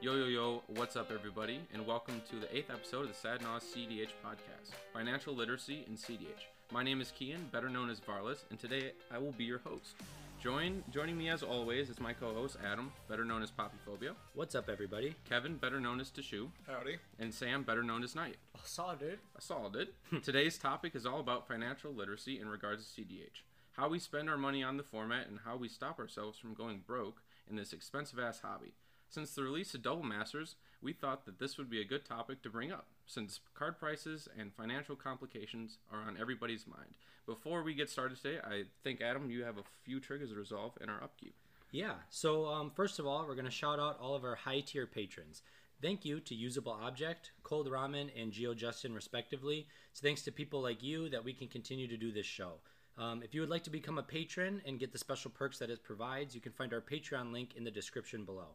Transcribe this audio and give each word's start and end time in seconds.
Yo, 0.00 0.14
yo, 0.14 0.26
yo, 0.26 0.62
what's 0.68 0.96
up, 0.96 1.10
everybody, 1.12 1.60
and 1.74 1.86
welcome 1.86 2.22
to 2.30 2.36
the 2.36 2.56
eighth 2.56 2.70
episode 2.70 3.02
of 3.02 3.08
the 3.08 3.14
Sad 3.14 3.42
Naus 3.42 3.64
CDH 3.64 4.08
podcast 4.24 4.72
Financial 4.94 5.34
Literacy 5.34 5.84
in 5.86 5.94
CDH. 5.94 6.46
My 6.72 6.82
name 6.82 7.00
is 7.02 7.12
Kian, 7.12 7.50
better 7.52 7.68
known 7.68 7.90
as 7.90 8.00
Varlas, 8.00 8.44
and 8.50 8.58
today 8.58 8.92
I 9.12 9.18
will 9.18 9.32
be 9.32 9.44
your 9.44 9.58
host. 9.58 9.96
Join, 10.42 10.82
joining 10.90 11.18
me 11.18 11.28
as 11.28 11.42
always 11.42 11.90
is 11.90 12.00
my 12.00 12.14
co 12.14 12.32
host 12.32 12.56
Adam, 12.64 12.90
better 13.08 13.26
known 13.26 13.42
as 13.42 13.50
Poppyphobia, 13.50 14.14
What's 14.34 14.54
up, 14.54 14.70
everybody? 14.70 15.14
Kevin, 15.28 15.56
better 15.56 15.80
known 15.80 16.00
as 16.00 16.10
Tashu, 16.10 16.48
Howdy. 16.66 16.96
and 17.18 17.32
Sam, 17.34 17.62
better 17.62 17.82
known 17.82 18.02
as 18.02 18.14
Knight. 18.14 18.36
I 18.56 18.60
saw 18.64 18.92
it, 18.92 19.00
dude. 19.00 19.18
A 19.36 19.42
solid. 19.42 19.88
Hmm. 20.08 20.20
Today's 20.20 20.56
topic 20.56 20.94
is 20.94 21.04
all 21.04 21.20
about 21.20 21.46
financial 21.46 21.92
literacy 21.92 22.40
in 22.40 22.48
regards 22.48 22.90
to 22.94 23.02
CDH. 23.02 23.42
How 23.72 23.88
we 23.90 23.98
spend 23.98 24.30
our 24.30 24.38
money 24.38 24.62
on 24.62 24.78
the 24.78 24.82
format 24.82 25.28
and 25.28 25.40
how 25.44 25.56
we 25.56 25.68
stop 25.68 25.98
ourselves 25.98 26.38
from 26.38 26.54
going 26.54 26.82
broke 26.86 27.20
in 27.48 27.56
this 27.56 27.72
expensive 27.74 28.18
ass 28.18 28.40
hobby. 28.40 28.72
Since 29.10 29.34
the 29.34 29.42
release 29.42 29.74
of 29.74 29.82
Double 29.82 30.04
Masters, 30.04 30.54
we 30.80 30.92
thought 30.92 31.24
that 31.26 31.40
this 31.40 31.58
would 31.58 31.68
be 31.68 31.80
a 31.80 31.84
good 31.84 32.04
topic 32.04 32.42
to 32.42 32.48
bring 32.48 32.70
up, 32.70 32.86
since 33.06 33.40
card 33.54 33.76
prices 33.76 34.28
and 34.38 34.54
financial 34.54 34.94
complications 34.94 35.78
are 35.92 36.02
on 36.02 36.16
everybody's 36.16 36.64
mind. 36.64 36.94
Before 37.26 37.64
we 37.64 37.74
get 37.74 37.90
started 37.90 38.22
today, 38.22 38.38
I 38.38 38.66
think, 38.84 39.00
Adam, 39.00 39.28
you 39.28 39.42
have 39.42 39.58
a 39.58 39.64
few 39.82 39.98
triggers 39.98 40.30
to 40.30 40.36
resolve 40.36 40.78
in 40.80 40.88
our 40.88 41.02
upkeep. 41.02 41.34
Yeah, 41.72 41.94
so 42.08 42.46
um, 42.46 42.70
first 42.70 43.00
of 43.00 43.06
all, 43.06 43.26
we're 43.26 43.34
going 43.34 43.46
to 43.46 43.50
shout 43.50 43.80
out 43.80 43.98
all 44.00 44.14
of 44.14 44.22
our 44.22 44.36
high 44.36 44.60
tier 44.60 44.86
patrons. 44.86 45.42
Thank 45.82 46.04
you 46.04 46.20
to 46.20 46.34
Usable 46.36 46.78
Object, 46.80 47.32
Cold 47.42 47.68
Ramen, 47.68 48.10
and 48.16 48.30
Geo 48.30 48.54
Justin, 48.54 48.94
respectively. 48.94 49.66
It's 49.90 50.00
thanks 50.00 50.22
to 50.22 50.30
people 50.30 50.62
like 50.62 50.84
you 50.84 51.08
that 51.08 51.24
we 51.24 51.32
can 51.32 51.48
continue 51.48 51.88
to 51.88 51.96
do 51.96 52.12
this 52.12 52.26
show. 52.26 52.60
Um, 52.96 53.24
if 53.24 53.34
you 53.34 53.40
would 53.40 53.50
like 53.50 53.64
to 53.64 53.70
become 53.70 53.98
a 53.98 54.04
patron 54.04 54.62
and 54.64 54.78
get 54.78 54.92
the 54.92 54.98
special 54.98 55.32
perks 55.32 55.58
that 55.58 55.70
it 55.70 55.82
provides, 55.82 56.32
you 56.36 56.40
can 56.40 56.52
find 56.52 56.72
our 56.72 56.80
Patreon 56.80 57.32
link 57.32 57.56
in 57.56 57.64
the 57.64 57.72
description 57.72 58.24
below. 58.24 58.50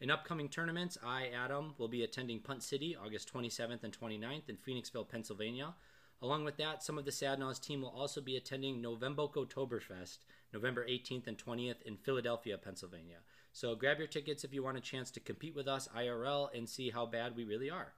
In 0.00 0.10
upcoming 0.10 0.48
tournaments, 0.48 0.98
I, 1.04 1.28
Adam, 1.28 1.74
will 1.78 1.88
be 1.88 2.02
attending 2.02 2.40
Punt 2.40 2.62
City 2.62 2.96
August 2.96 3.32
27th 3.32 3.84
and 3.84 3.98
29th 3.98 4.48
in 4.48 4.56
Phoenixville, 4.56 5.08
Pennsylvania. 5.08 5.74
Along 6.20 6.44
with 6.44 6.56
that, 6.56 6.82
some 6.82 6.98
of 6.98 7.04
the 7.04 7.12
Sad 7.12 7.38
Naus 7.38 7.58
team 7.58 7.82
will 7.82 7.94
also 7.96 8.20
be 8.20 8.36
attending 8.36 8.82
November 8.82 9.22
Oktoberfest, 9.22 10.18
November 10.52 10.84
18th 10.86 11.26
and 11.28 11.38
20th 11.38 11.82
in 11.82 11.96
Philadelphia, 11.96 12.58
Pennsylvania. 12.58 13.18
So 13.52 13.76
grab 13.76 13.98
your 13.98 14.08
tickets 14.08 14.42
if 14.42 14.52
you 14.52 14.64
want 14.64 14.76
a 14.76 14.80
chance 14.80 15.10
to 15.12 15.20
compete 15.20 15.54
with 15.54 15.68
us 15.68 15.88
IRL 15.96 16.48
and 16.56 16.68
see 16.68 16.90
how 16.90 17.06
bad 17.06 17.36
we 17.36 17.44
really 17.44 17.70
are. 17.70 17.92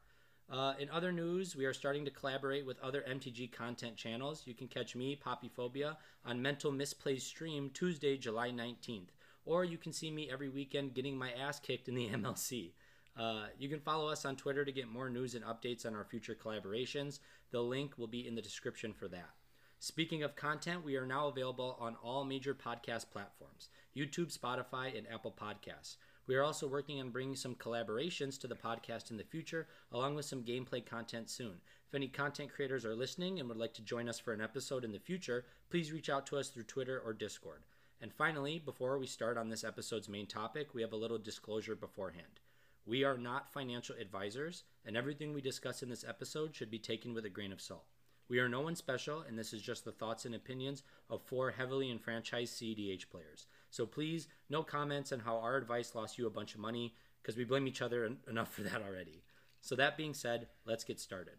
Uh, 0.51 0.75
in 0.79 0.91
other 0.91 1.11
news, 1.11 1.57
we 1.57 1.65
are 1.65 1.73
starting 1.73 2.05
to 2.05 2.11
collaborate 2.11 2.65
with 2.65 2.79
other 2.81 3.05
MTG 3.09 3.51
content 3.51 3.97
channels. 3.97 4.43
You 4.45 4.55
can 4.55 4.69
catch 4.69 4.95
me, 4.95 5.17
Poppyphobia, 5.17 5.97
on 6.25 6.43
Mental 6.43 6.71
Misplays 6.71 7.23
stream 7.23 7.71
Tuesday, 7.71 8.17
July 8.17 8.51
19th. 8.51 9.09
Or 9.47 9.65
you 9.65 9.79
can 9.79 9.93
see 9.93 10.11
me 10.11 10.29
every 10.31 10.51
weekend 10.51 10.93
getting 10.93 11.17
my 11.17 11.31
ass 11.33 11.59
kicked 11.59 11.89
in 11.89 11.95
the 11.95 12.09
MLC. 12.13 12.73
Uh, 13.17 13.47
you 13.59 13.71
can 13.71 13.81
follow 13.81 14.09
us 14.09 14.27
on 14.27 14.37
Twitter 14.37 14.65
to 14.65 14.73
get 14.73 14.89
more 14.89 15.09
news 15.09 15.35
and 15.35 15.45
updates 15.45 15.87
on 15.87 15.95
our 15.95 16.05
future 16.05 16.35
collaborations. 16.35 17.21
The 17.51 17.63
link 17.63 17.97
will 17.97 18.09
be 18.09 18.27
in 18.27 18.35
the 18.35 18.43
description 18.43 18.93
for 18.93 19.09
that. 19.09 19.31
Speaking 19.79 20.23
of 20.23 20.37
content, 20.37 20.85
we 20.85 20.97
are 20.97 21.07
now 21.07 21.29
available 21.29 21.77
on 21.79 21.97
all 22.03 22.25
major 22.25 22.55
podcast 22.55 23.11
platforms 23.11 23.69
YouTube, 23.97 24.37
Spotify, 24.37 24.97
and 24.97 25.07
Apple 25.11 25.35
Podcasts. 25.39 25.97
We 26.27 26.35
are 26.35 26.43
also 26.43 26.67
working 26.67 27.01
on 27.01 27.11
bringing 27.11 27.37
some 27.37 27.55
collaborations 27.55 28.39
to 28.41 28.49
the 28.49 28.57
podcast 28.57 29.11
in 29.11 29.17
the 29.17 29.25
future, 29.25 29.69
along 29.93 30.17
with 30.17 30.25
some 30.25 30.43
gameplay 30.43 30.85
content 30.85 31.31
soon. 31.31 31.61
If 31.89 31.95
any 31.95 32.09
content 32.09 32.53
creators 32.53 32.85
are 32.85 32.97
listening 32.97 33.39
and 33.39 33.49
would 33.49 33.59
like 33.59 33.75
to 33.75 33.83
join 33.83 34.09
us 34.09 34.19
for 34.19 34.33
an 34.33 34.41
episode 34.41 34.85
in 34.85 34.93
the 34.93 34.99
future, 34.99 35.45
please 35.71 35.93
reach 35.93 36.11
out 36.11 36.27
to 36.27 36.37
us 36.37 36.49
through 36.49 36.65
Twitter 36.65 37.01
or 37.05 37.13
Discord. 37.13 37.63
And 38.01 38.13
finally, 38.13 38.59
before 38.59 38.99
we 38.99 39.07
start 39.07 39.39
on 39.39 39.49
this 39.49 39.65
episode's 39.65 40.09
main 40.09 40.27
topic, 40.27 40.75
we 40.75 40.83
have 40.83 40.93
a 40.93 40.97
little 40.97 41.19
disclosure 41.19 41.75
beforehand. 41.75 42.41
We 42.85 43.05
are 43.05 43.17
not 43.17 43.53
financial 43.53 43.97
advisors, 44.01 44.65
and 44.85 44.97
everything 44.97 45.33
we 45.33 45.41
discuss 45.41 45.83
in 45.83 45.89
this 45.89 46.05
episode 46.07 46.55
should 46.55 46.71
be 46.71 46.79
taken 46.79 47.15
with 47.15 47.25
a 47.25 47.31
grain 47.31 47.53
of 47.53 47.61
salt. 47.61 47.87
We 48.29 48.39
are 48.39 48.49
no 48.49 48.61
one 48.61 48.77
special, 48.77 49.21
and 49.21 49.39
this 49.39 49.53
is 49.53 49.63
just 49.63 49.85
the 49.85 49.93
thoughts 49.93 50.25
and 50.25 50.35
opinions 50.35 50.83
of 51.09 51.23
four 51.23 51.53
heavily 51.53 51.91
enfranchised 51.91 52.61
CDH 52.61 53.09
players. 53.09 53.47
So 53.71 53.87
please, 53.87 54.29
no 54.51 54.63
comments 54.63 55.13
on 55.13 55.21
how 55.21 55.39
our 55.39 55.57
advice 55.57 55.95
lost 55.95 56.19
you 56.19 56.27
a 56.27 56.31
bunch 56.31 56.55
of 56.55 56.61
money, 56.61 56.95
because 57.23 57.37
we 57.37 57.45
blame 57.45 57.67
each 57.67 57.83
other 57.83 58.05
en- 58.05 58.19
enough 58.29 58.53
for 58.53 58.63
that 58.63 58.83
already. 58.83 59.23
So, 59.61 59.75
that 59.75 59.97
being 59.97 60.15
said, 60.15 60.47
let's 60.65 60.85
get 60.85 61.01
started. 61.01 61.35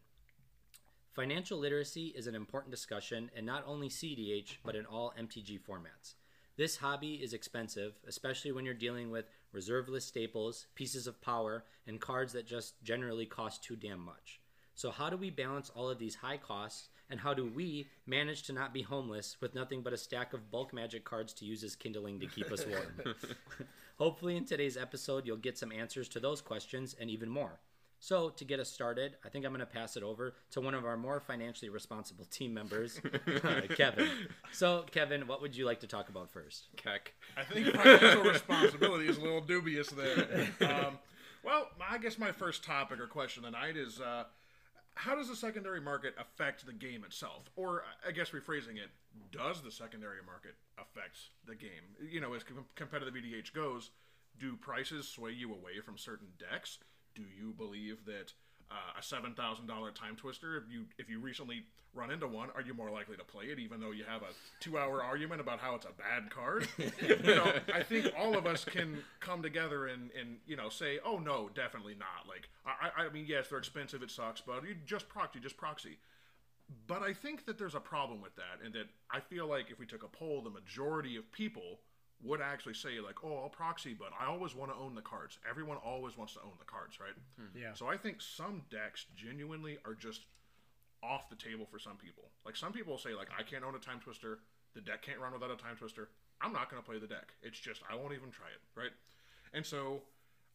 Financial 1.14 1.58
literacy 1.58 2.08
is 2.08 2.28
an 2.28 2.36
important 2.36 2.72
discussion 2.72 3.32
in 3.36 3.46
not 3.46 3.64
only 3.66 3.88
CDH, 3.90 4.58
but 4.66 4.76
in 4.76 4.86
all 4.86 5.14
MTG 5.18 5.62
formats. 5.62 6.16
This 6.58 6.78
hobby 6.78 7.14
is 7.22 7.34
expensive, 7.34 7.94
especially 8.08 8.52
when 8.52 8.66
you're 8.66 8.74
dealing 8.74 9.12
with 9.12 9.30
reserve 9.52 9.90
list 9.90 10.08
staples, 10.08 10.66
pieces 10.74 11.06
of 11.06 11.22
power, 11.22 11.64
and 11.86 12.02
cards 12.02 12.34
that 12.34 12.48
just 12.48 12.82
generally 12.84 13.28
cost 13.28 13.64
too 13.64 13.76
damn 13.76 14.00
much. 14.00 14.42
So, 14.74 14.90
how 14.90 15.12
do 15.12 15.18
we 15.18 15.30
balance 15.30 15.70
all 15.76 15.88
of 15.88 16.00
these 16.00 16.16
high 16.16 16.38
costs, 16.38 16.90
and 17.12 17.20
how 17.20 17.36
do 17.36 17.46
we 17.46 17.88
manage 18.08 18.42
to 18.44 18.54
not 18.54 18.74
be 18.74 18.82
homeless 18.82 19.38
with 19.40 19.54
nothing 19.54 19.84
but 19.84 19.94
a 19.94 19.98
stack 19.98 20.34
of 20.34 20.50
bulk 20.50 20.74
magic 20.74 21.06
cards 21.06 21.32
to 21.34 21.46
use 21.46 21.64
as 21.64 21.76
kindling 21.76 22.20
to 22.20 22.28
keep 22.28 22.52
us 22.52 22.66
warm? 22.66 23.16
Hopefully, 24.00 24.36
in 24.36 24.46
today's 24.46 24.78
episode, 24.78 25.28
you'll 25.28 25.38
get 25.38 25.60
some 25.60 25.72
answers 25.72 26.10
to 26.10 26.20
those 26.20 26.42
questions 26.42 26.96
and 27.00 27.12
even 27.12 27.30
more. 27.30 27.60
So, 28.00 28.30
to 28.30 28.46
get 28.46 28.60
us 28.60 28.70
started, 28.72 29.16
I 29.26 29.30
think 29.30 29.46
I'm 29.46 29.52
going 29.52 29.60
to 29.60 29.66
pass 29.66 29.98
it 29.98 30.04
over 30.04 30.36
to 30.52 30.62
one 30.62 30.76
of 30.76 30.86
our 30.86 30.98
more 30.98 31.20
financially 31.20 31.70
responsible 31.70 32.26
team 32.32 32.54
members, 32.54 33.02
Kevin. 33.76 34.10
So, 34.52 34.86
Kevin, 34.92 35.28
what 35.28 35.42
would 35.42 35.56
you 35.56 35.66
like 35.66 35.80
to 35.80 35.88
talk 35.88 36.10
about 36.10 36.30
first? 36.30 36.68
Keck. 36.76 37.14
I 37.36 37.44
think 37.44 37.76
financial 37.76 38.24
responsibility 38.24 39.08
is 39.08 39.18
a 39.18 39.22
little 39.22 39.42
dubious 39.42 39.90
there. 39.90 40.48
Um, 40.62 41.00
well, 41.44 41.70
I 41.90 41.98
guess 41.98 42.20
my 42.20 42.32
first 42.32 42.64
topic 42.64 43.00
or 43.00 43.08
question 43.08 43.44
tonight 43.44 43.78
is 43.78 44.00
uh, 44.00 44.26
how 44.98 45.16
does 45.16 45.30
the 45.30 45.36
secondary 45.36 45.80
market 45.80 46.16
affect 46.20 46.66
the 46.66 46.74
game 46.74 47.04
itself? 47.04 47.50
Or, 47.56 47.84
I 48.06 48.12
guess 48.12 48.32
rephrasing 48.32 48.78
it, 48.78 48.90
does 49.32 49.62
the 49.62 49.72
secondary 49.72 50.20
market 50.26 50.56
affect 50.78 51.18
the 51.46 51.56
game? 51.56 51.96
You 52.10 52.20
know, 52.22 52.34
as 52.34 52.44
competitive 52.76 53.14
EDH 53.14 53.54
goes, 53.54 53.92
do 54.40 54.56
prices 54.56 55.08
sway 55.08 55.32
you 55.32 55.52
away 55.52 55.80
from 55.84 55.98
certain 55.98 56.28
decks? 56.38 56.80
Do 57.18 57.24
you 57.36 57.52
believe 57.52 58.06
that 58.06 58.32
uh, 58.70 59.00
a 59.00 59.02
seven 59.02 59.34
thousand 59.34 59.66
dollar 59.66 59.90
time 59.90 60.16
twister, 60.16 60.56
if 60.56 60.64
you 60.72 60.86
if 61.00 61.10
you 61.10 61.20
recently 61.20 61.64
run 61.96 62.12
into 62.12 62.28
one, 62.28 62.50
are 62.54 62.62
you 62.62 62.76
more 62.76 62.92
likely 62.92 63.18
to 63.18 63.24
play 63.24 63.46
it, 63.46 63.58
even 63.58 63.82
though 63.82 63.90
you 63.90 64.04
have 64.08 64.22
a 64.22 64.28
two 64.60 64.78
hour 64.78 65.02
argument 65.02 65.42
about 65.42 65.60
how 65.60 65.74
it's 65.74 65.86
a 65.86 65.94
bad 65.98 66.30
card? 66.30 66.68
you 66.78 67.36
know, 67.36 67.52
I 67.74 67.82
think 67.82 68.14
all 68.16 68.38
of 68.38 68.46
us 68.46 68.64
can 68.64 69.00
come 69.20 69.42
together 69.42 69.88
and 69.88 70.12
and 70.20 70.38
you 70.46 70.56
know 70.56 70.70
say, 70.70 71.00
oh 71.04 71.18
no, 71.18 71.50
definitely 71.56 71.96
not. 71.96 72.28
Like 72.28 72.50
I 72.66 73.06
I 73.06 73.10
mean, 73.10 73.26
yes, 73.28 73.48
they're 73.48 73.58
expensive, 73.58 74.04
it 74.04 74.12
sucks, 74.12 74.42
but 74.42 74.64
you 74.64 74.76
just 74.86 75.10
proxy, 75.10 75.40
just 75.40 75.58
proxy. 75.58 75.98
But 76.86 77.02
I 77.02 77.14
think 77.14 77.46
that 77.46 77.58
there's 77.58 77.76
a 77.76 77.80
problem 77.80 78.22
with 78.22 78.36
that, 78.36 78.64
and 78.64 78.74
that 78.76 78.88
I 79.10 79.22
feel 79.22 79.48
like 79.48 79.72
if 79.72 79.80
we 79.80 79.88
took 79.88 80.04
a 80.04 80.08
poll, 80.08 80.42
the 80.42 80.52
majority 80.52 81.16
of 81.16 81.32
people 81.32 81.80
would 82.22 82.42
actually 82.42 82.74
say 82.74 83.00
like, 83.00 83.24
"Oh, 83.24 83.38
I'll 83.38 83.50
proxy, 83.50 83.94
but 83.94 84.10
I 84.20 84.26
always 84.26 84.56
want 84.56 84.72
to 84.72 84.78
own 84.78 84.96
the 84.96 85.02
cards." 85.02 85.40
Everyone 85.48 85.78
always 85.78 86.18
wants 86.18 86.34
to 86.34 86.42
own 86.42 86.54
the 86.60 86.66
cards, 86.66 87.00
right? 87.00 87.16
Hmm. 87.38 87.58
Yeah. 87.58 87.74
So 87.74 87.88
I 87.88 87.98
think 87.98 88.22
some 88.22 88.64
decks 88.70 89.06
genuinely 89.16 89.78
are 89.86 89.94
just 89.94 90.26
off 91.04 91.30
the 91.30 91.36
table 91.36 91.66
for 91.70 91.80
some 91.80 91.98
people. 91.98 92.32
Like 92.46 92.56
some 92.56 92.74
people 92.74 92.98
say 92.98 93.14
like, 93.14 93.30
"I 93.38 93.44
can't 93.44 93.64
own 93.64 93.76
a 93.76 93.80
time 93.80 94.00
twister. 94.00 94.40
The 94.74 94.82
deck 94.82 95.02
can't 95.02 95.20
run 95.20 95.34
without 95.34 95.52
a 95.52 95.56
time 95.56 95.76
twister. 95.76 96.10
I'm 96.42 96.54
not 96.54 96.70
going 96.70 96.82
to 96.82 96.88
play 96.88 97.00
the 97.00 97.08
deck. 97.08 97.34
It's 97.42 97.60
just 97.60 97.82
I 97.90 97.96
won't 97.96 98.14
even 98.14 98.32
try 98.32 98.48
it." 98.48 98.62
Right? 98.76 98.92
And 99.54 99.66
so 99.66 100.04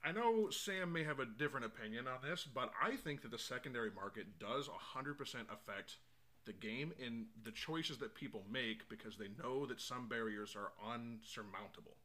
I 0.05 0.11
know 0.11 0.51
Sam 0.51 0.93
may 0.93 1.05
have 1.05 1.21
a 1.21 1.27
different 1.27 1.67
opinion 1.67 2.09
on 2.09 2.29
this, 2.29 2.45
but 2.45 2.73
I 2.83 2.97
think 2.97 3.23
that 3.23 3.31
the 3.31 3.39
secondary 3.39 3.91
market 3.91 4.39
does 4.41 4.69
100% 4.69 5.17
affect 5.53 5.99
the 6.45 6.53
game 6.53 6.93
and 7.05 7.27
the 7.45 7.51
choices 7.51 7.99
that 7.99 8.15
people 8.15 8.43
make 8.51 8.89
because 8.89 9.17
they 9.17 9.29
know 9.43 9.67
that 9.67 9.81
some 9.81 10.09
barriers 10.09 10.57
are 10.57 10.73
unsurmountable. 10.93 11.97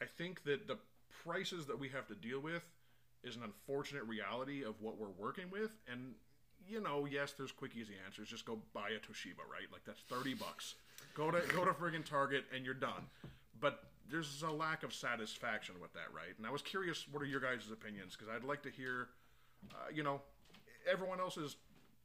I 0.00 0.04
think 0.04 0.44
that 0.44 0.68
the 0.68 0.78
prices 1.24 1.66
that 1.66 1.78
we 1.78 1.88
have 1.88 2.06
to 2.08 2.14
deal 2.14 2.40
with 2.40 2.62
is 3.24 3.36
an 3.36 3.42
unfortunate 3.42 4.04
reality 4.04 4.62
of 4.62 4.80
what 4.80 4.98
we're 4.98 5.08
working 5.18 5.50
with 5.50 5.76
and 5.90 6.14
you 6.68 6.80
know, 6.80 7.06
yes, 7.08 7.32
there's 7.32 7.52
quick 7.52 7.72
easy 7.76 7.94
answers. 8.04 8.28
Just 8.28 8.44
go 8.44 8.58
buy 8.74 8.90
a 8.90 8.98
Toshiba, 8.98 9.46
right? 9.50 9.66
Like 9.72 9.84
that's 9.86 10.00
30 10.08 10.34
bucks. 10.34 10.74
Go 11.14 11.30
to 11.30 11.40
go 11.54 11.64
to 11.64 11.72
friggin' 11.72 12.04
Target 12.04 12.44
and 12.54 12.64
you're 12.64 12.74
done. 12.74 13.06
But 13.60 13.84
there's 14.10 14.42
a 14.42 14.50
lack 14.50 14.82
of 14.82 14.92
satisfaction 14.92 15.76
with 15.80 15.92
that, 15.94 16.12
right? 16.14 16.36
And 16.38 16.46
I 16.46 16.50
was 16.50 16.62
curious, 16.62 17.06
what 17.10 17.22
are 17.22 17.26
your 17.26 17.40
guys' 17.40 17.70
opinions? 17.72 18.16
Because 18.16 18.32
I'd 18.34 18.44
like 18.44 18.62
to 18.62 18.70
hear, 18.70 19.08
uh, 19.72 19.90
you 19.92 20.02
know, 20.02 20.20
everyone 20.90 21.20
else's 21.20 21.56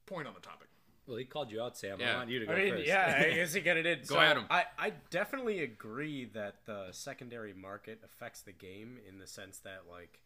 point 0.05 0.27
on 0.27 0.33
the 0.33 0.39
topic. 0.39 0.67
Well, 1.07 1.17
he 1.17 1.25
called 1.25 1.51
you 1.51 1.61
out, 1.61 1.77
Sam. 1.77 1.99
I 2.01 2.15
want 2.15 2.29
you 2.29 2.39
to 2.39 2.45
go 2.45 2.53
I 2.53 2.55
mean, 2.57 2.73
first. 2.75 2.87
yeah, 2.87 3.23
I 3.29 3.33
guess 3.33 3.55
you 3.55 3.61
get 3.61 3.77
it 3.77 3.85
in. 3.85 3.99
Go 3.99 4.15
so 4.15 4.19
at 4.19 4.37
'em. 4.37 4.45
I, 4.49 4.65
I 4.77 4.93
definitely 5.09 5.61
agree 5.61 6.25
that 6.33 6.65
the 6.65 6.87
secondary 6.91 7.53
market 7.53 8.01
affects 8.05 8.41
the 8.41 8.51
game 8.51 8.97
in 9.09 9.17
the 9.17 9.27
sense 9.27 9.57
that, 9.59 9.81
like, 9.89 10.21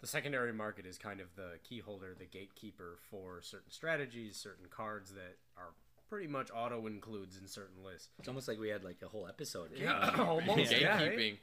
the 0.00 0.06
secondary 0.06 0.52
market 0.52 0.86
is 0.86 0.98
kind 0.98 1.20
of 1.20 1.34
the 1.36 1.58
key 1.68 1.80
holder, 1.80 2.14
the 2.18 2.26
gatekeeper 2.26 2.98
for 3.10 3.40
certain 3.42 3.70
strategies, 3.70 4.36
certain 4.36 4.66
cards 4.70 5.10
that 5.12 5.36
are 5.56 5.70
pretty 6.08 6.26
much 6.28 6.48
auto 6.54 6.86
includes 6.86 7.36
in 7.36 7.48
certain 7.48 7.82
lists. 7.84 8.08
It's 8.18 8.28
almost 8.28 8.46
like 8.46 8.58
we 8.60 8.68
had 8.68 8.84
like 8.84 8.98
a 9.02 9.08
whole 9.08 9.26
episode. 9.26 9.70
Yeah, 9.74 10.14
Almost, 10.18 10.70
yeah. 10.80 10.96
right? 11.02 11.10
Gatekeeping. 11.18 11.36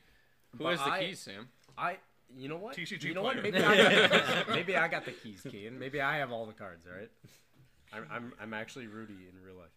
Who 0.57 0.63
But 0.63 0.69
has 0.71 0.79
the 0.79 0.91
I- 0.91 1.00
keys, 1.06 1.19
Sam? 1.19 1.50
I 1.77 1.97
you 2.38 2.47
know 2.47 2.57
what? 2.57 2.77
TCG 2.77 3.03
you 3.03 3.13
know 3.13 3.23
what? 3.23 3.41
Maybe 3.41 3.57
I, 3.57 4.07
got, 4.07 4.50
maybe 4.50 4.77
I 4.77 4.88
got 4.88 5.03
the 5.06 5.12
keys, 5.12 5.41
Kian. 5.45 5.77
Maybe 5.77 6.00
I 6.00 6.18
have 6.19 6.31
all 6.31 6.45
the 6.45 6.53
cards. 6.53 6.85
All 6.88 6.97
right. 6.97 7.09
I'm 7.94 8.06
I'm, 8.12 8.34
I'm 8.42 8.54
actually 8.54 8.88
Rudy 8.88 9.14
in 9.14 9.42
real 9.44 9.56
life. 9.56 9.72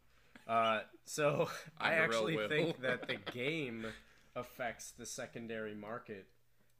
Uh, 0.47 0.81
so 1.05 1.49
I 1.81 1.95
I'm 1.95 2.11
the 2.11 2.17
real 2.17 2.29
actually 2.29 2.49
think 2.49 2.81
that 2.83 3.09
the 3.09 3.17
game 3.33 3.87
affects 4.37 4.93
the 4.93 5.07
secondary 5.07 5.75
market 5.75 6.27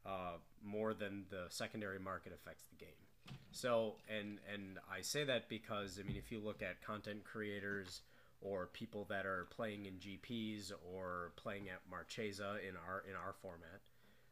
uh, 0.05 0.37
more 0.63 0.93
than 0.93 1.25
the 1.29 1.45
secondary 1.49 1.99
market 1.99 2.33
affects 2.33 2.65
the 2.67 2.75
game. 2.75 2.89
So, 3.51 3.95
and 4.09 4.39
and 4.53 4.79
I 4.91 5.01
say 5.01 5.23
that 5.23 5.49
because 5.49 5.99
I 5.99 6.07
mean, 6.07 6.17
if 6.17 6.31
you 6.31 6.39
look 6.39 6.61
at 6.61 6.81
content 6.85 7.23
creators 7.23 8.01
or 8.41 8.67
people 8.67 9.05
that 9.09 9.25
are 9.25 9.47
playing 9.49 9.85
in 9.85 9.93
GPs 9.93 10.71
or 10.93 11.31
playing 11.35 11.69
at 11.69 11.79
Marchesa 11.89 12.57
in 12.67 12.75
our 12.75 13.03
in 13.09 13.15
our 13.15 13.33
format, 13.41 13.81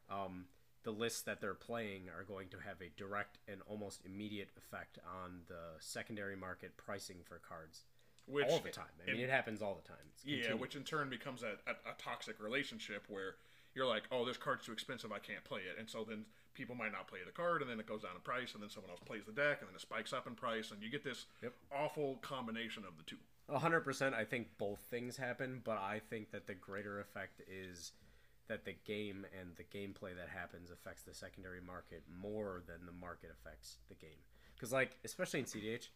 um, 0.09 0.45
the 0.83 0.91
lists 0.91 1.21
that 1.21 1.41
they're 1.41 1.53
playing 1.53 2.09
are 2.09 2.23
going 2.23 2.49
to 2.49 2.57
have 2.57 2.81
a 2.81 2.89
direct 2.97 3.37
and 3.47 3.61
almost 3.67 4.01
immediate 4.05 4.49
effect 4.57 4.99
on 5.23 5.41
the 5.47 5.79
secondary 5.79 6.35
market 6.35 6.75
pricing 6.77 7.17
for 7.23 7.39
cards 7.39 7.85
Which 8.25 8.45
all 8.49 8.59
the 8.59 8.69
time. 8.69 8.85
I 9.07 9.11
mean, 9.11 9.21
it 9.21 9.29
happens 9.29 9.61
all 9.61 9.75
the 9.81 9.87
time. 9.87 10.05
It's 10.13 10.25
Yeah, 10.25 10.53
which 10.53 10.75
in 10.75 10.83
turn 10.83 11.09
becomes 11.09 11.43
a, 11.43 11.57
a, 11.69 11.71
a 11.91 11.95
toxic 11.97 12.41
relationship 12.41 13.03
where 13.07 13.35
you're 13.75 13.87
like, 13.87 14.03
oh, 14.11 14.25
this 14.25 14.37
card's 14.37 14.65
too 14.65 14.71
expensive, 14.71 15.11
I 15.11 15.19
can't 15.19 15.43
play 15.43 15.61
it. 15.61 15.79
And 15.79 15.89
so 15.89 16.05
then 16.07 16.25
people 16.53 16.75
might 16.75 16.91
not 16.91 17.07
play 17.07 17.19
the 17.25 17.31
card, 17.31 17.61
and 17.61 17.69
then 17.69 17.79
it 17.79 17.87
goes 17.87 18.03
down 18.03 18.11
in 18.15 18.21
price, 18.21 18.53
and 18.53 18.61
then 18.61 18.69
someone 18.69 18.91
else 18.91 18.99
plays 19.03 19.23
the 19.25 19.31
deck, 19.31 19.59
and 19.61 19.69
then 19.69 19.75
it 19.75 19.81
spikes 19.81 20.13
up 20.13 20.27
in 20.27 20.35
price, 20.35 20.69
and 20.71 20.83
you 20.83 20.91
get 20.91 21.03
this 21.03 21.25
Yep. 21.41 21.53
awful 21.71 22.17
combination 22.17 22.83
of 22.85 22.97
the 22.97 23.03
two. 23.03 23.17
Hundred 23.51 23.81
percent. 23.81 24.15
I 24.15 24.23
think 24.23 24.57
both 24.57 24.79
things 24.89 25.17
happen, 25.17 25.61
but 25.63 25.77
I 25.77 25.99
think 26.09 26.31
that 26.31 26.47
the 26.47 26.53
greater 26.53 27.01
effect 27.01 27.41
is 27.47 27.91
that 28.53 28.65
the 28.65 28.75
game 28.85 29.25
and 29.39 29.49
the 29.57 29.63
gameplay 29.63 30.15
that 30.15 30.29
happens 30.29 30.69
affects 30.69 31.01
the 31.01 31.13
secondary 31.13 31.59
market 31.59 32.03
more 32.21 32.61
than 32.67 32.85
the 32.85 32.91
market 32.91 33.31
affects 33.31 33.77
the 33.89 33.95
game. 33.95 34.21
Because, 34.53 34.71
like, 34.71 34.91
especially 35.03 35.39
in 35.39 35.45
CDH, 35.45 35.89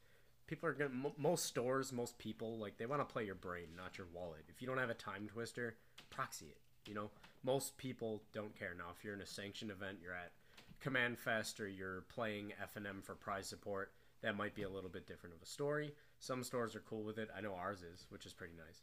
people 0.48 0.68
are 0.68 0.74
gonna 0.74 0.89
mo 0.89 1.13
most 1.18 1.45
stores, 1.45 1.94
most 1.94 2.18
people 2.18 2.57
like 2.57 2.77
they 2.77 2.88
want 2.88 3.07
to 3.07 3.13
play 3.13 3.24
your 3.24 3.36
brain, 3.36 3.68
not 3.77 3.95
your 4.00 4.07
wallet. 4.12 4.44
If 4.50 4.59
you 4.59 4.68
don't 4.68 4.80
have 4.80 4.89
a 4.89 4.95
time 4.95 5.27
twister, 5.27 5.75
proxy 6.09 6.48
it. 6.48 6.57
You 6.88 6.95
know, 6.95 7.12
most 7.44 7.77
people 7.77 8.24
don't 8.33 8.57
care. 8.57 8.74
Now, 8.75 8.86
if 8.98 9.04
you're 9.04 9.13
in 9.13 9.21
a 9.21 9.25
sanctioned 9.25 9.69
event, 9.69 10.00
you're 10.01 10.15
at 10.15 10.31
Command 10.80 11.19
Fest 11.19 11.59
or 11.59 11.68
you're 11.68 12.01
playing 12.09 12.54
FNM 12.75 13.04
for 13.04 13.13
prize 13.13 13.45
support, 13.45 13.92
that 14.21 14.36
might 14.36 14.56
be 14.56 14.63
a 14.63 14.69
little 14.69 14.89
bit 14.89 15.06
different 15.06 15.36
of 15.36 15.42
a 15.44 15.45
story. 15.45 15.94
Some 16.19 16.44
stores 16.44 16.75
are 16.75 16.83
cool 16.89 17.04
with 17.04 17.19
it. 17.19 17.30
I 17.38 17.42
know 17.42 17.54
ours 17.54 17.83
is, 17.83 18.07
which 18.09 18.25
is 18.25 18.33
pretty 18.33 18.54
nice. 18.57 18.81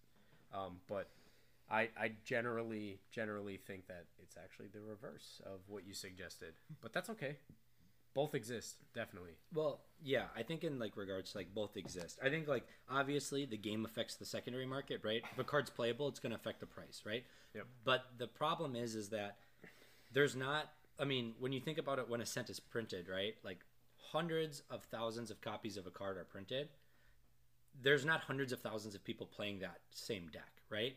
Um, 0.53 0.77
but 0.87 1.09
I, 1.75 1.89
I 1.99 2.13
generally 2.25 3.01
generally 3.11 3.57
think 3.57 3.89
that 3.89 4.05
it's 4.23 4.37
actually 4.37 4.69
the 4.73 4.81
reverse 4.81 5.41
of 5.45 5.61
what 5.67 5.85
you 5.85 5.93
suggested. 5.93 6.55
But 6.81 6.93
that's 6.93 7.11
okay. 7.11 7.37
Both 8.15 8.37
exist, 8.37 8.77
definitely. 8.95 9.33
Well, 9.53 9.81
yeah, 10.01 10.27
I 10.37 10.45
think 10.45 10.63
in 10.63 10.79
like 10.79 10.97
regards 10.97 11.33
to 11.33 11.39
like 11.39 11.53
both 11.53 11.77
exist. 11.77 12.21
I 12.23 12.29
think 12.29 12.47
like 12.47 12.65
obviously 12.89 13.45
the 13.45 13.57
game 13.57 13.85
affects 13.85 14.15
the 14.15 14.25
secondary 14.25 14.67
market, 14.67 15.01
right? 15.03 15.23
If 15.33 15.39
a 15.39 15.43
card's 15.43 15.69
playable, 15.69 16.07
it's 16.07 16.21
going 16.21 16.31
to 16.31 16.37
affect 16.37 16.61
the 16.61 16.67
price, 16.67 17.03
right? 17.05 17.25
Yep. 17.57 17.67
But 17.85 18.05
the 18.19 18.29
problem 18.29 18.77
is, 18.77 18.95
is 18.95 19.09
that 19.09 19.39
there's 20.13 20.37
not. 20.37 20.71
I 21.01 21.05
mean, 21.05 21.35
when 21.41 21.53
you 21.53 21.61
think 21.61 21.79
about 21.79 21.99
it, 21.99 22.09
when 22.09 22.21
a 22.21 22.27
cent 22.27 22.51
is 22.51 22.61
printed, 22.61 23.09
right? 23.09 23.35
Like 23.43 23.59
hundreds 24.13 24.63
of 24.71 24.85
thousands 24.85 25.33
of 25.33 25.41
copies 25.41 25.77
of 25.77 25.89
a 25.89 25.91
card 25.91 26.17
are 26.19 26.25
printed. 26.25 26.69
There's 27.83 28.05
not 28.05 28.21
hundreds 28.21 28.53
of 28.53 28.61
thousands 28.61 28.95
of 28.95 29.03
people 29.03 29.27
playing 29.27 29.59
that 29.59 29.79
same 29.91 30.29
deck, 30.33 30.63
right? 30.71 30.95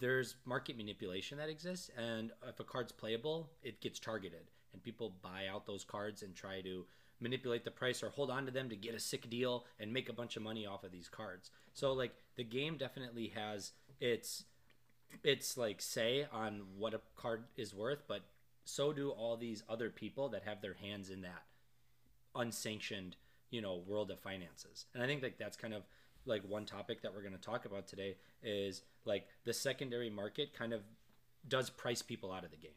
There's 0.00 0.36
market 0.44 0.76
manipulation 0.76 1.38
that 1.38 1.48
exists, 1.48 1.90
and 1.96 2.32
if 2.48 2.58
a 2.60 2.64
card's 2.64 2.92
playable, 2.92 3.50
it 3.62 3.80
gets 3.80 3.98
targeted, 3.98 4.50
and 4.72 4.82
people 4.82 5.14
buy 5.22 5.46
out 5.52 5.66
those 5.66 5.84
cards 5.84 6.22
and 6.22 6.34
try 6.34 6.60
to 6.62 6.84
manipulate 7.20 7.64
the 7.64 7.70
price 7.70 8.02
or 8.02 8.08
hold 8.10 8.30
on 8.30 8.44
to 8.46 8.50
them 8.50 8.68
to 8.68 8.76
get 8.76 8.94
a 8.94 8.98
sick 8.98 9.30
deal 9.30 9.64
and 9.78 9.92
make 9.92 10.08
a 10.08 10.12
bunch 10.12 10.36
of 10.36 10.42
money 10.42 10.66
off 10.66 10.84
of 10.84 10.90
these 10.90 11.08
cards. 11.08 11.50
So 11.72 11.92
like 11.92 12.12
the 12.36 12.44
game 12.44 12.76
definitely 12.76 13.32
has 13.34 13.72
its 14.00 14.44
its 15.22 15.56
like 15.56 15.80
say 15.80 16.26
on 16.32 16.62
what 16.76 16.94
a 16.94 17.00
card 17.16 17.44
is 17.56 17.74
worth, 17.74 18.02
but 18.08 18.22
so 18.64 18.92
do 18.92 19.10
all 19.10 19.36
these 19.36 19.62
other 19.68 19.90
people 19.90 20.28
that 20.30 20.42
have 20.44 20.60
their 20.60 20.74
hands 20.74 21.10
in 21.10 21.22
that 21.22 21.44
unsanctioned, 22.34 23.16
you 23.50 23.60
know, 23.60 23.82
world 23.86 24.10
of 24.10 24.20
finances. 24.20 24.86
And 24.94 25.02
I 25.02 25.06
think 25.06 25.22
like 25.22 25.38
that's 25.38 25.56
kind 25.56 25.74
of 25.74 25.82
like 26.26 26.42
one 26.48 26.64
topic 26.64 27.02
that 27.02 27.14
we're 27.14 27.20
going 27.22 27.32
to 27.34 27.38
talk 27.40 27.64
about 27.64 27.86
today 27.86 28.16
is 28.42 28.82
like 29.04 29.26
the 29.44 29.52
secondary 29.52 30.10
market 30.10 30.54
kind 30.54 30.72
of 30.72 30.82
does 31.48 31.70
price 31.70 32.02
people 32.02 32.32
out 32.32 32.44
of 32.44 32.50
the 32.50 32.56
game. 32.56 32.70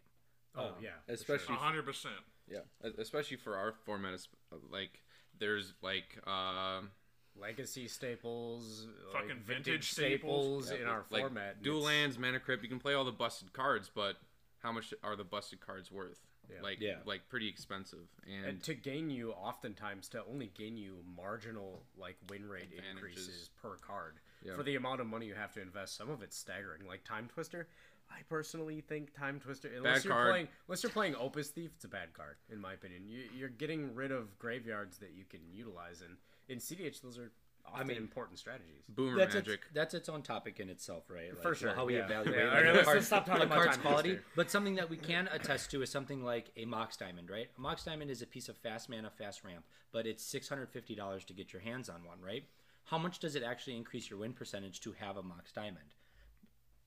Oh 0.55 0.67
Um, 0.67 0.71
yeah, 0.81 0.89
especially 1.07 1.55
A 1.55 1.57
hundred 1.57 1.85
percent. 1.85 2.15
yeah, 2.49 2.59
especially 2.97 3.37
for 3.37 3.55
our 3.55 3.73
format. 3.85 4.13
it's, 4.13 4.27
uh, 4.51 4.55
Like 4.71 5.01
there's 5.37 5.73
like 5.81 6.17
um 6.27 6.89
legacy 7.35 7.87
staples, 7.87 8.87
Fucking 9.11 9.27
like 9.29 9.37
vintage 9.45 9.91
staples. 9.91 10.71
in 10.71 10.85
our 10.87 11.03
like 11.09 11.21
format. 11.23 11.61
dual 11.61 11.81
lands, 11.81 12.17
mana 12.17 12.39
crypt. 12.39 12.63
You 12.63 12.69
can 12.69 12.79
play 12.79 12.93
all 12.93 13.03
the 13.03 13.11
busted 13.11 13.51
cards, 13.53 13.91
but 13.93 14.15
how 14.59 14.71
much 14.71 14.93
are 15.03 15.15
the 15.15 15.23
busted 15.25 15.59
cards 15.59 15.91
worth? 15.91 16.21
Yeah. 16.49 16.61
Like 16.61 16.79
Yeah. 16.79 16.97
like 17.05 17.27
pretty 17.29 17.47
expensive. 17.47 18.07
And, 18.25 18.45
and 18.45 18.63
to 18.63 18.73
gain 18.73 19.09
you 19.09 19.31
oftentimes 19.31 20.07
to 20.09 20.23
only 20.31 20.51
gain 20.57 20.77
you 20.77 20.97
marginal 21.15 21.83
like 21.97 22.17
win 22.29 22.47
rate 22.47 22.69
increases 22.91 23.49
per 23.61 23.75
card 23.77 24.19
Yeah. 24.43 24.55
for 24.55 24.63
the 24.63 24.75
amount 24.75 25.01
of 25.01 25.07
money 25.07 25.25
you 25.27 25.35
have 25.35 25.53
to 25.53 25.61
invest 25.61 25.95
some 25.97 26.09
of 26.09 26.21
it's 26.21 26.37
staggering 26.37 26.85
like 26.87 27.03
time 27.03 27.27
twister 27.27 27.67
i 28.11 28.19
personally 28.29 28.81
think 28.81 29.13
time 29.13 29.39
twister 29.39 29.69
unless 29.75 29.97
Bad 29.99 30.05
you're 30.05 30.13
card. 30.13 30.29
playing 30.31 30.47
unless 30.67 30.83
you're 30.83 30.91
playing 30.91 31.15
opus 31.15 31.49
thief 31.49 31.71
it's 31.75 31.85
a 31.85 31.87
bad 31.87 32.13
card 32.13 32.35
in 32.51 32.61
my 32.61 32.73
opinion 32.73 33.07
you, 33.07 33.23
you're 33.35 33.49
getting 33.49 33.95
rid 33.95 34.11
of 34.11 34.37
graveyards 34.37 34.97
that 34.99 35.13
you 35.15 35.23
can 35.27 35.39
utilize 35.51 36.01
and 36.01 36.17
in 36.47 36.59
cdh 36.59 37.01
those 37.01 37.17
are 37.17 37.31
often 37.73 37.87
mean- 37.87 37.97
important 37.97 38.39
strategies 38.39 38.83
boomer 38.89 39.17
that's 39.17 39.35
magic. 39.35 39.53
Its, 39.53 39.63
that's 39.73 39.93
its 39.93 40.09
own 40.09 40.21
topic 40.21 40.59
in 40.59 40.69
itself, 40.69 41.03
right? 41.09 41.33
Like, 41.33 41.41
For 41.41 41.55
sure, 41.55 41.73
How 41.73 41.85
we 41.85 41.95
yeah. 41.97 42.05
evaluate 42.05 42.37
Yeah, 42.37 42.43
like, 42.45 42.53
alright, 42.53 42.65
a 42.69 42.73
let's- 42.73 42.85
card- 42.85 43.03
stop 43.03 43.25
talking 43.25 43.43
about 43.43 43.63
card's 43.63 43.77
quality. 43.77 44.09
twister. 44.11 44.27
But 44.35 44.51
something 44.51 44.75
that 44.75 44.89
we 44.89 44.97
can 44.97 45.27
attest 45.31 45.71
to 45.71 45.81
is 45.81 45.89
something 45.89 46.23
like 46.23 46.51
a 46.57 46.65
Mox 46.65 46.97
Diamond, 46.97 47.29
right? 47.29 47.49
A 47.57 47.61
Mox 47.61 47.83
Diamond 47.83 48.09
is 48.11 48.21
a 48.21 48.27
piece 48.27 48.47
of 48.49 48.57
fast 48.57 48.89
mana, 48.89 49.09
fast 49.09 49.43
ramp, 49.43 49.65
but 49.91 50.05
it's 50.05 50.23
six 50.23 50.47
hundred 50.49 50.69
fifty 50.69 50.95
dollars 50.95 51.23
to 51.25 51.33
get 51.33 51.51
your 51.53 51.61
hands 51.61 51.89
on 51.89 52.03
one, 52.03 52.21
right? 52.21 52.43
How 52.85 52.97
much 52.97 53.19
does 53.19 53.35
it 53.35 53.43
actually 53.43 53.77
increase 53.77 54.09
your 54.09 54.19
win 54.19 54.33
percentage 54.33 54.79
to 54.81 54.91
have 54.93 55.17
a 55.17 55.23
Mox 55.23 55.51
Diamond? 55.51 55.93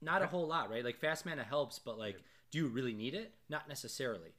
Not 0.00 0.22
a 0.22 0.26
whole 0.26 0.46
lot, 0.46 0.70
right? 0.70 0.84
Like 0.84 0.96
fast 0.98 1.26
mana 1.26 1.42
helps, 1.42 1.78
but 1.80 1.98
like, 1.98 2.16
do 2.52 2.58
you 2.58 2.68
really 2.68 2.92
need 2.94 3.14
it? 3.14 3.32
Not 3.48 3.68
necessarily. 3.68 4.30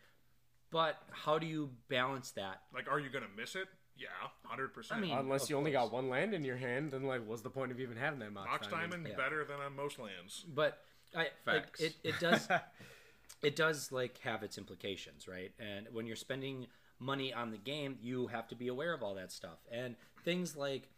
But 0.71 1.01
how 1.11 1.37
do 1.39 1.45
you 1.47 1.71
balance 1.89 2.31
that? 2.31 2.61
Like, 2.73 2.87
are 2.89 2.99
you 2.99 3.09
gonna 3.09 3.25
miss 3.35 3.55
it? 3.55 3.67
Yeah, 3.99 4.07
hundred 4.45 4.73
percent. 4.73 4.99
I 4.99 5.01
mean, 5.01 5.17
unless 5.17 5.49
you 5.49 5.57
only 5.57 5.71
course. 5.71 5.85
got 5.85 5.93
one 5.93 6.09
land 6.09 6.33
in 6.33 6.43
your 6.45 6.55
hand 6.57 6.91
then 6.91 7.03
like 7.03 7.25
what's 7.27 7.41
the 7.41 7.49
point 7.49 7.71
of 7.71 7.79
even 7.79 7.97
having 7.97 8.19
that 8.19 8.31
mox, 8.31 8.47
Mox 8.49 8.67
Diamond 8.67 9.05
Yeah. 9.07 9.15
better 9.15 9.43
than 9.43 9.59
on 9.59 9.75
most 9.75 9.99
lands. 9.99 10.45
but 10.47 10.81
I 11.15 11.17
like, 11.19 11.65
Facts. 11.65 11.81
it, 11.81 11.95
it 12.03 12.19
does 12.19 12.47
it 13.43 13.55
does 13.55 13.91
like 13.91 14.17
have 14.19 14.43
its 14.43 14.57
implications, 14.57 15.27
right? 15.27 15.51
And 15.59 15.87
when 15.91 16.05
you're 16.05 16.15
spending 16.15 16.67
money 16.99 17.33
on 17.33 17.51
the 17.51 17.57
game, 17.57 17.97
you 18.01 18.27
have 18.27 18.47
to 18.49 18.55
be 18.55 18.67
aware 18.67 18.93
of 18.93 19.01
all 19.03 19.15
that 19.15 19.31
stuff 19.31 19.59
and 19.71 19.95
things 20.23 20.55
like 20.55 20.89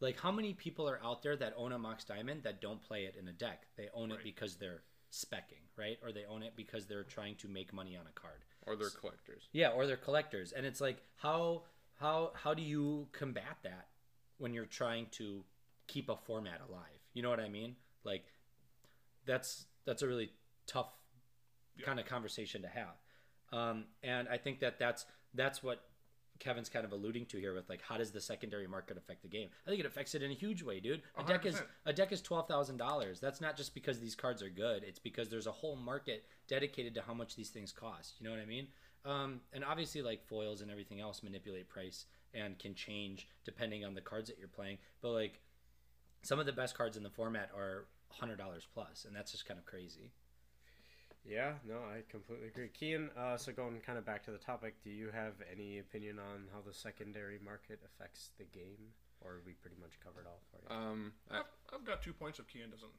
like 0.00 0.18
how 0.20 0.30
many 0.30 0.54
people 0.54 0.88
are 0.88 1.00
out 1.04 1.22
there 1.22 1.36
that 1.36 1.54
own 1.56 1.72
a 1.72 1.78
Mox 1.78 2.04
Diamond 2.04 2.42
that 2.44 2.60
don't 2.60 2.80
play 2.82 3.04
it 3.04 3.16
in 3.20 3.26
a 3.28 3.32
deck? 3.32 3.66
They 3.76 3.88
own 3.94 4.12
it 4.12 4.18
because 4.22 4.56
they're 4.56 4.82
specking, 5.12 5.62
right? 5.76 5.98
Or 6.02 6.12
they 6.12 6.24
own 6.24 6.42
it 6.44 6.52
because 6.56 6.86
they're 6.86 7.02
trying 7.02 7.34
to 7.36 7.48
make 7.48 7.72
money 7.72 7.96
on 7.96 8.04
a 8.06 8.12
card. 8.20 8.44
or 8.66 8.76
they're 8.76 8.90
collectors. 8.90 9.48
Yeah, 9.52 9.70
or 9.70 9.86
they're 9.86 9.96
collectors. 9.96 10.52
And 10.52 10.64
it's 10.66 10.80
like 10.80 11.02
how 11.16 11.62
how 11.98 12.32
how 12.34 12.54
do 12.54 12.62
you 12.62 13.08
combat 13.12 13.58
that 13.62 13.88
when 14.38 14.54
you're 14.54 14.66
trying 14.66 15.06
to 15.12 15.44
keep 15.86 16.08
a 16.08 16.16
format 16.16 16.60
alive? 16.68 16.82
You 17.14 17.22
know 17.22 17.30
what 17.30 17.40
I 17.40 17.48
mean? 17.48 17.76
Like 18.04 18.24
that's 19.26 19.66
that's 19.84 20.02
a 20.02 20.06
really 20.06 20.30
tough 20.66 20.90
kind 21.82 22.00
of 22.00 22.06
conversation 22.06 22.62
to 22.62 22.68
have. 22.68 22.96
Um, 23.52 23.84
and 24.02 24.28
I 24.28 24.36
think 24.38 24.60
that 24.60 24.78
that's 24.78 25.06
that's 25.34 25.62
what 25.62 25.82
Kevin's 26.38 26.68
kind 26.68 26.84
of 26.84 26.92
alluding 26.92 27.26
to 27.26 27.38
here 27.38 27.54
with 27.54 27.68
like 27.68 27.82
how 27.82 27.96
does 27.96 28.12
the 28.12 28.20
secondary 28.20 28.66
market 28.66 28.96
affect 28.96 29.22
the 29.22 29.28
game? 29.28 29.48
I 29.66 29.70
think 29.70 29.80
it 29.80 29.86
affects 29.86 30.14
it 30.14 30.22
in 30.22 30.30
a 30.30 30.34
huge 30.34 30.62
way, 30.62 30.80
dude. 30.80 31.02
A 31.18 31.24
deck 31.24 31.46
is 31.46 31.60
a 31.84 31.92
deck 31.92 32.12
is 32.12 32.22
twelve 32.22 32.46
thousand 32.46 32.76
dollars. 32.76 33.18
That's 33.18 33.40
not 33.40 33.56
just 33.56 33.74
because 33.74 33.98
these 33.98 34.14
cards 34.14 34.42
are 34.42 34.50
good. 34.50 34.84
It's 34.84 34.98
because 34.98 35.28
there's 35.28 35.46
a 35.46 35.52
whole 35.52 35.76
market 35.76 36.24
dedicated 36.46 36.94
to 36.94 37.02
how 37.02 37.14
much 37.14 37.34
these 37.34 37.50
things 37.50 37.72
cost. 37.72 38.14
You 38.20 38.26
know 38.26 38.32
what 38.32 38.40
I 38.40 38.46
mean? 38.46 38.68
Um, 39.04 39.40
and 39.52 39.64
obviously, 39.64 40.02
like 40.02 40.26
foils 40.26 40.60
and 40.60 40.70
everything 40.70 41.00
else, 41.00 41.22
manipulate 41.22 41.68
price 41.68 42.06
and 42.34 42.58
can 42.58 42.74
change 42.74 43.26
depending 43.44 43.84
on 43.84 43.94
the 43.94 44.00
cards 44.00 44.28
that 44.28 44.38
you're 44.38 44.48
playing. 44.48 44.78
But 45.00 45.10
like 45.10 45.40
some 46.22 46.38
of 46.38 46.46
the 46.46 46.52
best 46.52 46.76
cards 46.76 46.96
in 46.96 47.02
the 47.02 47.10
format 47.10 47.50
are 47.56 47.86
hundred 48.10 48.36
dollars 48.36 48.66
plus, 48.72 49.04
and 49.06 49.14
that's 49.14 49.32
just 49.32 49.46
kind 49.46 49.58
of 49.58 49.66
crazy. 49.66 50.12
Yeah, 51.24 51.52
no, 51.66 51.76
I 51.76 52.02
completely 52.08 52.48
agree. 52.48 52.70
Kian, 52.72 53.14
uh, 53.16 53.36
so 53.36 53.52
going 53.52 53.80
kind 53.84 53.98
of 53.98 54.06
back 54.06 54.24
to 54.24 54.30
the 54.30 54.38
topic, 54.38 54.82
do 54.82 54.90
you 54.90 55.10
have 55.12 55.34
any 55.52 55.78
opinion 55.78 56.18
on 56.18 56.46
how 56.52 56.60
the 56.66 56.72
secondary 56.72 57.38
market 57.44 57.80
affects 57.84 58.30
the 58.38 58.44
game? 58.44 58.94
Or 59.20 59.40
we 59.44 59.52
pretty 59.52 59.76
much 59.80 59.98
covered 60.02 60.26
all 60.26 60.40
for 60.50 60.62
you? 60.62 60.80
Um, 60.80 61.12
I, 61.30 61.40
I've, 61.40 61.44
I've 61.74 61.84
got 61.84 62.02
two 62.02 62.12
points 62.12 62.38
if 62.38 62.46
Kian 62.46 62.70
doesn't. 62.70 62.92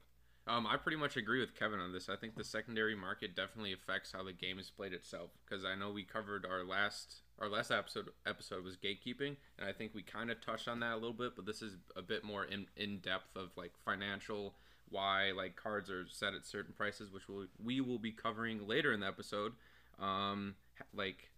Um, 0.50 0.66
I 0.66 0.76
pretty 0.76 0.96
much 0.96 1.16
agree 1.16 1.38
with 1.38 1.54
Kevin 1.54 1.78
on 1.78 1.92
this. 1.92 2.08
I 2.08 2.16
think 2.16 2.34
the 2.34 2.42
secondary 2.42 2.96
market 2.96 3.36
definitely 3.36 3.72
affects 3.72 4.10
how 4.10 4.24
the 4.24 4.32
game 4.32 4.58
is 4.58 4.68
played 4.68 4.92
itself. 4.92 5.30
Because 5.44 5.64
I 5.64 5.76
know 5.76 5.92
we 5.92 6.02
covered 6.02 6.44
our 6.44 6.64
last 6.64 7.22
our 7.38 7.48
last 7.48 7.70
episode 7.70 8.10
episode 8.26 8.64
was 8.64 8.76
gatekeeping, 8.76 9.36
and 9.58 9.68
I 9.68 9.72
think 9.72 9.94
we 9.94 10.02
kind 10.02 10.30
of 10.30 10.40
touched 10.40 10.66
on 10.66 10.80
that 10.80 10.94
a 10.94 10.96
little 10.96 11.12
bit. 11.12 11.36
But 11.36 11.46
this 11.46 11.62
is 11.62 11.76
a 11.94 12.02
bit 12.02 12.24
more 12.24 12.44
in 12.44 12.66
in 12.76 12.98
depth 12.98 13.36
of 13.36 13.50
like 13.56 13.72
financial 13.84 14.54
why 14.88 15.30
like 15.36 15.54
cards 15.54 15.88
are 15.88 16.04
set 16.08 16.34
at 16.34 16.44
certain 16.44 16.74
prices, 16.76 17.12
which 17.12 17.28
we'll, 17.28 17.46
we 17.62 17.80
will 17.80 18.00
be 18.00 18.10
covering 18.10 18.66
later 18.66 18.92
in 18.92 19.00
the 19.00 19.06
episode. 19.06 19.52
Um, 20.00 20.56
like 20.92 21.30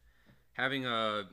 having 0.54 0.86
a 0.86 1.24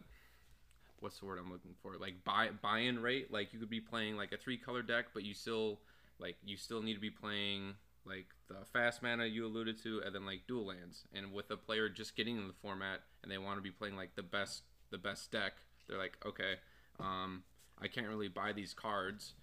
what's 1.00 1.20
the 1.20 1.26
word 1.26 1.40
I'm 1.40 1.50
looking 1.50 1.76
for? 1.82 1.96
Like 1.98 2.26
buy 2.26 2.50
buy-in 2.62 3.02
rate. 3.02 3.32
Like 3.32 3.54
you 3.54 3.60
could 3.60 3.70
be 3.70 3.80
playing 3.80 4.18
like 4.18 4.34
a 4.34 4.38
three 4.38 4.58
color 4.58 4.82
deck, 4.82 5.06
but 5.14 5.24
you 5.24 5.34
still 5.34 5.80
like 6.20 6.38
you 6.44 6.58
still 6.58 6.82
need 6.82 6.94
to 6.96 7.00
be 7.00 7.10
playing 7.10 7.76
like 8.06 8.28
the 8.48 8.66
fast 8.74 9.04
mana 9.04 9.26
you 9.26 9.46
alluded 9.46 9.82
to, 9.84 10.02
and 10.06 10.14
then 10.16 10.26
like 10.26 10.42
dual 10.48 10.68
lands. 10.68 11.04
And 11.14 11.34
with 11.34 11.52
a 11.52 11.58
player 11.58 11.90
just 11.90 12.16
getting 12.16 12.38
in 12.38 12.48
the 12.48 12.54
format 12.62 13.02
and 13.24 13.32
they 13.32 13.38
want 13.38 13.58
to 13.58 13.62
be 13.62 13.72
playing 13.72 13.96
like 13.96 14.16
the 14.16 14.24
best 14.24 14.64
the 14.92 14.98
best 14.98 15.32
deck, 15.32 15.54
they're 15.88 15.98
like, 16.00 16.18
okay, 16.26 16.56
um, 17.00 17.44
I 17.82 17.88
can't 17.88 18.08
really 18.08 18.28
buy 18.28 18.54
these 18.54 18.74
cards, 18.74 19.34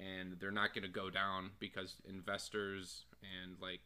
and 0.00 0.36
they're 0.40 0.50
not 0.50 0.74
gonna 0.74 0.88
go 0.88 1.10
down 1.10 1.50
because 1.60 1.96
investors 2.08 3.04
and 3.22 3.56
like 3.60 3.82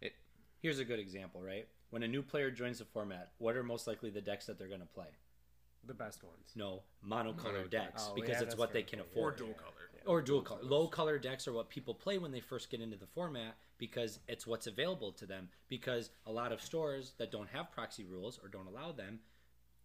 it. 0.00 0.12
Here's 0.60 0.78
a 0.78 0.84
good 0.84 0.98
example, 0.98 1.40
right? 1.42 1.66
When 1.90 2.02
a 2.02 2.08
new 2.08 2.22
player 2.22 2.50
joins 2.50 2.78
the 2.80 2.84
format, 2.84 3.30
what 3.38 3.56
are 3.56 3.62
most 3.62 3.86
likely 3.86 4.10
the 4.10 4.20
decks 4.20 4.46
that 4.46 4.58
they're 4.58 4.68
going 4.68 4.80
to 4.80 4.86
play? 4.86 5.06
The 5.86 5.94
best 5.94 6.24
ones. 6.24 6.50
No, 6.56 6.82
monocolor 7.06 7.44
Mono 7.44 7.66
decks 7.68 8.08
Oh, 8.10 8.14
because 8.16 8.30
yeah, 8.30 8.34
it's 8.38 8.44
that's 8.46 8.56
what 8.56 8.72
they 8.72 8.82
can 8.82 8.98
Or 8.98 9.02
Or 9.02 9.06
afford. 9.06 9.36
dual 9.36 9.54
color. 9.54 9.70
Or 10.06 10.22
dual 10.22 10.42
color. 10.42 10.60
Low 10.62 10.86
color 10.88 11.18
decks 11.18 11.46
are 11.48 11.52
what 11.52 11.68
people 11.68 11.94
play 11.94 12.18
when 12.18 12.32
they 12.32 12.40
first 12.40 12.70
get 12.70 12.80
into 12.80 12.96
the 12.96 13.06
format 13.06 13.56
because 13.78 14.18
it's 14.28 14.46
what's 14.46 14.66
available 14.66 15.12
to 15.12 15.26
them. 15.26 15.48
Because 15.68 16.10
a 16.26 16.32
lot 16.32 16.52
of 16.52 16.60
stores 16.62 17.12
that 17.18 17.30
don't 17.30 17.48
have 17.50 17.70
proxy 17.72 18.04
rules 18.04 18.38
or 18.42 18.48
don't 18.48 18.66
allow 18.66 18.92
them, 18.92 19.20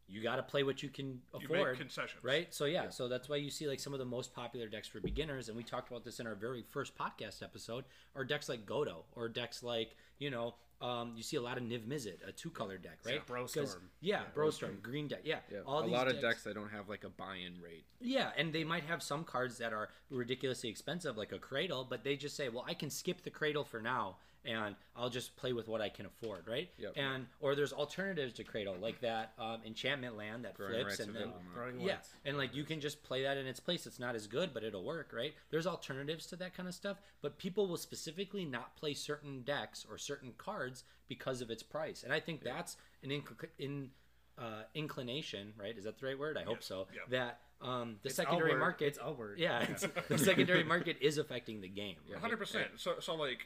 you 0.08 0.22
got 0.22 0.36
to 0.36 0.44
play 0.44 0.64
what 0.64 0.84
you 0.84 0.90
can 0.90 1.22
You 1.40 1.46
afford. 1.46 1.70
make 1.70 1.80
concessions. 1.80 2.24
Right? 2.24 2.54
So 2.54 2.66
yeah, 2.66 2.90
so 2.90 3.08
that's 3.08 3.30
why 3.30 3.38
you 3.38 3.50
see 3.50 3.68
like 3.68 3.80
some 3.80 3.94
of 3.94 4.00
the 4.00 4.06
most 4.06 4.34
popular 4.34 4.68
decks 4.68 4.88
for 4.88 5.00
beginners, 5.00 5.48
and 5.48 5.56
we 5.58 5.64
talked 5.64 5.90
about 5.90 6.04
this 6.04 6.20
in 6.20 6.28
our 6.28 6.36
very 6.36 6.64
first 6.70 6.98
podcast 6.98 7.42
episode, 7.42 7.86
are 8.16 8.26
decks 8.26 8.50
like 8.50 8.66
Godo 8.66 9.04
or 9.16 9.30
decks 9.30 9.64
like, 9.64 9.96
you 10.20 10.30
know, 10.30 10.56
um, 10.82 11.14
you 11.16 11.24
see 11.24 11.38
a 11.38 11.42
lot 11.42 11.58
of 11.58 11.64
Niv 11.64 11.86
Mizzet, 11.88 12.28
a 12.28 12.32
two 12.32 12.50
color 12.50 12.78
deck, 12.78 13.00
right? 13.06 13.26
Brostorm. 13.28 13.54
'Cause- 13.66 13.78
Yeah, 14.00 14.24
Brostorm, 14.36 14.82
green 14.82 15.08
deck. 15.08 15.22
Yeah. 15.24 15.40
a 15.66 15.70
lot 15.92 16.08
of 16.08 16.16
decks 16.22 16.44
that 16.44 16.56
don't 16.56 16.70
have 16.70 16.90
like 16.90 17.04
a 17.04 17.10
buy-in 17.10 17.62
rate. 17.62 17.86
Yeah, 18.00 18.32
and 18.36 18.52
they 18.54 18.64
might 18.64 18.84
have 18.86 19.04
some 19.04 19.24
cards 19.24 19.58
that 19.60 19.74
are 19.74 19.90
ridiculously 20.10 20.70
expensive, 20.70 21.18
like 21.18 21.32
a 21.32 21.40
cradle, 21.40 21.86
but 21.86 22.04
they 22.04 22.16
just 22.16 22.36
say, 22.36 22.50
"Well, 22.50 22.66
I 22.68 22.74
can 22.74 22.90
skip 22.90 23.22
the 23.22 23.30
cradle 23.30 23.64
for 23.64 23.82
now, 23.82 24.18
and 24.46 24.76
I'll 24.96 25.10
just 25.10 25.36
play 25.36 25.54
with 25.54 25.68
what 25.68 25.82
I 25.82 25.90
can 25.90 26.06
afford." 26.06 26.48
Right? 26.48 26.70
Yep. 26.78 26.94
And 26.96 27.26
or 27.40 27.56
there's 27.56 27.74
alternatives 27.74 28.34
to 28.34 28.44
cradle, 28.44 28.76
like 28.82 29.02
that 29.02 29.34
um, 29.40 29.60
enchantment 29.66 30.18
land 30.18 30.46
that 30.46 30.56
Growing 30.56 30.84
flips, 30.86 31.00
and 31.00 31.16
then 31.16 31.32
Illidan. 31.58 31.80
Yeah, 31.80 31.94
lights. 31.94 32.10
and 32.26 32.38
like 32.38 32.56
you 32.56 32.64
can 32.64 32.80
just 32.80 33.04
play 33.04 33.24
that 33.24 33.38
in 33.38 33.46
its 33.48 33.60
place. 33.60 33.86
It's 33.86 34.00
not 34.00 34.16
as 34.16 34.28
good, 34.28 34.54
but 34.54 34.64
it'll 34.64 34.84
work, 34.84 35.12
right? 35.14 35.34
There's 35.50 35.68
alternatives 35.68 36.26
to 36.28 36.36
that 36.38 36.56
kind 36.56 36.68
of 36.68 36.76
stuff, 36.76 36.98
but 37.22 37.38
people 37.38 37.68
will 37.68 37.78
specifically 37.78 38.46
not 38.46 38.76
play 38.76 38.94
certain 38.94 39.42
decks 39.44 39.86
or 39.90 39.98
certain 39.98 40.34
cards 40.38 40.84
because 41.08 41.42
of 41.42 41.50
its 41.52 41.64
price, 41.64 42.04
and 42.04 42.12
I 42.14 42.20
think 42.20 42.44
that's 42.44 42.78
an 43.04 43.10
inc- 43.10 43.50
in 43.60 43.90
uh, 44.38 44.64
inclination, 44.74 45.54
right? 45.58 45.78
Is 45.78 45.84
that 45.84 46.00
the 46.00 46.06
right 46.08 46.18
word? 46.18 46.38
I 46.38 46.44
hope 46.44 46.58
Yes. 46.58 46.66
so. 46.66 46.88
Yeah. 46.94 47.02
That 47.10 47.40
um, 47.62 47.98
the 48.02 48.08
It's 48.08 48.16
secondary 48.16 48.54
a 48.54 48.58
market, 48.58 48.86
It's 48.88 49.00
a 49.02 49.12
word. 49.12 49.38
yeah, 49.38 49.62
it's, 49.70 49.86
the 50.10 50.18
secondary 50.18 50.64
market 50.64 50.98
is 51.00 51.18
affecting 51.20 51.62
the 51.62 51.68
game. 51.68 51.98
right? 52.10 52.20
hundred 52.20 52.38
percent. 52.38 52.68
So, 52.78 52.96
so 53.00 53.14
like, 53.16 53.46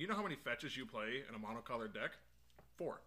you 0.00 0.08
know 0.08 0.14
how 0.14 0.22
many 0.22 0.36
fetches 0.36 0.76
you 0.76 0.86
play 0.86 1.22
in 1.28 1.34
a 1.34 1.38
monocolored 1.38 1.94
deck? 1.94 2.12
4 2.76 3.00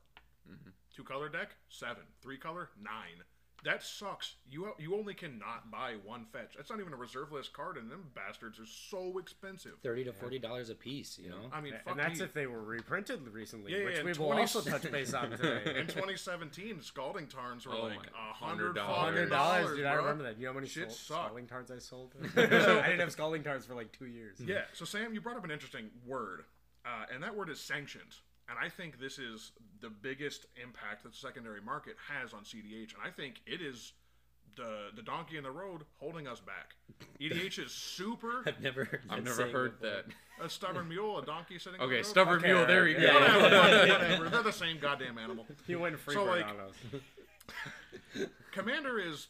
Mm-hmm. 0.50 0.70
Two 0.94 1.04
color 1.04 1.30
deck, 1.30 1.56
seven. 1.70 2.04
Three 2.22 2.38
color, 2.38 2.68
nine. 2.82 3.24
That 3.64 3.82
sucks. 3.82 4.36
You 4.52 4.74
you 4.78 4.94
only 4.94 5.14
cannot 5.14 5.72
buy 5.72 5.94
one 6.04 6.26
fetch. 6.34 6.52
That's 6.58 6.70
not 6.70 6.82
even 6.82 6.92
a 6.92 6.98
reserve 6.98 7.32
list 7.32 7.54
card, 7.54 7.78
and 7.78 7.90
them 7.90 8.04
bastards 8.14 8.60
are 8.60 8.66
so 8.66 9.18
expensive. 9.20 9.72
Thirty 9.82 10.04
to 10.04 10.12
forty 10.12 10.38
dollars 10.40 10.70
a 10.70 10.76
piece, 10.76 11.18
you 11.18 11.30
know. 11.30 11.38
I 11.54 11.62
mean, 11.62 11.72
fuck 11.86 11.92
And 11.94 12.00
that's 12.00 12.20
me. 12.20 12.26
if 12.26 12.34
they 12.34 12.46
were 12.46 12.62
reprinted 12.62 13.26
recently, 13.30 13.72
Yeah, 13.72 13.78
yeah, 13.78 13.86
which 13.86 13.96
and 14.00 14.06
we 14.06 14.12
will 14.12 14.26
20 14.28 14.42
also 14.42 14.62
touch 14.70 14.92
base 14.92 15.14
on 15.14 15.30
today. 15.38 15.80
in 15.80 15.88
2017, 15.88 16.82
Scalding 16.82 17.28
Tarns 17.28 17.66
were 17.66 17.74
Oh 17.74 17.84
like 17.84 18.00
a 18.14 18.34
hundred 18.34 18.76
$100. 18.76 18.80
Hundred 18.86 19.30
dollars. 19.30 19.62
dollars, 19.64 19.78
dude. 19.78 19.86
I 19.86 19.94
remember 19.94 20.24
that. 20.26 20.38
You 20.38 20.48
know 20.48 20.52
how 20.52 20.56
many 20.56 20.68
Shit 20.68 20.92
sold. 20.92 21.22
Scalding 21.22 21.48
tarns 21.48 21.72
I 21.72 21.78
sold? 21.80 22.12
I 22.36 22.42
didn't 22.42 23.00
have 23.00 23.14
Scalding 23.14 23.44
tarns 23.44 23.66
for 23.66 23.76
like 23.76 23.94
two 23.98 24.08
years. 24.08 24.42
Yeah. 24.46 24.64
So 24.74 24.84
Sam, 24.84 25.14
you 25.14 25.22
brought 25.22 25.38
up 25.38 25.46
an 25.46 25.52
interesting 25.52 25.90
word, 26.06 26.44
uh, 26.86 27.06
and 27.14 27.22
that 27.24 27.36
word 27.36 27.50
is 27.50 27.60
sanctioned. 27.60 28.16
And 28.50 28.58
I 28.60 28.68
think 28.70 29.00
this 29.00 29.20
is 29.20 29.52
the 29.80 29.90
biggest 29.90 30.46
impact 30.62 31.04
that 31.04 31.14
the 31.14 31.18
secondary 31.18 31.62
market 31.62 31.96
has 32.10 32.34
on 32.34 32.42
CDH, 32.44 32.94
and 32.94 33.02
I 33.04 33.10
think 33.10 33.42
it 33.46 33.62
is 33.62 33.94
the 34.56 34.90
the 34.96 35.02
donkey 35.02 35.38
in 35.38 35.44
the 35.44 35.50
road 35.52 35.82
holding 36.00 36.28
us 36.28 36.40
back. 36.42 36.76
EDH 37.22 37.66
is 37.66 37.72
super 37.72 38.44
I've 38.46 38.60
never, 38.62 38.84
heard 38.84 39.02
I've 39.10 39.24
that 39.24 39.38
never 39.38 39.50
heard 39.52 39.80
before. 39.80 40.04
that. 40.40 40.46
a 40.46 40.50
stubborn 40.50 40.90
mule, 40.90 41.18
a 41.20 41.26
donkey 41.26 41.58
sitting. 41.58 41.80
on 41.80 41.88
the 41.88 41.96
Okay, 41.96 42.04
road. 42.04 42.06
stubborn 42.06 42.38
Okay, 42.40 42.48
mule. 42.54 42.66
There 42.68 42.88
you 42.88 42.98
yeah. 43.00 43.14
go. 43.14 43.20
Whatever, 43.42 43.78
whatever. 43.94 44.30
They're 44.30 44.44
the 44.44 44.52
same 44.52 44.78
goddamn 44.80 45.18
animal. 45.18 45.48
He 45.66 45.76
went 45.76 45.98
free 45.98 46.14
So, 46.16 46.26
for 46.26 46.32
like- 46.32 46.46
Nanos. 46.46 46.74
Commander 48.52 49.00
is, 49.00 49.28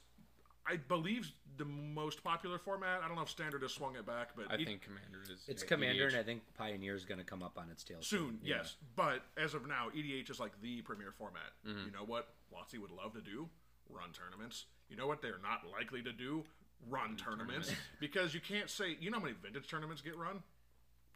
I 0.66 0.78
believe, 0.78 1.32
the 1.58 1.66
most 1.66 2.24
popular 2.24 2.58
format. 2.58 3.02
I 3.04 3.08
don't 3.08 3.16
know 3.16 3.24
if 3.24 3.30
Standard 3.30 3.62
has 3.62 3.72
swung 3.74 3.96
it 3.96 4.06
back, 4.06 4.30
but 4.36 4.52
I 4.52 4.58
e- 4.58 4.66
think 4.66 4.82
Commander 4.82 5.22
is. 5.32 5.44
It's 5.48 5.64
Commander, 5.64 6.06
EDH. 6.06 6.10
and 6.10 6.18
I 6.18 6.24
think 6.24 6.42
Pioneer 6.58 6.96
is 6.96 7.06
going 7.06 7.20
to 7.20 7.26
come 7.26 7.44
up 7.44 7.58
on 7.58 7.70
its 7.70 7.84
tail 7.84 7.98
soon. 8.02 8.40
Yeah. 8.44 8.58
Yes, 8.58 8.76
but 8.96 9.24
as 9.38 9.54
of 9.54 9.68
now, 9.68 9.88
EDH 9.96 10.30
is 10.30 10.40
like 10.40 10.52
the 10.62 10.82
premier 10.82 11.12
format. 11.12 11.52
Mm-hmm. 11.68 11.86
You 11.86 11.92
know 11.92 12.06
what 12.06 12.30
WotC 12.54 12.80
would 12.80 12.92
love 12.92 13.14
to 13.14 13.22
do? 13.22 13.50
Run 13.90 14.10
tournaments. 14.14 14.66
You 14.90 14.96
know 14.96 15.08
what 15.08 15.22
they're 15.22 15.40
not 15.44 15.62
likely 15.72 16.02
to 16.04 16.14
do? 16.14 16.44
Run 16.90 17.16
tournaments 17.16 17.72
because 18.00 18.34
you 18.34 18.40
can't 18.40 18.70
say. 18.70 18.98
You 19.00 19.12
know 19.12 19.20
how 19.20 19.26
many 19.26 19.36
vintage 19.42 19.68
tournaments 19.68 20.02
get 20.02 20.18
run? 20.18 20.42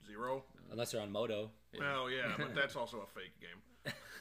Zero. 0.06 0.44
Unless 0.72 0.92
they're 0.92 1.02
on 1.02 1.12
Modo. 1.12 1.52
Well, 1.78 2.10
yeah, 2.10 2.34
but 2.38 2.54
that's 2.56 2.76
also 2.76 2.98
a 3.02 3.20
fake 3.20 3.40
game. 3.42 3.60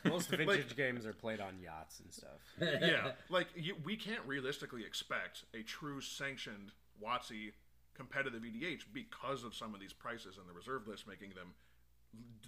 Most 0.04 0.28
vintage 0.30 0.76
games 0.76 1.06
are 1.06 1.12
played 1.12 1.40
on 1.40 1.58
yachts 1.62 2.00
and 2.00 2.12
stuff. 2.12 2.40
yeah, 2.60 3.12
like 3.28 3.48
you, 3.54 3.76
we 3.84 3.96
can't 3.96 4.22
realistically 4.26 4.84
expect 4.84 5.44
a 5.54 5.62
true 5.62 6.00
sanctioned 6.00 6.72
WotC 7.02 7.52
competitive 7.94 8.42
EDH 8.42 8.82
because 8.92 9.42
of 9.42 9.54
some 9.54 9.74
of 9.74 9.80
these 9.80 9.92
prices 9.92 10.36
and 10.38 10.48
the 10.48 10.52
reserve 10.52 10.86
list 10.86 11.06
making 11.08 11.30
them 11.30 11.54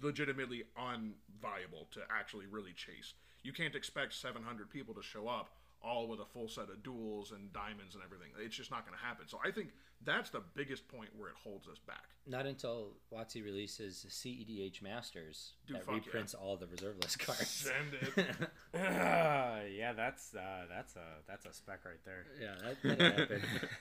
legitimately 0.01 0.63
unviable 0.77 1.89
to 1.91 2.01
actually 2.09 2.45
really 2.45 2.73
chase. 2.73 3.13
You 3.43 3.53
can't 3.53 3.75
expect 3.75 4.13
700 4.13 4.69
people 4.69 4.93
to 4.93 5.01
show 5.01 5.27
up 5.27 5.49
all 5.81 6.07
with 6.07 6.19
a 6.19 6.25
full 6.25 6.47
set 6.47 6.69
of 6.69 6.83
duels 6.83 7.31
and 7.31 7.51
diamonds 7.53 7.95
and 7.95 8.03
everything. 8.03 8.29
It's 8.39 8.55
just 8.55 8.71
not 8.71 8.85
going 8.85 8.97
to 8.97 9.03
happen. 9.03 9.27
So 9.27 9.39
I 9.43 9.51
think 9.51 9.69
that's 10.05 10.29
the 10.29 10.41
biggest 10.55 10.87
point 10.87 11.09
where 11.17 11.29
it 11.29 11.35
holds 11.43 11.67
us 11.67 11.79
back. 11.79 12.05
Not 12.25 12.45
until 12.45 12.91
WotC 13.13 13.43
releases 13.43 14.05
CEDH 14.09 14.81
Masters 14.81 15.53
Dude, 15.67 15.77
that 15.77 15.85
fuck 15.85 15.95
yeah. 15.95 16.01
reprints 16.05 16.33
all 16.33 16.57
the 16.57 16.67
reserve 16.67 16.95
list 17.01 17.19
cards. 17.19 17.47
Send 17.49 17.93
it. 17.93 18.27
Uh, 18.73 19.65
yeah, 19.75 19.93
that's 19.93 20.35
uh, 20.35 20.65
that's 20.69 20.95
a 20.95 21.21
that's 21.27 21.45
a 21.45 21.53
spec 21.53 21.79
right 21.85 22.03
there. 22.05 22.25
yeah, 22.39 22.73
that, 22.83 23.27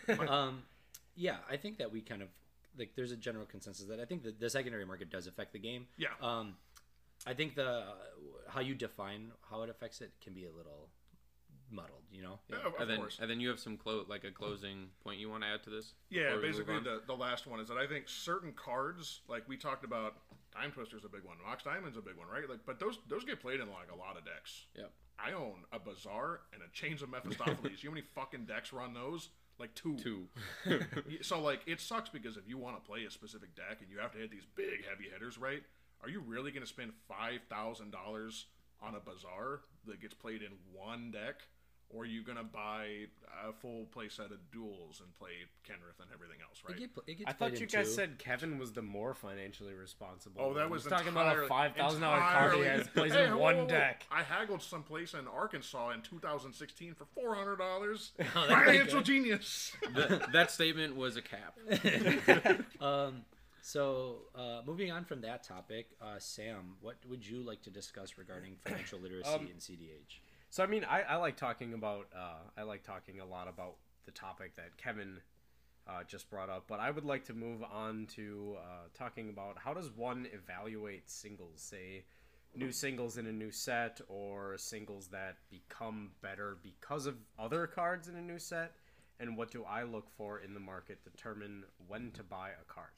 that'll 0.09 0.29
um, 0.33 0.63
yeah, 1.15 1.37
I 1.51 1.57
think 1.57 1.79
that 1.79 1.93
we 1.93 2.01
kind 2.01 2.23
of 2.23 2.29
like. 2.77 2.93
There's 2.97 3.13
a 3.13 3.17
general 3.17 3.47
consensus 3.47 3.87
that 3.87 4.01
I 4.01 4.05
think 4.05 4.23
that 4.25 4.41
the 4.41 4.51
secondary 4.51 4.85
market 4.85 5.11
does 5.11 5.27
affect 5.27 5.53
the 5.53 5.59
game. 5.59 5.87
Yeah. 5.97 6.09
Um, 6.23 6.55
I 7.27 7.35
think 7.35 7.55
the 7.55 7.85
how 8.49 8.61
you 8.61 8.75
define 8.75 9.33
how 9.51 9.63
it 9.63 9.71
affects 9.71 10.01
it 10.01 10.13
can 10.23 10.33
be 10.33 10.45
a 10.45 10.51
little 10.51 10.89
muddled. 11.71 12.03
You 12.13 12.23
know. 12.23 12.39
Yeah, 12.49 12.57
of, 12.59 12.75
of 12.75 12.81
and 12.81 12.91
then, 12.91 12.99
course. 12.99 13.19
and 13.21 13.31
then 13.31 13.41
you 13.41 13.49
have 13.49 13.61
some 13.61 13.77
clo- 13.77 14.05
like 14.09 14.25
a 14.25 14.31
closing 14.31 14.89
point 15.03 15.21
you 15.21 15.29
want 15.31 15.43
to 15.43 15.49
add 15.49 15.63
to 15.65 15.71
this. 15.71 15.95
Yeah, 16.11 16.35
before 16.35 16.37
we 16.37 16.43
move 16.43 16.53
basically 16.53 16.81
the, 16.81 17.03
the 17.07 17.15
last 17.15 17.47
one 17.47 17.61
is 17.61 17.69
that 17.69 17.77
I 17.79 17.87
think 17.87 18.09
certain 18.09 18.53
cards, 18.53 19.21
like 19.29 19.49
we 19.49 19.57
talked 19.57 19.85
about, 19.85 20.15
Time 20.53 20.71
Twister's 20.71 21.05
a 21.05 21.09
big 21.09 21.25
one, 21.25 21.37
Mox 21.47 21.65
Diamond's 21.65 21.97
a 21.97 22.03
big 22.03 22.17
one, 22.17 22.27
right? 22.29 22.49
Like, 22.49 22.61
but 22.67 22.81
those 22.81 22.99
those 23.09 23.25
get 23.25 23.41
played 23.41 23.61
in 23.61 23.69
like 23.69 23.93
a 23.93 23.97
lot 23.97 24.17
of 24.17 24.25
decks. 24.25 24.67
Yep. 24.77 24.91
I 25.19 25.33
own 25.33 25.65
a 25.73 25.79
Bazaar 25.79 26.41
and 26.53 26.63
a 26.63 26.73
Chains 26.73 27.03
of 27.03 27.11
Mephistopheles. 27.11 27.59
you 27.63 27.71
know 27.71 27.91
how 27.91 27.95
many 27.95 28.07
fucking 28.15 28.47
decks 28.47 28.73
run 28.73 28.95
those? 28.95 29.31
Like 29.59 29.75
two. 29.75 29.97
Two. 29.97 30.29
So 31.23 31.41
like 31.41 31.61
it 31.67 31.81
sucks 31.81 32.09
because 32.09 32.37
if 32.37 32.47
you 32.47 32.59
want 32.59 32.77
to 32.77 32.89
play 32.89 33.05
a 33.05 33.11
specific 33.11 33.55
deck 33.57 33.79
and 33.81 33.91
you 33.91 33.99
have 33.99 34.13
to 34.13 34.19
hit 34.19 34.31
these 34.31 34.47
big 34.55 34.85
heavy 34.89 35.11
hitters, 35.13 35.37
right? 35.37 35.63
Are 36.03 36.09
you 36.09 36.21
really 36.21 36.53
going 36.53 36.63
to 36.63 36.69
spend 36.69 36.93
five 37.09 37.41
thousand 37.51 37.91
dollars 37.91 38.47
on 38.81 38.95
a 38.95 39.01
Bazaar 39.01 39.61
that 39.87 40.01
gets 40.01 40.15
played 40.15 40.43
in 40.43 40.53
one 40.73 41.11
deck? 41.11 41.43
Or 41.91 42.03
are 42.03 42.07
you 42.07 42.23
gonna 42.23 42.45
buy 42.45 43.07
a 43.49 43.53
full 43.53 43.87
playset 43.97 44.31
of 44.31 44.51
duels 44.53 45.01
and 45.03 45.11
play 45.19 45.31
Kenrith 45.67 45.99
and 46.03 46.11
everything 46.13 46.37
else, 46.47 46.63
right? 46.69 46.77
It, 46.77 46.81
get, 46.95 47.05
it 47.07 47.15
gets 47.19 47.31
I 47.31 47.33
thought 47.33 47.59
you 47.59 47.67
guys 47.67 47.87
two. 47.87 47.93
said 47.93 48.19
Kevin 48.19 48.59
was 48.59 48.73
the 48.73 48.83
more 48.83 49.15
financially 49.15 49.73
responsible. 49.73 50.43
Oh, 50.43 50.53
that 50.53 50.65
one. 50.65 50.71
was 50.73 50.83
He's 50.83 50.93
talking 50.93 51.09
about 51.09 51.39
a 51.39 51.47
five 51.47 51.75
thousand 51.75 52.03
dollar 52.03 52.19
card 52.21 52.53
he 52.53 52.59
entirely- 52.61 52.79
has 52.79 52.89
plays 52.89 53.13
Hey, 53.15 53.25
in 53.25 53.31
whoa, 53.31 53.39
one 53.39 53.57
whoa, 53.57 53.63
whoa. 53.63 53.69
deck. 53.69 54.07
I 54.13 54.23
haggled 54.23 54.61
someplace 54.61 55.15
in 55.15 55.27
Arkansas 55.27 55.91
in 55.93 56.03
2016 56.03 56.93
for 56.95 57.07
four 57.15 57.35
hundred 57.35 57.57
dollars. 57.57 58.13
Oh, 58.37 58.47
Financial 58.49 59.01
genius. 59.01 59.73
Th- 59.95 60.21
that 60.35 60.51
statement 60.51 60.95
was 60.95 61.17
a 61.17 61.23
cap. 61.23 61.57
Um, 62.83 63.23
So, 63.63 64.23
uh, 64.35 64.61
moving 64.67 64.91
on 64.91 65.05
from 65.05 65.21
that 65.23 65.43
topic, 65.43 65.89
uh, 66.01 66.19
Sam, 66.19 66.77
what 66.81 66.97
would 67.09 67.27
you 67.27 67.43
like 67.43 67.63
to 67.63 67.71
discuss 67.71 68.17
regarding 68.17 68.57
financial 68.65 68.99
literacy 68.99 69.29
Um, 69.31 69.43
in 69.47 69.57
CDH? 69.59 70.21
So 70.51 70.63
I 70.63 70.67
mean, 70.67 70.85
I, 70.85 71.03
I 71.03 71.17
like 71.17 71.37
talking 71.37 71.75
about 71.75 72.07
uh, 72.17 72.39
I 72.57 72.63
like 72.63 72.83
talking 72.83 73.21
a 73.21 73.27
lot 73.27 73.49
about 73.49 73.77
the 74.07 74.13
topic 74.13 74.57
that 74.57 74.77
Kevin 74.77 75.21
uh, 75.87 76.05
just 76.07 76.31
brought 76.31 76.51
up, 76.51 76.65
but 76.69 76.81
I 76.81 76.91
would 76.91 77.05
like 77.05 77.25
to 77.27 77.35
move 77.35 77.63
on 77.63 78.07
to 78.17 78.57
uh, 78.59 78.89
talking 78.95 79.29
about 79.29 79.59
how 79.59 79.75
does 79.75 79.91
one 79.91 80.27
evaluate 80.33 81.11
singles, 81.11 81.61
say 81.61 82.05
new 82.55 82.73
singles 82.73 83.19
in 83.19 83.27
a 83.27 83.33
new 83.33 83.51
set 83.51 84.01
or 84.09 84.57
singles 84.57 85.09
that 85.09 85.37
become 85.51 86.11
better 86.23 86.59
because 86.63 87.07
of 87.07 87.17
other 87.39 87.67
cards 87.67 88.09
in 88.09 88.17
a 88.17 88.23
new 88.23 88.39
set, 88.39 88.73
and 89.21 89.37
what 89.37 89.51
do 89.51 89.65
I 89.65 89.83
look 89.83 90.09
for 90.17 90.41
in 90.41 90.55
the 90.55 90.61
market 90.61 91.05
to 91.05 91.11
determine 91.11 91.65
when 91.87 92.11
to 92.13 92.23
buy 92.23 92.51
a 92.51 92.73
card. 92.73 92.89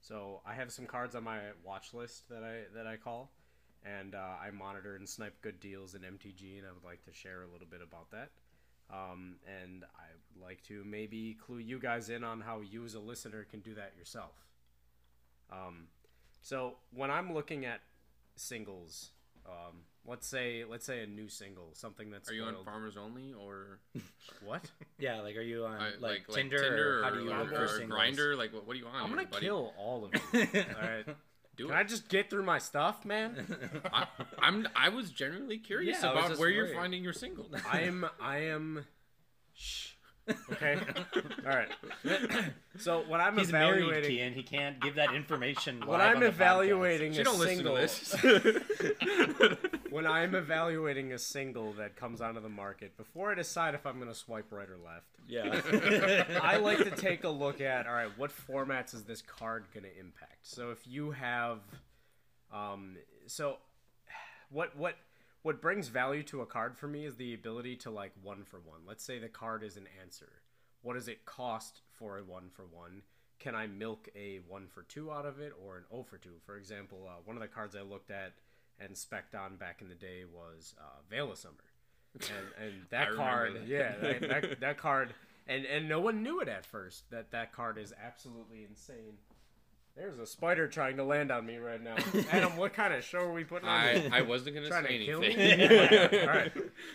So 0.00 0.40
I 0.46 0.54
have 0.54 0.72
some 0.72 0.86
cards 0.86 1.14
on 1.14 1.24
my 1.24 1.38
watch 1.64 1.94
list 1.94 2.28
that 2.28 2.42
I 2.42 2.74
that 2.74 2.86
I 2.86 2.96
call 2.96 3.30
and 3.84 4.14
uh, 4.14 4.18
I 4.42 4.50
monitor 4.50 4.96
and 4.96 5.08
snipe 5.08 5.40
good 5.42 5.60
deals 5.60 5.94
in 5.94 6.02
MTG, 6.02 6.58
and 6.58 6.66
I 6.66 6.72
would 6.72 6.84
like 6.84 7.04
to 7.04 7.12
share 7.12 7.42
a 7.42 7.52
little 7.52 7.66
bit 7.70 7.80
about 7.82 8.10
that. 8.10 8.30
Um, 8.90 9.36
and 9.46 9.84
I 9.96 10.06
would 10.34 10.42
like 10.42 10.62
to 10.64 10.82
maybe 10.84 11.36
clue 11.44 11.58
you 11.58 11.78
guys 11.78 12.08
in 12.08 12.24
on 12.24 12.40
how 12.40 12.60
you 12.60 12.84
as 12.84 12.94
a 12.94 13.00
listener 13.00 13.44
can 13.50 13.60
do 13.60 13.74
that 13.74 13.92
yourself. 13.98 14.32
Um, 15.52 15.88
so 16.40 16.76
when 16.94 17.10
I'm 17.10 17.34
looking 17.34 17.66
at 17.66 17.80
singles, 18.36 19.10
um, 19.46 19.82
let's 20.06 20.26
say 20.26 20.64
let's 20.68 20.86
say 20.86 21.02
a 21.02 21.06
new 21.06 21.28
single, 21.28 21.70
something 21.74 22.10
that's 22.10 22.30
Are 22.30 22.34
you 22.34 22.44
on 22.44 22.56
Farmers 22.64 22.96
Only 22.96 23.32
or 23.34 23.80
what? 24.44 24.62
Yeah, 24.98 25.20
like, 25.20 25.36
are 25.36 25.42
you 25.42 25.64
on 25.64 25.80
I- 25.80 25.92
like, 26.00 26.26
Tinder, 26.28 27.00
or 27.00 27.02
how 27.04 27.10
do 27.10 27.22
you 27.22 27.30
or, 27.30 27.38
look 27.38 27.50
for 27.50 27.64
or 27.64 27.68
singles? 27.68 27.90
Grinder? 27.90 28.34
Like, 28.34 28.52
what, 28.52 28.66
what 28.66 28.74
are 28.74 28.78
you 28.80 28.86
on? 28.86 28.96
I'm 28.96 29.08
gonna 29.10 29.20
here, 29.20 29.28
buddy? 29.30 29.46
kill 29.46 29.72
all 29.78 30.06
of 30.06 30.12
you. 30.12 30.20
all 30.54 30.82
right. 30.82 31.16
Do 31.58 31.66
Can 31.66 31.74
it. 31.74 31.78
I 31.78 31.82
just 31.84 32.08
get 32.08 32.30
through 32.30 32.44
my 32.44 32.58
stuff, 32.58 33.04
man? 33.04 33.82
I, 33.92 34.06
I'm. 34.38 34.66
I 34.76 34.88
was 34.90 35.10
genuinely 35.10 35.58
curious 35.58 35.98
Yeah, 36.00 36.08
I 36.08 36.12
was 36.14 36.18
about 36.20 36.28
just 36.30 36.40
where 36.40 36.48
you're 36.50 36.64
worried. 36.66 36.76
finding 36.76 37.02
your 37.04 37.12
single. 37.12 37.50
I 37.70 37.80
am. 37.82 38.06
I 38.20 38.38
am. 38.44 38.86
Shh. 39.54 39.90
Okay. 40.52 40.78
All 41.46 41.56
right. 41.56 41.68
So 42.80 43.02
when 43.08 43.20
I'm 43.20 43.36
He's 43.36 43.50
married, 43.50 43.82
evaluating, 43.82 44.18
Kian. 44.18 44.34
He 44.34 44.42
can't 44.44 44.80
give 44.80 44.94
that 44.94 45.12
information. 45.12 45.80
when 45.80 45.98
live 45.98 46.00
I'm 46.00 46.16
on 46.18 46.20
the 46.22 46.26
podcast. 46.26 46.34
evaluating 46.34 47.12
She 47.12 47.20
a 47.22 47.24
don't 47.24 47.40
single, 47.40 47.74
to 47.74 47.80
this. 47.80 48.14
when 49.90 50.06
I'm 50.06 50.36
evaluating 50.36 51.12
a 51.12 51.18
single 51.18 51.72
that 51.72 51.96
comes 51.96 52.20
onto 52.20 52.40
the 52.40 52.48
market, 52.48 52.96
before 52.96 53.32
I 53.32 53.34
decide 53.34 53.74
if 53.74 53.84
I'm 53.84 53.96
going 53.96 54.12
to 54.12 54.14
swipe 54.14 54.52
right 54.52 54.68
or 54.68 54.76
left, 54.76 55.06
yeah, 55.26 56.40
I 56.40 56.58
like 56.58 56.78
to 56.78 56.90
take 56.92 57.24
a 57.24 57.28
look 57.28 57.60
at 57.60 57.88
all 57.88 57.94
right, 57.94 58.16
what 58.16 58.30
formats 58.30 58.94
is 58.94 59.02
this 59.02 59.22
card 59.22 59.64
going 59.74 59.82
to 59.84 59.98
impact? 59.98 60.46
So 60.46 60.70
if 60.70 60.86
you 60.86 61.10
have, 61.10 61.58
um, 62.52 62.96
so 63.26 63.56
what 64.50 64.76
what 64.76 64.94
what 65.42 65.62
brings 65.62 65.88
value 65.88 66.22
to 66.24 66.40
a 66.42 66.46
card 66.46 66.76
for 66.76 66.88
me 66.88 67.04
is 67.04 67.16
the 67.16 67.34
ability 67.34 67.76
to 67.76 67.90
like 67.90 68.12
one 68.22 68.44
for 68.44 68.60
one. 68.60 68.80
Let's 68.86 69.04
say 69.04 69.18
the 69.18 69.28
card 69.28 69.62
is 69.62 69.76
an 69.76 69.88
answer. 70.02 70.30
What 70.82 70.94
does 70.94 71.08
it 71.08 71.24
cost 71.24 71.80
for 71.92 72.18
a 72.18 72.24
one 72.24 72.50
for 72.50 72.64
one? 72.64 73.02
Can 73.38 73.54
I 73.54 73.66
milk 73.66 74.08
a 74.16 74.40
one 74.48 74.66
for 74.66 74.82
two 74.82 75.12
out 75.12 75.26
of 75.26 75.38
it 75.38 75.52
or 75.64 75.76
an 75.76 75.84
O 75.92 76.02
for 76.02 76.18
two? 76.18 76.34
For 76.44 76.56
example, 76.56 77.08
uh, 77.08 77.20
one 77.24 77.36
of 77.36 77.42
the 77.42 77.48
cards 77.48 77.76
I 77.76 77.82
looked 77.82 78.10
at 78.10 78.34
and 78.80 78.94
specced 78.94 79.38
on 79.38 79.56
back 79.56 79.80
in 79.80 79.88
the 79.88 79.94
day 79.94 80.24
was 80.24 80.74
uh, 80.80 81.00
Veil 81.08 81.32
of 81.32 81.38
Summer, 81.38 81.54
and 82.14 82.64
and 82.64 82.74
that 82.90 83.14
card, 83.14 83.54
that. 83.54 83.66
yeah, 83.66 83.96
that, 84.00 84.20
that, 84.20 84.60
that 84.60 84.78
card, 84.78 85.14
and 85.46 85.64
and 85.66 85.88
no 85.88 86.00
one 86.00 86.22
knew 86.22 86.40
it 86.40 86.48
at 86.48 86.66
first 86.66 87.10
that 87.10 87.30
that 87.30 87.52
card 87.52 87.78
is 87.78 87.92
absolutely 88.04 88.64
insane. 88.68 89.18
There's 89.98 90.18
a 90.20 90.26
spider 90.26 90.68
trying 90.68 90.96
to 90.98 91.04
land 91.04 91.32
on 91.32 91.44
me 91.44 91.56
right 91.56 91.82
now. 91.82 91.96
Adam, 92.30 92.56
what 92.56 92.72
kind 92.72 92.94
of 92.94 93.02
show 93.02 93.18
are 93.18 93.32
we 93.32 93.42
putting 93.42 93.68
on? 93.68 93.74
I. 93.74 94.08
I 94.12 94.22
wasn't 94.22 94.54
gonna 94.54 94.68
say 94.70 94.94
anything. 94.94 95.20
me. 95.20 96.20
All 96.22 96.26
right. 96.28 96.52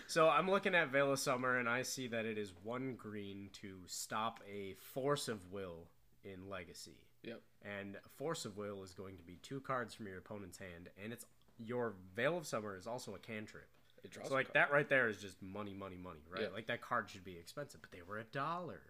So 0.08 0.30
I'm 0.30 0.50
looking 0.50 0.74
at 0.74 0.90
Veil 0.90 1.12
of 1.12 1.20
Summer, 1.20 1.58
and 1.58 1.68
I 1.68 1.82
see 1.82 2.08
that 2.08 2.26
it 2.26 2.38
is 2.38 2.54
one 2.64 2.96
green 2.96 3.50
to 3.62 3.76
stop 3.88 4.40
a 4.50 4.76
Force 4.94 5.28
of 5.28 5.52
Will 5.52 5.88
in 6.24 6.50
Legacy. 6.50 6.96
Yep. 7.24 7.42
And 7.80 7.98
Force 8.18 8.46
of 8.46 8.56
Will 8.58 8.84
is 8.84 8.94
going 8.94 9.18
to 9.18 9.24
be 9.24 9.38
two 9.42 9.60
cards 9.60 9.94
from 9.94 10.08
your 10.08 10.18
opponent's 10.18 10.58
hand, 10.58 10.90
and 11.04 11.12
it's 11.12 11.26
your 11.58 11.96
Veil 12.16 12.38
of 12.38 12.48
Summer 12.48 12.78
is 12.78 12.88
also 12.88 13.16
a 13.16 13.20
cantrip. 13.20 13.68
It 14.06 14.12
draws 14.12 14.28
So 14.30 14.34
a 14.34 14.36
like 14.36 14.48
card. 14.54 14.56
that 14.56 14.74
right 14.74 14.88
there 14.88 15.10
is 15.10 15.18
just 15.22 15.42
money, 15.42 15.74
money, 15.74 15.98
money, 16.02 16.20
right? 16.32 16.44
Yeah. 16.44 16.48
Like 16.54 16.68
that 16.68 16.82
card 16.82 17.10
should 17.10 17.24
be 17.26 17.38
expensive, 17.38 17.82
but 17.82 17.92
they 17.92 18.02
were 18.08 18.20
a 18.20 18.24
dollar, 18.26 18.82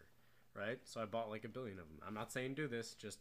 right? 0.55 0.77
So 0.83 1.01
I 1.01 1.05
bought 1.05 1.29
like 1.29 1.45
a 1.45 1.49
billion 1.49 1.79
of 1.79 1.85
them. 1.87 1.97
I'm 2.07 2.13
not 2.13 2.31
saying 2.31 2.53
do 2.53 2.67
this, 2.67 2.93
just 2.93 3.19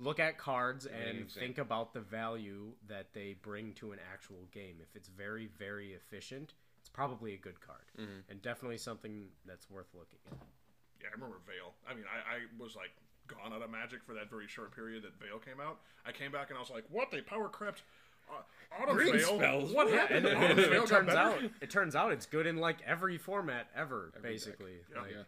look 0.00 0.18
at 0.18 0.38
cards 0.38 0.86
and 0.86 1.30
think 1.30 1.58
about 1.58 1.92
the 1.94 2.00
value 2.00 2.72
that 2.88 3.12
they 3.12 3.36
bring 3.42 3.74
to 3.74 3.92
an 3.92 3.98
actual 4.12 4.48
game. 4.50 4.76
If 4.82 4.96
it's 4.96 5.08
very, 5.08 5.46
very 5.58 5.92
efficient, 5.92 6.54
it's 6.80 6.88
probably 6.88 7.34
a 7.34 7.36
good 7.36 7.60
card, 7.60 7.84
Mhm. 7.98 8.22
and 8.30 8.40
definitely 8.42 8.78
something 8.78 9.28
that's 9.44 9.68
worth 9.70 9.92
looking 9.94 10.18
at. 10.30 10.38
Yeah, 11.02 11.08
I 11.08 11.12
remember 11.12 11.36
Veil. 11.46 11.74
I 11.86 11.94
mean, 11.94 12.04
I, 12.06 12.36
I 12.36 12.38
was 12.58 12.74
like 12.76 12.90
gone 13.26 13.52
out 13.52 13.62
of 13.62 13.70
Magic 13.70 14.02
for 14.04 14.14
that 14.14 14.28
very 14.30 14.48
short 14.48 14.74
period 14.74 15.02
that 15.04 15.14
Veil 15.20 15.38
came 15.38 15.60
out. 15.60 15.80
I 16.04 16.12
came 16.12 16.32
back 16.32 16.48
and 16.48 16.56
I 16.56 16.60
was 16.60 16.70
like, 16.70 16.84
"What? 16.90 17.10
They 17.10 17.20
power 17.20 17.48
crept 17.48 17.82
uh, 18.30 18.42
Autumn 18.82 18.96
Green 18.96 19.12
Veil? 19.18 19.36
spells. 19.38 19.72
What 19.72 19.90
happened? 19.90 20.26
And 20.26 20.36
Autumn 20.36 20.58
it, 20.58 20.72
it 20.72 20.86
turns 20.86 21.10
out, 21.10 21.38
it 21.60 21.70
turns 21.70 21.94
out 21.96 22.12
it's 22.12 22.26
good 22.26 22.46
in 22.46 22.56
like 22.58 22.78
every 22.86 23.18
format 23.18 23.68
ever, 23.74 24.12
Every 24.16 24.30
basically. 24.32 24.78
Yeah. 24.94 25.00
Like, 25.02 25.10
Yeah. 25.12 25.22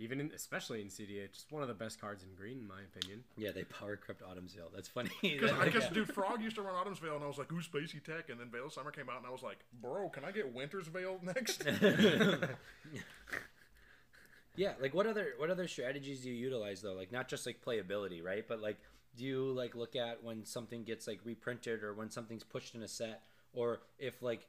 Even 0.00 0.18
in, 0.18 0.32
especially 0.34 0.80
in 0.80 0.88
CDH, 0.88 1.24
it's 1.26 1.46
one 1.50 1.60
of 1.62 1.68
the 1.68 1.74
best 1.74 2.00
cards 2.00 2.24
in 2.24 2.30
green, 2.34 2.58
in 2.58 2.66
my 2.66 2.80
opinion. 2.96 3.22
yeah, 3.36 3.50
they 3.52 3.64
power 3.64 3.96
crept 3.96 4.22
Autumn's 4.22 4.54
Veil. 4.54 4.70
That's 4.74 4.88
funny. 4.88 5.10
Because 5.22 5.52
I 5.52 5.58
Like, 5.58 5.72
guess 5.74 5.82
yeah. 5.84 5.90
dude 5.90 6.12
Frog 6.14 6.40
used 6.42 6.56
to 6.56 6.62
run 6.62 6.74
Autumn's 6.74 6.98
Veil, 6.98 7.14
and 7.16 7.22
I 7.22 7.26
was 7.28 7.36
like, 7.38 7.52
"Ooh, 7.52 7.60
spacey 7.60 8.02
tech." 8.02 8.30
And 8.30 8.40
then 8.40 8.48
Veil 8.50 8.66
of 8.66 8.72
Summer 8.72 8.90
came 8.90 9.08
out, 9.10 9.18
and 9.18 9.26
I 9.26 9.30
was 9.30 9.42
like, 9.42 9.58
"Bro, 9.80 10.08
can 10.08 10.24
I 10.24 10.30
get 10.32 10.52
Winter's 10.54 10.86
Veil 10.88 11.18
next?" 11.22 11.62
Yeah, 14.56 14.72
like 14.80 14.94
what 14.94 15.06
other 15.06 15.34
what 15.38 15.48
other 15.50 15.68
strategies 15.68 16.20
do 16.22 16.28
you 16.28 16.34
utilize 16.34 16.82
though? 16.82 16.92
Like 16.94 17.12
not 17.12 17.28
just 17.28 17.46
like 17.46 17.62
playability, 17.64 18.22
right? 18.22 18.44
But 18.46 18.60
like 18.60 18.78
do 19.16 19.24
you 19.24 19.52
like 19.52 19.74
look 19.74 19.96
at 19.96 20.22
when 20.22 20.44
something 20.44 20.82
gets 20.84 21.06
like 21.06 21.20
reprinted 21.24 21.82
or 21.82 21.94
when 21.94 22.10
something's 22.10 22.44
pushed 22.44 22.74
in 22.74 22.82
a 22.82 22.88
set 22.88 23.22
or 23.52 23.80
if 23.98 24.22
like 24.22 24.46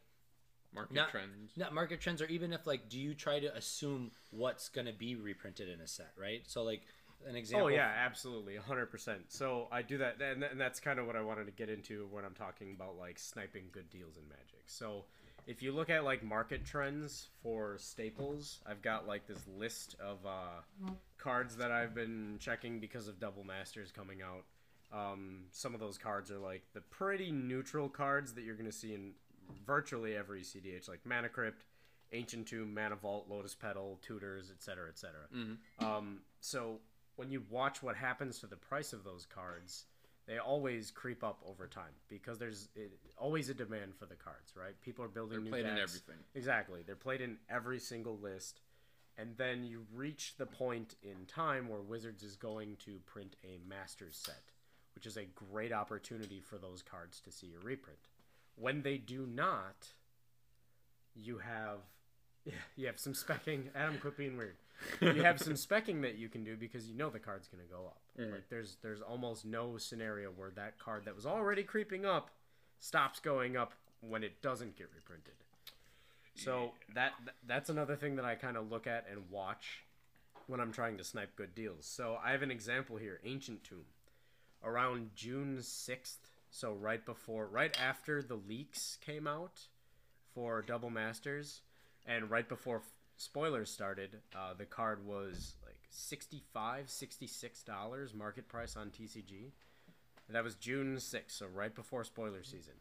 market 0.74 0.94
not 0.94 1.10
trends. 1.10 1.52
not 1.58 1.74
market 1.74 2.00
trends 2.00 2.22
or 2.22 2.26
even 2.26 2.54
if 2.54 2.66
like 2.66 2.90
do 2.90 3.00
you 3.00 3.14
try 3.14 3.40
to 3.40 3.56
assume 3.56 4.12
what's 4.32 4.70
going 4.70 4.88
to 4.88 4.94
be 4.94 5.16
reprinted 5.16 5.70
in 5.70 5.80
a 5.82 5.88
set, 5.88 6.12
right? 6.18 6.44
So 6.48 6.64
like 6.64 6.82
an 7.28 7.36
example 7.36 7.68
Oh 7.68 7.70
yeah, 7.70 7.92
absolutely, 8.06 8.56
hundred 8.56 8.88
percent. 8.88 9.26
So 9.30 9.68
I 9.72 9.82
do 9.82 10.00
that, 10.00 10.22
and, 10.22 10.44
and 10.44 10.60
that's 10.60 10.80
kind 10.80 11.00
of 11.00 11.06
what 11.06 11.16
I 11.16 11.22
wanted 11.22 11.46
to 11.46 11.52
get 11.52 11.70
into 11.70 12.08
when 12.12 12.26
I'm 12.26 12.34
talking 12.34 12.74
about 12.76 12.98
like 12.98 13.20
sniping 13.20 13.66
good 13.72 13.90
deals 13.90 14.18
in 14.18 14.28
Magic. 14.28 14.64
So 14.66 15.06
if 15.48 15.62
you 15.62 15.72
look 15.72 15.90
at 15.90 16.04
like 16.04 16.24
market 16.24 16.66
trends 16.66 17.28
for 17.42 17.78
staples, 17.78 18.60
I've 18.66 18.82
got 18.82 19.08
like 19.08 19.28
this 19.28 19.42
list 19.58 19.96
of 20.00 20.26
uh, 20.26 20.92
cards 21.18 21.58
that 21.58 21.72
I've 21.72 21.94
been 21.94 22.38
checking 22.40 22.80
because 22.80 23.08
of 23.08 23.20
Double 23.20 23.44
Masters 23.44 23.92
coming 23.92 24.20
out. 24.22 24.46
Um, 24.94 25.44
some 25.52 25.74
of 25.74 25.80
those 25.80 25.98
cards 25.98 26.32
are 26.32 26.38
like 26.40 26.64
the 26.74 26.82
pretty 26.82 27.32
neutral 27.32 27.88
cards 27.90 28.34
that 28.34 28.44
you're 28.44 28.56
going 28.56 28.70
to 28.70 28.76
see 28.76 28.94
in 28.94 29.14
virtually 29.66 30.16
every 30.16 30.42
CDH, 30.42 30.88
like 30.88 31.06
Mana 31.06 31.30
Crypt, 31.30 31.66
Ancient 32.12 32.48
Tomb, 32.48 32.74
Mana 32.74 32.96
Vault, 32.96 33.28
Lotus 33.30 33.56
Petal, 33.56 34.00
Tutors, 34.02 34.52
etc., 34.52 34.90
etc. 34.90 35.28
Mhm. 35.34 35.58
Um, 35.80 36.22
so 36.40 36.82
when 37.16 37.32
you 37.32 37.46
watch 37.50 37.82
what 37.84 37.96
happens 37.96 38.40
to 38.40 38.48
the 38.48 38.58
price 38.58 38.94
of 38.94 39.04
those 39.04 39.26
cards, 39.26 39.86
they 40.26 40.38
always 40.38 40.92
creep 40.92 41.24
up 41.24 41.42
over 41.46 41.68
time 41.68 41.94
because 42.08 42.38
there's 42.38 42.70
it, 42.76 43.00
always 43.18 43.50
a 43.50 43.54
demand 43.54 43.96
for 43.96 44.06
the 44.06 44.16
cards, 44.16 44.56
right? 44.56 44.80
People 44.82 45.04
are 45.06 45.10
building 45.10 45.38
They're 45.38 45.44
new 45.44 45.50
played 45.50 45.66
in 45.66 45.78
everything. 45.78 46.18
Exactly, 46.36 46.84
they're 46.84 46.96
played 46.96 47.22
in 47.22 47.38
every 47.50 47.80
single 47.80 48.18
list, 48.18 48.62
and 49.18 49.36
then 49.38 49.64
you 49.64 49.86
reach 49.94 50.36
the 50.38 50.46
point 50.46 50.96
in 51.04 51.26
time 51.26 51.68
where 51.68 51.82
Wizards 51.82 52.24
is 52.24 52.36
going 52.36 52.78
to 52.78 53.00
print 53.06 53.36
a 53.44 53.60
Masters 53.68 54.16
set, 54.16 54.52
which 54.96 55.06
is 55.06 55.18
a 55.18 55.26
great 55.26 55.74
opportunity 55.74 56.40
for 56.40 56.58
those 56.58 56.82
cards 56.82 57.20
to 57.22 57.32
see 57.32 57.54
a 57.54 57.60
reprint. 57.66 58.08
When 58.56 58.82
they 58.84 58.98
do 58.98 59.26
not, 59.26 59.88
you 61.16 61.40
have 61.40 61.80
you 62.76 62.88
have 62.88 63.00
some 63.00 63.14
specking. 63.14 63.66
Adam, 63.76 63.98
quit 64.00 64.18
being 64.18 64.38
weird. 64.38 64.56
You 65.00 65.24
have 65.24 65.40
some 65.40 65.54
specking 65.68 66.02
that 66.02 66.16
you 66.18 66.28
can 66.30 66.44
do 66.44 66.56
because 66.58 66.88
you 66.88 66.96
know 66.96 67.10
the 67.10 67.20
card's 67.20 67.48
going 67.48 67.64
to 67.64 67.70
go 67.72 67.86
up. 67.86 68.02
Mhm. 68.20 68.32
Like 68.32 68.50
there's 68.50 68.78
there's 68.82 69.02
almost 69.02 69.46
no 69.46 69.78
scenario 69.78 70.30
where 70.32 70.52
that 70.52 70.80
card 70.80 71.06
that 71.06 71.16
was 71.16 71.26
already 71.26 71.64
creeping 71.64 72.06
up 72.06 72.30
stops 72.80 73.20
going 73.20 73.56
up 73.56 73.74
when 74.02 74.24
it 74.24 74.42
doesn't 74.42 74.76
get 74.76 74.90
reprinted. 74.96 75.34
So 76.34 76.72
that 76.96 77.14
that's 77.46 77.70
another 77.70 77.96
thing 77.96 78.16
that 78.16 78.26
I 78.26 78.36
kind 78.36 78.58
of 78.58 78.72
look 78.72 78.88
at 78.88 79.06
and 79.12 79.30
watch 79.30 79.84
when 80.48 80.60
I'm 80.60 80.72
trying 80.72 80.98
to 80.98 81.04
snipe 81.04 81.36
good 81.36 81.54
deals. 81.54 81.86
So 81.86 82.18
I 82.24 82.32
have 82.32 82.42
an 82.42 82.50
example 82.52 82.98
here, 82.98 83.20
Ancient 83.24 83.64
Tomb. 83.64 83.86
Around 84.64 85.12
June 85.16 85.58
6th, 85.60 86.18
so 86.52 86.74
right 86.74 87.04
before 87.06 87.48
right 87.48 87.76
after 87.82 88.22
the 88.22 88.36
leaks 88.36 88.98
came 89.04 89.26
out 89.26 89.62
for 90.34 90.62
Double 90.62 90.90
Masters 90.90 91.62
and 92.06 92.30
right 92.30 92.48
before 92.48 92.78
f- 92.78 92.84
spoilers 93.18 93.70
started, 93.70 94.18
uh, 94.36 94.54
the 94.58 94.66
card 94.66 95.06
was 95.06 95.56
like 95.66 95.78
65 95.90 96.90
66 96.90 97.64
dollars 97.64 98.14
market 98.14 98.48
price 98.48 98.76
on 98.76 98.90
TCG. 98.90 99.52
That 100.30 100.44
was 100.44 100.56
June 100.56 100.96
6th, 100.96 101.32
so 101.32 101.48
right 101.54 101.74
before 101.76 102.04
spoiler 102.06 102.44
season. 102.44 102.76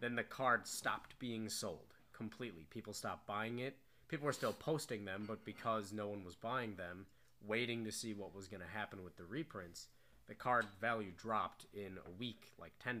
Then 0.00 0.16
the 0.16 0.24
card 0.24 0.66
stopped 0.66 1.18
being 1.18 1.48
sold 1.48 1.94
completely. 2.12 2.66
People 2.70 2.92
stopped 2.92 3.26
buying 3.26 3.60
it. 3.60 3.76
People 4.08 4.26
were 4.26 4.32
still 4.32 4.52
posting 4.52 5.04
them, 5.04 5.24
but 5.26 5.44
because 5.44 5.92
no 5.92 6.08
one 6.08 6.24
was 6.24 6.34
buying 6.34 6.74
them, 6.76 7.06
waiting 7.46 7.84
to 7.84 7.92
see 7.92 8.12
what 8.12 8.34
was 8.34 8.48
going 8.48 8.60
to 8.62 8.78
happen 8.78 9.04
with 9.04 9.16
the 9.16 9.24
reprints, 9.24 9.88
the 10.28 10.34
card 10.34 10.66
value 10.80 11.12
dropped 11.16 11.66
in 11.72 11.98
a 12.06 12.10
week, 12.18 12.52
like 12.58 12.72
$10. 12.84 13.00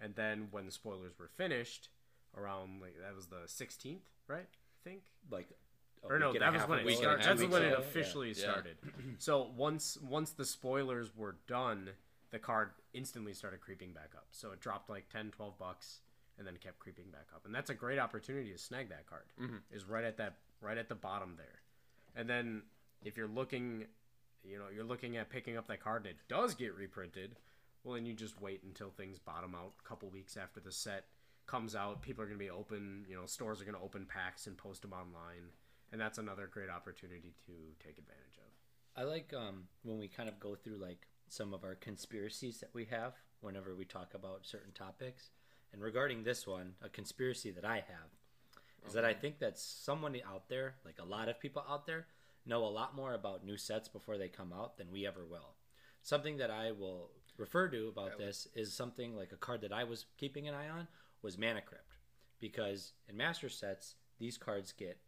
And 0.00 0.14
then 0.14 0.48
when 0.50 0.66
the 0.66 0.72
spoilers 0.72 1.18
were 1.18 1.28
finished, 1.28 1.88
around 2.36 2.80
like 2.80 2.94
that 3.00 3.14
was 3.14 3.26
the 3.26 3.46
16th, 3.46 4.00
right? 4.28 4.46
I 4.48 4.88
think 4.88 5.02
Like, 5.30 5.48
or 6.02 6.18
no, 6.18 6.28
week 6.28 6.36
and 6.36 6.44
a 6.44 6.46
that 6.46 6.60
was 6.60 6.68
when 6.68 6.78
it 6.78 6.96
started. 6.96 7.22
That's 7.24 7.42
when 7.52 7.62
it 7.62 7.78
officially 7.78 8.28
Yeah. 8.28 8.34
started. 8.34 8.78
so 9.18 9.50
once 9.54 9.98
once 9.98 10.30
the 10.30 10.44
spoilers 10.46 11.14
were 11.14 11.36
done, 11.46 11.90
the 12.30 12.38
card 12.38 12.70
instantly 12.94 13.34
started 13.34 13.60
creeping 13.60 13.92
back 13.92 14.12
up. 14.16 14.28
So 14.30 14.52
it 14.52 14.60
dropped 14.60 14.88
like 14.88 15.08
10, 15.10 15.30
12 15.32 15.58
bucks 15.58 16.00
and 16.38 16.46
then 16.46 16.56
kept 16.56 16.78
creeping 16.78 17.10
back 17.10 17.26
up. 17.34 17.44
And 17.44 17.54
that's 17.54 17.68
a 17.68 17.74
great 17.74 17.98
opportunity 17.98 18.50
to 18.52 18.58
snag 18.58 18.88
that 18.88 19.06
card. 19.06 19.24
Is 19.70 19.84
right 19.84 20.04
at 20.04 20.16
that 20.16 20.38
right 20.62 20.78
at 20.78 20.88
the 20.88 20.94
bottom 20.94 21.34
there. 21.36 21.60
And 22.16 22.28
then 22.28 22.62
if 23.04 23.16
you're 23.16 23.28
looking 23.28 23.86
you 24.44 24.58
know, 24.58 24.66
you're 24.74 24.84
looking 24.84 25.16
at 25.16 25.30
picking 25.30 25.56
up 25.56 25.66
that 25.68 25.82
card 25.82 26.06
and 26.06 26.14
it 26.14 26.20
does 26.28 26.54
get 26.54 26.74
reprinted, 26.74 27.36
well 27.84 27.94
then 27.94 28.06
you 28.06 28.14
just 28.14 28.40
wait 28.40 28.62
until 28.62 28.90
things 28.90 29.18
bottom 29.18 29.54
out 29.54 29.72
a 29.84 29.88
couple 29.88 30.08
weeks 30.08 30.36
after 30.36 30.60
the 30.60 30.72
set 30.72 31.06
comes 31.46 31.74
out. 31.74 32.02
People 32.02 32.22
are 32.22 32.26
going 32.26 32.38
to 32.38 32.44
be 32.44 32.50
open, 32.50 33.04
you 33.08 33.16
know, 33.16 33.26
stores 33.26 33.60
are 33.60 33.64
going 33.64 33.76
to 33.76 33.82
open 33.82 34.06
packs 34.06 34.46
and 34.46 34.56
post 34.56 34.82
them 34.82 34.92
online. 34.92 35.50
And 35.92 36.00
that's 36.00 36.18
another 36.18 36.48
great 36.52 36.70
opportunity 36.70 37.34
to 37.46 37.52
take 37.84 37.98
advantage 37.98 38.38
of. 38.38 39.00
I 39.00 39.04
like 39.04 39.32
um, 39.36 39.64
when 39.82 39.98
we 39.98 40.08
kind 40.08 40.28
of 40.28 40.38
go 40.38 40.54
through 40.54 40.76
like 40.76 41.08
some 41.28 41.52
of 41.52 41.64
our 41.64 41.74
conspiracies 41.74 42.60
that 42.60 42.70
we 42.72 42.84
have 42.86 43.14
whenever 43.40 43.74
we 43.74 43.84
talk 43.84 44.14
about 44.14 44.46
certain 44.46 44.72
topics. 44.72 45.30
And 45.72 45.82
regarding 45.82 46.22
this 46.22 46.46
one, 46.46 46.74
a 46.82 46.88
conspiracy 46.88 47.50
that 47.52 47.64
I 47.64 47.76
have 47.76 48.10
is 48.86 48.94
that 48.94 49.04
I 49.04 49.14
think 49.14 49.38
that 49.40 49.58
someone 49.58 50.16
out 50.28 50.48
there, 50.48 50.74
like 50.84 50.98
a 51.00 51.04
lot 51.04 51.28
of 51.28 51.38
people 51.38 51.64
out 51.68 51.86
there, 51.86 52.06
know 52.46 52.64
a 52.64 52.66
lot 52.66 52.94
more 52.94 53.14
about 53.14 53.44
new 53.44 53.56
sets 53.56 53.88
before 53.88 54.18
they 54.18 54.28
come 54.28 54.52
out 54.52 54.76
than 54.78 54.90
we 54.90 55.06
ever 55.06 55.24
will. 55.24 55.54
Something 56.02 56.38
that 56.38 56.50
I 56.50 56.72
will 56.72 57.10
refer 57.36 57.68
to 57.68 57.88
about 57.88 58.18
this 58.18 58.48
is 58.54 58.72
something 58.72 59.16
like 59.16 59.32
a 59.32 59.36
card 59.36 59.60
that 59.62 59.72
I 59.72 59.84
was 59.84 60.06
keeping 60.18 60.48
an 60.48 60.54
eye 60.54 60.68
on 60.68 60.88
was 61.22 61.38
Mana 61.38 61.60
Crypt. 61.62 61.96
Because 62.38 62.92
in 63.08 63.16
master 63.16 63.48
sets, 63.48 63.94
these 64.18 64.38
cards 64.38 64.72
get 64.72 64.98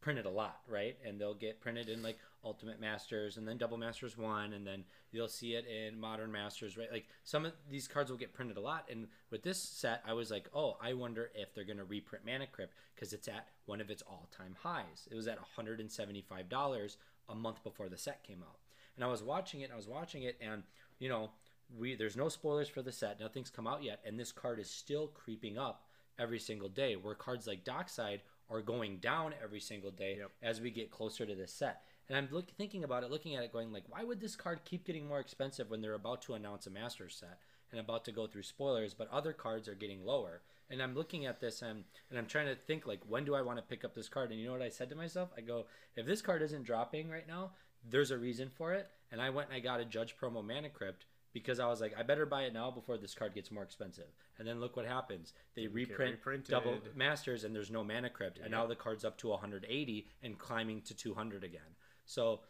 printed 0.00 0.26
a 0.26 0.30
lot, 0.30 0.60
right? 0.66 0.96
And 1.04 1.20
they'll 1.20 1.34
get 1.34 1.60
printed 1.60 1.88
in 1.88 2.02
like 2.02 2.18
Ultimate 2.44 2.80
Masters 2.80 3.36
and 3.36 3.46
then 3.46 3.58
Double 3.58 3.76
Masters 3.76 4.16
1 4.16 4.52
and 4.52 4.66
then 4.66 4.84
you'll 5.10 5.28
see 5.28 5.54
it 5.54 5.66
in 5.66 5.98
Modern 5.98 6.30
Masters, 6.30 6.76
right? 6.76 6.90
Like 6.90 7.06
some 7.24 7.44
of 7.44 7.52
these 7.68 7.88
cards 7.88 8.10
will 8.10 8.18
get 8.18 8.32
printed 8.32 8.56
a 8.56 8.60
lot 8.60 8.86
and 8.90 9.08
with 9.30 9.42
this 9.42 9.60
set 9.60 10.02
I 10.06 10.12
was 10.12 10.30
like, 10.30 10.48
"Oh, 10.54 10.76
I 10.80 10.92
wonder 10.94 11.30
if 11.34 11.54
they're 11.54 11.64
going 11.64 11.78
to 11.78 11.84
reprint 11.84 12.24
Mana 12.24 12.46
Crypt 12.46 12.74
because 12.94 13.12
it's 13.12 13.28
at 13.28 13.46
one 13.66 13.80
of 13.80 13.90
its 13.90 14.02
all-time 14.02 14.56
highs. 14.62 15.08
It 15.10 15.14
was 15.14 15.26
at 15.28 15.38
$175 15.56 16.96
a 17.28 17.34
month 17.34 17.62
before 17.62 17.88
the 17.88 17.98
set 17.98 18.22
came 18.22 18.42
out." 18.42 18.58
And 18.96 19.04
I 19.04 19.08
was 19.08 19.22
watching 19.22 19.60
it, 19.60 19.64
and 19.64 19.72
I 19.72 19.76
was 19.76 19.88
watching 19.88 20.22
it 20.22 20.36
and, 20.40 20.62
you 20.98 21.08
know, 21.08 21.30
we 21.76 21.94
there's 21.96 22.16
no 22.16 22.28
spoilers 22.28 22.68
for 22.68 22.82
the 22.82 22.92
set. 22.92 23.20
Nothing's 23.20 23.50
come 23.50 23.66
out 23.66 23.82
yet 23.82 24.00
and 24.04 24.18
this 24.18 24.32
card 24.32 24.58
is 24.58 24.70
still 24.70 25.08
creeping 25.08 25.58
up 25.58 25.84
every 26.18 26.38
single 26.38 26.68
day 26.68 26.96
where 26.96 27.14
cards 27.14 27.46
like 27.46 27.64
Dockside 27.64 28.22
are 28.50 28.62
going 28.62 28.96
down 28.98 29.34
every 29.42 29.60
single 29.60 29.90
day 29.90 30.16
Yep. 30.18 30.30
as 30.42 30.60
we 30.60 30.70
get 30.70 30.90
closer 30.90 31.26
to 31.26 31.34
this 31.34 31.52
set. 31.52 31.82
And 32.08 32.16
I'm 32.16 32.28
look, 32.30 32.50
thinking 32.56 32.84
about 32.84 33.04
it, 33.04 33.10
looking 33.10 33.36
at 33.36 33.44
it, 33.44 33.52
going 33.52 33.72
like, 33.72 33.84
why 33.88 34.02
would 34.02 34.20
this 34.20 34.36
card 34.36 34.60
keep 34.64 34.86
getting 34.86 35.06
more 35.06 35.20
expensive 35.20 35.70
when 35.70 35.82
they're 35.82 35.94
about 35.94 36.22
to 36.22 36.34
announce 36.34 36.66
a 36.66 36.70
master 36.70 37.08
set 37.08 37.38
and 37.70 37.80
about 37.80 38.04
to 38.06 38.12
go 38.12 38.26
through 38.26 38.44
spoilers, 38.44 38.94
but 38.94 39.10
other 39.12 39.32
cards 39.32 39.68
are 39.68 39.74
getting 39.74 40.04
lower? 40.04 40.40
And 40.70 40.82
I'm 40.82 40.94
looking 40.94 41.26
at 41.26 41.40
this 41.40 41.62
and, 41.62 41.84
and 42.10 42.18
I'm 42.18 42.26
trying 42.26 42.46
to 42.46 42.54
think 42.54 42.86
like, 42.86 43.00
when 43.06 43.24
do 43.24 43.34
I 43.34 43.42
want 43.42 43.58
to 43.58 43.62
pick 43.62 43.84
up 43.84 43.94
this 43.94 44.08
card? 44.08 44.30
And 44.30 44.40
you 44.40 44.46
know 44.46 44.52
what 44.52 44.62
I 44.62 44.70
said 44.70 44.88
to 44.90 44.96
myself? 44.96 45.30
I 45.36 45.42
go, 45.42 45.66
if 45.96 46.06
this 46.06 46.22
card 46.22 46.42
isn't 46.42 46.64
dropping 46.64 47.10
right 47.10 47.28
now, 47.28 47.50
there's 47.88 48.10
a 48.10 48.18
reason 48.18 48.48
for 48.48 48.72
it. 48.72 48.88
And 49.12 49.20
I 49.20 49.30
went 49.30 49.48
and 49.48 49.56
I 49.56 49.60
got 49.60 49.80
a 49.80 49.84
Judge 49.84 50.14
Promo 50.16 50.44
Mana 50.44 50.70
Crypt 50.70 51.04
because 51.32 51.60
I 51.60 51.66
was 51.66 51.80
like, 51.80 51.94
I 51.98 52.02
better 52.02 52.26
buy 52.26 52.42
it 52.42 52.54
now 52.54 52.70
before 52.70 52.96
this 52.96 53.14
card 53.14 53.34
gets 53.34 53.50
more 53.50 53.62
expensive. 53.62 54.06
And 54.38 54.48
then 54.48 54.60
look 54.60 54.76
what 54.76 54.86
happens. 54.86 55.34
They 55.54 55.66
reprint 55.66 56.48
double 56.48 56.78
masters 56.96 57.44
and 57.44 57.54
there's 57.54 57.70
no 57.70 57.84
mana 57.84 58.08
crypt 58.08 58.38
and 58.38 58.50
now 58.50 58.66
the 58.66 58.74
card's 58.74 59.04
up 59.04 59.18
to 59.18 59.28
180 59.28 60.06
and 60.22 60.38
climbing 60.38 60.80
to 60.82 60.94
200 60.94 61.44
again 61.44 61.60
so 62.08 62.40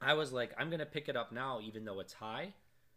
i 0.00 0.12
was 0.14 0.32
like 0.32 0.50
i'm 0.58 0.68
gonna 0.70 0.84
pick 0.86 1.08
it 1.08 1.16
up 1.16 1.30
now 1.30 1.60
even 1.62 1.84
though 1.84 2.00
it's 2.00 2.12
high 2.12 2.52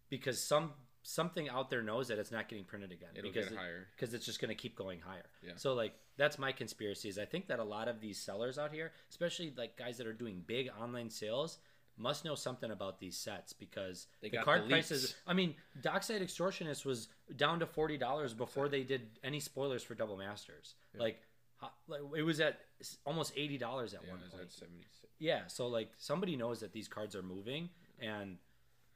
because 0.09 0.41
some 0.41 0.71
something 1.03 1.47
out 1.49 1.69
there 1.69 1.81
knows 1.81 2.07
that 2.09 2.17
it's 2.19 2.31
not 2.31 2.49
getting 2.49 2.65
printed 2.65 2.91
again 2.91 3.09
It'll 3.15 3.31
because 3.31 3.49
get 3.49 3.57
higher. 3.57 3.87
because 3.95 4.13
it's 4.13 4.25
just 4.25 4.41
gonna 4.41 4.55
keep 4.55 4.75
going 4.75 4.99
higher 4.99 5.29
Yeah. 5.45 5.53
so 5.55 5.73
like 5.73 5.93
that's 6.17 6.37
my 6.39 6.51
conspiracy 6.51 7.07
is 7.09 7.19
i 7.19 7.25
think 7.25 7.47
that 7.47 7.59
a 7.59 7.63
lot 7.63 7.87
of 7.87 8.01
these 8.01 8.17
sellers 8.19 8.57
out 8.57 8.73
here 8.73 8.91
especially 9.09 9.53
like 9.57 9.77
guys 9.77 9.97
that 9.99 10.07
are 10.07 10.13
doing 10.13 10.43
big 10.47 10.69
online 10.81 11.09
sales 11.09 11.59
must 11.97 12.23
know 12.23 12.33
something 12.35 12.71
about 12.71 12.97
these 12.99 13.17
sets 13.17 13.51
because 13.51 14.07
They 14.21 14.29
the 14.29 14.37
card 14.37 14.63
the 14.63 14.69
prices. 14.69 15.15
I 15.27 15.33
mean, 15.33 15.55
Dockside 15.81 16.21
Extortionist 16.21 16.85
was 16.85 17.09
down 17.35 17.59
to 17.59 17.65
forty 17.65 17.97
dollars 17.97 18.33
before 18.33 18.69
they 18.69 18.83
did 18.83 19.01
any 19.21 19.41
spoilers 19.41 19.83
for 19.83 19.95
Double 19.95 20.15
Masters. 20.15 20.75
Like, 20.97 21.15
ho- 21.15 21.19
like 21.87 22.01
it 22.15 22.23
was 22.23 22.39
at 22.39 22.59
almost 23.05 23.33
eighty 23.35 23.57
dollars 23.57 23.93
at 23.93 24.01
Yeah, 24.03 24.11
one 24.11 24.19
it 24.19 24.23
was 24.25 24.31
point. 24.31 24.43
at 24.43 24.51
76. 24.51 24.87
Yeah, 25.19 25.41
so 25.47 25.67
like 25.67 25.91
somebody 25.97 26.35
knows 26.37 26.59
that 26.61 26.71
these 26.71 26.87
cards 26.87 27.15
are 27.15 27.23
moving, 27.23 27.69
and 27.99 28.37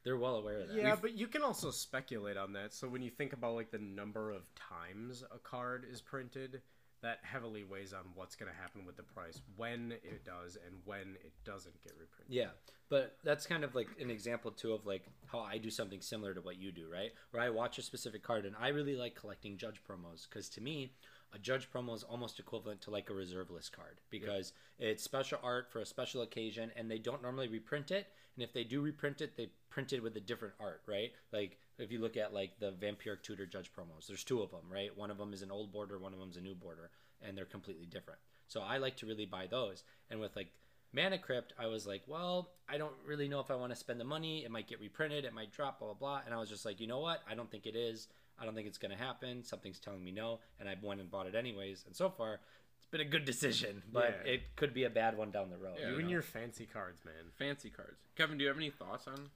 they're 0.03 0.17
well 0.17 0.35
aware 0.35 0.61
of 0.61 0.69
that. 0.69 0.77
Yeah, 0.77 0.95
but 1.01 1.13
you 1.17 1.27
can 1.27 1.41
also 1.43 1.69
speculate 1.71 2.37
on 2.37 2.53
that. 2.53 2.73
So 2.73 2.87
when 2.87 3.01
you 3.01 3.09
think 3.09 3.33
about 3.33 3.55
like 3.55 3.71
the 3.71 3.79
number 3.79 4.31
of 4.31 4.43
times 4.55 5.23
a 5.33 5.37
card 5.39 5.85
is 5.89 6.01
printed, 6.01 6.61
that 7.01 7.19
heavily 7.23 7.65
weighs 7.65 7.91
on 7.93 8.05
what's 8.15 8.35
going 8.35 8.49
to 8.51 8.57
happen 8.57 8.85
with 8.85 8.95
the 8.95 9.03
price 9.03 9.41
when 9.57 9.91
it 10.03 10.23
does 10.23 10.55
and 10.65 10.75
when 10.85 11.15
it 11.23 11.33
doesn't 11.43 11.81
get 11.83 11.91
reprinted. 11.99 12.33
Yeah, 12.33 12.49
but 12.89 13.17
that's 13.25 13.45
kind 13.45 13.65
of 13.65 13.75
like 13.75 13.89
an 13.99 14.09
example 14.09 14.51
too 14.51 14.71
of 14.73 14.85
like 14.85 15.03
how 15.25 15.39
I 15.39 15.57
do 15.57 15.69
something 15.69 15.99
similar 15.99 16.33
to 16.33 16.41
what 16.41 16.57
you 16.57 16.71
do, 16.71 16.87
right? 16.89 17.11
Where 17.31 17.43
I 17.43 17.49
watch 17.49 17.77
a 17.77 17.81
specific 17.81 18.23
card 18.23 18.45
and 18.45 18.55
I 18.57 18.69
really 18.69 18.95
like 18.95 19.15
collecting 19.15 19.57
judge 19.57 19.81
promos 19.89 20.27
because 20.29 20.47
to 20.51 20.61
me, 20.61 20.93
a 21.33 21.39
judge 21.39 21.69
promo 21.71 21.95
is 21.95 22.03
almost 22.03 22.39
equivalent 22.39 22.81
to 22.81 22.91
like 22.91 23.09
a 23.09 23.13
reserve 23.13 23.49
list 23.49 23.75
card 23.75 23.99
because 24.09 24.53
it's 24.77 25.03
special 25.03 25.39
art 25.43 25.71
for 25.71 25.79
a 25.79 25.85
special 25.85 26.21
occasion 26.21 26.71
and 26.75 26.89
they 26.89 26.99
don't 26.99 27.21
normally 27.21 27.47
reprint 27.47 27.91
it. 27.91 28.07
And 28.35 28.43
if 28.43 28.53
they 28.53 28.63
do 28.63 28.81
reprint 28.81 29.21
it, 29.21 29.35
they 29.35 29.49
print 29.69 29.93
it 29.93 30.03
with 30.03 30.15
a 30.15 30.19
different 30.19 30.53
art, 30.59 30.81
right? 30.87 31.11
Like 31.31 31.57
if 31.77 31.91
you 31.91 31.99
look 31.99 32.17
at 32.17 32.33
like 32.33 32.59
the 32.59 32.71
Vampiric 32.71 33.23
Tutor 33.23 33.45
judge 33.45 33.71
promos, 33.73 34.07
there's 34.07 34.23
two 34.23 34.41
of 34.41 34.51
them, 34.51 34.61
right? 34.71 34.95
One 34.95 35.11
of 35.11 35.17
them 35.17 35.33
is 35.33 35.41
an 35.41 35.51
old 35.51 35.71
border, 35.71 35.97
one 35.97 36.13
of 36.13 36.19
them's 36.19 36.37
a 36.37 36.41
new 36.41 36.55
border, 36.55 36.91
and 37.21 37.37
they're 37.37 37.45
completely 37.45 37.85
different. 37.85 38.19
So 38.47 38.61
I 38.61 38.77
like 38.77 38.97
to 38.97 39.05
really 39.05 39.25
buy 39.25 39.47
those. 39.47 39.83
And 40.09 40.19
with 40.19 40.35
like 40.35 40.49
Mana 40.93 41.17
Crypt, 41.17 41.53
I 41.57 41.65
was 41.65 41.87
like, 41.87 42.03
well, 42.07 42.51
I 42.69 42.77
don't 42.77 42.93
really 43.05 43.27
know 43.27 43.39
if 43.39 43.49
I 43.49 43.55
want 43.55 43.71
to 43.71 43.75
spend 43.75 43.99
the 43.99 44.05
money. 44.05 44.45
It 44.45 44.51
might 44.51 44.67
get 44.67 44.79
reprinted, 44.79 45.25
it 45.25 45.33
might 45.33 45.51
drop, 45.51 45.79
blah, 45.79 45.87
blah, 45.89 45.95
blah. 45.95 46.21
And 46.25 46.33
I 46.33 46.37
was 46.37 46.49
just 46.49 46.65
like, 46.65 46.79
you 46.79 46.87
know 46.87 46.99
what? 46.99 47.21
I 47.29 47.33
don't 47.33 47.49
think 47.49 47.65
it 47.65 47.75
is. 47.75 48.07
I 48.39 48.45
don't 48.45 48.55
think 48.55 48.67
it's 48.67 48.77
going 48.77 48.91
to 48.91 48.97
happen. 48.97 49.43
Something's 49.43 49.79
telling 49.79 50.03
me 50.03 50.11
no. 50.11 50.39
And 50.59 50.67
I 50.67 50.75
went 50.81 50.99
and 50.99 51.09
bought 51.09 51.27
it 51.27 51.35
anyways. 51.35 51.83
And 51.85 51.95
so 51.95 52.09
far, 52.09 52.39
it's 52.77 52.87
been 52.87 53.01
a 53.01 53.05
good 53.05 53.25
decision, 53.25 53.83
but 53.91 54.21
Yeah. 54.25 54.33
it 54.33 54.41
could 54.55 54.73
be 54.73 54.83
a 54.85 54.89
bad 54.89 55.17
one 55.17 55.31
down 55.31 55.49
the 55.49 55.57
road. 55.57 55.75
Yeah, 55.79 55.87
you 55.87 55.91
You 55.93 55.97
and 55.99 56.07
know? 56.07 56.11
your 56.13 56.21
fancy 56.21 56.65
cards, 56.65 57.03
man. 57.05 57.13
Fancy 57.37 57.69
cards. 57.69 57.99
Kevin, 58.15 58.37
do 58.37 58.43
you 58.43 58.47
have 58.49 58.57
any 58.57 58.69
thoughts 58.71 59.07
on 59.07 59.29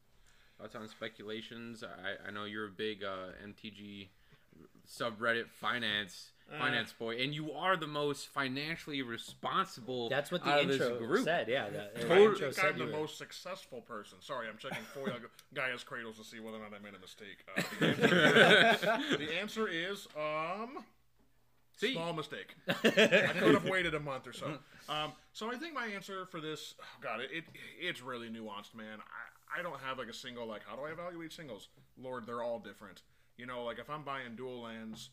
thoughts 0.59 0.75
on 0.75 0.87
speculations? 0.87 1.83
I, 1.83 2.27
I 2.27 2.31
know 2.31 2.45
you're 2.45 2.65
a 2.67 2.71
big 2.71 3.03
uh, 3.03 3.27
MTG 3.45 4.07
subreddit 4.87 5.49
finance. 5.49 6.31
Finance 6.57 6.93
boy, 6.93 7.17
and 7.17 7.33
you 7.33 7.51
are 7.51 7.75
the 7.75 7.87
most 7.87 8.27
financially 8.29 9.01
responsible. 9.01 10.07
That's 10.09 10.31
what 10.31 10.43
the 10.43 10.49
out 10.49 10.61
intro 10.61 10.97
group. 10.97 11.25
said. 11.25 11.47
Yeah, 11.49 11.69
the, 11.69 11.89
the 11.93 12.07
Totally- 12.07 12.25
intro 12.25 12.47
I'm 12.47 12.53
said 12.53 12.75
the 12.75 12.85
you 12.85 12.85
were. 12.85 12.99
most 12.99 13.17
successful 13.17 13.81
person. 13.81 14.19
Sorry, 14.21 14.47
I'm 14.47 14.57
checking 14.57 14.83
foil 14.93 15.13
Gaea's 15.53 15.83
cradles 15.83 16.17
to 16.17 16.23
see 16.23 16.39
whether 16.39 16.57
or 16.57 16.61
not 16.61 16.73
I 16.73 16.79
made 16.79 16.93
a 16.95 16.99
mistake. 16.99 17.43
Uh, 17.57 17.61
the, 17.79 18.67
answer, 18.69 19.17
the 19.17 19.39
answer 19.39 19.67
is 19.67 20.07
um 20.17 20.83
See, 21.75 21.93
small 21.93 22.13
mistake. 22.13 22.55
I 22.67 22.73
could 23.37 23.53
have 23.53 23.65
waited 23.69 23.93
a 23.93 23.99
month 23.99 24.25
or 24.25 24.33
so. 24.33 24.57
Um, 24.89 25.11
so 25.33 25.51
I 25.51 25.57
think 25.57 25.75
my 25.75 25.85
answer 25.87 26.25
for 26.25 26.41
this, 26.41 26.73
oh 26.81 26.85
God, 27.01 27.19
it, 27.19 27.29
it 27.31 27.43
it's 27.79 28.01
really 28.01 28.29
nuanced, 28.29 28.73
man. 28.73 28.99
I, 28.99 29.59
I 29.59 29.61
don't 29.61 29.79
have 29.81 29.99
like 29.99 30.07
a 30.07 30.13
single 30.13 30.47
like 30.47 30.61
how 30.65 30.75
do 30.75 30.83
I 30.83 30.91
evaluate 30.91 31.33
singles? 31.33 31.67
Lord, 32.01 32.25
they're 32.25 32.41
all 32.41 32.57
different. 32.59 33.01
You 33.37 33.45
know, 33.45 33.63
like 33.63 33.77
if 33.79 33.89
I'm 33.89 34.03
buying 34.03 34.35
dual 34.35 34.61
lands, 34.61 35.11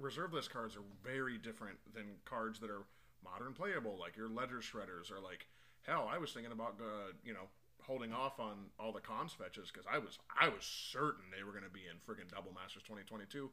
reserve 0.00 0.32
list 0.32 0.50
cards 0.50 0.76
are 0.76 0.84
very 1.02 1.38
different 1.38 1.78
than 1.94 2.04
cards 2.24 2.60
that 2.60 2.70
are 2.70 2.82
modern 3.24 3.52
playable, 3.52 3.96
like 3.98 4.16
your 4.16 4.28
ledger 4.28 4.58
shredders 4.58 5.10
are 5.10 5.20
like 5.20 5.46
hell. 5.82 6.08
I 6.10 6.18
was 6.18 6.32
thinking 6.32 6.52
about 6.52 6.76
uh, 6.80 7.12
you 7.24 7.32
know 7.32 7.48
holding 7.82 8.12
off 8.12 8.38
on 8.38 8.66
all 8.78 8.92
the 8.92 9.00
Khans 9.00 9.32
fetches 9.32 9.70
because 9.72 9.86
I 9.90 9.98
was 9.98 10.18
I 10.38 10.48
was 10.48 10.64
certain 10.64 11.24
they 11.34 11.42
were 11.42 11.52
going 11.52 11.64
to 11.64 11.70
be 11.70 11.86
in 11.88 11.96
friggin' 12.06 12.30
Double 12.30 12.52
Masters 12.52 12.82
2022. 12.82 13.50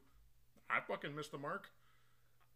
I 0.70 0.80
fucking 0.80 1.16
missed 1.16 1.32
the 1.32 1.38
mark. 1.38 1.70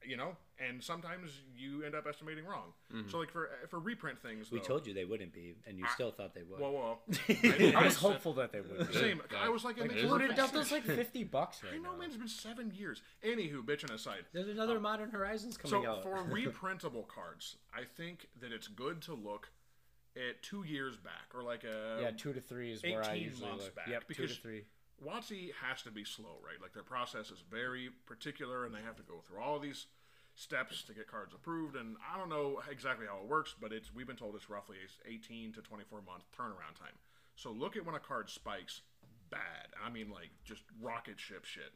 You 0.06 0.16
know, 0.18 0.36
and 0.60 0.84
sometimes 0.84 1.32
you 1.58 1.84
end 1.84 1.94
up 1.96 2.06
estimating 2.08 2.46
wrong. 2.46 2.74
Mm-hmm. 2.94 3.10
So 3.10 3.18
like 3.20 3.32
for 3.32 3.48
uh, 3.48 3.68
for 3.68 3.80
reprint 3.80 4.20
things, 4.20 4.52
We 4.52 4.60
though- 4.60 4.66
told 4.66 4.88
you 4.88 4.94
they 4.94 5.06
wouldn't 5.06 5.34
be, 5.34 5.56
and 5.68 5.78
you 5.78 5.86
still 5.94 6.12
thought 6.12 6.34
they 6.34 6.44
would. 6.44 6.60
Whoa, 6.60 6.72
whoa. 6.72 7.74
I 7.76 7.84
was 7.84 7.96
hopeful 7.96 8.34
that 8.34 8.52
they 8.52 8.62
would. 8.62 8.94
Same. 8.94 9.22
Yeah. 9.32 9.40
I 9.44 9.50
was 9.50 9.64
like, 9.64 9.78
it 9.78 9.82
Like, 9.82 9.92
makes 9.92 10.04
it 10.04 10.08
no 10.08 10.16
is 10.16 10.22
Dude, 10.22 10.32
it 10.32 10.36
does 10.54 10.72
like 10.72 10.84
fifty 10.84 11.24
bucks 11.24 11.64
right 11.64 11.74
I 11.74 11.78
know, 11.78 11.92
now. 11.92 11.98
man. 11.98 12.08
It's 12.08 12.18
been 12.18 12.28
seven 12.28 12.72
years. 12.74 13.02
Anywho, 13.26 13.64
bitching 13.64 13.92
aside. 13.94 14.26
There's 14.34 14.48
another 14.48 14.78
um, 14.78 14.84
Modern 14.84 15.10
Horizons 15.12 15.58
coming 15.58 15.84
So 15.84 15.90
out. 15.90 16.04
for 16.04 16.16
reprintable 16.32 17.08
cards, 17.08 17.58
I 17.74 17.84
think 17.98 18.28
that 18.42 18.52
it's 18.52 18.68
good 18.68 19.02
to 19.04 19.14
look 19.14 19.50
at 20.16 20.42
two 20.42 20.64
years 20.64 20.98
back 20.98 21.34
or 21.36 21.44
like 21.44 21.64
a 21.64 22.00
Yeah, 22.02 22.12
two 22.12 22.34
to 22.34 22.42
three 22.42 22.72
is 22.72 22.82
where 22.84 23.04
I 23.04 23.14
18 23.14 23.24
usually 23.24 23.50
months 23.50 23.66
look. 23.66 23.76
back, 23.76 23.88
Yep, 23.90 24.08
two 24.08 24.14
to 24.16 24.22
because- 24.22 24.38
three. 24.38 24.64
WotC 25.06 25.52
has 25.62 25.82
to 25.84 25.92
be 25.92 26.04
slow, 26.04 26.38
right? 26.44 26.62
Like 26.62 26.74
their 26.74 26.84
process 26.84 27.32
is 27.32 27.44
very 27.50 27.90
particular, 28.06 28.66
and 28.66 28.74
they 28.74 28.82
have 28.82 28.98
to 28.98 29.04
go 29.04 29.22
through 29.26 29.42
all 29.42 29.60
these 29.60 29.88
steps 30.36 30.84
to 30.84 30.94
get 30.94 31.10
cards 31.10 31.34
approved. 31.34 31.76
And 31.76 31.98
I 32.14 32.18
don't 32.18 32.30
know 32.30 32.62
exactly 32.70 33.06
how 33.08 33.20
it 33.20 33.28
works, 33.28 33.56
but 33.60 33.72
it's 33.72 33.94
we've 33.94 34.08
been 34.08 34.16
told 34.16 34.36
it's 34.36 34.50
roughly 34.50 34.78
a 34.78 35.10
18 35.12 35.54
to 35.54 35.62
24 35.62 36.02
month 36.02 36.24
turnaround 36.38 36.80
time. 36.80 36.96
So 37.36 37.52
look 37.52 37.78
at 37.78 37.86
when 37.86 37.96
a 37.96 38.00
card 38.00 38.30
spikes 38.30 38.82
bad. 39.30 39.72
I 39.84 39.90
mean, 39.90 40.10
like 40.10 40.32
just 40.44 40.64
rocket 40.82 41.20
ship 41.20 41.46
shit. 41.46 41.74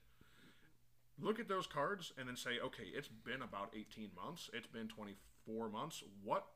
Look 1.19 1.39
at 1.39 1.47
those 1.47 1.67
cards 1.67 2.11
and 2.17 2.27
then 2.27 2.35
say, 2.35 2.59
okay, 2.63 2.85
it's 2.93 3.07
been 3.07 3.41
about 3.43 3.71
18 3.75 4.09
months. 4.15 4.49
It's 4.51 4.67
been 4.67 4.87
24 4.87 5.69
months. 5.69 6.03
What 6.23 6.47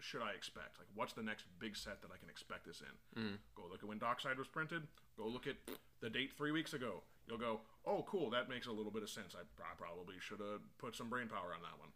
should 0.00 0.22
I 0.22 0.30
expect? 0.32 0.78
Like, 0.78 0.88
what's 0.94 1.12
the 1.12 1.22
next 1.22 1.44
big 1.58 1.76
set 1.76 2.02
that 2.02 2.10
I 2.12 2.18
can 2.18 2.28
expect 2.28 2.66
this 2.66 2.80
in? 2.80 3.38
Go 3.54 3.62
look 3.70 3.82
at 3.82 3.88
when 3.88 3.98
Dockside 3.98 4.38
was 4.38 4.46
printed. 4.48 4.82
Go 5.16 5.26
look 5.26 5.46
at 5.46 5.56
the 6.00 6.10
date 6.10 6.32
three 6.36 6.52
weeks 6.52 6.74
ago. 6.74 7.02
You'll 7.26 7.38
go, 7.38 7.60
oh, 7.86 8.04
cool, 8.06 8.30
that 8.30 8.48
makes 8.48 8.66
a 8.66 8.72
little 8.72 8.92
bit 8.92 9.02
of 9.02 9.10
sense. 9.10 9.34
I, 9.34 9.40
I 9.62 9.74
probably 9.78 10.14
should 10.20 10.40
have 10.40 10.60
put 10.78 10.94
some 10.94 11.08
brain 11.08 11.28
power 11.28 11.54
on 11.54 11.62
that 11.62 11.78
one. 11.78 11.90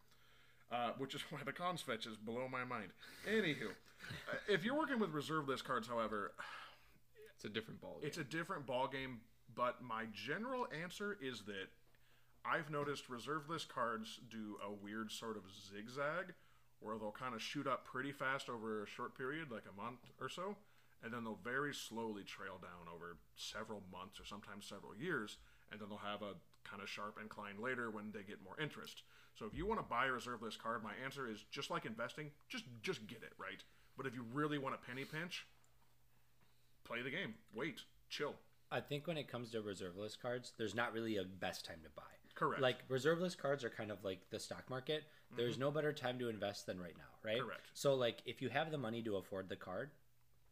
Uh, 0.72 0.92
which 0.98 1.14
is 1.14 1.22
why 1.30 1.40
the 1.44 1.52
Khans 1.52 1.82
fetches 1.82 2.16
blow 2.16 2.48
my 2.48 2.64
mind. 2.64 2.88
Anywho, 3.28 3.70
uh, 3.70 4.36
if 4.48 4.64
you're 4.64 4.76
working 4.76 4.98
with 4.98 5.10
reserve 5.10 5.48
list 5.48 5.64
cards, 5.64 5.86
however, 5.88 6.32
It's 7.36 7.44
a 7.46 7.48
different 7.48 7.80
ball. 7.80 7.98
it's 8.02 8.18
a 8.18 8.24
different 8.24 8.66
ball 8.66 8.86
game. 8.86 9.20
But 9.54 9.82
my 9.82 10.04
general 10.12 10.66
answer 10.82 11.16
is 11.22 11.42
that 11.46 11.68
I've 12.44 12.70
noticed 12.70 13.08
reserve 13.08 13.48
list 13.48 13.68
cards 13.68 14.20
do 14.30 14.56
a 14.66 14.70
weird 14.70 15.10
sort 15.10 15.36
of 15.36 15.42
zigzag, 15.50 16.34
where 16.81 16.99
they'll 16.99 17.12
kind 17.12 17.35
of 17.35 17.43
shoot 17.43 17.66
up 17.66 17.85
pretty 17.85 18.12
fast 18.12 18.49
over 18.49 18.83
a 18.83 18.87
short 18.87 19.16
period, 19.16 19.51
like 19.51 19.64
a 19.71 19.81
month 19.81 20.01
or 20.21 20.29
so, 20.29 20.57
and 21.03 21.12
then 21.12 21.25
they'll 21.25 21.38
very 21.45 21.75
slowly 21.75 22.25
trail 22.25 22.59
down 22.61 22.93
over 22.93 23.16
several 23.37 23.83
months 23.93 24.19
or 24.19 24.25
sometimes 24.25 24.66
several 24.66 24.95
years, 24.95 25.38
and 25.71 25.81
then 25.81 25.88
they'll 25.88 25.99
have 25.99 26.23
a 26.23 26.35
kind 26.69 26.83
of 26.83 26.88
sharp 26.88 27.19
incline 27.21 27.61
later 27.61 27.90
when 27.90 28.12
they 28.12 28.23
get 28.23 28.43
more 28.45 28.59
interest. 28.61 29.03
So 29.38 29.47
if 29.47 29.57
you 29.57 29.66
want 29.66 29.81
to 29.81 29.87
buy 29.87 30.07
a 30.07 30.12
reserve 30.12 30.43
list 30.43 30.62
card, 30.62 30.83
my 30.83 30.93
answer 31.05 31.31
is 31.31 31.45
just 31.51 31.71
like 31.71 31.87
investing, 31.87 32.31
just 32.49 32.64
just 32.83 33.07
get 33.07 33.23
it, 33.23 33.33
right? 33.38 33.62
But 33.97 34.07
if 34.07 34.14
you 34.14 34.25
really 34.33 34.59
want 34.59 34.75
a 34.75 34.87
penny 34.87 35.05
pinch, 35.05 35.47
play 36.85 37.03
the 37.03 37.11
game. 37.11 37.35
Wait, 37.55 37.81
chill. 38.09 38.35
I 38.71 38.81
think 38.81 39.07
when 39.07 39.16
it 39.16 39.29
comes 39.29 39.51
to 39.51 39.62
reserve 39.62 39.97
list 39.97 40.21
cards, 40.23 40.53
there's 40.57 40.75
not 40.75 40.93
really 40.93 41.16
a 41.16 41.25
best 41.25 41.64
time 41.64 41.81
to 41.83 41.90
buy. 41.97 42.19
Correct. 42.35 42.62
Like 42.62 42.79
reserve 42.88 43.21
list 43.21 43.38
cards 43.38 43.64
are 43.64 43.71
kind 43.71 43.90
of 43.90 44.03
like 44.05 44.21
the 44.31 44.38
stock 44.38 44.69
market. 44.71 45.05
There's 45.37 45.59
no 45.59 45.71
better 45.71 45.93
time 45.93 46.19
to 46.19 46.29
invest 46.29 46.66
than 46.66 46.81
right 46.81 46.97
now, 46.97 47.05
right? 47.25 47.37
Mm-hmm. 47.38 47.47
Correct. 47.47 47.66
So 47.75 47.95
like 47.95 48.19
if 48.27 48.43
you 48.43 48.49
have 48.49 48.71
the 48.71 48.79
money 48.79 49.03
to 49.03 49.16
afford 49.16 49.49
the 49.49 49.57
card, 49.57 49.90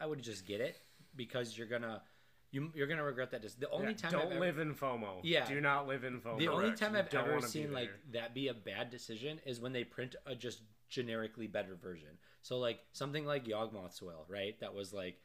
I 0.01 0.07
would 0.07 0.23
just 0.23 0.47
get 0.47 0.61
it 0.61 0.77
because 1.17 1.57
you're 1.59 1.67
gonna 1.67 2.03
you 2.51 2.71
you're 2.75 2.87
gonna 2.87 3.05
regret 3.05 3.31
that. 3.33 3.43
The 3.59 3.71
only 3.71 3.89
Yeah, 3.89 3.93
time 3.95 4.11
don't 4.13 4.21
I've 4.23 4.31
ever- 4.33 4.41
live 4.41 4.59
in 4.59 4.75
FOMO. 4.75 5.21
Yeah. 5.23 5.47
Do 5.47 5.61
not 5.61 5.87
live 5.89 6.05
in 6.05 6.21
FOMO. 6.21 6.39
The 6.39 6.49
only 6.49 6.73
time 6.73 6.95
I've 6.95 7.13
ever 7.13 7.41
seen 7.41 7.73
like 7.73 7.91
that 8.13 8.35
be 8.35 8.49
a 8.49 8.55
bad 8.55 8.91
decision 8.91 9.41
is 9.45 9.61
when 9.61 9.73
they 9.73 9.85
print 9.85 10.15
a 10.27 10.35
just 10.35 10.63
generically 10.89 11.47
better 11.47 11.75
version. 11.75 12.09
So 12.43 12.59
like 12.59 12.81
something 12.93 13.27
like 13.27 13.45
Yawgmoth's 13.47 14.01
Will, 14.01 14.25
right? 14.29 14.59
That 14.61 14.75
was 14.75 14.93
like 14.93 15.21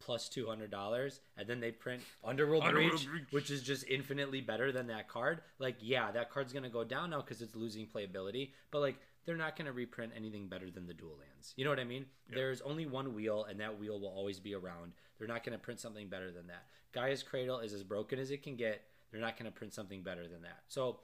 plus 0.00 0.28
two 0.28 0.46
hundred 0.46 0.70
dollars, 0.70 1.20
and 1.36 1.46
then 1.46 1.60
they 1.60 1.70
print 1.70 2.02
Underworld, 2.24 2.64
Underworld 2.64 2.92
Breach, 2.92 3.08
Breach. 3.08 3.24
which 3.30 3.50
is 3.50 3.62
just 3.62 3.84
infinitely 3.88 4.40
better 4.40 4.72
than 4.72 4.88
that 4.88 5.08
card. 5.08 5.42
Like, 5.58 5.76
yeah, 5.80 6.10
that 6.10 6.30
card's 6.30 6.52
gonna 6.52 6.68
go 6.70 6.82
down 6.82 7.10
now 7.10 7.20
because 7.20 7.40
it's 7.42 7.54
losing 7.54 7.86
playability, 7.86 8.50
but 8.70 8.80
like 8.80 8.96
they're 9.26 9.36
not 9.36 9.56
gonna 9.56 9.72
reprint 9.72 10.12
anything 10.16 10.48
better 10.48 10.70
than 10.70 10.86
the 10.86 10.94
dual 10.94 11.16
lands. 11.18 11.52
You 11.56 11.64
know 11.64 11.70
what 11.70 11.78
I 11.78 11.84
mean? 11.84 12.06
There's 12.32 12.60
only 12.62 12.86
one 12.86 13.14
wheel, 13.14 13.44
and 13.48 13.60
that 13.60 13.78
wheel 13.78 14.00
will 14.00 14.08
always 14.08 14.40
be 14.40 14.54
around. 14.54 14.92
They're 15.18 15.28
not 15.28 15.44
gonna 15.44 15.58
print 15.58 15.78
something 15.78 16.08
better 16.08 16.32
than 16.32 16.46
that. 16.48 16.64
Gaea's 16.92 17.22
Cradle 17.22 17.60
is 17.60 17.72
as 17.72 17.84
broken 17.84 18.18
as 18.18 18.30
it 18.30 18.42
can 18.42 18.56
get. 18.56 18.82
They're 19.12 19.20
not 19.20 19.36
gonna 19.36 19.50
print 19.50 19.74
something 19.74 20.02
better 20.02 20.26
than 20.26 20.42
that. 20.42 20.62
So 20.68 21.00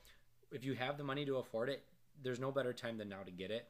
if 0.50 0.64
you 0.64 0.74
have 0.74 0.96
the 0.96 1.04
money 1.04 1.24
to 1.26 1.36
afford 1.36 1.68
it, 1.68 1.84
there's 2.22 2.40
no 2.40 2.50
better 2.50 2.72
time 2.72 2.96
than 2.96 3.08
now 3.08 3.22
to 3.24 3.30
get 3.30 3.50
it. 3.50 3.68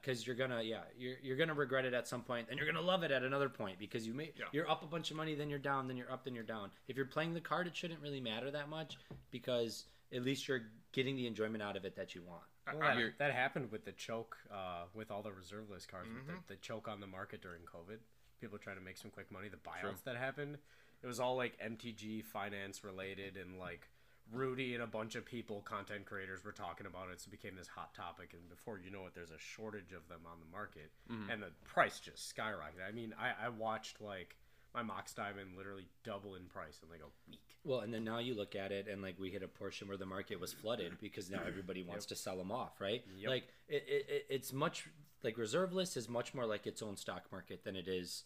Because 0.00 0.26
you're 0.26 0.36
gonna, 0.36 0.62
yeah, 0.62 0.80
you're, 0.98 1.16
you're 1.22 1.36
gonna 1.36 1.54
regret 1.54 1.84
it 1.84 1.94
at 1.94 2.08
some 2.08 2.22
point, 2.22 2.46
and 2.50 2.58
you're 2.58 2.66
gonna 2.66 2.84
love 2.84 3.02
it 3.02 3.10
at 3.10 3.22
another 3.22 3.48
point 3.48 3.78
because 3.78 4.06
you 4.06 4.14
may 4.14 4.32
Yeah. 4.38 4.46
you're 4.52 4.68
up 4.70 4.82
a 4.82 4.86
bunch 4.86 5.10
of 5.10 5.16
money, 5.16 5.34
then 5.34 5.50
you're 5.50 5.58
down, 5.58 5.88
then 5.88 5.96
you're 5.96 6.10
up, 6.10 6.24
then 6.24 6.34
you're 6.34 6.44
down. 6.44 6.70
If 6.88 6.96
you're 6.96 7.06
playing 7.06 7.34
the 7.34 7.40
card, 7.40 7.66
it 7.66 7.76
shouldn't 7.76 8.00
really 8.00 8.20
matter 8.20 8.50
that 8.50 8.68
much 8.68 8.96
because 9.30 9.84
at 10.12 10.22
least 10.22 10.48
you're 10.48 10.62
getting 10.92 11.16
the 11.16 11.26
enjoyment 11.26 11.62
out 11.62 11.76
of 11.76 11.84
it 11.84 11.94
that 11.96 12.14
you 12.14 12.22
want. 12.22 12.42
Well, 12.72 12.82
I- 12.82 12.94
that, 12.96 13.18
that 13.18 13.32
happened 13.32 13.70
with 13.70 13.84
the 13.84 13.92
choke, 13.92 14.36
uh, 14.52 14.84
with 14.94 15.10
all 15.10 15.22
the 15.22 15.32
reserve 15.32 15.70
list 15.70 15.88
cards, 15.90 16.08
Mm-hmm. 16.08 16.26
with 16.32 16.46
the, 16.46 16.54
the 16.54 16.60
choke 16.60 16.88
on 16.88 17.00
the 17.00 17.06
market 17.06 17.42
during 17.42 17.62
COVID. 17.62 17.98
People 18.40 18.58
trying 18.58 18.76
to 18.76 18.82
make 18.82 18.96
some 18.96 19.10
quick 19.10 19.30
money. 19.32 19.48
The 19.48 19.56
buyouts 19.56 20.04
that 20.04 20.16
happened, 20.16 20.58
it 21.02 21.06
was 21.06 21.18
all 21.18 21.36
like 21.36 21.58
MTG 21.60 22.24
finance 22.24 22.84
related, 22.84 23.36
and 23.36 23.58
like 23.58 23.88
Rudy 24.32 24.74
and 24.74 24.82
a 24.82 24.86
bunch 24.86 25.14
of 25.14 25.24
people, 25.24 25.60
content 25.62 26.04
creators, 26.06 26.44
were 26.44 26.52
talking 26.52 26.86
about 26.86 27.10
it. 27.12 27.20
So 27.20 27.28
it 27.28 27.30
became 27.30 27.56
this 27.56 27.68
hot 27.68 27.94
topic, 27.94 28.30
and 28.32 28.48
before 28.48 28.78
you 28.78 28.90
know 28.90 29.06
it, 29.06 29.14
there's 29.14 29.30
a 29.30 29.38
shortage 29.38 29.92
of 29.92 30.06
them 30.08 30.20
on 30.26 30.38
the 30.40 30.50
market, 30.56 30.90
Mm-hmm. 31.10 31.30
and 31.30 31.42
the 31.42 31.50
price 31.64 31.98
just 32.00 32.34
skyrocketed. 32.36 32.86
I 32.88 32.92
mean, 32.92 33.14
I, 33.18 33.46
I 33.46 33.48
watched 33.48 34.00
like 34.00 34.36
my 34.74 34.82
Mox 34.82 35.14
Diamond 35.14 35.56
literally 35.56 35.86
double 36.04 36.34
in 36.34 36.44
price 36.44 36.78
in 36.82 36.90
like 36.90 37.00
a 37.00 37.10
week. 37.30 37.40
Well, 37.64 37.80
and 37.80 37.92
then 37.92 38.04
now 38.04 38.18
you 38.18 38.34
look 38.34 38.54
at 38.54 38.70
it, 38.70 38.86
and 38.86 39.00
like 39.00 39.18
we 39.18 39.30
hit 39.30 39.42
a 39.42 39.48
portion 39.48 39.88
where 39.88 39.96
the 39.96 40.04
market 40.06 40.38
was 40.38 40.52
flooded 40.52 40.92
because 41.00 41.30
now 41.30 41.40
everybody 41.46 41.82
wants 41.82 42.04
to 42.06 42.14
sell 42.16 42.36
them 42.36 42.52
off, 42.52 42.80
right? 42.80 43.02
Yep. 43.18 43.30
Like 43.30 43.44
it, 43.68 43.84
it, 43.88 44.06
it- 44.08 44.26
it's 44.28 44.52
much 44.52 44.88
like 45.24 45.36
reserve 45.38 45.72
list 45.72 45.96
is 45.96 46.08
much 46.08 46.34
more 46.34 46.44
like 46.46 46.66
its 46.66 46.80
own 46.82 46.96
stock 46.96 47.24
market 47.32 47.64
than 47.64 47.74
it 47.76 47.88
is 47.88 48.24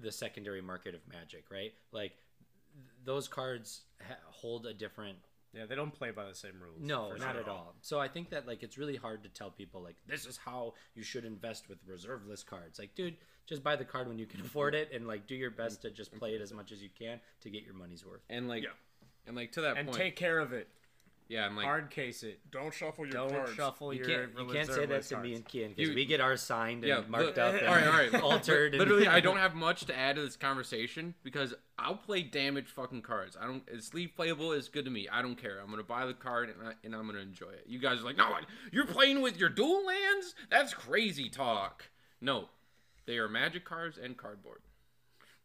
the 0.00 0.10
secondary 0.12 0.62
market 0.62 0.94
of 0.94 1.00
Magic, 1.12 1.44
right? 1.50 1.74
Like 1.90 2.12
th- 2.74 2.86
those 3.04 3.28
cards 3.28 3.82
ha- 4.00 4.14
hold 4.30 4.64
a 4.64 4.72
different 4.72 5.18
Yeah, 5.54 5.66
they 5.66 5.74
don't 5.74 5.92
play 5.92 6.10
by 6.10 6.24
the 6.26 6.34
same 6.34 6.54
rules. 6.60 6.78
no, 6.80 7.10
not 7.16 7.32
sure. 7.32 7.40
at 7.42 7.48
all. 7.48 7.74
So 7.82 8.00
I 8.00 8.08
think 8.08 8.30
that 8.30 8.46
like 8.46 8.62
it's 8.62 8.78
really 8.78 8.96
hard 8.96 9.22
to 9.24 9.28
tell 9.28 9.50
people 9.50 9.82
like 9.82 9.96
this 10.06 10.24
is 10.26 10.36
how 10.38 10.74
you 10.94 11.02
should 11.02 11.24
invest 11.24 11.68
with 11.68 11.78
reserve 11.86 12.26
list 12.26 12.46
cards. 12.46 12.78
Like, 12.78 12.94
dude, 12.94 13.16
just 13.46 13.62
buy 13.62 13.76
the 13.76 13.84
card 13.84 14.08
when 14.08 14.18
you 14.18 14.26
can 14.26 14.40
afford 14.40 14.74
it, 14.74 14.90
and 14.94 15.06
like 15.06 15.26
do 15.26 15.34
your 15.34 15.50
best 15.50 15.82
to 15.82 15.90
just 15.90 16.12
play 16.16 16.30
it 16.34 16.40
as 16.40 16.52
much 16.52 16.72
as 16.72 16.82
you 16.82 16.88
can 16.98 17.20
to 17.42 17.50
get 17.50 17.64
your 17.64 17.74
money's 17.74 18.04
worth. 18.06 18.22
and 18.30 18.48
like, 18.48 18.62
Yeah. 18.62 18.70
and 19.26 19.36
like 19.36 19.52
to 19.52 19.60
that 19.62 19.76
And 19.76 19.88
point, 19.88 19.98
take 19.98 20.16
care 20.16 20.38
of 20.38 20.52
it. 20.52 20.68
Yeah, 21.32 21.46
and 21.46 21.56
like, 21.56 21.64
Hard 21.64 21.90
case 21.90 22.22
it. 22.22 22.40
Don't 22.50 22.72
shuffle 22.74 23.06
your 23.06 23.14
cards. 23.14 23.32
Don't 23.32 23.40
cards. 23.44 23.54
shuffle 23.56 23.92
You 23.94 24.00
your. 24.00 24.08
can't, 24.08 24.30
you 24.38 24.52
can't 24.52 24.68
say 24.70 24.84
that 24.86 25.02
to 25.04 25.16
me 25.18 25.34
and 25.34 25.44
Kian 25.44 25.74
because 25.74 25.88
You- 25.88 25.94
we 25.94 26.04
get 26.04 26.20
ours 26.20 26.42
signed 26.42 26.84
and 26.84 26.88
yeah, 26.88 27.02
marked 27.08 27.36
li- 27.38 27.42
up. 27.42 27.54
And 27.58 27.66
all 27.66 27.74
right, 27.74 27.86
all 27.86 27.92
right, 27.92 28.14
altered. 28.22 28.74
and- 28.74 28.78
Literally, 28.78 29.08
I 29.08 29.20
don't 29.26 29.38
have 29.38 29.54
much 29.54 29.86
to 29.86 29.96
add 29.98 30.16
to 30.16 30.22
this 30.22 30.36
conversation 30.36 31.14
because 31.24 31.54
I'll 31.78 31.96
play 31.96 32.22
damaged 32.22 32.68
fucking 32.68 33.02
cards. 33.02 33.36
I 33.40 33.46
don't. 33.46 33.62
It's 33.66 33.86
sleeve 33.86 34.10
playable 34.14 34.52
is 34.52 34.68
good 34.68 34.84
to 34.84 34.90
me. 34.90 35.08
I 35.10 35.22
don't 35.22 35.36
care. 35.40 35.58
I'm 35.62 35.70
gonna 35.70 35.82
buy 35.82 36.04
the 36.06 36.14
card 36.14 36.50
and, 36.50 36.68
I, 36.68 36.72
and 36.84 36.94
I'm 36.94 37.06
gonna 37.06 37.20
enjoy 37.20 37.50
it. 37.50 37.64
You 37.66 37.78
guys 37.78 38.00
are 38.00 38.04
like, 38.04 38.18
no, 38.18 38.28
you're 38.70 38.86
playing 38.86 39.22
with 39.22 39.38
your 39.38 39.48
dual 39.48 39.86
lands. 39.86 40.34
That's 40.50 40.74
crazy 40.74 41.28
talk. 41.30 41.84
No, 42.20 42.50
they 43.06 43.16
are 43.18 43.28
magic 43.28 43.64
cards 43.64 43.96
and 43.98 44.16
cardboard. 44.16 44.60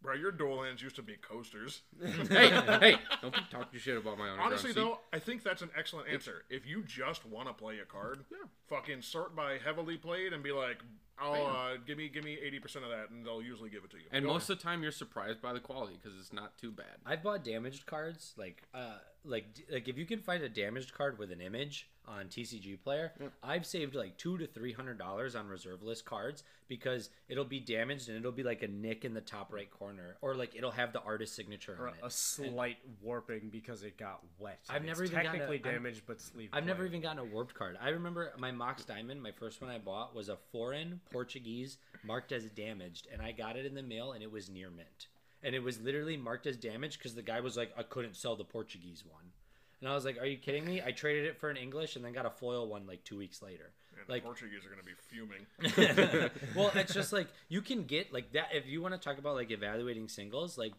Bro, 0.08 0.16
your 0.16 0.32
dual 0.32 0.60
lands 0.60 0.82
used 0.82 0.96
to 0.96 1.02
be 1.02 1.18
coasters. 1.18 1.82
hey, 2.30 2.48
hey, 2.48 2.96
don't 3.22 3.36
keep 3.36 3.50
talking 3.50 3.78
shit 3.78 3.98
about 3.98 4.18
my 4.18 4.30
own. 4.30 4.40
Honestly, 4.40 4.72
though, 4.72 5.00
I 5.12 5.20
think 5.20 5.44
that's 5.44 5.62
an 5.62 5.70
excellent 5.78 6.08
answer. 6.08 6.46
If 6.50 6.66
you 6.66 6.82
just 6.84 7.26
want 7.26 7.50
to 7.50 7.54
play 7.54 7.80
a 7.80 7.86
card, 7.86 8.24
yeah. 8.32 8.38
fucking 8.70 9.02
sort 9.02 9.36
by 9.36 9.58
heavily 9.58 9.98
played 9.98 10.32
and 10.32 10.42
be 10.42 10.54
like, 10.54 10.78
"I'll 11.20 11.46
uh, 11.48 11.78
give 11.86 11.98
me 11.98 12.10
give 12.10 12.24
me 12.24 12.38
eighty 12.42 12.60
percent 12.60 12.86
of 12.86 12.92
that," 12.92 13.10
and 13.10 13.26
they'll 13.26 13.42
usually 13.42 13.70
give 13.70 13.84
it 13.84 13.92
to 13.92 13.98
you. 13.98 14.04
and 14.12 14.26
Go 14.26 14.34
most 14.34 14.50
of 14.50 14.58
the 14.58 14.64
time 14.64 14.84
you're 14.84 14.92
surprised 14.92 15.42
by 15.42 15.54
the 15.54 15.60
quality 15.60 15.98
because 16.02 16.18
it's 16.20 16.34
not 16.34 16.58
too 16.58 16.72
bad. 16.72 16.86
I've 17.06 17.24
bought 17.24 17.44
damaged 17.44 17.86
cards 17.86 18.34
like 18.38 18.64
uh 18.74 18.98
like 19.26 19.54
d- 19.54 19.64
like 19.72 19.88
if 19.88 19.98
you 19.98 20.06
can 20.06 20.20
find 20.20 20.44
a 20.44 20.50
damaged 20.50 20.94
card 20.94 21.18
with 21.20 21.32
an 21.32 21.42
image 21.42 21.90
on 22.08 22.28
TCG 22.28 22.82
Player, 22.82 23.12
I've 23.44 23.66
saved 23.66 23.94
like 23.94 24.16
two 24.18 24.38
to 24.38 24.48
three 24.48 24.72
hundred 24.72 24.98
dollars 24.98 25.36
on 25.36 25.48
reserve 25.48 25.84
list 25.84 26.06
cards 26.06 26.44
because 26.70 27.10
it'll 27.28 27.44
be 27.46 27.60
damaged 27.60 28.08
and 28.10 28.18
it'll 28.18 28.32
be 28.32 28.44
like 28.44 28.62
a 28.64 28.68
nick 28.68 29.04
in 29.04 29.14
the 29.14 29.20
top 29.22 29.52
right 29.54 29.70
corner 29.70 30.16
or 30.22 30.34
like 30.36 30.56
it'll 30.56 30.72
have 30.72 30.94
the 30.94 31.02
artist 31.02 31.36
signature 31.36 31.76
Or 31.80 31.88
on 31.90 31.94
it. 31.96 32.00
a 32.04 32.10
slight 32.10 32.78
warping 33.02 33.50
because 33.52 33.84
it 33.84 33.98
got 33.98 34.22
wet. 34.40 34.60
I've 34.70 34.84
never 34.86 35.04
it's 35.04 35.12
even 35.12 35.24
gotten 35.24 35.42
a- 35.42 35.44
technically 35.46 35.70
I'm- 35.70 35.76
damaged, 35.84 36.04
but 36.08 36.22
sleeve. 36.22 36.50
I've 36.54 36.66
never 36.66 36.80
play. 36.84 36.88
even 36.88 37.02
gotten 37.02 37.20
a 37.20 37.26
warped 37.26 37.54
card. 37.56 37.78
I 37.82 37.90
remember 37.90 38.32
my 38.38 38.52
Mox 38.52 38.86
Diamond, 38.86 39.22
my 39.22 39.32
first 39.32 39.62
one 39.62 39.70
I 39.70 39.78
bought 39.78 40.16
was 40.16 40.30
a 40.30 40.38
foreign 40.54 41.02
Portuguese 41.10 41.78
marked 42.04 42.32
as 42.32 42.46
damaged, 42.46 43.08
and 43.12 43.22
I 43.22 43.32
got 43.32 43.56
it 43.56 43.66
in 43.66 43.74
the 43.76 43.84
mail 43.84 44.12
and 44.14 44.24
it 44.24 44.32
was 44.32 44.50
near 44.50 44.70
mint. 44.70 45.08
And 45.44 45.54
it 45.54 45.64
was 45.64 45.80
literally 45.82 46.18
marked 46.18 46.48
as 46.48 46.58
damaged 46.58 46.98
because 46.98 47.14
the 47.16 47.22
guy 47.22 47.40
was 47.42 47.56
like, 47.58 47.72
I 47.78 47.84
couldn't 47.84 48.16
sell 48.16 48.36
the 48.36 48.44
Portuguese 48.44 49.04
one. 49.08 49.32
And 49.80 49.88
I 49.88 49.94
was 49.94 50.06
like, 50.06 50.20
"Are 50.20 50.26
you 50.26 50.38
kidding 50.38 50.66
me?" 50.66 50.82
I 50.84 50.92
traded 50.92 51.26
it 51.26 51.38
for 51.40 51.52
an 51.52 51.58
English 51.58 51.96
and 51.96 52.04
then 52.04 52.12
got 52.12 52.26
a 52.26 52.32
foil 52.32 52.68
one 52.68 52.88
like 52.88 53.04
two 53.04 53.16
weeks 53.16 53.44
later. 53.44 53.70
And 54.00 54.10
Like- 54.10 54.24
the 54.24 54.26
Portuguese 54.26 54.62
are 54.66 54.70
going 54.70 54.80
to 54.80 54.86
be 54.86 54.96
fuming. 54.98 56.32
well, 56.56 56.72
it's 56.74 56.96
just 56.96 57.14
like 57.14 57.28
you 57.50 57.62
can 57.62 57.84
get 57.84 58.12
like 58.12 58.32
that 58.34 58.48
if 58.54 58.66
you 58.66 58.82
want 58.82 58.96
to 58.96 59.00
talk 59.00 59.20
about 59.20 59.36
like 59.36 59.52
evaluating 59.52 60.08
singles, 60.08 60.58
like 60.58 60.74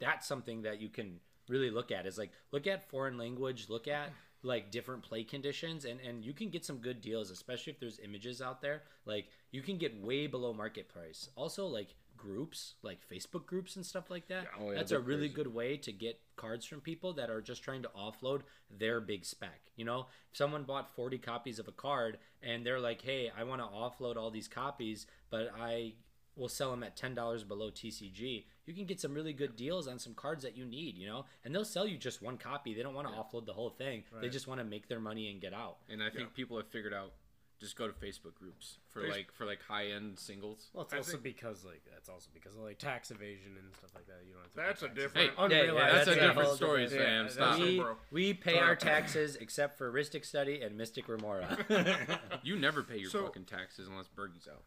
that's 0.00 0.26
something 0.26 0.62
that 0.62 0.82
you 0.82 0.90
can 0.90 1.20
really 1.48 1.70
look 1.70 1.90
at 1.90 2.04
is 2.06 2.18
like 2.18 2.30
look 2.50 2.66
at 2.66 2.88
foreign 2.90 3.16
language, 3.16 3.70
look 3.70 3.88
at 3.88 4.10
like 4.42 4.70
different 4.70 5.02
play 5.02 5.22
conditions 5.22 5.84
and 5.84 6.00
and 6.00 6.24
you 6.24 6.32
can 6.32 6.50
get 6.50 6.64
some 6.64 6.78
good 6.78 7.00
deals 7.00 7.30
especially 7.30 7.72
if 7.72 7.80
there's 7.80 8.00
images 8.00 8.42
out 8.42 8.60
there. 8.60 8.82
Like 9.06 9.28
you 9.50 9.62
can 9.62 9.78
get 9.78 10.00
way 10.02 10.26
below 10.26 10.52
market 10.52 10.88
price. 10.88 11.28
Also 11.36 11.66
like 11.66 11.94
groups 12.16 12.74
like 12.82 12.98
facebook 13.08 13.46
groups 13.46 13.74
and 13.76 13.84
stuff 13.84 14.10
like 14.10 14.28
that. 14.28 14.46
Oh, 14.60 14.70
yeah, 14.70 14.76
that's 14.76 14.92
a 14.92 15.00
really 15.00 15.28
crazy. 15.28 15.34
good 15.34 15.54
way 15.54 15.76
to 15.78 15.92
get 15.92 16.20
cards 16.36 16.64
from 16.64 16.80
people 16.80 17.12
that 17.14 17.30
are 17.30 17.40
just 17.40 17.62
trying 17.62 17.82
to 17.82 17.90
offload 17.98 18.42
their 18.70 19.00
big 19.00 19.24
spec 19.24 19.60
you 19.76 19.84
know? 19.84 20.06
If 20.30 20.36
someone 20.36 20.64
bought 20.64 20.94
40 20.94 21.18
copies 21.18 21.58
of 21.58 21.68
a 21.68 21.72
card 21.72 22.18
and 22.42 22.64
they're 22.64 22.80
like 22.80 23.02
hey 23.02 23.30
i 23.36 23.44
want 23.44 23.60
to 23.60 23.66
offload 23.66 24.16
all 24.16 24.30
these 24.30 24.48
copies 24.48 25.06
but 25.30 25.52
i 25.60 25.94
will 26.36 26.48
sell 26.48 26.70
them 26.70 26.82
at 26.82 26.96
$10 26.96 27.46
below 27.46 27.70
tcg 27.70 28.44
you 28.66 28.74
can 28.74 28.84
get 28.86 29.00
some 29.00 29.12
really 29.14 29.32
good 29.32 29.56
deals 29.56 29.88
on 29.88 29.98
some 29.98 30.14
cards 30.14 30.42
that 30.44 30.56
you 30.56 30.64
need 30.64 30.96
you 30.96 31.06
know 31.06 31.24
and 31.44 31.54
they'll 31.54 31.64
sell 31.64 31.86
you 31.86 31.96
just 31.98 32.22
one 32.22 32.36
copy 32.38 32.74
they 32.74 32.82
don't 32.82 32.94
want 32.94 33.08
to 33.08 33.12
offload 33.14 33.44
the 33.46 33.52
whole 33.52 33.70
thing 33.70 34.02
they 34.20 34.28
just 34.28 34.46
want 34.46 34.60
to 34.60 34.64
make 34.64 34.88
their 34.88 35.00
money 35.00 35.30
and 35.30 35.40
get 35.40 35.52
out 35.54 35.76
And 35.90 36.02
I 36.02 36.10
think 36.10 36.34
people 36.34 36.56
have 36.56 36.68
figured 36.68 36.94
out 36.94 37.12
just 37.60 37.76
go 37.76 37.86
to 37.86 37.92
Facebook 37.92 38.34
groups 38.34 38.78
for 38.90 39.02
Face- 39.02 39.10
like 39.12 39.32
for 39.32 39.46
like 39.46 39.60
high 39.62 39.86
end 39.86 40.18
singles. 40.18 40.68
Well, 40.72 40.82
it's 40.82 40.92
I 40.94 40.96
also 40.96 41.12
think- 41.12 41.22
because 41.22 41.64
like 41.64 41.82
that's 41.88 42.08
also 42.08 42.28
because 42.34 42.56
of 42.56 42.62
like 42.64 42.78
tax 42.78 43.12
evasion 43.12 43.52
and 43.56 43.72
stuff 43.76 43.90
like 43.94 44.06
that. 44.08 44.16
You 44.26 44.32
don't 44.32 44.42
have 44.42 44.50
to. 44.52 44.58
pay 44.58 44.66
That's 44.66 44.82
a 44.82 44.88
different- 44.88 45.30
Hey, 45.30 45.34
Yeah, 45.36 45.62
yeah, 45.62 45.68
Unrealized 45.70 45.94
that's 45.94 46.08
a 46.08 46.10
a 46.10 46.14
different 46.14 46.48
whole 46.48 46.56
story, 46.56 46.88
Sam. 46.88 47.24
yeah, 47.26 47.30
Stop. 47.30 47.58
we, 47.60 47.78
bro. 47.78 47.96
we 48.10 48.34
pay 48.34 48.58
our 48.58 48.74
taxes 48.74 49.36
except 49.36 49.78
for 49.78 49.92
Rhystic 49.92 50.24
Study 50.24 50.60
and 50.60 50.76
Mystic 50.76 51.06
Remora. 51.08 51.56
You 52.42 52.58
never 52.58 52.82
pay 52.82 52.96
your 52.98 53.10
So- 53.10 53.26
fucking 53.26 53.44
taxes 53.44 53.86
unless 53.86 54.08
Bergie's 54.08 54.48
out. 54.48 54.64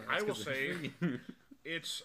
I 0.10 0.20
will 0.20 0.34
say 0.34 0.90
it's 1.64 2.02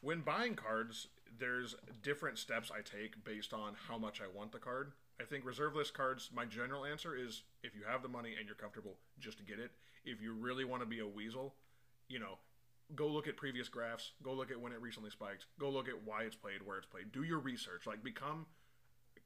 when 0.00 0.20
buying 0.20 0.54
cards, 0.54 1.08
there's 1.38 1.74
different 2.02 2.38
steps 2.38 2.70
I 2.70 2.82
take 2.82 3.22
based 3.24 3.52
on 3.52 3.74
how 3.88 3.98
much 3.98 4.20
I 4.20 4.36
want 4.36 4.52
the 4.52 4.58
card. 4.58 4.92
I 5.20 5.24
think 5.24 5.44
reserve 5.44 5.74
list 5.76 5.94
cards, 5.94 6.30
my 6.34 6.44
general 6.46 6.84
answer 6.84 7.14
is 7.14 7.42
if 7.62 7.74
you 7.74 7.82
have 7.86 8.02
the 8.02 8.08
money 8.08 8.34
and 8.38 8.46
you're 8.46 8.54
comfortable, 8.54 8.96
just 9.18 9.44
get 9.46 9.58
it. 9.58 9.70
If 10.04 10.22
you 10.22 10.32
really 10.32 10.64
want 10.64 10.82
to 10.82 10.86
be 10.86 11.00
a 11.00 11.06
weasel, 11.06 11.54
you 12.08 12.18
know, 12.18 12.38
go 12.94 13.06
look 13.06 13.28
at 13.28 13.36
previous 13.36 13.68
graphs, 13.68 14.12
go 14.22 14.32
look 14.32 14.50
at 14.50 14.60
when 14.60 14.72
it 14.72 14.80
recently 14.80 15.10
spiked, 15.10 15.46
go 15.58 15.68
look 15.68 15.88
at 15.88 16.04
why 16.04 16.22
it's 16.22 16.36
played, 16.36 16.62
where 16.64 16.78
it's 16.78 16.86
played. 16.86 17.12
Do 17.12 17.22
your 17.22 17.38
research. 17.38 17.86
Like 17.86 18.02
become 18.02 18.46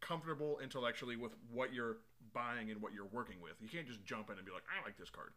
comfortable 0.00 0.58
intellectually 0.62 1.16
with 1.16 1.32
what 1.52 1.72
you're 1.72 1.98
buying 2.32 2.70
and 2.70 2.82
what 2.82 2.92
you're 2.92 3.08
working 3.12 3.40
with. 3.40 3.52
You 3.60 3.68
can't 3.68 3.86
just 3.86 4.04
jump 4.04 4.30
in 4.30 4.36
and 4.36 4.44
be 4.44 4.52
like, 4.52 4.64
I 4.68 4.84
like 4.84 4.98
this 4.98 5.10
card. 5.10 5.30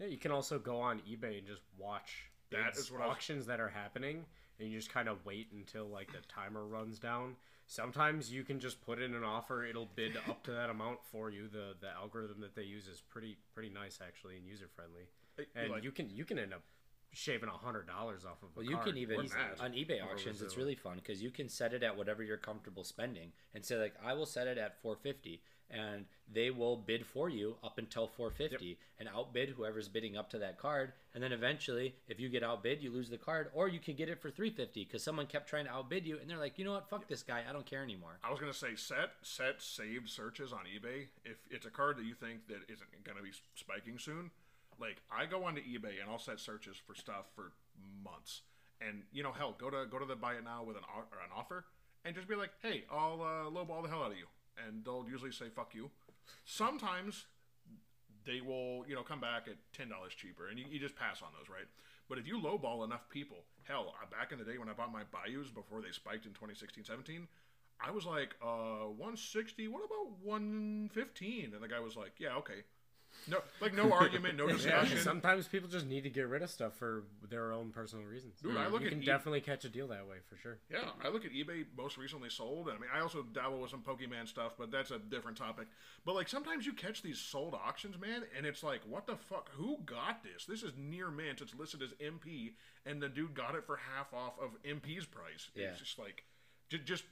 Yeah, 0.00 0.06
you 0.06 0.16
can 0.16 0.30
also 0.32 0.58
go 0.58 0.80
on 0.80 1.00
eBay 1.00 1.38
and 1.38 1.46
just 1.46 1.62
watch 1.76 2.30
That 2.50 2.66
bids, 2.66 2.78
is 2.78 2.90
what 2.92 3.00
I 3.02 3.06
was- 3.06 3.12
auctions 3.16 3.46
that 3.46 3.60
are 3.60 3.68
happening, 3.68 4.24
and 4.58 4.70
you 4.70 4.78
just 4.78 4.90
kind 4.90 5.08
of 5.08 5.24
wait 5.24 5.50
until 5.52 5.86
like 5.88 6.12
the 6.12 6.20
timer 6.28 6.66
runs 6.66 6.98
down. 6.98 7.36
Sometimes 7.66 8.32
you 8.32 8.44
can 8.44 8.58
just 8.60 8.80
put 8.80 8.98
in 8.98 9.14
an 9.14 9.24
offer; 9.24 9.64
it'll 9.64 9.86
bid 9.86 10.16
up 10.28 10.42
to 10.44 10.52
that 10.52 10.70
amount 10.70 11.04
for 11.04 11.30
you. 11.30 11.48
the 11.48 11.76
The 11.80 11.90
algorithm 11.90 12.40
that 12.40 12.54
they 12.54 12.62
use 12.64 12.88
is 12.88 13.00
pretty 13.02 13.36
pretty 13.52 13.68
nice 13.68 14.00
actually 14.00 14.36
and 14.38 14.46
user 14.46 14.68
friendly, 14.68 15.08
and 15.54 15.70
Like- 15.70 15.82
you 15.84 15.92
can 15.92 16.08
you 16.10 16.24
can 16.24 16.38
end 16.38 16.54
up 16.54 16.62
shaving 17.12 17.48
a 17.48 17.56
hundred 17.56 17.86
dollars 17.86 18.24
off 18.26 18.42
of 18.42 18.50
a 18.50 18.52
Well, 18.60 18.66
you 18.66 18.76
can 18.78 18.96
even 18.98 19.20
on 19.20 19.72
eBay 19.72 20.02
auctions. 20.04 20.42
It's 20.42 20.56
really 20.56 20.74
fun 20.74 20.96
because 20.96 21.22
you 21.22 21.30
can 21.30 21.48
set 21.48 21.72
it 21.72 21.82
at 21.82 21.96
whatever 21.96 22.22
you're 22.22 22.36
comfortable 22.36 22.84
spending, 22.84 23.32
and 23.54 23.64
say 23.64 23.76
like, 23.78 23.94
I 24.02 24.12
will 24.14 24.26
set 24.26 24.46
it 24.46 24.58
at 24.58 24.80
450, 24.82 25.42
and 25.70 26.06
they 26.32 26.50
will 26.50 26.76
bid 26.76 27.06
for 27.06 27.28
you 27.28 27.56
up 27.62 27.78
until 27.78 28.06
450, 28.06 28.78
and 28.98 29.08
outbid 29.08 29.50
whoever's 29.50 29.88
bidding 29.88 30.16
up 30.16 30.30
to 30.30 30.38
that 30.38 30.58
card, 30.58 30.92
and 31.14 31.22
then 31.22 31.32
eventually, 31.32 31.94
if 32.08 32.18
you 32.20 32.28
get 32.28 32.42
outbid, 32.42 32.82
you 32.82 32.90
lose 32.90 33.08
the 33.08 33.18
card, 33.18 33.50
or 33.54 33.68
you 33.68 33.78
can 33.78 33.94
get 33.94 34.08
it 34.08 34.20
for 34.20 34.30
350 34.30 34.84
because 34.84 35.02
someone 35.02 35.26
kept 35.26 35.48
trying 35.48 35.64
to 35.66 35.70
outbid 35.70 36.06
you, 36.06 36.18
and 36.18 36.28
they're 36.28 36.38
like, 36.38 36.58
you 36.58 36.64
know 36.64 36.72
what, 36.72 36.88
fuck 36.88 37.06
this 37.08 37.22
guy, 37.22 37.42
I 37.48 37.52
don't 37.52 37.66
care 37.66 37.82
anymore. 37.82 38.18
I 38.22 38.30
was 38.30 38.40
gonna 38.40 38.52
say 38.52 38.76
set 38.76 39.10
set 39.22 39.62
saved 39.62 40.08
searches 40.08 40.52
on 40.52 40.60
eBay. 40.60 41.06
If 41.24 41.38
it's 41.50 41.66
a 41.66 41.70
card 41.70 41.96
that 41.98 42.04
you 42.04 42.14
think 42.14 42.48
that 42.48 42.68
isn't 42.68 43.04
gonna 43.04 43.22
be 43.22 43.32
spiking 43.54 43.98
soon, 43.98 44.30
like 44.80 45.02
I 45.10 45.26
go 45.26 45.44
onto 45.44 45.60
eBay 45.60 46.00
and 46.00 46.10
I'll 46.10 46.18
set 46.18 46.40
searches 46.40 46.76
for 46.76 46.94
stuff 46.94 47.26
for 47.34 47.52
months. 48.02 48.42
And 48.80 49.02
you 49.12 49.22
know, 49.22 49.32
hell, 49.32 49.54
go 49.58 49.70
to 49.70 49.86
go 49.90 49.98
to 49.98 50.04
the 50.04 50.16
buy 50.16 50.34
it 50.34 50.44
now 50.44 50.62
with 50.62 50.76
an 50.76 50.82
or 50.94 51.18
an 51.24 51.30
offer, 51.34 51.64
and 52.04 52.14
just 52.14 52.28
be 52.28 52.36
like, 52.36 52.50
hey, 52.62 52.84
I'll 52.90 53.20
uh, 53.20 53.50
lowball 53.50 53.82
the 53.82 53.88
hell 53.88 54.02
out 54.02 54.12
of 54.12 54.18
you, 54.18 54.26
and 54.66 54.84
they'll 54.84 55.06
usually 55.08 55.32
say 55.32 55.46
fuck 55.54 55.74
you. 55.74 55.90
Sometimes 56.44 57.26
they 58.26 58.40
will, 58.40 58.84
you 58.86 58.94
know, 58.94 59.02
come 59.02 59.20
back 59.20 59.48
at 59.48 59.56
ten 59.72 59.88
dollars 59.88 60.14
cheaper, 60.14 60.48
and 60.48 60.58
you, 60.58 60.66
you 60.68 60.78
just 60.78 60.96
pass 60.96 61.22
on 61.22 61.28
those, 61.38 61.48
right? 61.48 61.66
But 62.08 62.18
if 62.18 62.26
you 62.26 62.40
lowball 62.40 62.84
enough 62.84 63.08
people, 63.10 63.44
hell, 63.64 63.94
uh, 64.02 64.06
back 64.10 64.32
in 64.32 64.38
the 64.38 64.44
day 64.44 64.58
when 64.58 64.68
I 64.68 64.72
bought 64.72 64.92
my 64.92 65.02
Bayous 65.12 65.48
before 65.48 65.82
they 65.82 65.92
spiked 65.92 66.24
in 66.24 66.32
2016, 66.32 66.84
17, 66.84 67.28
I 67.80 67.90
was 67.90 68.06
like, 68.06 68.34
uh, 68.42 68.88
160. 68.96 69.68
What 69.68 69.84
about 69.84 70.18
115? 70.22 71.52
And 71.54 71.62
the 71.62 71.68
guy 71.68 71.80
was 71.80 71.96
like, 71.96 72.12
yeah, 72.18 72.34
okay. 72.36 72.64
No, 73.28 73.38
like 73.60 73.74
no 73.74 73.92
argument, 73.92 74.36
no 74.36 74.46
Yeah, 74.48 74.54
discussion. 74.54 74.98
sometimes 74.98 75.46
people 75.48 75.68
just 75.68 75.86
need 75.86 76.02
to 76.04 76.10
get 76.10 76.28
rid 76.28 76.42
of 76.42 76.50
stuff 76.50 76.74
for 76.74 77.04
their 77.28 77.52
own 77.52 77.70
personal 77.70 78.04
reasons. 78.06 78.40
Dude, 78.40 78.56
I 78.56 78.68
look 78.68 78.80
you 78.80 78.86
at 78.86 78.92
can 78.94 79.02
e- 79.02 79.06
definitely 79.06 79.40
catch 79.42 79.64
a 79.64 79.68
deal 79.68 79.88
that 79.88 80.06
way 80.08 80.16
for 80.28 80.36
sure. 80.36 80.58
Yeah, 80.70 80.88
I 81.04 81.08
look 81.08 81.24
at 81.24 81.32
eBay 81.32 81.64
most 81.76 81.98
recently 81.98 82.30
sold. 82.30 82.68
I 82.68 82.72
mean, 82.72 82.88
I 82.94 83.00
also 83.00 83.22
dabble 83.22 83.60
with 83.60 83.70
some 83.70 83.82
Pokemon 83.82 84.28
stuff, 84.28 84.52
but 84.58 84.70
that's 84.70 84.90
a 84.90 84.98
different 84.98 85.36
topic. 85.36 85.66
But 86.06 86.14
like 86.14 86.28
sometimes 86.28 86.64
you 86.66 86.72
catch 86.72 87.02
these 87.02 87.18
sold 87.18 87.54
auctions, 87.54 87.96
man, 88.00 88.22
and 88.36 88.46
it's 88.46 88.62
like, 88.62 88.80
what 88.88 89.06
the 89.06 89.16
fuck? 89.16 89.50
Who 89.52 89.78
got 89.84 90.22
this? 90.22 90.46
This 90.46 90.62
is 90.62 90.72
near 90.76 91.10
mint. 91.10 91.40
It's 91.40 91.54
listed 91.54 91.82
as 91.82 91.90
MP, 92.04 92.52
and 92.86 93.00
the 93.02 93.08
dude 93.08 93.34
got 93.34 93.54
it 93.54 93.64
for 93.66 93.76
half 93.94 94.12
off 94.14 94.34
of 94.42 94.50
MP's 94.62 95.04
price. 95.06 95.50
Yeah. 95.54 95.66
It's 95.68 95.80
just 95.80 95.98
like, 95.98 96.24
j- 96.70 96.78
just 96.84 97.04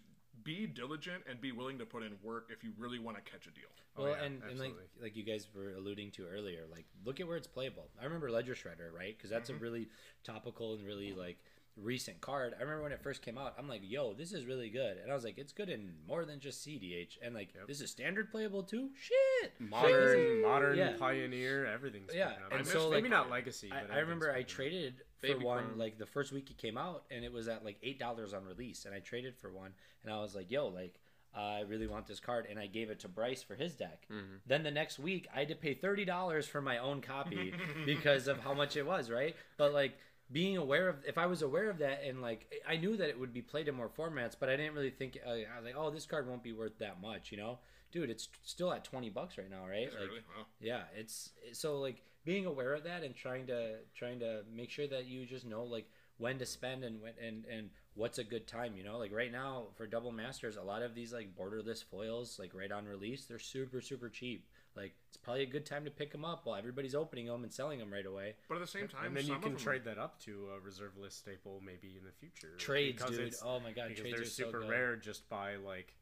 be 0.44 0.66
diligent 0.66 1.22
and 1.28 1.40
be 1.40 1.52
willing 1.52 1.78
to 1.78 1.86
put 1.86 2.02
in 2.02 2.12
work 2.22 2.48
if 2.50 2.62
you 2.62 2.72
really 2.78 2.98
want 2.98 3.16
to 3.16 3.30
catch 3.30 3.46
a 3.46 3.50
deal. 3.50 3.68
Oh, 3.96 4.04
well, 4.04 4.12
yeah, 4.12 4.24
and, 4.24 4.42
and 4.48 4.58
like 4.58 4.74
like 5.00 5.16
you 5.16 5.24
guys 5.24 5.48
were 5.54 5.74
alluding 5.76 6.10
to 6.12 6.26
earlier, 6.26 6.64
like 6.70 6.84
look 7.04 7.20
at 7.20 7.26
where 7.26 7.36
it's 7.36 7.46
playable. 7.46 7.88
I 8.00 8.04
remember 8.04 8.30
Ledger 8.30 8.54
Shredder, 8.54 8.92
right? 8.94 9.16
Because 9.16 9.30
that's 9.30 9.48
a 9.48 9.54
mm-hmm. 9.54 9.62
really 9.62 9.88
topical 10.24 10.74
and 10.74 10.84
really 10.84 11.12
like 11.12 11.38
recent 11.76 12.20
card. 12.20 12.54
I 12.58 12.62
remember 12.62 12.82
when 12.82 12.92
it 12.92 13.02
first 13.02 13.22
came 13.22 13.38
out, 13.38 13.54
I'm 13.58 13.68
like, 13.68 13.82
"Yo, 13.84 14.14
this 14.14 14.32
is 14.32 14.46
really 14.46 14.70
good," 14.70 14.98
and 14.98 15.10
I 15.10 15.14
was 15.14 15.24
like, 15.24 15.38
"It's 15.38 15.52
good 15.52 15.68
in 15.68 15.92
more 16.06 16.24
than 16.24 16.40
just 16.40 16.66
CDH." 16.66 17.18
And 17.22 17.34
like, 17.34 17.54
this 17.66 17.80
is 17.80 17.90
standard 17.90 18.30
playable 18.30 18.62
too. 18.62 18.90
Shit, 18.98 19.52
Modern, 19.60 20.42
modern, 20.42 20.78
Yeah. 20.78 20.96
pioneer, 20.98 21.66
everything's 21.66 22.14
Yeah, 22.14 22.28
picking 22.28 22.44
up. 22.44 22.52
and 22.52 22.60
I 22.60 22.64
so, 22.64 22.78
miss- 22.84 22.90
maybe 22.90 23.08
not 23.08 23.30
legacy. 23.30 23.70
I, 23.72 23.82
But 23.82 23.90
I 23.92 23.98
remember 24.00 24.26
I 24.26 24.40
everything's 24.40 25.02
traded 25.20 25.38
for 25.40 25.46
one 25.46 25.64
Chrome. 25.66 25.78
like 25.78 25.98
the 25.98 26.06
first 26.06 26.32
week 26.32 26.50
it 26.50 26.58
came 26.58 26.76
out, 26.78 27.04
and 27.10 27.24
it 27.24 27.32
was 27.32 27.48
at 27.48 27.64
like 27.64 27.78
eight 27.82 27.98
dollars 27.98 28.32
on 28.34 28.44
release, 28.44 28.84
and 28.84 28.94
I 28.94 29.00
traded 29.00 29.36
for 29.36 29.50
one, 29.50 29.72
and 30.04 30.12
I 30.12 30.20
was 30.20 30.34
like, 30.34 30.50
"Yo, 30.50 30.68
like." 30.68 31.00
I 31.38 31.60
really 31.68 31.86
want 31.86 32.06
this 32.06 32.18
card, 32.18 32.46
and 32.48 32.58
I 32.58 32.66
gave 32.66 32.88
it 32.88 33.00
to 33.00 33.08
Bryce 33.08 33.42
for 33.42 33.54
his 33.56 33.74
deck. 33.74 34.06
Then 34.46 34.62
the 34.62 34.70
next 34.70 34.98
week, 34.98 35.28
I 35.34 35.40
had 35.40 35.48
to 35.48 35.54
pay 35.54 35.74
thirty 35.74 36.06
dollars 36.06 36.46
for 36.46 36.62
my 36.62 36.78
own 36.78 37.02
copy 37.02 37.52
because 37.84 38.26
of 38.26 38.38
how 38.40 38.54
much 38.54 38.74
it 38.74 38.86
was, 38.86 39.10
right? 39.10 39.36
But 39.58 39.74
like 39.74 39.98
being 40.32 40.56
aware 40.56 40.88
of, 40.88 40.96
if 41.06 41.18
I 41.18 41.26
was 41.26 41.42
aware 41.42 41.68
of 41.68 41.76
that, 41.78 42.02
and 42.04 42.22
like 42.22 42.50
I 42.66 42.78
knew 42.78 42.96
that 42.96 43.10
it 43.10 43.20
would 43.20 43.34
be 43.34 43.42
played 43.42 43.68
in 43.68 43.74
more 43.74 43.90
formats, 43.90 44.34
but 44.40 44.48
I 44.48 44.56
didn't 44.56 44.72
really 44.72 44.88
think. 44.88 45.18
Uh, 45.26 45.30
I 45.30 45.56
was 45.56 45.64
like, 45.66 45.74
oh, 45.76 45.90
this 45.90 46.06
card 46.06 46.26
won't 46.26 46.42
be 46.42 46.52
worth 46.54 46.78
that 46.78 47.02
much, 47.02 47.30
you 47.30 47.36
know, 47.36 47.58
dude. 47.92 48.08
It's 48.08 48.30
still 48.42 48.72
at 48.72 48.84
twenty 48.84 49.10
bucks 49.10 49.36
right 49.36 49.50
now, 49.50 49.66
right? 49.68 49.90
Like, 49.92 50.08
really? 50.08 50.20
Wow. 50.38 50.46
yeah 50.58 50.82
it's 50.96 51.32
so 51.52 51.80
like 51.80 52.00
being 52.26 52.44
aware 52.44 52.74
of 52.74 52.84
that 52.84 53.02
and 53.02 53.14
trying 53.16 53.46
to 53.46 53.76
trying 53.94 54.18
to 54.20 54.42
make 54.54 54.70
sure 54.70 54.86
that 54.86 55.06
you 55.06 55.24
just 55.24 55.46
know 55.46 55.64
like 55.64 55.88
when 56.18 56.38
to 56.38 56.44
spend 56.44 56.84
and 56.84 57.00
when 57.00 57.12
and 57.26 57.44
and 57.46 57.70
what's 57.94 58.18
a 58.18 58.24
good 58.24 58.46
time 58.46 58.74
you 58.76 58.82
know 58.84 58.98
like 58.98 59.12
right 59.12 59.32
now 59.32 59.68
for 59.76 59.86
double 59.86 60.12
masters 60.12 60.56
a 60.56 60.62
lot 60.62 60.82
of 60.82 60.94
these 60.94 61.12
like 61.14 61.34
borderless 61.34 61.82
foils 61.82 62.38
like 62.38 62.52
right 62.54 62.72
on 62.72 62.84
release 62.84 63.24
they're 63.24 63.38
super 63.38 63.80
super 63.80 64.08
cheap 64.10 64.46
like 64.76 64.92
it's 65.08 65.16
probably 65.16 65.42
a 65.42 65.46
good 65.46 65.64
time 65.64 65.84
to 65.84 65.90
pick 65.90 66.10
them 66.12 66.24
up 66.24 66.44
while 66.44 66.56
everybody's 66.56 66.94
opening 66.94 67.26
them 67.26 67.42
and 67.44 67.52
selling 67.52 67.78
them 67.78 67.90
right 67.90 68.04
away 68.04 68.34
But 68.48 68.56
at 68.56 68.60
the 68.60 68.66
same 68.66 68.88
time, 68.88 69.06
and 69.06 69.16
then 69.16 69.24
some 69.24 69.34
you 69.36 69.40
can 69.40 69.52
them- 69.52 69.60
trade 69.60 69.84
that 69.84 69.96
up 69.96 70.18
to 70.24 70.48
a 70.54 70.60
reserve 70.60 70.98
list 71.00 71.18
staple 71.20 71.62
maybe 71.64 71.96
in 71.96 72.04
the 72.04 72.12
future. 72.12 72.54
trades 72.58 73.02
dude 73.04 73.34
oh 73.44 73.60
my 73.60 73.70
god 73.72 73.88
because 73.88 74.00
trades 74.02 74.16
they're 74.16 74.22
are 74.26 74.28
so 74.28 74.44
super 74.44 74.60
good. 74.60 74.68
rare 74.70 74.96
just 74.96 75.26
by 75.30 75.56
like 75.56 75.94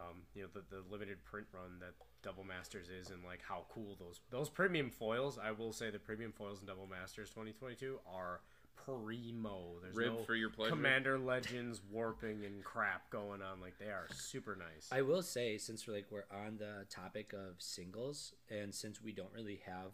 um, 0.00 0.22
you 0.34 0.42
know 0.42 0.48
the, 0.54 0.62
the 0.74 0.82
limited 0.90 1.24
print 1.24 1.46
run 1.52 1.78
that 1.80 1.94
double 2.22 2.44
masters 2.44 2.88
is 2.88 3.10
and 3.10 3.24
like 3.24 3.40
how 3.46 3.64
cool 3.72 3.96
those 3.98 4.20
those 4.30 4.48
premium 4.48 4.90
foils 4.90 5.38
i 5.42 5.50
will 5.50 5.72
say 5.72 5.90
the 5.90 5.98
premium 5.98 6.32
foils 6.32 6.60
in 6.60 6.66
double 6.66 6.86
masters 6.86 7.30
2022 7.30 7.98
are 8.06 8.40
primo. 8.84 9.74
There's 9.82 9.96
Rib 9.96 10.12
no 10.12 10.18
for 10.18 10.34
your 10.34 10.50
pleasure. 10.50 10.74
commander 10.74 11.18
legends 11.18 11.80
warping 11.90 12.44
and 12.44 12.62
crap 12.64 13.10
going 13.10 13.42
on. 13.42 13.60
Like 13.60 13.78
they 13.78 13.86
are 13.86 14.06
super 14.12 14.56
nice. 14.56 14.88
I 14.90 15.02
will 15.02 15.22
say, 15.22 15.58
since 15.58 15.86
we're 15.86 15.94
like 15.94 16.06
we're 16.10 16.24
on 16.30 16.58
the 16.58 16.86
topic 16.88 17.32
of 17.32 17.56
singles, 17.58 18.34
and 18.48 18.74
since 18.74 19.02
we 19.02 19.12
don't 19.12 19.32
really 19.34 19.60
have 19.66 19.92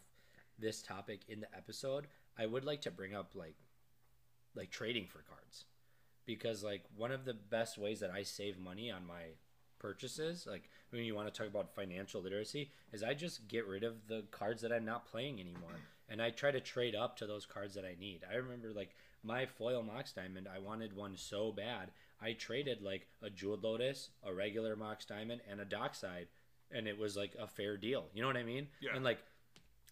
this 0.59 0.81
topic 0.81 1.21
in 1.27 1.41
the 1.41 1.55
episode, 1.55 2.07
I 2.37 2.45
would 2.45 2.65
like 2.65 2.81
to 2.83 2.91
bring 2.91 3.13
up 3.13 3.31
like 3.35 3.55
like 4.55 4.71
trading 4.71 5.07
for 5.07 5.23
cards, 5.29 5.65
because 6.25 6.63
like 6.63 6.83
one 6.95 7.11
of 7.11 7.25
the 7.25 7.33
best 7.33 7.77
ways 7.77 7.99
that 7.99 8.11
I 8.11 8.23
save 8.23 8.57
money 8.57 8.89
on 8.91 9.05
my 9.05 9.35
purchases, 9.79 10.47
like 10.49 10.69
when 10.89 11.03
you 11.03 11.15
want 11.15 11.31
to 11.31 11.37
talk 11.37 11.47
about 11.47 11.75
financial 11.75 12.21
literacy, 12.21 12.71
is 12.91 13.03
I 13.03 13.13
just 13.13 13.47
get 13.47 13.67
rid 13.67 13.83
of 13.83 14.07
the 14.07 14.23
cards 14.31 14.61
that 14.61 14.71
I'm 14.71 14.85
not 14.85 15.09
playing 15.09 15.39
anymore, 15.39 15.79
and 16.09 16.21
I 16.21 16.29
try 16.29 16.51
to 16.51 16.59
trade 16.59 16.95
up 16.95 17.17
to 17.17 17.27
those 17.27 17.45
cards 17.45 17.75
that 17.75 17.85
I 17.85 17.95
need. 17.99 18.21
I 18.29 18.35
remember 18.35 18.71
like 18.73 18.95
my 19.23 19.45
foil 19.45 19.83
Mox 19.83 20.13
Diamond, 20.13 20.47
I 20.53 20.59
wanted 20.59 20.95
one 20.95 21.17
so 21.17 21.51
bad, 21.51 21.91
I 22.21 22.33
traded 22.33 22.81
like 22.81 23.07
a 23.21 23.29
Jeweled 23.29 23.63
Lotus, 23.63 24.09
a 24.23 24.33
regular 24.33 24.75
Mox 24.75 25.05
Diamond, 25.05 25.41
and 25.49 25.59
a 25.59 25.65
Dockside, 25.65 26.27
and 26.71 26.87
it 26.87 26.97
was 26.97 27.15
like 27.15 27.35
a 27.39 27.47
fair 27.47 27.77
deal. 27.77 28.05
You 28.13 28.21
know 28.21 28.27
what 28.27 28.37
I 28.37 28.43
mean? 28.43 28.67
Yeah. 28.81 28.91
And 28.95 29.03
like, 29.03 29.19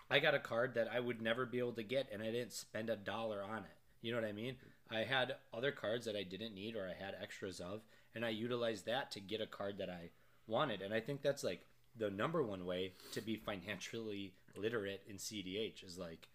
I 0.10 0.20
got 0.20 0.36
a 0.36 0.40
card 0.40 0.76
that 0.76 0.88
I 0.94 1.00
would 1.00 1.22
never 1.22 1.46
be 1.46 1.60
able 1.60 1.74
to 1.74 1.84
get, 1.84 2.08
and 2.12 2.22
I 2.22 2.32
didn't 2.32 2.54
spend 2.54 2.90
a 2.90 2.96
dollar 2.96 3.42
on 3.44 3.60
it. 3.60 3.78
You 4.02 4.12
know 4.12 4.20
what 4.20 4.28
I 4.28 4.34
mean? 4.34 4.56
I 4.92 5.00
had 5.00 5.36
other 5.54 5.72
cards 5.72 6.06
that 6.06 6.16
I 6.16 6.24
didn't 6.24 6.54
need 6.54 6.76
or 6.76 6.88
I 6.88 7.04
had 7.04 7.16
extras 7.20 7.60
of, 7.60 7.82
and 8.16 8.26
I 8.26 8.30
utilized 8.30 8.86
that 8.86 9.12
to 9.12 9.20
get 9.20 9.42
a 9.42 9.46
card 9.46 9.78
that 9.78 9.90
I 9.90 10.10
wanted. 10.48 10.82
And 10.82 10.94
I 10.94 11.02
think 11.02 11.22
that's 11.22 11.44
like 11.44 11.66
the 11.98 12.10
number 12.10 12.42
one 12.42 12.66
way 12.66 12.94
to 13.12 13.22
be 13.22 13.36
financially 13.36 14.34
literate 14.56 15.02
in 15.08 15.18
CDH 15.18 15.86
is 15.86 15.98
like, 15.98 16.28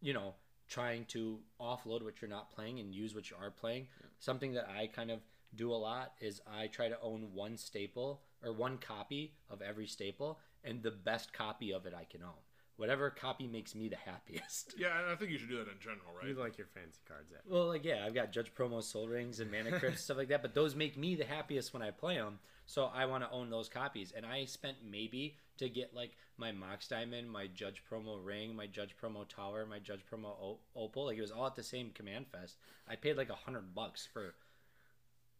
you 0.00 0.12
know, 0.12 0.34
trying 0.68 1.04
to 1.06 1.38
offload 1.60 2.04
what 2.04 2.20
you're 2.20 2.30
not 2.30 2.54
playing 2.54 2.78
and 2.78 2.94
use 2.94 3.14
what 3.14 3.30
you 3.30 3.36
are 3.40 3.50
playing. 3.50 3.88
Something 4.18 4.52
that 4.54 4.68
I 4.68 4.86
kind 4.86 5.10
of 5.10 5.20
do 5.54 5.72
a 5.72 5.74
lot 5.74 6.12
is 6.20 6.40
I 6.46 6.68
try 6.68 6.88
to 6.88 7.00
own 7.02 7.30
one 7.34 7.56
staple 7.56 8.20
or 8.44 8.52
one 8.52 8.78
copy 8.78 9.34
of 9.50 9.62
every 9.62 9.86
staple 9.86 10.38
and 10.62 10.82
the 10.82 10.90
best 10.90 11.32
copy 11.32 11.72
of 11.72 11.86
it 11.86 11.94
I 11.94 12.04
can 12.04 12.22
own. 12.22 12.38
Whatever 12.80 13.10
copy 13.10 13.46
makes 13.46 13.74
me 13.74 13.88
the 13.90 13.96
happiest. 13.96 14.74
Yeah, 14.78 14.98
and 15.02 15.10
I 15.10 15.14
think 15.14 15.30
you 15.30 15.36
should 15.38 15.50
do 15.50 15.58
that 15.58 15.68
in 15.68 15.78
general, 15.80 16.14
right? 16.18 16.26
You 16.30 16.34
like 16.34 16.56
your 16.56 16.66
fancy 16.68 17.00
cards 17.06 17.30
at. 17.30 17.42
Well, 17.46 17.66
like 17.68 17.84
yeah, 17.84 18.04
I've 18.06 18.14
got 18.14 18.32
Judge 18.32 18.54
Promo 18.54 18.82
Soul 18.82 19.06
Rings 19.06 19.38
and 19.40 19.52
Mana 19.52 19.78
Crypts 19.78 20.04
stuff 20.04 20.16
like 20.16 20.28
that, 20.28 20.40
but 20.40 20.54
those 20.54 20.74
make 20.74 20.96
me 20.96 21.14
the 21.14 21.26
happiest 21.26 21.74
when 21.74 21.82
I 21.82 21.90
play 21.90 22.14
them. 22.16 22.38
So 22.64 22.86
I 22.86 23.04
want 23.04 23.22
to 23.22 23.30
own 23.30 23.50
those 23.50 23.68
copies, 23.68 24.12
and 24.16 24.24
I 24.24 24.46
spent 24.46 24.78
maybe 24.88 25.36
to 25.58 25.68
get 25.68 25.92
like 25.94 26.12
my 26.38 26.52
Mox 26.52 26.88
Diamond, 26.88 27.30
my 27.30 27.48
Judge 27.48 27.82
Promo 27.90 28.24
Ring, 28.24 28.56
my 28.56 28.66
Judge 28.66 28.94
Promo 28.96 29.28
Tower, 29.28 29.66
my 29.66 29.78
Judge 29.78 30.00
Promo 30.10 30.28
o- 30.40 30.60
Opal. 30.74 31.06
Like 31.06 31.18
it 31.18 31.20
was 31.20 31.32
all 31.32 31.46
at 31.46 31.56
the 31.56 31.62
same 31.62 31.90
Command 31.90 32.28
Fest. 32.32 32.56
I 32.88 32.96
paid 32.96 33.18
like 33.18 33.28
a 33.28 33.34
hundred 33.34 33.74
bucks 33.74 34.08
for 34.10 34.34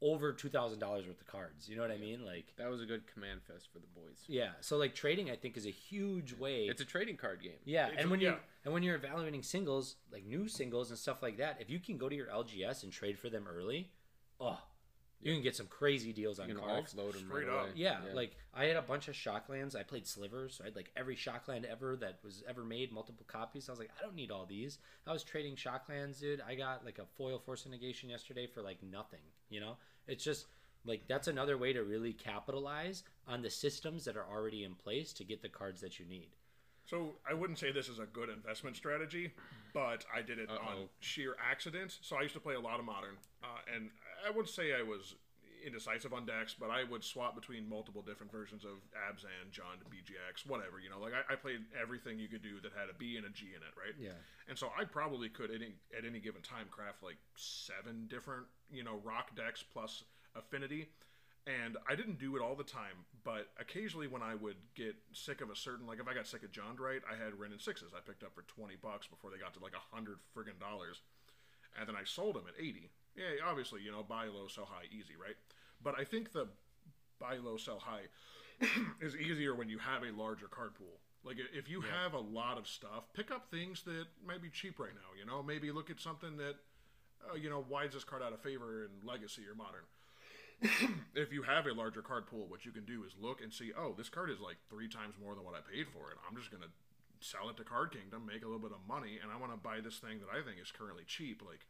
over 0.03 0.33
two 0.33 0.49
thousand 0.49 0.79
dollars 0.79 1.07
worth 1.07 1.21
of 1.21 1.27
cards. 1.27 1.69
You 1.69 1.77
know 1.77 1.83
what 1.83 1.91
I 1.91 1.99
mean? 1.99 2.25
Like 2.25 2.47
That 2.57 2.71
was 2.71 2.81
a 2.81 2.87
good 2.87 3.03
command 3.13 3.43
fest 3.43 3.69
for 3.73 3.79
the 3.81 3.87
boys. 3.95 4.19
yeah. 4.27 4.51
So 4.61 4.77
like 4.79 4.95
trading, 4.95 5.31
I 5.31 5.37
think 5.37 5.57
is 5.57 5.67
a 5.67 5.71
huge 5.71 6.33
way. 6.39 6.65
It's 6.65 6.81
a 6.81 6.85
trading 6.87 7.17
card 7.17 7.43
game. 7.43 7.59
Yeah, 7.65 7.89
It's 7.89 7.99
and 7.99 8.07
a- 8.07 8.11
when 8.11 8.21
you 8.21 8.29
yeah. 8.29 8.33
are 8.35 8.41
and 8.65 8.75
when 8.75 8.83
you're 8.83 8.97
evaluating 8.97 9.43
singles, 9.43 9.97
like 10.13 10.25
new 10.25 10.47
singles 10.49 10.91
and 10.91 10.99
stuff 10.99 11.23
like 11.23 11.39
that, 11.39 11.57
if 11.61 11.69
you 11.71 11.79
can 11.81 11.97
go 11.99 12.09
to 12.09 12.15
your 12.15 12.27
LGS 12.27 12.83
and 12.83 12.93
trade 12.93 13.19
for 13.19 13.29
them 13.31 13.47
early, 13.51 13.91
oh, 14.41 14.59
you 15.23 15.33
can 15.35 15.43
get 15.43 15.55
some 15.55 15.67
crazy 15.67 16.13
deals 16.13 16.39
on 16.39 16.49
You 16.49 16.55
can 16.55 16.65
cards. 16.65 16.95
offload 16.95 17.13
them 17.13 17.27
Straight 17.27 17.47
right 17.47 17.55
up. 17.57 17.63
away. 17.65 17.73
Yeah, 17.75 17.99
like 18.15 18.37
I 18.55 18.65
had 18.65 18.77
a 18.77 18.83
bunch 18.83 19.09
of 19.09 19.15
shocklands. 19.15 19.77
I 19.77 19.83
played 19.83 20.07
slivers, 20.07 20.55
so 20.57 20.65
I 20.65 20.69
had 20.69 20.77
like 20.77 20.91
every 20.97 21.17
shockland 21.17 21.65
ever 21.65 21.97
that 21.97 22.19
was 22.25 22.43
ever 22.49 22.65
made, 22.65 22.91
multiple 22.93 23.27
copies. 23.29 23.69
I 23.69 23.73
was 23.73 23.79
like, 23.79 23.91
I 23.99 24.03
don't 24.03 24.15
need 24.15 24.31
all 24.31 24.47
these. 24.47 24.79
I 25.07 25.13
was 25.13 25.23
trading 25.23 25.57
shocklands, 25.57 26.21
dude. 26.21 26.41
I 26.41 26.55
got 26.55 26.85
like 26.85 26.99
a 26.99 27.07
foil 27.17 27.39
force 27.39 27.67
negation 27.67 28.09
yesterday 28.09 28.47
for 28.47 28.63
like 28.63 28.83
nothing. 28.83 29.21
You 29.51 29.61
know, 29.61 29.77
it's 30.07 30.25
just 30.25 30.47
like 30.87 31.03
that's 31.07 31.29
another 31.29 31.59
way 31.59 31.73
to 31.75 31.83
really 31.85 32.13
capitalize 32.15 33.03
on 33.29 33.43
the 33.43 33.51
systems 33.51 34.05
that 34.07 34.17
are 34.17 34.27
already 34.31 34.65
in 34.65 34.75
place 34.75 35.13
to 35.15 35.25
get 35.25 35.43
the 35.43 35.49
cards 35.49 35.81
that 35.83 35.99
you 35.99 36.07
need. 36.07 36.31
So 36.91 37.13
I 37.29 37.35
wouldn't 37.35 37.59
say 37.59 37.71
this 37.71 37.89
is 37.89 38.01
a 38.01 38.07
good 38.07 38.29
investment 38.29 38.75
strategy, 38.77 39.31
but 39.73 40.05
I 40.13 40.23
did 40.23 40.41
it 40.41 40.51
on 40.51 40.57
Uh-oh. 40.57 40.89
sheer 40.99 41.37
accident. 41.39 41.97
So 42.03 42.17
I 42.17 42.23
used 42.23 42.35
to 42.35 42.41
play 42.41 42.57
a 42.57 42.61
lot 42.61 42.81
of 42.81 42.85
modern, 42.85 43.15
uh, 43.45 43.47
and 43.73 43.91
I 44.27 44.31
wouldn't 44.31 44.49
say 44.49 44.75
I 44.75 44.83
was 44.83 45.15
indecisive 45.65 46.13
on 46.13 46.27
decks, 46.27 46.57
but 46.59 46.71
I 46.71 46.83
would 46.85 47.05
swap 47.05 47.37
between 47.37 47.69
multiple 47.69 48.03
different 48.03 48.33
versions 48.33 48.65
of 48.65 48.81
Abzan, 48.97 49.53
Jund, 49.53 49.85
BGX, 49.93 50.49
whatever. 50.49 50.81
You 50.81 50.91
know, 50.91 50.99
like 50.99 51.13
I, 51.13 51.35
I 51.35 51.37
played 51.37 51.61
everything 51.81 52.19
you 52.19 52.27
could 52.29 52.43
do 52.43 52.61
that 52.63 52.73
had 52.73 52.91
a 52.91 52.95
B 52.99 53.17
and 53.17 53.27
a 53.27 53.31
G 53.31 53.47
in 53.55 53.63
it, 53.63 53.75
right? 53.77 53.95
Yeah. 54.01 54.19
And 54.49 54.59
so 54.59 54.73
I 54.77 54.85
probably 54.85 55.29
could 55.29 55.51
at 55.51 55.57
any, 55.57 55.75
at 55.97 56.05
any 56.05 56.19
given 56.19 56.43
time 56.43 56.67
craft 56.71 57.05
like 57.05 57.19
seven 57.37 58.07
different, 58.09 58.47
you 58.73 58.83
know, 58.83 58.99
rock 59.05 59.37
decks 59.37 59.63
plus 59.63 60.03
affinity. 60.35 60.89
And 61.47 61.77
I 61.89 61.95
didn't 61.95 62.19
do 62.19 62.37
it 62.37 62.43
all 62.43 62.55
the 62.55 62.65
time, 62.65 63.05
but 63.25 63.49
occasionally 63.59 64.07
when 64.07 64.23
I 64.23 64.35
would 64.35 64.57
get 64.75 64.97
sick 65.13 65.41
of 65.41 65.51
a 65.51 65.57
certain, 65.57 65.87
like 65.87 66.01
if 66.01 66.09
I 66.09 66.15
got 66.15 66.27
sick 66.27 66.43
of 66.43 66.53
Jund 66.53 66.79
Wright, 66.79 67.03
I 67.11 67.23
had 67.23 67.39
Wrenn 67.39 67.53
and 67.53 67.61
Sixes 67.61 67.93
I 67.97 68.01
picked 68.01 68.23
up 68.23 68.35
for 68.35 68.43
20 68.43 68.77
bucks 68.83 69.07
before 69.07 69.31
they 69.31 69.39
got 69.39 69.55
to 69.55 69.61
like 69.61 69.75
a 69.75 69.95
hundred 69.95 70.19
friggin' 70.37 70.61
dollars. 70.61 71.01
And 71.79 71.89
then 71.89 71.97
I 71.97 72.05
sold 72.05 72.35
them 72.35 72.45
at 72.49 72.61
80. 72.61 72.91
Yeah, 73.17 73.47
obviously, 73.47 73.83
you 73.83 73.93
know, 73.93 74.03
buy 74.03 74.27
low, 74.27 74.49
sell 74.49 74.65
high, 74.65 74.87
easy, 74.91 75.15
right? 75.21 75.37
But 75.83 75.99
I 75.99 76.05
think 76.05 76.33
the 76.33 76.49
buy 77.21 77.37
low, 77.37 77.57
sell 77.57 77.79
high 77.79 78.09
is 79.01 79.15
easier 79.17 79.55
when 79.55 79.69
you 79.69 79.79
have 79.79 80.03
a 80.03 80.11
larger 80.11 80.47
card 80.47 80.75
pool. 80.75 81.01
Like 81.23 81.37
if 81.53 81.69
you 81.69 81.83
have 81.83 82.15
a 82.15 82.19
lot 82.19 82.57
of 82.57 82.67
stuff, 82.67 83.13
pick 83.13 83.31
up 83.31 83.51
things 83.51 83.83
that 83.83 84.07
might 84.27 84.41
be 84.41 84.49
cheap 84.49 84.79
right 84.79 84.95
now. 84.95 85.13
You 85.19 85.27
know, 85.27 85.43
maybe 85.43 85.71
look 85.71 85.91
at 85.91 86.01
something 86.01 86.37
that, 86.39 86.55
uh, 87.31 87.35
you 87.35 87.51
know, 87.51 87.65
why 87.69 87.85
is 87.85 87.93
this 87.93 88.05
card 88.05 88.23
out 88.23 88.33
of 88.33 88.41
favor 88.41 88.85
in 88.85 89.07
Legacy 89.07 89.43
or 89.47 89.55
Modern? 89.55 89.85
If 91.15 91.33
you 91.33 91.43
have 91.43 91.67
a 91.67 91.73
larger 91.73 92.03
card 92.03 92.27
pool, 92.27 92.47
what 92.49 92.65
you 92.65 92.73
can 92.73 92.85
do 92.85 93.05
is 93.05 93.13
look 93.21 93.41
and 93.41 93.53
see, 93.53 93.73
oh, 93.77 93.95
this 93.97 94.09
card 94.09 94.31
is 94.31 94.41
like 94.41 94.57
three 94.69 94.89
times 94.89 95.15
more 95.23 95.35
than 95.35 95.45
what 95.45 95.55
I 95.55 95.61
paid 95.61 95.89
for 95.89 96.11
it. 96.11 96.19
I'm 96.29 96.37
just 96.37 96.51
gonna 96.51 96.71
sell 97.21 97.49
it 97.49 97.57
to 97.59 97.65
Card 97.65 97.93
Kingdom, 97.93 98.27
make 98.27 98.43
a 98.43 98.47
little 98.47 98.61
bit 98.61 98.73
of 98.73 98.81
money, 98.89 99.19
and 99.23 99.31
I 99.31 99.37
want 99.37 99.53
to 99.53 99.59
buy 99.59 99.81
this 99.81 99.99
thing 99.99 100.21
that 100.21 100.33
I 100.33 100.43
think 100.43 100.61
is 100.61 100.73
currently 100.73 101.05
cheap. 101.07 101.43
Like, 101.47 101.61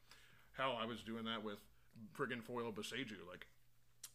hell, 0.56 0.78
I 0.80 0.86
was 0.86 1.02
doing 1.02 1.24
that 1.24 1.42
with 1.42 1.58
friggin' 2.16 2.42
foil 2.42 2.72
Beseju. 2.72 3.26
Like, 3.28 3.46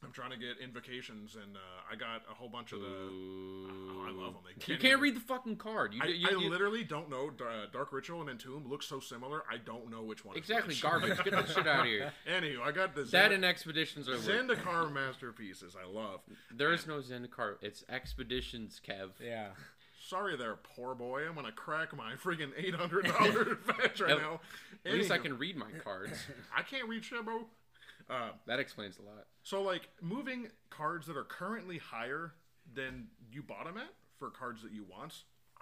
I'm 0.05 0.11
trying 0.11 0.31
to 0.31 0.37
get 0.37 0.57
invocations, 0.63 1.35
and 1.35 1.55
uh, 1.57 1.59
I 1.91 1.95
got 1.95 2.21
a 2.29 2.33
whole 2.35 2.47
bunch 2.49 2.71
of 2.71 2.81
the. 2.81 2.85
Oh, 2.87 4.05
I 4.07 4.11
love 4.11 4.33
them. 4.33 4.43
They 4.45 4.51
You 4.51 4.55
can't 4.59 4.79
can't 4.79 4.83
even- 4.91 4.99
read 5.01 5.15
the 5.15 5.19
fucking 5.21 5.55
card. 5.57 5.93
You, 5.93 6.01
I, 6.03 6.07
you, 6.07 6.27
I 6.27 6.31
you- 6.31 6.49
literally 6.49 6.83
don't 6.83 7.09
know. 7.09 7.31
Uh, 7.39 7.65
Dark 7.73 7.91
Ritual 7.91 8.21
and 8.21 8.29
Entomb 8.29 8.67
look 8.69 8.83
so 8.83 8.99
similar. 8.99 9.43
I 9.51 9.57
don't 9.57 9.89
know 9.89 10.03
which 10.03 10.23
one. 10.23 10.35
is 10.35 10.39
exactly 10.39 10.69
which. 10.73 10.81
garbage. 10.81 11.17
Get 11.23 11.31
the 11.31 11.45
shit 11.47 11.67
out 11.67 11.79
of 11.81 11.85
here. 11.85 12.11
Anywho, 12.31 12.61
I 12.61 12.71
got 12.71 12.93
the 12.95 13.01
That 13.01 13.09
Zend- 13.09 13.33
and 13.33 13.45
expeditions 13.45 14.07
are. 14.07 14.13
worth- 14.13 14.27
Zendikar 14.27 14.91
masterpieces. 14.93 15.75
I 15.81 15.87
love. 15.87 16.21
There 16.51 16.71
is 16.71 16.85
no 16.87 16.99
Zendikar. 16.99 17.55
It's 17.61 17.83
expeditions, 17.89 18.79
Kev. 18.87 19.09
Yeah. 19.23 19.49
Sorry 20.07 20.37
there, 20.37 20.55
poor 20.75 20.93
boy. 20.93 21.27
I'm 21.27 21.33
gonna 21.33 21.51
crack 21.51 21.95
my 21.97 22.13
friggin' 22.13 22.51
eight 22.55 22.75
hundred 22.75 23.05
dollar 23.07 23.55
fetch 23.65 23.99
right 24.01 24.11
At- 24.11 24.17
now. 24.19 24.39
At 24.85 24.93
least 24.93 25.09
I 25.09 25.17
can 25.17 25.37
read 25.39 25.57
my 25.57 25.71
cards. 25.83 26.13
I 26.55 26.61
can't 26.61 26.87
read 26.87 27.03
shit, 27.03 27.25
bro. 27.25 27.45
Uh, 28.09 28.29
That 28.47 28.59
explains 28.59 28.97
a 28.99 29.01
lot. 29.01 29.25
so 29.43 29.61
like 29.61 29.89
moving 30.01 30.49
cards 30.69 31.07
that 31.07 31.17
are 31.17 31.23
currently 31.23 31.77
higher 31.79 32.33
than 32.73 33.07
you 33.31 33.41
bought 33.43 33.65
them 33.65 33.77
at 33.77 33.93
for 34.19 34.29
cards 34.29 34.61
that 34.63 34.71
you 34.71 34.83
want. 34.89 35.13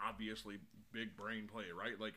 Obviously, 0.05 0.55
big 0.91 1.15
brain 1.15 1.47
play, 1.51 1.65
right? 1.77 1.99
Like 1.99 2.13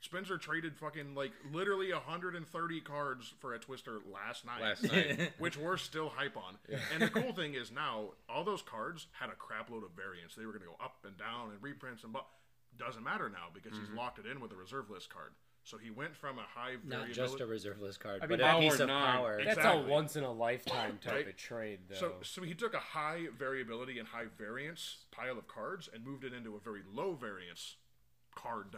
Spencer 0.00 0.36
traded 0.38 0.76
fucking 0.76 1.14
like 1.14 1.32
literally 1.52 1.92
130 1.92 2.80
cards 2.82 3.32
for 3.40 3.54
a 3.54 3.58
Twister 3.58 3.98
last 4.12 4.44
night. 4.44 4.60
Last 4.60 4.82
night. 4.84 5.32
which 5.38 5.56
we're 5.56 5.78
still 5.78 6.10
hype 6.10 6.36
on. 6.36 6.56
And 6.92 7.02
the 7.02 7.08
cool 7.08 7.32
thing 7.32 7.54
is 7.54 7.72
now 7.72 8.10
all 8.28 8.44
those 8.44 8.62
cards 8.62 9.06
had 9.18 9.30
a 9.30 9.34
crap 9.34 9.70
load 9.70 9.82
of 9.84 9.90
variants. 9.96 10.34
They 10.36 10.44
were 10.46 10.52
going 10.52 10.62
to 10.64 10.68
go 10.68 10.84
up 10.84 10.96
and 11.04 11.16
down 11.16 11.50
and 11.50 11.62
reprints 11.62 12.04
and 12.04 12.12
but 12.12 12.26
doesn't 12.78 13.02
matter 13.02 13.28
now 13.30 13.46
because 13.54 13.72
he's 13.72 13.88
locked 13.96 14.18
it 14.18 14.26
in 14.26 14.38
with 14.40 14.52
a 14.52 14.56
reserve 14.56 14.90
list 14.90 15.08
card. 15.08 15.32
So 15.66 15.78
he 15.78 15.90
went 15.90 16.14
from 16.14 16.38
a 16.38 16.42
high 16.42 16.76
Not 16.84 17.10
just 17.10 17.40
a 17.40 17.46
reserve 17.46 17.80
list 17.80 17.98
card, 17.98 18.20
I 18.22 18.26
but 18.28 18.40
a 18.40 18.44
power 18.44 18.60
piece 18.60 18.78
of 18.78 18.86
nine. 18.86 19.16
power. 19.16 19.40
Exactly. 19.40 19.62
That's 19.64 19.76
a 19.76 19.88
once 19.90 20.14
in 20.14 20.22
a 20.22 20.30
lifetime 20.30 21.00
type 21.02 21.12
Right. 21.12 21.26
of 21.28 21.36
trade, 21.36 21.80
though. 21.88 21.96
so, 21.96 22.12
so 22.22 22.42
he 22.42 22.54
took 22.54 22.72
a 22.72 22.78
high 22.78 23.26
variability 23.36 23.98
and 23.98 24.06
high 24.06 24.26
variance 24.38 24.98
pile 25.10 25.36
of 25.36 25.48
cards 25.48 25.88
and 25.92 26.04
moved 26.04 26.22
it 26.22 26.32
into 26.32 26.54
a 26.54 26.60
very 26.60 26.82
low 26.94 27.14
variance 27.14 27.74
card. 28.32 28.76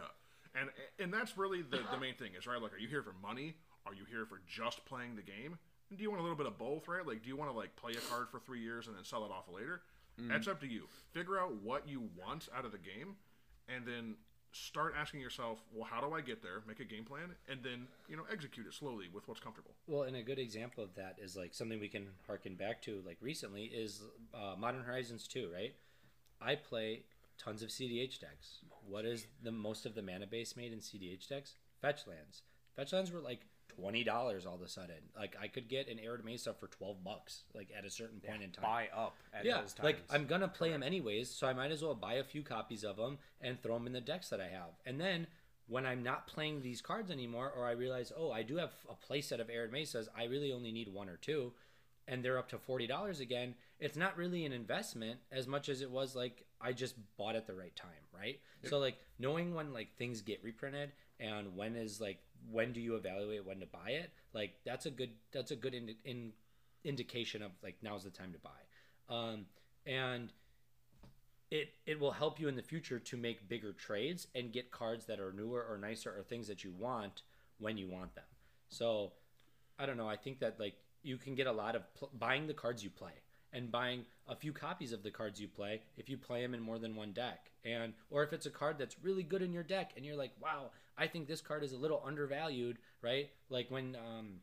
And 0.55 0.71
and 0.97 1.13
that's 1.13 1.37
really 1.37 1.61
the, 1.61 1.81
the 1.91 1.99
main 1.99 2.15
thing 2.15 2.31
is 2.35 2.47
right. 2.47 2.59
Like, 2.59 2.73
are 2.73 2.79
you 2.79 2.87
here 2.87 3.03
for 3.03 3.13
money? 3.21 3.53
Are 3.85 3.93
you 3.93 4.05
here 4.09 4.25
for 4.25 4.41
just 4.47 4.83
playing 4.85 5.15
the 5.15 5.21
game? 5.21 5.59
And 5.91 5.97
do 5.99 6.03
you 6.03 6.09
want 6.09 6.21
a 6.21 6.23
little 6.23 6.37
bit 6.37 6.47
of 6.47 6.57
both, 6.57 6.87
right? 6.87 7.05
Like, 7.05 7.21
do 7.21 7.29
you 7.29 7.37
want 7.37 7.51
to 7.51 7.55
like 7.55 7.75
play 7.75 7.91
a 7.91 8.01
card 8.11 8.29
for 8.31 8.39
three 8.39 8.61
years 8.61 8.87
and 8.87 8.95
then 8.95 9.03
sell 9.03 9.23
it 9.25 9.31
off 9.31 9.45
later? 9.47 9.81
Mm. 10.19 10.29
That's 10.29 10.47
up 10.47 10.59
to 10.61 10.67
you. 10.67 10.87
Figure 11.11 11.39
out 11.39 11.53
what 11.61 11.87
you 11.87 12.09
want 12.17 12.49
out 12.55 12.65
of 12.65 12.71
the 12.71 12.79
game, 12.79 13.15
and 13.67 13.85
then 13.85 14.15
start 14.51 14.93
asking 14.99 15.21
yourself, 15.21 15.59
well, 15.73 15.87
how 15.89 16.01
do 16.01 16.13
I 16.13 16.21
get 16.21 16.41
there? 16.41 16.61
Make 16.67 16.79
a 16.79 16.85
game 16.85 17.03
plan, 17.03 17.35
and 17.49 17.61
then 17.63 17.87
you 18.07 18.17
know 18.17 18.23
execute 18.31 18.65
it 18.67 18.73
slowly 18.73 19.05
with 19.13 19.27
what's 19.27 19.39
comfortable. 19.39 19.71
Well, 19.87 20.03
and 20.03 20.15
a 20.15 20.23
good 20.23 20.39
example 20.39 20.83
of 20.83 20.95
that 20.95 21.17
is 21.21 21.35
like 21.35 21.53
something 21.53 21.79
we 21.79 21.87
can 21.87 22.07
harken 22.27 22.55
back 22.55 22.81
to, 22.83 23.01
like 23.05 23.17
recently, 23.21 23.65
is 23.65 24.01
uh, 24.33 24.55
Modern 24.57 24.83
Horizons 24.83 25.27
2, 25.27 25.49
right? 25.53 25.73
I 26.41 26.55
play 26.55 27.03
tons 27.37 27.61
of 27.63 27.69
CDH 27.69 28.19
decks. 28.19 28.59
What 28.87 29.05
is 29.05 29.27
the 29.43 29.51
most 29.51 29.85
of 29.85 29.95
the 29.95 30.01
mana 30.01 30.27
base 30.27 30.55
made 30.55 30.73
in 30.73 30.79
CDH 30.79 31.27
decks? 31.27 31.55
Fetch 31.81 32.07
lands. 32.07 32.43
Fetch 32.75 32.93
lands 32.93 33.11
were 33.11 33.19
like 33.19 33.41
twenty 33.79 34.03
dollars 34.03 34.45
all 34.45 34.55
of 34.55 34.61
a 34.61 34.67
sudden. 34.67 34.95
Like 35.17 35.35
I 35.41 35.47
could 35.47 35.67
get 35.67 35.87
an 35.87 35.99
Arid 35.99 36.23
Mesa 36.25 36.53
for 36.53 36.67
twelve 36.67 37.03
bucks, 37.03 37.43
like 37.53 37.69
at 37.77 37.85
a 37.85 37.89
certain 37.89 38.19
point 38.19 38.43
in 38.43 38.51
time. 38.51 38.63
buy 38.63 38.87
up 38.95 39.17
at 39.33 39.45
yeah, 39.45 39.61
those 39.61 39.73
times. 39.73 39.85
like 39.85 39.97
I'm 40.09 40.25
gonna 40.25 40.47
play 40.47 40.69
them 40.69 40.83
anyways, 40.83 41.29
so 41.29 41.47
I 41.47 41.53
might 41.53 41.71
as 41.71 41.81
well 41.83 41.95
buy 41.95 42.13
a 42.15 42.23
few 42.23 42.43
copies 42.43 42.83
of 42.83 42.97
them 42.97 43.17
and 43.41 43.61
throw 43.61 43.75
them 43.75 43.87
in 43.87 43.93
the 43.93 44.01
decks 44.01 44.29
that 44.29 44.41
I 44.41 44.47
have. 44.47 44.71
And 44.85 44.99
then 44.99 45.27
when 45.67 45.85
I'm 45.85 46.01
not 46.01 46.25
playing 46.27 46.61
these 46.61 46.81
cards 46.81 47.11
anymore, 47.11 47.51
or 47.55 47.65
I 47.67 47.71
realize, 47.71 48.11
oh, 48.17 48.31
I 48.31 48.41
do 48.41 48.57
have 48.57 48.71
a 48.89 48.95
playset 49.13 49.39
of 49.39 49.49
Arid 49.51 49.71
Mesas, 49.71 50.09
I 50.17 50.23
really 50.23 50.51
only 50.51 50.71
need 50.71 50.91
one 50.91 51.09
or 51.09 51.17
two. 51.17 51.53
and 52.07 52.25
they're 52.25 52.39
up 52.39 52.49
to 52.49 52.57
$40 52.57 53.19
again, 53.21 53.53
it's 53.79 53.95
not 53.95 54.17
really 54.17 54.43
an 54.45 54.51
investment 54.51 55.19
as 55.31 55.45
much 55.47 55.69
as 55.69 55.81
it 55.81 55.91
was 55.91 56.15
like 56.15 56.43
I 56.59 56.73
just 56.73 56.95
bought 57.17 57.35
at 57.35 57.45
the 57.45 57.53
right 57.53 57.75
time, 57.75 58.03
right? 58.11 58.39
So 58.63 58.79
like 58.79 58.97
knowing 59.19 59.53
when 59.53 59.71
like 59.73 59.95
things 59.95 60.21
get 60.21 60.43
reprinted 60.43 60.91
and 61.19 61.55
when 61.55 61.75
is 61.75 62.01
like 62.01 62.17
when 62.51 62.73
do 62.73 62.79
you 62.79 62.95
evaluate 62.95 63.45
when 63.45 63.59
to 63.59 63.65
buy 63.65 63.91
it? 63.91 64.11
Like 64.33 64.51
that's 64.65 64.85
a 64.85 64.91
good 64.91 65.11
that's 65.31 65.51
a 65.51 65.55
good 65.55 65.73
in, 65.73 65.95
in 66.05 66.31
indication 66.83 67.41
of 67.41 67.51
like 67.63 67.77
now's 67.81 68.03
the 68.03 68.09
time 68.09 68.33
to 68.33 68.39
buy. 68.39 69.13
Um 69.15 69.45
and 69.85 70.31
it 71.51 71.69
it 71.85 71.99
will 71.99 72.11
help 72.11 72.39
you 72.39 72.47
in 72.47 72.55
the 72.55 72.61
future 72.61 72.99
to 72.99 73.17
make 73.17 73.47
bigger 73.49 73.73
trades 73.73 74.27
and 74.35 74.51
get 74.51 74.71
cards 74.71 75.05
that 75.05 75.19
are 75.19 75.33
newer 75.33 75.65
or 75.69 75.77
nicer 75.77 76.11
or 76.11 76.23
things 76.23 76.47
that 76.47 76.63
you 76.63 76.71
want 76.71 77.23
when 77.59 77.77
you 77.77 77.87
want 77.87 78.15
them. 78.15 78.25
So 78.69 79.13
I 79.77 79.85
don't 79.85 79.97
know. 79.97 80.09
I 80.09 80.15
think 80.15 80.39
that 80.39 80.59
like 80.59 80.75
you 81.01 81.17
can 81.17 81.35
get 81.35 81.47
a 81.47 81.51
lot 81.51 81.75
of 81.75 81.93
pl- 81.95 82.11
buying 82.17 82.47
the 82.47 82.53
cards 82.53 82.83
you 82.83 82.89
play 82.89 83.13
and 83.53 83.71
buying 83.71 84.05
a 84.27 84.35
few 84.35 84.53
copies 84.53 84.91
of 84.91 85.01
the 85.03 85.09
cards 85.09 85.39
you 85.41 85.47
play 85.47 85.81
if 85.97 86.09
you 86.09 86.17
play 86.17 86.41
them 86.41 86.53
in 86.53 86.61
more 86.61 86.77
than 86.77 86.95
one 86.95 87.11
deck 87.13 87.49
and 87.65 87.93
or 88.09 88.23
if 88.23 88.33
it's 88.33 88.45
a 88.45 88.49
card 88.49 88.77
that's 88.77 88.95
really 89.01 89.23
good 89.23 89.41
in 89.41 89.51
your 89.53 89.63
deck 89.63 89.91
and 89.95 90.05
you're 90.05 90.15
like 90.15 90.31
wow 90.41 90.69
i 90.99 91.07
think 91.07 91.27
this 91.27 91.41
card 91.41 91.63
is 91.63 91.73
a 91.73 91.77
little 91.77 92.03
undervalued 92.05 92.77
right? 93.01 93.29
Like 93.49 93.69
when 93.69 93.95
um 93.95 94.39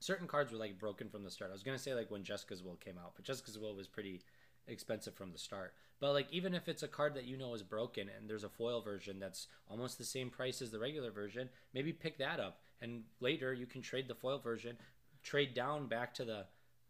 certain 0.00 0.26
cards 0.26 0.52
were 0.52 0.58
like 0.58 0.78
broken 0.78 1.08
from 1.08 1.24
the 1.24 1.30
start. 1.30 1.50
I 1.50 1.54
was 1.54 1.62
gonna 1.62 1.78
say 1.78 1.94
like 1.94 2.10
when 2.10 2.24
Jeska's 2.24 2.62
Will 2.62 2.76
came 2.76 2.98
out 2.98 3.12
but 3.16 3.24
Jeska's 3.24 3.58
Will 3.58 3.74
was 3.74 3.88
pretty 3.88 4.22
expensive 4.68 5.14
from 5.14 5.32
the 5.32 5.38
start. 5.38 5.74
But 6.00 6.12
like 6.12 6.26
even 6.30 6.54
if 6.54 6.68
it's 6.68 6.82
a 6.82 6.88
card 6.88 7.14
that 7.14 7.24
you 7.24 7.36
know 7.36 7.54
is 7.54 7.62
broken 7.62 8.08
and 8.08 8.28
there's 8.28 8.44
a 8.44 8.48
foil 8.48 8.80
version 8.80 9.18
that's 9.18 9.46
almost 9.68 9.98
the 9.98 10.04
same 10.04 10.30
price 10.30 10.60
as 10.60 10.70
the 10.70 10.78
regular 10.78 11.10
version 11.10 11.48
maybe 11.72 11.92
pick 11.92 12.18
that 12.18 12.40
up. 12.40 12.60
And 12.80 13.04
later 13.20 13.54
you 13.54 13.66
can 13.66 13.82
trade 13.82 14.08
the 14.08 14.14
foil 14.14 14.38
version 14.38 14.76
trade 15.22 15.54
down 15.54 15.86
back 15.86 16.14
to 16.14 16.24
the 16.24 16.44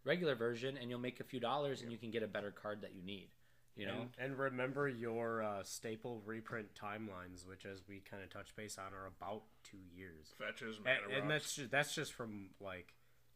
regular 0.04 0.34
version 0.34 0.76
and 0.76 0.90
you'll 0.90 0.98
make 0.98 1.20
a 1.20 1.24
few 1.24 1.40
dollars 1.40 1.82
and 1.82 1.90
you 1.90 1.98
can 1.98 2.10
get 2.10 2.22
a 2.22 2.28
better 2.28 2.50
card 2.50 2.80
that 2.82 2.94
you 2.94 3.02
need 3.02 3.28
you 3.76 3.86
know 3.86 4.08
And, 4.18 4.30
and 4.30 4.38
remember 4.38 4.88
your 4.88 5.42
uh, 5.42 5.62
staple 5.62 6.22
reprint 6.24 6.68
timelines, 6.74 7.46
which, 7.46 7.66
as 7.66 7.82
we 7.88 8.02
kind 8.10 8.22
of 8.22 8.30
touch 8.30 8.54
base 8.56 8.78
on, 8.78 8.94
are 8.94 9.06
about 9.06 9.42
two 9.62 9.78
years. 9.94 10.34
Fetches, 10.38 10.76
And, 10.84 11.22
and 11.22 11.30
that's 11.30 11.54
just, 11.54 11.70
that's 11.70 11.94
just 11.94 12.12
from 12.12 12.50
like 12.60 12.94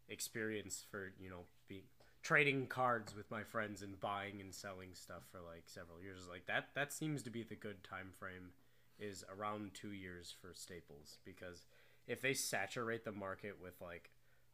experience 0.08 0.84
for 0.90 1.12
you 1.20 1.30
know 1.30 1.44
being 1.68 1.82
trading 2.22 2.66
cards 2.66 3.14
with 3.14 3.30
my 3.30 3.42
friends 3.42 3.82
and 3.82 3.98
buying 4.00 4.40
and 4.40 4.54
selling 4.54 4.90
stuff 4.94 5.22
for 5.30 5.38
like 5.38 5.64
several 5.66 6.00
years. 6.02 6.26
Like 6.28 6.46
that 6.46 6.68
that 6.74 6.92
seems 6.92 7.22
to 7.24 7.30
be 7.30 7.42
the 7.42 7.54
good 7.54 7.84
time 7.84 8.10
frame 8.18 8.52
is 8.98 9.24
around 9.34 9.72
two 9.74 9.92
years 9.92 10.34
for 10.40 10.52
staples 10.52 11.18
because 11.24 11.64
if 12.06 12.20
they 12.20 12.34
saturate 12.34 13.04
the 13.04 13.12
market 13.12 13.56
with 13.60 13.80
like 13.80 14.10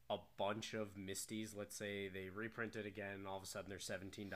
a 0.09 0.17
bunch 0.39 0.73
of 0.73 0.95
misties 0.95 1.57
let's 1.57 1.75
say 1.75 2.07
they 2.07 2.29
reprint 2.33 2.77
it 2.77 2.87
again 2.87 3.15
and 3.15 3.27
all 3.27 3.37
of 3.37 3.43
a 3.43 3.47
sudden 3.47 3.69
they're 3.69 3.79
$17 3.79 4.31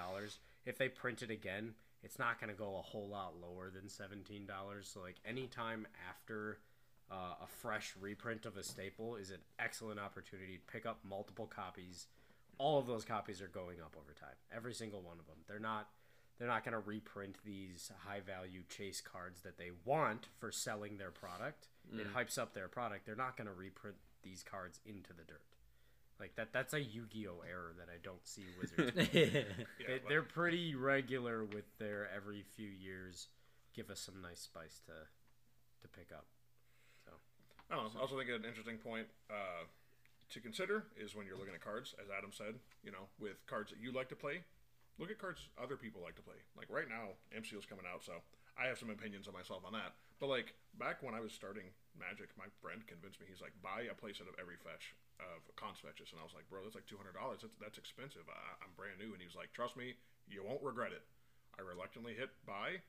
if 0.64 0.78
they 0.78 0.88
print 0.88 1.22
it 1.22 1.30
again 1.30 1.74
it's 2.02 2.18
not 2.18 2.40
going 2.40 2.50
to 2.50 2.56
go 2.56 2.78
a 2.78 2.82
whole 2.82 3.08
lot 3.08 3.34
lower 3.40 3.70
than 3.70 3.82
$17 3.84 4.46
so 4.82 5.00
like 5.00 5.16
anytime 5.26 5.86
after 6.08 6.58
uh, 7.10 7.34
a 7.42 7.46
fresh 7.46 7.94
reprint 8.00 8.46
of 8.46 8.56
a 8.56 8.62
staple 8.62 9.16
is 9.16 9.30
an 9.30 9.38
excellent 9.58 9.98
opportunity 9.98 10.54
to 10.54 10.72
pick 10.72 10.86
up 10.86 11.00
multiple 11.08 11.46
copies. 11.46 12.06
All 12.58 12.78
of 12.78 12.86
those 12.86 13.04
copies 13.04 13.42
are 13.42 13.48
going 13.48 13.80
up 13.80 13.96
over 13.96 14.12
time 14.12 14.36
every 14.54 14.74
single 14.74 15.00
one 15.00 15.18
of 15.18 15.26
them. 15.26 15.36
They're 15.48 15.58
not 15.58 15.88
they're 16.38 16.48
not 16.48 16.64
going 16.64 16.72
to 16.72 16.78
reprint 16.78 17.36
these 17.44 17.90
high 18.06 18.20
value 18.20 18.62
chase 18.68 19.02
cards 19.02 19.42
that 19.42 19.58
they 19.58 19.72
want 19.84 20.28
for 20.38 20.50
selling 20.50 20.96
their 20.96 21.10
product. 21.10 21.68
It 22.00 22.14
hypes 22.14 22.38
up 22.38 22.54
their 22.54 22.68
product. 22.68 23.04
They're 23.04 23.16
not 23.16 23.36
going 23.36 23.48
to 23.48 23.52
reprint 23.52 23.96
these 24.22 24.42
cards 24.42 24.80
into 24.86 25.10
the 25.12 25.24
dirt 25.24 25.42
like 26.20 26.36
that 26.36 26.52
that's 26.52 26.74
a 26.74 26.80
yu-gi-oh 26.80 27.42
error 27.48 27.72
that 27.78 27.88
i 27.88 27.96
don't 28.02 28.26
see 28.26 28.44
Wizards. 28.60 28.92
yeah, 29.12 29.42
they, 29.86 30.00
they're 30.08 30.22
pretty 30.22 30.74
regular 30.74 31.44
with 31.44 31.64
their 31.78 32.08
every 32.14 32.42
few 32.56 32.68
years 32.68 33.28
give 33.74 33.90
us 33.90 34.00
some 34.00 34.20
nice 34.22 34.40
spice 34.40 34.80
to 34.86 34.92
to 35.82 35.88
pick 35.88 36.12
up 36.12 36.26
I 37.70 37.78
don't 37.78 37.94
know. 37.94 38.00
I 38.00 38.02
also 38.02 38.18
think 38.18 38.28
an 38.28 38.42
interesting 38.42 38.82
point 38.82 39.06
uh, 39.30 39.62
to 40.34 40.38
consider 40.42 40.90
is 40.98 41.14
when 41.14 41.26
you're 41.26 41.38
looking 41.38 41.54
at 41.54 41.62
cards, 41.62 41.94
as 42.02 42.10
Adam 42.10 42.34
said, 42.34 42.58
you 42.82 42.90
know, 42.90 43.06
with 43.22 43.38
cards 43.46 43.70
that 43.70 43.78
you 43.78 43.94
like 43.94 44.10
to 44.10 44.18
play, 44.18 44.42
look 44.98 45.10
at 45.10 45.22
cards 45.22 45.46
other 45.54 45.76
people 45.78 46.02
like 46.02 46.18
to 46.18 46.22
play. 46.22 46.42
Like 46.58 46.66
right 46.66 46.90
now, 46.90 47.14
MCU's 47.30 47.66
coming 47.66 47.86
out, 47.86 48.02
so 48.02 48.18
I 48.58 48.66
have 48.66 48.78
some 48.78 48.90
opinions 48.90 49.28
on 49.30 49.34
myself 49.34 49.62
on 49.64 49.72
that. 49.78 49.94
But 50.20 50.28
like 50.28 50.52
back 50.78 51.02
when 51.02 51.14
I 51.16 51.20
was 51.20 51.32
starting 51.32 51.72
Magic, 51.98 52.30
my 52.38 52.46
friend 52.62 52.80
convinced 52.86 53.18
me. 53.20 53.26
He's 53.28 53.42
like, 53.42 53.52
buy 53.60 53.88
a 53.90 53.96
playset 53.98 54.30
of 54.30 54.36
every 54.38 54.56
fetch 54.62 54.94
of 55.18 55.44
Khans 55.56 55.80
fetches, 55.82 56.12
and 56.14 56.20
I 56.20 56.24
was 56.24 56.32
like, 56.32 56.48
bro, 56.48 56.62
that's 56.64 56.78
like 56.78 56.86
two 56.86 56.96
hundred 56.96 57.18
dollars. 57.18 57.40
That's 57.42 57.56
that's 57.60 57.76
expensive. 57.80 58.24
I, 58.30 58.38
I'm 58.62 58.72
brand 58.78 58.96
new, 59.00 59.12
and 59.12 59.20
he 59.20 59.26
was 59.26 59.36
like, 59.36 59.52
trust 59.52 59.76
me, 59.76 59.98
you 60.30 60.44
won't 60.46 60.62
regret 60.62 60.92
it. 60.92 61.02
I 61.58 61.66
reluctantly 61.66 62.14
hit 62.14 62.30
buy. 62.46 62.80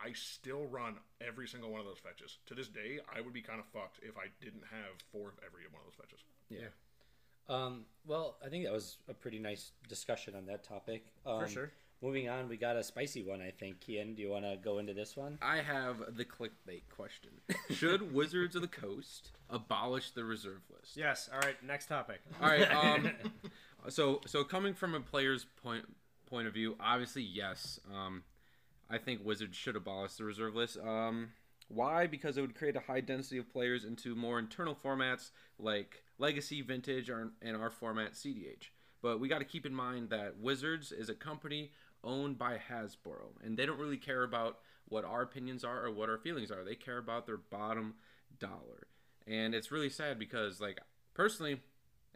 I 0.00 0.12
still 0.12 0.66
run 0.66 0.96
every 1.20 1.46
single 1.46 1.70
one 1.70 1.80
of 1.80 1.86
those 1.86 1.98
fetches. 2.02 2.38
To 2.46 2.54
this 2.54 2.68
day, 2.68 2.98
I 3.10 3.20
would 3.20 3.32
be 3.32 3.42
kind 3.42 3.60
of 3.60 3.66
fucked 3.68 4.00
if 4.02 4.16
I 4.16 4.26
didn't 4.40 4.64
have 4.70 4.94
four 5.12 5.28
of 5.28 5.36
every 5.44 5.66
one 5.70 5.80
of 5.84 5.86
those 5.90 5.98
fetches. 6.00 6.20
yeah 6.48 6.68
um 7.48 7.84
well 8.06 8.36
i 8.44 8.48
think 8.48 8.64
that 8.64 8.72
was 8.72 8.96
a 9.08 9.12
pretty 9.14 9.38
nice 9.38 9.72
discussion 9.88 10.34
on 10.34 10.46
that 10.46 10.64
topic 10.64 11.04
um, 11.26 11.46
sure. 11.48 11.70
Moving 12.04 12.28
on 12.28 12.48
we 12.48 12.56
got 12.56 12.76
a 12.76 12.84
spicy 12.84 13.22
one 13.22 13.40
i 13.40 13.50
think 13.50 13.80
kian 13.80 14.14
do 14.14 14.22
you 14.22 14.30
want 14.30 14.44
to 14.44 14.56
go 14.62 14.78
into 14.78 14.92
this 14.92 15.16
one 15.16 15.38
I 15.40 15.58
have 15.58 16.16
the 16.16 16.24
clickbait 16.24 16.82
question. 16.94 17.30
Should 17.70 18.12
Wizards 18.14 18.54
of 18.54 18.62
the 18.62 18.68
Coast 18.68 19.30
abolish 19.50 20.10
the 20.10 20.24
reserve 20.24 20.62
list? 20.70 20.96
yes 20.96 21.28
all 21.32 21.40
right 21.40 21.56
next 21.64 21.86
topic 21.86 22.20
All 22.40 22.48
right. 22.48 22.70
Um, 22.74 23.10
so 23.88 24.20
so 24.26 24.44
coming 24.44 24.74
from 24.74 24.94
a 24.94 25.00
player's 25.00 25.46
point 25.62 25.84
point 26.26 26.46
of 26.46 26.54
view, 26.54 26.76
obviously 26.80 27.22
yes. 27.22 27.78
Um, 27.92 28.22
I 28.90 28.98
think 28.98 29.24
Wizards 29.24 29.56
should 29.56 29.76
abolish 29.76 30.14
the 30.14 30.24
reserve 30.24 30.54
list. 30.54 30.78
Um, 30.78 31.30
why? 31.68 32.06
Because 32.06 32.36
it 32.36 32.40
would 32.40 32.54
create 32.54 32.76
a 32.76 32.80
high 32.80 33.00
density 33.00 33.38
of 33.38 33.50
players 33.50 33.84
into 33.84 34.14
more 34.14 34.38
internal 34.38 34.76
formats 34.84 35.30
like 35.58 36.02
Legacy, 36.18 36.60
Vintage, 36.60 37.08
and 37.08 37.56
our 37.56 37.70
format 37.70 38.12
CDH. 38.12 38.68
But 39.02 39.20
we 39.20 39.28
got 39.28 39.38
to 39.38 39.44
keep 39.44 39.66
in 39.66 39.74
mind 39.74 40.10
that 40.10 40.38
Wizards 40.38 40.92
is 40.92 41.08
a 41.08 41.14
company 41.14 41.70
owned 42.04 42.38
by 42.38 42.58
Hasbro, 42.70 43.32
and 43.42 43.56
they 43.56 43.66
don't 43.66 43.78
really 43.78 43.96
care 43.96 44.22
about 44.22 44.58
what 44.86 45.04
our 45.04 45.22
opinions 45.22 45.64
are 45.64 45.84
or 45.84 45.90
what 45.90 46.08
our 46.08 46.18
feelings 46.18 46.50
are. 46.50 46.62
They 46.64 46.74
care 46.74 46.98
about 46.98 47.26
their 47.26 47.38
bottom 47.38 47.94
dollar, 48.38 48.86
and 49.26 49.54
it's 49.54 49.72
really 49.72 49.90
sad 49.90 50.18
because, 50.18 50.60
like, 50.60 50.78
personally, 51.14 51.60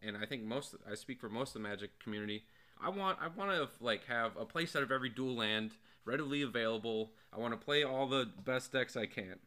and 0.02 0.16
I 0.16 0.26
think 0.26 0.42
most 0.44 0.74
I 0.90 0.94
speak 0.94 1.20
for 1.20 1.28
most 1.28 1.50
of 1.56 1.62
the 1.62 1.68
Magic 1.68 1.98
community. 1.98 2.44
I 2.80 2.90
want 2.90 3.18
I 3.20 3.28
want 3.28 3.50
to 3.50 3.68
like 3.84 4.06
have 4.06 4.36
a 4.36 4.46
playset 4.46 4.82
of 4.82 4.92
every 4.92 5.08
dual 5.08 5.36
land 5.36 5.72
readily 6.04 6.42
available. 6.42 7.12
I 7.32 7.38
want 7.38 7.58
to 7.58 7.64
play 7.64 7.82
all 7.82 8.06
the 8.06 8.28
best 8.44 8.72
decks 8.72 8.96
I 8.96 9.06
can. 9.06 9.38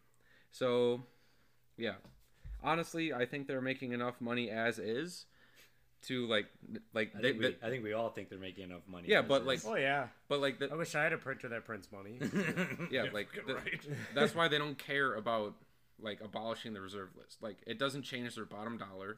So, 0.52 1.04
yeah. 1.78 1.96
Honestly, 2.64 3.12
I 3.12 3.26
think 3.26 3.48
they're 3.48 3.62
making 3.62 3.94
enough 3.94 4.22
money 4.22 4.50
as 4.52 4.78
is 4.78 5.26
to 6.04 6.26
like 6.28 6.48
like 6.94 7.12
I 7.18 7.22
they, 7.22 7.30
think, 7.32 7.42
we, 7.42 7.48
they- 7.50 7.58
I 7.68 7.70
think 7.70 7.84
we 7.84 7.94
all 7.94 8.10
think 8.10 8.30
they're 8.30 8.40
making 8.40 8.64
enough 8.66 8.82
money 8.88 9.08
Yeah, 9.08 9.22
but, 9.22 9.46
like- 9.46 9.62
oh 9.66 9.76
yeah 9.76 10.08
but 10.28 10.40
like 10.42 10.62
i 10.72 10.76
wish 10.76 10.96
i 10.96 11.04
had 11.04 11.14
a 11.14 11.18
printer 11.18 11.50
that 11.50 11.66
prints 11.66 11.88
money 11.92 12.18
yeah 12.92 13.06
like 13.14 13.28
the- 13.46 13.56
right. 13.56 13.82
that's 14.16 14.34
why 14.36 14.48
they 14.48 14.58
don't 14.58 14.78
care 14.78 15.14
about 15.16 15.54
like 16.00 16.20
abolishing 16.22 16.74
the 16.74 16.82
reserve 16.82 17.10
list. 17.16 17.44
Like 17.44 17.58
it 17.68 17.78
doesn't 17.78 18.02
change 18.02 18.34
their 18.34 18.46
bottom 18.46 18.78
dollar, 18.80 19.18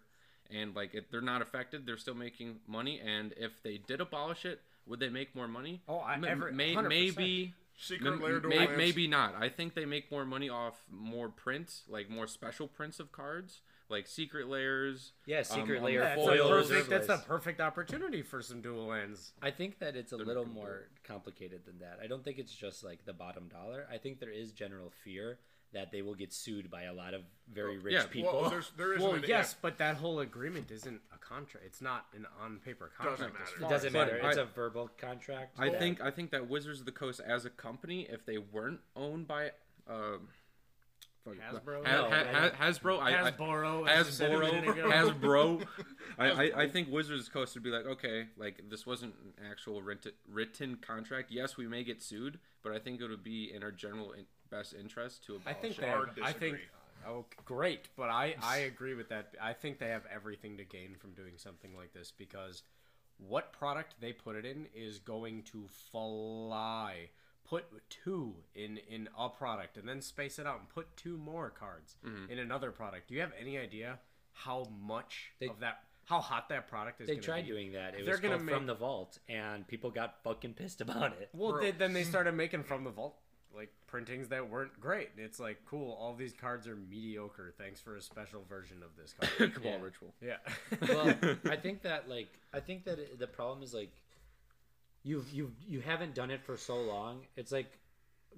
and 0.52 0.76
like 0.76 0.94
it, 0.94 1.10
they're 1.12 1.22
not 1.22 1.42
affected. 1.42 1.86
They're 1.86 1.96
still 1.98 2.14
making 2.14 2.58
money, 2.68 3.00
and 3.00 3.34
if 3.38 3.64
they 3.64 3.78
did 3.78 4.02
abolish 4.02 4.44
it, 4.44 4.60
would 4.86 5.00
they 5.00 5.08
make 5.08 5.34
more 5.34 5.48
money? 5.48 5.82
Oh, 5.88 6.00
I- 6.00 6.16
M- 6.16 6.26
every- 6.26 6.52
may, 6.52 6.76
maybe. 6.76 7.54
Secret 7.78 8.22
M- 8.22 8.50
may- 8.50 8.68
maybe 8.76 9.08
not. 9.08 9.34
I 9.40 9.48
think 9.50 9.74
they 9.76 9.86
make 9.86 10.12
more 10.12 10.26
money 10.26 10.50
off 10.50 10.84
more 10.92 11.30
prints, 11.30 11.84
like 11.88 12.10
more 12.10 12.28
special 12.28 12.68
prints 12.68 13.00
of 13.00 13.12
cards, 13.14 13.62
like 13.90 14.08
secret 14.08 14.48
layers. 14.48 15.14
yeah 15.26 15.42
secret 15.44 15.80
um, 15.80 15.86
layer 15.86 16.02
that's, 16.02 16.16
foil 16.16 16.34
a 16.34 16.38
foils 16.38 16.70
perfect, 16.70 16.90
that's 16.90 17.10
a 17.10 17.18
perfect 17.28 17.62
opportunity 17.62 18.22
for 18.22 18.42
some 18.42 18.62
dual 18.62 18.94
ends. 18.94 19.34
I 19.42 19.52
think 19.52 19.80
that 19.80 19.96
it's 19.96 20.12
a 20.12 20.18
They're 20.18 20.26
little 20.26 20.48
more 20.48 20.88
complicated 21.04 21.66
than 21.66 21.80
that. 21.80 22.00
I 22.04 22.08
don't 22.08 22.24
think 22.24 22.40
it's 22.40 22.54
just 22.54 22.84
like 22.84 23.06
the 23.06 23.14
bottom 23.14 23.48
dollar. 23.48 23.88
I 23.92 23.98
think 23.98 24.20
there 24.20 24.32
is 24.32 24.52
general 24.52 24.92
fear 25.04 25.40
that 25.74 25.92
they 25.92 26.02
will 26.02 26.14
get 26.14 26.32
sued 26.32 26.70
by 26.70 26.84
a 26.84 26.94
lot 26.94 27.14
of 27.14 27.22
very 27.52 27.80
rich 27.80 27.94
yeah, 27.94 28.06
people. 28.06 28.42
Well, 28.42 28.50
there's, 28.50 28.72
there 28.78 28.94
is 28.94 29.02
well 29.02 29.14
an, 29.14 29.24
yes 29.28 29.56
but 29.60 29.80
that 29.80 29.98
whole 29.98 30.20
agreement 30.20 30.70
isn't 30.72 31.02
a 31.14 31.18
contract 31.18 31.66
it's 31.66 31.82
not 31.82 32.06
an 32.16 32.28
on 32.42 32.60
paper 32.64 32.92
contract 32.96 33.20
Doesn't 33.20 33.34
matter. 33.34 33.66
it 33.66 33.70
doesn't 33.70 33.88
as 33.88 33.94
But 33.94 34.22
matter. 34.22 34.30
It's 34.30 34.38
a 34.38 34.46
verbal 34.46 34.90
contract. 34.98 35.60
I 35.60 35.68
Yeah. 35.68 35.80
think 35.80 36.02
I 36.02 36.12
think 36.12 36.32
that 36.32 36.48
Wizards 36.48 36.80
of 36.80 36.86
the 36.86 36.92
Coast 36.92 37.20
as 37.26 37.46
a 37.46 37.50
company, 37.50 38.08
if 38.10 38.26
they 38.26 38.38
weren't 38.38 38.82
owned 38.96 39.28
by 39.28 39.52
um, 39.88 40.30
fuck 41.24 41.36
Hasbro? 41.36 41.86
Ha- 41.86 41.92
No, 41.92 42.10
ha- 42.10 42.24
no. 42.24 42.40
ha- 42.40 42.52
Hasbro, 42.60 43.00
I, 43.00 43.28
I, 43.28 43.32
Hasbro, 43.32 43.88
I 43.88 44.04
said 44.04 44.32
a 44.34 44.40
minute 44.40 44.68
ago. 44.68 44.90
Hasbro, 44.90 45.60
Hasbro. 45.62 45.68
I, 46.18 46.30
I, 46.30 46.62
I 46.64 46.70
think 46.70 46.92
Wizards 46.92 47.30
Coast 47.30 47.54
would 47.56 47.64
be 47.64 47.70
like, 47.70 47.86
okay, 47.86 48.28
like 48.38 48.62
this 48.70 48.86
wasn't 48.86 49.16
an 49.38 49.46
actual 49.50 49.82
written 49.82 50.12
written 50.28 50.76
contract. 50.78 51.32
Yes, 51.32 51.58
we 51.58 51.68
may 51.68 51.84
get 51.84 52.02
sued, 52.02 52.40
but 52.64 52.72
I 52.74 52.80
think 52.80 53.02
it 53.02 53.10
would 53.10 53.24
be 53.24 53.52
in 53.54 53.64
our 53.64 53.72
general 53.72 54.12
in, 54.14 54.26
best 54.50 54.74
interest 54.80 55.24
to 55.26 55.42
I 55.46 55.54
think 55.54 55.78
they 55.78 55.88
Hard 55.90 56.10
have, 56.10 56.18
I 56.24 56.32
think 56.32 56.58
oh 57.08 57.26
great, 57.46 57.90
but 57.96 58.10
I 58.10 58.36
I 58.42 58.58
agree 58.72 58.94
with 58.94 59.10
that. 59.10 59.34
I 59.42 59.54
think 59.54 59.80
they 59.80 59.90
have 59.90 60.04
everything 60.14 60.58
to 60.58 60.64
gain 60.64 60.96
from 61.00 61.12
doing 61.12 61.34
something 61.38 61.76
like 61.76 61.94
this 61.94 62.12
because 62.16 62.64
what 63.18 63.54
product 63.54 63.96
they 64.02 64.12
put 64.12 64.36
it 64.36 64.46
in 64.46 64.68
is 64.76 65.00
going 65.00 65.44
to 65.44 65.68
fly. 65.92 67.10
Put 67.48 67.66
two 67.90 68.36
in 68.56 68.80
in 68.90 69.10
a 69.18 69.30
product 69.30 69.78
and 69.78 69.88
then 69.88 70.02
space 70.02 70.40
it 70.40 70.48
out 70.48 70.60
and 70.60 70.70
put 70.70 70.96
two 70.98 71.18
more 71.18 71.50
cards 71.50 71.96
mm-hmm. 72.06 72.32
in 72.32 72.40
another 72.40 72.72
product. 72.72 73.10
Do 73.10 73.16
you 73.16 73.22
have 73.22 73.34
any 73.40 73.58
idea 73.58 74.00
how 74.32 74.68
much 74.82 75.32
They- 75.40 75.48
of 75.48 75.60
that 75.60 75.84
how 76.06 76.20
hot 76.20 76.50
that 76.50 76.68
product 76.68 77.00
is? 77.00 77.08
They 77.08 77.14
gonna 77.14 77.24
tried 77.24 77.46
be? 77.46 77.52
doing 77.52 77.72
that. 77.74 77.96
It 77.96 78.04
They're 78.04 78.16
was 78.16 78.20
gonna 78.20 78.38
called 78.38 78.50
From 78.50 78.66
the 78.66 78.74
Vault, 78.74 79.20
and 79.30 79.66
people 79.68 79.90
got 79.90 80.22
fucking 80.24 80.54
pissed 80.54 80.82
about 80.82 81.14
it. 81.14 81.30
Well, 81.34 81.60
they, 81.60 81.72
then 81.72 81.94
they 81.94 82.04
started 82.14 82.34
making 82.34 82.64
from 82.64 82.84
the 82.84 82.90
vault 82.90 83.16
like 83.56 83.70
printings 83.88 84.30
that 84.30 84.50
weren't 84.50 84.80
great. 84.80 85.10
It's 85.18 85.40
like 85.40 85.60
cool. 85.66 85.94
All 85.94 86.14
these 86.16 86.34
cards 86.34 86.68
are 86.68 86.76
mediocre. 86.76 87.54
Thanks 87.58 87.80
for 87.80 87.96
a 87.96 88.02
special 88.02 88.44
version 88.50 88.78
of 88.84 88.90
this 88.98 89.14
card. 89.14 89.54
Cabal 89.54 89.72
Yeah. 89.72 89.82
ritual. 89.82 90.14
yeah. 90.22 90.38
well, 90.82 91.38
I 91.52 91.56
think 91.56 91.84
that 91.84 92.10
like 92.10 92.30
I 92.54 92.60
think 92.60 92.86
that 92.86 93.00
it- 93.00 93.20
the 93.20 93.28
problem 93.28 93.64
is 93.64 93.74
like 93.74 93.92
you've 95.04 95.32
you 95.32 95.52
you 95.68 95.82
haven't 95.82 96.16
done 96.16 96.32
it 96.32 96.42
for 96.44 96.58
so 96.58 96.76
long. 96.82 97.22
It's 97.36 97.52
like, 97.52 97.68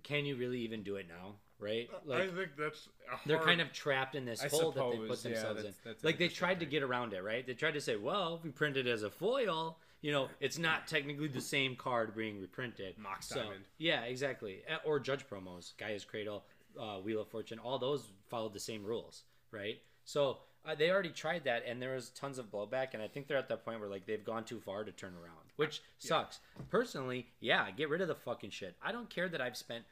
can 0.04 0.26
you 0.26 0.36
really 0.36 0.60
even 0.60 0.84
do 0.84 0.96
it 0.98 1.08
now? 1.08 1.36
Right? 1.58 1.90
I 2.12 2.28
think 2.28 2.50
that's 2.58 2.90
a 3.10 3.28
they're 3.28 3.40
kind 3.40 3.62
of 3.62 3.72
trapped 3.72 4.16
in 4.16 4.26
this 4.26 4.44
I 4.44 4.50
hole 4.50 4.72
that 4.74 4.92
they 4.92 4.98
put 5.08 5.18
suppose, 5.20 5.26
yeah, 5.26 5.32
themselves 5.32 5.64
that's- 5.64 5.76
in. 5.86 5.96
like 6.04 6.18
they 6.18 6.28
tried 6.28 6.60
to 6.60 6.66
get 6.66 6.84
around 6.84 7.14
it, 7.14 7.24
right? 7.24 7.48
They 7.48 7.54
tried 7.54 7.76
to 7.76 7.82
say, 7.82 7.96
well, 7.96 8.36
if 8.36 8.44
we 8.44 8.50
print 8.52 8.76
it 8.76 8.88
as 8.88 9.04
a 9.04 9.10
foil, 9.10 9.78
you 10.02 10.12
know, 10.12 10.28
it's 10.42 10.58
not 10.58 10.86
technically 10.86 11.30
the 11.30 11.40
same 11.40 11.78
card 11.78 12.14
being 12.14 12.42
reprinted. 12.42 12.98
Mox 12.98 13.28
So- 13.30 13.36
Diamond. 13.42 13.64
Yeah, 13.78 14.02
exactly. 14.04 14.64
Uh, 14.70 14.80
Or 14.86 15.00
Judge 15.00 15.26
promos, 15.30 15.76
Gaea's 15.78 16.04
Cradle, 16.04 16.44
uh, 16.78 16.98
Wheel 17.00 17.22
of 17.22 17.30
Fortune, 17.30 17.58
all 17.60 17.80
those 17.80 18.04
followed 18.28 18.52
the 18.54 18.60
same 18.60 18.84
rules, 18.84 19.24
right? 19.52 19.82
So 20.04 20.40
uh, 20.66 20.76
they 20.76 20.92
already 20.92 21.10
tried 21.10 21.46
that, 21.46 21.64
and 21.66 21.82
there 21.82 21.96
was 21.96 22.10
tons 22.10 22.38
of 22.38 22.52
blowback, 22.52 22.94
and 22.94 23.02
I 23.02 23.08
think 23.08 23.28
they're 23.28 23.38
at 23.38 23.48
that 23.48 23.64
point 23.64 23.80
where 23.80 23.90
like 23.90 24.06
they've 24.06 24.26
gone 24.26 24.44
too 24.44 24.60
far 24.60 24.84
to 24.84 24.92
turn 24.92 25.14
around, 25.16 25.45
which 25.56 25.82
sucks. 25.98 26.40
Personally, 26.70 27.28
yeah, 27.40 27.70
get 27.72 27.90
rid 27.90 28.02
of 28.02 28.08
the 28.08 28.16
fucking 28.16 28.50
shit. 28.50 28.76
I 28.82 28.92
don't 28.92 29.10
care 29.10 29.30
that 29.30 29.42
I've 29.42 29.58
spent 29.58 29.86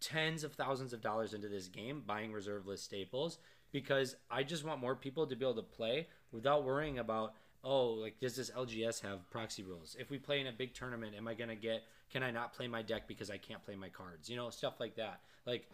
tens 0.00 0.42
of 0.42 0.52
thousands 0.52 0.92
of 0.92 1.00
dollars 1.00 1.32
into 1.32 1.48
this 1.48 1.68
game 1.68 2.02
buying 2.04 2.32
reserve 2.32 2.66
list 2.66 2.84
staples 2.84 3.38
because 3.70 4.16
I 4.30 4.42
just 4.42 4.64
want 4.64 4.80
more 4.80 4.96
people 4.96 5.26
to 5.26 5.36
be 5.36 5.44
able 5.44 5.54
to 5.54 5.62
play 5.62 6.08
without 6.32 6.64
worrying 6.64 6.98
about 6.98 7.34
oh 7.64 7.90
like 7.90 8.18
does 8.18 8.34
this 8.34 8.50
LGS 8.50 9.00
have 9.02 9.30
proxy 9.30 9.62
rules? 9.62 9.96
If 9.98 10.10
we 10.10 10.18
play 10.18 10.40
in 10.40 10.48
a 10.48 10.52
big 10.52 10.74
tournament 10.74 11.14
am 11.16 11.28
I 11.28 11.34
gonna 11.34 11.54
get 11.54 11.84
can 12.12 12.22
I 12.22 12.32
not 12.32 12.52
play 12.52 12.66
my 12.66 12.82
deck 12.82 13.06
because 13.06 13.30
I 13.30 13.38
can't 13.38 13.64
play 13.64 13.76
my 13.76 13.88
cards? 13.88 14.28
You 14.28 14.36
know 14.36 14.50
stuff 14.50 14.80
like 14.80 14.96
that. 14.96 15.20
Like 15.46 15.68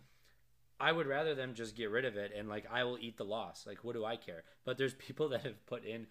I 0.78 0.93
would 0.93 1.07
rather 1.07 1.34
them 1.34 1.55
just 1.55 1.74
get 1.74 1.91
rid 1.91 2.05
of 2.05 2.16
it 2.16 2.32
and 2.36 2.49
like 2.49 2.66
I 2.70 2.84
will 2.84 2.99
eat 3.01 3.16
the 3.16 3.24
loss. 3.24 3.66
Like 3.66 3.82
what 3.82 3.95
do 3.95 4.05
I 4.05 4.16
care? 4.16 4.45
But 4.64 4.76
there's 4.76 4.95
people 4.99 5.30
that 5.30 5.43
have 5.43 5.66
put 5.66 5.84
in 5.84 6.07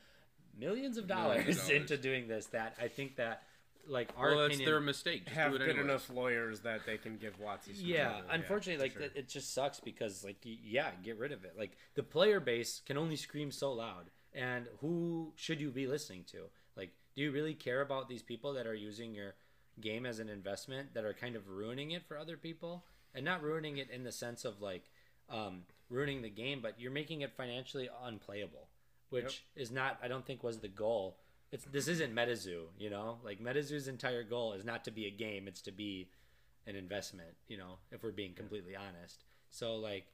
millions 0.60 0.98
of 0.98 1.08
dollars, 1.08 1.38
Millions 1.46 1.58
of 1.60 1.68
dollars. 1.68 1.82
into 1.82 1.98
doing 1.98 2.28
this 2.28 2.46
that 2.48 2.76
I 2.82 2.88
think 2.88 3.16
that 3.18 3.44
like 3.88 4.10
our 4.18 4.30
Well, 4.32 4.40
that's 4.40 4.56
opinion 4.56 4.70
their 4.70 4.80
mistake. 4.82 5.24
Just 5.26 5.36
Have 5.38 5.52
do 5.52 5.56
it 5.56 5.60
good 5.60 5.70
anyway. 5.70 5.86
enough 5.86 6.10
lawyers 6.10 6.60
that 6.62 6.86
they 6.86 6.98
can 6.98 7.18
give 7.18 7.40
Watsy. 7.40 7.76
some 7.78 7.86
yeah 7.86 8.10
trouble. 8.10 8.28
unfortunately 8.32 8.84
like 8.84 8.94
sure. 8.94 9.04
it 9.16 9.30
just 9.30 9.54
sucks 9.54 9.80
because 9.80 10.24
like 10.24 10.38
yeah 10.44 10.90
get 11.04 11.18
rid 11.18 11.32
of 11.32 11.46
it 11.46 11.54
like 11.58 11.72
the 11.96 12.04
player 12.04 12.40
base 12.42 12.82
can 12.86 12.98
only 12.98 13.16
scream 13.16 13.50
so 13.52 13.72
loud 13.72 14.10
and 14.34 14.68
who 14.82 15.32
should 15.36 15.62
you 15.62 15.70
be 15.72 15.88
listening 15.88 16.26
to 16.32 16.40
like 16.76 16.92
do 17.16 17.22
you 17.22 17.32
really 17.32 17.54
care 17.54 17.80
about 17.82 18.10
these 18.10 18.22
people 18.22 18.54
that 18.54 18.68
are 18.68 18.74
using 18.76 19.14
your 19.16 19.36
game 19.80 20.06
as 20.06 20.20
an 20.20 20.28
investment 20.28 20.94
that 20.94 21.06
are 21.06 21.14
kind 21.14 21.36
of 21.38 21.48
ruining 21.48 21.92
it 21.92 22.04
for 22.06 22.18
other 22.18 22.36
people 22.36 22.84
and 23.16 23.24
not 23.24 23.42
ruining 23.42 23.78
it 23.78 23.90
in 23.90 24.04
the 24.04 24.12
sense 24.12 24.44
of 24.44 24.62
like 24.62 24.84
um, 25.30 25.62
ruining 25.90 26.22
the 26.22 26.30
game 26.30 26.60
but 26.62 26.74
you're 26.78 26.92
making 26.92 27.22
it 27.22 27.32
financially 27.38 27.88
unplayable 28.04 28.67
which 29.10 29.44
is 29.56 29.72
not 29.72 29.98
i 30.04 30.08
don't 30.08 30.26
think 30.26 30.44
was 30.44 30.60
the 30.60 30.68
goal 30.68 31.18
it's 31.52 31.66
this 31.66 31.88
isn't 31.88 32.14
metazoo 32.14 32.64
you 32.78 32.90
know 32.90 33.18
like 33.24 33.40
metazoo's 33.40 33.88
entire 33.88 34.24
goal 34.24 34.54
is 34.54 34.66
not 34.66 34.84
to 34.84 34.92
be 34.92 35.06
a 35.06 35.12
game 35.12 35.48
it's 35.48 35.62
to 35.62 35.72
be 35.72 36.10
an 36.66 36.76
investment 36.76 37.30
you 37.48 37.58
know 37.58 37.78
if 37.92 38.04
we're 38.04 38.12
being 38.12 38.34
completely 38.34 38.76
honest 38.76 39.24
so 39.50 39.76
like 39.76 40.06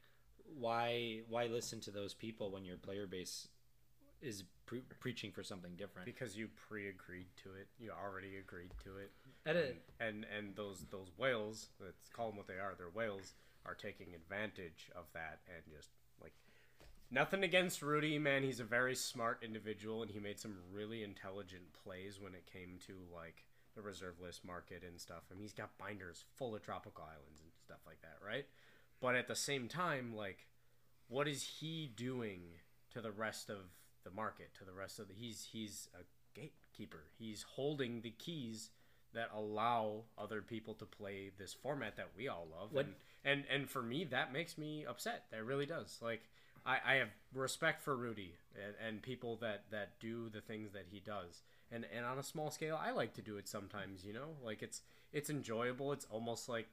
why 0.60 1.22
why 1.30 1.46
listen 1.48 1.80
to 1.80 1.92
those 1.92 2.14
people 2.14 2.52
when 2.52 2.64
your 2.66 2.78
player 2.78 3.08
base 3.08 3.48
is 4.22 4.44
pre- 4.66 4.84
preaching 5.00 5.32
for 5.32 5.44
something 5.44 5.76
different 5.76 6.06
because 6.06 6.38
you 6.38 6.48
pre-agreed 6.70 7.28
to 7.44 7.50
it. 7.60 7.68
You 7.78 7.92
already 7.92 8.38
agreed 8.38 8.72
to 8.86 8.98
it. 8.98 9.12
At 9.46 9.56
a- 9.56 9.74
and 10.00 10.26
and 10.36 10.56
those 10.56 10.86
those 10.90 11.12
whales, 11.18 11.70
let's 11.80 12.08
call 12.10 12.28
them 12.30 12.38
what 12.38 12.48
they 12.48 12.54
are. 12.56 12.74
They're 12.78 12.90
whales 12.90 13.34
are 13.66 13.76
taking 13.76 14.14
advantage 14.14 14.90
of 14.96 15.06
that 15.14 15.40
and 15.48 15.64
just 15.76 15.90
nothing 17.14 17.44
against 17.44 17.82
Rudy, 17.82 18.18
man. 18.20 18.44
He's 18.44 18.60
a 18.60 18.64
very 18.66 18.96
smart 18.96 19.40
individual 19.44 20.02
and 20.02 20.12
he 20.12 20.20
made 20.20 20.40
some 20.40 20.56
really 20.72 21.04
intelligent 21.04 21.74
plays 21.84 22.20
when 22.20 22.34
it 22.34 22.46
came 22.52 22.80
to 22.88 22.94
like 23.14 23.46
the 23.76 23.82
reserve 23.82 24.20
list 24.22 24.44
market 24.46 24.84
and 24.88 25.00
stuff. 25.00 25.24
I 25.32 25.36
mean, 25.36 25.44
he's 25.44 25.54
got 25.54 25.78
binders 25.78 26.26
full 26.36 26.56
of 26.56 26.62
tropical 26.64 27.04
islands 27.04 27.42
and 27.42 27.52
stuff 27.64 27.80
like 27.86 28.02
that, 28.02 28.18
right? 28.26 28.46
But 29.02 29.16
at 29.16 29.28
the 29.28 29.36
same 29.36 29.68
time, 29.68 30.14
like, 30.16 30.48
what 31.08 31.28
is 31.28 31.44
he 31.60 31.92
doing 31.96 32.42
to 32.92 33.02
the 33.02 33.12
rest 33.12 33.50
of 33.50 33.58
the 34.04 34.12
market? 34.12 34.54
To 34.60 34.66
the 34.66 34.74
rest 34.74 35.00
of 35.00 35.08
the 35.08 35.14
he's 35.14 35.48
he's 35.52 35.90
a 35.96 36.04
gatekeeper. 36.40 37.04
He's 37.18 37.44
holding 37.56 38.02
the 38.02 38.12
keys 38.12 38.70
that 39.14 39.30
allow 39.34 40.04
other 40.18 40.42
people 40.42 40.74
to 40.76 40.86
play 40.86 41.32
this 41.38 41.54
format 41.54 41.98
that 41.98 42.10
we 42.18 42.28
all 42.28 42.48
love. 42.52 42.74
What- 42.74 42.86
And, 42.86 42.96
and 43.26 43.44
and 43.50 43.70
for 43.70 43.82
me, 43.82 44.06
that 44.06 44.34
makes 44.34 44.58
me 44.58 44.86
upset. 44.86 45.26
That 45.32 45.44
really 45.46 45.66
does. 45.66 46.00
Like, 46.02 46.22
I, 46.66 46.78
I 46.86 46.94
have 46.96 47.10
respect 47.34 47.82
for 47.82 47.96
Rudy 47.96 48.36
and, 48.56 48.74
and 48.88 49.02
people 49.02 49.36
that 49.38 49.64
that 49.72 50.00
do 50.00 50.30
the 50.30 50.42
things 50.42 50.72
that 50.74 50.86
he 50.90 51.00
does. 51.00 51.42
And 51.72 51.86
and 51.96 52.06
on 52.06 52.20
a 52.20 52.24
small 52.24 52.52
scale, 52.52 52.80
I 52.82 52.92
like 52.92 53.14
to 53.16 53.22
do 53.22 53.38
it 53.38 53.48
sometimes. 53.48 54.06
You 54.06 54.14
know, 54.14 54.30
like 54.44 54.62
it's 54.62 54.82
it's 55.12 55.30
enjoyable. 55.30 55.92
It's 55.92 56.06
almost 56.10 56.48
like 56.48 56.68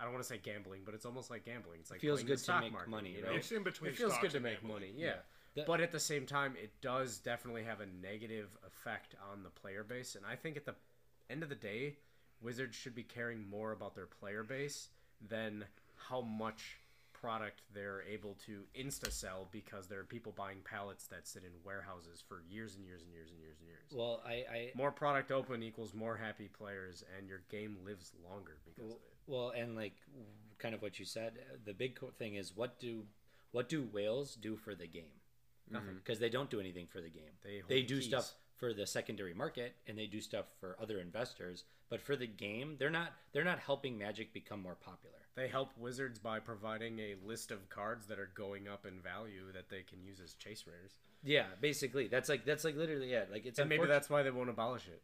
I 0.00 0.04
don't 0.04 0.12
want 0.12 0.24
to 0.24 0.28
say 0.28 0.38
gambling, 0.42 0.82
but 0.84 0.94
it's 0.94 1.06
almost 1.06 1.30
like 1.30 1.44
gambling. 1.44 1.80
It's 1.80 1.90
like 1.90 2.00
Feels 2.00 2.22
good 2.22 2.38
the 2.38 2.44
to 2.52 2.60
make 2.60 2.72
market, 2.72 2.90
money, 2.90 3.14
you 3.16 3.22
know? 3.22 3.32
It's 3.32 3.52
in 3.52 3.62
between 3.62 3.90
It 3.92 3.96
feels 3.96 4.16
good 4.18 4.32
to 4.32 4.40
make 4.40 4.60
gambling. 4.60 4.80
money, 4.80 4.92
yeah. 4.96 5.14
The- 5.54 5.64
but 5.66 5.80
at 5.80 5.92
the 5.92 6.00
same 6.00 6.26
time, 6.26 6.54
it 6.60 6.72
does 6.80 7.18
definitely 7.18 7.62
have 7.64 7.80
a 7.80 7.86
negative 7.86 8.48
effect 8.66 9.14
on 9.30 9.42
the 9.42 9.50
player 9.50 9.84
base. 9.84 10.16
And 10.16 10.24
I 10.26 10.34
think 10.34 10.56
at 10.56 10.64
the 10.64 10.74
end 11.30 11.42
of 11.42 11.50
the 11.50 11.54
day, 11.54 11.98
Wizards 12.40 12.74
should 12.74 12.94
be 12.94 13.02
caring 13.04 13.48
more 13.48 13.70
about 13.72 13.94
their 13.94 14.06
player 14.06 14.42
base 14.42 14.88
than 15.28 15.64
how 16.08 16.22
much 16.22 16.78
product 17.22 17.62
they're 17.72 18.02
able 18.02 18.36
to 18.46 18.64
insta 18.78 19.10
sell 19.12 19.48
because 19.52 19.86
there 19.86 20.00
are 20.00 20.04
people 20.04 20.32
buying 20.36 20.58
pallets 20.64 21.06
that 21.06 21.28
sit 21.28 21.44
in 21.44 21.52
warehouses 21.64 22.22
for 22.26 22.42
years 22.50 22.74
and 22.74 22.84
years 22.84 23.02
and 23.02 23.12
years 23.12 23.30
and 23.30 23.38
years 23.38 23.56
and 23.60 23.68
years. 23.68 23.86
well 23.94 24.20
i 24.26 24.44
i 24.52 24.70
more 24.74 24.90
product 24.90 25.30
open 25.30 25.62
equals 25.62 25.94
more 25.94 26.16
happy 26.16 26.48
players, 26.48 27.04
and 27.16 27.28
your 27.28 27.42
game 27.50 27.76
lives 27.84 28.12
longer 28.28 28.58
because 28.64 28.90
of 28.90 28.96
it. 28.96 29.02
Well, 29.26 29.52
and 29.56 29.76
like 29.76 29.94
kind 30.58 30.74
of 30.74 30.82
what 30.82 30.98
you 30.98 31.04
said, 31.04 31.32
the 31.64 31.74
big 31.74 31.98
thing 32.18 32.34
is 32.34 32.52
what 32.54 32.78
do 32.78 33.04
what 33.52 33.68
do 33.68 33.88
whales 33.92 34.34
do 34.34 34.56
for 34.56 34.74
the 34.74 34.86
game? 34.86 35.20
Nothing. 35.70 35.88
Mm-hmm. 35.88 35.96
Because 35.98 36.18
they 36.18 36.28
don't 36.28 36.50
do 36.50 36.60
anything 36.60 36.86
for 36.86 37.00
the 37.00 37.08
game. 37.10 37.34
They 37.42 37.62
they 37.68 37.82
do 37.82 37.96
keys. 37.96 38.06
stuff 38.06 38.32
for 38.62 38.72
the 38.72 38.86
secondary 38.86 39.34
market 39.34 39.74
and 39.88 39.98
they 39.98 40.06
do 40.06 40.20
stuff 40.20 40.46
for 40.60 40.76
other 40.80 41.00
investors, 41.00 41.64
but 41.90 42.00
for 42.00 42.14
the 42.14 42.28
game, 42.28 42.76
they're 42.78 42.90
not 42.90 43.12
they're 43.32 43.42
not 43.42 43.58
helping 43.58 43.98
Magic 43.98 44.32
become 44.32 44.62
more 44.62 44.76
popular. 44.76 45.16
They 45.34 45.48
help 45.48 45.70
Wizards 45.76 46.20
by 46.20 46.38
providing 46.38 47.00
a 47.00 47.16
list 47.26 47.50
of 47.50 47.68
cards 47.70 48.06
that 48.06 48.20
are 48.20 48.30
going 48.36 48.68
up 48.68 48.86
in 48.86 49.00
value 49.00 49.50
that 49.52 49.68
they 49.68 49.82
can 49.82 50.00
use 50.04 50.20
as 50.22 50.34
chase 50.34 50.62
rares. 50.64 50.92
Yeah, 51.24 51.46
basically, 51.60 52.06
that's 52.06 52.28
like 52.28 52.44
that's 52.44 52.62
like 52.62 52.76
literally 52.76 53.14
it. 53.14 53.30
Like 53.32 53.46
it's 53.46 53.58
And 53.58 53.68
maybe 53.68 53.86
that's 53.86 54.08
why 54.08 54.22
they 54.22 54.30
won't 54.30 54.48
abolish 54.48 54.86
it. 54.86 55.02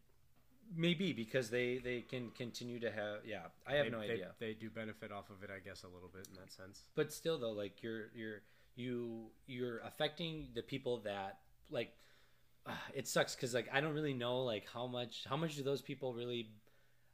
maybe 0.77 1.13
because 1.13 1.51
they 1.51 1.79
they 1.79 2.03
can 2.03 2.31
continue 2.31 2.79
to 2.79 2.93
have 2.93 3.27
yeah. 3.27 3.47
I 3.67 3.75
have 3.75 3.87
they, 3.87 3.91
no 3.91 3.99
idea. 3.99 4.31
They, 4.39 4.55
do 4.55 4.71
benefit 4.71 5.11
off 5.11 5.31
of 5.31 5.43
it, 5.43 5.51
I 5.51 5.59
guess, 5.59 5.83
a 5.83 5.89
little 5.89 6.11
bit 6.15 6.29
in 6.31 6.37
that 6.41 6.53
sense. 6.53 6.83
but 6.95 7.13
still 7.13 7.39
though 7.39 7.51
like 7.51 7.83
you're 7.83 8.11
you're 8.15 8.43
you 8.77 9.33
you're 9.49 9.81
affecting 9.81 10.47
the 10.55 10.63
people 10.63 10.99
that 10.99 11.39
like 11.71 11.93
it 12.95 13.07
sucks 13.07 13.35
because 13.35 13.55
like 13.55 13.69
i 13.73 13.81
don't 13.81 13.95
really 13.95 14.14
know 14.14 14.43
like 14.43 14.64
how 14.73 14.87
much 14.87 15.25
how 15.29 15.37
much 15.37 15.57
do 15.57 15.62
those 15.62 15.83
people 15.83 16.12
really 16.14 16.51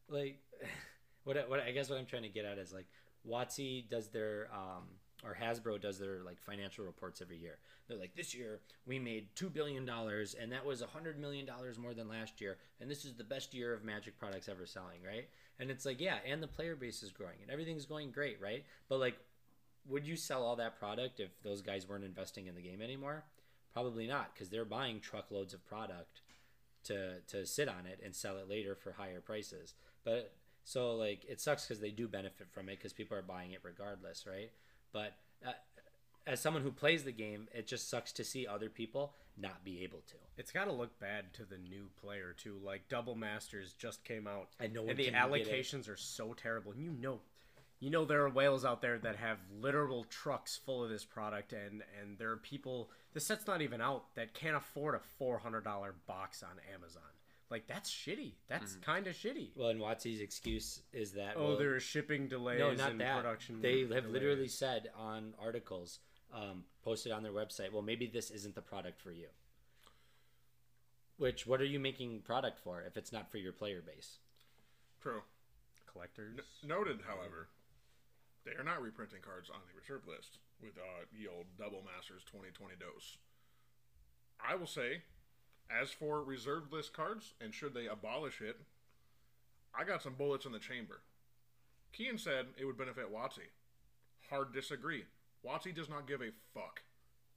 like 0.08 0.38
what 1.24 1.48
what 1.48 1.60
i 1.60 1.70
guess 1.70 1.88
what 1.88 1.98
i'm 1.98 2.06
trying 2.06 2.22
to 2.22 2.28
get 2.28 2.44
at 2.44 2.58
is 2.58 2.72
like 2.72 2.86
watsy 3.28 3.88
does 3.88 4.08
their 4.08 4.48
um 4.52 4.84
or 5.24 5.36
hasbro 5.40 5.80
does 5.80 5.98
their 5.98 6.22
like 6.24 6.38
financial 6.40 6.84
reports 6.84 7.22
every 7.22 7.38
year. 7.38 7.58
They're 7.88 7.98
like 7.98 8.14
this 8.14 8.34
year 8.34 8.60
we 8.86 8.98
made 8.98 9.28
two 9.34 9.48
billion 9.48 9.84
dollars 9.84 10.34
and 10.34 10.52
that 10.52 10.64
was 10.64 10.82
a 10.82 10.86
hundred 10.86 11.18
million 11.18 11.46
dollars 11.46 11.78
more 11.78 11.94
than 11.94 12.08
last 12.08 12.40
year 12.40 12.58
and 12.80 12.90
this 12.90 13.04
is 13.04 13.14
the 13.14 13.24
best 13.24 13.54
year 13.54 13.72
of 13.72 13.84
magic 13.84 14.18
products 14.18 14.48
ever 14.48 14.66
selling 14.66 15.02
right? 15.04 15.28
And 15.58 15.70
it's 15.70 15.86
like 15.86 16.00
yeah 16.00 16.18
and 16.26 16.42
the 16.42 16.46
player 16.46 16.76
base 16.76 17.02
is 17.02 17.10
growing 17.10 17.36
and 17.42 17.50
everything's 17.50 17.86
going 17.86 18.10
great 18.10 18.40
right? 18.40 18.64
But 18.88 19.00
like 19.00 19.16
would 19.88 20.06
you 20.06 20.16
sell 20.16 20.42
all 20.42 20.56
that 20.56 20.78
product 20.78 21.20
if 21.20 21.30
those 21.42 21.60
guys 21.60 21.88
weren't 21.88 22.04
investing 22.04 22.46
in 22.46 22.54
the 22.54 22.62
game 22.62 22.80
anymore? 22.80 23.24
Probably 23.74 24.06
not, 24.06 24.32
because 24.32 24.48
they're 24.48 24.64
buying 24.64 25.00
truckloads 25.00 25.52
of 25.52 25.66
product 25.66 26.22
to 26.84 27.20
to 27.28 27.44
sit 27.44 27.68
on 27.68 27.86
it 27.86 28.00
and 28.04 28.14
sell 28.14 28.36
it 28.38 28.48
later 28.48 28.74
for 28.74 28.92
higher 28.92 29.20
prices. 29.20 29.74
But 30.04 30.32
so 30.64 30.94
like 30.96 31.24
it 31.28 31.40
sucks 31.40 31.66
because 31.66 31.80
they 31.80 31.90
do 31.90 32.08
benefit 32.08 32.48
from 32.52 32.68
it 32.68 32.78
because 32.78 32.92
people 32.92 33.16
are 33.16 33.22
buying 33.22 33.52
it 33.52 33.60
regardless, 33.62 34.26
right? 34.26 34.50
But 34.92 35.14
uh, 35.46 35.52
as 36.26 36.40
someone 36.40 36.62
who 36.62 36.70
plays 36.70 37.04
the 37.04 37.12
game, 37.12 37.48
it 37.52 37.66
just 37.66 37.90
sucks 37.90 38.12
to 38.12 38.24
see 38.24 38.46
other 38.46 38.70
people 38.70 39.14
not 39.36 39.64
be 39.64 39.82
able 39.82 40.00
to. 40.06 40.14
It's 40.38 40.52
got 40.52 40.66
to 40.66 40.72
look 40.72 40.98
bad 41.00 41.34
to 41.34 41.44
the 41.44 41.58
new 41.58 41.88
player 42.00 42.34
too. 42.36 42.56
Like 42.64 42.88
Double 42.88 43.14
Masters 43.16 43.74
just 43.78 44.04
came 44.04 44.26
out, 44.26 44.48
And 44.60 44.72
no 44.72 44.86
and 44.86 44.96
the 44.96 45.04
can 45.10 45.12
get 45.14 45.22
it. 45.40 45.48
allocations 45.48 45.88
are 45.88 45.96
so 45.96 46.32
terrible. 46.34 46.72
And 46.72 46.80
you 46.80 46.92
know, 46.92 47.20
you 47.80 47.90
know 47.90 48.04
there 48.04 48.22
are 48.24 48.30
whales 48.30 48.64
out 48.64 48.80
there 48.82 48.98
that 48.98 49.16
have 49.16 49.38
literal 49.60 50.04
trucks 50.04 50.58
full 50.64 50.82
of 50.84 50.90
this 50.90 51.04
product, 51.04 51.52
and 51.52 51.82
and 52.00 52.18
there 52.18 52.30
are 52.30 52.36
people. 52.36 52.90
The 53.12 53.20
set's 53.20 53.46
not 53.46 53.62
even 53.62 53.80
out 53.80 54.14
that 54.14 54.34
can't 54.34 54.56
afford 54.56 54.94
a 54.94 55.00
four 55.18 55.38
hundred 55.38 55.64
dollar 55.64 55.94
box 56.06 56.42
on 56.42 56.56
Amazon. 56.74 57.02
Like 57.50 57.66
that's 57.66 57.90
shitty. 57.90 58.32
That's 58.48 58.76
kind 58.76 59.06
of 59.06 59.14
shitty. 59.14 59.50
Well, 59.54 59.68
and 59.68 59.80
Watsy's 59.80 60.20
excuse 60.20 60.80
is 60.92 61.12
that 61.12 61.34
Oh, 61.36 61.48
well, 61.48 61.56
there 61.58 61.74
are 61.74 61.80
shipping 61.80 62.26
delays 62.26 62.58
no, 62.58 62.72
not 62.72 62.92
and 62.92 63.00
that. 63.00 63.16
production. 63.22 63.60
They 63.60 63.80
have 63.80 63.88
delays. 63.90 64.06
literally 64.12 64.48
said 64.48 64.88
on 64.96 65.34
articles 65.40 65.98
um, 66.34 66.64
posted 66.82 67.12
on 67.12 67.22
their 67.22 67.32
website, 67.32 67.70
well, 67.70 67.82
maybe 67.82 68.06
this 68.06 68.30
isn't 68.30 68.54
the 68.54 68.62
product 68.62 68.98
for 69.00 69.12
you. 69.12 69.26
Which, 71.16 71.46
what 71.46 71.60
are 71.60 71.64
you 71.66 71.78
making 71.78 72.20
product 72.22 72.58
for 72.58 72.82
if 72.82 72.96
it's 72.96 73.12
not 73.12 73.30
for 73.30 73.38
your 73.38 73.52
player 73.52 73.80
base? 73.86 74.18
True. 75.00 75.22
collectors. 75.92 76.38
N- 76.38 76.68
noted, 76.68 77.00
however, 77.06 77.48
they 78.44 78.52
are 78.52 78.64
not 78.64 78.82
reprinting 78.82 79.20
cards 79.22 79.50
on 79.50 79.60
the 79.66 79.78
reserve 79.78 80.06
list 80.06 80.38
with 80.60 80.76
uh, 80.76 81.04
the 81.12 81.28
old 81.28 81.46
Double 81.58 81.82
Masters 81.84 82.22
2020 82.24 82.74
dose. 82.78 83.16
I 84.40 84.54
will 84.54 84.66
say, 84.66 85.02
as 85.70 85.90
for 85.90 86.22
reserved 86.22 86.72
list 86.72 86.92
cards, 86.92 87.32
and 87.40 87.54
should 87.54 87.74
they 87.74 87.86
abolish 87.86 88.40
it, 88.40 88.60
I 89.74 89.84
got 89.84 90.02
some 90.02 90.14
bullets 90.14 90.46
in 90.46 90.52
the 90.52 90.58
chamber. 90.58 91.00
Kian 91.98 92.18
said 92.18 92.46
it 92.58 92.64
would 92.64 92.78
benefit 92.78 93.12
Watsy. 93.12 93.48
Hard 94.30 94.52
disagree. 94.52 95.04
Watsy 95.44 95.74
does 95.74 95.88
not 95.88 96.08
give 96.08 96.20
a 96.20 96.30
fuck. 96.52 96.82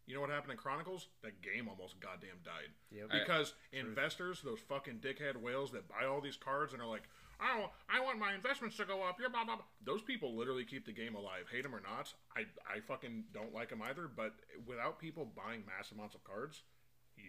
You 0.06 0.16
know 0.16 0.22
what 0.22 0.30
happened 0.30 0.54
in 0.54 0.58
Chronicles? 0.58 1.08
That 1.22 1.42
game 1.42 1.68
almost 1.68 2.00
goddamn 2.00 2.40
died. 2.44 2.72
Yep. 2.92 3.10
Because 3.12 3.54
investors, 3.74 4.42
those 4.42 4.62
fucking 4.62 5.00
dickhead 5.00 5.36
whales 5.36 5.72
that 5.72 5.90
buy 5.90 6.06
all 6.06 6.22
these 6.22 6.38
cards 6.38 6.72
and 6.72 6.82
are 6.82 6.88
like, 6.88 7.04
oh, 7.42 7.70
I 7.90 8.00
want 8.00 8.20
my 8.20 8.34
investments 8.34 8.78
to 8.78 8.86
go 8.86 9.04
up. 9.04 9.20
You're 9.20 9.30
blah, 9.30 9.46
blah, 9.46 9.56
blah. 9.56 9.66
Those 9.86 10.02
people 10.02 10.36
literally 10.36 10.66
keep 10.66 10.86
the 10.86 10.92
game 10.92 11.16
alive. 11.16 11.46
Hate 11.52 11.64
them 11.64 11.76
or 11.76 11.82
not. 11.82 12.14
I, 12.36 12.42
I 12.68 12.80
fucking 12.80 13.26
don't 13.34 13.54
like 13.54 13.70
them 13.70 13.82
either. 13.82 14.08
But 14.14 14.34
without 14.66 15.00
people 15.00 15.32
buying 15.36 15.64
mass 15.66 15.92
amounts 15.92 16.16
of 16.16 16.24
cards, 16.24 16.64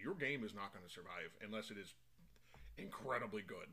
your 0.03 0.15
game 0.15 0.43
is 0.43 0.53
not 0.53 0.73
going 0.73 0.85
to 0.85 0.91
survive 0.91 1.31
unless 1.41 1.71
it 1.71 1.77
is 1.77 1.93
incredibly 2.77 3.41
good. 3.41 3.67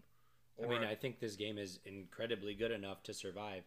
I 0.62 0.66
mean, 0.66 0.84
I 0.84 0.94
think 0.94 1.20
this 1.20 1.36
game 1.36 1.58
is 1.58 1.80
incredibly 1.84 2.54
good 2.54 2.70
enough 2.70 3.02
to 3.04 3.14
survive. 3.14 3.64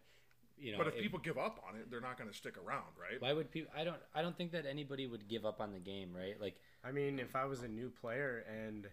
You 0.58 0.72
know, 0.72 0.78
but 0.78 0.88
if 0.88 0.96
it- 0.96 1.02
people 1.02 1.18
give 1.18 1.38
up 1.38 1.62
on 1.66 1.76
it, 1.76 1.90
they're 1.90 2.00
not 2.02 2.18
going 2.18 2.28
to 2.28 2.36
stick 2.36 2.56
around, 2.58 2.92
right? 3.00 3.20
why 3.20 3.32
would 3.32 3.50
people? 3.50 3.72
I 3.74 3.84
don't. 3.84 3.96
I 4.14 4.20
don't 4.20 4.36
think 4.36 4.52
that 4.52 4.66
anybody 4.66 5.06
would 5.06 5.26
give 5.28 5.46
up 5.46 5.60
on 5.60 5.72
the 5.72 5.78
game, 5.78 6.14
right? 6.14 6.38
Like, 6.38 6.56
I 6.84 6.92
mean, 6.92 7.18
if 7.18 7.34
I 7.34 7.46
was 7.46 7.62
a 7.62 7.68
new 7.68 7.88
player 7.88 8.44
and 8.46 8.86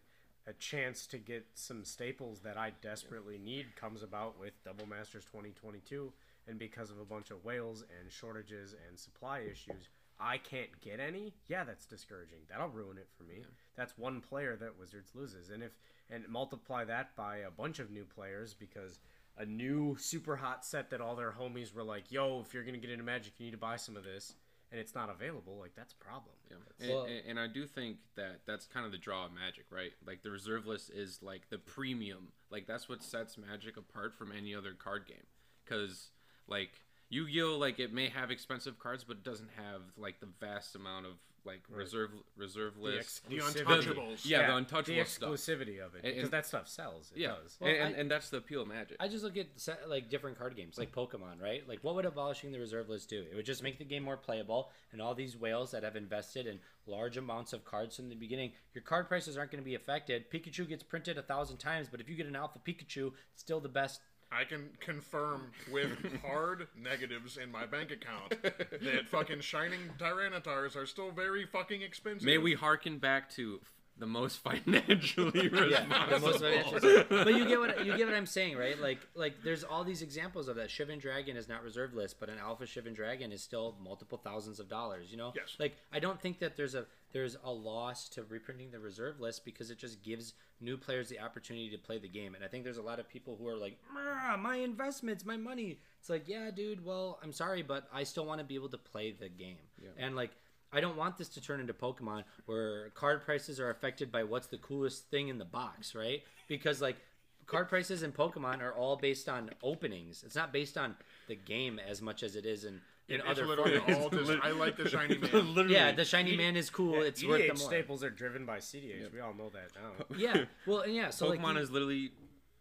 a 0.48 0.54
chance 0.54 1.06
to 1.08 1.18
get 1.18 1.46
some 1.56 1.84
staples 1.84 2.40
that 2.40 2.58
I 2.58 2.72
desperately 2.82 3.38
need 3.38 3.76
comes 3.76 4.02
about 4.02 4.40
with 4.40 4.54
Double 4.64 4.86
Masters 4.86 5.26
2022, 5.26 6.12
and 6.48 6.58
because 6.58 6.90
of 6.90 7.00
a 7.00 7.06
bunch 7.06 7.32
of 7.32 7.44
whales 7.44 7.84
and 8.00 8.10
shortages 8.10 8.74
and 8.88 8.98
supply 8.98 9.40
issues, 9.40 9.90
I 10.20 10.38
can't 10.38 10.80
get 10.82 11.02
any. 11.02 11.34
Yeah, 11.50 11.66
that's 11.66 11.86
discouraging. 11.86 12.40
That'll 12.50 12.70
ruin 12.70 12.98
it 12.98 13.10
for 13.18 13.24
me. 13.24 13.44
That's 13.76 13.98
one 13.98 14.22
player 14.22 14.56
that 14.56 14.80
Wizards 14.80 15.12
loses, 15.14 15.50
and 15.50 15.62
if 15.62 15.74
and 16.10 16.28
multiply 16.30 16.86
that 16.86 17.16
by 17.18 17.40
a 17.40 17.52
bunch 17.52 17.80
of 17.80 17.92
new 17.92 18.06
players 18.06 18.54
because 18.54 19.00
a 19.38 19.46
new 19.46 19.98
super 20.00 20.38
hot 20.38 20.66
set 20.66 20.90
that 20.90 21.02
all 21.02 21.18
their 21.18 21.34
homies 21.34 21.74
were 21.74 21.84
like, 21.84 22.10
"Yo, 22.12 22.40
if 22.40 22.54
you're 22.54 22.64
gonna 22.64 22.78
get 22.78 22.90
into 22.90 23.04
Magic, 23.04 23.34
you 23.38 23.46
need 23.46 23.52
to 23.52 23.58
buy 23.58 23.76
some 23.76 23.98
of 23.98 24.06
this." 24.06 24.34
And 24.72 24.82
it's 24.82 24.94
not 24.94 25.10
available, 25.10 25.58
like 25.58 25.76
that's 25.76 25.94
a 25.94 25.98
problem. 26.04 26.36
Yeah. 26.50 26.58
And, 26.82 26.90
Well- 26.94 27.06
and, 27.06 27.22
and 27.30 27.40
I 27.40 27.48
do 27.48 27.66
think 27.66 27.98
that 28.16 28.42
that's 28.46 28.66
kind 28.66 28.86
of 28.86 28.92
the 28.92 28.98
draw 28.98 29.26
of 29.26 29.32
Magic, 29.34 29.66
right? 29.72 29.92
Like 30.06 30.24
the 30.24 30.32
reserve 30.32 30.66
list 30.68 30.92
is 30.94 31.20
like 31.24 31.50
the 31.50 31.58
premium. 31.58 32.30
Like 32.50 32.68
that's 32.68 32.90
what 32.90 33.02
sets 33.02 33.38
Magic 33.38 33.78
apart 33.78 34.14
from 34.14 34.32
any 34.32 34.54
other 34.54 34.74
card 34.74 35.08
game. 35.08 35.26
Because 35.64 36.10
like 36.48 36.72
Yu-Gi-Oh, 37.10 37.58
like 37.58 37.80
it 37.80 37.94
may 37.94 38.10
have 38.10 38.32
expensive 38.32 38.80
cards, 38.80 39.04
but 39.04 39.18
it 39.18 39.24
doesn't 39.24 39.50
have 39.56 39.82
like 39.98 40.20
the 40.20 40.28
vast 40.40 40.76
amount 40.76 41.06
of 41.06 41.14
like 41.48 41.62
reserve 41.70 42.12
reserve 42.36 42.76
The 42.76 42.82
list. 42.82 43.28
The 43.30 43.38
exclusivity. 43.38 43.66
Untouchables. 43.66 44.26
Yeah, 44.26 44.48
the 44.48 44.56
untouchable 44.58 44.98
the 44.98 45.06
stuff. 45.06 45.30
exclusivity 45.30 45.84
of 45.84 45.96
it 45.96 46.04
because 46.04 46.30
that 46.30 46.46
stuff 46.46 46.68
sells. 46.68 47.12
It 47.16 47.22
yeah, 47.22 47.36
does. 47.42 47.58
Well, 47.60 47.72
and, 47.72 47.80
and, 47.80 47.96
I- 47.96 48.00
and 48.00 48.12
that's 48.12 48.30
the 48.30 48.38
appeal 48.38 48.62
of 48.62 48.68
Magic. 48.68 48.98
I 49.00 49.08
just 49.08 49.24
look 49.24 49.38
at 49.38 49.48
se- 49.56 49.78
like 49.88 50.10
different 50.10 50.38
card 50.38 50.56
games, 50.56 50.78
like 50.78 50.92
mm. 50.92 51.08
Pokemon, 51.08 51.42
right? 51.42 51.68
Like, 51.68 51.80
what 51.82 51.96
would 51.96 52.06
abolishing 52.06 52.52
the 52.52 52.60
reserve 52.60 52.90
list 52.90 53.10
do? 53.10 53.24
It 53.32 53.36
would 53.36 53.46
just 53.46 53.64
make 53.64 53.80
the 53.80 53.86
game 53.86 54.04
more 54.04 54.18
playable, 54.18 54.70
and 54.92 55.02
all 55.02 55.16
these 55.16 55.38
whales 55.38 55.72
that 55.72 55.84
have 55.84 55.96
invested 55.96 56.46
in 56.46 56.60
large 56.86 57.18
amounts 57.18 57.54
of 57.54 57.64
cards 57.64 57.96
from 57.96 58.10
the 58.10 58.16
beginning, 58.16 58.52
your 58.74 58.84
card 58.84 59.08
prices 59.08 59.38
aren't 59.38 59.52
going 59.52 59.64
to 59.64 59.66
be 59.66 59.76
affected. 59.76 60.30
Pikachu 60.30 60.68
gets 60.68 60.84
printed 60.84 61.18
a 61.18 61.24
thousand 61.24 61.58
times, 61.58 61.88
but 61.90 62.02
if 62.02 62.10
you 62.10 62.16
get 62.16 62.28
an 62.28 62.36
Alpha 62.36 62.60
Pikachu, 62.60 63.14
it's 63.34 63.42
still 63.42 63.62
the 63.62 63.70
best. 63.70 64.02
I 64.32 64.44
can 64.44 64.70
confirm 64.80 65.52
with 65.72 65.90
hard 66.26 66.68
negatives 66.78 67.38
in 67.38 67.52
my 67.52 67.66
bank 67.66 67.92
account 67.92 68.36
that 68.44 69.08
fucking 69.08 69.40
shining 69.42 69.80
Tyranitars 69.98 70.76
are 70.76 70.86
still 70.86 71.12
very 71.12 71.46
fucking 71.46 71.82
expensive. 71.82 72.26
May 72.26 72.38
we 72.38 72.54
hearken 72.54 72.98
back 72.98 73.30
to 73.32 73.62
the 74.00 74.06
most 74.06 74.38
financially 74.44 75.50
Yeah, 75.54 75.84
responsible. 75.86 76.10
the 76.10 76.20
most 76.20 76.40
financial- 76.42 77.06
but 77.24 77.34
you 77.34 77.48
get 77.48 77.60
what 77.60 77.84
you 77.86 77.98
get 77.98 78.06
what 78.06 78.16
I'm 78.16 78.26
saying, 78.28 78.56
right? 78.58 78.80
Like, 78.80 79.00
like 79.16 79.42
there's 79.44 79.64
all 79.64 79.84
these 79.84 80.02
examples 80.04 80.48
of 80.50 80.56
that. 80.58 80.70
Shivan 80.70 81.00
Dragon 81.00 81.36
is 81.36 81.48
not 81.50 81.64
reserve 81.64 81.94
list, 81.96 82.20
but 82.20 82.30
an 82.30 82.38
Alpha 82.38 82.66
Shivan 82.66 82.94
Dragon 82.96 83.32
is 83.32 83.42
still 83.42 83.76
multiple 83.84 84.20
thousands 84.24 84.60
of 84.60 84.70
dollars. 84.70 85.08
You 85.10 85.18
know, 85.18 85.34
Yes. 85.36 85.56
Like, 85.58 85.78
I 85.92 86.00
don't 86.00 86.22
think 86.22 86.38
that 86.40 86.56
there's 86.58 86.76
a 86.76 86.86
there's 87.14 87.38
a 87.44 87.52
loss 87.52 88.10
to 88.10 88.24
reprinting 88.24 88.72
the 88.72 88.80
reserve 88.80 89.20
list 89.20 89.46
because 89.46 89.72
it 89.72 89.78
just 89.78 90.04
gives 90.04 90.34
new 90.60 90.78
players 90.78 91.10
the 91.10 91.20
opportunity 91.20 91.70
to 91.70 91.78
play 91.78 91.98
the 91.98 92.08
game. 92.08 92.36
And 92.36 92.44
I 92.44 92.48
think 92.48 92.64
there's 92.64 92.78
a 92.78 92.82
lot 92.82 93.00
of 93.00 93.08
people 93.08 93.36
who 93.40 93.48
are 93.48 93.56
like, 93.56 93.78
"Ah, 93.96 94.38
my 94.40 94.58
investments, 94.58 95.26
my 95.26 95.38
money. 95.38 95.80
It's 96.00 96.10
like, 96.10 96.28
yeah, 96.28 96.52
dude. 96.52 96.84
Well, 96.84 97.20
I'm 97.24 97.32
sorry, 97.32 97.62
but 97.62 97.88
I 97.94 98.04
still 98.04 98.26
want 98.26 98.40
to 98.40 98.46
be 98.46 98.56
able 98.56 98.70
to 98.70 98.78
play 98.78 99.12
the 99.12 99.30
game. 99.30 99.58
And 99.98 100.16
like. 100.16 100.32
I 100.70 100.82
don't 100.82 100.98
want 100.98 101.18
this 101.18 101.30
to 101.30 101.42
turn 101.42 101.62
into 101.62 101.74
Pokemon 101.74 102.26
where 102.46 102.90
card 102.90 103.24
prices 103.24 103.58
are 103.58 103.70
affected 103.70 104.12
by 104.12 104.24
what's 104.26 104.48
the 104.48 104.58
coolest 104.58 105.10
thing 105.10 105.30
in 105.30 105.38
the 105.38 105.46
box, 105.46 105.96
right? 105.96 106.24
Because 106.50 106.82
like 106.82 106.98
card 107.46 107.70
prices 107.70 108.04
in 108.04 108.12
Pokemon 108.12 108.62
are 108.62 108.74
all 108.74 108.98
based 108.98 109.30
on 109.30 109.50
openings. 109.64 110.24
It's 110.26 110.36
not 110.36 110.52
based 110.52 110.78
on 110.78 110.98
the 111.30 111.36
game 111.36 111.80
as 111.80 112.02
much 112.02 112.22
as 112.22 112.36
it 112.36 112.46
is 112.46 112.66
in, 112.66 112.82
in 113.10 113.22
It's 113.22 113.30
other 113.30 113.46
literally 113.46 113.80
formats. 113.80 114.02
all 114.02 114.10
just, 114.10 114.32
I 114.44 114.52
like 114.52 114.76
the 114.76 114.90
shiny 114.96 115.18
man. 115.18 115.54
Literally. 115.54 115.74
Yeah, 115.74 115.92
the 115.94 116.06
shiny 116.06 116.36
man 116.36 116.56
is 116.58 116.70
cool. 116.70 117.02
it's 117.02 117.24
worth 117.24 117.42
the 117.42 117.48
more. 117.48 117.56
staples 117.56 118.04
are 118.04 118.10
driven 118.10 118.46
by 118.46 118.58
CDH. 118.58 119.14
We 119.14 119.20
all 119.22 119.34
know 119.34 119.50
that 119.50 119.70
now. 119.76 120.06
Yeah, 120.18 120.46
well, 120.66 120.82
and 120.82 120.94
yeah. 120.94 121.10
So 121.12 121.32
Pokemon 121.32 121.54
like, 121.56 121.58
is 121.64 121.72
literally 121.72 122.12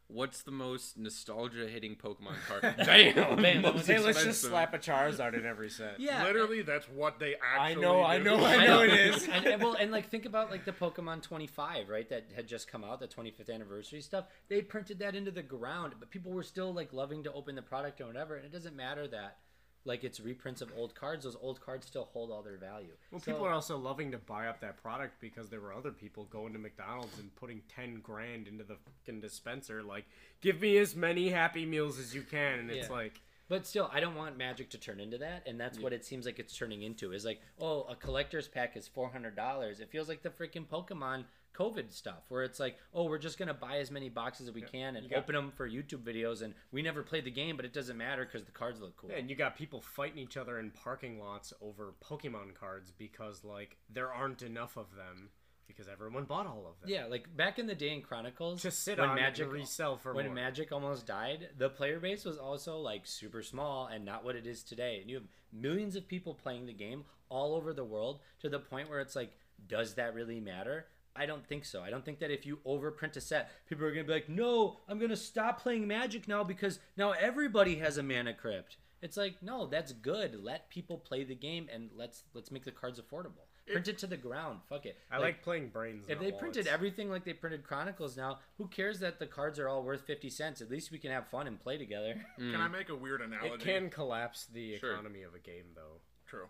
what's 0.09 0.43
the 0.43 0.53
most 0.53 0.97
nostalgia 0.97 1.67
hitting 1.67 1.97
Pokemon 1.97 2.37
card? 2.47 2.63
Bam! 2.87 3.43
Bam. 3.43 3.63
Most 3.63 3.89
hey, 3.89 3.99
let's 3.99 4.23
just 4.23 4.41
slap 4.43 4.73
a 4.73 4.79
Charizard 4.79 5.35
in 5.35 5.45
every 5.45 5.69
set. 5.69 5.99
yeah, 5.99 6.23
Literally, 6.23 6.63
that's 6.63 6.89
what 6.89 7.19
they 7.19 7.35
I 7.35 7.71
actually 7.71 7.83
know, 7.83 8.05
I 8.05 8.19
know, 8.19 8.37
I 8.37 8.55
I 8.55 8.67
know 8.67 8.77
know 8.79 8.83
it 8.85 8.93
is. 8.93 9.27
and, 9.29 9.45
and 9.47 9.61
well, 9.61 9.75
and 9.75 9.91
like 9.91 10.09
think 10.09 10.25
about 10.25 10.53
like 10.53 10.65
the 10.65 10.71
Pokemon 10.71 11.23
25, 11.23 11.89
right? 11.89 12.09
That 12.09 12.27
had 12.37 12.47
just 12.47 12.69
come 12.69 12.85
out, 12.85 13.01
the 13.01 13.09
25th 13.09 13.53
anniversary 13.53 14.01
stuff. 14.01 14.27
They 14.49 14.63
printed 14.63 15.01
that 15.01 15.17
into 15.17 15.33
the 15.33 15.43
ground, 15.43 15.95
but 15.99 16.09
people 16.11 16.31
were 16.31 16.45
still 16.45 16.73
like 16.73 16.93
loving 16.93 17.25
to 17.25 17.33
open 17.33 17.57
the 17.57 17.63
product 17.63 18.01
or 18.01 18.07
whatever. 18.07 18.37
And 18.37 18.45
it 18.45 18.53
doesn't 18.53 18.77
matter 18.77 19.09
that 19.09 19.39
like 19.87 20.05
it's 20.05 20.21
reprints 20.21 20.61
of 20.61 20.71
old 20.77 20.95
cards. 20.95 21.25
Those 21.25 21.37
old 21.41 21.61
cards 21.61 21.87
still 21.87 22.05
hold 22.13 22.31
all 22.31 22.43
their 22.43 22.59
value. 22.59 22.93
Well, 23.11 23.21
So- 23.21 23.33
people 23.33 23.47
are 23.47 23.53
also 23.53 23.79
loving 23.79 24.11
to 24.13 24.19
buy 24.19 24.49
up 24.49 24.61
that 24.61 24.77
product 24.83 25.21
because 25.21 25.49
there 25.49 25.61
were 25.61 25.73
other 25.73 25.93
people 25.93 26.25
going 26.27 26.53
to 26.53 26.59
McDonald's 26.59 27.19
and 27.19 27.35
putting 27.37 27.63
ten 27.69 28.01
grand 28.01 28.49
into 28.49 28.65
the 28.65 28.77
fucking 28.77 29.21
dispenser. 29.21 29.83
Like, 29.83 30.05
give 30.43 30.61
me 30.61 30.77
as 30.79 30.95
many 30.95 31.31
Happy 31.31 31.65
Meals 31.65 31.99
as 31.99 32.15
you 32.15 32.23
can, 32.23 32.59
and 32.59 32.71
it's 32.71 32.89
Yeah. 32.89 32.95
like, 32.95 33.21
But 33.49 33.65
still, 33.65 33.89
I 33.93 34.01
don't 34.01 34.17
want 34.17 34.37
Magic 34.37 34.71
to 34.71 34.79
turn 34.79 34.99
into 34.99 35.19
that, 35.19 35.47
and 35.47 35.61
that's 35.61 35.79
what 35.79 35.93
it 35.93 36.05
seems 36.05 36.27
like 36.27 36.41
it's 36.41 36.57
turning 36.57 36.83
into. 36.83 37.13
Is 37.13 37.25
like, 37.25 37.41
oh, 37.61 37.85
a 37.85 37.95
collector's 37.95 38.49
pack 38.49 38.77
is 38.77 38.89
four 38.89 39.09
hundred 39.09 39.37
dollars. 39.37 39.79
It 39.79 39.89
feels 39.89 40.09
like 40.09 40.23
the 40.23 40.31
freaking 40.31 40.67
Pokemon 40.67 41.27
COVID 41.59 41.93
stuff, 41.93 42.25
where 42.29 42.43
it's 42.43 42.61
like, 42.61 42.77
oh, 42.93 43.05
we're 43.05 43.19
just 43.19 43.39
gonna 43.39 43.55
buy 43.55 43.79
as 43.79 43.91
many 43.91 44.09
boxes 44.09 44.49
as 44.49 44.55
we 44.55 44.63
can 44.63 44.97
and 44.97 45.13
open 45.15 45.35
them 45.35 45.53
for 45.57 45.69
YouTube 45.69 46.03
videos, 46.03 46.43
and 46.43 46.55
we 46.73 46.83
never 46.83 47.03
played 47.03 47.25
the 47.25 47.31
game, 47.31 47.57
but 47.57 47.65
it 47.65 47.73
doesn't 47.73 47.97
matter 47.97 48.25
because 48.25 48.45
the 48.45 48.53
cards 48.53 48.81
look 48.81 48.97
cool. 48.97 49.11
and 49.17 49.31
you 49.31 49.37
got 49.37 49.57
people 49.57 49.81
fighting 49.81 50.19
each 50.19 50.37
other 50.37 50.59
in 50.59 50.71
parking 50.71 51.19
lots 51.19 51.53
over 51.61 51.95
Pokemon 52.05 52.55
cards 52.55 52.93
because 52.97 53.45
like 53.45 53.77
there 53.89 54.13
aren't 54.13 54.43
enough 54.43 54.77
of 54.77 54.87
them 54.97 55.31
because 55.67 55.89
everyone 55.89 56.25
bought 56.25 56.47
all 56.47 56.67
of 56.69 56.81
them. 56.81 56.89
Yeah, 56.89 57.07
like 57.07 57.35
back 57.37 57.59
in 57.59 57.67
the 57.67 57.75
day 57.75 57.93
in 57.93 58.01
Chronicles, 58.03 58.63
to 58.63 58.71
sit 58.71 58.99
when 58.99 59.11
on 59.11 59.17
Magic 59.17 59.51
resell 59.51 59.97
for 59.97 60.15
when 60.15 60.27
more. 60.27 60.35
Magic 60.35 60.71
almost 60.73 61.07
died, 61.07 61.49
the 61.59 61.69
player 61.69 61.99
base 61.99 62.25
was 62.25 62.39
also 62.39 62.79
like 62.79 63.07
super 63.07 63.43
small 63.43 63.87
and 63.87 64.05
not 64.05 64.25
what 64.25 64.37
it 64.37 64.47
is 64.47 64.63
today. 64.63 64.99
And 65.01 65.11
you 65.11 65.17
have 65.17 65.27
millions 65.53 65.97
of 65.97 66.07
people 66.07 66.35
playing 66.35 66.67
the 66.67 66.73
game 66.73 67.05
all 67.29 67.55
over 67.57 67.73
the 67.73 67.85
world 67.85 68.21
to 68.41 68.49
the 68.49 68.61
point 68.61 68.89
where 68.89 69.01
it's 69.01 69.17
like, 69.17 69.33
does 69.67 69.95
that 69.95 70.15
really 70.15 70.39
matter? 70.39 70.87
I 71.19 71.27
don't 71.27 71.47
think 71.47 71.65
so. 71.65 71.83
I 71.83 71.91
don't 71.91 72.05
think 72.05 72.19
that 72.21 72.31
if 72.31 72.47
you 72.47 72.59
overprint 72.67 73.17
a 73.17 73.21
set, 73.21 73.51
people 73.69 73.85
are 73.85 73.91
gonna 73.91 74.05
be 74.05 74.13
like, 74.13 74.29
no, 74.29 74.81
I'm 74.89 74.99
gonna 74.99 75.17
stop 75.17 75.61
playing 75.61 75.87
Magic 75.87 76.29
now 76.29 76.45
because 76.45 76.79
now 76.97 77.13
everybody 77.13 77.77
has 77.77 77.99
a 77.99 78.03
mana 78.03 78.35
crypt. 78.35 78.77
It's 79.03 79.17
like, 79.17 79.43
no, 79.43 79.67
that's 79.67 79.93
good. 79.93 80.43
Let 80.43 80.71
people 80.71 80.99
play 80.99 81.25
the 81.25 81.35
game 81.35 81.69
and 81.73 81.91
let's 81.95 82.25
let's 82.35 82.51
make 82.51 82.65
the 82.65 82.73
cards 82.73 83.01
affordable. 83.01 83.47
Print 83.67 83.89
it 83.89 83.99
to 83.99 84.07
the 84.07 84.17
ground. 84.17 84.61
Fuck 84.69 84.87
it. 84.87 84.97
I 85.11 85.19
like, 85.19 85.43
playing 85.43 85.71
brains. 85.71 86.05
If 86.09 86.19
not 86.19 86.25
they 86.25 86.33
printed 86.33 86.69
everything 86.69 87.11
like 87.11 87.25
they 87.25 87.33
printed 87.33 87.65
Chronicles 87.65 88.17
now, 88.17 88.39
who 88.59 88.69
cares 88.69 89.01
that 89.01 89.19
the 89.19 89.27
cards 89.27 89.59
are 89.59 89.69
all 89.69 89.83
worth 89.83 90.03
50 90.07 90.31
cents? 90.31 90.61
At 90.61 90.71
least 90.71 90.93
we 90.93 90.99
can 90.99 91.11
have 91.11 91.27
fun 91.27 91.49
and 91.49 91.59
play 91.61 91.77
together. 91.77 92.15
Can 92.39 92.55
I 92.55 92.69
mm. 92.69 92.73
make 92.73 92.91
a 92.91 92.95
weird 92.95 93.23
analogy? 93.23 93.55
it 93.55 93.61
can 93.61 93.91
collapse 93.91 94.47
the 94.47 94.79
Sure. 94.79 94.93
economy 94.93 95.23
of 95.23 95.35
a 95.35 95.41
game, 95.41 95.65
though. 95.75 96.01
True. 96.27 96.49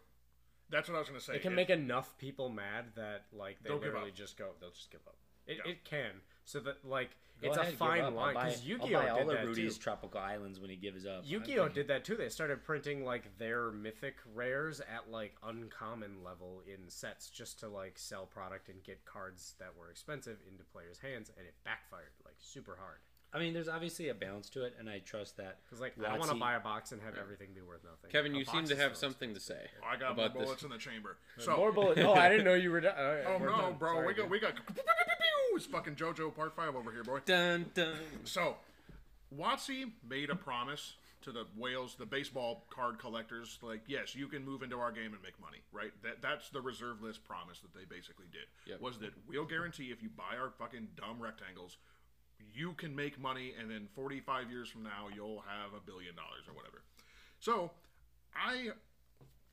That's 0.70 0.88
what 0.88 0.96
I 0.96 0.98
was 0.98 1.08
going 1.08 1.20
to 1.20 1.24
say. 1.24 1.36
It 1.36 1.42
can 1.42 1.54
make 1.54 1.70
enough 1.70 2.16
people 2.18 2.48
mad 2.48 2.86
that 2.96 3.24
like 3.32 3.62
they 3.62 3.70
literally 3.72 4.10
just 4.12 4.36
go. 4.36 4.50
They'll 4.60 4.70
just 4.70 4.90
give 4.90 5.00
up. 5.06 5.16
It, 5.46 5.58
Yeah. 5.64 5.70
it 5.72 5.84
can. 5.84 6.10
So 6.44 6.60
that 6.60 6.84
like 6.84 7.10
Go 7.40 7.48
it's 7.48 7.56
ahead, 7.58 7.74
a 7.74 7.76
fine 7.76 8.14
line 8.14 8.34
because 8.34 8.60
I'll 8.62 8.66
Yu-Gi-Oh 8.66 8.98
buy 8.98 9.08
all 9.10 9.18
did 9.18 9.28
of 9.28 9.32
that 9.34 9.46
Rudy's 9.46 9.76
too. 9.76 9.82
tropical 9.82 10.20
islands 10.20 10.58
when 10.58 10.70
he 10.70 10.76
gives 10.76 11.04
up. 11.04 11.18
I'm 11.22 11.28
Yu-Gi-Oh 11.28 11.68
did 11.68 11.88
that 11.88 12.04
too. 12.04 12.16
They 12.16 12.30
started 12.30 12.64
printing 12.64 13.04
like 13.04 13.36
their 13.38 13.70
mythic 13.70 14.16
rares 14.34 14.80
at 14.80 15.10
like 15.10 15.34
uncommon 15.44 16.24
level 16.24 16.62
in 16.66 16.88
sets 16.88 17.28
just 17.30 17.60
to 17.60 17.68
like 17.68 17.98
sell 17.98 18.24
product 18.26 18.68
and 18.70 18.82
get 18.82 19.04
cards 19.04 19.54
that 19.58 19.76
were 19.78 19.90
expensive 19.90 20.38
into 20.50 20.64
players' 20.64 20.98
hands, 20.98 21.30
and 21.36 21.46
it 21.46 21.54
backfired 21.64 22.10
like 22.24 22.36
super 22.38 22.76
hard. 22.80 22.98
I 23.34 23.38
mean, 23.38 23.52
there's 23.52 23.68
obviously 23.68 24.08
a 24.08 24.14
balance 24.14 24.48
to 24.50 24.64
it, 24.64 24.74
and 24.78 24.88
I 24.88 25.00
trust 25.00 25.36
that. 25.36 25.58
Because 25.64 25.80
like 25.80 25.92
I 25.98 26.08
don't 26.10 26.18
want 26.18 26.30
to 26.30 26.36
Watsy- 26.36 26.40
buy 26.40 26.54
a 26.54 26.60
box 26.60 26.92
and 26.92 27.02
have 27.02 27.16
everything 27.18 27.48
be 27.54 27.60
worth 27.60 27.82
nothing. 27.84 28.10
Kevin, 28.10 28.34
A 28.34 28.38
you 28.38 28.44
box 28.44 28.56
seem 28.56 28.66
to 28.68 28.74
is 28.74 28.80
have 28.80 28.96
so 28.96 29.06
something 29.08 29.34
to 29.34 29.40
say 29.40 29.66
I 29.86 29.96
got 29.96 30.16
more 30.16 30.26
about 30.26 30.34
this. 30.38 30.44
bullets 30.44 30.62
in 30.62 30.70
the 30.70 30.78
chamber. 30.78 31.16
So, 31.38 31.56
More 31.56 31.72
bullet. 31.72 31.98
Oh, 31.98 32.14
I 32.14 32.28
didn't 32.30 32.44
know 32.44 32.54
you 32.54 32.70
were. 32.70 32.80
Done. 32.80 32.94
oh 32.96 33.36
We're 33.38 33.50
no, 33.50 33.56
done. 33.56 33.74
bro, 33.78 33.94
Sorry, 33.94 34.06
we 34.06 34.14
got 34.14 34.22
dude. 34.22 34.30
we 34.30 34.40
got. 34.40 34.52
It's 35.54 35.64
fucking 35.66 35.94
JoJo 35.94 36.34
Part 36.36 36.54
Five 36.54 36.76
over 36.76 36.92
here, 36.92 37.02
boy. 37.02 37.20
Dun 37.24 37.64
dun. 37.72 37.94
So, 38.24 38.56
Watsy 39.34 39.90
made 40.08 40.28
a 40.30 40.36
promise 40.36 40.94
to 41.22 41.32
the 41.32 41.44
whales, 41.56 41.96
the 41.98 42.04
baseball 42.06 42.66
card 42.70 42.98
collectors, 42.98 43.58
like, 43.62 43.80
yes, 43.88 44.14
you 44.14 44.28
can 44.28 44.44
move 44.44 44.62
into 44.62 44.78
our 44.78 44.92
game 44.92 45.12
and 45.14 45.22
make 45.22 45.40
money, 45.40 45.58
right? 45.72 45.90
That 46.02 46.20
that's 46.22 46.50
the 46.50 46.60
reserve 46.60 47.02
list 47.02 47.24
promise 47.24 47.58
that 47.60 47.74
they 47.74 47.84
basically 47.88 48.26
did. 48.30 48.44
Yep. 48.70 48.80
Was 48.82 48.98
that 48.98 49.12
we'll 49.26 49.46
guarantee 49.46 49.84
if 49.90 50.02
you 50.02 50.10
buy 50.10 50.36
our 50.38 50.50
fucking 50.58 50.88
dumb 50.94 51.20
rectangles, 51.20 51.78
you 52.55 52.72
can 52.72 52.95
make 52.95 53.20
money, 53.20 53.53
and 53.59 53.70
then 53.70 53.89
45 53.95 54.51
years 54.51 54.68
from 54.68 54.82
now, 54.82 55.09
you'll 55.14 55.43
have 55.47 55.74
a 55.76 55.84
billion 55.84 56.14
dollars 56.14 56.49
or 56.49 56.55
whatever. 56.55 56.82
So, 57.41 57.70
I 58.34 58.70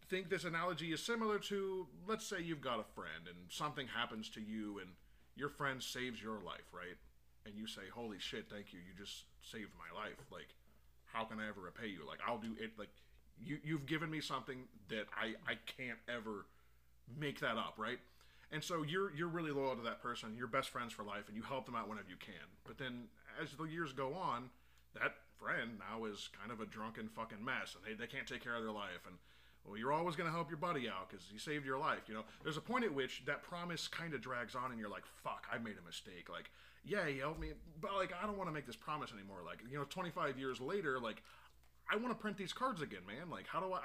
think 0.09 0.29
this 0.29 0.43
analogy 0.43 0.91
is 0.91 1.01
similar 1.01 1.39
to 1.39 1.87
let's 2.07 2.25
say 2.25 2.41
you've 2.41 2.61
got 2.61 2.79
a 2.79 2.83
friend 2.95 3.27
and 3.27 3.37
something 3.49 3.87
happens 3.87 4.29
to 4.29 4.41
you 4.41 4.79
and 4.79 4.89
your 5.35 5.49
friend 5.49 5.81
saves 5.81 6.21
your 6.21 6.39
life, 6.41 6.69
right? 6.71 6.97
And 7.45 7.55
you 7.55 7.67
say, 7.67 7.89
"Holy 7.93 8.19
shit, 8.19 8.49
thank 8.49 8.73
you. 8.73 8.79
You 8.79 8.93
just 8.97 9.23
saved 9.41 9.71
my 9.77 9.99
life." 9.99 10.19
Like, 10.31 10.55
how 11.05 11.23
can 11.23 11.39
I 11.39 11.47
ever 11.47 11.61
repay 11.61 11.87
you? 11.87 12.05
Like, 12.07 12.19
I'll 12.25 12.37
do 12.37 12.55
it 12.59 12.77
like 12.77 12.89
you 13.39 13.59
you've 13.63 13.85
given 13.85 14.09
me 14.09 14.21
something 14.21 14.67
that 14.89 15.07
I 15.15 15.35
I 15.49 15.55
can't 15.65 15.99
ever 16.07 16.45
make 17.17 17.39
that 17.39 17.57
up, 17.57 17.75
right? 17.77 17.99
And 18.53 18.63
so 18.63 18.83
you're 18.83 19.13
you're 19.15 19.27
really 19.27 19.51
loyal 19.51 19.75
to 19.75 19.81
that 19.81 20.01
person. 20.01 20.35
You're 20.37 20.47
best 20.47 20.69
friends 20.69 20.93
for 20.93 21.03
life, 21.03 21.27
and 21.27 21.35
you 21.35 21.41
help 21.41 21.65
them 21.65 21.75
out 21.75 21.89
whenever 21.89 22.09
you 22.09 22.17
can. 22.17 22.45
But 22.65 22.77
then 22.77 23.05
as 23.41 23.51
the 23.51 23.63
years 23.63 23.93
go 23.93 24.13
on, 24.13 24.49
that 24.93 25.15
friend 25.39 25.79
now 25.79 26.05
is 26.05 26.29
kind 26.39 26.51
of 26.51 26.61
a 26.61 26.65
drunken 26.65 27.09
fucking 27.09 27.43
mess, 27.43 27.75
and 27.75 27.83
they, 27.83 27.99
they 27.99 28.07
can't 28.07 28.27
take 28.27 28.43
care 28.43 28.55
of 28.55 28.63
their 28.63 28.71
life. 28.71 29.07
And 29.07 29.17
well, 29.65 29.77
you're 29.77 29.93
always 29.93 30.15
going 30.15 30.29
to 30.29 30.35
help 30.35 30.49
your 30.49 30.57
buddy 30.57 30.87
out 30.87 31.09
because 31.09 31.25
he 31.31 31.39
saved 31.39 31.65
your 31.65 31.79
life. 31.79 32.01
You 32.07 32.13
know, 32.13 32.23
there's 32.43 32.57
a 32.57 32.61
point 32.61 32.83
at 32.83 32.93
which 32.93 33.23
that 33.25 33.43
promise 33.43 33.87
kind 33.87 34.13
of 34.13 34.21
drags 34.21 34.55
on, 34.55 34.71
and 34.71 34.79
you're 34.79 34.89
like, 34.89 35.05
"Fuck, 35.23 35.47
I 35.51 35.57
made 35.57 35.75
a 35.81 35.85
mistake." 35.85 36.29
Like, 36.29 36.51
yeah, 36.85 37.07
he 37.07 37.19
helped 37.19 37.39
me, 37.39 37.53
but 37.81 37.95
like, 37.95 38.13
I 38.13 38.25
don't 38.25 38.37
want 38.37 38.49
to 38.49 38.53
make 38.53 38.67
this 38.67 38.75
promise 38.75 39.11
anymore. 39.13 39.39
Like, 39.45 39.59
you 39.69 39.77
know, 39.77 39.85
25 39.85 40.37
years 40.37 40.59
later, 40.59 40.99
like, 40.99 41.23
I 41.91 41.95
want 41.95 42.09
to 42.09 42.15
print 42.15 42.37
these 42.37 42.53
cards 42.53 42.81
again, 42.81 43.05
man. 43.07 43.29
Like, 43.29 43.47
how 43.47 43.59
do 43.59 43.73
I? 43.73 43.79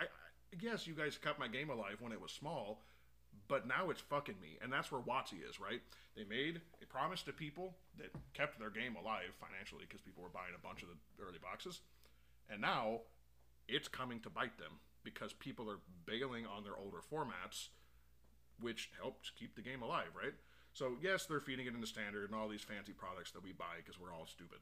I 0.53 0.57
guess 0.57 0.87
you 0.87 0.95
guys 0.95 1.19
kept 1.19 1.39
my 1.39 1.47
game 1.47 1.71
alive 1.71 1.99
when 2.01 2.11
it 2.11 2.21
was 2.21 2.33
small, 2.33 2.81
but 3.49 3.67
now 3.67 3.91
it's 3.91 4.01
fucking 4.01 4.41
me, 4.41 4.59
and 4.63 4.73
that's 4.73 4.93
where 4.93 5.01
Watsy 5.01 5.41
is, 5.49 5.59
right? 5.59 5.81
They 6.17 6.25
made 6.25 6.61
a 6.83 6.87
promise 6.87 7.23
to 7.23 7.33
people 7.33 7.75
that 7.97 8.13
kept 8.35 8.59
their 8.59 8.71
game 8.71 8.97
alive 8.97 9.35
financially 9.41 9.85
because 9.89 10.03
people 10.03 10.23
were 10.23 10.29
buying 10.29 10.55
a 10.55 10.67
bunch 10.67 10.83
of 10.83 10.89
the 10.89 11.25
early 11.25 11.39
boxes, 11.43 11.81
and 12.51 12.61
now 12.61 13.01
it's 13.67 13.89
coming 13.89 14.21
to 14.21 14.31
bite 14.31 14.59
them 14.59 14.81
because 15.03 15.33
people 15.33 15.71
are 15.71 15.81
bailing 16.07 16.47
on 16.47 16.65
their 16.65 16.77
older 16.77 16.99
formats, 17.01 17.69
which 18.61 18.91
helps 19.01 19.31
keep 19.31 19.57
the 19.57 19.63
game 19.63 19.83
alive, 19.83 20.13
right? 20.15 20.35
So 20.73 20.97
yes, 21.01 21.27
they're 21.27 21.41
feeding 21.41 21.67
it 21.67 21.75
into 21.75 21.87
standard 21.87 22.31
and 22.31 22.39
all 22.39 22.49
these 22.49 22.63
fancy 22.63 22.93
products 22.93 23.31
that 23.33 23.43
we 23.43 23.53
buy 23.53 23.81
because 23.85 23.99
we're 23.99 24.13
all 24.13 24.27
stupid. 24.27 24.59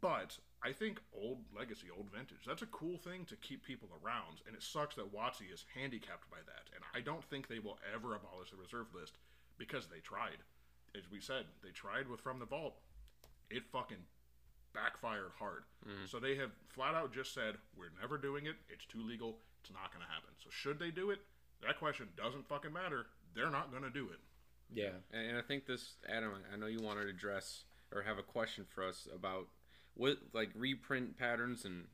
But 0.00 0.38
I 0.62 0.72
think 0.72 1.00
old 1.12 1.44
legacy, 1.56 1.88
old 1.94 2.10
vintage, 2.10 2.44
that's 2.46 2.62
a 2.62 2.66
cool 2.66 2.96
thing 2.96 3.24
to 3.26 3.36
keep 3.36 3.64
people 3.64 3.88
around, 4.02 4.40
and 4.46 4.56
it 4.56 4.62
sucks 4.62 4.94
that 4.96 5.14
Watsy 5.14 5.52
is 5.52 5.64
handicapped 5.74 6.30
by 6.30 6.38
that. 6.46 6.70
And 6.74 6.84
I 6.94 7.00
don't 7.00 7.24
think 7.24 7.48
they 7.48 7.58
will 7.58 7.78
ever 7.94 8.14
abolish 8.14 8.50
the 8.50 8.56
reserve 8.56 8.86
list 8.94 9.18
because 9.58 9.86
they 9.86 10.00
tried. 10.00 10.40
As 10.96 11.10
we 11.10 11.20
said, 11.20 11.44
they 11.62 11.70
tried 11.70 12.08
with 12.08 12.20
From 12.20 12.38
the 12.38 12.46
Vault. 12.46 12.76
It 13.50 13.64
fucking 13.70 14.04
backfired 14.72 15.32
hard. 15.38 15.64
Mm. 15.86 16.08
So 16.08 16.18
they 16.18 16.34
have 16.36 16.50
flat 16.68 16.94
out 16.94 17.12
just 17.14 17.34
said, 17.34 17.56
we're 17.76 17.92
never 18.00 18.18
doing 18.18 18.46
it. 18.46 18.56
It's 18.68 18.86
too 18.86 19.02
legal. 19.02 19.38
It's 19.62 19.72
not 19.72 19.92
going 19.92 20.04
to 20.04 20.12
happen. 20.12 20.30
So 20.42 20.50
should 20.50 20.78
they 20.78 20.90
do 20.90 21.10
it? 21.10 21.20
That 21.64 21.78
question 21.78 22.08
doesn't 22.16 22.48
fucking 22.48 22.72
matter. 22.72 23.06
They're 23.34 23.50
not 23.50 23.70
going 23.70 23.84
to 23.84 23.90
do 23.90 24.08
it. 24.12 24.18
Yeah. 24.72 24.96
And, 25.12 25.30
and 25.30 25.38
I 25.38 25.42
think 25.42 25.66
this, 25.66 25.94
Adam, 26.08 26.32
I 26.52 26.56
know 26.56 26.66
you 26.66 26.80
wanted 26.80 27.04
to 27.04 27.10
address 27.10 27.64
or 27.92 28.02
have 28.02 28.18
a 28.18 28.22
question 28.22 28.64
for 28.68 28.84
us 28.84 29.06
about 29.14 29.46
what 29.94 30.18
like 30.32 30.50
reprint 30.54 31.16
patterns 31.16 31.64
and 31.64 31.86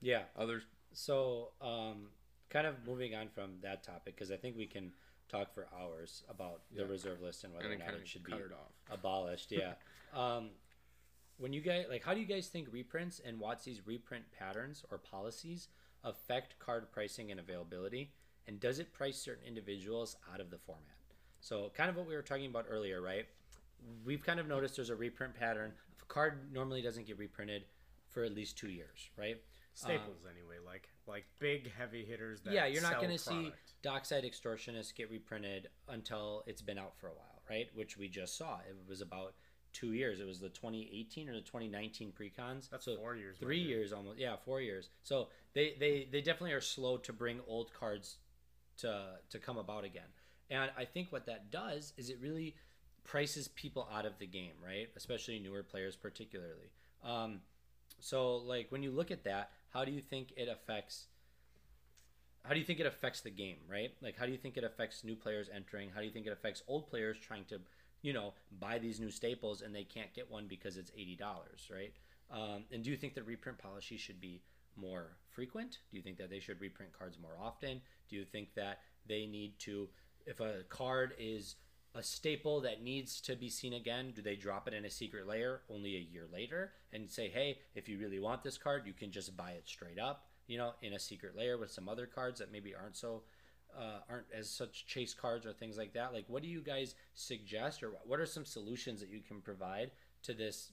Yeah. 0.00 0.24
others. 0.36 0.64
So, 0.92 1.52
um, 1.60 2.08
kind 2.50 2.66
of 2.66 2.84
moving 2.86 3.14
on 3.14 3.28
from 3.28 3.60
that 3.60 3.82
topic, 3.82 4.14
because 4.14 4.30
I 4.30 4.36
think 4.36 4.56
we 4.56 4.66
can 4.66 4.92
talk 5.28 5.54
for 5.54 5.68
hours 5.74 6.24
about 6.28 6.62
the 6.74 6.84
reserve 6.84 7.22
list 7.22 7.44
and 7.44 7.54
whether 7.54 7.70
And 7.70 7.80
or 7.80 7.86
not 7.86 7.94
it 7.94 8.06
should 8.06 8.24
be 8.24 8.32
it 8.32 8.52
abolished. 8.90 9.50
Yeah. 9.52 9.74
um, 10.12 10.50
when 11.38 11.52
you 11.52 11.60
guys 11.60 11.86
like, 11.88 12.04
how 12.04 12.12
do 12.14 12.20
you 12.20 12.26
guys 12.26 12.48
think 12.48 12.68
reprints 12.70 13.20
and 13.24 13.40
WotC's 13.40 13.86
reprint 13.86 14.30
patterns 14.32 14.84
or 14.90 14.98
policies 14.98 15.68
affect 16.04 16.58
card 16.58 16.90
pricing 16.92 17.30
and 17.30 17.40
availability? 17.40 18.12
And 18.46 18.60
does 18.60 18.78
it 18.78 18.92
price 18.92 19.16
certain 19.18 19.46
individuals 19.46 20.16
out 20.32 20.40
of 20.40 20.50
the 20.50 20.58
format? 20.58 20.84
So, 21.40 21.70
kind 21.74 21.88
of 21.88 21.96
what 21.96 22.06
we 22.06 22.14
were 22.14 22.22
talking 22.22 22.46
about 22.46 22.66
earlier, 22.68 23.00
right? 23.00 23.26
We've 24.04 24.24
kind 24.24 24.40
of 24.40 24.48
noticed 24.48 24.76
there's 24.76 24.90
a 24.90 24.96
reprint 24.96 25.34
pattern. 25.34 25.72
If 25.96 26.02
a 26.02 26.06
card 26.06 26.52
normally 26.52 26.82
doesn't 26.82 27.06
get 27.06 27.18
reprinted 27.18 27.64
for 28.08 28.24
at 28.24 28.34
least 28.34 28.58
two 28.58 28.68
years, 28.68 29.10
right? 29.16 29.38
staples 29.74 30.26
anyway, 30.30 30.56
like 30.64 30.88
like 31.06 31.24
big 31.38 31.70
heavy 31.72 32.04
hitters. 32.04 32.40
That 32.42 32.54
yeah, 32.54 32.66
you're 32.66 32.82
not 32.82 33.00
going 33.00 33.10
to 33.10 33.18
see. 33.18 33.52
Dockside 33.82 34.24
Extortionists 34.24 34.94
get 34.94 35.10
reprinted 35.10 35.68
until 35.88 36.44
it's 36.46 36.62
been 36.62 36.78
out 36.78 36.96
for 36.96 37.08
a 37.08 37.12
while, 37.12 37.42
right? 37.50 37.66
Which 37.74 37.96
we 37.96 38.08
just 38.08 38.36
saw. 38.36 38.58
It 38.68 38.76
was 38.88 39.00
about 39.00 39.34
two 39.72 39.92
years. 39.92 40.20
It 40.20 40.26
was 40.26 40.38
the 40.38 40.50
2018 40.50 41.28
or 41.28 41.34
the 41.34 41.40
2019 41.40 42.12
precons. 42.12 42.70
That's 42.70 42.84
so 42.84 42.96
four 42.96 43.16
years, 43.16 43.38
Three 43.38 43.60
years 43.60 43.92
almost. 43.92 44.18
Yeah, 44.18 44.36
four 44.44 44.60
years. 44.60 44.90
So 45.02 45.28
they, 45.54 45.74
they 45.78 46.08
they 46.10 46.20
definitely 46.20 46.52
are 46.52 46.60
slow 46.60 46.98
to 46.98 47.12
bring 47.12 47.40
old 47.46 47.72
cards 47.72 48.18
to 48.78 49.16
to 49.30 49.38
come 49.38 49.58
about 49.58 49.84
again. 49.84 50.08
And 50.50 50.70
I 50.76 50.84
think 50.84 51.10
what 51.10 51.26
that 51.26 51.50
does 51.50 51.94
is 51.96 52.10
it 52.10 52.18
really 52.20 52.56
prices 53.04 53.48
people 53.48 53.88
out 53.92 54.06
of 54.06 54.18
the 54.18 54.26
game, 54.26 54.54
right? 54.64 54.88
Especially 54.96 55.38
newer 55.38 55.62
players, 55.62 55.96
particularly. 55.96 56.70
Um, 57.04 57.40
so 58.00 58.36
like 58.36 58.66
when 58.70 58.82
you 58.82 58.90
look 58.90 59.10
at 59.10 59.24
that, 59.24 59.50
how 59.70 59.84
do 59.84 59.92
you 59.92 60.00
think 60.00 60.32
it 60.36 60.48
affects? 60.48 61.06
How 62.44 62.54
do 62.54 62.58
you 62.58 62.64
think 62.64 62.80
it 62.80 62.86
affects 62.86 63.20
the 63.20 63.30
game, 63.30 63.58
right? 63.68 63.92
Like 64.00 64.18
how 64.18 64.26
do 64.26 64.32
you 64.32 64.38
think 64.38 64.56
it 64.56 64.64
affects 64.64 65.04
new 65.04 65.14
players 65.14 65.48
entering? 65.54 65.90
How 65.90 66.00
do 66.00 66.06
you 66.06 66.12
think 66.12 66.26
it 66.26 66.32
affects 66.32 66.62
old 66.66 66.88
players 66.88 67.16
trying 67.18 67.44
to, 67.46 67.60
you 68.02 68.12
know, 68.12 68.34
buy 68.58 68.78
these 68.78 68.98
new 68.98 69.10
staples 69.10 69.62
and 69.62 69.74
they 69.74 69.84
can't 69.84 70.12
get 70.12 70.30
one 70.30 70.46
because 70.48 70.76
it's 70.76 70.90
eighty 70.96 71.16
dollars, 71.16 71.70
right? 71.72 71.92
Um, 72.30 72.64
and 72.72 72.82
do 72.82 72.90
you 72.90 72.96
think 72.96 73.14
that 73.14 73.26
reprint 73.26 73.58
policy 73.58 73.96
should 73.96 74.20
be 74.20 74.42
more 74.76 75.16
frequent? 75.28 75.78
Do 75.90 75.96
you 75.96 76.02
think 76.02 76.18
that 76.18 76.30
they 76.30 76.40
should 76.40 76.60
reprint 76.60 76.92
cards 76.98 77.18
more 77.20 77.36
often? 77.40 77.80
Do 78.08 78.16
you 78.16 78.24
think 78.24 78.54
that 78.54 78.78
they 79.06 79.26
need 79.26 79.58
to, 79.60 79.88
if 80.26 80.40
a 80.40 80.62
card 80.68 81.14
is 81.18 81.56
a 81.94 82.02
staple 82.02 82.60
that 82.62 82.82
needs 82.82 83.20
to 83.22 83.36
be 83.36 83.48
seen 83.48 83.74
again, 83.74 84.12
do 84.14 84.22
they 84.22 84.36
drop 84.36 84.66
it 84.66 84.74
in 84.74 84.84
a 84.84 84.90
secret 84.90 85.26
layer 85.26 85.60
only 85.68 85.96
a 85.96 86.00
year 86.00 86.26
later 86.32 86.72
and 86.92 87.10
say, 87.10 87.28
hey, 87.28 87.58
if 87.74 87.88
you 87.88 87.98
really 87.98 88.18
want 88.18 88.42
this 88.42 88.58
card, 88.58 88.86
you 88.86 88.92
can 88.92 89.10
just 89.10 89.36
buy 89.36 89.50
it 89.52 89.66
straight 89.66 89.98
up, 89.98 90.26
you 90.46 90.58
know, 90.58 90.72
in 90.82 90.94
a 90.94 90.98
secret 90.98 91.36
layer 91.36 91.58
with 91.58 91.70
some 91.70 91.88
other 91.88 92.06
cards 92.06 92.38
that 92.40 92.52
maybe 92.52 92.74
aren't 92.74 92.96
so. 92.96 93.22
Uh, 93.74 94.00
aren't 94.10 94.26
as 94.38 94.50
such 94.50 94.84
chase 94.84 95.14
cards 95.14 95.46
or 95.46 95.52
things 95.54 95.78
like 95.78 95.94
that. 95.94 96.12
Like, 96.12 96.26
what 96.28 96.42
do 96.42 96.48
you 96.48 96.60
guys 96.60 96.94
suggest, 97.14 97.82
or 97.82 97.92
what 98.04 98.20
are 98.20 98.26
some 98.26 98.44
solutions 98.44 99.00
that 99.00 99.08
you 99.08 99.20
can 99.26 99.40
provide 99.40 99.92
to 100.24 100.34
this 100.34 100.72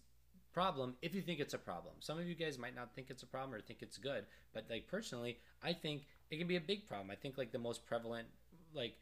problem 0.52 0.96
if 1.02 1.14
you 1.16 1.22
think 1.22 1.40
it's 1.40 1.54
a 1.54 1.60
problem. 1.60 1.94
Some 2.00 2.20
of 2.20 2.28
you 2.28 2.36
guys 2.36 2.58
might 2.58 2.76
not 2.76 2.94
think 2.96 3.08
it's 3.10 3.24
a 3.24 3.28
problem 3.28 3.54
or 3.54 3.62
think 3.62 3.82
it's 3.82 3.98
good, 3.98 4.26
but 4.54 4.66
like 4.70 4.88
personally, 4.88 5.38
I 5.64 5.74
think 5.74 6.04
it 6.30 6.38
can 6.38 6.48
be 6.48 6.56
a 6.56 6.62
big 6.62 6.88
problem. 6.88 7.12
I 7.12 7.16
think 7.16 7.38
like 7.38 7.52
the 7.52 7.60
most 7.60 7.86
prevalent 7.86 8.28
like 8.74 8.96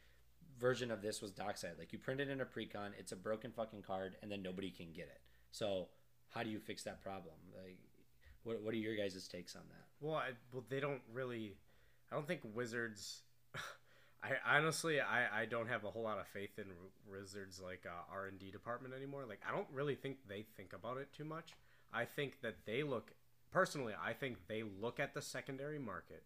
version 0.59 0.91
of 0.91 1.01
this 1.01 1.21
was 1.21 1.31
Dockside. 1.31 1.75
Like 1.77 1.93
you 1.93 1.99
print 1.99 2.19
it 2.19 2.29
in 2.29 2.41
a 2.41 2.45
precon, 2.45 2.91
it's 2.97 3.11
a 3.11 3.15
broken 3.15 3.51
fucking 3.51 3.83
card, 3.83 4.15
and 4.21 4.31
then 4.31 4.41
nobody 4.41 4.69
can 4.69 4.91
get 4.93 5.05
it. 5.05 5.19
So 5.51 5.87
how 6.29 6.43
do 6.43 6.49
you 6.49 6.59
fix 6.59 6.83
that 6.83 7.01
problem? 7.01 7.35
Like, 7.55 7.77
what 8.43 8.61
what 8.61 8.73
are 8.73 8.77
your 8.77 8.95
guys' 8.95 9.27
takes 9.27 9.55
on 9.55 9.63
that? 9.69 9.85
Well, 9.99 10.15
I, 10.15 10.29
well, 10.51 10.63
they 10.69 10.79
don't 10.79 11.01
really. 11.11 11.55
I 12.11 12.15
don't 12.15 12.27
think 12.27 12.41
Wizards. 12.53 13.21
I 14.23 14.57
honestly, 14.57 14.99
I, 14.99 15.41
I 15.41 15.45
don't 15.45 15.67
have 15.67 15.83
a 15.83 15.91
whole 15.91 16.03
lot 16.03 16.19
of 16.19 16.27
faith 16.27 16.57
in 16.57 16.65
Wizards 17.09 17.61
like 17.63 17.85
uh, 17.85 18.11
R 18.11 18.25
and 18.25 18.39
D 18.39 18.51
department 18.51 18.93
anymore. 18.93 19.25
Like, 19.27 19.41
I 19.47 19.55
don't 19.55 19.67
really 19.71 19.95
think 19.95 20.17
they 20.27 20.45
think 20.55 20.73
about 20.73 20.97
it 20.97 21.13
too 21.13 21.25
much. 21.25 21.53
I 21.93 22.05
think 22.05 22.41
that 22.41 22.55
they 22.65 22.83
look 22.83 23.11
personally. 23.51 23.93
I 24.03 24.13
think 24.13 24.37
they 24.47 24.63
look 24.63 24.99
at 24.99 25.13
the 25.13 25.21
secondary 25.21 25.79
market 25.79 26.23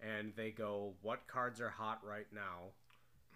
and 0.00 0.32
they 0.36 0.50
go, 0.50 0.94
"What 1.02 1.26
cards 1.26 1.60
are 1.60 1.70
hot 1.70 2.00
right 2.04 2.26
now 2.32 2.72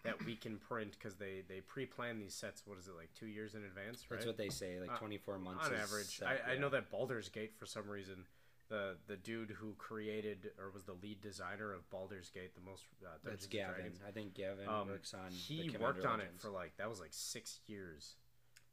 that 0.05 0.25
we 0.25 0.37
can 0.37 0.59
print?" 0.59 0.93
Because 0.99 1.17
they 1.17 1.43
they 1.49 1.61
pre-plan 1.61 2.19
these 2.19 2.35
sets. 2.35 2.63
What 2.67 2.79
is 2.79 2.89
it 2.89 2.95
like 2.97 3.11
two 3.15 3.27
years 3.27 3.55
in 3.55 3.65
advance? 3.65 4.05
Right. 4.11 4.17
That's 4.19 4.27
what 4.27 4.37
they 4.37 4.49
say. 4.51 4.79
Like 4.81 4.93
Uh, 4.93 4.99
24 4.99 5.39
months 5.39 5.67
on 5.67 5.75
average. 5.75 6.19
set, 6.19 6.29
I, 6.29 6.53
I 6.53 6.59
know 6.59 6.69
that 6.71 6.91
Baldur's 6.91 7.29
Gate 7.29 7.55
for 7.57 7.67
some 7.67 7.89
reason. 7.89 8.25
The, 8.71 8.97
the 9.07 9.17
dude 9.17 9.53
who 9.53 9.73
created 9.79 10.51
or 10.59 10.71
was 10.71 10.85
the 10.85 10.93
lead 10.93 11.23
designer 11.23 11.73
of 11.73 11.89
Baldur's 11.89 12.29
Gate, 12.29 12.55
the 12.55 12.61
most 12.61 12.83
uh, 13.03 13.09
Dungeons 13.25 13.25
That's 13.25 13.47
Gavin. 13.47 13.75
Dragons, 13.77 14.01
I 14.07 14.11
think 14.11 14.35
Gavin 14.35 14.69
um, 14.69 14.89
works 14.89 15.15
on. 15.15 15.31
he 15.31 15.57
the 15.63 15.63
Commander 15.73 15.85
worked 15.87 16.05
on 16.05 16.21
it 16.21 16.29
for 16.37 16.51
like 16.51 16.77
that 16.77 16.91
was 16.91 17.01
like 17.01 17.13
six 17.15 17.61
years. 17.67 18.17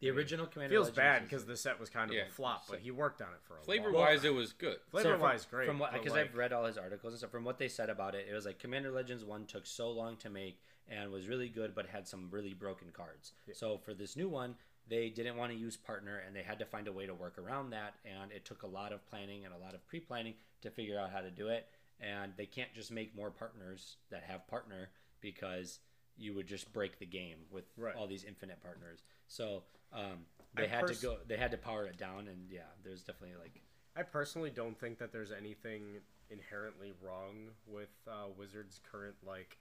the 0.01 0.09
original 0.09 0.47
Commander. 0.47 0.73
Feels 0.75 0.87
Legends 0.87 0.97
bad 0.97 1.23
because 1.23 1.45
the 1.45 1.55
set 1.55 1.79
was 1.79 1.89
kind 1.89 2.09
of 2.11 2.17
Yeah, 2.17 2.23
a 2.23 2.29
flop, 2.29 2.65
so- 2.65 2.73
but 2.73 2.81
he 2.81 2.91
worked 2.91 3.21
on 3.21 3.29
it 3.29 3.39
for 3.43 3.57
a 3.57 3.61
Flavor 3.61 3.89
long 3.89 4.01
wise, 4.01 4.23
time. 4.23 4.31
it 4.31 4.35
was 4.35 4.51
good. 4.51 4.75
Flavor 4.91 5.11
from- 5.13 5.21
wise, 5.21 5.45
great. 5.45 5.65
From 5.65 5.79
what, 5.79 5.93
but, 5.93 6.01
because 6.01 6.11
like, 6.17 6.27
I've 6.27 6.35
read 6.35 6.51
all 6.51 6.65
his 6.65 6.77
articles 6.77 7.13
and 7.13 7.17
stuff. 7.19 7.31
From 7.31 7.45
what 7.45 7.57
they 7.57 7.69
said 7.69 7.89
about 7.89 8.15
it, 8.15 8.27
it 8.29 8.33
was 8.33 8.45
like 8.45 8.59
Commander 8.59 8.91
Legends 8.91 9.23
one 9.23 9.45
took 9.45 9.65
so 9.65 9.89
long 9.89 10.17
to 10.17 10.29
make 10.29 10.59
and 10.87 11.11
was 11.11 11.27
really 11.27 11.49
good, 11.49 11.73
but 11.75 11.87
had 11.87 12.07
some 12.07 12.27
really 12.31 12.53
broken 12.53 12.89
cards. 12.91 13.33
So 13.53 13.77
for 13.77 13.93
this 13.93 14.15
new 14.15 14.29
one, 14.29 14.55
they 14.87 15.09
didn't 15.09 15.35
want 15.35 15.51
to 15.51 15.57
use 15.57 15.75
partner, 15.75 16.21
and 16.25 16.35
they 16.35 16.43
had 16.43 16.59
to 16.59 16.65
find 16.65 16.87
a 16.87 16.91
way 16.91 17.05
to 17.07 17.13
work 17.13 17.37
around 17.39 17.71
that. 17.71 17.95
And 18.05 18.31
it 18.31 18.45
took 18.45 18.63
a 18.63 18.67
lot 18.67 18.93
of 18.93 19.05
planning 19.09 19.45
and 19.45 19.53
a 19.53 19.57
lot 19.57 19.73
of 19.73 19.85
pre-planning 19.87 20.35
to 20.61 20.69
figure 20.69 20.99
out 20.99 21.11
how 21.11 21.21
to 21.21 21.31
do 21.31 21.47
it. 21.47 21.67
And 21.99 22.33
they 22.37 22.45
can't 22.45 22.73
just 22.73 22.91
make 22.91 23.15
more 23.15 23.31
partners 23.31 23.97
that 24.11 24.23
have 24.23 24.47
partner 24.47 24.89
because 25.21 25.79
you 26.17 26.33
would 26.33 26.47
just 26.47 26.71
break 26.71 26.99
the 26.99 27.05
game 27.05 27.39
with 27.49 27.65
Right. 27.77 27.95
all 27.95 28.05
these 28.07 28.23
infinite 28.23 28.61
partners. 28.61 29.03
So 29.27 29.63
um, 29.91 30.25
they 30.55 30.63
I 30.63 30.67
had 30.67 30.81
pers- 30.87 30.99
to 30.99 31.05
go. 31.07 31.17
They 31.27 31.37
had 31.37 31.51
to 31.51 31.57
power 31.57 31.85
it 31.85 31.97
down, 31.97 32.27
and 32.27 32.49
yeah, 32.49 32.61
there's 32.83 33.01
definitely 33.03 33.37
like 33.41 33.61
I 33.95 34.03
personally 34.03 34.49
don't 34.49 34.77
think 34.79 34.97
that 34.99 35.11
there's 35.11 35.31
anything 35.31 35.99
inherently 36.29 36.93
wrong 37.01 37.49
with 37.65 37.89
uh, 38.07 38.27
Wizards' 38.37 38.79
current 38.91 39.15
like 39.25 39.57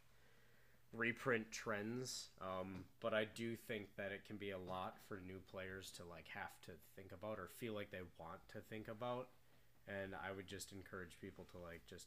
reprint 0.96 1.50
trends, 1.50 2.28
um, 2.40 2.84
but 3.00 3.14
I 3.14 3.24
do 3.24 3.56
think 3.56 3.88
that 3.96 4.12
it 4.12 4.24
can 4.26 4.36
be 4.36 4.50
a 4.50 4.58
lot 4.58 4.96
for 5.08 5.20
new 5.26 5.40
players 5.50 5.90
to 5.96 6.02
like 6.08 6.26
have 6.34 6.60
to 6.66 6.72
think 6.96 7.12
about 7.12 7.38
or 7.38 7.48
feel 7.58 7.74
like 7.74 7.90
they 7.90 8.04
want 8.18 8.40
to 8.52 8.60
think 8.60 8.88
about. 8.88 9.28
And 9.86 10.14
I 10.14 10.32
would 10.34 10.46
just 10.46 10.72
encourage 10.72 11.20
people 11.20 11.46
to 11.52 11.58
like 11.58 11.82
just 11.88 12.06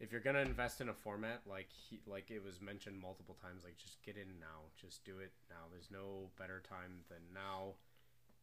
if 0.00 0.10
you're 0.10 0.20
gonna 0.20 0.40
invest 0.40 0.80
in 0.80 0.88
a 0.88 0.94
format 0.94 1.42
like 1.48 1.68
he, 1.70 2.00
like 2.06 2.30
it 2.30 2.42
was 2.42 2.60
mentioned 2.60 3.00
multiple 3.00 3.36
times, 3.40 3.62
like 3.64 3.76
just 3.76 4.02
get 4.02 4.16
in 4.16 4.40
now, 4.40 4.70
just 4.80 5.04
do 5.04 5.18
it 5.18 5.32
now. 5.50 5.66
There's 5.70 5.90
no 5.90 6.30
better 6.38 6.62
time 6.68 7.04
than 7.08 7.20
now. 7.32 7.74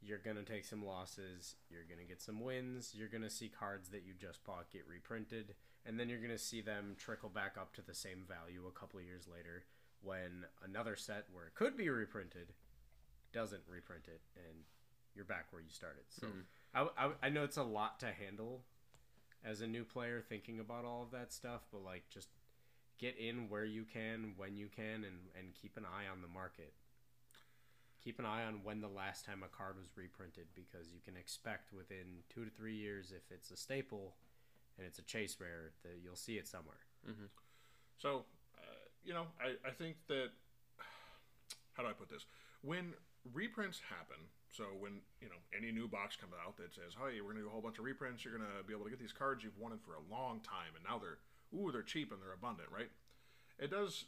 You're 0.01 0.19
gonna 0.19 0.43
take 0.43 0.65
some 0.65 0.85
losses. 0.85 1.55
You're 1.69 1.85
gonna 1.89 2.07
get 2.07 2.21
some 2.21 2.41
wins. 2.41 2.93
You're 2.95 3.09
gonna 3.09 3.29
see 3.29 3.49
cards 3.49 3.89
that 3.89 4.03
you 4.05 4.13
just 4.19 4.43
bought 4.43 4.71
get 4.71 4.87
reprinted 4.87 5.55
and 5.85 5.99
then 5.99 6.09
you're 6.09 6.21
gonna 6.21 6.37
see 6.37 6.61
them 6.61 6.95
trickle 6.97 7.29
back 7.29 7.55
up 7.59 7.73
to 7.75 7.81
the 7.81 7.93
same 7.93 8.23
value 8.27 8.67
a 8.67 8.79
couple 8.79 8.99
of 8.99 9.05
years 9.05 9.27
later 9.31 9.63
when 10.01 10.45
another 10.63 10.95
set 10.95 11.25
where 11.31 11.45
it 11.45 11.55
could 11.55 11.77
be 11.77 11.89
reprinted 11.89 12.53
doesn't 13.33 13.61
reprint 13.67 14.07
it 14.07 14.21
and 14.35 14.63
you're 15.15 15.25
back 15.25 15.47
where 15.51 15.61
you 15.61 15.69
started. 15.69 16.03
So 16.09 16.27
hmm. 16.27 16.39
I, 16.73 16.87
I, 16.97 17.11
I 17.23 17.29
know 17.29 17.43
it's 17.43 17.57
a 17.57 17.63
lot 17.63 17.99
to 17.99 18.07
handle 18.07 18.63
as 19.43 19.61
a 19.61 19.67
new 19.67 19.83
player 19.83 20.21
thinking 20.21 20.59
about 20.59 20.85
all 20.85 21.01
of 21.01 21.11
that 21.11 21.33
stuff 21.33 21.61
but 21.71 21.83
like 21.83 22.03
just 22.09 22.27
get 23.01 23.17
in 23.17 23.49
where 23.49 23.65
you 23.65 23.83
can 23.83 24.33
when 24.37 24.55
you 24.55 24.67
can 24.67 25.03
and, 25.03 25.33
and 25.37 25.55
keep 25.59 25.75
an 25.75 25.85
eye 25.85 26.05
on 26.09 26.21
the 26.21 26.27
market. 26.27 26.73
Keep 28.03 28.19
an 28.19 28.25
eye 28.25 28.45
on 28.45 28.61
when 28.63 28.81
the 28.81 28.87
last 28.87 29.25
time 29.25 29.43
a 29.43 29.55
card 29.55 29.75
was 29.77 29.97
reprinted 29.97 30.45
because 30.55 30.93
you 30.93 30.99
can 31.03 31.17
expect 31.17 31.73
within 31.73 32.23
two 32.29 32.45
to 32.45 32.51
three 32.51 32.75
years 32.75 33.11
if 33.11 33.31
it's 33.31 33.51
a 33.51 33.57
staple 33.57 34.13
and 34.77 34.87
it's 34.87 34.99
a 34.99 35.03
chase 35.03 35.37
rare 35.39 35.71
that 35.83 35.99
you'll 36.03 36.15
see 36.15 36.37
it 36.37 36.47
somewhere 36.47 36.85
So, 37.97 38.25
uh, 38.57 38.83
you 39.03 39.13
know, 39.13 39.27
I, 39.39 39.55
I 39.67 39.71
think 39.71 39.97
that 40.07 40.29
how 41.73 41.83
do 41.83 41.89
I 41.89 41.93
put 41.93 42.09
this? 42.09 42.25
When 42.61 42.93
reprints 43.33 43.79
happen, 43.79 44.17
so 44.49 44.65
when 44.79 45.01
you 45.21 45.29
know 45.29 45.39
any 45.55 45.71
new 45.71 45.87
box 45.87 46.15
comes 46.15 46.33
out 46.45 46.57
that 46.57 46.73
says, 46.73 46.93
"Hey, 46.97 47.21
we're 47.21 47.31
gonna 47.31 47.45
do 47.45 47.47
a 47.47 47.51
whole 47.51 47.61
bunch 47.61 47.79
of 47.79 47.85
reprints. 47.85 48.25
You're 48.25 48.37
gonna 48.37 48.63
be 48.65 48.73
able 48.73 48.85
to 48.85 48.89
get 48.89 48.99
these 48.99 49.13
cards 49.13 49.43
you've 49.43 49.57
wanted 49.57 49.81
for 49.81 49.93
a 49.95 50.03
long 50.09 50.41
time, 50.41 50.75
and 50.75 50.83
now 50.83 50.97
they're 50.97 51.19
ooh, 51.53 51.71
they're 51.71 51.83
cheap 51.85 52.11
and 52.11 52.21
they're 52.21 52.33
abundant, 52.33 52.69
right?" 52.71 52.89
It 53.59 53.69
does 53.69 54.05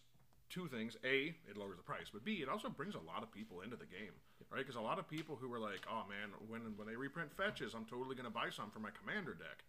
two 0.50 0.68
things: 0.68 0.98
a, 1.04 1.36
it 1.50 1.58
lowers 1.58 1.78
the 1.78 1.84
price, 1.84 2.10
but 2.12 2.26
b, 2.26 2.42
it 2.42 2.50
also 2.50 2.70
brings 2.70 2.96
a 2.96 3.00
lot 3.00 3.24
of 3.24 3.32
people 3.32 3.62
into 3.62 3.76
the 3.76 3.86
game, 3.86 4.14
right? 4.50 4.60
Because 4.60 4.76
a 4.76 4.82
lot 4.82 5.00
of 5.00 5.08
people 5.08 5.36
who 5.36 5.52
are 5.54 5.60
like, 5.60 5.86
"Oh 5.90 6.06
man, 6.10 6.34
when 6.48 6.76
when 6.78 6.88
they 6.88 6.96
reprint 6.96 7.32
fetches, 7.34 7.74
I'm 7.74 7.86
totally 7.86 8.16
gonna 8.16 8.30
buy 8.34 8.50
some 8.50 8.72
for 8.72 8.80
my 8.80 8.92
commander 8.92 9.34
deck," 9.34 9.64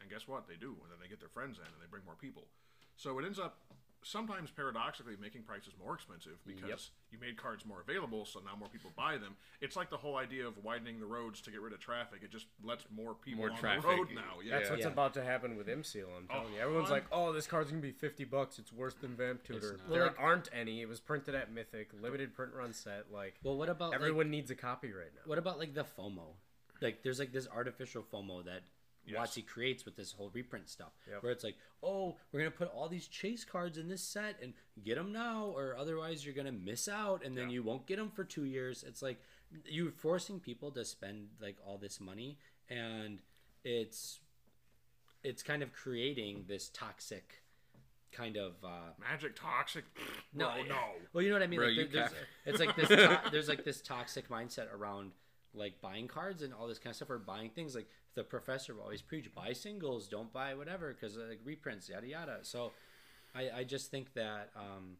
and 0.00 0.10
guess 0.10 0.26
what? 0.28 0.48
They 0.48 0.56
do, 0.56 0.68
and 0.82 0.90
then 0.90 0.98
they 1.02 1.08
get 1.08 1.20
their 1.20 1.28
friends 1.28 1.58
in, 1.58 1.64
and 1.64 1.74
they 1.80 1.86
bring 1.90 2.04
more 2.04 2.14
people. 2.16 2.44
So 2.96 3.18
it 3.18 3.24
ends 3.24 3.38
up 3.38 3.58
sometimes 4.02 4.50
paradoxically 4.50 5.12
making 5.20 5.42
prices 5.42 5.74
more 5.78 5.94
expensive 5.94 6.38
because 6.46 6.90
you 7.10 7.18
made 7.20 7.36
cards 7.36 7.66
more 7.66 7.82
available, 7.82 8.24
so 8.24 8.40
now 8.40 8.56
more 8.58 8.68
people 8.70 8.90
buy 8.96 9.18
them. 9.18 9.36
It's 9.60 9.76
like 9.76 9.90
the 9.90 9.98
whole 9.98 10.16
idea 10.16 10.46
of 10.46 10.54
widening 10.64 11.00
the 11.00 11.06
roads 11.06 11.42
to 11.42 11.50
get 11.50 11.60
rid 11.60 11.74
of 11.74 11.80
traffic. 11.80 12.20
It 12.22 12.30
just 12.30 12.46
lets 12.64 12.86
more 12.90 13.12
people 13.14 13.40
More 13.42 13.50
on 13.50 13.58
traffic. 13.58 13.82
the 13.82 13.88
road 13.88 14.08
now. 14.14 14.40
Yeah. 14.42 14.58
that's 14.58 14.70
what's 14.70 14.82
Yeah. 14.84 14.88
about 14.88 15.12
to 15.14 15.22
happen 15.22 15.54
with 15.58 15.66
mseal 15.66 16.06
i'm 16.16 16.26
telling 16.28 16.54
you 16.54 16.60
everyone's 16.60 16.88
hun- 16.88 16.96
like 17.00 17.06
oh 17.12 17.32
this 17.34 17.46
card's 17.46 17.68
gonna 17.70 17.82
be 17.82 17.92
50 17.92 18.24
bucks 18.24 18.58
it's 18.58 18.72
worse 18.72 18.94
than 18.94 19.14
vamp 19.16 19.42
tutor 19.44 19.76
not. 19.76 19.90
there 19.90 20.06
like- 20.06 20.18
aren't 20.18 20.48
any 20.52 20.80
it 20.80 20.88
was 20.88 20.98
printed 20.98 21.34
at 21.34 21.52
mythic 21.52 21.90
limited 22.00 22.32
print 22.34 22.54
run 22.54 22.72
set 22.72 23.12
like 23.12 23.34
well, 23.42 23.56
what 23.58 23.68
about 23.68 23.90
like, 23.90 23.96
everyone 24.00 24.30
needs 24.30 24.50
a 24.50 24.54
copy 24.54 24.92
right 24.92 25.12
now 25.14 25.20
What 25.26 25.36
about 25.38 25.58
like 25.58 25.74
the 25.74 25.84
FOMO? 25.84 26.36
Like 26.80 27.02
there's 27.02 27.18
like 27.18 27.32
this 27.32 27.46
artificial 27.48 28.02
FOMO 28.02 28.42
that 28.46 28.62
Yes. 29.10 29.36
WotC 29.36 29.46
creates 29.46 29.84
with 29.84 29.96
this 29.96 30.12
whole 30.12 30.30
reprint 30.32 30.68
stuff, 30.68 30.92
Yep. 31.08 31.22
where 31.22 31.32
it's 31.32 31.44
like, 31.44 31.56
oh, 31.82 32.16
we're 32.32 32.40
gonna 32.40 32.50
put 32.50 32.68
all 32.68 32.88
these 32.88 33.06
chase 33.08 33.44
cards 33.44 33.78
in 33.78 33.88
this 33.88 34.02
set 34.02 34.36
and 34.42 34.54
get 34.84 34.96
them 34.96 35.12
now, 35.12 35.46
or 35.46 35.76
otherwise 35.76 36.24
you're 36.24 36.34
gonna 36.34 36.52
miss 36.52 36.88
out, 36.88 37.24
and 37.24 37.36
then 37.36 37.48
Yeah. 37.48 37.54
you 37.54 37.62
won't 37.62 37.86
get 37.86 37.96
them 37.96 38.10
for 38.10 38.24
two 38.24 38.44
years. 38.44 38.82
It's 38.84 39.02
like 39.02 39.20
you're 39.64 39.90
forcing 39.92 40.38
people 40.40 40.70
to 40.72 40.84
spend 40.84 41.30
like 41.40 41.56
all 41.66 41.76
this 41.78 42.00
money, 42.00 42.38
and 42.68 43.20
it's 43.64 44.20
it's 45.22 45.42
kind 45.42 45.62
of 45.62 45.72
creating 45.72 46.44
this 46.48 46.70
toxic 46.70 47.42
kind 48.12 48.36
of 48.36 48.54
uh, 48.64 48.92
Magic 48.98 49.36
toxic. 49.36 49.84
no, 50.34 50.62
no. 50.64 50.78
Well, 51.12 51.22
you 51.22 51.28
know 51.28 51.34
what 51.36 51.42
I 51.42 51.46
mean. 51.46 51.58
Bro, 51.60 51.68
like, 51.68 51.90
there- 51.92 52.08
there's, 52.08 52.12
it's 52.46 52.58
like 52.58 52.74
this. 52.76 52.88
To- 52.88 53.20
there's 53.30 53.48
like 53.48 53.64
this 53.64 53.80
toxic 53.82 54.28
mindset 54.28 54.72
around 54.72 55.12
like 55.54 55.80
buying 55.80 56.08
cards 56.08 56.42
and 56.42 56.54
all 56.54 56.66
this 56.68 56.78
kind 56.78 56.90
of 56.92 56.96
stuff, 56.96 57.10
or 57.10 57.18
buying 57.18 57.50
things. 57.50 57.74
Like 57.74 57.88
the 58.14 58.24
professor 58.24 58.74
will 58.74 58.82
always 58.82 59.02
preach: 59.02 59.32
buy 59.34 59.52
singles, 59.52 60.08
don't 60.08 60.32
buy 60.32 60.54
whatever, 60.54 60.92
because 60.92 61.16
like 61.16 61.40
reprints, 61.44 61.88
yada 61.88 62.06
yada. 62.06 62.38
So, 62.42 62.72
I 63.34 63.50
I 63.58 63.64
just 63.64 63.90
think 63.90 64.14
that 64.14 64.50
um, 64.56 64.96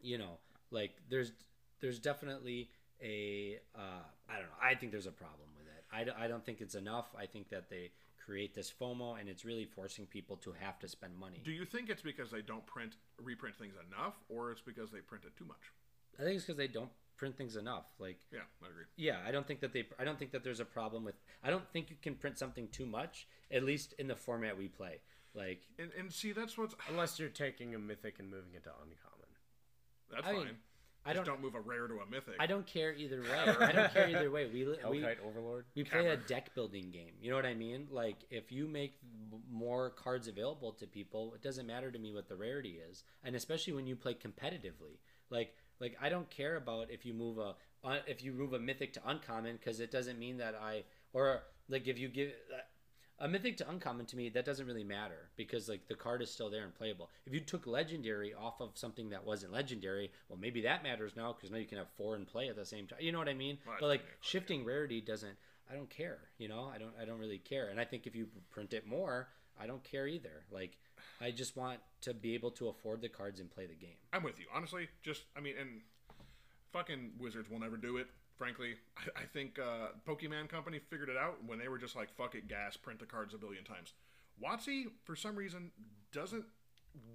you 0.00 0.18
know, 0.18 0.38
like 0.70 0.92
there's 1.08 1.32
there's 1.80 1.98
definitely 1.98 2.70
a 3.02 3.58
uh, 3.74 4.04
I 4.28 4.34
don't 4.34 4.46
know. 4.46 4.62
I 4.62 4.74
think 4.74 4.92
there's 4.92 5.06
a 5.06 5.12
problem 5.12 5.48
with 5.56 5.66
it. 5.66 6.12
I, 6.18 6.24
I 6.24 6.28
don't 6.28 6.44
think 6.44 6.60
it's 6.60 6.74
enough. 6.74 7.06
I 7.18 7.26
think 7.26 7.48
that 7.50 7.70
they 7.70 7.90
create 8.24 8.54
this 8.54 8.72
FOMO 8.80 9.20
and 9.20 9.28
it's 9.28 9.44
really 9.44 9.66
forcing 9.66 10.06
people 10.06 10.36
to 10.36 10.52
have 10.52 10.78
to 10.78 10.88
spend 10.88 11.16
money. 11.16 11.40
Do 11.44 11.50
you 11.50 11.64
think 11.64 11.90
it's 11.90 12.02
because 12.02 12.30
they 12.30 12.40
don't 12.40 12.64
print 12.66 12.96
reprint 13.22 13.56
things 13.56 13.74
enough, 13.88 14.14
or 14.28 14.50
it's 14.50 14.62
because 14.62 14.90
they 14.90 15.00
print 15.00 15.24
it 15.26 15.36
too 15.36 15.44
much? 15.44 15.72
I 16.18 16.22
think 16.22 16.36
it's 16.36 16.44
because 16.44 16.56
they 16.56 16.68
don't 16.68 16.90
print 17.16 17.36
things 17.36 17.56
enough. 17.56 17.86
Like 17.98 18.18
Yeah, 18.32 18.40
I 18.62 18.68
agree. 18.68 18.84
Yeah, 18.96 19.18
I 19.26 19.30
don't 19.30 19.46
think 19.46 19.60
that 19.60 19.72
they. 19.72 19.84
I 19.98 20.04
don't 20.04 20.18
think 20.18 20.32
that 20.32 20.44
there's 20.44 20.60
a 20.60 20.64
problem 20.64 21.04
with. 21.04 21.14
I 21.42 21.50
don't 21.50 21.68
think 21.72 21.90
you 21.90 21.96
can 22.00 22.14
print 22.14 22.38
something 22.38 22.68
too 22.68 22.86
much, 22.86 23.26
at 23.50 23.62
least 23.64 23.94
in 23.98 24.08
the 24.08 24.16
format 24.16 24.56
we 24.56 24.68
play. 24.68 25.00
Like, 25.34 25.62
And, 25.80 25.90
and 25.98 26.12
see, 26.12 26.30
that's 26.32 26.56
what's 26.56 26.74
unless 26.88 27.18
you're 27.18 27.28
taking 27.28 27.74
a 27.74 27.78
mythic 27.78 28.18
and 28.18 28.30
moving 28.30 28.54
it 28.54 28.64
to 28.64 28.70
uncommon 28.70 29.24
that's 30.14 30.28
I 30.28 30.32
mean, 30.32 30.44
fine. 30.44 30.56
I 31.06 31.12
Just 31.12 31.26
don't. 31.26 31.34
don't 31.34 31.42
move 31.42 31.54
a 31.54 31.60
rare 31.60 31.86
to 31.86 31.94
a 31.94 32.06
mythic. 32.10 32.36
I 32.38 32.46
don't 32.46 32.66
care 32.66 32.94
either 32.94 33.20
way. 33.20 33.38
I 33.60 33.72
don't 33.72 33.92
care 33.92 34.08
either 34.08 34.30
way. 34.30 34.46
We 34.46 34.64
we 34.90 35.00
Hellkite 35.00 35.16
overlord 35.26 35.66
we 35.74 35.84
play 35.84 36.06
a 36.06 36.16
deck 36.16 36.54
building 36.54 36.90
game. 36.90 37.12
You 37.20 37.28
know 37.28 37.36
what 37.36 37.44
I 37.44 37.52
mean? 37.52 37.88
Like, 37.90 38.16
if 38.30 38.50
you 38.50 38.66
make 38.66 38.94
more 39.50 39.90
cards 39.90 40.28
available 40.28 40.72
to 40.72 40.86
people, 40.86 41.34
it 41.34 41.42
doesn't 41.42 41.66
matter 41.66 41.90
to 41.90 41.98
me 41.98 42.12
what 42.12 42.28
the 42.28 42.36
rarity 42.36 42.78
is, 42.90 43.04
and 43.22 43.36
especially 43.36 43.74
when 43.74 43.86
you 43.86 43.96
play 43.96 44.14
competitively. 44.14 44.98
Like, 45.28 45.54
like 45.80 45.96
I 46.00 46.08
don't 46.08 46.28
care 46.30 46.56
about 46.56 46.90
if 46.90 47.04
you 47.04 47.14
move 47.14 47.38
a 47.38 47.54
uh, 47.84 47.98
if 48.06 48.22
you 48.22 48.32
move 48.32 48.52
a 48.52 48.58
mythic 48.58 48.92
to 48.94 49.00
uncommon 49.06 49.56
because 49.56 49.80
it 49.80 49.90
doesn't 49.90 50.18
mean 50.18 50.38
that 50.38 50.54
I 50.54 50.84
or 51.12 51.42
like 51.68 51.86
if 51.86 51.98
you 51.98 52.08
give 52.08 52.30
uh, 52.52 52.60
a 53.24 53.28
mythic 53.28 53.56
to 53.58 53.68
uncommon 53.68 54.06
to 54.06 54.16
me 54.16 54.28
that 54.30 54.44
doesn't 54.44 54.66
really 54.66 54.84
matter 54.84 55.28
because 55.36 55.68
like 55.68 55.86
the 55.86 55.94
card 55.94 56.22
is 56.22 56.30
still 56.30 56.50
there 56.50 56.64
and 56.64 56.74
playable. 56.74 57.10
If 57.26 57.32
you 57.32 57.40
took 57.40 57.66
legendary 57.66 58.34
off 58.34 58.60
of 58.60 58.70
something 58.74 59.10
that 59.10 59.24
wasn't 59.24 59.52
legendary, 59.52 60.10
well 60.28 60.38
maybe 60.38 60.62
that 60.62 60.82
matters 60.82 61.12
now 61.16 61.32
because 61.32 61.50
now 61.50 61.58
you 61.58 61.66
can 61.66 61.78
have 61.78 61.90
four 61.96 62.16
in 62.16 62.24
play 62.24 62.48
at 62.48 62.56
the 62.56 62.66
same 62.66 62.86
time. 62.86 62.98
You 63.00 63.12
know 63.12 63.18
what 63.18 63.28
I 63.28 63.34
mean? 63.34 63.58
Well, 63.66 63.76
but 63.80 63.86
like 63.86 64.04
shifting 64.20 64.64
rarity 64.64 65.00
doesn't. 65.00 65.36
I 65.70 65.74
don't 65.74 65.88
care. 65.88 66.18
You 66.38 66.48
know, 66.48 66.70
I 66.74 66.78
don't 66.78 66.92
I 67.00 67.04
don't 67.04 67.18
really 67.18 67.38
care. 67.38 67.68
And 67.68 67.80
I 67.80 67.84
think 67.84 68.06
if 68.06 68.14
you 68.14 68.26
print 68.50 68.74
it 68.74 68.86
more, 68.86 69.28
I 69.60 69.66
don't 69.66 69.82
care 69.84 70.06
either. 70.06 70.44
Like 70.50 70.76
I 71.20 71.30
just 71.30 71.56
want 71.56 71.80
to 72.02 72.14
be 72.14 72.34
able 72.34 72.50
to 72.52 72.68
afford 72.68 73.00
the 73.00 73.08
cards 73.08 73.40
and 73.40 73.50
play 73.50 73.66
the 73.66 73.74
game. 73.74 73.96
I'm 74.12 74.22
with 74.22 74.38
you. 74.38 74.46
Honestly, 74.54 74.88
just 75.02 75.22
I 75.36 75.40
mean, 75.40 75.54
and 75.60 75.80
fucking 76.72 77.12
Wizards 77.18 77.48
will 77.50 77.60
never 77.60 77.76
do 77.76 77.96
it. 77.96 78.06
Frankly, 78.36 78.74
I, 78.96 79.22
I 79.22 79.24
think 79.32 79.58
uh, 79.58 79.88
Pokemon 80.06 80.48
Company 80.48 80.80
figured 80.90 81.08
it 81.08 81.16
out 81.16 81.36
when 81.46 81.58
they 81.58 81.68
were 81.68 81.78
just 81.78 81.96
like, 81.96 82.14
"Fuck 82.16 82.34
it, 82.34 82.48
gas, 82.48 82.76
print 82.76 82.98
the 83.00 83.06
cards 83.06 83.32
a 83.34 83.38
billion 83.38 83.64
times." 83.64 83.92
WotC, 84.42 84.86
for 85.04 85.14
some 85.14 85.36
reason, 85.36 85.70
doesn't 86.12 86.44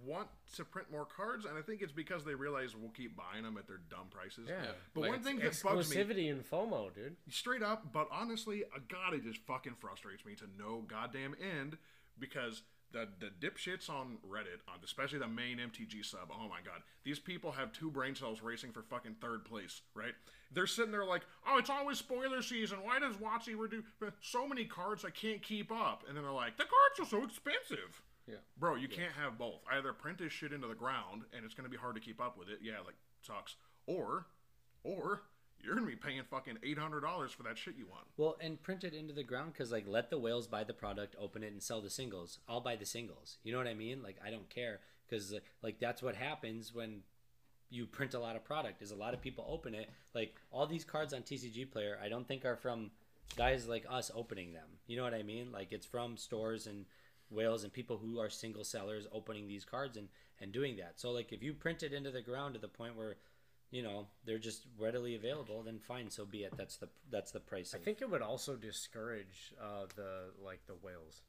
want 0.05 0.27
to 0.55 0.65
print 0.65 0.91
more 0.91 1.05
cards, 1.05 1.45
and 1.45 1.57
I 1.57 1.61
think 1.61 1.81
it's 1.81 1.91
because 1.91 2.25
they 2.25 2.35
realize 2.35 2.75
we'll 2.75 2.89
keep 2.91 3.15
buying 3.15 3.43
them 3.43 3.57
at 3.57 3.67
their 3.67 3.79
dumb 3.89 4.07
prices. 4.09 4.47
Yeah. 4.47 4.71
But 4.93 5.01
Like, 5.01 5.11
one 5.11 5.23
thing 5.23 5.39
that 5.39 5.61
bugs 5.63 5.89
me 5.89 5.95
Exclusivity 5.95 6.31
and 6.31 6.43
FOMO, 6.49 6.93
dude. 6.93 7.15
straight 7.29 7.63
up, 7.63 7.91
but 7.93 8.07
honestly, 8.11 8.63
uh, 8.63 8.79
God, 8.87 9.13
it 9.13 9.23
just 9.23 9.39
fucking 9.45 9.75
frustrates 9.79 10.25
me 10.25 10.35
to 10.35 10.45
no 10.57 10.83
goddamn 10.87 11.35
end 11.41 11.77
because 12.17 12.63
the 12.91 13.07
the 13.19 13.29
dipshits 13.45 13.89
on 13.89 14.17
Reddit, 14.27 14.61
on 14.67 14.79
especially 14.83 15.19
the 15.19 15.27
main 15.27 15.57
MTG 15.57 16.05
sub, 16.05 16.31
oh 16.31 16.47
my 16.47 16.59
god, 16.63 16.81
these 17.03 17.19
people 17.19 17.51
have 17.51 17.71
two 17.71 17.89
brain 17.91 18.15
cells 18.15 18.41
racing 18.41 18.71
for 18.71 18.81
fucking 18.81 19.15
third 19.21 19.45
place, 19.45 19.81
right? 19.93 20.13
They're 20.51 20.67
sitting 20.67 20.91
there 20.91 21.05
like, 21.05 21.21
oh, 21.47 21.57
it's 21.57 21.69
always 21.69 21.97
spoiler 21.99 22.41
season. 22.41 22.79
Why 22.83 22.99
does 22.99 23.15
WotC 23.17 23.55
redo 23.55 23.83
so 24.21 24.47
many 24.47 24.65
cards 24.65 25.05
I 25.05 25.11
can't 25.11 25.41
keep 25.41 25.71
up? 25.71 26.03
And 26.07 26.17
then 26.17 26.23
they're 26.23 26.33
like, 26.33 26.57
the 26.57 26.63
cards 26.63 26.99
are 27.07 27.17
so 27.17 27.23
expensive. 27.23 28.01
Yeah. 28.27 28.35
Bro, 28.57 28.75
you 28.75 28.87
can't 28.87 29.13
have 29.13 29.37
both. 29.37 29.61
Either 29.71 29.93
print 29.93 30.17
this 30.19 30.33
shit 30.33 30.53
into 30.53 30.67
the 30.67 30.75
ground 30.75 31.23
and 31.33 31.45
it's 31.45 31.53
gonna 31.53 31.69
be 31.69 31.77
hard 31.77 31.95
to 31.95 32.01
keep 32.01 32.21
up 32.21 32.37
with 32.37 32.49
it. 32.49 32.59
Yeah, 32.61 32.79
like 32.85 32.95
sucks. 33.21 33.55
Or, 33.85 34.25
or 34.83 35.23
you're 35.63 35.75
gonna 35.75 35.87
be 35.87 35.95
paying 35.95 36.21
fucking 36.29 36.57
eight 36.63 36.77
hundred 36.77 37.01
dollars 37.01 37.31
for 37.31 37.43
that 37.43 37.57
shit 37.57 37.75
you 37.77 37.85
want. 37.85 38.05
Well, 38.17 38.37
and 38.41 38.61
print 38.61 38.83
it 38.83 38.93
into 38.93 39.13
the 39.13 39.23
ground 39.23 39.53
because 39.53 39.71
like 39.71 39.85
let 39.87 40.09
the 40.09 40.19
whales 40.19 40.47
buy 40.47 40.63
the 40.63 40.73
product, 40.73 41.15
open 41.19 41.43
it, 41.43 41.51
and 41.51 41.61
sell 41.61 41.81
the 41.81 41.89
singles. 41.89 42.39
I'll 42.47 42.61
buy 42.61 42.75
the 42.75 42.85
singles. 42.85 43.37
You 43.43 43.51
know 43.51 43.57
what 43.57 43.67
I 43.67 43.73
mean? 43.73 44.01
Like 44.01 44.17
I 44.25 44.29
don't 44.29 44.49
care 44.49 44.79
because 45.07 45.33
like 45.61 45.79
that's 45.79 46.01
what 46.01 46.15
happens 46.15 46.73
when 46.73 47.01
you 47.69 47.85
print 47.85 48.13
a 48.13 48.19
lot 48.19 48.35
of 48.35 48.43
product. 48.43 48.81
Is 48.81 48.91
a 48.91 48.95
lot 48.95 49.13
of 49.13 49.21
people 49.21 49.45
open 49.47 49.75
it. 49.75 49.89
Like 50.13 50.35
all 50.51 50.65
these 50.65 50.83
cards 50.83 51.13
on 51.13 51.21
TCG 51.21 51.71
Player, 51.71 51.99
I 52.03 52.09
don't 52.09 52.27
think 52.27 52.45
are 52.45 52.55
from 52.55 52.91
guys 53.35 53.67
like 53.67 53.85
us 53.89 54.11
opening 54.15 54.53
them. 54.53 54.67
You 54.87 54.97
know 54.97 55.03
what 55.03 55.13
I 55.13 55.23
mean? 55.23 55.51
Like 55.51 55.71
it's 55.71 55.85
from 55.85 56.17
stores 56.17 56.67
and 56.67 56.85
whales 57.29 57.63
and 57.63 57.71
people 57.71 57.97
who 57.97 58.19
are 58.19 58.29
single 58.29 58.63
sellers 58.63 59.07
opening 59.11 59.47
these 59.47 59.65
cards 59.65 59.97
and 59.97 60.07
and 60.41 60.51
doing 60.51 60.77
that. 60.77 60.99
So 60.99 61.11
like 61.11 61.33
if 61.33 61.43
you 61.43 61.53
print 61.53 61.83
it 61.83 61.93
into 61.93 62.11
the 62.11 62.21
ground 62.21 62.53
to 62.53 62.59
the 62.59 62.67
point 62.67 62.95
where 62.95 63.17
you 63.71 63.83
know 63.83 64.07
they're 64.25 64.37
just 64.39 64.65
readily 64.77 65.15
available, 65.15 65.61
then 65.63 65.79
fine, 65.79 66.09
so 66.09 66.25
be 66.25 66.39
it. 66.43 66.53
That's 66.57 66.77
the 66.77 66.89
that's 67.11 67.31
the 67.31 67.39
price. 67.39 67.73
I 67.73 67.77
Of, 67.77 67.83
think 67.83 68.01
it 68.01 68.09
would 68.09 68.21
also 68.21 68.55
discourage 68.55 69.53
uh, 69.61 69.85
the 69.95 70.31
like 70.43 70.65
the 70.67 70.75
whales. 70.81 71.21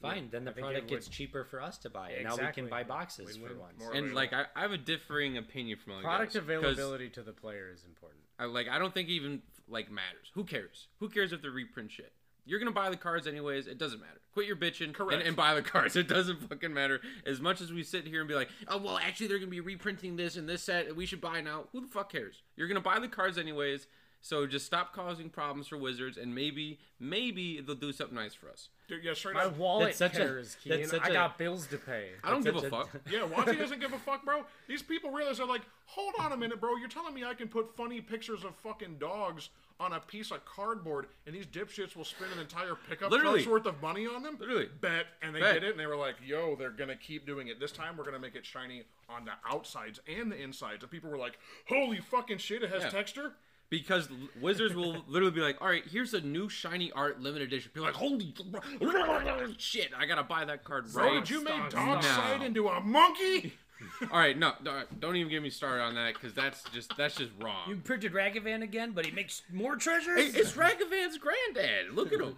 fine. 0.00 0.28
Then 0.30 0.44
the 0.44 0.52
I 0.52 0.60
product 0.60 0.88
gets 0.88 1.06
would- 1.06 1.12
cheaper 1.14 1.44
for 1.44 1.60
us 1.60 1.78
to 1.78 1.90
buy, 1.90 2.10
and 2.12 2.24
now 2.24 2.36
we 2.36 2.46
can 2.52 2.68
buy 2.68 2.84
boxes 2.84 3.26
Win-win. 3.38 3.52
for 3.52 3.58
once. 3.58 3.84
And 3.94 4.14
like 4.14 4.32
I, 4.32 4.44
I 4.54 4.60
have 4.62 4.72
a 4.72 4.78
differing 4.78 5.36
opinion 5.36 5.78
from 5.78 5.94
other 5.94 6.02
Product 6.02 6.32
guys, 6.32 6.40
'cause 6.40 6.42
availability 6.48 7.10
to 7.10 7.22
the 7.22 7.32
player 7.32 7.70
is 7.72 7.84
important. 7.84 8.22
I 8.38 8.44
like 8.46 8.68
I 8.68 8.78
don't 8.78 8.94
think 8.94 9.08
it 9.08 9.12
even 9.12 9.42
like 9.68 9.90
matters. 9.90 10.30
Who 10.34 10.44
cares? 10.44 10.88
Who 11.00 11.08
cares 11.08 11.32
if 11.32 11.42
they 11.42 11.48
reprint 11.48 11.90
shit? 11.92 12.12
You're 12.46 12.58
gonna 12.58 12.70
buy 12.72 12.90
the 12.90 12.96
cards 12.96 13.26
anyways. 13.26 13.66
It 13.66 13.78
doesn't 13.78 14.00
matter. 14.00 14.20
Quit 14.32 14.46
your 14.46 14.56
bitching 14.56 14.86
and, 14.86 14.94
Correct. 14.94 15.26
and 15.26 15.34
buy 15.36 15.54
the 15.54 15.62
cards. 15.72 15.96
It 15.96 16.08
doesn't 16.08 16.48
fucking 16.48 16.72
matter. 16.72 17.00
As 17.26 17.40
much 17.40 17.60
as 17.60 17.72
we 17.72 17.82
sit 17.82 18.06
here 18.06 18.20
and 18.20 18.28
be 18.28 18.34
like, 18.34 18.48
oh 18.68 18.78
well, 18.78 18.98
actually 18.98 19.26
they're 19.28 19.38
gonna 19.38 19.50
be 19.50 19.60
reprinting 19.60 20.16
this 20.16 20.36
and 20.36 20.48
this 20.48 20.62
set. 20.62 20.86
And 20.88 20.96
we 20.96 21.06
should 21.06 21.20
buy 21.20 21.40
now. 21.40 21.64
Who 21.72 21.80
the 21.80 21.86
fuck 21.88 22.10
cares? 22.12 22.42
You're 22.56 22.68
gonna 22.68 22.80
buy 22.80 22.98
the 22.98 23.08
cards 23.08 23.38
anyways. 23.38 23.86
So 24.22 24.46
just 24.46 24.66
stop 24.66 24.92
causing 24.94 25.30
problems 25.30 25.66
for 25.68 25.78
Wizards, 25.78 26.18
and 26.18 26.34
maybe 26.34 26.78
maybe 26.98 27.60
they'll 27.60 27.74
do 27.74 27.90
something 27.90 28.14
nice 28.14 28.34
for 28.34 28.50
us. 28.50 28.68
Dude, 28.86 29.02
yeah, 29.02 29.14
straight 29.14 29.34
My 29.34 29.44
up. 29.44 29.56
wallet 29.56 29.86
That's 29.86 29.98
such 29.98 30.14
a- 30.16 30.18
cares, 30.18 30.56
that's 30.66 30.76
Keen. 30.80 30.86
such 30.88 31.02
I 31.06 31.08
a- 31.08 31.12
got 31.14 31.38
bills 31.38 31.66
to 31.68 31.78
pay. 31.78 32.10
I 32.22 32.30
don't 32.30 32.44
That's 32.44 32.54
give 32.60 32.64
a 32.64 32.70
such 32.70 32.90
fuck. 32.90 33.00
Yeah, 33.10 33.20
WotC 33.20 33.58
doesn't 33.58 33.80
give 33.80 33.94
a 33.94 33.98
fuck, 33.98 34.24
bro. 34.26 34.44
These 34.68 34.82
people 34.82 35.10
realize 35.10 35.38
they're 35.38 35.46
like, 35.46 35.62
hold 35.86 36.12
on 36.18 36.32
a 36.32 36.36
minute, 36.36 36.60
bro. 36.60 36.76
You're 36.76 36.88
telling 36.90 37.14
me 37.14 37.24
I 37.24 37.32
can 37.32 37.48
put 37.48 37.74
funny 37.76 38.02
pictures 38.02 38.44
of 38.44 38.54
fucking 38.56 38.98
dogs 38.98 39.48
on 39.80 39.94
a 39.94 39.98
piece 40.00 40.30
of 40.30 40.44
cardboard, 40.44 41.06
and 41.26 41.34
these 41.34 41.46
dipshits 41.46 41.96
will 41.96 42.04
spend 42.04 42.30
an 42.32 42.38
entire 42.38 42.74
pickup 42.88 43.10
Literally. 43.10 43.42
truck's 43.42 43.50
worth 43.50 43.66
of 43.66 43.80
money 43.80 44.06
on 44.06 44.22
them? 44.22 44.36
Literally. 44.38 44.68
Bet, 44.80 45.06
and 45.22 45.34
they 45.34 45.40
Bet. 45.40 45.54
did 45.54 45.64
it, 45.64 45.70
and 45.70 45.80
they 45.80 45.86
were 45.86 45.96
like, 45.96 46.16
yo, 46.24 46.54
they're 46.54 46.70
gonna 46.70 46.94
keep 46.96 47.26
doing 47.26 47.48
it. 47.48 47.58
This 47.58 47.72
time, 47.72 47.96
we're 47.96 48.04
gonna 48.04 48.18
make 48.18 48.34
it 48.36 48.44
shiny 48.44 48.84
on 49.08 49.24
the 49.24 49.32
outsides 49.50 49.98
and 50.06 50.30
the 50.30 50.36
insides. 50.40 50.82
And 50.82 50.90
people 50.92 51.10
were 51.10 51.16
like, 51.18 51.38
holy 51.68 51.98
fucking 51.98 52.38
shit, 52.38 52.62
it 52.62 52.70
has 52.70 52.82
Yeah. 52.84 52.90
texture. 52.90 53.32
Because 53.70 54.10
l- 54.10 54.16
Wizards 54.40 54.74
will 54.74 55.02
literally 55.08 55.32
be 55.32 55.40
like, 55.40 55.62
all 55.62 55.68
right, 55.68 55.84
here's 55.86 56.12
a 56.12 56.20
new 56.20 56.48
shiny 56.48 56.90
art 56.92 57.20
limited 57.20 57.48
edition. 57.48 57.70
People 57.72 57.88
are 57.88 57.92
like, 57.92 57.96
holy 58.00 59.54
shit, 59.58 59.92
I 59.96 60.06
gotta 60.06 60.24
buy 60.24 60.44
that 60.44 60.64
card 60.64 60.92
right. 60.94 61.14
did 61.14 61.30
you 61.30 61.42
make 61.44 61.54
now." 61.54 61.68
Dockside 61.94 62.42
into 62.42 62.68
a 62.68 62.80
monkey? 62.80 63.54
All 64.10 64.18
right, 64.18 64.36
no, 64.36 64.52
no, 64.62 64.82
don't 64.98 65.16
even 65.16 65.30
get 65.30 65.42
me 65.42 65.50
started 65.50 65.82
on 65.82 65.94
that 65.94 66.14
because 66.14 66.34
that's 66.34 66.62
just 66.72 66.96
that's 66.96 67.16
just 67.16 67.30
wrong. 67.40 67.68
You 67.68 67.76
printed 67.76 68.12
Ragavan 68.12 68.62
again, 68.62 68.92
but 68.92 69.04
he 69.06 69.12
makes 69.12 69.42
more 69.52 69.76
treasures. 69.76 70.18
Hey, 70.34 70.38
it's 70.40 70.52
Ragavan's 70.52 71.18
granddad. 71.18 71.94
Look 71.94 72.12
at 72.12 72.20
him. 72.20 72.36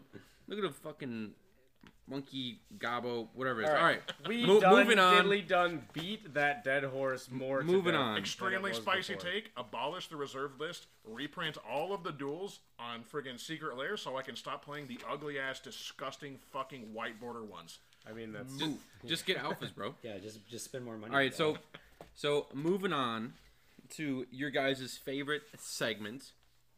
Look 0.49 0.59
at 0.59 0.65
him, 0.65 0.73
fucking 0.73 1.31
monkey 2.09 2.61
gobbo, 2.79 3.29
whatever 3.35 3.61
it 3.63 3.65
is. 3.65 3.71
All 3.71 3.77
right, 3.77 4.03
We 4.29 4.45
Mo- 4.45 4.61
done 4.61 4.75
moving 4.85 4.99
on. 4.99 5.25
diddly 5.25 5.47
done 5.47 5.83
beat 5.93 6.35
that 6.35 6.65
dead 6.65 6.85
horse 6.85 7.31
more. 7.31 7.63
Moving 7.63 7.93
death 7.93 8.01
on. 8.03 8.19
Extremely 8.19 8.75
spicy 8.75 9.15
before. 9.15 9.31
take. 9.31 9.51
Abolish 9.57 10.09
the 10.09 10.17
reserve 10.17 10.59
list. 10.59 10.89
Reprint 11.05 11.57
all 11.69 11.93
of 11.95 12.03
the 12.03 12.13
duels 12.13 12.59
on 12.79 13.03
friggin' 13.05 13.39
Secret 13.41 13.77
Lair 13.77 13.97
so 13.97 14.17
I 14.17 14.23
can 14.23 14.37
stop 14.37 14.65
playing 14.65 14.89
the 14.89 14.99
ugly 15.11 15.39
ass, 15.39 15.61
disgusting 15.61 16.39
fucking 16.53 16.93
white 16.93 17.21
border 17.21 17.45
ones. 17.45 17.79
I 18.09 18.13
mean, 18.13 18.33
that's 18.33 18.57
Just, 18.57 18.73
just 19.07 19.27
get 19.27 19.39
alphas, 19.39 19.75
bro. 19.75 19.95
yeah, 20.03 20.19
just 20.19 20.47
just 20.49 20.65
spend 20.65 20.85
more 20.85 20.97
money. 20.97 21.13
All 21.13 21.19
right, 21.19 21.35
so 21.35 21.59
so 22.15 22.47
moving 22.53 22.93
on 22.93 23.35
to 23.91 24.27
your 24.31 24.51
guys' 24.51 24.99
favorite 25.05 25.43
segment, 25.59 26.33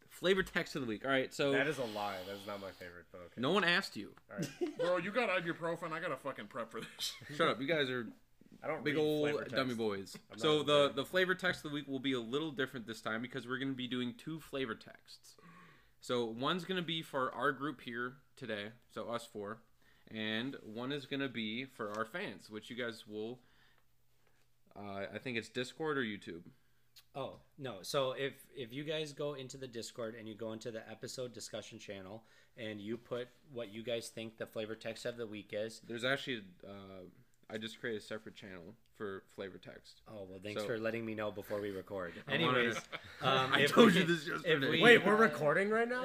flavor 0.09 0.43
text 0.43 0.77
of 0.77 0.83
the 0.83 0.89
week. 0.89 1.05
All 1.05 1.11
right, 1.11 1.33
so 1.33 1.53
that 1.53 1.67
is 1.67 1.79
a 1.79 1.85
lie. 1.85 2.17
That 2.27 2.35
is 2.35 2.47
not 2.47 2.61
my 2.61 2.71
favorite, 2.73 3.07
but 3.11 3.19
okay. 3.19 3.41
no 3.41 3.53
one 3.53 3.65
asked 3.65 3.97
you. 3.97 4.11
All 4.31 4.39
right. 4.39 4.79
Bro, 4.79 4.99
you 4.99 5.11
got 5.11 5.29
ibuprofen. 5.31 5.93
I 5.93 6.01
gotta 6.01 6.17
fucking 6.17 6.47
prep 6.47 6.71
for 6.71 6.81
this. 6.81 7.13
Shut 7.37 7.49
up, 7.49 7.61
you 7.61 7.67
guys 7.67 7.89
are 7.89 8.07
I 8.63 8.67
don't 8.67 8.85
big 8.85 8.95
read 8.95 9.03
old 9.03 9.39
text. 9.39 9.55
dummy 9.55 9.75
boys. 9.75 10.17
I'm 10.33 10.39
So 10.39 10.59
not 10.59 10.67
the 10.67 10.93
the 10.97 11.05
flavor 11.05 11.35
text 11.35 11.65
of 11.65 11.71
the 11.71 11.75
week 11.75 11.89
will 11.89 11.99
be 11.99 12.13
a 12.13 12.21
little 12.21 12.51
different 12.51 12.87
this 12.87 13.01
time 13.01 13.23
because 13.23 13.47
we're 13.47 13.59
going 13.59 13.73
to 13.73 13.77
be 13.77 13.89
doing 13.89 14.15
two 14.17 14.41
flavor 14.41 14.75
texts. 14.75 15.35
So 16.01 16.27
one's 16.27 16.65
going 16.65 16.77
to 16.77 16.87
be 16.87 17.03
for 17.03 17.33
our 17.35 17.51
group 17.53 17.81
here 17.81 18.15
today, 18.37 18.69
so 18.95 19.09
us 19.09 19.27
four, 19.31 19.59
and 20.15 20.57
one 20.65 20.93
is 20.93 21.07
going 21.07 21.21
to 21.21 21.29
be 21.29 21.65
for 21.65 21.91
our 21.97 22.05
fans, 22.05 22.49
which 22.51 22.71
you 22.71 22.77
guys 22.77 23.05
will. 23.09 23.39
Uh, 24.77 25.07
I 25.15 25.19
think 25.19 25.37
it's 25.37 25.49
Discord 25.49 25.99
or 25.99 26.03
YouTube. 26.03 26.43
Oh 27.15 27.35
no! 27.59 27.77
So 27.83 28.13
if 28.13 28.33
if 28.57 28.73
you 28.73 28.83
guys 28.85 29.13
go 29.13 29.35
into 29.35 29.57
the 29.57 29.69
Discord 29.69 30.15
and 30.19 30.29
you 30.29 30.35
go 30.35 30.53
into 30.53 30.71
the 30.71 30.89
episode 30.91 31.33
discussion 31.33 31.79
channel 31.79 32.25
and 32.57 32.81
you 32.81 32.97
put 32.97 33.29
what 33.53 33.73
you 33.73 33.83
guys 33.83 34.09
think 34.09 34.37
the 34.37 34.47
flavor 34.47 34.75
text 34.75 35.05
of 35.07 35.17
the 35.17 35.27
week 35.27 35.51
is, 35.53 35.81
There's 35.89 36.05
actually, 36.05 36.43
uh, 36.65 37.03
I 37.51 37.59
just 37.59 37.81
created 37.81 38.01
a 38.01 38.05
separate 38.05 38.37
channel 38.37 38.75
for 38.97 39.25
flavor 39.35 39.59
text. 39.59 40.03
oh 40.09 40.27
well, 40.29 40.39
thanks 40.43 40.63
So- 40.63 40.69
for 40.69 40.79
letting 40.79 41.05
me 41.05 41.15
know 41.17 41.31
before 41.33 41.61
we 41.61 41.71
record. 41.71 42.13
I 42.29 42.33
Anyways, 42.35 42.77
um, 43.23 43.51
I 43.53 43.67
told 43.67 43.93
we- 43.93 44.01
you 44.01 44.07
this 44.07 44.27
if 44.27 44.33
yesterday. 44.45 44.71
we- 44.71 44.83
Wait, 44.83 45.05
we're 45.07 45.17
recording 45.17 45.71
right 45.71 45.89
now. 45.89 46.05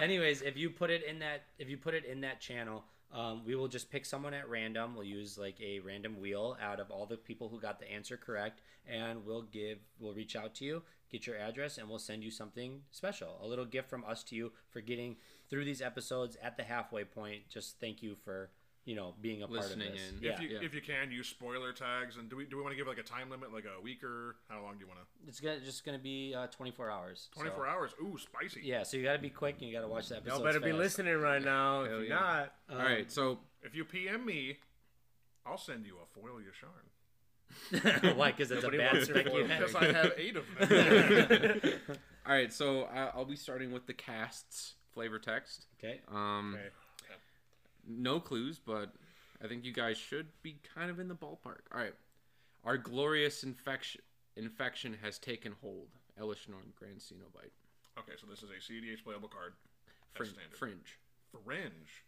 Anyways, 0.00 0.42
if 0.42 0.56
you 0.56 0.70
put 0.70 0.90
it 0.90 1.02
in 1.04 1.18
that 1.20 1.42
if 1.58 1.68
you 1.68 1.76
put 1.76 1.94
it 1.94 2.04
in 2.04 2.20
that 2.22 2.40
channel, 2.40 2.84
um, 3.12 3.42
we 3.44 3.54
will 3.54 3.68
just 3.68 3.90
pick 3.90 4.04
someone 4.04 4.34
at 4.34 4.48
random. 4.48 4.94
We'll 4.94 5.04
use 5.04 5.38
like 5.38 5.60
a 5.60 5.80
random 5.80 6.20
wheel 6.20 6.56
out 6.60 6.80
of 6.80 6.90
all 6.90 7.06
the 7.06 7.16
people 7.16 7.48
who 7.48 7.60
got 7.60 7.78
the 7.78 7.90
answer 7.90 8.16
correct, 8.16 8.60
and 8.86 9.24
we'll 9.24 9.42
give 9.42 9.78
we'll 9.98 10.14
reach 10.14 10.36
out 10.36 10.54
to 10.56 10.64
you, 10.64 10.82
get 11.10 11.26
your 11.26 11.36
address, 11.36 11.78
and 11.78 11.88
we'll 11.88 11.98
send 11.98 12.24
you 12.24 12.30
something 12.30 12.82
special, 12.90 13.38
a 13.42 13.46
little 13.46 13.64
gift 13.64 13.88
from 13.88 14.04
us 14.04 14.22
to 14.24 14.36
you 14.36 14.52
for 14.70 14.80
getting 14.80 15.16
through 15.48 15.64
these 15.64 15.80
episodes 15.80 16.36
at 16.42 16.56
the 16.56 16.64
halfway 16.64 17.04
point. 17.04 17.48
Just 17.48 17.78
thank 17.80 18.02
you 18.02 18.14
for 18.14 18.50
you 18.86 18.94
know 18.96 19.12
being 19.20 19.42
a 19.42 19.46
Listening 19.46 19.88
part 19.88 19.98
of 19.98 20.00
this. 20.00 20.10
in. 20.16 20.22
Yeah, 20.22 20.32
if 20.32 20.40
you 20.40 20.48
yeah. 20.48 20.58
if 20.64 20.74
you 20.74 20.80
can 20.80 21.10
use 21.10 21.26
spoiler 21.28 21.72
tags, 21.74 22.16
and 22.16 22.30
do 22.30 22.36
we 22.36 22.44
do 22.46 22.56
we 22.56 22.62
want 22.62 22.72
to 22.72 22.76
give 22.76 22.86
like 22.86 22.96
a 22.98 23.02
time 23.02 23.28
limit, 23.28 23.52
like 23.52 23.64
a 23.66 23.82
week 23.82 24.02
or 24.02 24.36
how 24.48 24.62
long 24.62 24.74
do 24.74 24.80
you 24.80 24.86
want 24.86 25.00
to? 25.00 25.06
it's 25.28 25.40
gonna, 25.40 25.60
just 25.60 25.84
gonna 25.84 25.98
be 25.98 26.34
uh, 26.34 26.46
24 26.46 26.90
hours. 26.90 27.28
so- 27.34 27.40
Twenty 27.40 27.54
four 27.54 27.66
hours. 27.66 27.90
Ooh, 28.02 28.16
spicy. 28.16 28.62
Yeah, 28.64 28.82
so 28.84 28.96
you 28.96 29.02
got 29.02 29.12
to 29.14 29.18
be 29.18 29.28
quick 29.28 29.56
and 29.60 29.68
you 29.68 29.74
got 29.74 29.82
to 29.82 29.88
watch 29.88 30.08
that. 30.08 30.18
episode. 30.18 30.36
Y'all 30.36 30.44
better 30.44 30.60
be 30.60 30.72
listening 30.72 31.16
right 31.20 31.42
now. 31.44 31.82
If 31.82 31.90
you're 31.90 32.04
yeah. 32.04 32.14
not, 32.14 32.52
Um, 32.70 32.78
All 32.78 32.84
right, 32.84 33.10
so 33.12 33.38
If 33.62 33.74
you 33.74 33.84
PM 33.84 34.24
me, 34.24 34.58
I'll 35.44 35.58
send 35.58 35.84
you 35.84 35.96
a 36.00 36.06
foil 36.20 36.38
Yasharn. 36.40 38.16
Why? 38.16 38.30
Because 38.32 38.50
it's 38.52 38.62
Nobody 38.62 38.78
a 38.82 38.86
bad 38.86 38.92
wants 38.92 39.08
spec 39.08 39.24
you 39.26 39.30
foil. 39.32 39.46
have. 39.48 39.66
Because 39.66 39.74
I 39.74 39.92
have 39.92 40.12
eight 40.16 40.36
of 40.36 40.44
them. 40.68 41.72
all 42.26 42.32
right, 42.32 42.52
so 42.52 42.82
I, 42.84 43.10
I'll 43.14 43.24
be 43.24 43.36
starting 43.36 43.72
with 43.72 43.86
the 43.86 43.94
casts 43.94 44.74
flavor 44.94 45.18
text. 45.18 45.66
Okay. 45.78 46.00
Um, 46.08 46.54
Okay. 46.58 46.68
No 47.86 48.20
clues, 48.20 48.58
but 48.58 48.92
I 49.42 49.46
think 49.46 49.64
you 49.64 49.72
guys 49.72 49.96
should 49.96 50.26
be 50.42 50.56
kind 50.74 50.90
of 50.90 50.98
in 50.98 51.08
the 51.08 51.14
ballpark. 51.14 51.60
All 51.72 51.80
right, 51.80 51.94
our 52.64 52.76
glorious 52.78 53.42
infection 53.44 54.02
infection 54.36 54.96
has 55.02 55.18
taken 55.18 55.54
hold. 55.62 55.88
Elesh 56.20 56.48
Norn 56.48 56.72
Grand 56.78 56.98
Cenobite. 56.98 57.52
okay, 57.98 58.12
so 58.18 58.26
this 58.26 58.42
is 58.42 58.48
a 58.50 58.72
CDH 58.72 59.04
playable 59.04 59.28
card. 59.28 59.52
Fringe. 60.14 60.32
standard. 60.32 60.56
Fringe. 60.56 60.98
Fringe. 61.44 62.04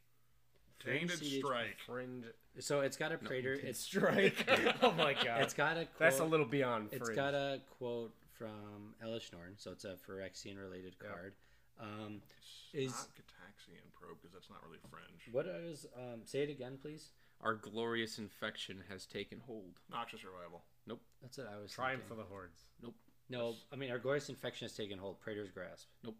Fringe 0.80 1.00
Tainted 1.08 1.20
CDH 1.20 1.38
strike. 1.38 1.76
Fringe 1.86 2.24
So 2.60 2.80
it's 2.80 2.96
got 2.96 3.12
a 3.12 3.18
Praetor. 3.18 3.54
It's 3.54 3.80
strike. 3.80 4.48
oh 4.82 4.92
my 4.92 5.12
god. 5.12 5.42
it's 5.42 5.54
got 5.54 5.72
a 5.76 5.84
quote, 5.84 5.98
That's 5.98 6.20
a 6.20 6.24
little 6.24 6.46
beyond 6.46 6.90
fringe. 6.90 7.02
It's 7.02 7.10
got 7.10 7.34
a 7.34 7.60
quote 7.78 8.14
from 8.38 8.94
Elesh 9.04 9.32
Norn, 9.32 9.54
so 9.56 9.72
it's 9.72 9.84
a 9.84 9.96
Phyrexian 10.08 10.56
related 10.58 10.94
Yeah. 11.02 11.10
card. 11.10 11.34
Um, 11.80 12.22
It's 12.72 12.74
Is- 12.74 12.92
not 12.92 13.08
Gitaxian 13.16 13.92
probe 13.94 14.18
because 14.20 14.32
that's 14.34 14.50
not 14.50 14.62
really 14.64 14.78
Fringe. 14.90 15.32
what 15.32 15.46
is 15.46 15.86
um, 15.96 16.20
say 16.24 16.42
it 16.42 16.50
again, 16.50 16.78
please? 16.80 17.12
Our 17.40 17.54
glorious 17.54 18.18
infection 18.18 18.82
has 18.88 19.06
taken 19.06 19.40
hold. 19.40 19.80
Noxious 19.90 20.24
Revival. 20.24 20.64
Nope. 20.86 21.00
That's 21.22 21.38
what 21.38 21.46
I 21.46 21.56
was 21.58 21.70
Triumph 21.72 22.02
thinking. 22.02 22.18
of 22.20 22.28
the 22.28 22.34
Hordes. 22.34 22.64
Nope. 22.82 22.94
No, 23.30 23.54
I 23.72 23.76
mean 23.76 23.90
our 23.90 23.98
glorious 23.98 24.28
infection 24.28 24.64
has 24.66 24.76
taken 24.76 24.98
hold. 24.98 25.20
Praetor's 25.20 25.50
grasp. 25.50 25.86
Nope. 26.02 26.16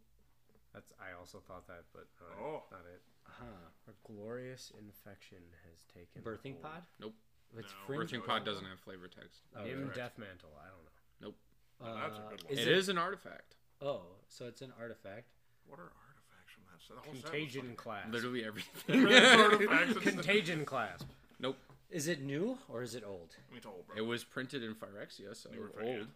That's 0.73 0.93
I 1.01 1.19
also 1.19 1.41
thought 1.41 1.67
that, 1.67 1.85
but 1.93 2.07
uh, 2.21 2.41
Oh. 2.43 2.63
not 2.71 2.83
it. 2.93 3.03
Huh. 3.25 3.45
A 3.89 3.93
glorious 4.13 4.73
infection 4.79 5.39
has 5.69 5.83
taken 5.93 6.23
Birthing 6.23 6.53
hold. 6.53 6.63
pod. 6.63 6.83
Nope. 7.01 7.15
It's 7.57 7.69
No, 7.73 7.87
fringe. 7.87 8.13
Birthing 8.13 8.25
Pod 8.27 8.45
doesn't 8.45 8.65
have 8.65 8.79
flavor 8.81 9.09
text. 9.09 9.43
Oh, 9.57 9.65
Im 9.67 9.83
correct. 9.85 9.97
Death 9.97 10.19
Mantle. 10.19 10.51
I 10.61 10.69
don't 10.69 10.85
know. 10.85 11.35
Oh, 11.81 11.95
that's 11.95 12.19
a 12.19 12.23
Uh, 12.23 12.29
good 12.31 12.43
one. 12.45 12.53
Is 12.53 12.59
It 12.61 12.69
it- 12.69 12.77
is 12.79 12.89
an 12.89 12.99
artifact. 12.99 13.57
Oh, 13.81 14.03
so 14.29 14.47
it's 14.47 14.61
an 14.63 14.73
artifact. 14.79 15.31
What 15.69 15.79
are 15.81 15.93
artifacts 16.09 16.53
from 16.55 16.65
that 16.73 16.81
set? 16.83 16.97
The 16.97 17.03
whole 17.03 17.15
set 17.15 17.23
was 17.23 17.31
Contagion 17.31 17.61
fucking- 17.63 17.77
class. 17.77 18.07
Literally 18.11 18.45
everything. 18.45 19.07
artifacts. 19.07 19.91
It's 19.97 20.01
Contagion 20.17 20.65
clasp. 20.65 21.07
nope. 21.39 21.57
Is 21.91 22.07
it 22.09 22.21
new 22.23 22.59
or 22.69 22.83
is 22.83 22.95
it 22.95 23.03
old? 23.07 23.35
I 23.39 23.51
mean, 23.51 23.59
it's 23.59 23.67
old, 23.67 23.87
bro. 23.87 23.97
It 23.97 24.05
was 24.07 24.23
printed 24.25 24.63
in 24.63 24.75
Phyrexia, 24.75 25.35
so 25.35 25.49
Newer 25.51 25.67
old. 25.67 25.75
print, 25.77 26.09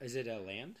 Is 0.00 0.16
it 0.16 0.26
a 0.26 0.38
land? 0.40 0.76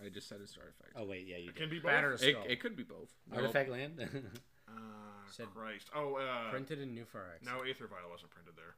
I 0.00 0.08
just 0.08 0.28
said 0.28 0.38
it's 0.42 0.54
an 0.54 0.60
artifact. 0.62 0.92
Oh 0.96 1.04
wait, 1.04 1.26
yeah, 1.26 1.36
you 1.38 1.48
It 1.50 1.54
did. 1.54 1.60
can 1.62 1.70
be 1.70 1.78
both. 1.78 1.90
Batter 1.90 2.12
It, 2.20 2.36
it 2.48 2.60
could 2.60 2.76
be 2.76 2.82
both. 2.84 3.08
Nope. 3.30 3.40
Artifact 3.40 3.70
land. 3.70 4.08
Uh, 4.66 5.30
Said- 5.30 5.46
Christ. 5.54 5.88
Oh, 5.94 6.14
uh, 6.16 6.50
Printed 6.50 6.80
in 6.80 6.94
New 6.94 7.04
Phyrexia. 7.04 7.44
no, 7.46 7.60
Aether 7.62 7.86
Vial 7.86 8.10
wasn't 8.10 8.30
printed 8.30 8.54
there. 8.56 8.74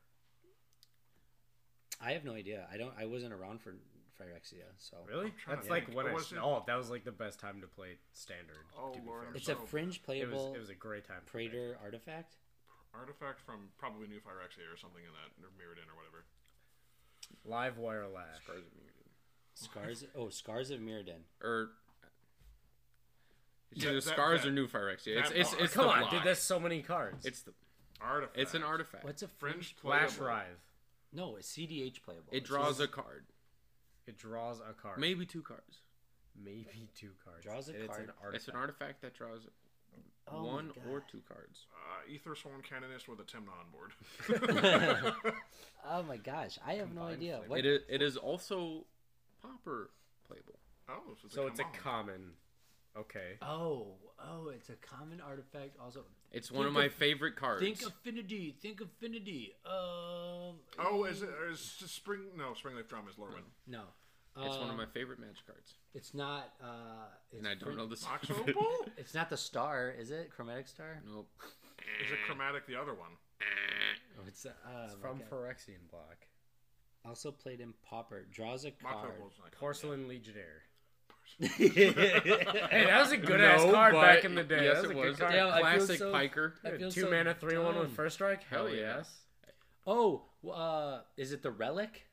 I 2.01 2.13
have 2.13 2.25
no 2.25 2.33
idea. 2.35 2.67
I 2.73 2.77
don't. 2.77 2.93
I 2.99 3.07
wasn't 3.07 3.33
around 3.33 3.61
for 3.63 3.75
Phyrexia, 4.21 4.65
so 4.79 4.97
Really? 5.07 5.33
That's 5.47 5.67
to 5.67 5.71
like 5.73 5.87
think. 5.87 5.97
when 5.97 6.07
Oh, 6.07 6.11
I. 6.11 6.13
was 6.15 6.33
it- 6.33 6.39
Oh, 6.39 6.65
that 6.67 6.75
was 6.77 6.91
like 6.91 7.05
the 7.05 7.13
best 7.13 7.39
time 7.39 7.61
to 7.61 7.67
play 7.67 7.99
standard. 8.13 8.57
Oh, 8.77 8.93
to 8.93 8.99
be 8.99 9.05
oh, 9.07 9.09
Lord, 9.11 9.21
fair. 9.23 9.31
I'm 9.31 9.37
it's 9.37 9.49
a 9.49 9.53
so- 9.55 9.67
fringe 9.67 9.97
It 9.97 10.03
playable 10.05 10.49
was, 10.49 10.57
it 10.57 10.61
was 10.61 10.71
a 10.71 10.75
great 10.75 11.05
time. 11.07 11.21
to 11.25 11.31
play. 11.31 11.49
Praetor 11.49 11.79
artifact. 11.83 12.37
Artifact 12.95 13.41
from 13.41 13.69
probably 13.79 14.07
New 14.09 14.21
Phyrexia 14.21 14.73
or 14.73 14.77
something 14.77 15.03
in 15.05 15.11
that, 15.13 15.45
or 15.45 15.51
Mirrodin 15.51 15.89
or 15.91 15.97
whatever. 15.97 16.25
Livewire 17.47 18.13
Lash. 18.13 18.43
Scars 18.43 18.65
of 18.67 18.73
Mirrodin. 18.73 19.11
Scars. 19.55 20.05
oh, 20.15 20.29
scars 20.31 20.71
of 20.71 20.81
Mirrodin. 20.81 21.23
Or. 21.43 21.71
It's 23.73 23.83
That- 23.83 23.89
either 23.91 24.01
that- 24.01 24.03
Scars 24.13 24.43
that- 24.43 24.49
or 24.49 24.53
New 24.53 24.67
Phyrexia. 24.69 25.19
It's, 25.19 25.29
that 25.31 25.39
it's, 25.41 25.53
it's 25.55 25.75
Come 25.75 25.87
the 25.87 25.93
on, 25.93 25.99
block. 26.01 26.11
dude. 26.13 26.23
There's 26.25 26.39
so 26.39 26.59
many 26.61 26.83
cards. 26.83 27.27
It's 27.27 27.43
the. 27.43 27.53
Artifact. 28.01 28.39
It's 28.39 28.55
an 28.55 28.63
artifact. 28.63 29.05
What's 29.05 29.23
a 29.23 29.29
fringe? 29.29 29.55
Fringe 29.55 29.77
Flash 29.77 30.17
playable. 30.17 30.27
Writhe. 30.27 30.59
No, 31.13 31.37
it's 31.37 31.49
CDH 31.49 32.03
playable. 32.03 32.29
It 32.31 32.39
It's 32.39 32.47
draws 32.49 32.79
a 32.79 32.87
card. 32.89 33.25
It 34.07 34.19
draws 34.19 34.61
a 34.61 34.73
card. 34.73 34.99
Maybe 34.99 35.27
two 35.27 35.43
cards. 35.43 35.79
Maybe 36.43 36.89
two 36.95 37.11
cards. 37.25 37.45
Draws 37.45 37.69
a 37.69 37.73
And 37.75 37.89
card. 37.89 38.01
It's 38.01 38.09
an 38.09 38.15
artifact. 38.23 38.35
It's 38.37 38.49
an 38.49 38.57
artifact 38.57 39.03
that 39.03 39.15
draws 39.15 39.41
Oh 40.29 40.41
my 40.43 40.47
one 40.55 40.71
or 40.91 41.03
two 41.11 41.23
cards. 41.29 41.67
Uh, 41.73 42.11
Ethersworn 42.13 42.63
Canonist 42.69 43.09
with 43.09 43.21
a 43.21 43.23
Tymna 43.23 43.53
on 43.55 43.71
board. 43.73 43.93
oh 45.89 46.03
my 46.03 46.17
gosh, 46.17 46.59
I 46.67 46.75
have 46.75 46.89
no 46.89 47.03
Combined 47.03 47.17
idea. 47.19 47.37
flavor. 47.39 47.49
What? 47.51 47.59
It 47.61 47.67
is, 47.67 47.81
it 47.89 48.03
is 48.03 48.17
also 48.17 48.87
Pauper 49.41 49.91
playable. 50.27 50.59
oh, 50.89 51.15
so 51.15 51.27
it's 51.27 51.35
So 51.35 51.43
a 51.45 51.47
it's 51.47 51.61
a 51.61 51.65
common. 51.65 51.81
common. 51.83 52.31
Okay. 52.99 53.37
Oh, 53.43 53.95
oh, 54.19 54.49
it's 54.49 54.69
a 54.69 54.75
common 54.77 55.21
artifact. 55.21 55.77
Also, 55.81 56.05
It's 56.33 56.51
one 56.53 56.67
of 56.67 56.73
Think 56.73 56.79
my 56.79 56.85
of- 56.87 56.93
favorite 56.95 57.37
cards. 57.37 57.63
think 57.63 57.83
affinity. 57.83 58.57
Think 58.61 58.81
affinity. 58.81 59.55
Um. 59.65 60.57
Oh, 60.79 61.05
is 61.09 61.23
it? 61.23 61.29
Or 61.31 61.49
is 61.51 61.77
it 61.83 61.89
Spring? 61.89 62.21
No, 62.37 62.53
Springleaf 62.53 62.89
Drum 62.89 63.07
is 63.09 63.15
Lorwyn. 63.17 63.43
No. 63.67 63.83
it's 64.39 64.57
one 64.57 64.65
of 64.65 64.71
Um, 64.71 64.77
my 64.77 64.87
favorite 64.87 65.19
magic 65.19 65.47
cards. 65.47 65.75
It's 65.95 66.13
not. 66.13 66.53
Uh, 66.63 67.07
it's 67.31 67.39
And 67.39 67.49
I 67.49 67.55
don't 67.55 67.65
frin- 67.65 67.77
know 67.79 67.87
the 67.87 67.99
Mox 68.05 68.29
secret. 68.29 68.55
Opal? 68.57 68.87
It's 68.99 69.15
not 69.15 69.31
the 69.31 69.37
star, 69.37 69.91
is 69.91 70.11
it? 70.11 70.31
Chromatic 70.31 70.69
star. 70.69 71.01
Nope. 71.07 71.29
Is 72.05 72.11
it 72.13 72.19
Chromatic 72.27 72.67
the 72.67 72.77
other 72.77 72.93
one? 72.93 73.13
Oh, 74.19 74.25
it's 74.27 74.45
uh, 74.45 74.51
It's 74.85 74.95
oh 74.95 74.99
from 75.01 75.19
God. 75.19 75.31
Phyrexian 75.31 75.89
block. 75.91 76.27
Also 77.05 77.31
played 77.31 77.61
in 77.61 77.73
Pauper. 77.83 78.27
Draws 78.31 78.65
a 78.65 78.73
card. 78.73 79.15
Porcelain 79.59 80.09
Legionnaire. 80.09 80.63
Yeah, 81.39 81.49
Hey, 82.71 82.85
that 82.87 83.01
was 83.01 83.13
a 83.13 83.17
good 83.17 83.41
ass 83.41 83.63
No, 83.65 83.73
card 83.73 83.95
back 83.95 84.25
in 84.25 84.35
the 84.35 84.45
day. 84.45 84.65
Yes, 84.65 84.83
that 84.83 84.83
was 84.83 84.91
it 84.91 84.93
a 84.93 84.95
good 85.03 85.09
was. 85.11 85.19
card. 85.19 85.35
Yeah, 85.35 85.57
Classic 85.61 85.99
so- 85.99 86.13
Piker. 86.13 86.55
Two 86.79 86.91
so 86.91 87.11
mana, 87.11 87.35
three 87.35 87.59
one 87.59 87.79
with 87.79 87.93
first 87.93 88.15
strike. 88.15 88.43
Hell 88.45 88.67
Hell 88.67 88.75
yeah. 88.75 88.97
yes. 88.99 89.13
Oh, 89.87 90.23
uh, 90.51 91.01
is 91.17 91.33
it 91.33 91.43
the 91.43 91.51
relic? 91.51 92.07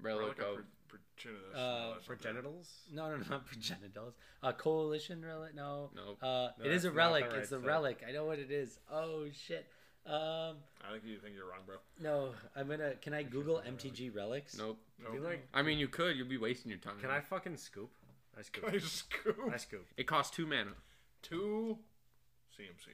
Relic 0.00 0.38
of. 0.38 0.54
Pro- 0.88 0.98
Progenitus. 1.18 1.54
Uh, 1.54 1.58
No, 1.58 1.92
that's 1.94 2.06
For 2.06 2.16
genitals. 2.16 2.68
No, 2.92 3.10
no, 3.10 3.16
not 3.30 3.46
progenitals. 3.46 4.14
Uh, 4.42 4.52
coalition 4.52 5.24
relic? 5.24 5.54
No. 5.54 5.90
Nope. 5.94 6.18
Uh, 6.22 6.26
No, 6.58 6.64
it 6.64 6.72
is 6.72 6.84
a 6.84 6.90
relic. 6.90 7.24
right 7.26 7.38
it's 7.40 7.50
the 7.50 7.58
set. 7.58 7.66
relic. 7.66 8.02
I 8.08 8.12
know 8.12 8.24
what 8.24 8.38
it 8.38 8.50
is. 8.50 8.78
Oh 8.90 9.26
shit. 9.46 9.66
Um, 10.06 10.56
I 10.82 10.92
think 10.92 11.04
you 11.04 11.18
think 11.18 11.34
you're 11.34 11.44
wrong, 11.50 11.60
bro. 11.66 11.76
no, 12.00 12.30
I'm 12.56 12.66
gonna. 12.68 12.94
Can 13.02 13.12
I 13.12 13.22
Google 13.24 13.60
MTG 13.68 14.14
relics? 14.14 14.56
Nope. 14.56 14.78
No. 15.02 15.20
Like, 15.20 15.46
I 15.52 15.60
mean, 15.60 15.78
you 15.78 15.86
could. 15.88 16.16
You'd 16.16 16.30
be 16.30 16.38
wasting 16.38 16.70
your 16.70 16.78
time. 16.78 16.94
can 16.98 17.10
I 17.10 17.20
fucking 17.20 17.56
scoop? 17.58 17.90
I 18.38 18.42
scoop. 18.42 18.64
I 18.72 18.78
scoop. 18.78 19.36
I 19.52 19.56
scoop. 19.56 19.86
It 19.96 20.06
costs 20.06 20.34
two 20.34 20.46
mana. 20.46 20.72
Two 21.22 21.78
CMC. 22.54 22.88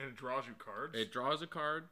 And 0.00 0.08
it 0.08 0.16
draws 0.16 0.46
you 0.46 0.54
cards? 0.58 0.96
It 0.96 1.12
draws 1.12 1.42
a 1.42 1.46
card. 1.46 1.84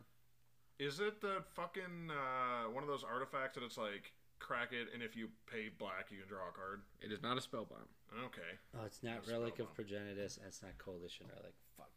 Is 0.78 0.98
it 0.98 1.20
the 1.20 1.44
fucking 1.54 2.10
uh, 2.10 2.70
one 2.70 2.82
of 2.82 2.88
those 2.88 3.04
artifacts 3.04 3.54
that 3.54 3.64
it's 3.64 3.78
like 3.78 4.12
crack 4.40 4.72
it 4.72 4.88
and 4.92 5.00
if 5.04 5.14
you 5.14 5.28
pay 5.46 5.70
black 5.78 6.10
you 6.10 6.18
can 6.18 6.28
draw 6.28 6.48
a 6.48 6.52
card? 6.52 6.82
It 7.00 7.12
is 7.12 7.22
not 7.22 7.38
a 7.38 7.40
spellbound. 7.40 7.86
Okay. 8.26 8.58
Oh, 8.74 8.84
it's 8.84 9.02
not 9.02 9.22
That's 9.22 9.30
relic 9.30 9.60
of 9.60 9.72
progenitus, 9.74 10.38
and 10.38 10.46
it's 10.48 10.62
not 10.62 10.76
coalition 10.78 11.26
relic. 11.28 11.54
Fuck. 11.76 11.92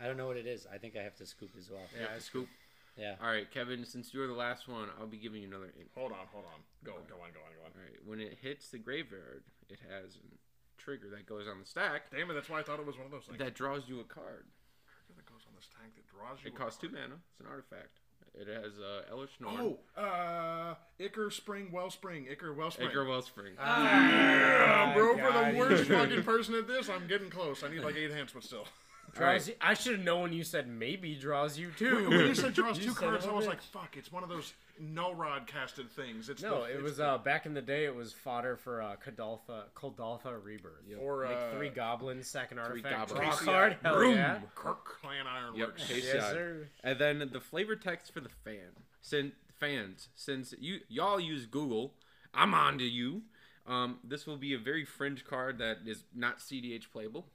I 0.00 0.06
don't 0.06 0.16
know 0.16 0.26
what 0.26 0.36
it 0.36 0.46
is. 0.46 0.66
I 0.72 0.78
think 0.78 0.96
I 0.96 1.02
have 1.02 1.16
to 1.16 1.26
scoop 1.26 1.50
as 1.58 1.70
well. 1.70 1.82
Yeah, 1.98 2.06
I 2.14 2.18
scoop. 2.20 2.48
Yeah. 2.96 3.16
All 3.20 3.28
right, 3.28 3.50
Kevin. 3.50 3.84
Since 3.84 4.14
you're 4.14 4.26
the 4.26 4.34
last 4.34 4.68
one, 4.68 4.88
I'll 5.00 5.06
be 5.06 5.16
giving 5.16 5.42
you 5.42 5.48
another. 5.48 5.72
Eight. 5.78 5.90
Hold 5.96 6.12
on, 6.12 6.26
hold 6.32 6.44
on. 6.46 6.60
Go, 6.84 6.92
go 7.08 7.16
on, 7.22 7.32
go 7.34 7.42
on, 7.42 7.50
go 7.58 7.64
on. 7.66 7.72
All 7.74 7.82
right. 7.82 7.98
When 8.06 8.20
it 8.20 8.38
hits 8.40 8.68
the 8.68 8.78
graveyard, 8.78 9.42
it 9.68 9.78
has 9.90 10.16
a 10.16 10.80
trigger 10.80 11.08
that 11.10 11.26
goes 11.26 11.46
on 11.48 11.58
the 11.58 11.64
stack 11.66 12.10
Damn 12.10 12.30
it, 12.30 12.34
that's 12.34 12.50
why 12.50 12.60
I 12.60 12.62
thought 12.62 12.78
it 12.78 12.86
was 12.86 12.96
one 12.96 13.06
of 13.06 13.12
those 13.12 13.24
things. 13.24 13.38
that 13.38 13.54
draws 13.54 13.82
you 13.88 14.00
a 14.00 14.04
card. 14.04 14.46
Trigger 14.86 15.16
that 15.16 15.26
goes 15.26 15.42
on 15.48 15.54
this 15.56 15.68
tank 15.80 15.94
that 15.96 16.06
draws 16.06 16.38
you. 16.42 16.48
It 16.48 16.54
a 16.54 16.58
costs 16.58 16.80
two 16.80 16.88
mana. 16.90 17.18
It's 17.32 17.40
an 17.40 17.46
artifact. 17.46 17.98
It 18.34 18.48
has 18.48 18.72
uh, 18.80 19.14
Elesh 19.14 19.38
Norn. 19.38 19.76
Oh, 19.96 20.00
uh, 20.00 20.74
Ichor 20.98 21.30
Spring 21.30 21.70
Wellspring. 21.70 22.26
Ichor 22.28 22.52
Wellspring. 22.52 22.88
Ichor 22.88 23.04
Wellspring. 23.04 23.54
Yeah, 23.56 24.92
bro, 24.92 25.16
for 25.16 25.32
the 25.32 25.56
worst 25.56 25.84
fucking 25.84 26.24
person 26.24 26.56
at 26.56 26.66
this, 26.66 26.88
I'm 26.88 27.06
getting 27.06 27.30
close. 27.30 27.62
I 27.62 27.68
need 27.70 27.84
like 27.84 27.94
eight 27.94 28.10
hands, 28.10 28.32
but 28.34 28.42
still. 28.42 28.66
Draws 29.14 29.48
you, 29.48 29.54
I 29.60 29.74
should 29.74 29.92
have 29.96 30.04
known 30.04 30.22
when 30.22 30.32
you 30.32 30.44
said 30.44 30.68
maybe 30.68 31.14
draws 31.14 31.58
you 31.58 31.70
too. 31.76 32.08
When 32.10 32.20
you 32.26 32.34
said 32.34 32.54
draws 32.54 32.78
You 32.80 32.84
two 32.86 32.90
son 32.94 33.08
cards, 33.10 33.24
of 33.24 33.30
I 33.30 33.32
a 33.32 33.36
was 33.36 33.44
bitch. 33.44 33.48
like, 33.48 33.62
fuck, 33.62 33.96
it's 33.96 34.10
one 34.12 34.22
of 34.22 34.28
those 34.28 34.52
no 34.80 35.12
rod 35.14 35.46
casted 35.46 35.90
things. 35.92 36.28
It's 36.28 36.42
No, 36.42 36.62
the, 36.62 36.70
it 36.70 36.74
it's 36.74 36.82
was 36.82 36.96
the- 36.96 37.06
uh 37.06 37.18
back 37.18 37.46
in 37.46 37.54
the 37.54 37.62
day. 37.62 37.84
It 37.84 37.94
was 37.94 38.12
fodder 38.12 38.56
for 38.56 38.82
uh, 38.82 38.96
Kuldotha, 39.04 39.64
Kuldotha 39.76 40.42
Rebirth. 40.42 40.82
or 41.00 41.26
uh, 41.26 41.30
Like 41.30 41.52
three 41.56 41.68
goblins, 41.70 42.26
second 42.26 42.58
artifact, 42.58 43.08
goblins. 43.10 43.38
draw 43.38 43.52
a 43.52 43.54
card. 43.54 43.76
Hell 43.82 43.94
Vroom. 43.94 44.14
yeah. 44.16 44.38
Krark-Clan 44.56 45.24
Yep. 45.24 45.26
Ironworks. 45.34 45.86
Case 45.86 46.04
Yes, 46.12 46.22
shot. 46.22 46.32
sir. 46.32 46.68
And 46.82 46.98
then 46.98 47.30
the 47.32 47.40
flavor 47.40 47.76
text 47.76 48.12
for 48.12 48.20
the 48.20 48.28
fan. 48.28 48.70
Since 49.00 49.34
fans, 49.60 50.08
since 50.14 50.54
you 50.58 50.80
y'all 50.88 51.20
use 51.20 51.46
Google, 51.46 51.94
I'm 52.34 52.52
on 52.54 52.78
to 52.78 52.84
you. 52.84 53.22
Um, 53.66 53.98
this 54.04 54.26
will 54.26 54.36
be 54.36 54.52
a 54.54 54.58
very 54.58 54.84
fringe 54.84 55.24
card 55.24 55.58
that 55.58 55.78
is 55.86 56.04
not 56.14 56.38
CDH 56.38 56.90
playable. 56.92 57.26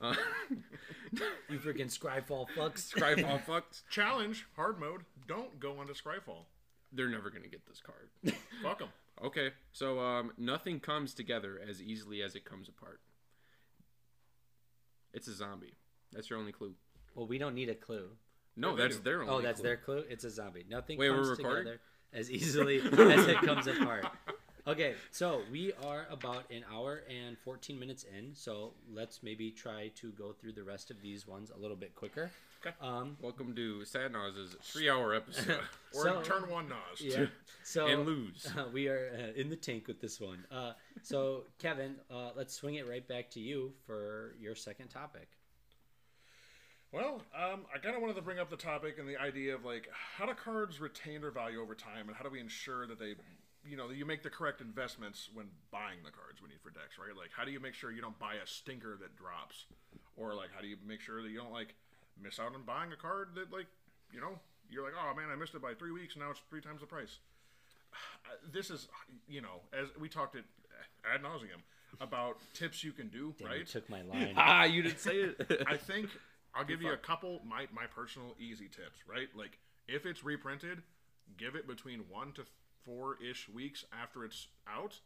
Uh, 0.00 0.14
You 1.48 1.58
freaking 1.58 1.86
Scryfall 1.96 2.46
fucks. 2.56 2.92
Scryfall 2.92 3.42
fucks. 3.46 3.82
Challenge, 3.88 4.46
hard 4.56 4.78
mode. 4.78 5.02
Don't 5.26 5.58
go 5.58 5.78
onto 5.78 5.94
Scryfall. 5.94 6.44
They're 6.92 7.08
never 7.08 7.30
gonna 7.30 7.48
get 7.48 7.66
this 7.66 7.80
card. 7.80 8.10
Fuck 8.62 8.80
them. 8.80 8.88
Okay, 9.24 9.50
so 9.72 9.98
um, 10.00 10.32
nothing 10.36 10.78
comes 10.80 11.14
together 11.14 11.58
as 11.66 11.80
easily 11.80 12.22
as 12.22 12.34
it 12.34 12.44
comes 12.44 12.68
apart. 12.68 13.00
It's 15.14 15.28
a 15.28 15.34
zombie. 15.34 15.74
That's 16.12 16.28
your 16.28 16.38
only 16.38 16.52
clue. 16.52 16.74
Well, 17.14 17.26
we 17.26 17.38
don't 17.38 17.54
need 17.54 17.70
a 17.70 17.74
clue. 17.74 18.10
No, 18.56 18.70
Yeah, 18.70 18.76
they 18.76 18.82
that's 18.82 18.96
do. 18.96 19.02
their 19.02 19.22
only. 19.22 19.32
Oh, 19.34 19.40
that's 19.40 19.60
clue. 19.60 19.68
their 19.68 19.76
clue. 19.78 20.04
It's 20.10 20.24
a 20.24 20.30
zombie. 20.30 20.64
Nothing 20.68 20.98
Wait, 20.98 21.10
we're 21.10 21.16
comes 21.16 21.30
recording? 21.30 21.64
together 21.64 21.80
as 22.12 22.30
easily 22.30 22.78
as 22.80 23.26
it 23.26 23.38
comes 23.38 23.66
apart. 23.66 24.06
Okay, 24.68 24.94
so 25.12 25.42
we 25.52 25.72
are 25.84 26.06
about 26.10 26.50
an 26.50 26.64
hour 26.72 27.02
and 27.08 27.38
14 27.38 27.78
minutes 27.78 28.04
in, 28.18 28.34
so 28.34 28.72
let's 28.92 29.22
maybe 29.22 29.52
try 29.52 29.92
to 29.94 30.10
go 30.12 30.32
through 30.32 30.52
the 30.54 30.64
rest 30.64 30.90
of 30.90 31.00
these 31.00 31.24
ones 31.26 31.52
a 31.56 31.60
little 31.60 31.76
bit 31.76 31.94
quicker. 31.94 32.32
Okay. 32.66 32.74
Um, 32.80 33.16
Welcome 33.22 33.54
to 33.54 33.84
Sad 33.84 34.10
Naus's 34.12 34.56
three-hour 34.62 35.14
episode, 35.14 35.60
Or 35.94 36.02
So- 36.02 36.22
turn 36.22 36.50
one 36.50 36.68
Naus. 36.68 37.00
yeah. 37.00 37.26
So 37.62 37.86
and 37.86 38.04
lose. 38.04 38.48
we 38.72 38.88
are 38.88 39.08
uh, 39.16 39.40
in 39.40 39.50
the 39.50 39.56
tank 39.56 39.86
with 39.86 40.00
this 40.00 40.20
one. 40.20 40.44
Uh, 40.50 40.72
so 41.00 41.44
Kevin, 41.60 41.94
uh, 42.10 42.30
let's 42.34 42.52
swing 42.52 42.74
it 42.74 42.88
right 42.88 43.06
back 43.06 43.30
to 43.32 43.40
you 43.40 43.72
for 43.86 44.34
your 44.40 44.56
second 44.56 44.88
topic. 44.88 45.28
Well, 46.90 47.22
um, 47.36 47.66
I 47.72 47.78
kind 47.78 47.94
of 47.94 48.00
wanted 48.02 48.16
to 48.16 48.22
bring 48.22 48.40
up 48.40 48.50
the 48.50 48.56
topic 48.56 48.96
and 48.98 49.08
the 49.08 49.16
idea 49.20 49.54
of 49.54 49.64
like 49.64 49.88
how 50.16 50.26
do 50.26 50.34
cards 50.34 50.80
retain 50.80 51.20
their 51.20 51.30
value 51.30 51.60
over 51.62 51.76
time, 51.76 52.08
and 52.08 52.16
how 52.16 52.24
do 52.24 52.30
we 52.30 52.40
ensure 52.40 52.86
that 52.88 52.98
they, 52.98 53.14
you 53.68 53.76
know, 53.76 53.90
you 53.90 54.04
make 54.06 54.22
the 54.22 54.30
correct 54.30 54.60
investments 54.60 55.28
when 55.34 55.46
buying 55.70 55.98
the 56.04 56.10
cards 56.10 56.40
we 56.42 56.48
need 56.48 56.60
for 56.62 56.70
decks, 56.70 56.98
right? 56.98 57.16
Like, 57.16 57.30
how 57.36 57.44
do 57.44 57.50
you 57.50 57.60
make 57.60 57.74
sure 57.74 57.90
you 57.92 58.00
don't 58.02 58.18
buy 58.18 58.34
a 58.34 58.46
stinker 58.46 58.96
that 59.00 59.16
drops, 59.16 59.66
or 60.16 60.34
like 60.34 60.50
how 60.54 60.60
do 60.60 60.68
you 60.68 60.76
make 60.86 61.00
sure 61.00 61.22
that 61.22 61.28
you 61.30 61.38
don't 61.38 61.52
like 61.52 61.74
miss 62.22 62.38
out 62.38 62.54
on 62.54 62.62
buying 62.62 62.92
a 62.92 62.96
card 62.96 63.30
that 63.34 63.52
like, 63.52 63.66
you 64.12 64.20
know, 64.20 64.38
you're 64.70 64.82
like, 64.84 64.94
oh 64.98 65.14
man, 65.14 65.26
I 65.32 65.36
missed 65.36 65.54
it 65.54 65.62
by 65.62 65.74
three 65.74 65.92
weeks, 65.92 66.14
and 66.14 66.22
now 66.24 66.30
it's 66.30 66.40
three 66.50 66.60
times 66.60 66.80
the 66.80 66.86
price. 66.86 67.18
Uh, 67.92 68.30
This 68.52 68.70
is, 68.70 68.88
you 69.28 69.40
know, 69.40 69.60
as 69.72 69.88
we 70.00 70.08
talked 70.08 70.36
at 70.36 70.44
ad 71.10 71.22
nauseum 71.22 71.62
about 72.00 72.36
tips 72.54 72.82
you 72.84 72.92
can 72.92 73.08
do, 73.08 73.34
Damn, 73.38 73.48
you 73.48 73.54
right? 73.58 73.66
took 73.66 73.88
my 73.88 74.02
line. 74.12 74.34
ah, 74.36 74.64
you 74.64 74.82
didn't 74.82 75.00
say 75.00 75.16
it. 75.16 75.62
I 75.66 75.76
think 75.76 76.08
I'll 76.54 76.64
give 76.64 76.82
you 76.82 76.92
a 76.92 76.96
couple 76.96 77.40
my 77.46 77.66
my 77.74 77.86
personal 77.86 78.34
easy 78.40 78.66
tips, 78.68 78.98
right? 79.08 79.28
Like 79.34 79.58
if 79.88 80.04
it's 80.04 80.24
reprinted, 80.24 80.82
give 81.38 81.54
it 81.54 81.66
between 81.68 82.00
1 82.10 82.32
to 82.32 82.42
4 82.86 83.16
ish 83.22 83.48
weeks 83.48 83.84
after 83.92 84.24
it's 84.24 84.46
out. 84.66 85.00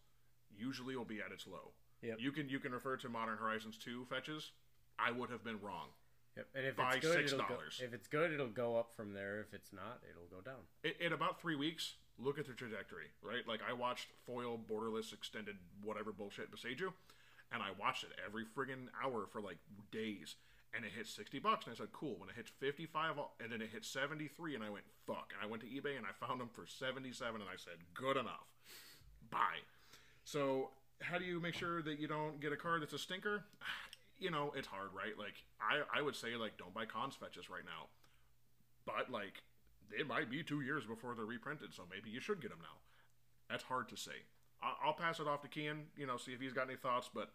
Usually 0.56 0.94
will 0.96 1.04
be 1.04 1.20
at 1.20 1.32
its 1.32 1.46
low. 1.46 1.72
Yep. 2.02 2.16
You 2.20 2.32
can 2.32 2.48
you 2.48 2.60
can 2.60 2.72
refer 2.72 2.96
to 2.98 3.08
Modern 3.08 3.38
Horizons 3.38 3.76
2 3.78 4.04
fetches. 4.04 4.52
I 4.98 5.10
would 5.10 5.30
have 5.30 5.42
been 5.42 5.60
wrong. 5.60 5.88
Yep. 6.36 6.46
And 6.54 6.66
if 6.66 6.76
Buy 6.76 6.92
it's 6.94 7.06
good, 7.06 7.24
it'll 7.24 7.38
go, 7.38 7.58
$6. 7.68 7.82
if 7.82 7.92
it's 7.92 8.06
good, 8.06 8.32
it'll 8.32 8.46
go 8.48 8.76
up 8.78 8.92
from 8.94 9.12
there. 9.14 9.40
If 9.40 9.52
it's 9.54 9.72
not, 9.72 10.00
it'll 10.08 10.28
go 10.30 10.40
down. 10.42 10.60
I- 10.84 10.94
In 11.04 11.12
about 11.12 11.40
3 11.40 11.56
weeks, 11.56 11.94
look 12.18 12.38
at 12.38 12.46
the 12.46 12.52
trajectory, 12.52 13.08
right? 13.22 13.46
Like 13.48 13.60
I 13.68 13.72
watched 13.72 14.08
foil 14.26 14.58
borderless 14.58 15.12
extended 15.12 15.56
whatever 15.82 16.12
bullshit 16.12 16.50
Boseiju, 16.50 16.92
and 17.52 17.62
I 17.62 17.70
watched 17.78 18.04
it 18.04 18.10
every 18.24 18.44
friggin' 18.44 18.88
hour 19.02 19.26
for 19.26 19.40
like 19.40 19.58
days. 19.90 20.36
And 20.74 20.84
it 20.84 20.92
hit 20.92 21.08
60 21.08 21.40
bucks, 21.40 21.66
and 21.66 21.74
I 21.74 21.76
said, 21.76 21.92
cool. 21.92 22.16
When 22.18 22.28
it 22.28 22.36
hits 22.36 22.50
55, 22.60 23.16
and 23.42 23.50
then 23.50 23.60
it 23.60 23.70
hit 23.72 23.84
73, 23.84 24.54
and 24.54 24.62
I 24.62 24.70
went, 24.70 24.84
fuck. 25.06 25.32
And 25.34 25.44
I 25.44 25.50
went 25.50 25.62
to 25.62 25.68
eBay 25.68 25.96
and 25.96 26.06
I 26.06 26.12
found 26.24 26.40
them 26.40 26.48
for 26.52 26.64
77, 26.64 27.40
and 27.40 27.50
I 27.50 27.56
said, 27.56 27.74
good 27.92 28.16
enough. 28.16 28.46
Buy. 29.30 29.66
So, 30.24 30.70
how 31.00 31.18
do 31.18 31.24
you 31.24 31.40
make 31.40 31.54
sure 31.54 31.82
that 31.82 31.98
you 31.98 32.06
don't 32.06 32.40
get 32.40 32.52
a 32.52 32.56
card 32.56 32.82
that's 32.82 32.94
a 32.94 32.98
stinker? 32.98 33.44
You 34.22 34.30
know, 34.30 34.52
it's 34.54 34.68
hard, 34.68 34.90
right? 34.94 35.16
Like, 35.16 35.32
I, 35.62 35.80
I 35.98 36.02
would 36.02 36.14
say, 36.14 36.36
like, 36.36 36.58
don't 36.58 36.74
buy 36.74 36.84
Khans 36.84 37.14
fetches 37.14 37.48
right 37.48 37.64
now. 37.64 37.88
But, 38.84 39.10
like, 39.10 39.40
it 39.98 40.06
might 40.06 40.28
be 40.28 40.42
two 40.42 40.60
years 40.60 40.84
before 40.84 41.14
they're 41.14 41.24
reprinted, 41.24 41.72
so 41.72 41.84
maybe 41.90 42.10
you 42.10 42.20
should 42.20 42.42
get 42.42 42.50
them 42.50 42.58
now. 42.60 42.84
That's 43.48 43.64
hard 43.64 43.88
to 43.88 43.96
say. 43.96 44.28
I'll 44.62 44.92
pass 44.92 45.20
it 45.20 45.26
off 45.26 45.40
to 45.40 45.48
Kian, 45.48 45.84
you 45.96 46.06
know, 46.06 46.18
see 46.18 46.32
if 46.32 46.40
he's 46.42 46.52
got 46.52 46.68
any 46.68 46.76
thoughts, 46.76 47.08
but, 47.14 47.30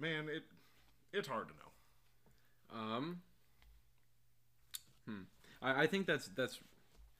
man, 0.00 0.28
it 0.28 0.42
it's 1.12 1.28
hard 1.28 1.48
to 1.48 1.54
know. 1.54 1.69
Um. 2.72 3.20
Hmm. 5.06 5.22
I, 5.62 5.82
I 5.82 5.86
think 5.86 6.06
that's 6.06 6.28
that's 6.28 6.58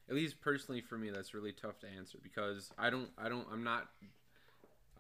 at 0.08 0.14
least 0.14 0.40
personally 0.40 0.80
for 0.80 0.98
me 0.98 1.10
that's 1.10 1.34
really 1.34 1.52
tough 1.52 1.78
to 1.80 1.86
answer 1.96 2.18
because 2.22 2.70
I 2.78 2.90
don't 2.90 3.08
I 3.18 3.28
don't 3.28 3.46
I'm 3.52 3.62
not 3.64 3.88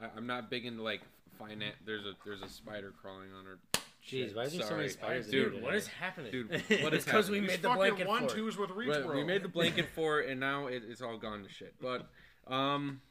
I, 0.00 0.06
I'm 0.16 0.26
not 0.26 0.50
big 0.50 0.66
into 0.66 0.82
like 0.82 1.02
finance. 1.38 1.76
There's 1.84 2.04
a 2.06 2.12
there's 2.24 2.42
a 2.42 2.48
spider 2.48 2.92
crawling 3.00 3.28
on 3.38 3.44
her. 3.44 3.58
Jeez, 4.06 4.28
shit. 4.28 4.36
why 4.36 4.44
is 4.44 4.52
there 4.56 4.62
so 4.66 4.76
many 4.76 4.88
Sorry. 4.88 5.22
spiders 5.22 5.26
in 5.26 5.32
dude? 5.32 5.52
here 5.52 5.62
What 5.62 5.68
today? 5.72 5.76
is 5.78 5.86
happening? 5.88 6.32
Dude, 6.32 6.50
what 6.82 6.94
is 6.94 7.04
Because 7.04 7.28
we 7.28 7.36
happening? 7.36 7.42
These 7.42 7.50
made 7.50 7.62
the 7.62 7.68
fucking 7.68 7.76
blanket 7.76 8.08
one 8.08 8.20
for 8.20 8.26
it. 8.26 8.30
twos 8.34 8.56
with 8.56 8.70
reach 8.70 8.88
But 8.88 9.06
bro. 9.06 9.16
we 9.16 9.24
made 9.24 9.42
the 9.42 9.48
blanket 9.48 9.86
for 9.94 10.20
it, 10.20 10.30
and 10.30 10.40
now 10.40 10.68
it, 10.68 10.82
it's 10.88 11.02
all 11.02 11.18
gone 11.18 11.42
to 11.42 11.48
shit. 11.50 11.74
But 11.82 12.08
um, 12.46 13.02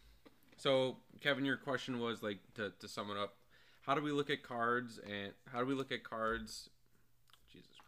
so 0.57 0.97
Kevin, 1.21 1.45
your 1.45 1.57
question 1.57 1.99
was 1.99 2.23
like 2.23 2.39
to 2.55 2.71
to 2.79 2.87
sum 2.87 3.11
it 3.11 3.17
up. 3.17 3.35
How 3.83 3.93
do 3.93 4.01
we 4.01 4.11
look 4.11 4.29
at 4.31 4.41
cards 4.43 4.99
and 5.07 5.31
how 5.51 5.59
do 5.59 5.65
we 5.65 5.73
look 5.75 5.91
at 5.91 6.03
cards? 6.03 6.69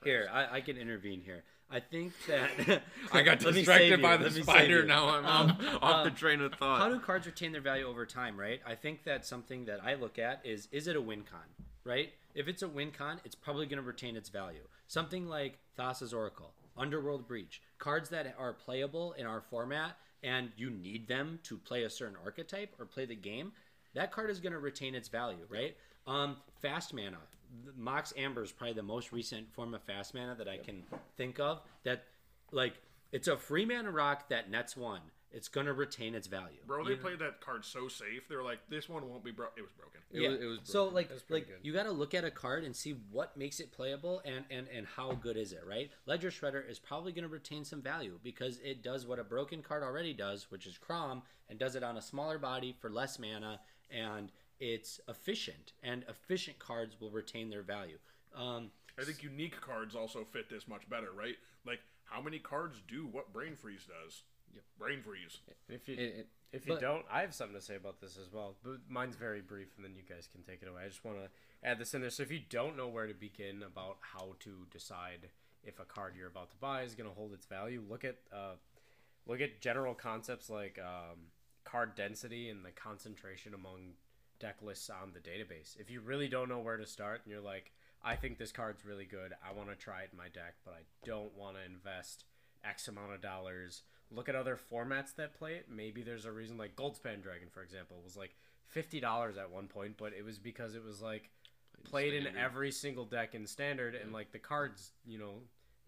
Here, 0.04 0.30
I, 0.32 0.58
I 0.58 0.62
can 0.62 0.78
intervene 0.78 1.22
here. 1.22 1.44
I 1.70 1.80
think 1.80 2.14
that 2.28 2.82
I 3.14 3.22
got 3.22 3.40
distracted 3.40 4.02
by 4.02 4.18
the 4.18 4.30
spider. 4.30 4.84
Now 4.84 5.10
I'm 5.10 5.26
Um, 5.26 5.50
off, 5.52 5.84
off 5.84 6.04
the 6.04 6.10
um, 6.10 6.16
train 6.16 6.42
of 6.42 6.54
thought. 6.54 6.80
How 6.80 6.90
do 6.90 7.00
cards 7.00 7.26
retain 7.26 7.52
their 7.52 7.62
value 7.62 7.86
over 7.88 8.06
time, 8.06 8.38
right? 8.38 8.60
I 8.66 8.76
think 8.76 9.04
that 9.06 9.26
something 9.26 9.66
that 9.66 9.80
I 9.84 9.94
look 9.94 10.20
at 10.20 10.42
is 10.44 10.68
is 10.72 10.88
it 10.88 10.96
a 10.96 11.02
win 11.02 11.24
con, 11.24 11.40
right? 11.84 12.10
If 12.36 12.48
it's 12.48 12.62
a 12.62 12.68
win 12.68 12.92
con, 12.92 13.22
it's 13.24 13.36
probably 13.36 13.66
going 13.68 13.78
to 13.82 13.88
retain 13.88 14.16
its 14.16 14.30
value. 14.30 14.62
Something 14.88 15.28
like 15.28 15.60
Thassa's 15.78 16.14
Oracle, 16.14 16.54
Underworld 16.78 17.28
Breach, 17.28 17.62
cards 17.78 18.10
that 18.10 18.36
are 18.38 18.54
playable 18.54 19.14
in 19.14 19.26
our 19.26 19.42
format 19.42 19.98
and 20.24 20.52
you 20.56 20.70
need 20.70 21.08
them 21.08 21.40
to 21.44 21.58
play 21.58 21.84
a 21.84 21.90
certain 21.90 22.16
archetype 22.24 22.76
or 22.80 22.86
play 22.86 23.06
the 23.06 23.16
game, 23.16 23.52
that 23.96 24.12
card 24.12 24.30
is 24.30 24.40
going 24.40 24.54
to 24.54 24.60
retain 24.60 24.94
its 24.94 25.08
value, 25.10 25.46
right? 25.50 25.76
Um, 26.06 26.38
fast 26.62 26.94
mana, 26.94 27.18
the 27.32 27.41
Mox 27.76 28.14
Amber 28.18 28.44
is 28.44 28.52
probably 28.52 28.74
the 28.74 28.84
most 28.84 29.12
recent 29.12 29.52
form 29.54 29.74
of 29.74 29.82
fast 29.84 30.14
mana 30.14 30.36
that 30.36 30.48
I 30.48 30.58
can 30.58 30.84
think 31.18 31.40
of. 31.40 31.62
That, 31.84 32.04
like, 32.52 32.74
it's 33.12 33.28
a 33.28 33.38
free 33.38 33.66
mana 33.66 33.92
rock 33.92 34.30
that 34.30 34.50
nets 34.50 34.76
one. 34.78 35.02
It's 35.34 35.48
going 35.48 35.66
to 35.68 35.74
retain 35.74 36.14
its 36.14 36.28
value. 36.28 36.58
Bro, 36.68 36.84
they 36.84 36.90
You 36.92 36.96
know? 36.98 37.02
played 37.04 37.20
that 37.20 37.40
card 37.40 37.64
so 37.64 37.88
safe. 37.88 38.28
They 38.28 38.36
were 38.36 38.44
like, 38.44 38.60
this 38.70 38.90
one 38.90 39.08
won't 39.10 39.24
be 39.24 39.32
broke. 39.32 39.54
It 39.56 39.62
was 39.62 39.72
broken. 39.72 40.02
It 40.12 40.22
yeah. 40.22 40.30
was- 40.30 40.42
it 40.42 40.46
was 40.46 40.60
so 40.64 40.86
like 40.90 41.10
like 41.30 41.48
good. 41.48 41.60
you 41.64 41.72
got 41.72 41.84
to 41.84 41.92
look 41.92 42.14
at 42.14 42.26
a 42.26 42.32
card 42.32 42.66
and 42.66 42.76
see 42.76 42.98
what 43.12 43.38
makes 43.38 43.62
it 43.62 43.72
playable 43.72 44.22
and 44.26 44.44
and 44.52 44.68
and 44.68 44.86
how 44.86 45.14
good 45.14 45.38
is 45.38 45.54
it, 45.54 45.62
right? 45.66 45.90
Ledger 46.06 46.32
Shredder 46.32 46.70
is 46.70 46.80
probably 46.80 47.14
going 47.14 47.24
to 47.24 47.30
retain 47.30 47.64
some 47.64 47.82
value 47.82 48.20
because 48.22 48.60
it 48.60 48.84
does 48.84 49.08
what 49.08 49.20
a 49.20 49.24
broken 49.24 49.62
card 49.62 49.84
already 49.84 50.14
does, 50.14 50.52
which 50.52 50.68
is 50.68 50.78
Kraum, 50.78 51.22
and 51.50 51.58
does 51.58 51.76
it 51.78 51.84
on 51.84 51.96
a 51.96 52.02
smaller 52.02 52.38
body 52.38 52.76
for 52.82 52.90
less 52.90 53.18
mana, 53.18 53.62
and 53.90 54.34
it's 54.62 55.02
efficient. 55.10 55.74
And 55.84 56.06
efficient 56.08 56.60
cards 56.60 56.96
will 57.02 57.10
retain 57.12 57.50
their 57.50 57.64
value. 57.64 57.98
Um, 58.34 58.72
I 58.98 59.04
think 59.04 59.24
unique 59.24 59.60
cards 59.60 59.96
also 59.96 60.24
fit 60.24 60.50
this 60.50 60.68
much 60.68 60.88
better, 60.90 61.12
right? 61.12 61.36
Like, 61.66 61.80
how 62.06 62.22
many 62.22 62.40
cards 62.40 62.82
do 62.88 63.08
what 63.08 63.34
Brain 63.34 63.56
Freeze 63.56 63.86
does? 63.86 64.22
Yep. 64.54 64.64
Brain 64.78 65.02
Freeze. 65.02 65.40
If 65.68 65.88
you 65.88 65.96
It- 65.96 66.00
it- 66.20 66.30
if 66.52 66.66
you 66.68 66.74
But- 66.74 66.82
don't, 66.82 67.06
I 67.10 67.22
have 67.22 67.34
something 67.34 67.56
to 67.56 67.62
say 67.62 67.76
about 67.76 68.00
this 68.02 68.18
as 68.18 68.30
well. 68.32 68.58
But 68.64 68.88
mine's 68.90 69.16
very 69.16 69.42
brief, 69.42 69.76
and 69.78 69.86
then 69.86 69.96
you 69.96 70.04
guys 70.04 70.28
can 70.28 70.44
take 70.44 70.62
it 70.62 70.68
away. 70.68 70.84
I 70.84 70.88
just 70.90 71.04
want 71.04 71.18
to 71.20 71.32
add 71.64 71.80
this 71.80 71.94
in 71.94 72.02
there. 72.02 72.10
So 72.10 72.24
if 72.24 72.32
you 72.32 72.40
don't 72.42 72.76
know 72.76 72.90
where 72.90 73.08
to 73.08 73.14
begin 73.14 73.64
about 73.64 73.98
how 74.02 74.36
to 74.42 74.68
decide 74.70 75.30
if 75.64 75.80
a 75.80 75.86
card 75.86 76.16
you're 76.16 76.28
about 76.28 76.52
to 76.52 76.58
buy 76.58 76.84
is 76.84 76.94
going 76.96 77.10
to 77.10 77.16
hold 77.16 77.34
its 77.34 77.46
value, 77.46 77.82
look 77.82 78.04
at 78.04 78.18
uh, 78.32 78.58
look 79.26 79.40
at 79.40 79.62
general 79.62 79.96
concepts 79.96 80.50
like 80.50 80.78
um, 80.80 81.32
card 81.64 81.96
density 81.96 82.50
and 82.50 82.66
the 82.66 82.72
concentration 82.72 83.54
among 83.54 83.96
deck 84.42 84.58
lists 84.62 84.90
on 84.90 85.14
the 85.14 85.20
database. 85.20 85.80
If 85.80 85.90
you 85.90 86.02
really 86.02 86.28
don't 86.28 86.50
know 86.50 86.60
where 86.60 86.78
to 86.78 86.86
start, 86.86 87.22
and 87.24 87.32
you're 87.32 87.42
like, 87.42 87.72
I 88.04 88.16
think 88.16 88.38
this 88.38 88.52
card's 88.52 88.84
really 88.84 89.06
good, 89.06 89.34
I 89.48 89.54
want 89.54 89.70
to 89.70 89.76
try 89.76 90.02
it 90.02 90.10
in 90.12 90.18
my 90.18 90.28
deck, 90.28 90.56
but 90.66 90.74
I 90.74 90.84
don't 91.06 91.34
want 91.38 91.56
to 91.58 91.64
invest 91.64 92.26
X 92.66 92.88
amount 92.88 93.14
of 93.14 93.22
dollars. 93.22 93.84
Look 94.10 94.28
at 94.28 94.36
other 94.36 94.58
formats 94.72 95.16
that 95.16 95.38
play 95.38 95.54
it. 95.54 95.68
Maybe 95.70 96.02
there's 96.02 96.26
a 96.26 96.32
reason, 96.32 96.58
like 96.58 96.76
Goldspan 96.76 97.22
Dragon, 97.22 97.48
for 97.50 97.62
example, 97.62 97.98
was 98.04 98.18
like 98.18 98.36
fifty 98.68 99.00
dollars 99.00 99.38
at 99.38 99.52
one 99.52 99.68
point, 99.68 99.96
but 99.98 100.14
it 100.18 100.26
was 100.26 100.40
because 100.40 100.76
it 100.76 100.84
was 100.84 101.02
like 101.02 101.30
played 101.84 102.14
in 102.14 102.36
every 102.36 102.72
single 102.72 103.06
deck 103.06 103.36
in 103.36 103.48
standard, 103.48 103.96
and 103.96 104.12
like 104.12 104.32
the 104.32 104.40
cards, 104.40 104.92
you 105.06 105.18
know, 105.18 105.36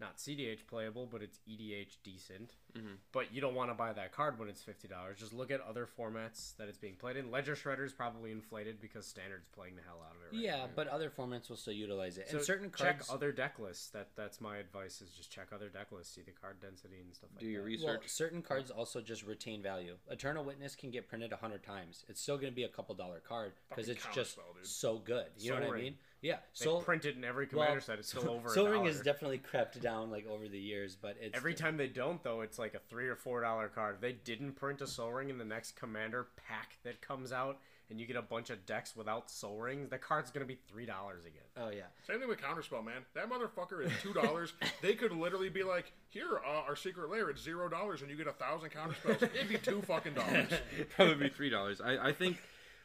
not 0.04 0.18
CDH 0.18 0.66
playable, 0.66 1.08
but 1.10 1.22
it's 1.22 1.38
EDH 1.48 1.96
decent. 2.02 2.52
Mhm. 2.76 2.96
But 3.12 3.32
you 3.32 3.40
don't 3.40 3.54
want 3.54 3.70
to 3.70 3.74
buy 3.74 3.92
that 3.92 4.12
card 4.12 4.38
when 4.38 4.48
it's 4.48 4.62
fifty 4.62 4.88
dollars. 4.88 5.18
Just 5.18 5.32
look 5.32 5.50
at 5.50 5.60
other 5.60 5.86
formats 5.86 6.56
that 6.56 6.68
it's 6.68 6.78
being 6.78 6.96
played 6.96 7.16
in. 7.16 7.30
Ledger 7.30 7.54
Shredder 7.54 7.84
is 7.84 7.92
probably 7.92 8.32
inflated 8.32 8.80
because 8.80 9.06
standard's 9.06 9.48
playing 9.48 9.76
the 9.76 9.82
hell 9.82 10.02
out 10.04 10.16
of 10.16 10.22
it. 10.22 10.36
Right 10.36 10.44
yeah, 10.44 10.56
now. 10.56 10.70
but 10.74 10.88
other 10.88 11.10
formats 11.10 11.48
will 11.48 11.56
still 11.56 11.72
utilize 11.72 12.18
it. 12.18 12.28
So 12.28 12.38
and 12.38 12.46
certain 12.46 12.70
cards... 12.70 13.06
check 13.06 13.14
other 13.14 13.32
deck 13.32 13.58
lists. 13.58 13.88
That 13.90 14.08
that's 14.16 14.40
my 14.40 14.58
advice. 14.58 15.00
Is 15.00 15.10
just 15.10 15.30
check 15.30 15.48
other 15.52 15.68
deck 15.68 15.92
lists, 15.92 16.14
see 16.14 16.22
the 16.22 16.32
card 16.32 16.60
density 16.60 17.00
and 17.00 17.14
stuff 17.14 17.30
like 17.30 17.40
that. 17.40 17.46
Do 17.46 17.50
your 17.50 17.62
research. 17.62 18.00
Well, 18.00 18.08
certain 18.08 18.42
cards 18.42 18.70
also 18.70 19.00
just 19.00 19.24
retain 19.24 19.62
value. 19.62 19.96
Eternal 20.10 20.44
Witness 20.44 20.74
can 20.74 20.90
get 20.90 21.08
printed 21.08 21.32
a 21.32 21.36
hundred 21.36 21.62
times. 21.62 22.04
It's 22.08 22.20
still 22.20 22.36
going 22.36 22.52
to 22.52 22.56
be 22.56 22.64
a 22.64 22.68
couple 22.68 22.94
dollar 22.94 23.20
card 23.20 23.52
because 23.68 23.88
it's 23.88 24.04
just 24.12 24.32
spell, 24.32 24.44
so 24.62 24.98
good. 24.98 25.26
You 25.38 25.52
know 25.52 25.60
what 25.60 25.76
I 25.76 25.80
mean? 25.80 25.96
Yeah. 26.24 26.36
They 26.58 26.64
So 26.64 26.80
print 26.80 27.04
it 27.04 27.16
in 27.16 27.24
every 27.24 27.46
commander 27.46 27.80
set. 27.80 27.98
It's 27.98 28.08
still 28.08 28.30
over. 28.30 28.48
Soul 28.48 28.66
a 28.66 28.70
Ring 28.70 28.86
has 28.86 29.00
definitely 29.00 29.38
crept 29.38 29.80
down 29.80 30.10
like 30.10 30.26
over 30.26 30.48
the 30.48 30.58
years, 30.58 30.96
but 31.00 31.16
it's 31.20 31.36
Every 31.36 31.54
time 31.54 31.76
they 31.76 31.86
don't, 31.86 32.22
though, 32.22 32.40
it's 32.40 32.58
like 32.58 32.74
a 32.74 32.80
three 32.88 33.08
or 33.08 33.16
four 33.16 33.42
dollar 33.42 33.68
card. 33.68 33.96
If 33.96 34.00
they 34.00 34.12
didn't 34.12 34.52
print 34.52 34.80
a 34.80 34.86
Soul 34.86 35.12
Ring 35.12 35.28
in 35.28 35.38
the 35.38 35.44
next 35.44 35.76
Commander 35.76 36.28
pack 36.48 36.78
that 36.82 37.00
comes 37.00 37.30
out, 37.30 37.58
and 37.90 38.00
you 38.00 38.06
get 38.06 38.16
a 38.16 38.22
bunch 38.22 38.50
of 38.50 38.64
decks 38.66 38.96
without 38.96 39.30
soul 39.30 39.58
rings, 39.58 39.90
that 39.90 40.00
card's 40.00 40.30
gonna 40.30 40.46
be 40.46 40.58
three 40.68 40.86
dollars 40.86 41.24
again. 41.24 41.42
Oh 41.56 41.70
yeah. 41.70 41.84
Same 42.06 42.18
thing 42.18 42.28
with 42.28 42.40
Counterspell, 42.40 42.84
man. 42.84 43.04
That 43.14 43.30
motherfucker 43.30 43.84
is 43.84 43.92
two 44.02 44.12
dollars. 44.12 44.52
they 44.82 44.94
could 44.94 45.12
literally 45.12 45.50
be 45.50 45.62
like, 45.62 45.92
"Here, 46.08 46.40
uh, 46.44 46.62
our 46.66 46.76
secret 46.76 47.10
lair, 47.10 47.30
it's 47.30 47.42
zero 47.42 47.68
dollars, 47.68 48.02
and 48.02 48.10
you 48.10 48.16
get 48.16 48.26
a 48.26 48.32
thousand 48.32 48.70
counterspells." 48.70 49.22
It'd 49.22 49.48
be 49.48 49.58
two 49.58 49.82
fucking 49.82 50.14
dollars. 50.14 50.48
Probably 50.96 51.28
be 51.28 51.28
three 51.28 51.50
dollars. 51.50 51.80
I, 51.80 52.08
I 52.08 52.12
think, 52.12 52.38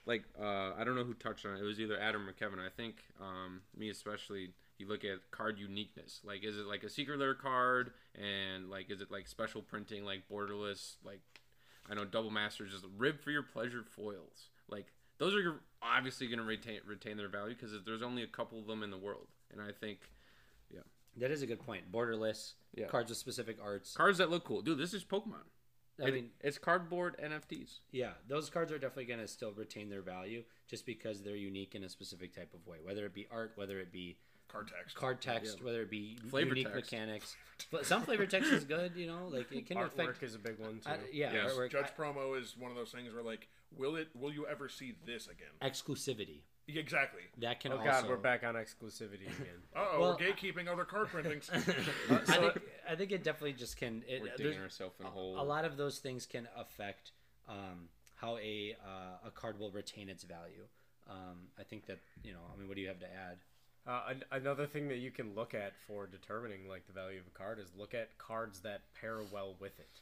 like, 0.06 0.24
uh, 0.40 0.72
I 0.78 0.84
don't 0.84 0.96
know 0.96 1.04
who 1.04 1.14
touched 1.14 1.46
on 1.46 1.56
it. 1.56 1.60
It 1.62 1.66
was 1.66 1.80
either 1.80 2.00
Adam 2.00 2.28
or 2.28 2.32
Kevin. 2.34 2.60
I 2.60 2.70
think 2.70 2.96
um, 3.22 3.62
me 3.78 3.90
especially. 3.90 4.52
You 4.78 4.88
look 4.88 5.04
at 5.04 5.30
card 5.32 5.60
uniqueness. 5.60 6.22
Like, 6.24 6.46
is 6.46 6.58
it 6.58 6.66
like 6.66 6.84
a 6.84 6.90
secret 6.90 7.20
lair 7.20 7.34
card, 7.36 7.92
and 8.16 8.70
like, 8.70 8.90
is 8.90 9.02
it 9.02 9.12
like 9.12 9.28
special 9.28 9.62
printing, 9.62 10.06
like 10.06 10.24
borderless, 10.32 10.96
like, 11.04 11.20
I 11.90 11.96
know 11.96 12.06
double 12.06 12.32
masters 12.32 12.74
is 12.74 12.84
rib 12.98 13.20
for 13.20 13.30
your 13.30 13.44
pleasure 13.44 13.84
foils. 13.84 14.48
Like, 14.70 14.94
those 15.18 15.36
are 15.36 15.60
obviously 15.82 16.28
going 16.28 16.40
to 16.40 16.46
retain 16.46 16.80
retain 16.88 17.18
their 17.18 17.28
value 17.28 17.56
because 17.56 17.74
there's 17.86 18.02
only 18.02 18.24
a 18.24 18.28
couple 18.28 18.58
of 18.58 18.68
them 18.68 18.82
in 18.84 18.90
the 18.90 18.98
world, 18.98 19.28
and 19.52 19.62
I 19.62 19.74
think 19.74 20.00
yeah, 20.74 20.80
That 21.18 21.30
is 21.32 21.42
a 21.42 21.46
good 21.48 21.60
point. 21.60 21.92
Borderless 21.92 22.54
Yeah. 22.74 22.88
cards 22.88 23.10
with 23.10 23.18
specific 23.18 23.58
arts. 23.62 23.94
cards 23.94 24.18
that 24.20 24.30
look 24.30 24.46
cool, 24.46 24.62
dude. 24.62 24.78
This 24.78 24.94
is 24.94 25.04
Pokemon. 25.04 25.44
I 26.02 26.08
It- 26.08 26.14
mean, 26.14 26.32
it's 26.42 26.58
cardboard 26.58 27.16
NFTs. 27.20 27.80
yeah, 27.92 28.14
those 28.28 28.50
cards 28.50 28.72
are 28.72 28.80
definitely 28.80 29.06
going 29.06 29.20
to 29.20 29.28
still 29.28 29.52
retain 29.52 29.90
their 29.90 30.02
value 30.02 30.44
just 30.68 30.86
because 30.86 31.22
they're 31.24 31.36
unique 31.36 31.76
in 31.76 31.84
a 31.84 31.90
specific 31.90 32.34
type 32.34 32.54
of 32.54 32.66
way. 32.68 32.78
Whether 32.82 33.06
it 33.06 33.14
be 33.14 33.28
art, 33.30 33.52
whether 33.56 33.80
it 33.80 33.92
be 33.92 34.18
Card 34.48 34.68
text. 34.68 34.96
card 34.96 35.22
text, 35.22 35.58
Yeah. 35.60 35.64
whether 35.66 35.82
it 35.84 35.90
be 35.92 36.16
Flavor 36.30 36.50
unique 36.50 36.74
text. 36.74 36.92
mechanics. 36.92 37.36
But 37.70 37.86
some 37.86 38.04
flavor 38.04 38.26
text 38.26 38.52
is 38.52 38.64
good, 38.64 38.96
you 38.96 39.06
know, 39.06 39.28
like 39.28 39.52
it 39.52 39.66
can 39.68 39.78
Artwork 39.78 39.94
affect. 40.10 40.24
is 40.24 40.34
a 40.36 40.40
big 40.40 40.58
one 40.58 40.80
too. 40.80 40.90
I, 40.90 40.98
yeah, 41.12 41.34
Yes. 41.34 41.52
artwork, 41.54 41.70
Judge 41.72 41.90
promo 41.96 42.40
is 42.40 42.56
one 42.58 42.72
of 42.72 42.78
those 42.78 42.92
things 42.92 43.14
where 43.14 43.22
like, 43.22 43.48
will 43.72 43.96
it? 43.96 44.10
Will 44.16 44.34
you 44.34 44.48
ever 44.48 44.68
see 44.70 44.94
this 45.06 45.28
again? 45.28 45.52
exclusivity 45.62 46.28
Yeah, 46.30 46.49
Exactly. 46.76 47.22
that 47.40 47.60
can 47.60 47.72
oh 47.74 47.78
also. 47.78 47.90
god, 47.90 48.08
we're 48.10 48.18
back 48.18 48.44
on 48.44 48.56
exclusivity 48.56 49.28
again. 49.40 49.62
Uh 49.76 49.86
oh, 49.94 50.00
Well, 50.00 50.18
we're 50.20 50.26
gatekeeping 50.28 50.68
other 50.72 50.86
card 50.86 51.08
printings. 51.12 51.50
I 51.54 51.60
think 51.60 52.60
I 52.90 52.96
think 52.96 53.12
it 53.12 53.24
definitely 53.24 53.54
just 53.54 53.78
can. 53.78 54.04
It, 54.08 54.22
We're 54.22 54.28
there's- 54.28 54.38
digging 54.38 54.62
ourselves 54.62 54.96
in 55.00 55.06
a 55.06 55.10
hole. 55.10 55.40
a 55.40 55.44
lot 55.44 55.66
of 55.66 55.78
those 55.78 56.00
things 56.00 56.26
can 56.26 56.48
affect 56.58 57.12
um, 57.48 57.90
how 58.16 58.38
a 58.38 58.76
uh, 58.86 59.28
a 59.28 59.32
card 59.32 59.60
will 59.60 59.72
retain 59.72 60.10
its 60.10 60.24
value. 60.24 60.66
Um, 61.10 61.48
I 61.60 61.64
think 61.64 61.86
that 61.88 62.00
you 62.24 62.34
know. 62.34 62.40
I 62.54 62.58
mean, 62.60 62.68
what 62.68 62.76
do 62.76 62.82
you 62.82 62.88
have 62.90 63.00
to 63.00 63.08
add? 63.08 63.38
Uh, 63.88 64.02
an- 64.10 64.24
another 64.32 64.68
thing 64.68 64.88
that 64.90 64.98
you 64.98 65.10
can 65.10 65.34
look 65.34 65.54
at 65.56 65.74
for 65.88 66.06
determining 66.06 66.68
like 66.68 66.86
the 66.86 66.94
value 66.94 67.20
of 67.20 67.26
a 67.28 67.38
card 67.38 67.58
is 67.60 67.72
look 67.78 67.94
at 67.94 68.18
cards 68.18 68.60
that 68.60 68.82
pair 69.00 69.22
well 69.32 69.56
with 69.60 69.80
it. 69.80 70.02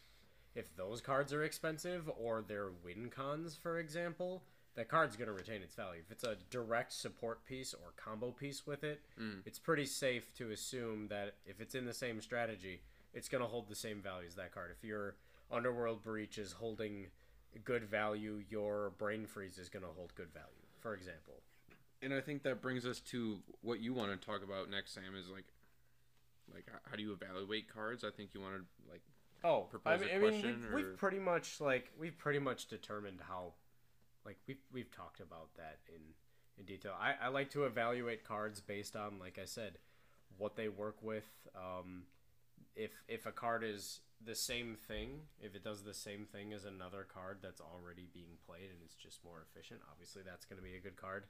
If 0.55 0.75
those 0.75 0.99
cards 0.99 1.31
are 1.31 1.43
expensive 1.43 2.09
or 2.19 2.43
they're 2.45 2.71
win 2.83 3.09
cons, 3.09 3.55
for 3.55 3.79
example, 3.79 4.41
that 4.77 4.87
card's 4.87 5.17
going 5.17 5.27
to 5.27 5.33
retain 5.33 5.61
its 5.63 5.75
value. 5.75 6.01
If 6.05 6.11
it's 6.11 6.23
a 6.23 6.37
direct 6.49 6.93
support 6.93 7.43
piece 7.45 7.73
or 7.73 7.91
combo 7.97 8.31
piece 8.31 8.65
with 8.65 8.83
it, 8.83 9.01
mm. 9.19 9.41
it's 9.45 9.59
pretty 9.59 9.85
safe 9.85 10.31
to 10.35 10.51
assume 10.51 11.07
that 11.09 11.33
if 11.45 11.59
it's 11.59 11.75
in 11.75 11.85
the 11.85 11.93
same 11.93 12.21
strategy, 12.21 12.81
it's 13.13 13.27
going 13.27 13.41
to 13.41 13.47
hold 13.49 13.67
the 13.67 13.75
same 13.75 14.01
value 14.01 14.27
as 14.27 14.35
that 14.35 14.53
card. 14.53 14.69
If 14.77 14.87
your 14.87 15.15
Underworld 15.51 16.03
Breach 16.03 16.37
is 16.37 16.51
holding 16.51 17.07
good 17.65 17.85
value, 17.85 18.43
your 18.49 18.91
Brain 18.99 19.25
Freeze 19.25 19.57
is 19.57 19.67
going 19.67 19.83
to 19.83 19.89
hold 19.97 20.13
good 20.15 20.31
value, 20.31 20.47
for 20.79 20.93
example. 20.93 21.41
and 22.03 22.13
I 22.13 22.21
think 22.21 22.43
that 22.43 22.61
brings 22.61 22.85
us 22.85 22.99
to 23.11 23.39
what 23.61 23.79
you 23.79 23.93
want 23.93 24.11
to 24.11 24.23
talk 24.23 24.43
about 24.43 24.69
next, 24.69 24.93
Sam. 24.93 25.15
Is 25.19 25.27
like, 25.29 25.45
like 26.53 26.65
how 26.87 26.95
do 26.95 27.01
you 27.01 27.13
evaluate 27.13 27.73
cards? 27.73 28.03
I 28.03 28.11
think 28.15 28.35
you 28.35 28.41
want 28.41 28.53
to 28.55 28.91
like 28.91 29.01
Oh, 29.43 29.61
propose 29.69 30.01
I 30.01 30.05
mean, 30.05 30.09
a 30.11 30.27
I 30.27 30.31
mean 30.31 30.43
we've, 30.43 30.71
or- 30.71 30.75
we've 30.75 30.97
pretty 30.97 31.19
much 31.19 31.59
like 31.59 31.91
we've 31.99 32.17
pretty 32.17 32.39
much 32.39 32.67
determined 32.67 33.19
how, 33.27 33.53
like 34.27 34.37
we've 34.45 34.61
we've 34.71 34.91
talked 34.91 35.21
about 35.21 35.55
that 35.55 35.79
in 35.87 36.01
in 36.59 36.65
detail. 36.65 36.93
I, 36.99 37.13
I 37.25 37.27
like 37.29 37.49
to 37.51 37.63
evaluate 37.63 38.23
cards 38.23 38.59
based 38.59 38.95
on, 38.95 39.19
like 39.19 39.39
I 39.41 39.45
said, 39.45 39.77
what 40.37 40.55
they 40.55 40.67
work 40.67 40.97
with. 41.01 41.29
Um, 41.55 42.03
if 42.75 42.91
if 43.07 43.25
a 43.25 43.31
card 43.31 43.63
is 43.63 44.01
the 44.23 44.35
same 44.35 44.75
thing, 44.87 45.21
if 45.39 45.55
it 45.55 45.63
does 45.63 45.83
the 45.83 45.93
same 45.93 46.25
thing 46.25 46.51
as 46.53 46.65
another 46.65 47.05
card 47.11 47.37
that's 47.41 47.61
already 47.61 48.07
being 48.13 48.37
played 48.45 48.69
and 48.69 48.79
it's 48.83 48.95
just 48.95 49.23
more 49.23 49.45
efficient, 49.49 49.79
obviously 49.91 50.23
that's 50.25 50.45
going 50.45 50.57
to 50.57 50.63
be 50.63 50.75
a 50.75 50.81
good 50.81 50.97
card. 50.97 51.25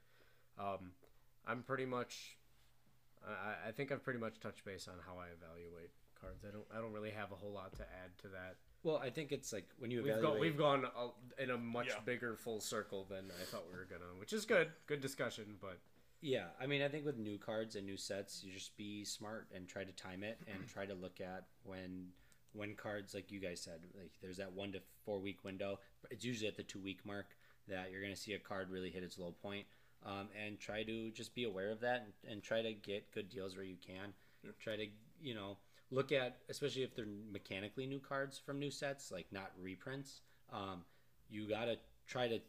Um, 0.58 0.92
I'm 1.46 1.64
pretty 1.64 1.86
much, 1.86 2.38
I, 3.26 3.70
I 3.70 3.72
think 3.72 3.92
I've 3.92 4.04
pretty 4.04 4.20
much 4.20 4.40
touched 4.40 4.66
base 4.66 4.88
on 4.88 4.96
how 5.06 5.20
I 5.20 5.28
evaluate 5.36 5.92
cards. 6.20 6.44
I 6.48 6.52
don't 6.52 6.66
I 6.74 6.82
don't 6.82 6.94
really 6.94 7.12
have 7.12 7.32
a 7.32 7.36
whole 7.36 7.52
lot 7.52 7.76
to 7.78 7.84
add 7.84 8.18
to 8.24 8.28
that. 8.30 8.56
Well, 8.88 9.02
I 9.04 9.10
think 9.10 9.34
it's 9.34 9.52
like 9.52 9.68
when 9.80 9.92
you 9.92 10.02
We've 10.02 10.14
evaluate. 10.14 10.32
gone 10.32 10.40
we've 10.40 10.58
gone 10.58 10.86
a, 10.86 11.44
in 11.44 11.50
a 11.50 11.58
much 11.58 11.88
Yeah. 11.88 12.00
bigger 12.06 12.38
full 12.38 12.62
circle 12.62 13.04
than 13.04 13.26
I 13.42 13.44
thought 13.44 13.66
we 13.70 13.78
were 13.78 13.84
gonna, 13.84 14.18
which 14.18 14.32
is 14.32 14.46
good. 14.46 14.72
Good 14.86 15.02
discussion, 15.02 15.58
but 15.60 15.78
Yeah, 16.22 16.46
I 16.58 16.68
mean, 16.68 16.82
I 16.82 16.88
think 16.88 17.06
with 17.06 17.18
new 17.18 17.38
cards 17.38 17.76
and 17.76 17.86
new 17.86 17.98
sets, 17.98 18.46
you 18.46 18.54
just 18.54 18.78
be 18.78 19.04
smart 19.04 19.50
and 19.54 19.68
try 19.68 19.84
to 19.84 19.92
time 19.92 20.24
it 20.24 20.40
and 20.48 20.66
try 20.70 20.86
to 20.86 20.94
look 20.94 21.20
at 21.20 21.44
when 21.64 22.14
when 22.54 22.76
cards, 22.76 23.14
like 23.14 23.30
you 23.30 23.42
guys 23.42 23.60
said, 23.60 23.82
like 24.00 24.14
there's 24.22 24.38
that 24.38 24.54
one 24.54 24.72
to 24.72 24.80
four 25.04 25.20
week 25.20 25.44
window. 25.44 25.80
It's 26.10 26.24
usually 26.24 26.48
at 26.48 26.56
the 26.56 26.64
two 26.64 26.80
week 26.80 27.06
mark 27.06 27.36
that 27.68 27.92
you're 27.92 28.02
going 28.02 28.14
to 28.14 28.20
see 28.20 28.34
a 28.36 28.40
card 28.40 28.70
really 28.72 28.90
hit 28.90 29.04
its 29.04 29.20
low 29.20 29.34
point. 29.44 29.66
Um, 30.06 30.30
and 30.42 30.58
try 30.60 30.84
to 30.84 31.12
just 31.12 31.36
be 31.36 31.44
aware 31.44 31.72
of 31.72 31.82
that 31.82 32.06
and, 32.24 32.32
and 32.32 32.42
try 32.42 32.62
to 32.62 32.72
get 32.72 33.12
good 33.12 33.30
deals 33.30 33.56
where 33.58 33.66
you 33.66 33.76
can. 33.86 34.14
Try 34.60 34.78
to 34.78 34.86
you 35.22 35.36
know 35.36 35.58
look 35.92 36.12
at, 36.12 36.38
especially 36.50 36.84
if 36.84 36.96
they're 36.96 37.06
mechanically 37.32 37.86
new 37.86 38.00
cards 38.00 38.38
from 38.38 38.60
new 38.60 38.72
sets, 38.72 39.12
like 39.12 39.26
not 39.32 39.52
reprints. 39.62 40.22
Um, 40.52 40.84
you 41.30 41.48
got 41.48 41.66
to 41.66 41.78
try 42.08 42.28
to 42.28 42.40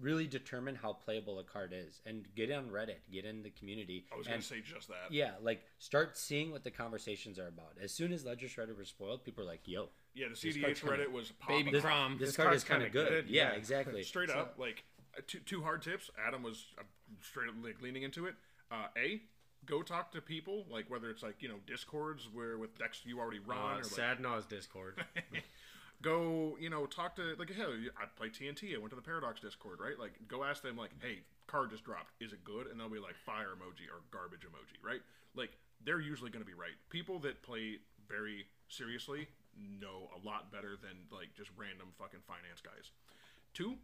really 0.00 0.26
determine 0.28 0.76
how 0.76 0.92
playable 0.92 1.40
a 1.40 1.42
card 1.42 1.72
is 1.74 2.00
and 2.06 2.24
get 2.36 2.52
on 2.52 2.68
reddit 2.68 2.98
get 3.10 3.24
in 3.24 3.42
the 3.42 3.50
community 3.50 4.04
I 4.12 4.16
was 4.16 4.26
and 4.28 4.34
gonna 4.34 4.42
say 4.42 4.60
just 4.60 4.86
that. 4.86 5.10
yeah 5.10 5.32
like 5.42 5.64
start 5.80 6.16
seeing 6.16 6.52
what 6.52 6.62
the 6.62 6.70
conversations 6.70 7.36
are 7.36 7.48
about 7.48 7.72
as 7.82 7.90
soon 7.90 8.12
as 8.12 8.24
ledger 8.24 8.46
shredder 8.46 8.78
was 8.78 8.88
spoiled 8.88 9.24
people 9.24 9.42
are 9.42 9.46
like 9.48 9.62
yo 9.64 9.88
Yeah, 10.14 10.26
the 10.28 10.30
This 10.34 10.56
CDH 10.56 10.62
card's 10.62 10.80
kinda- 10.82 10.96
Reddit 10.98 11.10
was 11.10 11.32
popping 11.40 11.64
baby 11.64 11.76
off. 11.78 11.82
Kraum. 11.82 12.16
this, 12.16 12.28
This 12.28 12.36
card 12.36 12.46
card's 12.50 12.62
is 12.62 12.68
kind 12.68 12.82
of 12.84 12.92
good, 12.92 13.08
good, 13.08 13.28
Yeah, 13.28 13.50
yeah. 13.50 13.56
exactly 13.56 14.02
Straight 14.04 14.28
So- 14.30 14.38
up, 14.38 14.54
like 14.56 14.84
uh, 15.16 15.22
two, 15.26 15.40
two 15.40 15.62
hard 15.62 15.82
tips. 15.82 16.10
Adam 16.24 16.44
was 16.44 16.66
uh, 16.78 16.82
straight 17.20 17.48
up 17.48 17.56
like 17.60 17.82
leaning 17.82 18.04
into 18.04 18.26
it. 18.26 18.36
Uh, 18.70 18.86
a, 18.96 19.20
go 19.68 19.82
talk 19.82 20.12
to 20.12 20.20
people, 20.20 20.64
like 20.70 20.90
whether 20.90 21.10
it's 21.10 21.22
like 21.22 21.36
you 21.40 21.48
know 21.48 21.56
discords 21.66 22.28
where 22.32 22.58
with 22.58 22.76
decks 22.78 23.02
you 23.04 23.20
already 23.20 23.38
run, 23.38 23.58
uh, 23.58 23.78
or 23.78 23.82
like, 23.82 23.84
sad 23.84 24.20
Naus 24.20 24.44
Discord. 24.44 24.94
go 26.02 26.56
you 26.60 26.70
know 26.70 26.86
talk 26.86 27.16
to 27.16 27.34
like 27.38 27.52
hey, 27.52 27.62
I 27.96 28.06
play 28.16 28.28
TNT. 28.28 28.74
I 28.74 28.78
went 28.78 28.90
to 28.90 28.96
the 28.96 29.02
Paradox 29.02 29.40
Discord, 29.40 29.80
right? 29.80 29.98
Like 29.98 30.12
go 30.26 30.44
ask 30.44 30.62
them 30.62 30.76
like, 30.76 30.90
hey, 31.00 31.20
card 31.46 31.70
just 31.70 31.84
dropped. 31.84 32.12
Is 32.20 32.32
it 32.32 32.44
good? 32.44 32.66
And 32.66 32.78
they'll 32.78 32.88
be 32.88 32.98
like 32.98 33.16
fire 33.26 33.54
emoji 33.54 33.86
or 33.90 34.00
garbage 34.10 34.42
emoji, 34.42 34.78
right? 34.82 35.00
Like 35.34 35.50
they're 35.84 36.00
usually 36.00 36.30
going 36.30 36.44
to 36.44 36.48
be 36.48 36.54
right. 36.54 36.74
People 36.90 37.18
that 37.20 37.42
play 37.42 37.78
very 38.08 38.46
seriously 38.68 39.28
know 39.80 40.10
a 40.14 40.20
lot 40.26 40.52
better 40.52 40.76
than 40.80 41.06
like 41.10 41.34
just 41.36 41.50
random 41.56 41.88
fucking 41.98 42.20
finance 42.26 42.60
guys. 42.62 42.90
Two, 43.54 43.74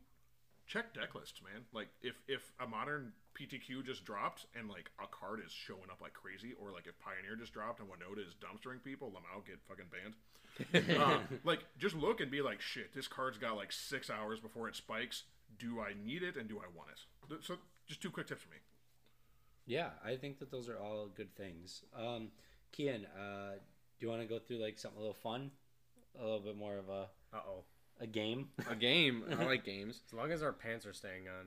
check 0.67 0.95
deck 0.95 1.15
lists, 1.15 1.41
man. 1.43 1.65
Like 1.73 1.89
if 2.03 2.15
if 2.29 2.53
a 2.61 2.67
modern 2.67 3.13
PTQ 3.39 3.85
just 3.85 4.05
dropped 4.05 4.47
and 4.59 4.69
like 4.69 4.91
a 5.03 5.07
card 5.07 5.41
is 5.45 5.53
showing 5.53 5.91
up 5.91 6.01
like 6.01 6.13
crazy, 6.15 6.53
or 6.61 6.71
like 6.71 6.87
if 6.87 6.99
Pioneer 6.99 7.37
just 7.37 7.53
dropped 7.53 7.81
and 7.81 7.89
Winota 7.89 8.27
is 8.27 8.35
dumpstering 8.35 8.83
people, 8.83 9.11
Lamau 9.11 9.45
get 9.47 9.61
fucking 9.69 9.87
banned. 9.91 10.99
uh, 11.01 11.19
like 11.45 11.65
just 11.79 11.97
look 11.97 12.21
and 12.21 12.31
be 12.31 12.41
like, 12.43 12.61
shit, 12.61 12.95
this 12.95 13.09
card's 13.09 13.39
got 13.39 13.57
like 13.57 13.73
six 13.73 14.09
hours 14.11 14.41
before 14.41 14.69
it 14.69 14.77
spikes. 14.77 15.25
Do 15.59 15.81
I 15.81 15.93
need 16.05 16.23
it 16.23 16.37
and 16.37 16.49
do 16.49 16.59
I 16.59 16.67
want 16.77 16.91
it? 16.91 17.45
So 17.45 17.57
just 17.87 18.01
two 18.03 18.11
quick 18.11 18.27
tips 18.27 18.43
for 18.43 18.51
me. 18.51 18.57
yeah 19.67 19.91
i 20.05 20.15
think 20.17 20.39
that 20.39 20.51
those 20.51 20.69
are 20.69 20.79
all 20.79 21.09
good 21.15 21.35
things 21.37 21.83
um 21.99 22.29
kian 22.77 23.05
uh 23.19 23.53
do 23.55 24.01
you 24.07 24.09
want 24.09 24.21
to 24.23 24.27
go 24.29 24.39
through 24.39 24.59
like 24.59 24.79
something 24.79 24.99
a 24.99 25.01
little 25.01 25.15
fun 25.15 25.51
a 26.19 26.23
little 26.23 26.41
bit 26.41 26.57
more 26.57 26.77
of 26.79 26.89
a 26.89 27.09
Uh 27.33 27.41
oh. 27.49 27.65
A 28.01 28.07
game 28.07 28.49
A 28.71 28.75
game. 28.75 29.25
I 29.39 29.45
like 29.45 29.65
games. 29.65 30.01
As 30.07 30.13
long 30.13 30.33
as 30.33 30.43
our 30.43 30.53
pants 30.53 30.85
are 30.87 30.93
staying 30.93 31.29
on. 31.29 31.47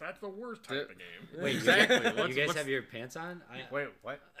That's 0.00 0.18
the 0.18 0.28
worst 0.28 0.64
type 0.64 0.88
of 0.90 0.98
game. 0.98 1.42
wait 1.42 1.54
Exactly. 1.56 1.96
you, 1.96 2.16
What's- 2.16 2.36
you 2.36 2.46
guys 2.46 2.56
have 2.56 2.68
your 2.68 2.82
pants 2.82 3.14
on 3.16 3.40
I, 3.50 3.72
Wait, 3.72 3.88
what? 4.02 4.20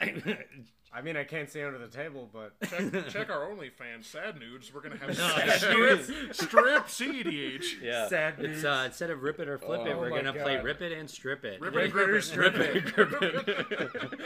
I 0.94 1.00
mean, 1.00 1.16
I 1.16 1.24
can't 1.24 1.48
stay 1.48 1.62
under 1.64 1.78
the 1.78 1.88
table, 1.88 2.28
but 2.32 2.52
Check, 2.68 3.08
check 3.08 3.30
our 3.30 3.48
OnlyFans 3.48 4.04
sad 4.04 4.38
nudes. 4.38 4.72
We're 4.74 4.82
gonna 4.82 4.98
have 4.98 5.16
No, 5.16 5.52
strip, 5.56 6.34
strip 6.34 6.86
CDH. 6.86 7.80
yeah 7.82 8.08
Sad 8.08 8.34
it's 8.40 8.62
uh 8.64 8.82
instead 8.86 9.08
of 9.10 9.22
rip 9.22 9.40
it 9.40 9.48
or 9.48 9.58
flip 9.58 9.86
it 9.86 9.92
Oh 9.94 9.98
we're 10.00 10.10
my 10.10 10.16
gonna 10.22 10.32
play 10.34 10.60
rip 10.60 10.82
it 10.82 10.92
and 10.92 11.08
strip 11.08 11.44
it 11.46 11.60
Rip 11.60 11.74
it, 11.76 11.90
grip 11.92 12.08
it, 12.10 12.22
strip 12.22 12.54
it 12.56 14.20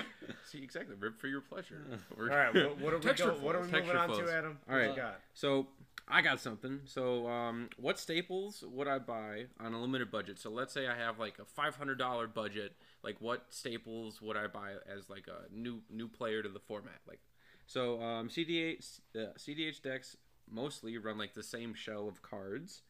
See, 0.45 0.63
exactly. 0.63 0.95
Rip 0.99 1.19
for 1.21 1.27
your 1.29 1.41
pleasure. 1.41 1.83
We're- 2.17 2.31
all 2.31 2.37
right. 2.37 2.55
What, 2.55 2.81
what 2.81 2.93
are 2.95 2.99
we 2.99 3.03
Texture 3.03 3.27
go, 3.33 3.33
What 3.41 3.57
are 3.57 3.61
we 3.63 3.69
flows, 3.69 3.83
moving 3.85 3.97
on 3.97 4.09
to. 4.11 4.33
Adam? 4.33 4.59
All 4.69 4.75
What 4.77 4.81
right. 4.81 4.91
you 4.91 4.97
got? 4.97 5.21
So 5.35 5.67
I 6.09 6.23
got 6.23 6.41
something. 6.41 6.81
So 6.85 7.27
um, 7.29 7.69
what 7.79 7.99
staples 7.99 8.63
would 8.73 8.87
I 8.87 8.99
buy 9.01 9.47
on 9.61 9.73
a 9.75 9.81
limited 9.81 10.11
budget? 10.11 10.39
So 10.39 10.51
let's 10.51 10.73
say 10.73 10.87
I 10.87 10.97
have 10.97 11.19
like 11.19 11.39
a 11.41 11.45
five 11.45 11.75
hundred 11.77 11.99
dollar 11.99 12.27
budget. 12.29 12.73
Like 13.07 13.17
what 13.21 13.47
staples 13.51 14.21
would 14.21 14.37
I 14.37 14.49
buy 14.49 14.73
as 14.93 15.09
like 15.09 15.29
a 15.29 15.55
new 15.55 15.81
new 15.89 16.09
player 16.09 16.43
to 16.43 16.49
the 16.49 16.59
format? 16.59 16.99
Like 17.07 17.21
so 17.67 18.03
um, 18.03 18.29
CDH 18.29 18.99
uh, 19.15 19.33
CDH 19.39 19.81
decks 19.81 20.17
mostly 20.51 20.99
run 20.99 21.17
like 21.17 21.33
the 21.33 21.43
same 21.43 21.73
shell 21.73 22.09
of 22.09 22.21
cards, 22.21 22.83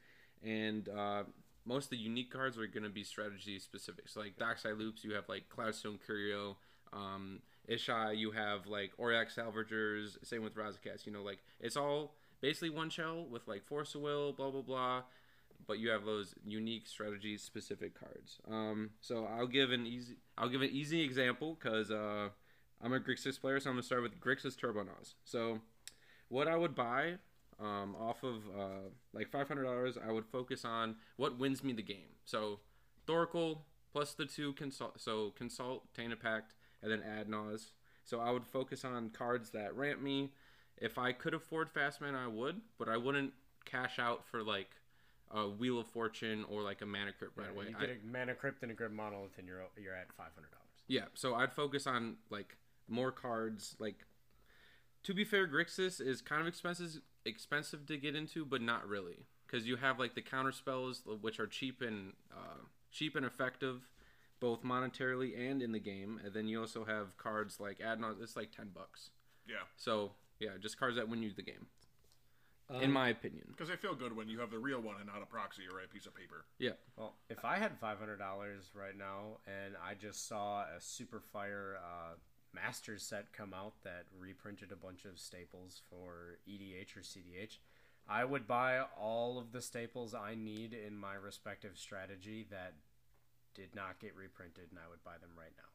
and 0.43 0.89
uh, 0.89 1.25
most 1.67 1.85
of 1.85 1.91
the 1.91 1.99
unique 1.99 2.33
cards 2.33 2.57
are 2.57 2.67
going 2.67 2.83
to 2.85 2.89
be 2.89 3.05
strategy 3.05 3.59
specific. 3.59 4.09
So 4.09 4.21
like 4.21 4.39
Dockside 4.39 4.79
Loops, 4.79 5.05
you 5.05 5.13
have 5.13 5.29
like 5.29 5.51
Cloudstone 5.55 5.99
Curio. 6.05 6.57
Um, 6.95 7.41
Ishai, 7.69 8.17
you 8.17 8.31
have 8.31 8.67
like 8.67 8.93
Auriok 8.99 9.35
Salvagers. 9.35 10.17
Same 10.25 10.43
with 10.43 10.57
Razaketh. 10.57 11.05
You 11.05 11.13
know, 11.13 11.23
like 11.23 11.41
it's 11.61 11.77
all 11.77 12.15
basically 12.41 12.71
one 12.71 12.89
shell 12.89 13.27
with 13.31 13.47
like 13.47 13.67
Force 13.67 13.95
of 13.95 14.01
Will, 14.01 14.33
blah 14.33 14.51
blah 14.51 14.63
blah. 14.63 15.03
But 15.67 15.79
you 15.79 15.91
have 15.91 16.05
those 16.05 16.35
unique 16.45 16.87
strategy 16.87 17.37
specific 17.39 17.99
cards. 17.99 18.39
Um, 18.51 18.91
so 19.01 19.27
I'll 19.27 19.47
give 19.47 19.73
an 19.73 19.87
easy 19.87 20.17
I'll 20.39 20.49
give 20.49 20.63
an 20.63 20.71
easy 20.71 21.03
example 21.03 21.59
because 21.61 21.91
uh, 21.91 22.29
I'm 22.83 22.93
a 22.93 23.01
Grixis 23.01 23.41
player, 23.41 23.61
so 23.61 23.71
I'm 23.71 23.77
gonna 23.77 23.83
start 23.83 24.03
with 24.03 24.21
Grixis 24.21 24.57
Turbonaws. 24.57 25.15
So 25.25 25.61
what 26.29 26.49
I 26.49 26.57
would 26.57 26.75
buy 26.75 27.15
um, 27.61 27.97
off 27.99 28.23
of 28.23 28.43
uh, 28.59 28.89
like 29.13 29.31
five 29.31 29.49
hundred 29.49 29.65
dollars, 29.65 29.97
I 29.97 30.13
would 30.13 30.27
focus 30.27 30.65
on 30.65 30.97
what 31.17 31.39
wins 31.39 31.65
me 31.65 31.73
the 31.73 31.83
game. 31.83 32.17
So 32.25 32.61
Thoracle 33.07 33.59
plus 33.93 34.13
the 34.13 34.27
two 34.27 34.53
consult, 34.53 35.01
so 35.01 35.33
consult, 35.37 35.95
Tainted 35.95 36.21
Pact, 36.21 36.53
and 36.83 36.93
then 36.93 37.03
Ad 37.03 37.29
Naus. 37.29 37.73
So 38.05 38.21
I 38.21 38.31
would 38.31 38.47
focus 38.47 38.85
on 38.85 39.11
cards 39.11 39.51
that 39.51 39.75
ramp 39.75 40.03
me. 40.03 40.33
If 40.77 40.99
I 40.99 41.13
could 41.13 41.33
afford 41.33 41.73
Fastman, 41.73 42.15
I 42.15 42.27
would, 42.27 42.61
but 42.79 42.89
I 42.89 42.99
wouldn't 42.99 43.33
cash 43.65 43.99
out 43.99 44.27
for 44.27 44.43
like 44.43 44.69
a 45.31 45.49
Wheel 45.49 45.79
of 45.79 45.87
Fortune 45.89 46.45
or 46.49 46.63
like 46.63 46.83
a 46.83 46.87
Mana 46.87 47.13
Crypt 47.13 47.37
right 47.37 47.47
Yeah, 47.49 47.53
away. 47.55 47.67
You 47.71 47.77
get 47.87 47.91
a 48.03 48.07
mana 48.07 48.35
crypt 48.35 48.63
and 48.63 48.71
a 48.71 48.75
Grim 48.75 48.95
Monolith, 48.95 49.39
and 49.39 49.47
you're 49.47 49.63
you're 49.83 49.95
at 49.95 50.13
five 50.13 50.33
hundred 50.35 50.51
dollars. 50.53 50.67
yeah, 50.89 51.07
so 51.15 51.35
I'd 51.35 51.53
focus 51.53 51.87
on 51.87 52.17
like 52.31 52.57
more 52.89 53.11
cards. 53.13 53.77
Like 53.79 54.05
to 55.05 55.15
be 55.15 55.25
fair, 55.25 55.47
Grixis 55.47 56.01
is 56.01 56.21
kind 56.23 56.41
of 56.41 56.47
expensive 56.47 57.01
expensive 57.25 57.87
to 57.87 57.97
get 57.97 58.15
into, 58.15 58.45
but 58.45 58.63
not 58.63 58.87
really 58.89 59.27
because 59.47 59.67
you 59.67 59.77
have 59.77 59.99
like 59.99 60.15
the 60.15 60.23
counter 60.23 60.53
spells 60.53 61.03
which 61.21 61.39
are 61.41 61.47
cheap 61.47 61.81
and 61.83 62.13
uh, 62.33 62.59
cheap 62.91 63.17
and 63.17 63.25
effective, 63.27 63.89
both 64.41 64.63
monetarily 64.63 65.37
and 65.51 65.63
in 65.63 65.73
the 65.73 65.79
game. 65.81 66.21
And 66.25 66.33
then 66.35 66.47
you 66.49 66.61
also 66.61 66.85
have 66.85 67.17
cards 67.17 67.59
like 67.61 67.81
Ad 67.81 68.01
Naus. 68.01 68.17
It's 68.21 68.37
like 68.37 68.53
ten 68.53 68.71
bucks. 68.75 69.11
Yeah, 69.49 69.57
So 69.77 70.13
yeah, 70.41 70.51
just 70.61 70.79
cards 70.79 70.97
that 70.97 71.09
win 71.09 71.23
you 71.23 71.31
the 71.33 71.43
game, 71.43 71.67
Um, 72.69 72.81
in 72.81 72.91
my 72.91 73.11
opinion. 73.11 73.45
because 73.49 73.69
they 73.69 73.77
feel 73.77 73.95
good 73.95 74.17
when 74.17 74.29
you 74.29 74.41
have 74.41 74.51
the 74.51 74.59
real 74.59 74.81
one 74.81 74.97
and 74.97 75.07
not 75.07 75.23
a 75.23 75.27
proxy 75.27 75.63
or 75.73 75.79
a 75.79 75.87
piece 75.87 76.07
of 76.07 76.15
paper. 76.17 76.47
Yeah, 76.59 76.73
Well, 76.97 77.15
if 77.31 77.45
I 77.45 77.59
had 77.59 77.79
five 77.79 77.99
hundred 77.99 78.19
dollars 78.19 78.73
right 78.75 78.97
now, 78.97 79.39
and 79.47 79.77
I 79.77 79.95
just 79.95 80.27
saw 80.27 80.63
a 80.63 80.81
Super 80.81 81.21
Fire 81.21 81.79
uh, 81.79 82.15
Masters 82.53 83.05
set 83.05 83.33
come 83.33 83.55
out 83.55 83.75
that 83.85 84.07
reprinted 84.19 84.73
a 84.73 84.77
bunch 84.77 85.05
of 85.05 85.19
staples 85.21 85.83
for 85.89 86.39
EDH 86.49 86.97
or 86.97 87.01
CDH, 87.03 87.59
I 88.09 88.25
would 88.25 88.49
buy 88.49 88.81
all 88.99 89.39
of 89.39 89.53
the 89.53 89.61
staples 89.63 90.13
I 90.15 90.35
need 90.35 90.73
in 90.73 90.97
my 90.97 91.15
respective 91.15 91.77
strategy 91.77 92.47
that 92.51 92.75
did 93.55 93.75
not 93.77 94.01
get 94.01 94.17
reprinted, 94.17 94.71
and 94.71 94.79
I 94.85 94.89
would 94.91 95.05
buy 95.05 95.19
them 95.21 95.31
right 95.39 95.53
now. 95.57 95.71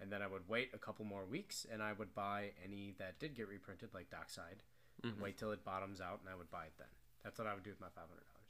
And 0.00 0.10
then 0.12 0.22
I 0.22 0.26
would 0.26 0.48
wait 0.48 0.70
a 0.74 0.78
couple 0.78 1.04
more 1.04 1.24
weeks, 1.24 1.66
and 1.72 1.82
I 1.82 1.92
would 1.92 2.14
buy 2.14 2.50
any 2.62 2.94
that 2.98 3.18
did 3.18 3.34
get 3.34 3.48
reprinted, 3.48 3.94
like 3.94 4.10
Dockside. 4.10 4.62
Mhm. 5.04 5.20
Wait 5.20 5.36
till 5.36 5.52
it 5.52 5.64
bottoms 5.64 6.00
out, 6.00 6.20
and 6.20 6.28
I 6.28 6.34
would 6.34 6.50
buy 6.50 6.66
it 6.66 6.76
then. 6.78 6.88
That's 7.22 7.38
what 7.38 7.46
I 7.46 7.54
would 7.54 7.62
do 7.64 7.70
with 7.70 7.80
my 7.80 7.88
five 7.88 8.08
hundred 8.08 8.24
dollars. 8.24 8.48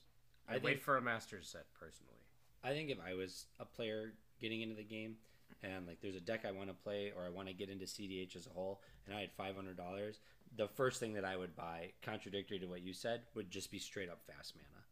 I 0.48 0.54
I'd 0.54 0.62
wait 0.62 0.82
for 0.82 0.96
a 0.96 1.02
Masters 1.02 1.48
set 1.48 1.72
personally. 1.74 2.20
I 2.62 2.70
think 2.72 2.90
if 2.90 2.98
I 3.00 3.14
was 3.14 3.46
a 3.58 3.64
player 3.64 4.14
getting 4.40 4.62
into 4.62 4.74
the 4.74 4.84
game 4.84 5.16
and 5.62 5.86
like 5.86 6.00
there's 6.00 6.16
a 6.16 6.20
deck 6.20 6.44
I 6.44 6.50
want 6.50 6.68
to 6.68 6.74
play 6.74 7.12
or 7.16 7.24
I 7.24 7.28
want 7.28 7.48
to 7.48 7.54
get 7.54 7.68
into 7.68 7.86
CDH 7.86 8.36
as 8.36 8.46
a 8.46 8.50
whole 8.50 8.80
and 9.06 9.14
I 9.14 9.20
had 9.20 9.36
$500, 9.36 10.20
the 10.56 10.68
first 10.68 11.00
thing 11.00 11.14
that 11.14 11.24
I 11.24 11.36
would 11.36 11.54
buy, 11.54 11.92
contradictory 12.02 12.58
to 12.58 12.66
what 12.66 12.82
you 12.82 12.92
said, 12.92 13.22
would 13.34 13.50
just 13.50 13.70
be 13.70 13.78
straight 13.78 14.08
up 14.08 14.22
fast 14.26 14.54
mana. 14.56 14.84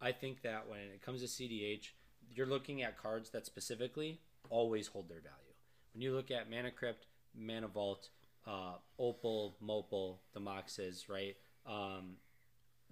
I 0.00 0.12
think 0.12 0.42
that 0.42 0.68
when 0.68 0.80
it 0.80 1.02
comes 1.02 1.20
to 1.22 1.26
CDH, 1.26 1.92
you're 2.30 2.46
looking 2.46 2.82
at 2.82 2.96
cards 2.96 3.30
that 3.30 3.46
specifically 3.46 4.20
always 4.50 4.86
hold 4.86 5.08
their 5.08 5.20
value. 5.20 5.54
When 5.92 6.02
you 6.02 6.14
look 6.14 6.30
at 6.30 6.50
Mana 6.50 6.70
Crypt, 6.70 7.06
Mana 7.34 7.68
Vault, 7.68 8.10
uh, 8.48 8.74
Opal, 8.98 9.56
Mopal, 9.60 10.20
the 10.32 10.40
Moxes, 10.40 11.08
right? 11.08 11.36
Um, 11.66 12.16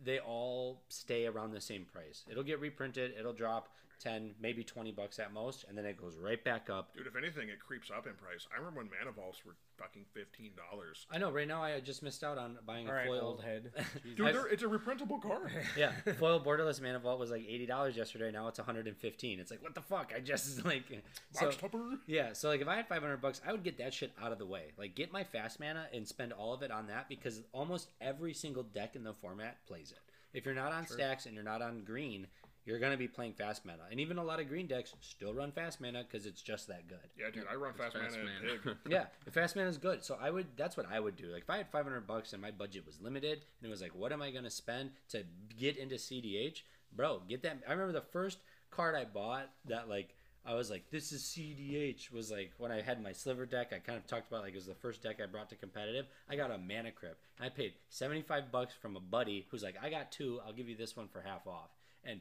they 0.03 0.19
all 0.19 0.83
stay 0.89 1.27
around 1.27 1.53
the 1.53 1.61
same 1.61 1.85
price. 1.85 2.25
It'll 2.31 2.43
get 2.43 2.61
reprinted, 2.61 3.15
it'll 3.19 3.33
drop 3.33 3.69
10, 4.01 4.35
maybe 4.41 4.63
20 4.63 4.93
bucks 4.93 5.19
at 5.19 5.33
most, 5.33 5.65
and 5.69 5.77
then 5.77 5.85
it 5.87 5.97
goes 5.97 6.17
right 6.17 6.43
back 6.45 6.69
up. 6.71 6.95
Dude, 6.97 7.07
if 7.07 7.17
anything, 7.17 7.49
it 7.49 7.59
creeps 7.61 7.91
up 7.91 8.07
in 8.07 8.13
price. 8.15 8.47
I 8.55 8.59
remember 8.59 8.81
when 8.81 8.89
Mana 8.99 9.13
Vaults 9.13 9.45
were 9.45 9.55
fucking 9.79 10.05
fifteen 10.15 10.53
dollars. 10.71 11.07
I 11.11 11.19
know 11.19 11.31
right 11.31 11.47
now 11.47 11.63
I 11.63 11.81
just 11.81 12.03
missed 12.03 12.25
out 12.25 12.39
on 12.39 12.57
buying 12.67 12.87
a 12.87 12.91
All 12.91 12.97
right, 12.97 13.07
foil 13.07 13.21
old 13.21 13.43
head. 13.43 13.73
Dude, 14.17 14.27
I- 14.27 14.33
they're- 14.33 14.47
it's 14.47 14.63
a 14.63 14.67
reprintable 14.67 15.21
card. 15.21 15.51
yeah, 15.77 15.93
foil 16.19 16.41
borderless 16.41 16.81
mana 16.81 16.99
vault 16.99 17.19
was 17.19 17.31
like 17.31 17.45
eighty 17.49 17.67
dollars 17.67 17.97
yesterday. 17.97 18.31
Now 18.31 18.49
it's 18.49 18.59
one 18.59 18.67
hundred 18.67 18.87
and 18.87 18.97
fifteen. 18.97 19.39
It's 19.41 19.51
like 19.51 19.63
what 19.63 19.75
the 19.75 19.83
fuck? 19.83 20.13
I 20.17 20.21
just 20.21 20.65
like 20.65 20.85
so 21.33 21.47
Box 21.47 21.57
topper. 21.57 21.99
yeah. 22.07 22.33
So 22.33 22.49
like 22.49 22.61
if 22.61 22.69
I 22.69 22.77
had 22.77 22.89
five 22.89 23.03
hundred 23.03 23.21
bucks, 23.21 23.41
I 23.47 23.53
would 23.53 23.65
get 23.65 23.79
that 23.79 23.93
shit 23.95 24.13
out 24.23 24.33
of 24.33 24.39
the 24.39 24.47
way. 24.47 24.73
Like 24.79 24.95
get 24.95 25.13
my 25.13 25.25
fast 25.25 25.61
mana 25.61 25.87
and 25.93 26.07
spend 26.07 26.33
all 26.33 26.55
of 26.55 26.63
it 26.63 26.71
on 26.71 26.87
that 26.89 27.09
because 27.09 27.43
almost 27.53 27.89
every 28.01 28.33
single 28.35 28.63
deck 28.63 28.97
in 28.97 29.05
the 29.05 29.15
format 29.15 29.59
plays 29.67 29.91
it. 29.93 29.99
If 30.33 30.45
you're 30.45 30.55
not 30.55 30.73
on 30.73 30.87
stacks 30.87 31.25
and 31.25 31.35
you're 31.35 31.43
not 31.45 31.63
on 31.63 31.83
green, 31.85 32.27
you're 32.67 32.79
gonna 32.79 32.97
be 32.97 33.09
playing 33.09 33.33
fast 33.33 33.65
mana, 33.65 33.85
and 33.91 34.01
even 34.01 34.19
a 34.19 34.25
lot 34.25 34.41
of 34.41 34.49
green 34.49 34.67
decks 34.67 34.93
still 35.01 35.33
run 35.33 35.53
fast 35.53 35.81
mana 35.81 36.03
because 36.03 36.27
it's 36.27 36.43
just 36.43 36.67
that 36.69 36.89
good. 36.89 36.99
Yeah, 37.19 37.31
dude, 37.33 37.45
I 37.51 37.55
run 37.55 37.73
fast, 37.75 37.97
fast 37.97 38.17
mana, 38.19 38.59
mana. 38.65 38.77
yeah, 38.89 39.07
the 39.25 39.31
fast 39.31 39.57
mana 39.57 39.69
is 39.69 39.79
good. 39.79 40.05
So 40.05 40.19
I 40.21 40.31
would. 40.31 40.47
That's 40.57 40.77
what 40.77 40.87
I 40.91 41.01
would 41.01 41.17
do. 41.17 41.27
Like 41.27 41.43
if 41.43 41.51
I 41.51 41.59
had 41.59 41.71
500 41.71 42.07
bucks 42.07 42.33
and 42.33 42.43
my 42.43 42.51
budget 42.51 42.85
was 42.85 43.01
limited, 43.01 43.41
and 43.61 43.69
it 43.69 43.71
was 43.71 43.81
like, 43.81 43.95
what 43.95 44.13
am 44.13 44.21
I 44.21 44.31
gonna 44.31 44.51
spend 44.51 44.91
to 45.11 45.25
get 45.59 45.77
into 45.77 45.95
CDH, 45.95 46.63
bro? 46.95 47.23
Get 47.29 47.43
that. 47.45 47.59
I 47.67 47.73
remember 47.73 47.93
the 47.93 48.01
first 48.01 48.39
card 48.71 48.95
I 48.95 49.05
bought 49.05 49.49
that 49.67 49.89
like 49.89 50.15
I 50.47 50.55
was 50.55 50.71
like, 50.71 50.91
this 50.91 51.11
is 51.11 51.23
CDH. 51.23 52.13
Was 52.13 52.31
like 52.31 52.53
when 52.59 52.71
I 52.71 52.81
had 52.81 53.03
my 53.03 53.13
sliver 53.13 53.47
deck. 53.47 53.73
I 53.73 53.79
kind 53.79 53.99
of 53.99 54.07
talked 54.07 54.29
about 54.29 54.43
like 54.43 54.53
it 54.53 54.57
was 54.57 54.67
the 54.67 54.75
first 54.75 55.03
deck 55.03 55.21
I 55.21 55.27
brought 55.27 55.49
to 55.51 55.57
competitive. 55.57 56.07
I 56.31 56.37
got 56.37 56.53
a 56.53 56.59
mana 56.59 56.93
crypt. 56.93 57.21
And 57.39 57.47
I 57.47 57.49
paid 57.49 57.75
75 57.89 58.53
bucks 58.53 58.75
from 58.81 58.97
a 58.97 59.01
buddy 59.01 59.47
who's 59.51 59.65
like, 59.65 59.77
I 59.83 59.91
got 59.91 60.13
two. 60.13 60.41
I'll 60.47 60.53
give 60.53 60.69
you 60.69 60.77
this 60.77 60.97
one 60.97 61.09
for 61.09 61.21
half 61.21 61.47
off. 61.49 61.71
And 62.05 62.21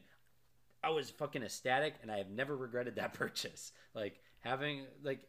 I 0.86 0.90
was 0.90 1.10
fucking 1.10 1.42
ecstatic, 1.42 1.94
and 2.02 2.10
I 2.12 2.18
have 2.18 2.30
never 2.30 2.56
regretted 2.56 2.96
that 2.96 3.12
purchase. 3.24 3.72
Like 3.94 4.20
having 4.40 4.82
like 5.02 5.20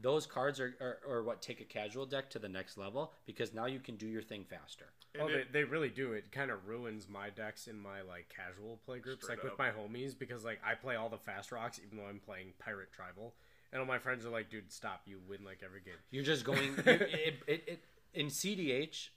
those 0.00 0.26
cards 0.26 0.58
are, 0.60 0.74
are, 0.80 0.98
are 1.08 1.22
what 1.22 1.42
take 1.42 1.60
a 1.60 1.64
casual 1.64 2.06
deck 2.06 2.30
to 2.30 2.38
the 2.38 2.48
next 2.48 2.76
level 2.76 3.12
because 3.26 3.54
now 3.54 3.66
you 3.66 3.78
can 3.78 3.96
do 3.96 4.06
your 4.08 4.22
thing 4.22 4.44
faster. 4.44 4.86
Oh, 5.20 5.26
And 5.26 5.34
they, 5.34 5.38
it- 5.40 5.52
they 5.52 5.64
really 5.64 5.90
do. 5.90 6.12
It 6.14 6.32
kind 6.32 6.50
of 6.50 6.66
ruins 6.66 7.06
my 7.08 7.30
decks 7.30 7.68
in 7.68 7.78
my 7.78 8.00
like 8.00 8.34
casual 8.34 8.80
play 8.86 8.98
groups, 8.98 9.24
Straight 9.24 9.38
like 9.38 9.44
with 9.44 9.58
my 9.58 9.70
homies, 9.70 10.18
because 10.18 10.44
like 10.44 10.58
I 10.66 10.74
play 10.74 10.96
all 10.96 11.08
the 11.10 11.18
fast 11.18 11.52
rocks, 11.52 11.78
even 11.84 11.98
though 11.98 12.06
I'm 12.08 12.20
playing 12.20 12.54
pirate 12.58 12.92
tribal, 12.92 13.34
and 13.72 13.80
all 13.80 13.86
my 13.86 13.98
friends 13.98 14.24
are 14.24 14.30
like, 14.30 14.48
"Dude, 14.50 14.72
stop! 14.72 15.02
You 15.04 15.18
win 15.28 15.44
like 15.44 15.60
every 15.64 15.80
game." 15.80 15.94
You're 16.10 16.24
just 16.24 16.44
going 16.44 16.62
you, 16.64 16.82
it, 16.86 17.34
it, 17.46 17.64
it, 17.66 17.84
in 18.14 18.26
CDH. 18.26 19.08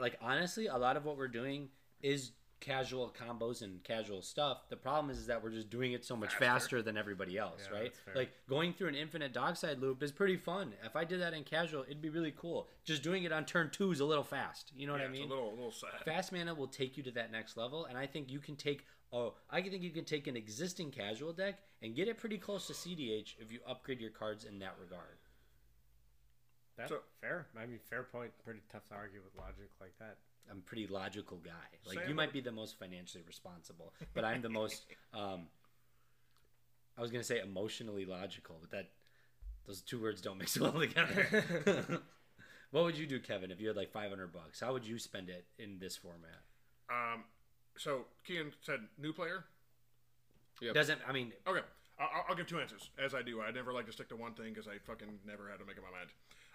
Like 0.00 0.18
honestly, 0.20 0.66
a 0.66 0.76
lot 0.76 0.96
of 0.96 1.04
what 1.04 1.16
we're 1.16 1.28
doing 1.28 1.68
is 2.02 2.32
casual 2.60 3.12
combos 3.18 3.62
and 3.62 3.82
casual 3.82 4.22
stuff. 4.22 4.68
The 4.68 4.76
problem 4.76 5.10
is, 5.10 5.18
is 5.18 5.26
that 5.26 5.42
we're 5.42 5.50
just 5.50 5.70
doing 5.70 5.92
it 5.92 6.04
so 6.04 6.14
much 6.14 6.30
faster, 6.34 6.44
Faster. 6.44 6.82
than 6.82 6.96
everybody 6.96 7.38
else, 7.38 7.62
Yeah, 7.72 7.78
right? 7.78 7.92
Like 8.14 8.30
going 8.48 8.72
through 8.74 8.88
an 8.88 8.94
infinite 8.94 9.32
dockside 9.32 9.78
loop 9.80 10.02
is 10.02 10.12
pretty 10.12 10.36
fun. 10.36 10.72
If 10.84 10.94
I 10.96 11.04
did 11.04 11.20
that 11.20 11.32
in 11.34 11.44
casual, 11.44 11.82
it'd 11.82 12.02
be 12.02 12.10
really 12.10 12.34
cool. 12.36 12.68
Just 12.84 13.02
doing 13.02 13.24
it 13.24 13.32
on 13.32 13.44
turn 13.46 13.70
two 13.70 13.90
is 13.92 14.00
a 14.00 14.04
little 14.04 14.24
fast. 14.24 14.72
You 14.76 14.86
know 14.86 14.92
what 14.92 15.00
I 15.02 15.08
mean? 15.08 15.22
It's 15.22 15.30
a 15.32 15.34
little, 15.34 15.48
a 15.50 15.56
little 15.56 15.72
sad. 15.72 16.04
fast 16.04 16.32
mana 16.32 16.54
will 16.54 16.68
take 16.68 16.96
you 16.96 17.02
to 17.04 17.10
that 17.12 17.32
next 17.32 17.56
level 17.56 17.86
and 17.86 17.96
i 17.98 18.06
think 18.06 18.30
you 18.30 18.38
can 18.38 18.56
take 18.56 18.84
oh 19.12 19.34
i 19.50 19.60
think 19.62 19.82
you 19.82 19.90
can 19.90 20.04
take 20.04 20.26
an 20.26 20.36
existing 20.36 20.90
casual 20.90 21.32
deck 21.32 21.58
and 21.82 21.94
get 21.96 22.08
it 22.08 22.18
pretty 22.18 22.38
close 22.38 22.66
to 22.66 22.72
cdh 22.72 23.34
if 23.38 23.50
you 23.50 23.58
upgrade 23.66 24.00
your 24.00 24.10
cards 24.10 24.44
in 24.44 24.58
that 24.58 24.74
regard 24.80 25.18
That's 26.76 26.90
So- 26.90 27.00
fair. 27.20 27.46
I 27.56 27.66
mean, 27.66 27.78
fair 27.90 28.02
point. 28.04 28.32
Pretty 28.44 28.60
tough 28.72 28.86
to 28.88 28.94
argue 28.94 29.20
with 29.22 29.34
logic 29.36 29.70
like 29.80 29.92
that. 29.98 30.16
I'm 30.50 30.60
pretty 30.62 30.86
logical 30.86 31.38
guy 31.38 31.50
like 31.86 32.08
you 32.08 32.14
might 32.14 32.32
be 32.32 32.40
the 32.40 32.52
most 32.52 32.78
financially 32.78 33.22
responsible 33.26 33.92
but 34.14 34.24
i'm 34.24 34.42
the 34.42 34.48
most 34.60 34.86
um 35.14 35.46
i 36.96 37.00
was 37.00 37.10
to 37.10 37.22
say 37.22 37.40
emotionally 37.40 38.04
logical 38.04 38.56
but 38.60 38.70
that 38.70 38.90
those 39.66 39.80
two 39.82 40.00
words 40.00 40.20
don't 40.20 40.38
mix 40.38 40.58
well 40.60 40.72
together 40.72 42.02
what 42.70 42.84
would 42.84 42.98
you 42.98 43.06
do 43.06 43.20
kevin 43.20 43.50
if 43.50 43.60
you 43.60 43.68
had 43.68 43.76
like 43.76 43.92
500 43.92 44.32
bucks 44.32 44.60
how 44.60 44.72
would 44.72 44.84
you 44.86 44.98
spend 44.98 45.28
it 45.28 45.44
in 45.58 45.78
this 45.78 45.96
format 45.96 46.42
Um, 46.90 47.24
so 47.76 48.06
Kian 48.28 48.52
said 48.62 48.80
new 48.98 49.12
player. 49.12 49.44
Yep. 50.60 50.74
doesn't 50.74 51.00
i 51.08 51.12
mean 51.12 51.32
Okay, 51.46 51.60
I'll, 51.98 52.24
I'll 52.30 52.34
give 52.34 52.46
two 52.46 52.60
answers 52.60 52.90
as 53.02 53.14
I 53.14 53.22
do. 53.22 53.40
I 53.40 53.50
never 53.50 53.72
like 53.72 53.86
to 53.86 53.92
stick 53.92 54.08
to 54.08 54.16
one 54.16 54.32
thing 54.34 54.52
because 54.52 54.66
I 54.68 54.78
fucking 54.84 55.20
never 55.26 55.48
had 55.48 55.58
to 55.60 55.64
make 55.64 55.78
up 55.78 55.84
my 55.84 55.96
mind. 55.98 56.10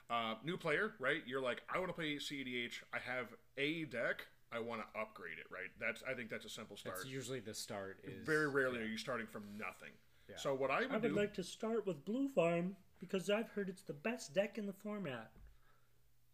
Uh, 0.10 0.36
new 0.44 0.58
player, 0.58 0.94
right? 1.00 1.22
You're 1.26 1.42
like, 1.42 1.64
I 1.74 1.80
want 1.80 1.90
to 1.90 1.94
play 1.94 2.16
CEDH. 2.16 2.84
I 2.94 3.00
have 3.00 3.28
a 3.58 3.86
deck. 3.86 4.28
I 4.52 4.60
want 4.60 4.82
to 4.82 5.00
upgrade 5.00 5.40
it, 5.40 5.48
right? 5.52 5.70
That's 5.80 6.04
I 6.10 6.14
think 6.14 6.30
that's 6.30 6.46
a 6.46 6.50
simple 6.50 6.78
start. 6.78 6.98
That's 6.98 7.10
usually 7.10 7.40
the 7.40 7.54
start. 7.54 8.00
Is 8.04 8.26
Very 8.26 8.48
rarely 8.48 8.80
are 8.82 8.86
you 8.86 8.98
starting 8.98 9.28
from 9.28 9.44
nothing. 9.58 9.92
Yeah. 10.30 10.36
So 10.38 10.54
what 10.54 10.72
I 10.72 10.82
would, 10.82 10.92
I 10.92 10.98
would 10.98 11.02
do, 11.10 11.16
like 11.16 11.34
to 11.36 11.44
start 11.44 11.86
with 11.88 12.06
Blue 12.06 12.30
Farm 12.30 12.76
because 13.00 13.30
I've 13.30 13.50
heard 13.50 13.68
it's 13.70 13.82
the 13.82 13.94
best 13.94 14.34
deck 14.34 14.58
in 14.58 14.66
the 14.66 14.74
format. 14.74 15.32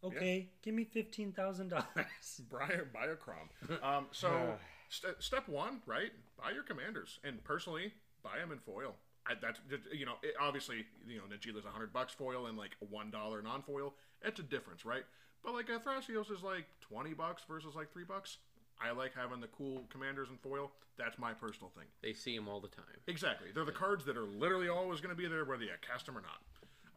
Okay, 0.04 0.50
give 0.64 0.74
me 0.74 0.84
fifteen 0.84 1.32
thousand 1.32 1.70
dollars. 1.70 2.42
Brian 2.50 2.90
buy 2.94 3.06
a 3.06 3.16
Kraum. 3.16 3.50
Um, 3.84 4.08
so 4.12 4.56
St- 4.90 5.16
step 5.20 5.48
one, 5.48 5.82
right? 5.86 6.12
Buy 6.38 6.52
your 6.52 6.64
commanders, 6.64 7.20
and 7.24 7.42
personally, 7.44 7.94
buy 8.24 8.38
them 8.40 8.52
in 8.52 8.60
foil. 8.60 8.96
I, 9.28 9.34
that's 9.42 9.60
you 9.94 10.06
know, 10.06 10.16
it, 10.24 10.34
obviously, 10.40 10.86
you 11.08 11.18
know, 11.18 11.24
Najeela's 11.24 11.66
a 11.66 11.70
hundred 11.70 11.94
bucks 11.94 12.14
foil 12.14 12.48
and 12.48 12.58
like 12.58 12.72
a 12.82 12.86
one 12.86 13.12
dollar 13.12 13.42
non 13.42 13.62
foil. 13.62 13.94
It's 14.24 14.40
a 14.40 14.44
difference, 14.44 14.86
right? 14.86 15.04
But 15.44 15.54
like 15.54 15.70
a 15.70 15.80
Thrasios 15.80 16.32
is 16.32 16.44
like 16.44 16.66
twenty 16.82 17.14
bucks 17.14 17.44
versus 17.48 17.76
like 17.76 17.92
three 17.92 18.04
bucks. 18.04 18.38
I 18.84 18.92
like 18.92 19.14
having 19.14 19.40
the 19.42 19.48
cool 19.48 19.84
commanders 19.90 20.30
in 20.30 20.38
foil. 20.38 20.72
That's 20.98 21.20
my 21.20 21.34
personal 21.34 21.70
thing. 21.70 21.86
They 22.02 22.14
see 22.14 22.36
them 22.36 22.48
all 22.48 22.60
the 22.60 22.68
time. 22.68 22.98
Exactly. 23.08 23.50
They're 23.54 23.66
the 23.66 23.72
cards 23.72 24.06
that 24.06 24.18
are 24.18 24.26
literally 24.26 24.70
always 24.70 25.02
going 25.02 25.16
to 25.16 25.22
be 25.22 25.28
there, 25.28 25.46
whether 25.46 25.64
you 25.64 25.70
cast 25.88 26.08
them 26.08 26.18
or 26.18 26.22
not. 26.22 26.42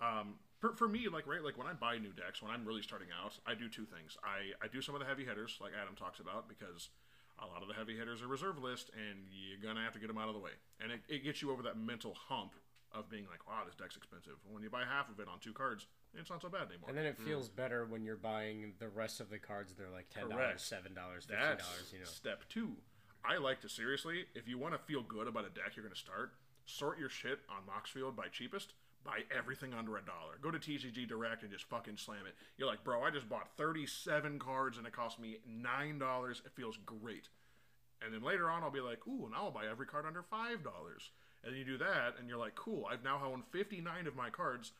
Um, 0.01 0.35
for, 0.61 0.75
for 0.77 0.89
me, 0.89 1.09
like 1.13 1.27
right, 1.27 1.45
like 1.45 1.59
when 1.59 1.67
I 1.67 1.75
buy 1.75 1.99
new 1.99 2.13
decks, 2.13 2.41
when 2.41 2.51
I'm 2.51 2.65
really 2.65 2.81
starting 2.81 3.09
out, 3.13 3.39
I 3.47 3.55
do 3.55 3.69
two 3.69 3.85
things. 3.85 4.17
I, 4.25 4.57
I 4.65 4.69
do 4.69 4.81
some 4.81 4.95
of 4.95 5.01
the 5.01 5.07
heavy 5.07 5.25
hitters, 5.25 5.59
like 5.61 5.73
Adam 5.81 5.95
talks 5.95 6.21
about, 6.21 6.49
because 6.49 6.89
a 7.43 7.47
lot 7.47 7.62
of 7.62 7.69
the 7.69 7.74
heavy 7.74 7.97
hitters 7.97 8.23
are 8.23 8.28
reserve 8.28 8.62
list, 8.62 8.90
and 8.94 9.27
you're 9.31 9.62
gonna 9.62 9.85
have 9.85 9.93
to 9.94 9.98
get 9.98 10.09
them 10.09 10.19
out 10.19 10.28
of 10.28 10.35
the 10.35 10.40
way, 10.40 10.52
and 10.81 10.93
it, 10.93 11.01
it 11.09 11.24
gets 11.24 11.43
you 11.43 11.51
over 11.51 11.62
that 11.62 11.78
mental 11.78 12.15
hump 12.15 12.55
of 12.94 13.11
being 13.11 13.27
like, 13.31 13.47
wow, 13.48 13.62
this 13.66 13.74
deck's 13.74 13.97
expensive. 13.97 14.35
When 14.48 14.62
you 14.62 14.70
buy 14.70 14.85
half 14.89 15.11
of 15.11 15.19
it 15.19 15.27
on 15.28 15.40
two 15.40 15.52
cards, 15.52 15.86
it's 16.15 16.31
not 16.31 16.40
so 16.40 16.48
bad 16.48 16.69
anymore. 16.69 16.89
And 16.89 16.97
then 16.97 17.06
it 17.06 17.16
hmm. 17.19 17.27
feels 17.27 17.48
better 17.48 17.85
when 17.86 18.05
you're 18.05 18.16
buying 18.16 18.73
the 18.78 18.89
rest 18.89 19.20
of 19.20 19.31
the 19.31 19.39
cards. 19.39 19.74
They're 19.74 19.90
like 19.90 20.09
ten 20.11 20.28
dollars, 20.28 20.62
seven 20.62 20.94
dollars, 20.94 21.24
fifteen 21.24 21.59
dollars. 21.59 21.90
You 21.93 21.98
know, 22.01 22.05
step 22.05 22.44
two. 22.48 22.77
I 23.24 23.39
like 23.39 23.61
to 23.62 23.69
seriously, 23.69 24.27
if 24.35 24.47
you 24.48 24.59
want 24.59 24.74
to 24.74 24.78
feel 24.78 25.02
good 25.02 25.27
about 25.27 25.47
a 25.47 25.48
deck 25.48 25.77
you're 25.77 25.85
going 25.85 25.94
to 25.94 26.01
start, 26.01 26.35
sort 26.66 26.98
your 26.98 27.09
shit 27.09 27.40
on 27.48 27.62
Moxfield 27.65 28.15
by 28.15 28.28
cheapest. 28.28 28.74
Buy 29.05 29.20
everything 29.36 29.74
under 29.74 29.97
a 29.97 30.02
dollar. 30.02 30.39
Go 30.40 30.51
to 30.51 30.59
TCG 30.59 31.06
Direct 31.06 31.43
and 31.43 31.52
just 31.52 31.68
fucking 31.68 31.98
slam 31.98 32.26
it. 32.26 32.35
You're 32.56 32.68
like, 32.68 32.85
bro, 32.85 33.02
I 33.02 33.10
just 33.10 33.28
bought 33.28 33.56
37 33.56 34.39
cards 34.39 34.78
and 34.78 34.86
it 34.86 34.94
cost 34.94 35.20
me 35.20 35.39
$9. 35.62 36.31
It 36.31 36.52
feels 36.55 36.78
great. 36.86 37.28
And 38.05 38.12
then 38.12 38.22
later 38.22 38.51
on, 38.51 38.62
I'll 38.62 38.70
be 38.70 38.81
like, 38.81 39.06
ooh, 39.06 39.28
now 39.31 39.44
I'll 39.44 39.51
buy 39.51 39.66
every 39.70 39.86
card 39.86 40.05
under 40.06 40.22
$5. 40.22 40.59
And 41.44 41.56
you 41.56 41.64
do 41.64 41.78
that, 41.78 42.14
and 42.18 42.28
you're 42.28 42.39
like, 42.39 42.55
cool, 42.55 42.86
I've 42.90 43.05
now 43.05 43.20
owned 43.24 43.44
59 43.51 44.06
of 44.06 44.16
my 44.16 44.31
cards, 44.31 44.72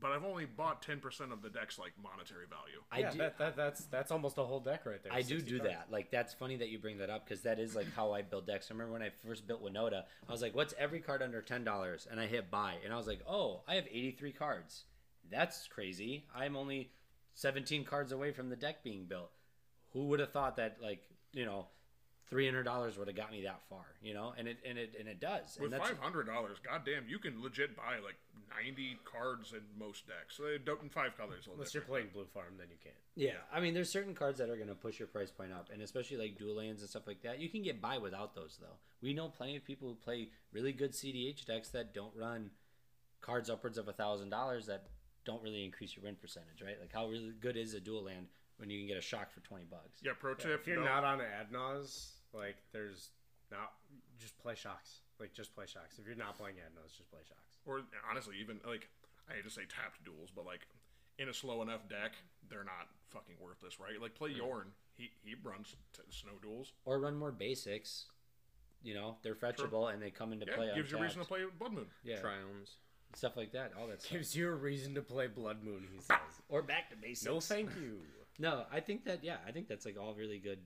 but 0.00 0.12
I've 0.12 0.24
only 0.24 0.44
bought 0.44 0.84
10% 0.86 1.32
of 1.32 1.42
the 1.42 1.48
deck's, 1.48 1.78
like, 1.78 1.92
monetary 2.02 2.46
value. 2.48 2.80
I 2.90 2.98
yeah, 3.00 3.10
do. 3.10 3.18
that, 3.18 3.38
that, 3.38 3.56
that's 3.56 3.84
that's 3.86 4.10
almost 4.10 4.38
a 4.38 4.44
whole 4.44 4.60
deck 4.60 4.86
right 4.86 5.02
there. 5.02 5.12
I 5.12 5.22
do 5.22 5.40
do 5.40 5.58
cards. 5.58 5.72
that. 5.72 5.86
Like 5.90 6.10
that's 6.10 6.34
funny 6.34 6.56
that 6.56 6.68
you 6.68 6.78
bring 6.78 6.98
that 6.98 7.10
up 7.10 7.26
because 7.26 7.42
that 7.42 7.58
is 7.58 7.74
like 7.74 7.92
how 7.94 8.12
I 8.12 8.22
build 8.22 8.46
decks. 8.46 8.68
I 8.70 8.74
remember 8.74 8.92
when 8.92 9.02
I 9.02 9.10
first 9.26 9.46
built 9.46 9.64
Winota, 9.64 10.04
I 10.28 10.32
was 10.32 10.42
like, 10.42 10.54
"What's 10.54 10.74
every 10.78 11.00
card 11.00 11.22
under 11.22 11.42
ten 11.42 11.64
dollars?" 11.64 12.06
And 12.10 12.20
I 12.20 12.26
hit 12.26 12.50
buy, 12.50 12.74
and 12.84 12.92
I 12.92 12.96
was 12.96 13.06
like, 13.06 13.20
"Oh, 13.28 13.62
I 13.66 13.74
have 13.74 13.86
eighty 13.86 14.12
three 14.12 14.32
cards. 14.32 14.84
That's 15.30 15.66
crazy. 15.66 16.26
I'm 16.34 16.56
only 16.56 16.90
seventeen 17.34 17.84
cards 17.84 18.12
away 18.12 18.32
from 18.32 18.48
the 18.48 18.56
deck 18.56 18.82
being 18.84 19.04
built. 19.04 19.30
Who 19.92 20.06
would 20.08 20.20
have 20.20 20.32
thought 20.32 20.56
that? 20.56 20.78
Like 20.82 21.02
you 21.32 21.44
know, 21.44 21.66
three 22.28 22.44
hundred 22.46 22.64
dollars 22.64 22.98
would 22.98 23.06
have 23.08 23.16
got 23.16 23.30
me 23.30 23.42
that 23.42 23.60
far. 23.68 23.84
You 24.02 24.14
know, 24.14 24.34
and 24.36 24.48
it 24.48 24.58
and 24.68 24.78
it 24.78 24.94
and 24.98 25.08
it 25.08 25.20
does. 25.20 25.56
With 25.60 25.72
and 25.72 25.80
that's 25.80 25.90
five 25.90 25.98
hundred 25.98 26.26
dollars, 26.26 26.58
goddamn, 26.64 27.04
you 27.08 27.18
can 27.18 27.42
legit 27.42 27.76
buy 27.76 27.98
like 28.04 28.16
ninety 28.54 28.98
cards 29.04 29.52
in 29.52 29.60
most 29.78 30.06
decks. 30.06 30.38
They 30.38 30.58
don't 30.58 30.82
in 30.82 30.88
five 30.88 31.16
colors. 31.16 31.48
Unless 31.52 31.74
you're 31.74 31.82
playing 31.82 32.08
Blue 32.12 32.26
Farm, 32.32 32.54
then 32.58 32.68
you 32.70 32.76
can't. 32.82 32.94
Yeah, 33.14 33.40
I 33.52 33.60
mean, 33.60 33.74
there's 33.74 33.90
certain 33.90 34.14
cards 34.14 34.38
that 34.38 34.50
are 34.50 34.56
going 34.56 34.68
to 34.68 34.74
push 34.74 34.98
your 34.98 35.08
price 35.08 35.30
point 35.30 35.52
up, 35.52 35.68
and 35.72 35.82
especially 35.82 36.16
like 36.18 36.38
dual 36.38 36.56
lands 36.56 36.82
and 36.82 36.90
stuff 36.90 37.06
like 37.06 37.22
that. 37.22 37.38
You 37.40 37.48
can 37.48 37.62
get 37.62 37.80
by 37.80 37.98
without 37.98 38.34
those, 38.34 38.58
though. 38.60 38.76
We 39.02 39.14
know 39.14 39.28
plenty 39.28 39.56
of 39.56 39.64
people 39.64 39.88
who 39.88 39.94
play 39.94 40.28
really 40.52 40.72
good 40.72 40.92
CDH 40.92 41.44
decks 41.46 41.68
that 41.70 41.94
don't 41.94 42.14
run 42.16 42.50
cards 43.20 43.50
upwards 43.50 43.78
of 43.78 43.88
a 43.88 43.92
thousand 43.92 44.30
dollars 44.30 44.66
that 44.66 44.84
don't 45.24 45.42
really 45.42 45.64
increase 45.64 45.96
your 45.96 46.04
win 46.04 46.14
percentage, 46.14 46.62
right? 46.64 46.76
Like, 46.80 46.92
how 46.92 47.08
really 47.08 47.32
good 47.40 47.56
is 47.56 47.74
a 47.74 47.80
dual 47.80 48.04
land 48.04 48.26
when 48.58 48.70
you 48.70 48.78
can 48.78 48.86
get 48.86 48.96
a 48.96 49.00
shock 49.02 49.32
for 49.32 49.40
twenty 49.40 49.64
bucks? 49.64 50.00
Yeah, 50.02 50.12
pro 50.18 50.34
tip: 50.34 50.60
If 50.60 50.66
you're 50.66 50.76
don't- 50.76 50.88
on 50.88 51.20
Ad 51.20 51.50
Naus, 51.50 52.12
like 52.36 52.56
there's 52.72 53.10
not 53.50 53.72
just 54.18 54.38
play 54.38 54.54
shocks. 54.54 55.00
Like 55.18 55.32
just 55.32 55.54
play 55.54 55.64
shocks. 55.66 55.98
If 55.98 56.06
you're 56.06 56.16
not 56.16 56.36
playing 56.36 56.56
Ad 56.58 56.72
Naus, 56.74 56.92
just 56.96 57.10
play 57.10 57.20
shocks. 57.26 57.58
or 57.64 57.82
honestly, 58.08 58.36
even 58.40 58.60
like 58.66 58.88
I 59.28 59.34
hate 59.34 59.44
to 59.44 59.50
say 59.50 59.62
tapped 59.62 60.04
duels, 60.04 60.30
but 60.34 60.44
like 60.44 60.66
in 61.18 61.28
a 61.28 61.34
slow 61.34 61.62
enough 61.62 61.88
deck, 61.88 62.12
they're 62.48 62.64
not 62.64 62.88
fucking 63.10 63.36
worthless, 63.40 63.80
right? 63.80 64.00
Like 64.00 64.14
play 64.14 64.30
mm-hmm. 64.30 64.46
Yorn, 64.46 64.66
he 64.94 65.10
he 65.24 65.34
runs 65.42 65.76
t- 65.94 66.02
snow 66.10 66.38
duels. 66.42 66.72
Or 66.84 66.98
run 66.98 67.16
more 67.16 67.32
basics. 67.32 68.06
You 68.82 68.94
know, 68.94 69.16
they're 69.22 69.34
fetchable 69.34 69.92
and 69.92 70.02
they 70.02 70.10
come 70.10 70.32
into 70.32 70.46
Yeah, 70.46 70.56
play 70.56 70.70
gives 70.74 70.92
you 70.92 70.98
a 70.98 71.02
reason 71.02 71.20
to 71.20 71.26
play 71.26 71.40
Blood 71.58 71.72
Moon. 71.72 71.86
Yeah, 72.04 72.20
Triumphs. 72.20 72.76
stuff 73.14 73.36
like 73.36 73.52
that. 73.52 73.72
All 73.80 73.88
that 73.88 74.02
stuff. 74.02 74.12
Gives 74.12 74.36
you 74.36 74.48
a 74.48 74.54
reason 74.54 74.94
to 74.94 75.02
play 75.02 75.26
Blood 75.26 75.64
Moon. 75.64 75.86
He 75.92 76.00
says. 76.02 76.18
Or 76.48 76.62
back 76.62 76.90
to 76.90 76.96
basics. 76.96 77.24
no, 77.24 77.40
thank 77.40 77.74
you. 77.76 78.00
No, 78.38 78.64
I 78.70 78.80
think 78.80 79.06
that 79.06 79.24
yeah, 79.24 79.38
I 79.46 79.50
think 79.50 79.66
that's 79.66 79.86
like 79.86 79.96
all 79.98 80.14
really 80.14 80.38
good 80.38 80.58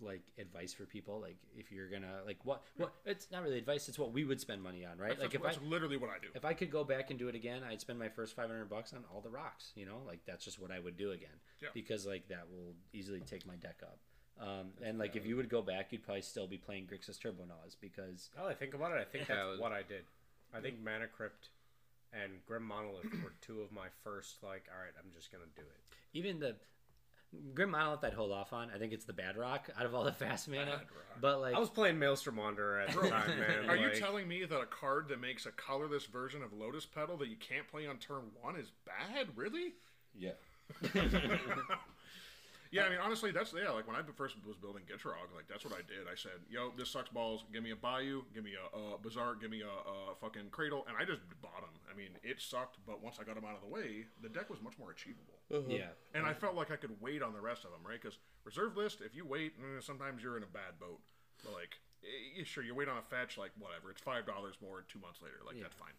like 0.00 0.22
advice 0.38 0.72
for 0.72 0.84
people. 0.84 1.20
Like 1.20 1.36
if 1.56 1.70
you're 1.72 1.88
gonna 1.88 2.20
like 2.26 2.38
what 2.44 2.62
what 2.76 2.92
it's 3.04 3.28
not 3.30 3.42
really 3.42 3.58
advice, 3.58 3.88
it's 3.88 3.98
what 3.98 4.12
we 4.12 4.24
would 4.24 4.40
spend 4.40 4.62
money 4.62 4.84
on, 4.84 4.98
right? 4.98 5.10
That's, 5.10 5.20
like 5.22 5.34
if 5.34 5.42
that's 5.42 5.58
I 5.58 5.64
literally 5.64 5.96
what 5.96 6.10
I 6.10 6.18
do. 6.20 6.28
if 6.34 6.44
I 6.44 6.54
could 6.54 6.70
go 6.70 6.84
back 6.84 7.10
and 7.10 7.18
do 7.18 7.28
it 7.28 7.34
again, 7.34 7.62
I'd 7.68 7.80
spend 7.80 7.98
my 7.98 8.08
first 8.08 8.34
five 8.36 8.48
hundred 8.48 8.68
bucks 8.68 8.92
on 8.92 9.04
all 9.12 9.20
the 9.20 9.30
rocks. 9.30 9.72
You 9.74 9.86
know, 9.86 9.98
like 10.06 10.20
that's 10.26 10.44
just 10.44 10.60
what 10.60 10.70
I 10.70 10.78
would 10.78 10.96
do 10.96 11.12
again. 11.12 11.36
Yeah. 11.62 11.68
Because 11.74 12.06
like 12.06 12.28
that 12.28 12.46
will 12.50 12.74
easily 12.92 13.20
take 13.20 13.46
my 13.46 13.56
deck 13.56 13.80
up. 13.82 13.98
Um, 14.40 14.70
and 14.82 14.98
like 14.98 15.14
if 15.16 15.24
you 15.26 15.36
would 15.36 15.48
go 15.48 15.62
back, 15.62 15.92
you'd 15.92 16.02
probably 16.02 16.22
still 16.22 16.48
be 16.48 16.58
playing 16.58 16.86
Grixis 16.86 17.20
turbo 17.20 17.44
Turbonaws 17.44 17.76
because 17.80 18.30
oh 18.40 18.48
I 18.48 18.54
think 18.54 18.74
about 18.74 18.92
it, 18.92 18.98
I 19.00 19.04
think 19.04 19.28
that's 19.28 19.46
was- 19.46 19.60
what 19.60 19.72
I 19.72 19.82
did. 19.82 20.04
I 20.52 20.60
think 20.60 20.76
Mana 20.84 21.08
Crypt 21.08 21.48
and 22.12 22.30
Grim 22.46 22.62
Monolith 22.62 23.10
were 23.24 23.32
two 23.40 23.60
of 23.62 23.72
my 23.72 23.88
first. 24.04 24.42
Like, 24.42 24.66
all 24.72 24.78
right, 24.78 24.94
I'm 24.98 25.10
just 25.12 25.32
gonna 25.32 25.50
do 25.56 25.62
it. 25.62 25.96
even 26.12 26.38
the 26.38 26.54
Grim 27.54 27.70
Monolith 27.70 28.04
I'd 28.04 28.12
hold 28.14 28.32
off 28.32 28.52
on. 28.52 28.70
I 28.74 28.78
think 28.78 28.92
it's 28.92 29.04
the 29.04 29.12
bad 29.12 29.36
rock 29.36 29.68
out 29.78 29.86
of 29.86 29.94
all 29.94 30.04
the 30.04 30.12
fast 30.12 30.48
mana. 30.48 30.72
rock. 30.72 30.86
But 31.20 31.40
like 31.40 31.54
I 31.54 31.58
was 31.58 31.70
playing 31.70 31.98
Maelstrom 31.98 32.36
Wanderer 32.36 32.80
at 32.80 32.94
the 32.94 33.08
time, 33.08 33.28
man. 33.38 33.68
Are 33.70 33.76
you 33.76 33.90
telling 33.90 34.26
me 34.26 34.44
that 34.44 34.60
a 34.60 34.66
card 34.66 35.08
that 35.08 35.20
makes 35.20 35.46
a 35.46 35.52
colorless 35.52 36.06
version 36.06 36.42
of 36.42 36.52
Lotus 36.52 36.86
Petal 36.86 37.16
that 37.18 37.28
you 37.28 37.36
can't 37.36 37.68
play 37.68 37.86
on 37.86 37.98
turn 37.98 38.22
one 38.40 38.56
is 38.56 38.72
bad? 38.84 39.28
Really? 39.36 39.74
yeah. 40.18 40.32
Yeah, 42.74 42.86
I 42.86 42.90
mean, 42.90 42.98
honestly, 42.98 43.30
that's 43.30 43.54
yeah. 43.54 43.70
Like 43.70 43.86
when 43.86 43.94
I 43.94 44.02
first 44.16 44.34
was 44.44 44.56
building 44.56 44.82
Gitrog, 44.90 45.30
like 45.30 45.46
that's 45.48 45.64
what 45.64 45.72
I 45.74 45.86
did. 45.86 46.10
I 46.10 46.16
said, 46.16 46.42
"Yo, 46.50 46.72
this 46.76 46.90
sucks 46.90 47.08
balls. 47.08 47.44
Give 47.52 47.62
me 47.62 47.70
a 47.70 47.76
Bayou. 47.76 48.22
Give 48.34 48.42
me 48.42 48.54
a, 48.58 48.66
a 48.76 48.98
Bazaar. 48.98 49.36
Give 49.36 49.48
me 49.48 49.62
a, 49.62 49.70
a 49.70 50.14
fucking 50.20 50.50
Cradle." 50.50 50.84
And 50.88 50.96
I 50.98 51.04
just 51.04 51.20
bought 51.40 51.62
them. 51.62 51.70
I 51.86 51.96
mean, 51.96 52.10
it 52.24 52.42
sucked, 52.42 52.78
but 52.84 53.00
once 53.00 53.18
I 53.20 53.22
got 53.22 53.36
them 53.36 53.44
out 53.44 53.54
of 53.54 53.62
the 53.62 53.72
way, 53.72 54.06
the 54.22 54.28
deck 54.28 54.50
was 54.50 54.60
much 54.60 54.74
more 54.76 54.90
achievable. 54.90 55.38
Yeah. 55.70 55.94
And 56.14 56.26
I 56.26 56.34
felt 56.34 56.56
like 56.56 56.72
I 56.72 56.76
could 56.76 57.00
wait 57.00 57.22
on 57.22 57.32
the 57.32 57.40
rest 57.40 57.64
of 57.64 57.70
them, 57.70 57.80
right? 57.86 58.02
Because 58.02 58.18
reserve 58.44 58.76
list, 58.76 58.98
if 59.06 59.14
you 59.14 59.24
wait, 59.24 59.52
eh, 59.60 59.78
sometimes 59.80 60.20
you're 60.20 60.36
in 60.36 60.42
a 60.42 60.50
bad 60.50 60.80
boat. 60.80 60.98
But 61.44 61.54
like, 61.54 61.78
eh, 62.02 62.42
sure, 62.42 62.64
you 62.64 62.74
wait 62.74 62.88
on 62.88 62.98
a 62.98 63.06
fetch, 63.06 63.38
like 63.38 63.52
whatever. 63.56 63.92
It's 63.92 64.02
five 64.02 64.26
dollars 64.26 64.56
more 64.60 64.82
two 64.88 64.98
months 64.98 65.22
later. 65.22 65.38
Like 65.46 65.62
that's 65.62 65.76
fine. 65.76 65.94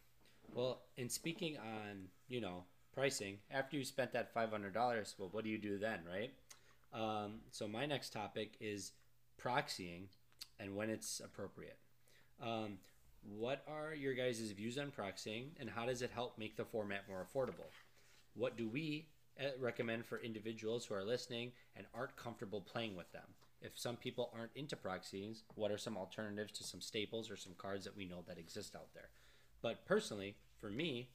Well, 0.53 0.81
and 0.97 1.09
speaking 1.09 1.55
on, 1.57 2.11
you 2.27 2.41
know, 2.41 2.65
pricing, 2.93 3.37
after 3.51 3.77
you 3.77 3.83
spent 3.83 4.13
that 4.13 4.33
$500, 4.33 4.73
well, 5.17 5.29
what 5.31 5.43
do 5.43 5.49
you 5.49 5.57
do 5.57 5.77
then, 5.77 5.99
right? 6.09 6.31
Um, 6.93 7.39
so 7.51 7.67
my 7.67 7.85
next 7.85 8.11
topic 8.11 8.55
is 8.59 8.91
proxying 9.41 10.07
and 10.59 10.75
when 10.75 10.89
it's 10.89 11.19
appropriate. 11.19 11.77
Um, 12.41 12.77
what 13.21 13.63
are 13.67 13.93
your 13.93 14.13
guys' 14.13 14.51
views 14.51 14.77
on 14.77 14.91
proxying 14.91 15.49
and 15.59 15.69
how 15.69 15.85
does 15.85 16.01
it 16.01 16.11
help 16.11 16.37
make 16.37 16.55
the 16.57 16.65
format 16.65 17.03
more 17.09 17.25
affordable? 17.25 17.69
What 18.35 18.57
do 18.57 18.67
we 18.67 19.07
uh, 19.39 19.47
recommend 19.59 20.05
for 20.05 20.19
individuals 20.19 20.85
who 20.85 20.95
are 20.95 21.03
listening 21.03 21.51
and 21.75 21.85
aren't 21.93 22.15
comfortable 22.15 22.61
playing 22.61 22.95
with 22.95 23.11
them? 23.11 23.33
If 23.61 23.77
some 23.79 23.95
people 23.95 24.31
aren't 24.37 24.55
into 24.55 24.75
proxies, 24.75 25.43
what 25.55 25.71
are 25.71 25.77
some 25.77 25.97
alternatives 25.97 26.51
to 26.59 26.63
some 26.63 26.81
staples 26.81 27.31
or 27.31 27.35
some 27.35 27.53
cards 27.57 27.83
that 27.85 27.97
we 27.97 28.05
know 28.05 28.23
that 28.27 28.37
exist 28.37 28.75
out 28.75 28.93
there? 28.93 29.09
But 29.61 29.85
personally, 29.85 30.35
for 30.59 30.69
me, 30.69 31.09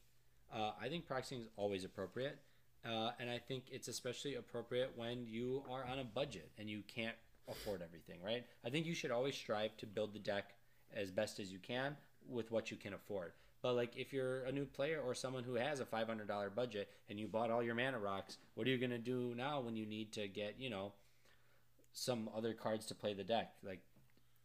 uh, 0.53 0.71
I 0.81 0.89
think 0.89 1.07
proxying 1.07 1.41
is 1.41 1.47
always 1.55 1.85
appropriate. 1.85 2.39
Uh, 2.85 3.11
and 3.19 3.29
I 3.29 3.37
think 3.37 3.65
it's 3.71 3.87
especially 3.87 4.35
appropriate 4.35 4.91
when 4.95 5.25
you 5.27 5.63
are 5.69 5.85
on 5.85 5.99
a 5.99 6.03
budget 6.03 6.49
and 6.57 6.69
you 6.69 6.81
can't 6.87 7.15
afford 7.47 7.81
everything, 7.81 8.19
right? 8.23 8.45
I 8.65 8.69
think 8.69 8.85
you 8.85 8.95
should 8.95 9.11
always 9.11 9.35
strive 9.35 9.77
to 9.77 9.85
build 9.85 10.13
the 10.13 10.19
deck 10.19 10.55
as 10.95 11.11
best 11.11 11.39
as 11.39 11.51
you 11.51 11.59
can 11.59 11.95
with 12.27 12.51
what 12.51 12.71
you 12.71 12.77
can 12.77 12.93
afford. 12.93 13.33
But 13.61 13.75
like 13.75 13.95
if 13.95 14.11
you're 14.11 14.43
a 14.43 14.51
new 14.51 14.65
player 14.65 14.99
or 14.99 15.13
someone 15.13 15.43
who 15.43 15.55
has 15.55 15.79
a 15.79 15.85
$500 15.85 16.55
budget 16.55 16.89
and 17.09 17.19
you 17.19 17.27
bought 17.27 17.51
all 17.51 17.61
your 17.61 17.75
mana 17.75 17.99
rocks, 17.99 18.37
what 18.55 18.65
are 18.65 18.69
you 18.71 18.79
going 18.79 18.91
to 18.91 18.97
do 18.97 19.33
now 19.37 19.61
when 19.61 19.75
you 19.75 19.85
need 19.85 20.11
to 20.13 20.27
get, 20.27 20.55
you 20.57 20.69
know, 20.69 20.93
some 21.93 22.29
other 22.35 22.53
cards 22.53 22.87
to 22.87 22.95
play 22.95 23.13
the 23.13 23.23
deck? 23.23 23.53
Like 23.63 23.81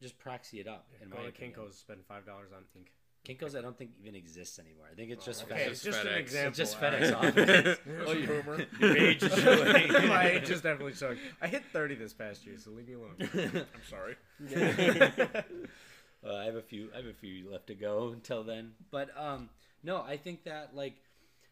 just 0.02 0.18
proxy 0.18 0.60
it 0.60 0.68
up 0.68 0.86
in 1.02 1.08
Go 1.08 1.16
my 1.16 1.30
to. 1.30 1.32
Kinko's, 1.32 1.78
spend 1.78 2.00
five 2.06 2.26
dollars 2.26 2.50
on 2.54 2.64
ink. 2.74 2.92
Kinko's 3.27 3.57
I 3.57 3.61
don't 3.61 3.77
think 3.77 3.90
even 4.01 4.15
exists 4.15 4.59
anymore. 4.59 4.86
I 4.90 4.94
think 4.94 5.11
it's 5.11 5.24
just 5.24 5.43
Okay, 5.44 5.55
FedEx. 5.55 5.70
it's 5.70 5.82
just 5.82 6.01
an 6.01 6.07
FedEx. 6.07 6.19
example. 6.19 6.48
It's 6.48 6.59
just 6.59 6.77
all 6.82 6.90
right? 6.90 7.03
FedEx 7.03 7.15
office. 7.16 7.78
Oh, 8.07 8.12
you 8.12 8.27
boomer. 8.27 8.66
Your 8.81 8.97
age 8.97 9.23
is 9.23 9.35
showing. 9.43 10.09
My 10.09 10.28
age 10.31 10.51
is 10.51 10.61
definitely 10.61 10.94
showing. 10.94 11.19
I 11.40 11.48
hit 11.48 11.65
30 11.73 11.94
this 11.97 12.12
past 12.15 12.47
year, 12.47 12.57
so 12.59 12.70
leave 12.70 12.86
me 12.89 12.94
alone. 12.94 13.16
I'm 13.74 13.85
sorry. 13.89 14.16
Uh, 16.24 16.35
I 16.35 16.44
have 16.44 16.57
a 16.57 16.62
few. 16.62 16.89
I 16.93 16.98
have 16.98 17.07
a 17.07 17.12
few 17.12 17.51
left 17.51 17.66
to 17.69 17.74
go 17.74 18.11
until 18.12 18.43
then. 18.43 18.73
But 18.90 19.11
um, 19.16 19.48
no, 19.82 20.03
I 20.03 20.16
think 20.16 20.44
that 20.44 20.74
like, 20.74 20.94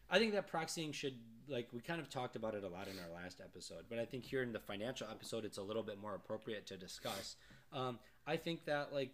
I 0.09 0.19
think 0.19 0.33
that 0.33 0.51
proxying 0.51 0.93
should 0.93 1.15
like 1.47 1.67
we 1.71 1.79
kind 1.81 2.01
of 2.01 2.09
talked 2.09 2.35
about 2.35 2.55
it 2.55 2.63
a 2.63 2.67
lot 2.67 2.87
in 2.87 2.95
our 2.99 3.21
last 3.23 3.39
episode. 3.41 3.85
But 3.89 3.99
I 3.99 4.05
think 4.05 4.25
here 4.25 4.41
in 4.43 4.51
the 4.51 4.59
financial 4.59 5.07
episode, 5.09 5.45
it's 5.45 5.57
a 5.57 5.63
little 5.63 5.83
bit 5.83 5.99
more 6.01 6.15
appropriate 6.15 6.65
to 6.67 6.77
discuss. 6.77 7.35
Um, 7.71 7.99
I 8.27 8.37
think 8.37 8.65
that 8.65 8.91
like 8.93 9.11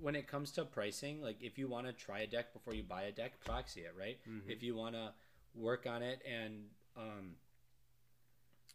when 0.00 0.14
it 0.16 0.26
comes 0.28 0.52
to 0.52 0.64
pricing, 0.64 1.20
like 1.22 1.36
if 1.42 1.58
you 1.58 1.68
want 1.68 1.86
to 1.86 1.92
try 1.92 2.20
a 2.20 2.26
deck 2.26 2.52
before 2.52 2.74
you 2.74 2.82
buy 2.82 3.02
a 3.02 3.12
deck, 3.12 3.40
proxy 3.44 3.80
it, 3.80 3.94
right? 3.98 4.18
If 4.48 4.62
you 4.62 4.74
want 4.76 4.94
to 4.94 5.12
work 5.54 5.86
on 5.86 6.02
it 6.02 6.20
and 6.26 6.64
um, 6.96 7.32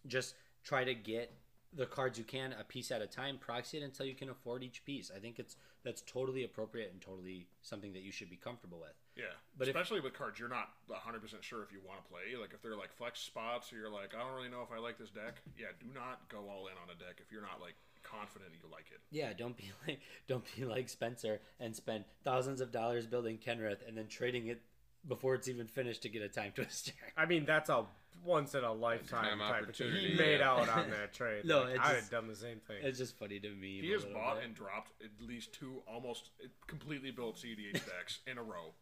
just 0.08 0.36
try 0.64 0.84
to 0.84 0.94
get 0.94 1.32
the 1.76 1.86
cards 1.88 2.20
you 2.20 2.24
can 2.24 2.54
a 2.60 2.64
piece 2.64 2.92
at 2.92 3.02
a 3.02 3.08
time, 3.08 3.38
proxy 3.40 3.78
it 3.80 3.84
until 3.84 4.06
you 4.06 4.14
can 4.14 4.30
afford 4.30 4.64
each 4.64 4.86
piece. 4.86 5.12
I 5.16 5.20
think 5.20 5.40
it's 5.40 5.56
that's 5.84 6.02
totally 6.02 6.44
appropriate 6.44 6.92
and 6.94 7.02
totally 7.02 7.48
something 7.62 7.92
that 7.94 8.04
you 8.04 8.12
should 8.12 8.30
be 8.30 8.36
comfortable 8.38 8.80
with. 8.80 8.94
Yeah, 9.18 9.26
But 9.58 9.68
if- 9.68 9.76
especially 9.76 10.00
with 10.00 10.14
cards 10.14 10.40
you're 10.40 10.50
not 10.50 10.70
100 10.88 11.22
percent 11.22 11.44
sure 11.44 11.64
if 11.64 11.72
you 11.72 11.80
want 11.86 12.04
to 12.04 12.10
play. 12.12 12.36
Like 12.40 12.54
if 12.54 12.62
they're 12.62 12.76
like 12.78 12.94
flex 12.94 13.20
spots, 13.20 13.74
or 13.74 13.78
you're 13.78 13.90
like, 13.90 14.14
I 14.16 14.20
don't 14.24 14.34
really 14.36 14.50
know 14.50 14.62
if 14.62 14.72
I 14.72 14.80
like 14.80 14.98
this 14.98 15.10
deck. 15.10 15.42
Yeah, 15.58 15.68
do 15.80 15.88
not 15.94 16.28
go 16.30 16.46
all 16.50 16.68
in 16.68 16.74
on 16.78 16.90
a 16.94 16.98
deck 17.00 17.18
if 17.20 17.32
you're 17.32 17.42
not 17.42 17.60
like 17.60 17.76
confident 18.04 18.52
you'll 18.62 18.72
like 18.72 18.88
it. 18.92 19.00
Yeah, 19.12 19.34
don't 19.34 19.56
be 19.58 19.72
like 19.88 20.00
don't 20.28 20.44
be 20.56 20.66
like 20.66 20.90
Spencer 20.90 21.40
and 21.60 21.76
spend 21.76 22.06
thousands 22.24 22.62
of 22.62 22.72
dollars 22.72 23.06
building 23.06 23.38
Kenrith 23.38 23.88
and 23.88 23.98
then 23.98 24.08
trading 24.08 24.48
it 24.48 24.62
before 25.08 25.36
it's 25.36 25.48
even 25.48 25.68
finished 25.68 26.02
to 26.04 26.10
get 26.10 26.22
a 26.22 26.30
time 26.30 26.52
twister. 26.56 26.94
I 27.18 27.26
mean, 27.26 27.46
that's 27.46 27.70
a 27.70 27.86
once 28.24 28.56
in 28.56 28.64
a 28.64 28.72
lifetime 28.72 29.38
Time 29.38 29.40
type 29.40 29.68
of 29.70 29.76
thing. 29.76 29.88
opportunity, 29.88 30.12
He 30.12 30.18
made 30.18 30.40
yeah. 30.40 30.50
out 30.50 30.70
on 30.70 30.90
that 30.92 31.14
trade. 31.14 31.44
No, 31.46 31.64
Like, 31.64 31.76
it 31.76 31.82
I'd 31.82 31.96
have 31.96 32.10
done 32.10 32.28
the 32.28 32.36
same 32.36 32.60
thing. 32.66 32.78
It's 32.82 32.98
just 32.98 33.18
funny 33.18 33.40
to 33.40 33.50
me. 33.50 33.82
He 33.82 33.92
has 33.92 34.06
bought 34.06 34.42
and 34.42 34.56
dropped 34.56 34.92
at 35.04 35.10
least 35.28 35.52
two 35.54 35.82
almost 35.88 36.30
completely 36.68 37.12
built 37.12 37.36
CDH 37.36 37.74
decks 37.74 38.20
in 38.26 38.38
a 38.38 38.44
row. 38.44 38.74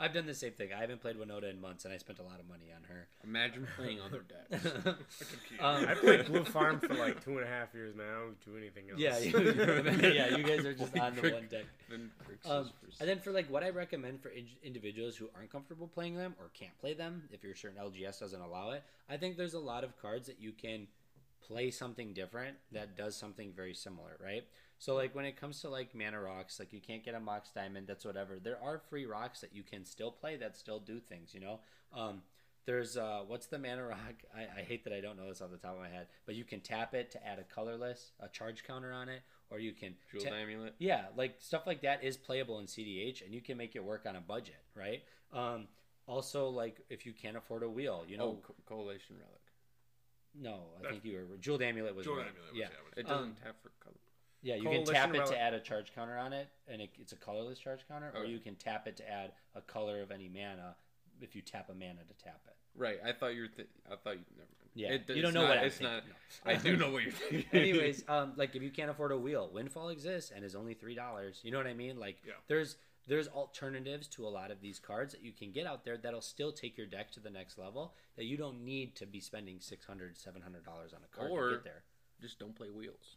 I've 0.00 0.14
done 0.14 0.26
the 0.26 0.34
same 0.34 0.52
thing. 0.52 0.68
I 0.72 0.80
haven't 0.80 1.00
played 1.00 1.16
Winota 1.16 1.50
in 1.50 1.60
months, 1.60 1.84
and 1.84 1.92
I 1.92 1.96
spent 1.98 2.20
a 2.20 2.22
lot 2.22 2.38
of 2.38 2.48
money 2.48 2.66
on 2.74 2.84
her. 2.84 3.08
Imagine 3.24 3.66
playing 3.76 3.98
other 4.00 4.22
decks. 4.28 4.64
I 4.64 5.56
can 5.56 5.58
Um, 5.84 5.88
I 5.88 5.94
played 5.94 6.26
Blue 6.26 6.44
Farm 6.44 6.78
for 6.78 6.94
like 6.94 7.24
two 7.24 7.36
and 7.38 7.44
a 7.46 7.50
half 7.50 7.74
years 7.74 7.94
now. 7.96 8.04
I 8.04 8.20
don't 8.20 8.44
do 8.44 8.56
anything 8.56 8.90
else. 8.90 9.00
yeah, 9.00 9.18
you, 9.18 10.10
yeah, 10.14 10.36
you 10.36 10.44
guys 10.44 10.64
are 10.64 10.74
just 10.74 10.96
on 11.00 11.16
the 11.16 11.30
one 11.32 11.48
deck. 11.50 11.64
Um, 12.48 12.70
and 13.00 13.08
then 13.08 13.18
for 13.18 13.32
like 13.32 13.50
what 13.50 13.64
I 13.64 13.70
recommend 13.70 14.22
for 14.22 14.28
in- 14.28 14.46
individuals 14.62 15.16
who 15.16 15.28
aren't 15.34 15.50
comfortable 15.50 15.88
playing 15.88 16.16
them 16.16 16.34
or 16.38 16.50
can't 16.54 16.78
play 16.80 16.94
them, 16.94 17.24
if 17.32 17.42
your 17.42 17.56
certain 17.56 17.78
LGS 17.82 18.20
doesn't 18.20 18.40
allow 18.40 18.70
it, 18.70 18.84
I 19.10 19.16
think 19.16 19.36
there's 19.36 19.54
a 19.54 19.58
lot 19.60 19.82
of 19.82 20.00
cards 20.00 20.28
that 20.28 20.40
you 20.40 20.52
can 20.52 20.86
play 21.46 21.70
something 21.70 22.12
different 22.12 22.56
that 22.72 22.96
does 22.96 23.16
something 23.16 23.52
very 23.56 23.74
similar, 23.74 24.16
right? 24.22 24.44
So 24.78 24.94
like 24.94 25.14
when 25.14 25.24
it 25.24 25.36
comes 25.36 25.60
to 25.62 25.68
like 25.68 25.94
mana 25.94 26.20
rocks, 26.20 26.58
like 26.58 26.72
you 26.72 26.80
can't 26.80 27.04
get 27.04 27.14
a 27.14 27.20
Mox 27.20 27.50
Diamond, 27.50 27.86
that's 27.86 28.04
whatever. 28.04 28.38
There 28.38 28.58
are 28.62 28.78
free 28.78 29.06
rocks 29.06 29.40
that 29.40 29.52
you 29.54 29.62
can 29.62 29.84
still 29.84 30.10
play 30.12 30.36
that 30.36 30.56
still 30.56 30.78
do 30.78 31.00
things, 31.00 31.34
you 31.34 31.40
know. 31.40 31.60
Um, 31.92 32.22
there's 32.64 32.96
uh, 32.96 33.22
what's 33.26 33.46
the 33.46 33.58
mana 33.58 33.84
rock? 33.84 34.14
I, 34.36 34.60
I 34.60 34.62
hate 34.62 34.84
that 34.84 34.92
I 34.92 35.00
don't 35.00 35.16
know 35.16 35.28
this 35.28 35.40
off 35.40 35.50
the 35.50 35.56
top 35.56 35.74
of 35.74 35.80
my 35.80 35.88
head, 35.88 36.06
but 36.26 36.34
you 36.36 36.44
can 36.44 36.60
tap 36.60 36.94
it 36.94 37.10
to 37.12 37.26
add 37.26 37.38
a 37.38 37.44
colorless, 37.44 38.12
a 38.20 38.28
charge 38.28 38.62
counter 38.64 38.92
on 38.92 39.08
it, 39.08 39.22
or 39.50 39.58
you 39.58 39.72
can 39.72 39.94
Jewel 40.12 40.24
ta- 40.24 40.34
Amulet. 40.36 40.74
yeah, 40.78 41.06
like 41.16 41.36
stuff 41.40 41.66
like 41.66 41.80
that 41.82 42.04
is 42.04 42.16
playable 42.16 42.58
in 42.60 42.66
CDH, 42.66 43.24
and 43.24 43.34
you 43.34 43.40
can 43.40 43.56
make 43.56 43.74
it 43.74 43.82
work 43.82 44.04
on 44.06 44.16
a 44.16 44.20
budget, 44.20 44.62
right? 44.76 45.02
Um, 45.32 45.66
also, 46.06 46.48
like 46.50 46.80
if 46.88 47.04
you 47.06 47.12
can't 47.14 47.36
afford 47.36 47.62
a 47.64 47.68
wheel, 47.68 48.04
you 48.06 48.16
know, 48.16 48.24
Oh, 48.24 48.38
Co- 48.46 48.54
Coalition 48.76 49.16
Relic. 49.18 49.40
no, 50.34 50.66
I 50.78 50.82
That- 50.82 50.90
think 50.92 51.04
you 51.06 51.26
were 51.30 51.36
Jeweled 51.38 51.62
Amulet 51.62 51.94
was 51.94 52.04
Jewel 52.04 52.18
right. 52.18 52.26
Amulet 52.28 52.50
was, 52.52 52.58
yeah, 52.60 52.68
yeah, 52.70 53.00
It 53.00 53.06
doesn't 53.06 53.24
Um, 53.24 53.34
tap 53.42 53.56
for 53.62 53.70
color. 53.70 53.77
Yeah, 54.42 54.54
you 54.56 54.68
can 54.68 54.84
tap 54.84 55.10
it 55.10 55.18
Relic- 55.18 55.30
to 55.30 55.38
add 55.40 55.54
a 55.54 55.60
charge 55.60 55.92
counter 55.94 56.16
on 56.18 56.32
it, 56.32 56.48
and 56.68 56.80
it, 56.82 56.90
it's 56.98 57.12
a 57.12 57.16
colorless 57.16 57.58
charge 57.58 57.80
counter, 57.88 58.12
or 58.16 58.24
you 58.24 58.38
can 58.38 58.54
tap 58.56 58.86
it 58.86 58.96
to 58.98 59.10
add 59.10 59.32
a 59.54 59.60
color 59.60 60.00
of 60.02 60.10
any 60.10 60.28
mana 60.28 60.76
if 61.20 61.34
you 61.34 61.42
tap 61.42 61.68
a 61.70 61.74
mana 61.74 62.04
to 62.06 62.24
tap 62.24 62.40
it. 62.46 62.54
Right. 62.76 62.98
I 63.04 63.12
thought 63.12 63.34
you 63.34 63.42
were. 63.42 63.48
Th- 63.48 63.68
I 63.86 63.96
thought 63.96 64.14
you. 64.18 64.24
Never 64.36 64.48
mind. 64.60 64.70
Yeah, 64.74 64.88
It- 64.92 65.08
you 65.08 65.14
it's 65.16 65.22
don't 65.22 65.34
know 65.34 65.40
not- 65.42 65.48
what 65.48 65.58
I'm 65.58 65.64
it's 65.64 65.80
not. 65.80 66.02
thinking, 66.04 66.14
I 66.44 66.54
do 66.62 66.76
know 66.76 66.92
what 66.92 67.02
you're 67.02 67.12
thinking. 67.12 67.44
Anyways, 67.60 68.04
um, 68.08 68.34
like 68.36 68.54
if 68.54 68.62
you 68.62 68.70
can't 68.70 68.90
afford 68.90 69.10
a 69.12 69.18
wheel, 69.18 69.50
Windfall 69.52 69.88
exists 69.88 70.30
and 70.34 70.44
is 70.44 70.54
only 70.54 70.74
three 70.74 70.94
dollars. 70.94 71.40
You 71.42 71.50
know 71.50 71.58
what 71.58 71.66
I 71.66 71.74
mean? 71.74 71.98
Like 71.98 72.18
Yeah. 72.24 72.34
there's 72.46 72.76
there's 73.08 73.26
alternatives 73.28 74.06
to 74.08 74.26
a 74.26 74.28
lot 74.28 74.50
of 74.50 74.60
these 74.60 74.78
cards 74.78 75.12
that 75.14 75.22
you 75.24 75.32
can 75.32 75.50
get 75.50 75.66
out 75.66 75.82
there 75.84 75.96
that'll 75.96 76.20
still 76.20 76.52
take 76.52 76.76
your 76.76 76.86
deck 76.86 77.10
to 77.12 77.20
the 77.20 77.30
next 77.30 77.58
level. 77.58 77.94
That 78.16 78.24
you 78.26 78.36
don't 78.36 78.64
need 78.64 78.94
to 78.96 79.06
be 79.06 79.18
spending 79.20 79.58
600 79.60 80.16
700 80.16 80.64
dollars 80.64 80.92
on 80.92 81.00
a 81.02 81.16
card 81.16 81.30
Or- 81.32 81.48
to 81.48 81.54
get 81.56 81.64
there. 81.64 81.82
just 82.20 82.38
don't 82.38 82.54
play 82.54 82.68
wheels. 82.70 83.16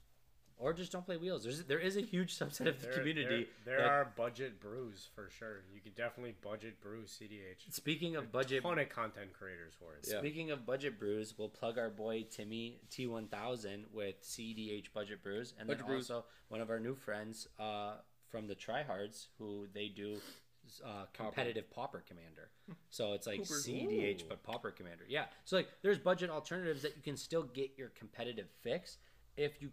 Or 0.62 0.74
just 0.74 0.92
don't 0.92 1.04
play 1.04 1.18
wheels. 1.18 1.44
There's 1.44 1.64
there 1.64 1.80
is 1.80 1.98
a 1.98 2.02
huge 2.02 2.38
subset 2.38 2.68
of 2.68 2.80
the 2.80 2.86
There, 2.88 2.94
community. 2.94 3.48
There, 3.66 3.78
there 3.78 3.78
that- 3.80 3.90
are 3.90 4.14
budget 4.16 4.60
brews 4.62 5.10
for 5.16 5.28
sure. 5.32 5.64
You 5.74 5.82
could 5.82 5.96
definitely 5.96 6.36
budget 6.40 6.80
brew 6.80 7.02
CDH. 7.06 7.72
Speaking 7.72 8.16
of 8.16 8.32
budget, 8.32 8.62
ton 8.62 8.78
of 8.78 8.88
content 8.90 9.34
creators 9.34 9.74
for 9.80 9.96
it. 9.96 10.08
Yeah. 10.08 10.20
Speaking 10.20 10.52
of 10.52 10.64
budget 10.66 11.00
brews, 11.00 11.34
we'll 11.36 11.50
plug 11.50 11.80
our 11.80 11.90
boy 11.90 12.26
Timmy 12.30 12.80
T1000 12.92 13.86
with 13.92 14.22
CDH 14.24 14.94
Budget 14.94 15.24
Brews, 15.24 15.54
and 15.58 15.68
Budget 15.68 15.80
then 15.80 15.88
Brews. 15.96 16.12
also 16.12 16.26
one 16.50 16.62
of 16.62 16.70
our 16.70 16.80
new 16.80 16.94
friends 16.96 17.48
uh, 17.60 17.94
from 18.30 18.48
the 18.48 18.56
Tryhards 18.56 19.28
who 19.40 19.68
they 19.74 19.88
do 19.88 20.18
uh, 20.86 21.06
competitive 21.14 21.70
Pauper 21.72 22.04
Commander. 22.08 22.50
So 22.90 23.14
it's 23.14 23.28
like 23.28 23.40
Pauper. 23.40 23.56
CDH 23.56 24.22
Ooh. 24.22 24.26
but 24.30 24.44
Pauper 24.44 24.72
Commander. 24.72 25.04
Yeah. 25.10 25.26
So 25.44 25.58
like 25.58 25.68
there's 25.82 25.98
budget 25.98 26.30
alternatives 26.30 26.84
that 26.84 26.96
you 26.96 27.02
can 27.02 27.18
still 27.18 27.44
get 27.44 27.72
your 27.78 27.90
competitive 27.90 28.48
fix 28.62 28.98
if 29.36 29.62
you 29.62 29.72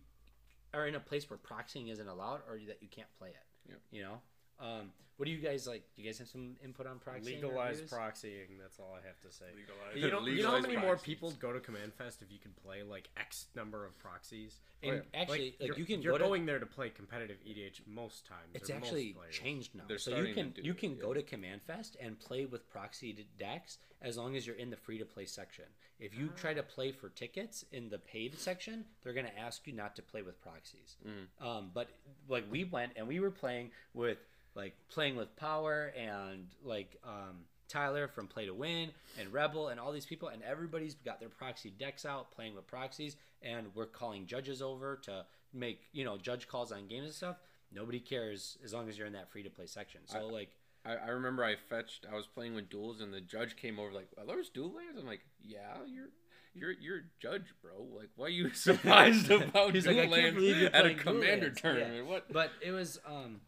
are 0.75 0.87
in 0.87 0.95
a 0.95 1.01
place 1.01 1.29
where 1.31 1.39
proxying 1.39 1.91
isn't 1.91 2.09
allowed 2.09 2.41
or 2.49 2.59
that 2.67 2.79
you 2.81 2.89
can't 2.89 3.09
play 3.19 3.31
it. 3.31 3.71
Yep. 3.71 3.81
You 3.91 4.03
know. 4.03 4.21
Um, 4.61 4.93
what 5.19 5.27
do 5.27 5.33
you 5.33 5.39
guys 5.39 5.67
like? 5.67 5.83
Do 5.97 6.03
you 6.03 6.09
guys 6.09 6.19
have 6.21 6.29
some 6.29 6.55
input 6.65 6.87
on 6.87 7.01
proxying? 7.01 7.43
or 7.43 7.49
Legalized 7.49 7.91
proxying. 7.91 8.57
That's 8.61 8.79
all 8.79 8.97
I 8.97 9.05
have 9.05 9.21
to 9.23 9.33
say. 9.33 9.47
Legalized- 9.55 9.97
You 9.97 10.03
know, 10.03 10.07
you 10.07 10.43
know 10.43 10.51
how 10.51 10.55
Legalized 10.55 10.69
many 10.69 10.77
more 10.77 10.97
people 10.97 11.33
go 11.33 11.53
to 11.53 11.59
Command 11.59 11.93
Fest 11.93 12.23
if 12.23 12.31
you 12.31 12.39
can 12.39 12.53
play 12.65 12.85
like 12.85 13.09
X 13.17 13.49
number 13.57 13.85
of 13.85 13.99
proxies? 13.99 14.61
And 14.85 15.03
actually, 15.13 15.57
like, 15.59 15.71
you're, 15.71 15.79
you 15.79 15.85
can 15.85 16.03
you're 16.03 16.13
go 16.13 16.19
to- 16.19 16.25
going 16.25 16.47
there 16.47 16.61
to 16.61 16.67
play 16.67 16.91
competitive 16.91 17.39
EDH 17.45 17.81
most 17.89 18.27
times. 18.27 18.51
It's 18.55 18.71
or 18.71 18.75
most 18.75 18.85
actually 18.85 19.17
changed 19.33 19.75
now. 19.75 19.83
They're 19.89 19.99
so 19.99 20.19
you 20.21 20.35
can 20.35 20.51
do 20.51 20.63
you 20.63 20.71
it, 20.71 20.79
can 20.79 20.93
yeah. 20.93 21.03
go 21.03 21.13
to 21.13 21.23
Command 21.23 21.63
Fest 21.63 21.97
and 22.01 22.17
play 22.21 22.47
with 22.47 22.71
proxy 22.71 23.27
decks 23.41 23.79
as 24.01 24.17
long 24.17 24.37
as 24.37 24.47
you're 24.47 24.55
in 24.55 24.71
the 24.71 24.77
free 24.77 24.99
to 24.99 25.05
play 25.05 25.27
section. 25.27 25.65
If 25.99 26.17
you 26.17 26.31
try 26.37 26.55
to 26.55 26.63
play 26.63 26.93
for 26.93 27.09
tickets 27.09 27.65
in 27.73 27.89
the 27.89 27.99
paid 27.99 28.39
section, 28.39 28.85
they're 29.03 29.13
going 29.13 29.27
to 29.27 29.37
ask 29.37 29.67
you 29.67 29.73
not 29.73 29.97
to 29.97 30.03
play 30.03 30.23
with 30.23 30.41
proxies. 30.41 30.97
Mm. 31.05 31.45
Um, 31.45 31.71
but 31.75 31.89
like 32.29 32.45
we 32.49 32.63
went 32.63 32.93
and 32.95 33.09
we 33.09 33.19
were 33.19 33.33
playing 33.33 33.73
with 33.95 34.19
like 34.59 34.75
playing 34.91 35.15
with 35.17 35.35
Power 35.37 35.93
and 35.97 36.49
like 36.65 36.97
um, 37.05 37.45
Tyler 37.69 38.09
from 38.09 38.27
Play 38.27 38.47
to 38.47 38.53
Win 38.53 38.91
and 39.19 39.33
Rebel 39.33 39.69
and 39.69 39.79
all 39.79 39.93
these 39.93 40.05
people 40.05 40.29
and 40.29 40.43
everybody's 40.43 40.95
got 40.95 41.21
their 41.21 41.29
proxy 41.29 41.71
decks 41.71 42.05
out 42.05 42.33
playing 42.33 42.57
with 42.57 42.67
proxies 42.67 43.17
and 43.41 43.69
we're 43.75 43.87
calling 43.87 44.27
judges 44.27 44.61
over 44.61 44.97
to 45.05 45.25
make 45.55 45.81
you 45.93 46.05
know 46.05 46.19
judge 46.19 46.49
calls 46.49 46.73
on 46.73 46.89
games 46.89 47.07
and 47.07 47.15
stuff. 47.15 47.37
Nobody 47.73 48.01
cares 48.01 48.59
as 48.65 48.75
long 48.75 48.89
as 48.89 48.99
you're 48.99 49.07
in 49.07 49.13
that 49.13 49.31
free 49.31 49.45
to 49.45 49.51
play 49.51 49.67
section. 49.67 50.01
So 50.07 50.27
like 50.27 50.51
I, 50.85 50.95
I 50.95 51.09
remember 51.11 51.45
I 51.45 51.55
fetched. 51.55 52.07
I 52.11 52.17
was 52.17 52.27
playing 52.27 52.55
with 52.55 52.71
duels, 52.71 53.01
and 53.01 53.13
the 53.13 53.21
judge 53.21 53.57
came 53.57 53.79
over 53.79 53.93
like, 53.93 54.09
"Are 54.17 54.25
those 54.25 54.49
duel 54.49 54.73
lands?" 54.75 54.99
I'm 54.99 55.07
like, 55.07 55.21
"Yeah, 55.45 55.77
you're." 55.87 56.09
You're 56.55 56.73
you're 56.73 56.97
a 56.97 57.03
judge, 57.21 57.55
bro. 57.63 57.87
Like, 57.95 58.09
why 58.17 58.27
are 58.27 58.31
you 58.31 58.51
surprised 58.55 59.31
about 59.31 59.75
He's 59.75 59.85
duel 59.85 59.97
like, 59.97 60.09
"I 60.09 60.31
lands 60.31 60.75
at 60.75 60.87
a 60.87 60.95
commander 60.95 61.47
lands." 61.47 61.61
Yeah. 61.63 61.71
tournament? 61.71 62.07
What? 62.07 62.33
but 62.33 62.51
it 62.61 62.73
was 62.73 62.99
um 63.07 63.43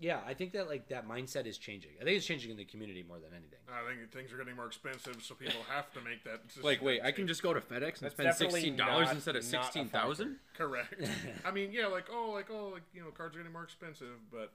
yeah, 0.00 0.20
I 0.26 0.34
think 0.34 0.52
that 0.52 0.68
like 0.68 0.88
that 0.88 1.08
mindset 1.08 1.46
is 1.46 1.58
changing. 1.58 1.90
I 2.00 2.04
think 2.04 2.16
it's 2.16 2.26
changing 2.26 2.50
in 2.50 2.56
the 2.56 2.64
community 2.64 3.04
more 3.06 3.18
than 3.18 3.30
anything. 3.32 3.58
I 3.68 3.86
think 3.88 4.10
things 4.12 4.32
are 4.32 4.36
getting 4.38 4.54
more 4.56 4.66
expensive, 4.66 5.16
so 5.22 5.34
people 5.34 5.60
have 5.74 5.92
to 5.94 6.00
make 6.00 6.22
that. 6.24 6.46
decision. 6.46 6.64
Like, 6.64 6.82
wait, 6.82 7.00
I 7.02 7.10
can 7.12 7.26
just 7.26 7.42
go 7.42 7.52
to 7.52 7.60
FedEx 7.60 8.00
and 8.00 8.10
That's 8.10 8.14
spend 8.14 8.34
sixteen 8.34 8.76
dollars 8.76 9.10
instead 9.10 9.36
of 9.36 9.44
sixteen 9.44 9.88
thousand. 9.88 10.36
correct. 10.56 10.94
I 11.44 11.50
mean, 11.50 11.72
yeah, 11.72 11.86
like 11.86 12.06
oh, 12.12 12.30
like 12.32 12.46
oh, 12.50 12.68
like 12.74 12.82
you 12.94 13.00
know, 13.02 13.10
cards 13.10 13.34
are 13.34 13.38
getting 13.40 13.52
more 13.52 13.64
expensive, 13.64 14.16
but 14.30 14.38
y- 14.40 14.48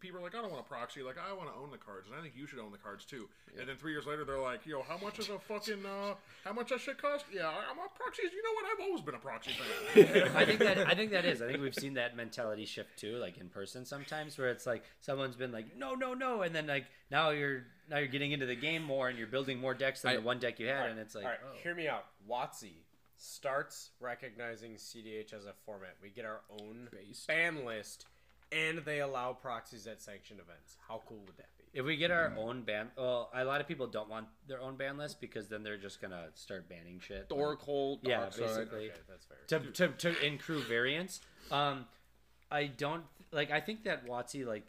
people 0.00 0.18
are 0.20 0.22
like, 0.22 0.34
I 0.34 0.42
don't 0.42 0.50
want 0.52 0.64
to 0.64 0.68
proxy. 0.68 1.02
Like, 1.02 1.16
I 1.18 1.32
want 1.32 1.48
to 1.52 1.58
own 1.58 1.70
the 1.70 1.78
cards, 1.78 2.06
and 2.08 2.14
I 2.18 2.22
think 2.22 2.34
you 2.36 2.46
should 2.46 2.58
own 2.58 2.70
the 2.72 2.78
cards 2.78 3.04
too. 3.04 3.28
And 3.58 3.68
then 3.68 3.76
three 3.76 3.92
years 3.92 4.06
later, 4.06 4.24
they're 4.24 4.38
like, 4.38 4.66
yo, 4.66 4.82
how 4.82 4.98
much 5.02 5.18
is 5.18 5.28
a 5.30 5.38
fucking 5.38 5.84
uh, 5.86 6.14
how 6.44 6.52
much 6.52 6.68
that 6.70 6.80
shit 6.80 7.00
cost? 7.00 7.24
Yeah, 7.32 7.46
I- 7.48 7.70
I'm 7.70 7.78
a 7.78 7.88
proxies. 7.96 8.30
You 8.32 8.42
know 8.42 8.52
what? 8.54 8.64
I've 8.72 8.86
always 8.86 9.02
been 9.02 9.14
a 9.14 9.18
proxy 9.18 9.52
fan. 9.94 10.28
I 10.36 10.44
think 10.44 10.58
that 10.60 10.78
I 10.86 10.94
think 10.94 11.10
that 11.12 11.24
is. 11.24 11.40
I 11.42 11.46
think 11.46 11.62
we've 11.62 11.74
seen 11.74 11.94
that 11.94 12.16
mentality 12.16 12.64
shift 12.66 12.98
too, 12.98 13.16
like 13.16 13.38
in 13.38 13.48
person 13.48 13.84
sometimes, 13.84 14.36
where 14.38 14.48
it's 14.50 14.66
like 14.66 14.84
someone's 15.00 15.36
been 15.36 15.52
like, 15.52 15.76
no, 15.76 15.94
no, 15.94 16.14
no, 16.14 16.42
and 16.42 16.54
then 16.54 16.66
like 16.66 16.84
now 17.10 17.30
you're 17.30 17.64
now 17.88 17.98
you're 17.98 18.08
getting 18.08 18.32
into 18.32 18.46
the 18.46 18.56
game 18.56 18.82
more 18.82 19.08
and 19.08 19.16
you're 19.18 19.26
building 19.28 19.58
more 19.60 19.74
decks 19.74 20.02
than 20.02 20.12
I- 20.12 20.16
the 20.16 20.22
one 20.22 20.38
deck 20.38 20.58
you 20.60 20.66
had, 20.66 20.76
Alright, 20.76 20.90
and 20.90 21.00
it's 21.00 21.14
like, 21.14 21.24
all 21.24 21.30
right, 21.30 21.40
oh. 21.44 21.56
hear 21.62 21.74
me 21.74 21.88
out. 21.88 22.04
WotC 22.28 22.70
starts 23.16 23.90
recognizing 24.00 24.74
CDH 24.74 25.32
as 25.32 25.46
a 25.46 25.52
format. 25.64 25.96
We 26.02 26.10
get 26.10 26.24
our 26.24 26.40
own 26.50 26.88
Based. 26.92 27.26
ban 27.26 27.64
list, 27.64 28.06
and 28.52 28.78
they 28.84 29.00
allow 29.00 29.32
proxies 29.32 29.86
at 29.86 30.00
sanctioned 30.00 30.40
events. 30.40 30.76
How 30.88 31.02
cool 31.06 31.18
would 31.26 31.36
that 31.36 31.48
be? 31.58 31.64
If 31.78 31.84
we 31.84 31.96
get 31.96 32.10
our 32.10 32.32
own 32.38 32.62
ban, 32.62 32.90
well, 32.96 33.30
a 33.34 33.44
lot 33.44 33.60
of 33.60 33.68
people 33.68 33.86
don't 33.86 34.08
want 34.08 34.26
their 34.48 34.60
own 34.60 34.76
ban 34.76 34.96
list 34.96 35.20
because 35.20 35.48
then 35.48 35.62
they're 35.62 35.76
just 35.76 36.00
gonna 36.00 36.28
start 36.34 36.68
banning 36.68 37.00
shit. 37.00 37.28
Dork 37.28 37.60
hole. 37.62 38.00
Yeah, 38.02 38.20
Dockside. 38.20 38.46
basically. 38.46 38.86
Okay, 38.86 38.94
that's 39.08 39.26
fair. 39.26 39.60
to, 39.60 39.88
to, 39.88 40.12
to 40.12 40.26
increase 40.26 40.64
variance. 40.64 41.20
Um, 41.50 41.86
I 42.50 42.66
don't 42.66 43.04
like. 43.32 43.50
I 43.50 43.60
think 43.60 43.84
that 43.84 44.06
WotC 44.06 44.46
like 44.46 44.64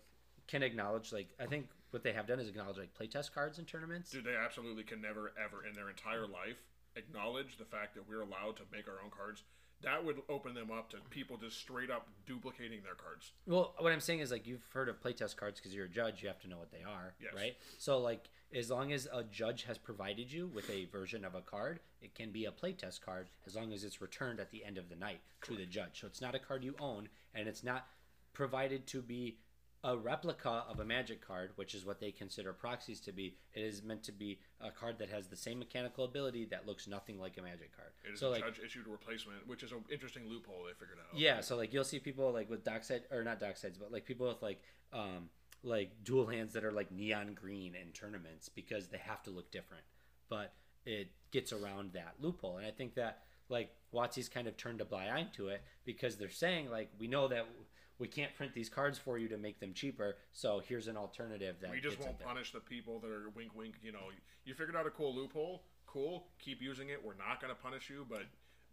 can 0.48 0.64
acknowledge 0.64 1.14
like 1.14 1.28
I 1.40 1.46
think 1.46 1.68
what 1.92 2.04
they 2.04 2.12
have 2.14 2.28
done 2.28 2.40
is 2.40 2.50
acknowledge 2.50 2.78
like 2.78 2.90
playtest 2.94 3.34
cards 3.34 3.60
in 3.60 3.66
tournaments. 3.66 4.12
Dude, 4.12 4.26
they 4.26 4.36
absolutely 4.36 4.84
can 4.84 5.02
never, 5.02 5.32
ever 5.44 5.66
in 5.66 5.74
their 5.74 5.90
entire 5.90 6.28
life 6.28 6.58
acknowledge 6.98 7.58
the 7.58 7.66
fact 7.66 7.96
that 7.96 8.08
we're 8.10 8.22
allowed 8.22 8.58
to 8.58 8.64
make 8.72 8.88
our 8.88 9.00
own 9.04 9.12
cards. 9.16 9.44
That 9.84 10.04
would 10.04 10.18
open 10.30 10.54
them 10.56 10.72
up 10.72 10.90
to 10.92 10.98
people 11.10 11.38
just 11.38 11.58
straight 11.60 11.92
up 11.92 12.08
duplicating 12.26 12.82
their 12.84 12.96
cards. 12.96 13.32
Well, 13.46 13.76
what 13.78 13.92
I'm 13.94 14.00
saying 14.00 14.20
is 14.20 14.32
like 14.32 14.48
you've 14.48 14.66
heard 14.74 14.90
of 14.90 15.02
playtest 15.02 15.36
cards 15.38 15.60
because 15.60 15.74
you're 15.74 15.86
a 15.86 15.90
judge, 15.90 16.22
you 16.22 16.28
have 16.28 16.40
to 16.42 16.48
know 16.48 16.58
what 16.58 16.72
they 16.72 16.84
are, 16.84 17.14
Yes. 17.22 17.34
right? 17.36 17.56
So 17.78 18.00
like 18.00 18.30
as 18.56 18.70
long 18.72 18.92
as 18.92 19.08
a 19.14 19.24
judge 19.24 19.64
has 19.64 19.78
provided 19.78 20.32
you 20.32 20.48
with 20.48 20.70
a 20.70 20.86
version 20.86 21.24
of 21.26 21.36
a 21.36 21.42
card, 21.42 21.80
it 22.02 22.16
can 22.16 22.32
be 22.32 22.46
a 22.46 22.52
playtest 22.52 23.02
card 23.02 23.28
as 23.46 23.56
long 23.56 23.72
as 23.74 23.84
it's 23.84 24.02
returned 24.02 24.40
at 24.40 24.52
the 24.52 24.64
end 24.66 24.78
of 24.78 24.90
the 24.90 24.96
night 24.96 25.20
to 25.44 25.56
the 25.56 25.66
judge. 25.66 26.00
So 26.02 26.08
it's 26.08 26.22
not 26.22 26.34
a 26.34 26.40
card 26.40 26.64
you 26.64 26.76
own 26.80 27.10
and 27.36 27.48
it's 27.48 27.64
not 27.64 27.86
provided 28.34 28.88
to 28.88 29.02
be 29.02 29.38
a 29.88 29.96
replica 29.96 30.66
of 30.70 30.82
a 30.82 30.86
magic 30.86 31.26
card, 31.26 31.52
which 31.56 31.74
is 31.74 31.86
what 31.86 32.02
they 32.02 32.12
consider 32.12 32.52
proxies 32.52 33.00
to 33.00 33.14
be. 33.14 33.38
It 33.54 33.62
is 33.62 33.82
meant 33.82 34.04
to 34.04 34.12
be 34.12 34.38
a 34.60 34.70
card 34.70 35.00
that 35.00 35.10
has 35.10 35.28
the 35.28 35.38
same 35.38 35.60
mechanical 35.60 36.04
ability 36.04 36.46
that 36.52 36.68
looks 36.68 36.88
nothing 36.88 37.18
like 37.18 37.38
a 37.38 37.42
magic 37.42 37.74
card. 37.74 37.92
It 38.06 38.16
is 38.16 38.20
so 38.20 38.28
a 38.28 38.32
like 38.32 38.44
judge 38.44 38.60
issued 38.66 38.86
replacement, 38.86 39.48
which 39.48 39.64
is 39.64 39.72
an 39.72 39.86
interesting 39.90 40.28
loophole 40.28 40.66
they 40.66 40.74
figured 40.74 40.98
out. 41.00 41.18
yeah, 41.18 41.40
so 41.40 41.56
like 41.56 41.74
you'll 41.74 41.86
see 41.86 42.00
people 42.00 42.34
like 42.34 42.50
with 42.50 42.66
Dockside 42.66 43.04
or 43.12 43.24
not 43.24 43.40
Docksides, 43.40 43.80
but 43.80 43.94
like 43.94 44.06
people 44.06 44.28
with 44.28 44.42
like 44.42 44.62
um 44.92 45.30
like 45.64 45.92
dual 46.04 46.28
hands 46.28 46.52
that 46.54 46.66
are 46.66 46.72
like 46.74 46.92
neon 46.92 47.34
green 47.34 47.74
in 47.74 47.94
tournaments 47.94 48.50
because 48.50 48.90
they 48.90 48.98
have 48.98 49.24
to 49.24 49.32
look 49.32 49.52
different. 49.52 49.84
But 50.28 50.54
it 50.86 51.12
gets 51.32 51.54
around 51.54 51.94
that 51.94 52.16
loophole. 52.20 52.58
And 52.58 52.68
I 52.68 52.72
think 52.72 52.96
that 52.96 53.20
like 53.48 53.72
WotC's 53.94 54.28
kind 54.28 54.48
of 54.48 54.58
turned 54.58 54.82
a 54.82 54.86
blind 54.86 55.12
eye 55.12 55.28
to 55.38 55.48
it 55.48 55.62
because 55.86 56.18
they're 56.18 56.30
saying 56.30 56.70
like 56.70 56.90
we 57.00 57.08
know 57.08 57.30
that 57.30 57.48
we 58.00 58.08
can't 58.08 58.34
print 58.36 58.54
these 58.54 58.70
cards 58.70 58.98
for 58.98 59.18
you 59.18 59.28
to 59.30 59.38
make 59.38 59.60
them 59.60 59.74
cheaper, 59.74 60.18
so 60.32 60.62
here's 60.68 60.88
an 60.88 60.98
alternative 60.98 61.56
that 61.62 61.72
We 61.72 61.80
just 61.80 62.00
won't 62.00 62.20
punish 62.20 62.52
the 62.52 62.60
people 62.60 63.00
that 63.00 63.10
are 63.10 63.30
wink 63.36 63.56
wink. 63.56 63.76
You 63.82 63.92
know, 63.92 64.12
you 64.46 64.54
figured 64.54 64.76
out 64.76 64.86
a 64.86 64.92
cool 64.92 65.14
loophole. 65.16 65.64
Cool, 65.86 66.28
keep 66.40 66.62
using 66.62 66.90
it. 66.90 67.04
We're 67.04 67.16
not 67.16 67.42
going 67.42 67.54
to 67.54 67.60
punish 67.60 67.90
you, 67.90 68.06
but 68.10 68.24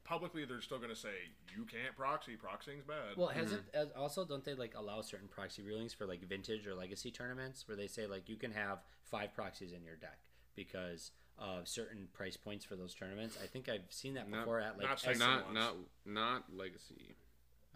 publicly 0.04 0.44
they're 0.44 0.60
still 0.60 0.78
going 0.78 0.90
to 0.90 0.96
say 0.96 1.08
you 1.56 1.64
can't 1.64 1.96
proxy. 1.96 2.36
Proxying's 2.36 2.84
bad. 2.84 3.16
Well, 3.16 3.28
hasn't 3.28 3.62
hmm. 3.72 3.78
as 3.78 3.88
also 3.96 4.24
don't 4.24 4.44
they 4.44 4.54
like 4.54 4.74
allow 4.76 5.00
certain 5.00 5.28
proxy 5.28 5.62
rulings 5.62 5.92
for 5.92 6.06
like 6.06 6.22
vintage 6.28 6.66
or 6.66 6.74
legacy 6.74 7.10
tournaments 7.10 7.66
where 7.66 7.76
they 7.76 7.86
say 7.86 8.06
like 8.06 8.28
you 8.28 8.36
can 8.36 8.52
have 8.52 8.82
five 9.10 9.34
proxies 9.34 9.72
in 9.72 9.82
your 9.84 9.96
deck 9.96 10.18
because 10.54 11.12
of 11.38 11.66
certain 11.66 12.06
price 12.12 12.36
points 12.36 12.64
for 12.64 12.76
those 12.76 12.94
tournaments. 12.94 13.36
I 13.42 13.46
think 13.46 13.68
I've 13.68 13.90
seen 13.90 14.14
that 14.14 14.30
Not- 14.30 14.40
before 14.40 14.60
at 14.60 14.78
like 14.78 15.18
not 15.18 15.18
not 15.18 15.54
not 15.54 15.74
not 16.04 16.44
legacy. 16.54 17.16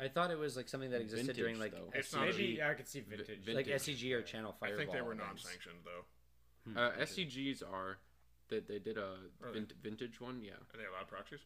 I 0.00 0.08
thought 0.08 0.30
it 0.30 0.38
was 0.38 0.56
like 0.56 0.68
something 0.68 0.90
that 0.90 1.00
existed 1.00 1.26
Vintage, 1.26 1.36
during 1.42 1.58
like 1.58 1.72
though. 1.72 1.90
It's 1.92 2.12
SCG, 2.12 2.16
not- 2.16 2.26
Maybe 2.26 2.62
I 2.62 2.74
could 2.74 2.88
see 2.88 3.00
vintage. 3.00 3.38
vin- 3.44 3.56
like. 3.56 3.66
SCG 3.66 4.12
or 4.12 4.22
Channel 4.22 4.52
Fireball. 4.60 4.66
I 4.66 4.68
Fireball. 4.78 4.78
think 4.78 4.92
they 4.92 5.02
were 5.06 5.12
events. 5.14 5.44
non-sanctioned 5.44 5.78
though. 5.84 6.80
Uh, 6.80 6.92
SCGs 7.00 7.62
are 7.62 7.98
that 8.48 8.68
they 8.68 8.78
did 8.78 8.96
a 8.98 9.16
Are 9.42 9.52
they? 9.52 9.64
vintage 9.82 10.20
one, 10.20 10.42
yeah. 10.42 10.52
Are 10.52 10.76
they 10.78 10.84
allowed 10.84 11.08
proxies? 11.08 11.40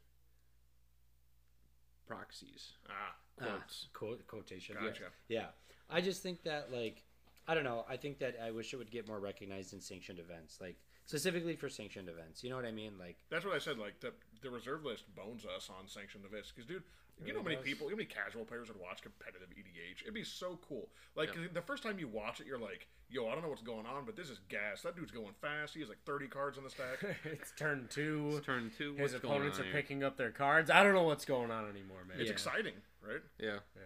Proxies. 2.07 2.73
Ah, 2.89 3.15
Ah, 3.41 3.45
Quotes. 3.45 3.87
quote, 3.95 4.27
quotation. 4.27 4.77
Gotcha. 4.79 5.05
Yeah. 5.29 5.41
yeah. 5.41 5.47
I 5.89 6.01
just 6.01 6.23
think 6.23 6.43
that 6.45 6.73
like 6.73 7.03
I 7.49 7.55
don't 7.55 7.65
know. 7.65 7.85
I 7.89 7.97
think 7.97 8.19
that 8.19 8.37
I 8.43 8.51
wish 8.51 8.73
it 8.73 8.77
would 8.77 8.91
get 8.91 9.09
more 9.09 9.19
recognized 9.19 9.73
in 9.73 9.81
sanctioned 9.81 10.19
events, 10.19 10.61
like 10.61 10.77
specifically 11.07 11.57
for 11.57 11.69
sanctioned 11.69 12.09
events. 12.09 12.45
You 12.45 12.51
know 12.51 12.57
what 12.57 12.65
I 12.67 12.71
mean? 12.73 12.99
Like 12.99 13.17
that's 13.31 13.45
what 13.45 13.55
I 13.55 13.59
said. 13.59 13.79
Like 13.79 14.01
the 14.01 14.13
the 14.43 14.51
reserve 14.51 14.85
list 14.85 15.05
bones 15.15 15.45
us 15.47 15.71
on 15.71 15.89
sanctioned 15.89 16.25
events 16.25 16.53
because, 16.55 16.67
dude, 16.69 16.83
you 17.25 17.33
know 17.33 17.39
how 17.41 17.45
many 17.45 17.57
does. 17.57 17.65
people, 17.65 17.87
you 17.87 17.93
know 17.97 18.03
how 18.03 18.09
many 18.09 18.25
casual 18.25 18.45
players 18.45 18.69
would 18.69 18.81
watch 18.81 19.03
competitive 19.03 19.49
EDH? 19.51 20.03
It'd 20.03 20.15
be 20.15 20.25
so 20.25 20.59
cool. 20.69 20.89
Like 21.15 21.31
the 21.53 21.63
first 21.63 21.83
time 21.83 21.99
you 21.99 22.09
watch 22.09 22.41
it, 22.41 22.47
you're 22.47 22.59
like, 22.59 22.89
"Yo, 23.11 23.29
I 23.29 23.33
don't 23.33 23.43
know 23.43 23.49
what's 23.49 23.63
going 23.63 23.87
on, 23.87 24.05
but 24.05 24.17
this 24.17 24.29
is 24.31 24.41
gas. 24.49 24.83
That 24.83 24.97
dude's 24.97 25.11
going 25.13 25.33
fast. 25.41 25.75
He 25.75 25.81
has 25.81 25.89
like 25.89 26.03
30 26.05 26.27
cards 26.29 26.59
on 26.59 26.65
the 26.65 26.71
stack." 26.71 26.99
it's 27.25 27.53
turn 27.57 27.87
two. 27.91 28.33
It's 28.37 28.47
turn 28.47 28.71
two. 28.77 28.95
His 28.95 29.13
What's 29.13 29.23
going 29.23 29.35
opponents 29.35 29.59
on 29.59 29.65
are 29.65 29.69
here? 29.69 29.75
picking 29.75 30.03
up 30.03 30.17
their 30.17 30.31
cards. 30.31 30.71
I 30.71 30.83
don't 30.83 30.95
know 30.95 31.05
what's 31.05 31.25
going 31.25 31.51
on 31.51 31.65
anymore, 31.69 32.05
man. 32.09 32.19
It's 32.19 32.27
Yeah. 32.29 32.33
exciting, 32.33 32.75
right? 33.07 33.21
Yeah. 33.39 33.59
Yeah. 33.77 33.83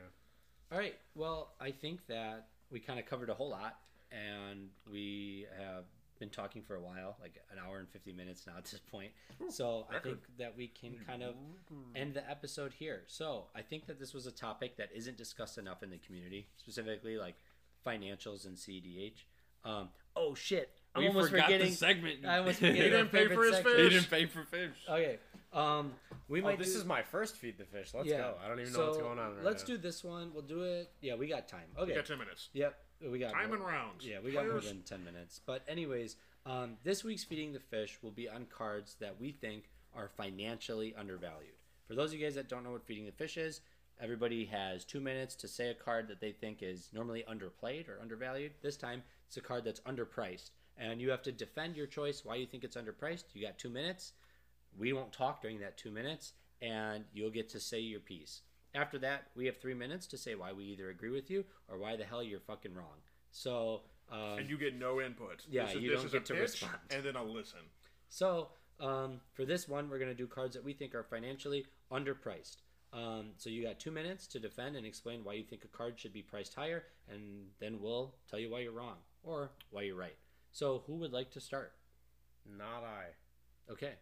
All 0.73 0.78
right. 0.78 0.97
Well, 1.15 1.53
I 1.61 1.70
think 1.73 2.07
that 2.09 2.48
we 2.70 2.81
kind 2.81 2.98
of 2.98 3.07
covered 3.07 3.31
a 3.31 3.35
whole 3.35 3.51
lot, 3.51 3.77
and 4.11 4.70
we 4.90 5.47
have 5.59 5.85
been 6.19 6.31
talking 6.31 6.63
for 6.63 6.75
a 6.77 6.81
while, 6.81 7.17
like 7.21 7.39
an 7.51 7.59
hour 7.65 7.79
and 7.79 7.89
50 7.89 8.13
minutes 8.13 8.47
now 8.47 8.55
at 8.57 8.65
this 8.65 8.81
point. 8.91 9.13
So 9.49 9.87
I 9.95 9.99
think 9.99 10.19
that 10.39 10.57
we 10.57 10.69
can 10.69 10.97
kind 11.07 11.23
of 11.23 11.35
end 11.95 12.15
the 12.15 12.29
episode 12.29 12.73
here. 12.73 13.03
So 13.07 13.45
I 13.55 13.63
think 13.63 13.87
that 13.87 13.99
this 13.99 14.13
was 14.15 14.27
a 14.27 14.33
topic 14.33 14.77
that 14.79 14.91
isn't 14.95 15.17
discussed 15.17 15.59
enough 15.59 15.83
in 15.83 15.91
the 15.91 15.99
community, 15.99 16.49
specifically 16.57 17.17
like 17.19 17.35
financials 17.87 18.47
and 18.47 18.57
CDH. 18.57 19.25
Um, 19.65 19.89
oh, 20.15 20.35
shit. 20.35 20.71
I'm 20.95 21.03
We 21.03 21.09
almost 21.09 21.31
forgot 21.31 21.49
the 21.49 21.55
forgetting. 21.55 21.75
segment. 21.75 22.27
I 22.27 22.39
almost 22.39 22.59
He 22.61 22.69
forgetting 22.69 22.93
our 22.93 22.99
didn't 23.01 23.13
pay 23.13 23.27
for 23.35 23.43
his 23.45 23.55
section. 23.57 23.73
fish. 23.75 23.83
He 23.83 23.89
didn't 23.91 24.11
pay 24.11 24.27
for 24.27 24.45
fish. 24.45 24.71
Okay. 24.89 25.19
Um, 25.53 25.93
we 26.29 26.41
Oh, 26.41 26.45
might 26.45 26.59
this 26.59 26.73
do- 26.73 26.79
is 26.79 26.85
my 26.85 27.03
first 27.03 27.37
feed 27.37 27.59
the 27.59 27.65
fish. 27.65 27.93
Let's 27.95 28.09
go. 28.09 28.35
I 28.45 28.49
don't 28.49 28.61
even 28.61 28.73
know 28.73 28.87
what's 28.87 28.99
going 28.99 29.19
on 29.19 29.35
right 29.37 29.45
let's 29.45 29.63
now. 29.63 29.75
do 29.75 29.79
this 29.79 30.03
one. 30.05 30.31
We'll 30.33 30.43
do 30.43 30.63
it. 30.63 30.91
Yeah, 31.01 31.15
we 31.17 31.27
got 31.29 31.49
time. 31.49 31.67
Okay. 31.77 31.91
We 31.91 31.95
got 31.95 32.07
10 32.07 32.19
minutes. 32.19 32.49
Yep, 32.53 32.79
we 33.01 33.18
got 33.18 33.32
Time 33.32 33.48
more. 33.48 33.56
and 33.56 33.66
rounds. 33.66 34.06
Yeah, 34.06 34.18
we 34.24 34.32
got 34.32 34.47
more 34.47 34.60
than 34.60 34.82
ten 34.82 35.05
minutes. 35.05 35.40
But 35.44 35.62
anyways, 35.68 36.16
um, 36.44 36.77
this 36.85 37.05
week's 37.05 37.24
feeding 37.24 37.52
the 37.52 37.60
fish 37.60 37.98
will 38.02 38.10
be 38.10 38.28
on 38.28 38.47
cards 38.47 38.97
that 39.01 39.20
we 39.20 39.32
think 39.32 39.64
are 39.94 40.09
financially 40.09 40.94
undervalued. 40.97 41.55
For 41.89 41.94
those 41.94 42.12
of 42.12 42.18
you 42.18 42.24
guys 42.24 42.35
that 42.35 42.48
don't 42.48 42.64
know 42.64 42.73
what 42.73 42.85
feeding 42.86 43.06
the 43.06 43.12
fish 43.12 43.36
is, 43.36 43.60
everybody 44.01 44.44
has 44.47 44.85
two 44.85 45.01
minutes 45.01 45.35
to 45.36 45.48
say 45.48 45.70
a 45.70 45.74
card 45.74 46.09
that 46.09 46.20
they 46.20 46.32
think 46.32 46.62
is 46.62 46.89
normally 46.93 47.24
underplayed 47.28 47.89
or 47.89 48.01
undervalued. 48.01 48.52
This 48.62 48.77
time, 48.77 49.02
it's 49.27 49.36
a 49.36 49.40
card 49.40 49.64
that's 49.64 49.81
underpriced, 49.81 50.51
and 50.77 51.01
you 51.01 51.10
have 51.10 51.23
to 51.23 51.32
defend 51.32 51.77
your 51.77 51.86
choice 51.86 52.24
why 52.24 52.36
you 52.36 52.47
think 52.47 52.64
it's 52.64 52.77
underpriced. 52.77 53.24
You 53.35 53.44
got 53.47 53.59
two 53.59 53.70
minutes. 53.70 54.12
We 54.78 54.93
won't 54.93 55.12
talk 55.12 55.40
during 55.40 55.60
that 55.60 55.78
two 55.78 55.90
minutes, 55.90 56.32
and 56.60 57.05
you'll 57.14 57.31
get 57.31 57.48
to 57.51 57.60
say 57.60 57.81
your 57.81 58.01
piece. 58.01 58.43
After 58.77 58.98
that, 58.98 59.28
we 59.35 59.47
have 59.47 59.57
three 59.57 59.74
minutes 59.74 60.07
to 60.09 60.19
say 60.19 60.35
why 60.35 60.53
we 60.53 60.65
either 60.65 60.90
agree 60.90 61.11
with 61.11 61.31
you 61.31 61.44
or 61.69 61.78
why 61.78 61.97
the 61.97 62.05
hell 62.05 62.23
you're 62.23 62.40
fucking 62.40 62.74
wrong. 62.74 63.01
So, 63.31 63.81
um, 64.12 64.39
And 64.39 64.51
you 64.51 64.59
get 64.59 64.74
no 64.78 65.01
input. 65.01 65.44
Yeah, 65.48 65.65
This 65.66 65.77
is- 65.77 65.82
you 65.82 65.90
this 65.90 65.97
don't 65.98 66.07
is 66.07 66.12
a 66.15 66.19
get 66.19 66.27
to 66.27 66.35
pitch, 66.35 66.43
respond. 66.43 66.78
And 66.90 67.03
then 67.05 67.16
I'll 67.16 67.32
listen. 67.32 67.61
so 68.09 68.51
um, 68.78 69.23
for 69.32 69.47
this 69.47 69.66
one, 69.66 69.89
we're 69.89 69.98
going 69.98 70.11
to 70.11 70.15
do 70.15 70.27
cards 70.27 70.55
that 70.55 70.62
we 70.62 70.74
think 70.74 70.94
are 70.94 71.03
financially 71.03 71.65
underpriced. 71.90 72.59
Um, 72.93 73.32
so 73.39 73.48
you 73.48 73.62
got 73.62 73.81
two 73.81 73.90
minutes 73.90 74.27
to 74.28 74.39
defend 74.39 74.77
and 74.77 74.85
explain 74.86 75.24
why 75.24 75.32
you 75.32 75.44
think 75.44 75.65
a 75.65 75.69
card 75.69 75.98
should 75.98 76.12
be 76.12 76.20
priced 76.23 76.55
higher, 76.55 76.85
and 77.09 77.48
then 77.59 77.81
we'll 77.81 78.15
tell 78.28 78.39
you 78.39 78.51
why 78.51 78.61
you're 78.61 78.73
wrong 78.73 78.98
or 79.23 79.51
why 79.70 79.82
you're 79.82 79.97
right. 79.97 80.16
So 80.53 80.81
who 80.86 80.97
would 80.97 81.12
like 81.12 81.31
to 81.32 81.40
start? 81.40 81.73
Not 82.44 82.85
I. 82.85 83.07
Okay, 83.73 83.94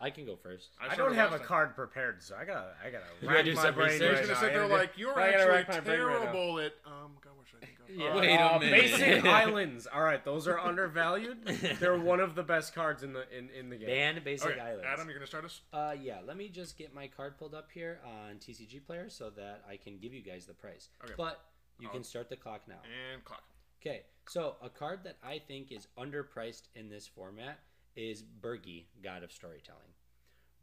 I 0.00 0.10
can 0.10 0.24
go 0.26 0.36
first. 0.36 0.68
I, 0.80 0.94
started 0.94 1.02
don't 1.02 1.14
have 1.16 1.32
a 1.32 1.38
card 1.40 1.74
prepared, 1.74 2.22
so 2.22 2.36
I 2.36 2.44
gotta, 2.44 2.68
I 2.84 2.90
gotta 2.90 3.04
gotta 3.22 3.42
do 3.42 3.54
my 3.54 3.62
some 3.62 3.74
brain 3.74 3.88
research. 3.90 4.12
Right 4.12 4.20
gonna 4.22 4.32
now. 4.34 4.40
sit 4.40 4.52
there 4.52 4.68
like 4.68 4.92
you're 4.96 5.18
I 5.18 5.32
gotta 5.32 5.50
rack 5.50 5.68
my 5.68 5.74
actually 5.76 5.80
brain 5.96 6.00
right 6.06 6.24
now. 6.24 6.32
terrible 6.32 6.58
at 6.60 6.72
um. 6.86 6.92
God, 7.20 7.30
where 7.36 7.46
should 7.46 7.58
I 7.62 7.66
think 7.66 7.78
of? 7.80 7.96
Yeah. 7.96 8.10
Uh, 8.12 8.20
Wait 8.20 8.34
a 8.36 8.54
Uh, 8.54 8.58
minute. 8.60 8.80
Basic 8.80 9.24
Islands. 9.24 9.88
All 9.92 10.02
right, 10.02 10.24
those 10.24 10.46
are 10.46 10.58
undervalued. 10.58 11.44
They're 11.80 11.98
one 11.98 12.20
of 12.20 12.36
the 12.36 12.44
best 12.44 12.74
cards 12.76 13.02
in 13.02 13.12
the 13.12 13.24
in, 13.36 13.48
in 13.50 13.70
the 13.70 13.76
game. 13.76 13.86
Ban 13.88 14.20
basic 14.24 14.52
okay, 14.52 14.60
islands. 14.60 14.84
Adam, 14.86 15.08
you're 15.08 15.18
gonna 15.18 15.26
start 15.26 15.44
us. 15.44 15.62
Uh, 15.72 15.94
yeah, 16.00 16.18
let 16.24 16.36
me 16.36 16.48
just 16.48 16.78
get 16.78 16.94
my 16.94 17.08
card 17.08 17.36
pulled 17.36 17.54
up 17.54 17.68
here 17.74 17.98
on 18.06 18.36
TCG 18.36 18.84
Player 18.86 19.08
so 19.08 19.30
that 19.30 19.64
I 19.68 19.76
can 19.78 19.98
give 19.98 20.14
you 20.14 20.22
guys 20.22 20.46
the 20.46 20.54
price. 20.54 20.90
Okay. 21.02 21.14
But 21.16 21.40
you 21.80 21.88
I'll- 21.88 21.94
can 21.94 22.04
start 22.04 22.28
the 22.28 22.36
clock 22.36 22.62
now. 22.68 22.80
And 23.12 23.24
clock. 23.24 23.42
Okay, 23.80 24.02
so 24.28 24.56
a 24.62 24.68
card 24.68 25.00
that 25.04 25.16
I 25.24 25.38
think 25.40 25.70
is 25.72 25.86
underpriced 25.98 26.62
in 26.74 26.88
this 26.88 27.06
format 27.06 27.60
is 27.98 28.22
Birgi, 28.22 28.84
God 29.02 29.24
of 29.24 29.32
Storytelling. 29.32 29.90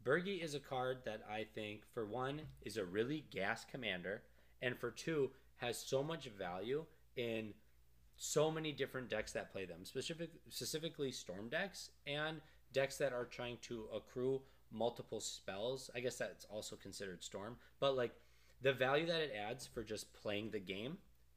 Birgi 0.02 0.42
is 0.42 0.54
a 0.54 0.60
card 0.60 1.00
that 1.04 1.20
I 1.30 1.44
think, 1.54 1.82
for 1.92 2.06
one, 2.06 2.40
is 2.62 2.78
a 2.78 2.84
really 2.84 3.26
gas 3.30 3.66
commander, 3.70 4.22
and 4.62 4.78
for 4.78 4.90
two, 4.90 5.30
has 5.56 5.78
so 5.78 6.02
much 6.02 6.30
value 6.38 6.86
in 7.16 7.52
so 8.16 8.50
many 8.50 8.72
different 8.72 9.10
decks 9.10 9.32
that 9.32 9.52
play 9.52 9.66
them, 9.66 9.84
specific, 9.84 10.30
specifically 10.48 11.12
Storm 11.12 11.50
decks 11.50 11.90
and 12.06 12.40
decks 12.72 12.96
that 12.96 13.12
are 13.12 13.26
trying 13.26 13.58
to 13.62 13.84
accrue 13.94 14.40
multiple 14.72 15.20
spells. 15.20 15.90
I 15.94 16.00
guess 16.00 16.16
that's 16.16 16.46
also 16.46 16.76
considered 16.76 17.22
Storm, 17.22 17.56
but 17.80 17.96
like 17.96 18.14
the 18.62 18.72
value 18.72 19.06
that 19.06 19.20
it 19.20 19.32
adds 19.36 19.66
for 19.66 19.82
just 19.82 20.14
playing 20.14 20.52
the 20.52 20.58
game 20.58 20.96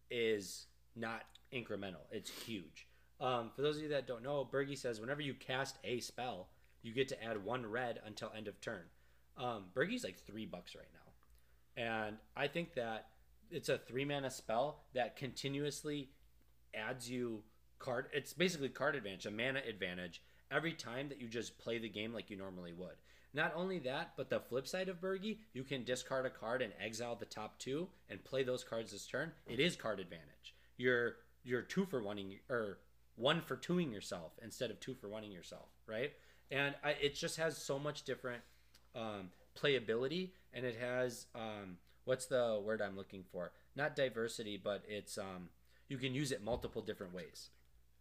is 0.09 0.67
not 0.95 1.23
incremental. 1.53 2.07
It's 2.11 2.29
huge. 2.29 2.87
Um, 3.19 3.51
for 3.55 3.61
those 3.61 3.77
of 3.77 3.83
you 3.83 3.89
that 3.89 4.07
don't 4.07 4.23
know, 4.23 4.47
Birgi 4.49 4.77
says 4.77 5.01
whenever 5.01 5.21
you 5.21 5.33
cast 5.33 5.77
a 5.83 5.99
spell, 5.99 6.47
you 6.81 6.93
get 6.93 7.09
to 7.09 7.23
add 7.23 7.43
one 7.43 7.65
red 7.65 7.99
until 8.05 8.31
end 8.35 8.47
of 8.47 8.59
turn. 8.61 8.83
Um, 9.37 9.65
Birgi's 9.75 10.03
like 10.03 10.19
three 10.25 10.45
bucks 10.45 10.75
right 10.75 10.87
now, 10.93 11.83
and 11.83 12.17
I 12.35 12.47
think 12.47 12.73
that 12.75 13.07
it's 13.51 13.69
a 13.69 13.77
three 13.77 14.05
mana 14.05 14.29
spell 14.29 14.83
that 14.93 15.15
continuously 15.15 16.09
adds 16.73 17.09
you 17.09 17.43
card. 17.79 18.07
It's 18.13 18.33
basically 18.33 18.69
card 18.69 18.95
advantage, 18.95 19.25
a 19.25 19.31
mana 19.31 19.61
advantage 19.67 20.21
every 20.51 20.73
time 20.73 21.09
that 21.09 21.21
you 21.21 21.27
just 21.27 21.57
play 21.57 21.77
the 21.77 21.89
game 21.89 22.13
like 22.13 22.29
you 22.29 22.37
normally 22.37 22.73
would. 22.73 22.95
Not 23.33 23.53
only 23.55 23.79
that, 23.79 24.13
but 24.17 24.29
the 24.29 24.39
flip 24.39 24.67
side 24.67 24.89
of 24.89 24.99
Birgi, 24.99 25.37
you 25.53 25.63
can 25.63 25.83
discard 25.83 26.25
a 26.25 26.29
card 26.31 26.61
and 26.61 26.73
exile 26.83 27.15
the 27.15 27.25
top 27.25 27.59
two 27.59 27.87
and 28.09 28.23
play 28.23 28.43
those 28.43 28.63
cards 28.63 28.91
this 28.91 29.05
turn. 29.05 29.31
It 29.47 29.59
is 29.59 29.75
card 29.75 29.99
advantage. 29.99 30.55
You're 30.77 31.17
you're 31.43 31.61
two 31.61 31.85
for 31.85 32.01
oneing 32.01 32.39
or 32.49 32.79
one 33.19 33.41
for 33.41 33.57
twoing 33.57 33.91
yourself 33.91 34.31
instead 34.41 34.71
of 34.71 34.79
two 34.79 34.95
for 34.95 35.07
oneing 35.07 35.33
yourself, 35.33 35.67
right? 35.85 36.13
And 36.49 36.73
I, 36.83 36.91
it 36.91 37.15
just 37.15 37.37
has 37.37 37.57
so 37.57 37.77
much 37.77 38.03
different 38.03 38.41
um, 38.95 39.29
playability 39.61 40.31
and 40.53 40.65
it 40.65 40.77
has 40.79 41.27
um, 41.35 41.77
what's 42.05 42.25
the 42.25 42.61
word 42.65 42.81
I'm 42.81 42.95
looking 42.95 43.23
for? 43.31 43.51
Not 43.75 43.95
diversity, 43.95 44.59
but 44.61 44.83
it's 44.87 45.17
um, 45.17 45.49
you 45.89 45.97
can 45.97 46.13
use 46.15 46.31
it 46.31 46.43
multiple 46.43 46.81
different 46.81 47.13
ways. 47.13 47.49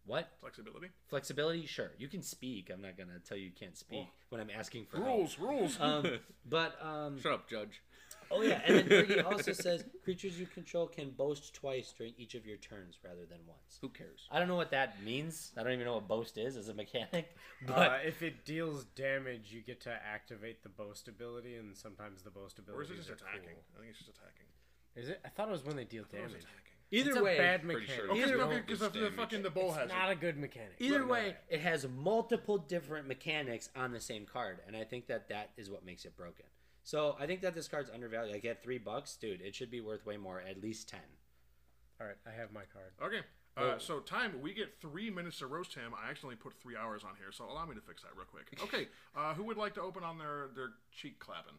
What 0.05 0.31
Flexibility. 0.39 0.87
flexibility? 1.07 1.65
Sure, 1.67 1.91
you 1.99 2.07
can 2.07 2.23
speak. 2.23 2.71
I'm 2.73 2.81
not 2.81 2.97
gonna 2.97 3.19
tell 3.19 3.37
you 3.37 3.45
you 3.45 3.51
can't 3.51 3.77
speak 3.77 4.07
when 4.29 4.41
I'm 4.41 4.49
asking 4.49 4.85
for 4.85 4.97
help. 4.97 5.07
Rules, 5.07 5.37
rules. 5.37 5.77
Um, 5.79 6.19
but 6.49 6.83
um, 6.83 7.21
Shut 7.21 7.33
up, 7.33 7.49
Judge. 7.49 7.83
Oh 8.31 8.41
yeah, 8.43 8.61
and 8.65 8.77
then 8.77 8.85
Birgi 8.87 9.25
also 9.25 9.53
says 9.53 9.83
creatures 10.03 10.39
you 10.39 10.45
control 10.45 10.85
can 10.87 11.09
boast 11.11 11.53
twice 11.53 11.91
during 11.97 12.13
each 12.17 12.35
of 12.35 12.45
your 12.45 12.57
turns 12.57 12.97
rather 13.03 13.25
than 13.25 13.39
once. 13.47 13.79
Who 13.81 13.89
cares? 13.89 14.27
I 14.31 14.37
don't 14.39 14.47
know 14.47 14.55
what 14.55 14.71
that 14.71 15.03
means. 15.03 15.51
I 15.57 15.63
don't 15.63 15.73
even 15.73 15.85
know 15.85 15.95
what 15.95 16.07
boast 16.07 16.37
is 16.37 16.55
as 16.55 16.69
a 16.69 16.73
mechanic. 16.73 17.35
But 17.67 17.77
Uh, 17.77 17.97
if 18.05 18.21
it 18.21 18.45
deals 18.45 18.85
damage, 18.95 19.51
you 19.51 19.61
get 19.61 19.81
to 19.81 19.91
activate 19.91 20.63
the 20.63 20.69
boast 20.69 21.07
ability, 21.07 21.55
and 21.55 21.75
sometimes 21.75 22.21
the 22.21 22.29
boast 22.29 22.57
ability. 22.59 22.79
or 22.79 22.83
is 22.83 22.89
it 22.91 22.95
just 22.97 23.09
attacking? 23.09 23.49
I 23.75 23.79
think 23.79 23.89
it's 23.89 23.97
just 23.99 24.09
attacking. 24.11 24.45
Is 24.95 25.09
it? 25.09 25.19
I 25.25 25.29
thought 25.29 25.49
it 25.49 25.51
was 25.51 25.65
when 25.65 25.75
they 25.75 25.83
deal 25.83 26.03
I 26.03 26.11
thought 26.11 26.17
it 26.19 26.23
was 26.23 26.31
damage. 26.33 26.43
attacking. 26.45 26.75
either 26.91 27.11
it's 27.11 27.19
way, 27.21 27.35
a 27.35 27.37
bad 27.39 27.63
mechanic. 27.65 27.89
sure. 27.89 28.15
Either 28.15 28.33
because 28.37 28.47
way, 28.49 28.61
because 28.65 28.81
it's 28.81 28.95
of 28.95 29.01
the 29.01 29.11
fucking 29.11 29.41
the 29.43 29.49
bull 29.49 29.71
has 29.73 29.83
It's 29.85 29.91
it. 29.93 29.95
not 29.97 30.09
a 30.11 30.15
good 30.15 30.37
mechanic. 30.37 30.75
Either 30.79 30.99
But, 30.99 31.09
way, 31.09 31.35
it 31.49 31.59
has 31.61 31.85
multiple 31.87 32.57
different 32.59 33.07
mechanics 33.07 33.69
on 33.75 33.91
the 33.91 33.99
same 33.99 34.25
card, 34.25 34.59
and 34.67 34.75
I 34.77 34.83
think 34.85 35.07
that 35.07 35.27
that 35.29 35.49
is 35.57 35.69
what 35.69 35.83
makes 35.85 36.05
it 36.05 36.15
broken. 36.15 36.45
So 36.89 37.15
I 37.19 37.27
think 37.27 37.41
that 37.41 37.53
this 37.53 37.67
card's 37.67 37.91
undervalued. 37.93 38.33
Like 38.33 38.45
at 38.45 38.63
three 38.63 38.79
bucks, 38.79 39.15
dude, 39.15 39.41
it 39.41 39.53
should 39.53 39.69
be 39.69 39.79
worth 39.79 40.07
way 40.07 40.17
more, 40.17 40.41
at 40.41 40.59
least 40.59 40.89
ten. 40.89 40.99
all 42.01 42.07
right, 42.07 42.15
I 42.25 42.31
have 42.31 42.51
my 42.51 42.63
card. 42.73 42.93
Okay. 42.99 43.21
Uh, 43.55 43.77
so 43.77 43.99
time 43.99 44.41
we 44.41 44.55
get 44.55 44.79
three 44.81 45.11
minutes 45.11 45.37
to 45.37 45.45
roast 45.45 45.75
him. 45.75 45.91
I 45.93 46.09
accidentally 46.09 46.37
put 46.37 46.53
three 46.59 46.75
hours 46.75 47.03
on 47.03 47.11
here, 47.19 47.31
so 47.31 47.45
allow 47.45 47.67
me 47.67 47.75
to 47.75 47.81
fix 47.81 48.01
that 48.01 48.15
real 48.15 48.25
quick. 48.25 48.47
Okay. 48.63 48.87
Uh, 49.15 49.33
who 49.35 49.43
would 49.43 49.57
like 49.57 49.73
to 49.75 49.81
open 49.81 50.03
on 50.03 50.17
their 50.17 50.47
their 50.55 50.69
cheek 50.91 51.19
clapping? 51.19 51.53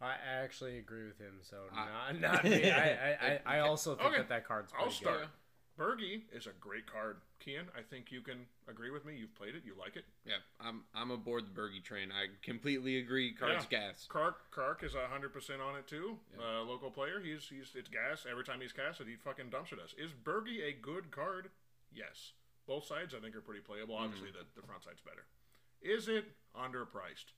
I 0.00 0.14
actually 0.42 0.78
agree 0.78 1.06
with 1.06 1.18
him, 1.18 1.34
so 1.42 1.58
I- 1.72 2.12
not, 2.12 2.20
not 2.20 2.44
me. 2.44 2.68
I, 2.68 2.88
I, 2.90 3.40
I, 3.46 3.56
I 3.56 3.58
also 3.68 3.94
think 3.94 4.08
Okay. 4.08 4.16
that 4.18 4.28
that 4.30 4.48
card's 4.48 4.72
pretty 4.72 4.86
I'll 4.86 4.90
start. 4.90 5.18
good. 5.20 5.28
Birgi 5.78 6.22
is 6.32 6.46
a 6.46 6.52
great 6.60 6.86
card. 6.86 7.16
Kian, 7.44 7.64
I 7.76 7.82
think 7.82 8.12
you 8.12 8.20
can 8.20 8.46
agree 8.68 8.90
with 8.90 9.04
me. 9.04 9.16
You've 9.16 9.34
played 9.34 9.54
it. 9.54 9.62
You 9.64 9.72
like 9.78 9.96
it. 9.96 10.04
Yeah, 10.26 10.34
I'm 10.60 10.82
I'm 10.94 11.10
aboard 11.10 11.44
the 11.46 11.60
Birgi 11.60 11.82
train. 11.82 12.10
I 12.12 12.26
completely 12.44 12.98
agree. 12.98 13.32
Cards 13.32 13.66
Yeah. 13.70 13.78
gas. 13.88 14.06
Kark 14.10 14.34
Kark 14.54 14.84
is 14.84 14.92
hundred 14.94 15.32
percent 15.32 15.60
on 15.62 15.76
it 15.76 15.86
too. 15.86 16.18
Uh, 16.38 16.62
local 16.62 16.90
player. 16.90 17.20
He's 17.20 17.44
he's 17.48 17.72
it's 17.74 17.88
gas 17.88 18.26
every 18.30 18.44
time 18.44 18.60
he's 18.60 18.72
casted. 18.72 19.08
He 19.08 19.16
fucking 19.16 19.48
dumps 19.50 19.72
at 19.72 19.78
us. 19.78 19.94
Is 19.98 20.12
Birgi 20.12 20.62
a 20.62 20.72
good 20.72 21.10
card? 21.10 21.48
Yes. 21.92 22.32
Both 22.66 22.86
sides 22.86 23.14
I 23.14 23.20
think 23.20 23.34
are 23.34 23.40
pretty 23.40 23.62
playable. 23.62 23.96
Obviously 23.96 24.28
the, 24.30 24.44
the 24.60 24.64
front 24.66 24.84
side's 24.84 25.00
better. 25.00 25.24
Is 25.80 26.06
it 26.06 26.26
underpriced? 26.54 27.32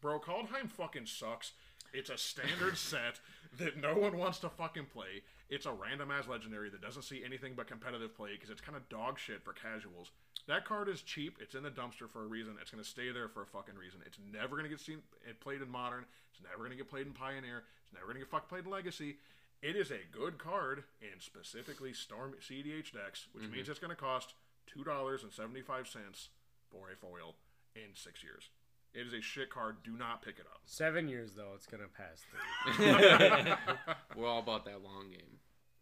Bro, 0.00 0.20
Kaldheim 0.20 0.70
fucking 0.70 1.06
sucks. 1.06 1.52
It's 1.92 2.08
a 2.08 2.16
standard 2.16 2.78
set 2.78 3.20
that 3.58 3.76
no 3.76 3.94
one 3.94 4.16
wants 4.16 4.38
to 4.38 4.48
fucking 4.48 4.86
play. 4.86 5.22
It's 5.48 5.66
a 5.66 5.72
random 5.72 6.10
ass 6.10 6.28
legendary 6.28 6.68
that 6.70 6.82
doesn't 6.82 7.02
see 7.02 7.22
anything 7.24 7.54
but 7.56 7.66
competitive 7.66 8.14
play 8.14 8.32
because 8.32 8.50
it's 8.50 8.60
kind 8.60 8.76
of 8.76 8.88
dog 8.88 9.18
shit 9.18 9.42
for 9.42 9.52
casuals. 9.52 10.10
That 10.46 10.64
card 10.64 10.88
is 10.88 11.02
cheap. 11.02 11.38
It's 11.40 11.54
in 11.54 11.62
the 11.62 11.70
dumpster 11.70 12.08
for 12.08 12.22
a 12.22 12.26
reason. 12.26 12.56
It's 12.60 12.70
going 12.70 12.82
to 12.82 12.88
stay 12.88 13.10
there 13.12 13.28
for 13.28 13.42
a 13.42 13.46
fucking 13.46 13.74
reason. 13.74 14.00
It's 14.04 14.18
never 14.32 14.56
going 14.56 14.64
to 14.64 14.68
get 14.68 14.80
seen 14.80 14.98
it 15.28 15.40
played 15.40 15.62
in 15.62 15.70
modern. 15.70 16.04
It's 16.32 16.42
never 16.42 16.58
going 16.58 16.70
to 16.70 16.76
get 16.76 16.90
played 16.90 17.06
in 17.06 17.12
Pioneer. 17.12 17.64
It's 17.84 17.92
never 17.92 18.06
going 18.06 18.16
to 18.16 18.20
get 18.20 18.30
fuck 18.30 18.48
played 18.48 18.64
in 18.64 18.70
Legacy. 18.70 19.16
It 19.62 19.74
is 19.74 19.90
a 19.90 20.06
good 20.12 20.38
card 20.38 20.84
in 21.00 21.20
specifically 21.20 21.92
Storm 21.92 22.34
CDH 22.40 22.92
decks, 22.92 23.26
which 23.32 23.44
mm-hmm. 23.44 23.54
means 23.54 23.68
it's 23.68 23.80
going 23.80 23.94
to 23.94 24.00
cost 24.00 24.34
two 24.66 24.84
dollars 24.84 25.22
and 25.22 25.32
seventy 25.32 25.62
five 25.62 25.88
cents 25.88 26.28
for 26.70 26.90
a 26.90 26.96
foil 26.96 27.36
in 27.74 27.94
six 27.94 28.22
years. 28.22 28.50
It 28.94 29.06
is 29.06 29.12
a 29.12 29.20
shit 29.20 29.50
card. 29.50 29.76
Do 29.84 29.92
not 29.92 30.22
pick 30.22 30.38
it 30.38 30.46
up. 30.50 30.60
Seven 30.64 31.08
years 31.08 31.34
though, 31.34 31.52
it's 31.54 31.66
gonna 31.66 31.84
pass 31.96 32.24
through. 32.24 33.86
We're 34.16 34.28
all 34.28 34.40
about 34.40 34.64
that 34.64 34.82
long 34.82 35.10
game. 35.10 35.37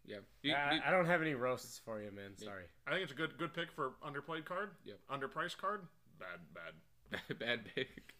Yeah. 0.07 0.17
You- 0.41 0.53
I, 0.55 0.73
you- 0.75 0.81
I 0.87 0.91
don't 0.91 1.05
have 1.05 1.21
any 1.21 1.33
roasts 1.33 1.79
for 1.83 2.01
you, 2.01 2.11
man. 2.11 2.37
Sorry. 2.37 2.63
I 2.87 2.91
think 2.91 3.03
it's 3.03 3.11
a 3.11 3.15
good 3.15 3.37
good 3.37 3.53
pick 3.53 3.71
for 3.71 3.93
underplayed 4.05 4.45
card. 4.45 4.71
Yep. 4.85 4.97
Underpriced 5.11 5.57
card. 5.57 5.81
Bad, 6.19 6.39
bad. 6.53 7.37
bad 7.39 7.59
pick. 7.75 8.13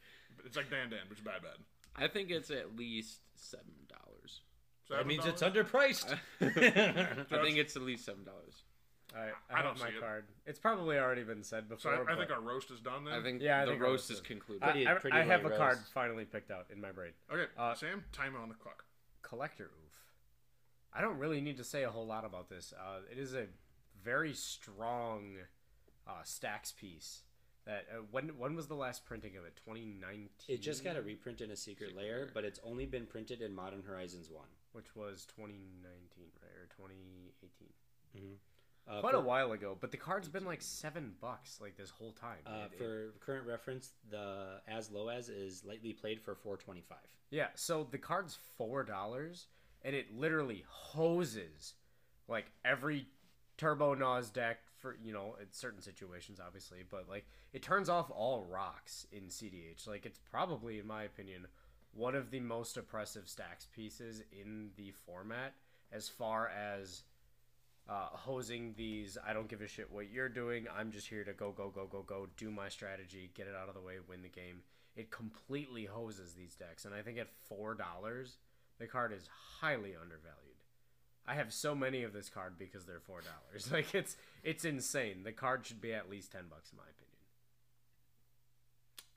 It's 0.46 0.56
like 0.58 0.70
Dan 0.70 0.90
Dan, 0.90 1.00
which 1.10 1.20
is 1.20 1.26
bad, 1.26 1.42
bad. 1.42 1.58
I 1.96 2.08
think 2.08 2.30
it's 2.30 2.52
at 2.52 2.76
least 2.76 3.20
seven 3.36 3.74
dollars. 3.90 4.42
That 4.90 5.08
means 5.08 5.26
it's 5.26 5.42
underpriced. 5.42 6.14
I 6.42 7.44
think 7.44 7.58
it's 7.58 7.76
at 7.76 7.82
least 7.82 8.06
seven 8.06 8.24
dollars. 8.24 8.64
All 9.16 9.22
right, 9.24 9.32
I 9.50 9.60
I, 9.60 9.62
don't 9.64 9.72
have 9.72 9.80
my 9.80 9.90
see 9.90 9.96
it. 9.98 10.02
card. 10.02 10.26
It's 10.46 10.60
probably 10.60 10.98
already 11.00 11.24
been 11.24 11.42
said 11.44 11.64
So 11.70 11.76
before. 11.76 12.10
I, 12.10 12.14
I 12.14 12.18
think 12.18 12.30
our 12.30 12.42
roast 12.42 12.70
is 12.72 12.82
done 12.82 13.06
then. 13.06 13.14
I 13.14 13.24
think 13.24 13.42
Yeah, 13.42 13.62
I 13.62 13.66
the 13.66 13.72
think 13.72 13.82
roast 13.82 13.92
roast 14.10 14.12
is 14.12 14.18
is- 14.18 14.22
concluded. 14.24 14.64
I, 14.64 14.72
Pretty- 14.72 14.88
I- 14.88 14.94
pretty 14.96 15.18
I 15.18 15.24
have 15.24 15.44
light 15.46 15.54
a 15.54 15.58
card 15.58 15.78
finally 15.94 16.26
picked 16.26 16.52
out 16.52 16.66
in 16.72 16.82
my 16.82 16.92
brain. 16.92 17.12
Okay, 17.32 17.46
Uh, 17.58 17.74
Sam, 17.74 18.04
timer 18.12 18.38
on 18.40 18.50
the 18.50 18.56
clock. 18.56 18.84
Collector 19.22 19.66
Ouphe. 19.66 19.87
I 20.98 21.02
don't 21.02 21.20
really 21.20 21.42
need 21.42 21.58
to 21.58 21.64
say 21.64 21.84
a 21.84 21.90
whole 21.92 22.08
lot 22.08 22.26
about 22.26 22.50
this. 22.50 22.74
Uh, 22.76 23.02
it 23.12 23.20
is 23.20 23.36
a 23.36 23.46
very 24.04 24.34
strong 24.34 25.36
uh, 26.08 26.24
stacks 26.24 26.72
piece. 26.72 27.22
That 27.66 27.86
uh, 27.94 28.02
when 28.12 28.30
when 28.40 28.56
was 28.56 28.68
the 28.68 28.76
last 28.76 29.06
printing 29.06 29.38
of 29.38 29.44
it? 29.46 29.58
2019. 29.64 30.30
it 30.48 30.62
just 30.62 30.84
got 30.84 30.96
a 30.96 31.02
reprint 31.02 31.42
in 31.42 31.52
a 31.52 31.56
secret, 31.56 31.96
layer, 31.96 32.32
but 32.34 32.46
it's 32.46 32.60
only 32.64 32.86
been 32.86 33.06
printed 33.06 33.42
in 33.42 33.54
Modern 33.54 33.84
Horizons 33.86 34.30
one. 34.32 34.48
which 34.72 34.96
was 34.96 35.26
2019, 35.36 36.26
right, 36.42 36.52
or 36.62 36.68
2018. 36.78 38.38
Uh, 38.88 39.02
Quite 39.02 39.12
for, 39.16 39.18
a 39.20 39.22
while 39.22 39.52
ago, 39.52 39.78
but 39.80 39.92
the 39.92 39.98
card's 39.98 40.30
been 40.30 40.46
like 40.46 40.62
seven 40.62 41.14
bucks 41.20 41.60
like 41.62 41.76
this 41.76 41.90
whole 41.90 42.14
time. 42.14 42.38
Uh, 42.46 42.68
It- 42.72 42.72
it- 42.74 42.78
for 42.78 43.12
current 43.20 43.46
reference, 43.46 43.92
the 44.10 44.62
as 44.66 44.90
low 44.90 45.10
as 45.10 45.28
is 45.28 45.64
lightly 45.66 45.92
played 45.94 46.22
for 46.22 46.36
four 46.36 46.56
twenty 46.58 46.82
five. 46.82 47.06
Yeah, 47.30 47.50
so 47.54 47.84
the 47.84 47.98
card's 47.98 48.36
four 48.58 48.84
dollars, 48.86 49.48
and 49.88 49.96
it 49.96 50.14
literally 50.16 50.66
hoses 50.68 51.74
like 52.28 52.52
every 52.66 53.08
Turbo 53.58 53.96
Naus 53.96 54.30
deck 54.30 54.58
for 54.78 54.98
you 55.02 55.14
know 55.14 55.36
in 55.42 55.48
certain 55.52 55.82
situations, 55.82 56.40
obviously, 56.46 56.80
but 56.88 57.06
like 57.10 57.26
it 57.54 57.64
turns 57.64 57.90
off 57.90 58.12
all 58.12 58.46
rocks 58.52 59.08
in 59.12 59.24
CDH. 59.24 59.88
Like 59.88 60.06
it's 60.06 60.20
probably, 60.30 60.78
in 60.78 60.86
my 60.86 61.04
opinion, 61.04 61.48
one 61.94 62.16
of 62.16 62.30
the 62.30 62.42
most 62.42 62.76
oppressive 62.78 63.28
stacks 63.30 63.66
pieces 63.74 64.22
in 64.32 64.70
the 64.76 64.92
format 65.06 65.54
as 65.92 66.10
far 66.10 66.50
as 66.50 67.04
uh, 67.90 68.08
hosing 68.12 68.74
these. 68.78 69.18
I 69.26 69.32
don't 69.32 69.48
give 69.48 69.62
a 69.62 69.68
shit 69.68 69.90
what 69.90 70.12
you're 70.12 70.30
doing. 70.30 70.68
I'm 70.78 70.92
just 70.92 71.08
here 71.08 71.24
to 71.24 71.34
go, 71.34 71.54
go, 71.54 71.72
go, 71.74 71.88
go, 71.88 72.04
go, 72.04 72.28
do 72.36 72.52
my 72.52 72.68
strategy, 72.68 73.32
get 73.34 73.48
it 73.48 73.56
out 73.56 73.70
of 73.70 73.74
the 73.74 73.82
way, 73.82 73.94
win 74.08 74.22
the 74.22 74.28
game. 74.28 74.60
It 74.98 75.12
completely 75.12 75.86
hoses 75.86 76.34
these 76.34 76.56
decks, 76.56 76.84
and 76.84 76.94
I 76.94 77.02
think 77.02 77.18
at 77.18 77.30
four 77.48 77.74
dollars, 77.74 78.38
the 78.80 78.88
card 78.88 79.12
is 79.14 79.28
highly 79.62 79.96
undervalued. 79.96 80.34
I 81.28 81.34
have 81.36 81.52
so 81.54 81.76
many 81.76 82.04
of 82.04 82.14
this 82.14 82.30
card 82.30 82.58
because 82.58 82.86
they're 82.86 83.00
four 83.02 83.22
dollars. 83.22 83.70
Like 83.72 83.94
it's 83.94 84.16
it's 84.44 84.66
insane. 84.66 85.24
The 85.24 85.32
card 85.34 85.66
should 85.66 85.82
be 85.82 85.94
at 85.94 86.10
least 86.10 86.32
ten 86.32 86.44
bucks 86.50 86.72
in 86.72 86.78
my 86.78 86.84
opinion. 86.84 86.94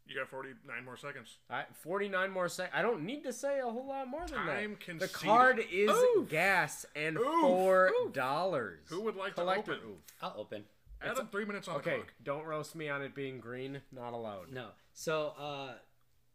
You 0.06 0.16
got 0.16 0.28
49 0.28 0.84
more 0.84 0.96
seconds. 0.96 1.36
I, 1.48 1.64
49 1.82 2.32
more 2.32 2.48
sec. 2.48 2.72
I 2.74 2.82
don't 2.82 3.04
need 3.04 3.22
to 3.22 3.32
say 3.32 3.60
a 3.60 3.64
whole 3.68 3.86
lot 3.86 4.08
more 4.08 4.26
than 4.26 4.38
Time 4.38 4.70
that. 4.70 4.80
conceded. 4.80 5.08
The 5.08 5.18
card 5.18 5.60
is 5.70 5.88
Oof. 5.88 6.28
gas 6.28 6.84
and 6.96 7.16
Oof. 7.16 7.40
four 7.42 7.92
dollars. 8.12 8.80
Who 8.88 9.02
would 9.02 9.14
like 9.14 9.36
to 9.36 9.42
Collector 9.42 9.74
open? 9.74 9.84
oof. 9.90 9.98
I'll 10.20 10.34
open. 10.36 10.64
Adam, 11.00 11.28
three 11.30 11.44
minutes 11.44 11.68
on 11.68 11.74
the 11.74 11.80
Okay, 11.80 12.00
don't 12.24 12.44
roast 12.44 12.74
me 12.74 12.88
on 12.88 13.02
it 13.02 13.14
being 13.14 13.38
green. 13.38 13.80
Not 13.92 14.12
allowed. 14.12 14.50
No, 14.52 14.70
so 14.92 15.32
uh, 15.38 15.74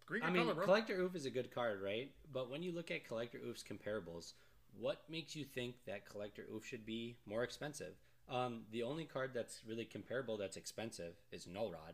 Green 0.05 0.23
I 0.23 0.29
mean, 0.29 0.47
color. 0.47 0.63
Collector 0.63 0.97
Ouphe 0.97 1.15
is 1.15 1.25
a 1.25 1.29
good 1.29 1.53
card, 1.53 1.81
right? 1.81 2.11
But 2.31 2.49
when 2.49 2.61
you 2.61 2.71
look 2.71 2.91
at 2.91 3.07
Collector 3.07 3.39
Ouphe's 3.39 3.63
comparables, 3.63 4.33
what 4.79 5.01
makes 5.09 5.35
you 5.35 5.45
think 5.45 5.75
that 5.87 6.07
Collector 6.07 6.45
Ouphe 6.53 6.63
should 6.63 6.85
be 6.85 7.17
more 7.25 7.43
expensive? 7.43 7.93
Um, 8.29 8.61
the 8.71 8.83
only 8.83 9.05
card 9.05 9.31
that's 9.33 9.61
really 9.67 9.85
comparable 9.85 10.37
that's 10.37 10.57
expensive 10.57 11.13
is 11.31 11.47
Null 11.47 11.71
Rod, 11.71 11.93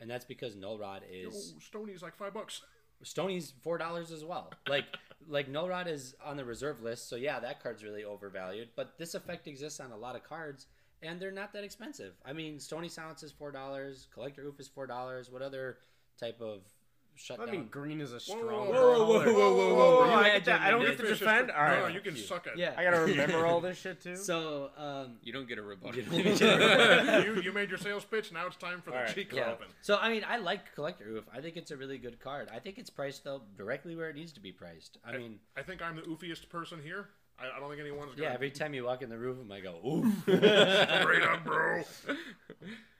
and 0.00 0.10
that's 0.10 0.24
because 0.24 0.56
Null 0.56 0.78
Rod 0.78 1.02
is 1.10 1.22
Yo, 1.22 1.28
is 1.30 1.54
Stony's 1.60 2.02
like 2.02 2.16
five 2.16 2.34
bucks. 2.34 2.62
Stony's 3.02 3.52
four 3.62 3.78
dollars 3.78 4.10
as 4.10 4.24
well. 4.24 4.52
Like 4.68 4.86
like 5.28 5.48
Null 5.48 5.68
Rod 5.68 5.86
is 5.86 6.16
on 6.24 6.36
the 6.36 6.44
reserve 6.44 6.82
list, 6.82 7.08
so 7.08 7.14
yeah, 7.14 7.38
that 7.38 7.62
card's 7.62 7.84
really 7.84 8.04
overvalued. 8.04 8.70
But 8.74 8.98
this 8.98 9.14
effect 9.14 9.46
exists 9.46 9.78
on 9.78 9.92
a 9.92 9.96
lot 9.96 10.16
of 10.16 10.24
cards, 10.24 10.66
and 11.00 11.20
they're 11.20 11.30
not 11.30 11.52
that 11.52 11.62
expensive. 11.62 12.14
I 12.24 12.32
mean, 12.32 12.58
Stony 12.58 12.88
Silence 12.88 13.22
is 13.22 13.30
four 13.30 13.52
dollars, 13.52 14.08
Collector 14.12 14.42
Ouphe 14.42 14.58
is 14.58 14.66
four 14.66 14.88
dollars. 14.88 15.30
What 15.30 15.42
other 15.42 15.78
type 16.18 16.40
of 16.40 16.62
I 17.18 17.20
shutdown? 17.20 17.50
mean, 17.50 17.66
green 17.68 18.00
is 18.00 18.12
a 18.12 18.14
Whoa, 18.14 18.20
strong. 18.20 18.68
whoa, 18.68 18.72
color. 18.72 18.72
whoa, 18.72 19.04
whoa, 19.06 19.34
whoa, 19.34 19.74
whoa, 19.74 20.06
whoa, 20.08 20.14
I, 20.14 20.30
get 20.30 20.44
that. 20.46 20.60
I 20.60 20.70
don't 20.70 20.82
get 20.84 20.96
to 20.98 21.06
defend. 21.06 21.50
All 21.50 21.62
right, 21.62 21.80
No, 21.80 21.86
you 21.88 22.00
can 22.00 22.16
suck 22.16 22.46
it. 22.46 22.54
yeah. 22.56 22.74
I 22.76 22.84
gotta 22.84 23.00
remember 23.04 23.44
all 23.46 23.60
this 23.60 23.78
shit 23.78 24.00
too. 24.00 24.16
So 24.16 24.70
um, 24.76 25.16
You 25.22 25.32
don't 25.36 25.48
get 25.48 25.58
a 25.58 25.62
rebuttal. 25.62 26.00
you, 26.00 27.40
you 27.42 27.52
made 27.52 27.68
your 27.70 27.78
sales 27.78 28.04
pitch. 28.04 28.32
Now 28.32 28.46
it's 28.46 28.56
time 28.56 28.80
for 28.80 28.90
the 28.90 28.96
All 28.96 29.02
right. 29.02 29.14
cheek 29.14 29.32
yeah. 29.32 29.50
open. 29.52 29.66
So 29.82 29.96
I 30.00 30.10
mean, 30.10 30.24
I 30.28 30.36
like 30.38 30.74
Collector 30.74 31.04
Ouphe. 31.06 31.24
I 31.36 31.40
think 31.40 31.56
it's 31.56 31.70
a 31.70 31.76
really 31.76 31.98
good 31.98 32.20
card. 32.20 32.48
I 32.54 32.58
think 32.60 32.78
it's 32.78 32.90
priced 32.90 33.24
though 33.24 33.42
directly 33.56 33.96
where 33.96 34.08
it 34.10 34.16
needs 34.16 34.32
to 34.32 34.40
be 34.40 34.52
priced. 34.52 34.98
I 35.04 35.16
mean, 35.16 35.38
I 35.56 35.62
think 35.62 35.82
I'm 35.82 35.96
the 35.96 36.02
oofiest 36.02 36.48
person 36.48 36.80
here. 36.82 37.08
I, 37.40 37.56
I 37.56 37.60
don't 37.60 37.68
think 37.68 37.80
anyone's 37.80 38.12
yeah. 38.16 38.24
gonna. 38.24 38.34
Every 38.34 38.50
time 38.50 38.74
you 38.74 38.84
walk 38.84 39.02
in 39.02 39.10
the 39.10 39.18
room, 39.18 39.50
I 39.52 39.60
go 39.60 39.78
oof. 39.86 40.12
Straight 40.22 41.22
up, 41.22 41.44
bro. 41.44 41.82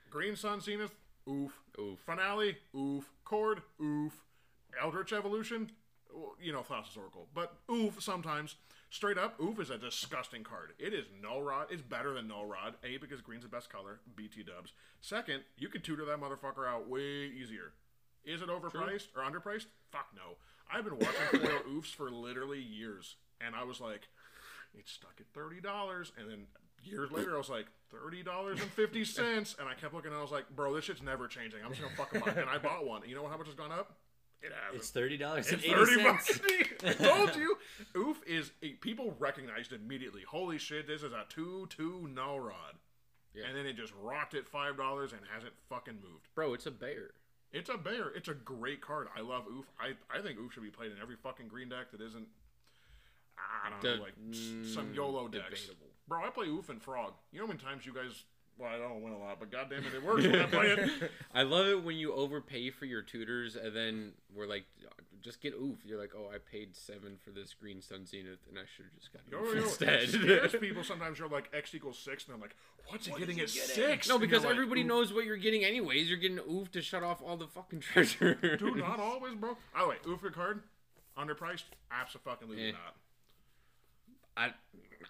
Green 0.09 0.35
Sun 0.35 0.61
Zenith, 0.61 0.93
oof. 1.29 1.61
Oof. 1.79 1.99
Finale, 1.99 2.57
oof. 2.75 3.09
Chord, 3.23 3.61
oof. 3.81 4.23
Eldritch 4.81 5.13
Evolution, 5.13 5.71
you 6.41 6.51
know, 6.51 6.61
Thassa's 6.61 6.97
Oracle. 6.97 7.27
But 7.33 7.53
Oof 7.71 8.01
sometimes. 8.01 8.55
Straight 8.91 9.19
up, 9.19 9.39
Oof 9.39 9.59
is 9.59 9.69
a 9.69 9.77
disgusting 9.77 10.43
card. 10.43 10.73
It 10.79 10.93
is 10.95 11.05
Null 11.21 11.43
Rod. 11.43 11.67
It's 11.69 11.81
better 11.81 12.13
than 12.13 12.27
Null 12.27 12.47
Rod. 12.47 12.73
A, 12.83 12.97
because 12.97 13.21
green's 13.21 13.43
the 13.43 13.49
best 13.49 13.69
color. 13.69 13.99
BT 14.15 14.43
dubs. 14.43 14.73
Second, 14.99 15.43
you 15.57 15.69
could 15.69 15.83
tutor 15.83 16.05
that 16.05 16.19
motherfucker 16.19 16.67
out 16.67 16.89
way 16.89 17.25
easier. 17.25 17.73
Is 18.25 18.41
it 18.41 18.49
overpriced 18.49 19.07
or 19.15 19.21
underpriced? 19.21 19.67
Fuck 19.91 20.07
no. 20.15 20.37
I've 20.73 20.85
been 20.85 20.97
watching 20.97 21.39
foil 21.39 21.59
oofs 21.69 21.93
for 21.93 22.09
literally 22.09 22.59
years, 22.59 23.15
and 23.39 23.55
I 23.55 23.63
was 23.63 23.79
like, 23.79 24.07
it's 24.77 24.91
stuck 24.91 25.13
at 25.19 25.27
thirty 25.33 25.61
dollars, 25.61 26.11
and 26.17 26.29
then 26.29 26.45
years 26.83 27.11
later 27.11 27.35
I 27.35 27.37
was 27.37 27.49
like 27.49 27.67
thirty 27.91 28.23
dollars 28.23 28.59
and 28.61 28.69
fifty 28.71 29.03
cents, 29.05 29.55
and 29.59 29.67
I 29.67 29.73
kept 29.73 29.93
looking, 29.93 30.11
and 30.11 30.19
I 30.19 30.21
was 30.21 30.31
like, 30.31 30.49
bro, 30.55 30.73
this 30.75 30.85
shit's 30.85 31.01
never 31.01 31.27
changing. 31.27 31.59
I'm 31.63 31.71
just 31.71 31.81
gonna 31.81 31.95
fucking 31.95 32.21
buy 32.21 32.31
it, 32.31 32.37
and 32.37 32.49
I 32.49 32.57
bought 32.57 32.85
one. 32.85 33.01
You 33.07 33.15
know 33.15 33.27
how 33.27 33.37
much 33.37 33.47
has 33.47 33.55
gone 33.55 33.71
up? 33.71 33.97
It 34.41 34.51
hasn't. 34.53 34.81
It's 34.81 34.89
thirty 34.89 35.17
dollars 35.17 35.47
and 35.51 35.57
It's 35.61 35.65
eighty 35.65 35.75
thirty 35.75 36.01
cents. 36.01 36.39
I 36.85 36.93
told 36.93 37.35
you. 37.35 37.57
Oof 37.97 38.21
is 38.25 38.51
people 38.79 39.15
recognized 39.19 39.73
immediately. 39.73 40.21
Holy 40.27 40.57
shit, 40.57 40.87
this 40.87 41.03
is 41.03 41.11
a 41.11 41.25
two 41.29 41.67
two 41.69 42.09
null 42.13 42.39
rod. 42.39 42.75
Yeah. 43.33 43.43
And 43.47 43.57
then 43.57 43.65
it 43.65 43.75
just 43.75 43.93
rocked 44.01 44.33
at 44.33 44.47
five 44.47 44.77
dollars 44.77 45.11
and 45.11 45.21
hasn't 45.33 45.53
fucking 45.69 45.95
moved. 45.95 46.27
Bro, 46.35 46.53
it's 46.53 46.65
a 46.65 46.71
bear. 46.71 47.11
It's 47.51 47.69
a 47.69 47.77
bear. 47.77 48.09
It's 48.15 48.27
a 48.29 48.33
great 48.33 48.79
card. 48.79 49.07
I 49.17 49.21
love 49.21 49.43
Oof. 49.51 49.65
I, 49.79 49.93
I 50.15 50.21
think 50.21 50.39
Oof 50.39 50.53
should 50.53 50.63
be 50.63 50.69
played 50.69 50.91
in 50.91 50.97
every 51.01 51.15
fucking 51.15 51.47
green 51.47 51.69
deck 51.69 51.91
that 51.91 52.01
isn't 52.01 52.27
I 53.37 53.69
don't 53.69 53.83
know, 53.97 54.03
like 54.03 54.13
s- 54.31 54.73
some 54.73 54.87
mm, 54.87 54.95
YOLO 54.95 55.27
decks. 55.27 55.45
debatable. 55.61 55.87
Bro, 56.09 56.25
I 56.25 56.29
play 56.31 56.47
Oof 56.47 56.69
and 56.69 56.81
Frog. 56.81 57.13
You 57.31 57.39
know 57.39 57.45
how 57.45 57.53
many 57.53 57.63
times 57.63 57.85
you 57.85 57.93
guys 57.93 58.23
well, 58.57 58.69
I 58.69 58.77
don't 58.77 59.01
win 59.01 59.13
a 59.13 59.17
lot, 59.17 59.39
but 59.39 59.49
goddamn 59.51 59.85
it, 59.85 59.93
it 59.93 60.03
works 60.03 60.23
when 60.25 60.35
I 60.41 60.45
play 60.45 60.65
it. 60.67 61.11
I 61.33 61.43
love 61.43 61.67
it 61.67 61.81
when 61.81 61.95
you 61.95 62.11
overpay 62.13 62.71
for 62.71 62.83
your 62.83 63.01
tutors 63.01 63.55
and 63.55 63.73
then 63.73 64.11
we're 64.35 64.47
like, 64.47 64.65
just 65.21 65.39
get 65.39 65.53
oof. 65.53 65.77
You're 65.85 65.97
like, 65.99 66.11
oh, 66.13 66.29
I 66.33 66.39
paid 66.39 66.75
seven 66.75 67.15
for 67.23 67.31
this 67.31 67.53
green 67.53 67.81
sun 67.81 68.05
zenith 68.05 68.39
and 68.49 68.57
I 68.57 68.63
should 68.75 68.85
have 68.85 68.93
just 68.99 69.13
got 69.13 69.21
Yo, 69.31 69.39
oof 69.45 69.55
yo, 69.55 69.61
instead. 69.63 70.01
It 70.03 70.09
scares 70.09 70.55
people 70.59 70.83
sometimes. 70.83 71.19
You're 71.19 71.29
like 71.29 71.49
X 71.53 71.73
equals 71.73 71.97
six, 71.97 72.25
and 72.25 72.33
they're 72.35 72.41
like, 72.41 72.55
"What's 72.87 73.05
he 73.05 73.13
getting 73.17 73.39
at 73.39 73.49
six? 73.49 74.09
no, 74.09 74.19
because 74.19 74.41
you're 74.43 74.51
like, 74.51 74.57
everybody 74.57 74.83
knows 74.83 75.13
what 75.13 75.23
you're 75.23 75.37
getting 75.37 75.63
anyways. 75.63 76.09
You're 76.09 76.19
getting 76.19 76.39
oof 76.39 76.69
to 76.71 76.81
shut 76.81 77.01
off 77.03 77.21
all 77.25 77.37
the 77.37 77.47
fucking 77.47 77.79
treasure. 77.93 78.35
Dude, 78.57 78.77
not 78.77 78.99
always, 78.99 79.35
bro. 79.35 79.57
By 79.73 79.81
the 79.83 79.87
way, 79.87 79.95
Oof 80.07 80.21
your 80.21 80.31
card, 80.31 80.63
underpriced, 81.17 81.63
absolutely 81.91 82.69
Eh. 82.69 82.71
not. 82.71 82.95
I 84.39 84.45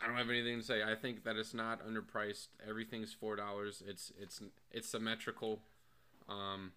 I 0.01 0.07
don't 0.07 0.15
have 0.17 0.29
anything 0.29 0.59
to 0.59 0.65
say. 0.65 0.81
I 0.83 0.95
think 0.95 1.23
that 1.25 1.35
it's 1.35 1.53
not 1.53 1.81
underpriced. 1.87 2.47
Everything's 2.67 3.13
four 3.13 3.35
dollars. 3.35 3.83
It's 3.87 4.11
it's 4.19 4.41
it's 4.71 4.87
symmetrical. 4.89 5.61
Um, 6.27 6.71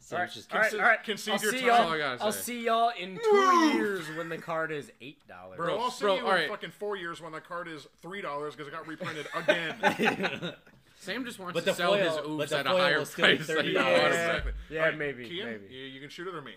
So 0.00 0.16
all 0.16 0.22
it's 0.24 0.34
just 0.34 0.52
all 0.52 0.60
right, 0.60 0.72
all 0.74 0.80
right. 0.80 1.04
concede 1.04 1.34
I'll 1.34 1.40
your 1.42 1.52
see 1.52 1.58
time. 1.60 1.66
y'all. 1.68 1.76
That's 1.76 1.86
all 1.88 1.92
I 1.94 1.98
gotta 1.98 2.24
I'll 2.24 2.32
say. 2.32 2.40
see 2.40 2.64
y'all 2.64 2.92
in 2.98 3.18
two 3.22 3.70
years 3.76 4.06
when 4.16 4.28
the 4.28 4.38
card 4.38 4.72
is 4.72 4.90
eight 5.00 5.26
dollars. 5.28 5.58
Bro, 5.58 5.78
I'll 5.78 5.90
see 5.90 6.04
bro, 6.04 6.14
you 6.14 6.20
in 6.20 6.24
alright. 6.26 6.48
fucking 6.48 6.70
four 6.70 6.96
years 6.96 7.20
when 7.20 7.32
the 7.32 7.40
card 7.40 7.68
is 7.68 7.86
three 8.02 8.20
dollars 8.22 8.54
because 8.56 8.68
it 8.68 8.72
got 8.72 8.86
reprinted 8.88 9.26
again. 9.34 10.54
Sam 11.00 11.24
just 11.24 11.38
wants 11.38 11.54
But 11.54 11.64
to 11.64 11.74
sell 11.74 11.94
his 11.94 12.12
foil- 12.12 12.36
but 12.36 12.46
oofs 12.46 12.50
the 12.50 12.58
at 12.58 12.66
a 12.66 12.70
higher 12.70 12.98
will 12.98 13.06
still 13.06 13.26
be 13.26 13.36
price. 13.36 13.46
than 13.46 13.56
$30. 13.56 13.64
he 13.64 13.72
Yeah. 13.72 14.40
Yeah, 14.68 14.78
Alright, 14.80 14.98
maybe, 14.98 15.24
Kian, 15.30 15.44
maybe. 15.46 15.74
You, 15.74 15.84
you 15.84 16.00
can 16.00 16.10
shoot 16.10 16.26
it 16.28 16.34
or 16.34 16.42
me. 16.42 16.52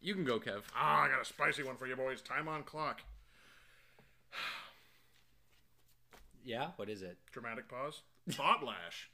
You 0.00 0.14
can 0.14 0.24
go, 0.24 0.38
Kev. 0.38 0.62
Ah, 0.76 1.02
I 1.02 1.08
got 1.08 1.20
a 1.20 1.24
spicy 1.24 1.62
one 1.62 1.76
for 1.76 1.86
you 1.86 1.96
boys. 1.96 2.20
Time 2.20 2.48
on 2.48 2.62
clock. 2.62 3.00
yeah. 6.44 6.68
What 6.76 6.88
is 6.88 7.02
it? 7.02 7.18
Dramatic 7.32 7.68
pause. 7.68 8.02
Thought 8.30 8.64
lash. 8.64 9.10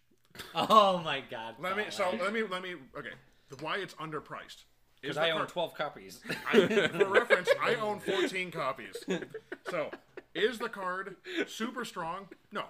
Oh 0.54 0.98
my 0.98 1.22
god. 1.30 1.56
Let 1.60 1.76
me. 1.76 1.84
So 1.90 2.10
let 2.20 2.32
me. 2.32 2.42
Let 2.42 2.62
me. 2.62 2.74
Okay. 2.96 3.10
The 3.50 3.56
why 3.62 3.78
it's 3.78 3.94
underpriced. 3.94 4.64
Because 5.00 5.18
I 5.18 5.30
own 5.30 5.38
card- 5.38 5.48
12 5.50 5.74
copies. 5.74 6.20
I, 6.52 6.66
for 6.88 7.04
reference, 7.10 7.50
I 7.62 7.74
own 7.74 8.00
14 8.00 8.50
copies. 8.50 8.96
So, 9.70 9.90
is 10.34 10.58
the 10.58 10.70
card 10.70 11.16
super 11.46 11.84
strong? 11.84 12.28
No. 12.50 12.62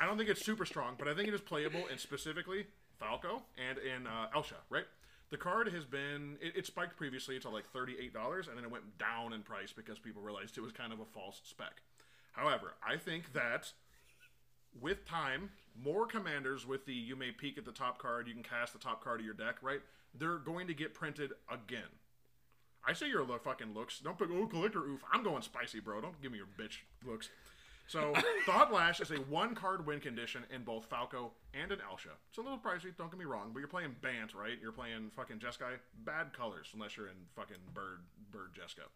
I 0.00 0.06
don't 0.06 0.16
think 0.16 0.30
it's 0.30 0.44
super 0.44 0.64
strong, 0.64 0.94
but 0.96 1.08
I 1.08 1.14
think 1.14 1.26
it 1.26 1.34
is 1.34 1.40
playable 1.40 1.82
in 1.90 1.98
specifically 1.98 2.66
Falco 3.00 3.42
and 3.58 3.78
in 3.78 4.06
uh, 4.06 4.28
Elsha, 4.32 4.54
right? 4.70 4.84
The 5.30 5.36
card 5.36 5.72
has 5.72 5.84
been, 5.84 6.36
it, 6.40 6.56
it 6.56 6.66
spiked 6.66 6.96
previously 6.96 7.38
to 7.40 7.48
like 7.48 7.64
$38, 7.72 8.48
and 8.48 8.56
then 8.56 8.64
it 8.64 8.70
went 8.70 8.98
down 8.98 9.32
in 9.32 9.42
price 9.42 9.72
because 9.72 9.98
people 9.98 10.22
realized 10.22 10.56
it 10.56 10.62
was 10.62 10.72
kind 10.72 10.92
of 10.92 11.00
a 11.00 11.04
false 11.04 11.40
spec. 11.44 11.82
However, 12.32 12.74
I 12.86 12.96
think 12.96 13.32
that 13.32 13.72
with 14.80 15.04
time, 15.06 15.50
more 15.82 16.06
commanders 16.06 16.66
with 16.66 16.86
the 16.86 16.92
you 16.92 17.16
may 17.16 17.32
peek 17.32 17.58
at 17.58 17.64
the 17.64 17.72
top 17.72 17.98
card, 17.98 18.28
you 18.28 18.34
can 18.34 18.42
cast 18.42 18.72
the 18.72 18.78
top 18.78 19.02
card 19.02 19.20
of 19.20 19.26
your 19.26 19.34
deck, 19.34 19.56
right? 19.62 19.80
They're 20.14 20.38
going 20.38 20.68
to 20.68 20.74
get 20.74 20.94
printed 20.94 21.32
again. 21.50 21.90
I 22.86 22.92
say 22.92 23.08
your 23.08 23.26
fucking 23.26 23.74
looks. 23.74 23.98
Don't 23.98 24.16
pick 24.16 24.28
oh 24.32 24.46
collector 24.46 24.80
ouphe. 24.80 25.00
I'm 25.12 25.24
going 25.24 25.42
spicy, 25.42 25.80
bro. 25.80 26.00
Don't 26.00 26.20
give 26.22 26.30
me 26.30 26.38
your 26.38 26.46
bitch 26.46 26.78
looks. 27.04 27.28
So 27.86 28.12
Thought 28.46 28.72
Lash 28.72 29.00
is 29.00 29.12
a 29.12 29.16
one 29.16 29.54
card 29.54 29.86
win 29.86 30.00
condition 30.00 30.42
in 30.52 30.64
both 30.64 30.86
Falco 30.86 31.32
and 31.54 31.70
in 31.70 31.78
Elsha. 31.80 32.10
It's 32.28 32.38
a 32.38 32.42
little 32.42 32.58
pricey, 32.58 32.96
don't 32.96 33.10
get 33.10 33.18
me 33.18 33.26
wrong, 33.26 33.50
but 33.52 33.60
you're 33.60 33.68
playing 33.68 33.94
Bant, 34.02 34.34
right? 34.34 34.58
You're 34.60 34.72
playing 34.72 35.10
fucking 35.14 35.38
Jeskai. 35.38 35.78
Bad 36.04 36.32
colors, 36.32 36.70
unless 36.74 36.96
you're 36.96 37.06
in 37.06 37.14
fucking 37.36 37.56
Bird 37.74 38.00
Bird 38.32 38.50
Jeskai. 38.54 38.88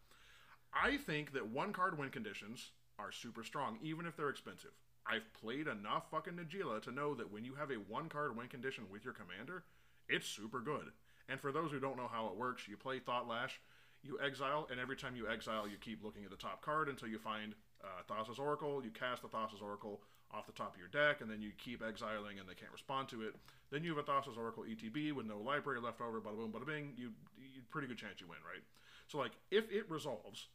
I 0.73 0.97
think 0.97 1.33
that 1.33 1.47
one 1.47 1.73
card 1.73 1.97
win 1.97 2.09
conditions 2.09 2.71
are 2.99 3.11
super 3.11 3.43
strong, 3.43 3.77
even 3.81 4.05
if 4.05 4.17
they're 4.17 4.29
expensive. 4.29 4.71
I've 5.05 5.33
played 5.33 5.67
enough 5.67 6.11
fucking 6.11 6.33
Najeela 6.33 6.81
to 6.83 6.91
know 6.91 7.15
that 7.15 7.31
when 7.31 7.43
you 7.45 7.55
have 7.55 7.71
a 7.71 7.75
one 7.75 8.09
card 8.09 8.35
win 8.37 8.47
condition 8.47 8.85
with 8.91 9.03
your 9.03 9.13
commander, 9.13 9.63
it's 10.07 10.27
super 10.27 10.59
good. 10.59 10.91
And 11.29 11.39
for 11.39 11.51
those 11.51 11.71
who 11.71 11.79
don't 11.79 11.97
know 11.97 12.09
how 12.11 12.27
it 12.27 12.35
works, 12.35 12.67
you 12.67 12.77
play 12.77 12.99
Thought 12.99 13.27
Lash, 13.27 13.59
you 14.03 14.19
exile, 14.23 14.67
and 14.69 14.79
every 14.79 14.95
time 14.95 15.15
you 15.15 15.27
exile, 15.29 15.67
you 15.67 15.77
keep 15.79 16.03
looking 16.03 16.23
at 16.23 16.29
the 16.29 16.35
top 16.35 16.61
card 16.61 16.89
until 16.89 17.07
you 17.07 17.17
find 17.17 17.55
uh, 17.83 18.03
Thassa's 18.07 18.39
Oracle. 18.39 18.81
You 18.83 18.91
cast 18.91 19.21
the 19.21 19.27
Thassa's 19.27 19.61
Oracle 19.61 20.01
off 20.33 20.45
the 20.45 20.53
top 20.53 20.73
of 20.73 20.79
your 20.79 20.87
deck, 20.87 21.21
and 21.21 21.29
then 21.29 21.41
you 21.41 21.51
keep 21.57 21.83
exiling, 21.83 22.39
and 22.39 22.47
they 22.47 22.53
can't 22.53 22.71
respond 22.71 23.09
to 23.09 23.21
it. 23.21 23.35
Then 23.69 23.83
you 23.83 23.95
have 23.95 24.07
a 24.07 24.09
Thassa's 24.09 24.37
Oracle 24.37 24.63
ETB 24.63 25.13
with 25.13 25.25
no 25.25 25.39
library 25.39 25.79
left 25.81 26.01
over. 26.01 26.21
Bada 26.21 26.37
boom, 26.37 26.51
bada 26.51 26.65
bing. 26.65 26.93
You, 26.95 27.11
you 27.37 27.61
pretty 27.69 27.87
good 27.87 27.97
chance 27.97 28.21
you 28.21 28.27
win, 28.27 28.39
right? 28.45 28.63
So 29.07 29.17
like, 29.17 29.33
if 29.49 29.69
it 29.71 29.89
resolves, 29.89 30.47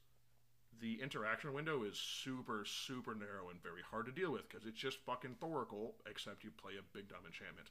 the 0.80 1.00
interaction 1.02 1.52
window 1.52 1.84
is 1.84 1.98
super, 1.98 2.64
super 2.66 3.14
narrow 3.14 3.50
and 3.50 3.62
very 3.62 3.82
hard 3.90 4.06
to 4.06 4.12
deal 4.12 4.32
with 4.32 4.48
because 4.48 4.66
it's 4.66 4.78
just 4.78 4.98
fucking 5.04 5.36
Thoracle, 5.42 5.92
except 6.08 6.44
you 6.44 6.50
play 6.50 6.72
a 6.78 6.96
big 6.96 7.08
dumb 7.08 7.24
enchantment. 7.26 7.68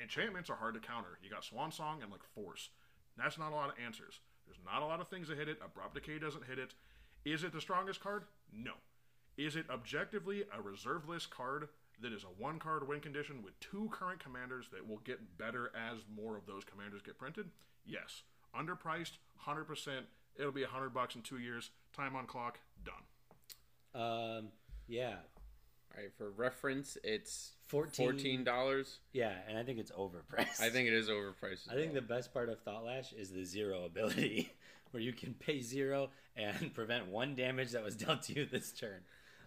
Enchantments 0.00 0.50
are 0.50 0.56
hard 0.56 0.74
to 0.74 0.80
counter. 0.80 1.18
You 1.22 1.30
got 1.30 1.44
Swan 1.44 1.72
Song 1.72 2.02
and 2.02 2.10
like 2.10 2.24
Force. 2.34 2.70
That's 3.16 3.38
not 3.38 3.52
a 3.52 3.54
lot 3.54 3.70
of 3.70 3.74
answers. 3.82 4.20
There's 4.46 4.60
not 4.64 4.82
a 4.82 4.86
lot 4.86 5.00
of 5.00 5.08
things 5.08 5.28
that 5.28 5.38
hit 5.38 5.48
it. 5.48 5.58
Abrupt 5.64 5.94
Decay 5.94 6.18
doesn't 6.18 6.44
hit 6.44 6.58
it. 6.58 6.74
Is 7.24 7.42
it 7.42 7.52
the 7.52 7.60
strongest 7.60 8.00
card? 8.00 8.24
No. 8.52 8.72
Is 9.36 9.56
it 9.56 9.66
objectively 9.70 10.44
a 10.56 10.62
reserve 10.62 11.08
list 11.08 11.30
card 11.30 11.68
that 12.00 12.12
is 12.12 12.24
a 12.24 12.42
one 12.42 12.58
card 12.58 12.86
win 12.88 13.00
condition 13.00 13.42
with 13.42 13.58
two 13.60 13.88
current 13.92 14.18
commanders 14.22 14.66
that 14.72 14.86
will 14.86 14.98
get 14.98 15.38
better 15.38 15.70
as 15.74 15.98
more 16.14 16.36
of 16.36 16.46
those 16.46 16.64
commanders 16.64 17.02
get 17.02 17.18
printed? 17.18 17.46
Yes. 17.84 18.22
Underpriced, 18.58 19.12
100%. 19.46 20.00
It'll 20.38 20.52
be 20.52 20.62
100 20.62 20.90
bucks 20.90 21.14
in 21.16 21.22
two 21.22 21.38
years. 21.38 21.70
Time 21.94 22.16
on 22.16 22.26
clock, 22.26 22.58
done. 22.84 24.02
Um. 24.02 24.48
Yeah. 24.88 25.14
All 25.96 26.02
right, 26.02 26.12
for 26.18 26.30
reference, 26.30 26.98
it's 27.02 27.52
14 27.68 28.06
fourteen 28.06 28.44
dollars. 28.44 28.98
Yeah, 29.12 29.32
and 29.48 29.56
I 29.56 29.62
think 29.62 29.78
it's 29.78 29.90
overpriced. 29.92 30.60
I 30.60 30.68
think 30.68 30.88
it 30.88 30.92
is 30.94 31.08
overpriced. 31.08 31.66
as 31.66 31.68
I 31.70 31.74
think 31.76 31.94
the 31.94 32.02
best 32.02 32.34
part 32.34 32.50
of 32.50 32.62
Thoughtlash 32.64 33.18
is 33.18 33.30
the 33.30 33.44
zero 33.44 33.84
ability, 33.86 34.52
where 34.90 35.02
you 35.02 35.14
can 35.14 35.32
pay 35.34 35.60
zero 35.62 36.10
and 36.36 36.74
prevent 36.74 37.06
one 37.08 37.34
damage 37.34 37.70
that 37.70 37.82
was 37.82 37.96
dealt 37.96 38.22
to 38.24 38.34
you 38.34 38.44
this 38.44 38.72
turn. 38.72 39.00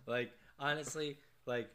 Like 0.09 0.31
honestly, 0.59 1.17
like 1.45 1.69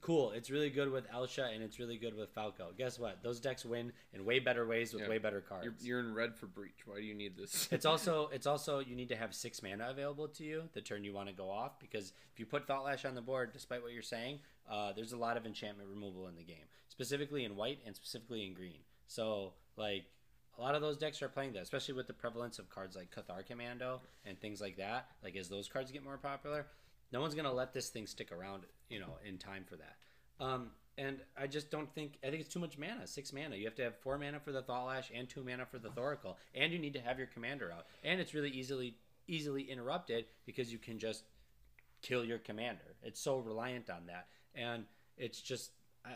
cool. 0.00 0.30
It's 0.30 0.50
really 0.50 0.70
good 0.70 0.90
with 0.90 1.04
Elsha 1.12 1.44
and 1.52 1.62
it's 1.62 1.78
really 1.78 1.98
good 1.98 2.16
with 2.16 2.30
Falco. 2.30 2.68
Guess 2.76 2.98
what? 2.98 3.22
Those 3.22 3.38
decks 3.40 3.64
win 3.64 3.92
in 4.12 4.24
way 4.24 4.38
better 4.38 4.66
ways 4.66 4.92
with 4.94 5.02
Yeah. 5.02 5.08
way 5.10 5.18
better 5.18 5.40
cards. 5.40 5.64
you're, 5.64 5.98
you're 5.98 6.00
in 6.08 6.14
red 6.14 6.34
for 6.34 6.46
breach. 6.46 6.86
Why 6.86 6.96
do 6.96 7.02
you 7.02 7.14
need 7.14 7.36
this? 7.36 7.68
It's 7.72 7.84
also 7.86 8.28
it's 8.32 8.46
also 8.46 8.78
you 8.78 8.94
need 8.96 9.08
to 9.08 9.16
have 9.16 9.34
six 9.34 9.62
mana 9.62 9.88
available 9.90 10.28
to 10.28 10.44
you 10.44 10.68
the 10.72 10.80
turn 10.80 11.04
you 11.04 11.12
want 11.12 11.28
to 11.28 11.34
go 11.34 11.50
off 11.50 11.78
because 11.80 12.12
if 12.32 12.40
you 12.40 12.46
put 12.46 12.66
Thought 12.66 12.84
Lash 12.84 13.04
on 13.04 13.14
the 13.14 13.20
board, 13.22 13.52
despite 13.52 13.82
what 13.82 13.92
you're 13.92 14.02
saying, 14.02 14.38
uh, 14.70 14.92
there's 14.92 15.12
a 15.12 15.18
lot 15.18 15.36
of 15.36 15.44
enchantment 15.46 15.88
removal 15.88 16.28
in 16.28 16.36
the 16.36 16.44
game, 16.44 16.66
specifically 16.88 17.44
in 17.44 17.56
white 17.56 17.80
and 17.86 17.94
specifically 17.94 18.46
in 18.46 18.54
green. 18.54 18.78
So 19.06 19.52
like 19.76 20.04
a 20.58 20.62
lot 20.62 20.74
of 20.74 20.80
those 20.82 20.96
decks 20.96 21.20
are 21.20 21.28
playing 21.28 21.52
that, 21.54 21.62
especially 21.62 21.94
with 21.94 22.06
the 22.06 22.12
prevalence 22.12 22.58
of 22.58 22.70
cards 22.70 22.96
like 22.96 23.10
Cathar 23.14 23.44
Commando 23.44 24.00
and 24.24 24.40
things 24.40 24.60
like 24.60 24.76
that. 24.76 25.08
Like 25.22 25.36
as 25.36 25.48
those 25.48 25.68
cards 25.68 25.90
get 25.90 26.04
more 26.04 26.16
popular, 26.18 26.66
no 27.14 27.20
one's 27.20 27.36
gonna 27.36 27.52
let 27.52 27.72
this 27.72 27.90
thing 27.90 28.08
stick 28.08 28.32
around, 28.32 28.64
you 28.90 28.98
know, 28.98 29.18
in 29.24 29.38
time 29.38 29.64
for 29.64 29.76
that. 29.76 29.96
Um, 30.44 30.70
and 30.98 31.18
I 31.40 31.46
just 31.46 31.70
don't 31.70 31.92
think 31.94 32.18
I 32.24 32.28
think 32.30 32.40
it's 32.40 32.52
too 32.52 32.58
much 32.58 32.76
mana. 32.76 33.06
Six 33.06 33.32
mana. 33.32 33.54
You 33.54 33.66
have 33.66 33.76
to 33.76 33.84
have 33.84 33.96
four 34.00 34.18
mana 34.18 34.40
for 34.40 34.50
the 34.50 34.62
Thought 34.62 34.86
Lash 34.86 35.12
and 35.14 35.28
two 35.28 35.44
mana 35.44 35.64
for 35.64 35.78
the 35.78 35.90
Thoracle, 35.90 36.34
and 36.56 36.72
you 36.72 36.78
need 36.80 36.94
to 36.94 37.00
have 37.00 37.18
your 37.18 37.28
commander 37.28 37.72
out. 37.72 37.86
And 38.02 38.20
it's 38.20 38.34
really 38.34 38.50
easily 38.50 38.96
easily 39.28 39.62
interrupted 39.62 40.26
because 40.44 40.72
you 40.72 40.78
can 40.78 40.98
just 40.98 41.22
kill 42.02 42.24
your 42.24 42.38
commander. 42.38 42.96
It's 43.04 43.20
so 43.20 43.38
reliant 43.38 43.88
on 43.90 44.06
that, 44.06 44.26
and 44.54 44.84
it's 45.16 45.40
just. 45.40 45.70
Uh, 46.04 46.10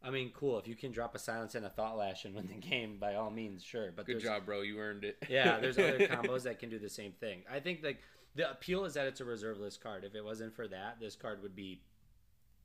I 0.00 0.10
mean, 0.10 0.30
cool. 0.32 0.60
If 0.60 0.68
you 0.68 0.76
can 0.76 0.92
drop 0.92 1.16
a 1.16 1.18
silence 1.18 1.56
and 1.56 1.66
a 1.66 1.68
thought 1.68 1.98
lash 1.98 2.24
and 2.24 2.32
win 2.32 2.46
the 2.46 2.54
game, 2.68 2.98
by 3.00 3.16
all 3.16 3.30
means, 3.30 3.64
sure. 3.64 3.92
But 3.94 4.06
Good 4.06 4.20
job, 4.20 4.46
bro. 4.46 4.60
You 4.60 4.78
earned 4.78 5.02
it. 5.02 5.16
yeah, 5.28 5.58
there's 5.58 5.76
other 5.76 5.98
combos 6.06 6.44
that 6.44 6.60
can 6.60 6.70
do 6.70 6.78
the 6.78 6.88
same 6.88 7.10
thing. 7.18 7.42
I 7.50 7.58
think 7.58 7.82
like 7.82 7.98
the 8.38 8.48
appeal 8.48 8.84
is 8.84 8.94
that 8.94 9.06
it's 9.06 9.20
a 9.20 9.24
reserve 9.24 9.58
list 9.58 9.82
card. 9.82 10.04
If 10.04 10.14
it 10.14 10.24
wasn't 10.24 10.54
for 10.54 10.68
that, 10.68 10.98
this 11.00 11.16
card 11.16 11.42
would 11.42 11.56
be 11.56 11.82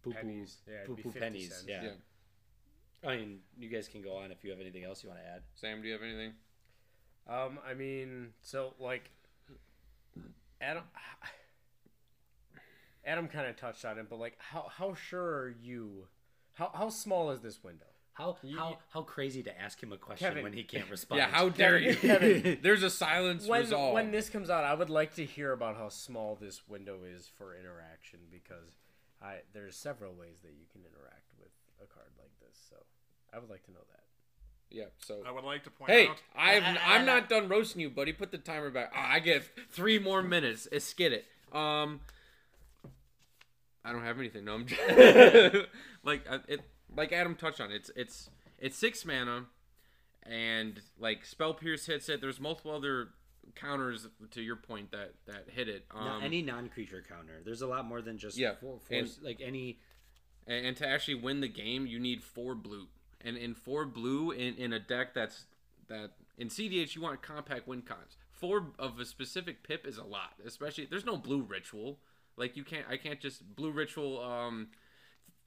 poo 0.04 0.12
poo 0.12 0.18
Pennies. 0.18 0.58
Yeah, 0.68 0.76
it'd 0.76 0.88
poo 0.88 0.95
be 0.95 1.02
poo 1.02 1.12
pennies. 1.12 1.66
Yeah. 1.68 1.84
Yeah. 1.84 3.10
I 3.10 3.18
mean, 3.18 3.40
you 3.58 3.70
guys 3.70 3.88
can 3.88 4.04
go 4.04 4.16
on 4.16 4.32
if 4.32 4.44
you 4.44 4.52
have 4.52 4.62
anything 4.62 4.84
else 4.84 5.04
you 5.04 5.10
want 5.10 5.20
to 5.22 5.28
add. 5.28 5.41
Sam, 5.56 5.82
do 5.82 5.88
you 5.88 5.94
have 5.94 6.04
anything? 6.04 6.34
Um, 7.28 7.60
I 7.68 7.74
mean, 7.74 8.34
so 8.44 8.76
like, 8.80 9.10
Adam, 10.62 10.84
Adam 13.04 13.28
kind 13.28 13.48
of 13.48 13.58
touched 13.58 13.84
on 13.84 13.98
it, 13.98 14.06
but 14.10 14.20
like, 14.20 14.38
how 14.38 14.68
how 14.70 14.94
sure 14.94 15.40
are 15.40 15.56
you? 15.60 16.08
How 16.54 16.70
how 16.72 16.90
small 16.90 17.32
is 17.32 17.41
this 17.41 17.64
window? 17.64 17.88
How 18.14 18.38
You- 18.44 18.57
how 18.57 18.77
how 18.90 19.02
crazy 19.02 19.41
to 19.44 19.60
ask 19.61 19.81
him 19.81 19.91
a 19.91 19.98
question 19.98 20.27
Kevin. 20.27 20.44
when 20.44 20.53
he 20.53 20.64
can't 20.64 20.90
respond? 20.91 21.18
Yeah, 21.19 21.27
how 21.30 21.49
dare 21.49 21.77
you? 21.80 21.95
Kevin. 21.95 22.60
There's 22.61 22.84
a 22.84 22.90
silence 22.90 23.48
When 23.48 23.61
resolve. 23.61 23.94
when 23.95 24.11
this 24.11 24.30
comes 24.30 24.49
out, 24.49 24.64
I 24.64 24.73
would 24.76 24.90
like 24.91 25.15
to 25.15 25.26
hear 25.26 25.52
about 25.52 25.76
how 25.77 25.90
small 25.90 26.35
this 26.35 26.68
window 26.68 26.99
is 27.03 27.27
for 27.38 27.56
interaction 27.56 28.19
because 28.31 28.77
I 29.22 29.38
there's 29.53 29.76
several 29.76 30.14
ways 30.14 30.41
that 30.44 30.52
you 30.52 30.65
can 30.72 30.81
interact 30.81 31.31
with 31.40 31.49
a 31.81 31.88
card 31.91 32.11
like 32.19 32.31
this. 32.40 32.60
So 32.69 32.76
I 33.34 33.40
would 33.40 33.49
like 33.49 33.64
to 33.65 33.72
know 33.72 33.80
that. 33.91 34.03
yeah, 34.69 34.85
so. 35.06 35.23
I 35.26 35.31
would 35.31 35.44
like 35.44 35.64
to 35.64 35.72
point 35.72 35.90
Hey, 35.91 36.07
out. 36.07 36.18
I've, 36.35 36.64
I- 36.64 36.77
I'm 36.95 37.06
not 37.06 37.30
done 37.30 37.48
roasting 37.48 37.81
you, 37.81 37.90
buddy. 37.90 38.11
Put 38.14 38.31
the 38.31 38.38
timer 38.38 38.69
back. 38.69 38.91
Ah, 38.95 39.14
I 39.14 39.19
get 39.19 39.44
three 39.72 39.98
more 39.98 40.22
minutes. 40.22 40.68
It's 40.72 40.85
skid 40.85 41.14
it. 41.14 41.26
Um, 41.52 41.99
I 43.85 43.91
don't 43.91 44.03
have 44.03 44.19
anything. 44.19 44.45
No, 44.45 44.53
I'm 44.56 44.65
just, 44.68 44.81
like 46.03 46.26
it. 46.48 46.61
Like 46.95 47.11
Adam 47.11 47.36
touched 47.36 47.60
on, 47.61 47.72
it's 47.72 47.90
it's 47.95 48.30
it's 48.60 48.78
six 48.78 49.06
mana, 49.06 49.45
and 50.24 50.82
like 50.99 51.26
spell 51.26 51.53
pierce 51.53 51.86
hits 51.86 52.10
it. 52.10 52.22
There's 52.22 52.40
multiple 52.40 52.72
other 52.72 53.10
counters 53.56 54.07
to 54.32 54.41
your 54.41 54.56
point 54.56 54.91
that 54.91 55.14
that 55.26 55.45
hit 55.49 55.68
it. 55.70 55.86
Um, 55.91 56.22
any 56.24 56.41
non-creature 56.41 57.03
counter. 57.07 57.41
There's 57.44 57.61
a 57.61 57.68
lot 57.68 57.86
more 57.86 58.02
than 58.02 58.18
just 58.18 58.38
Yeah, 58.38 58.53
four, 58.56 58.80
four, 58.80 58.98
and- 58.98 59.10
like 59.22 59.41
any. 59.41 59.80
and, 60.48 60.68
and 60.68 60.78
to 60.78 60.88
actually 60.88 61.15
win 61.15 61.41
the 61.41 61.48
game, 61.48 61.86
you 61.88 61.99
need 61.99 62.24
four 62.24 62.56
blue, 62.56 62.88
and 63.22 63.38
in 63.38 63.53
four 63.53 63.86
blue 63.86 64.32
in, 64.32 64.56
in 64.56 64.74
a 64.74 64.80
deck 64.80 65.14
that's 65.14 65.45
that 65.88 66.11
in 66.38 66.48
CDH 66.49 66.95
you 66.95 67.02
want 67.02 67.22
compact 67.22 67.68
win 67.68 67.82
cons. 67.82 68.18
Four 68.32 68.68
of 68.78 68.99
a 68.99 69.06
specific 69.06 69.64
pip 69.64 69.86
is 69.88 69.98
a 69.98 70.03
lot, 70.03 70.34
especially 70.45 70.86
there's 70.86 71.06
no 71.06 71.18
blue 71.18 71.41
ritual. 71.41 71.98
Like 72.36 72.57
you 72.57 72.64
can't, 72.64 72.86
I 72.90 72.98
can't 72.98 73.20
just 73.20 73.56
blue 73.56 73.72
ritual, 73.72 74.20
um, 74.22 74.70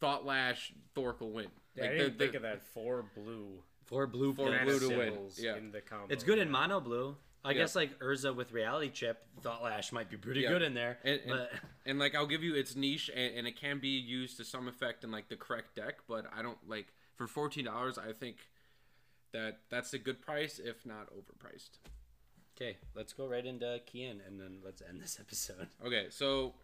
thought 0.00 0.24
lash 0.26 0.72
Thoracle 0.94 1.32
win. 1.32 1.46
Yeah, 1.74 1.82
Like 1.84 1.90
I 1.90 1.94
didn't 1.98 2.18
the- 2.18 2.24
think 2.24 2.34
of 2.36 2.42
that 2.42 2.62
four 2.62 3.04
blue. 3.14 3.62
Four 3.84 4.06
blue. 4.06 4.34
Four 4.34 4.50
pip. 4.50 4.62
blue 4.64 4.78
to 4.80 4.88
win. 4.96 5.30
Yeah. 5.38 5.56
in 5.56 5.70
the 5.72 5.80
combo. 5.80 6.12
It's 6.12 6.24
good 6.24 6.38
in 6.38 6.50
mono 6.50 6.80
blue. 6.80 7.16
I 7.44 7.50
Yeah. 7.52 7.58
guess 7.58 7.76
like 7.76 7.96
Urza 8.00 8.34
with 8.34 8.50
reality 8.50 8.90
chip, 8.90 9.24
Thought 9.42 9.62
Lash 9.62 9.92
might 9.92 10.10
be 10.10 10.16
pretty 10.16 10.40
Yeah. 10.40 10.48
good 10.48 10.62
in 10.62 10.74
there. 10.74 10.98
And- 11.04 11.20
and- 11.20 11.48
and 11.84 11.98
like 11.98 12.14
I'll 12.16 12.26
give 12.26 12.42
you 12.42 12.54
its 12.56 12.74
niche, 12.74 13.08
and, 13.14 13.36
and 13.36 13.46
it 13.46 13.56
can 13.56 13.78
be 13.78 13.90
used 14.00 14.36
to 14.38 14.44
some 14.44 14.66
effect 14.66 15.04
in 15.04 15.12
like 15.12 15.28
the 15.28 15.36
correct 15.36 15.76
deck. 15.76 16.00
But 16.08 16.26
I 16.32 16.42
don't 16.42 16.58
like 16.68 16.92
for 17.14 17.26
fourteen 17.28 17.66
dollars. 17.66 17.98
I 17.98 18.12
think 18.12 18.48
that 19.32 19.60
that's 19.68 19.92
a 19.92 19.98
good 19.98 20.20
price, 20.20 20.58
if 20.58 20.84
not 20.84 21.08
overpriced. 21.12 21.78
okay, 22.56 22.78
let's 22.94 23.12
go 23.12 23.26
right 23.28 23.44
into 23.44 23.66
Kian 23.86 24.26
and 24.26 24.40
then 24.40 24.60
let's 24.64 24.80
end 24.82 25.00
this 25.00 25.20
episode. 25.20 25.68
Okay, 25.84 26.06
so 26.10 26.54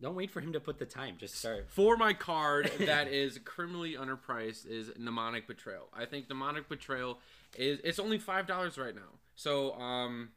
Don't 0.00 0.14
wait 0.14 0.30
for 0.30 0.40
him 0.40 0.52
to 0.52 0.60
put 0.60 0.78
the 0.78 0.84
time. 0.84 1.16
Just 1.18 1.36
start. 1.36 1.66
For 1.70 1.96
my 1.96 2.12
card 2.12 2.70
that 2.80 3.08
is 3.08 3.38
criminally 3.44 3.94
underpriced 3.94 4.66
is 4.66 4.90
Mnemonic 4.98 5.46
Betrayal. 5.46 5.88
I 5.94 6.04
think 6.04 6.28
Mnemonic 6.28 6.68
Betrayal 6.68 7.18
is 7.56 7.80
it's 7.84 7.98
only 7.98 8.18
five 8.18 8.46
dollars 8.46 8.76
right 8.76 8.94
now. 8.94 9.18
So 9.34 9.74
um, 9.74 10.30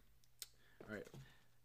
all 0.88 0.96
right, 0.96 1.04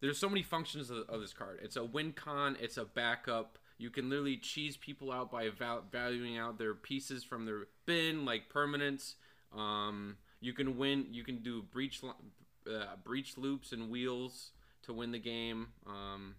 there's 0.00 0.18
so 0.18 0.28
many 0.28 0.42
functions 0.42 0.90
of, 0.90 1.08
of 1.08 1.20
this 1.20 1.32
card. 1.32 1.60
It's 1.62 1.76
a 1.76 1.84
win 1.84 2.12
con. 2.12 2.56
It's 2.60 2.76
a 2.76 2.84
backup. 2.84 3.58
You 3.78 3.90
can 3.90 4.08
literally 4.08 4.36
cheese 4.36 4.76
people 4.76 5.12
out 5.12 5.30
by 5.30 5.50
val- 5.50 5.84
valuing 5.90 6.38
out 6.38 6.58
their 6.58 6.74
pieces 6.74 7.24
from 7.24 7.46
their 7.46 7.66
bin, 7.86 8.24
like 8.24 8.48
permanents. 8.52 9.14
Um, 9.56 10.16
you 10.40 10.52
can 10.52 10.76
win. 10.76 11.06
You 11.10 11.24
can 11.24 11.42
do 11.42 11.62
breach 11.62 12.00
uh, 12.04 12.96
breach 13.04 13.36
loops 13.36 13.72
and 13.72 13.90
wheels 13.90 14.50
to 14.84 14.92
win 14.92 15.12
the 15.12 15.18
game. 15.18 15.68
Um, 15.86 16.36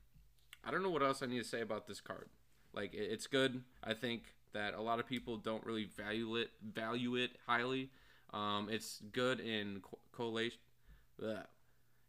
I 0.64 0.72
don't 0.72 0.84
know 0.84 0.90
what 0.90 1.04
else 1.04 1.22
I 1.22 1.26
need 1.26 1.40
to 1.40 1.44
say 1.48 1.62
about 1.62 1.88
this 1.88 2.00
card. 2.02 2.30
Like 2.74 2.94
it- 2.94 3.12
it's 3.12 3.28
good. 3.28 3.64
I 3.84 3.94
think 3.94 4.36
that 4.54 4.74
a 4.74 4.82
lot 4.82 5.00
of 5.00 5.08
people 5.08 5.38
don't 5.38 5.66
really 5.66 5.86
value 5.86 6.36
it 6.36 6.52
value 6.62 7.16
it 7.16 7.32
highly. 7.48 7.90
Um, 8.32 8.70
it's 8.70 9.02
good 9.12 9.40
in 9.40 9.82
co- 9.82 10.00
collation. 10.12 10.60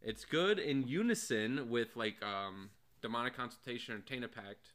It's 0.01 0.25
good 0.25 0.59
in 0.59 0.87
unison 0.87 1.71
with 1.71 1.97
like 1.97 2.23
um, 2.23 2.71
demonic 3.01 3.35
consultation 3.35 3.95
or 3.95 3.99
Tainted 4.01 4.33
Pact 4.33 4.73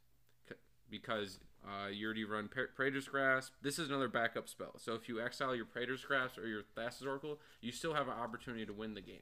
because 0.89 1.39
uh, 1.63 1.87
you 1.89 2.05
already 2.05 2.23
run 2.25 2.47
pra- 2.47 2.67
Praetor's 2.75 3.07
Grasp. 3.07 3.53
This 3.61 3.77
is 3.77 3.89
another 3.89 4.07
backup 4.07 4.49
spell. 4.49 4.73
So 4.79 4.95
if 4.95 5.07
you 5.07 5.21
exile 5.21 5.55
your 5.55 5.65
Praetor's 5.65 6.03
Grasp 6.03 6.37
or 6.39 6.47
your 6.47 6.63
Thassa's 6.75 7.05
Oracle, 7.05 7.39
you 7.61 7.71
still 7.71 7.93
have 7.93 8.07
an 8.07 8.13
opportunity 8.15 8.65
to 8.65 8.73
win 8.73 8.95
the 8.95 9.01
game. 9.01 9.21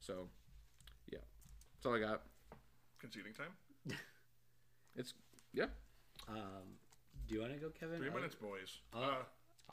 So 0.00 0.28
yeah, 1.12 1.20
that's 1.76 1.86
all 1.86 1.94
I 1.94 2.00
got. 2.00 2.22
Conceding 2.98 3.32
time. 3.34 3.52
It's 4.96 5.14
yeah. 5.52 5.66
Um, 6.28 6.76
do 7.28 7.34
you 7.34 7.40
want 7.40 7.52
to 7.54 7.58
go, 7.58 7.70
Kevin? 7.70 7.98
Three 7.98 8.08
I'll- 8.08 8.14
minutes, 8.14 8.34
boys. 8.34 8.78
Uh, 8.94 8.98
Uh, 8.98 9.14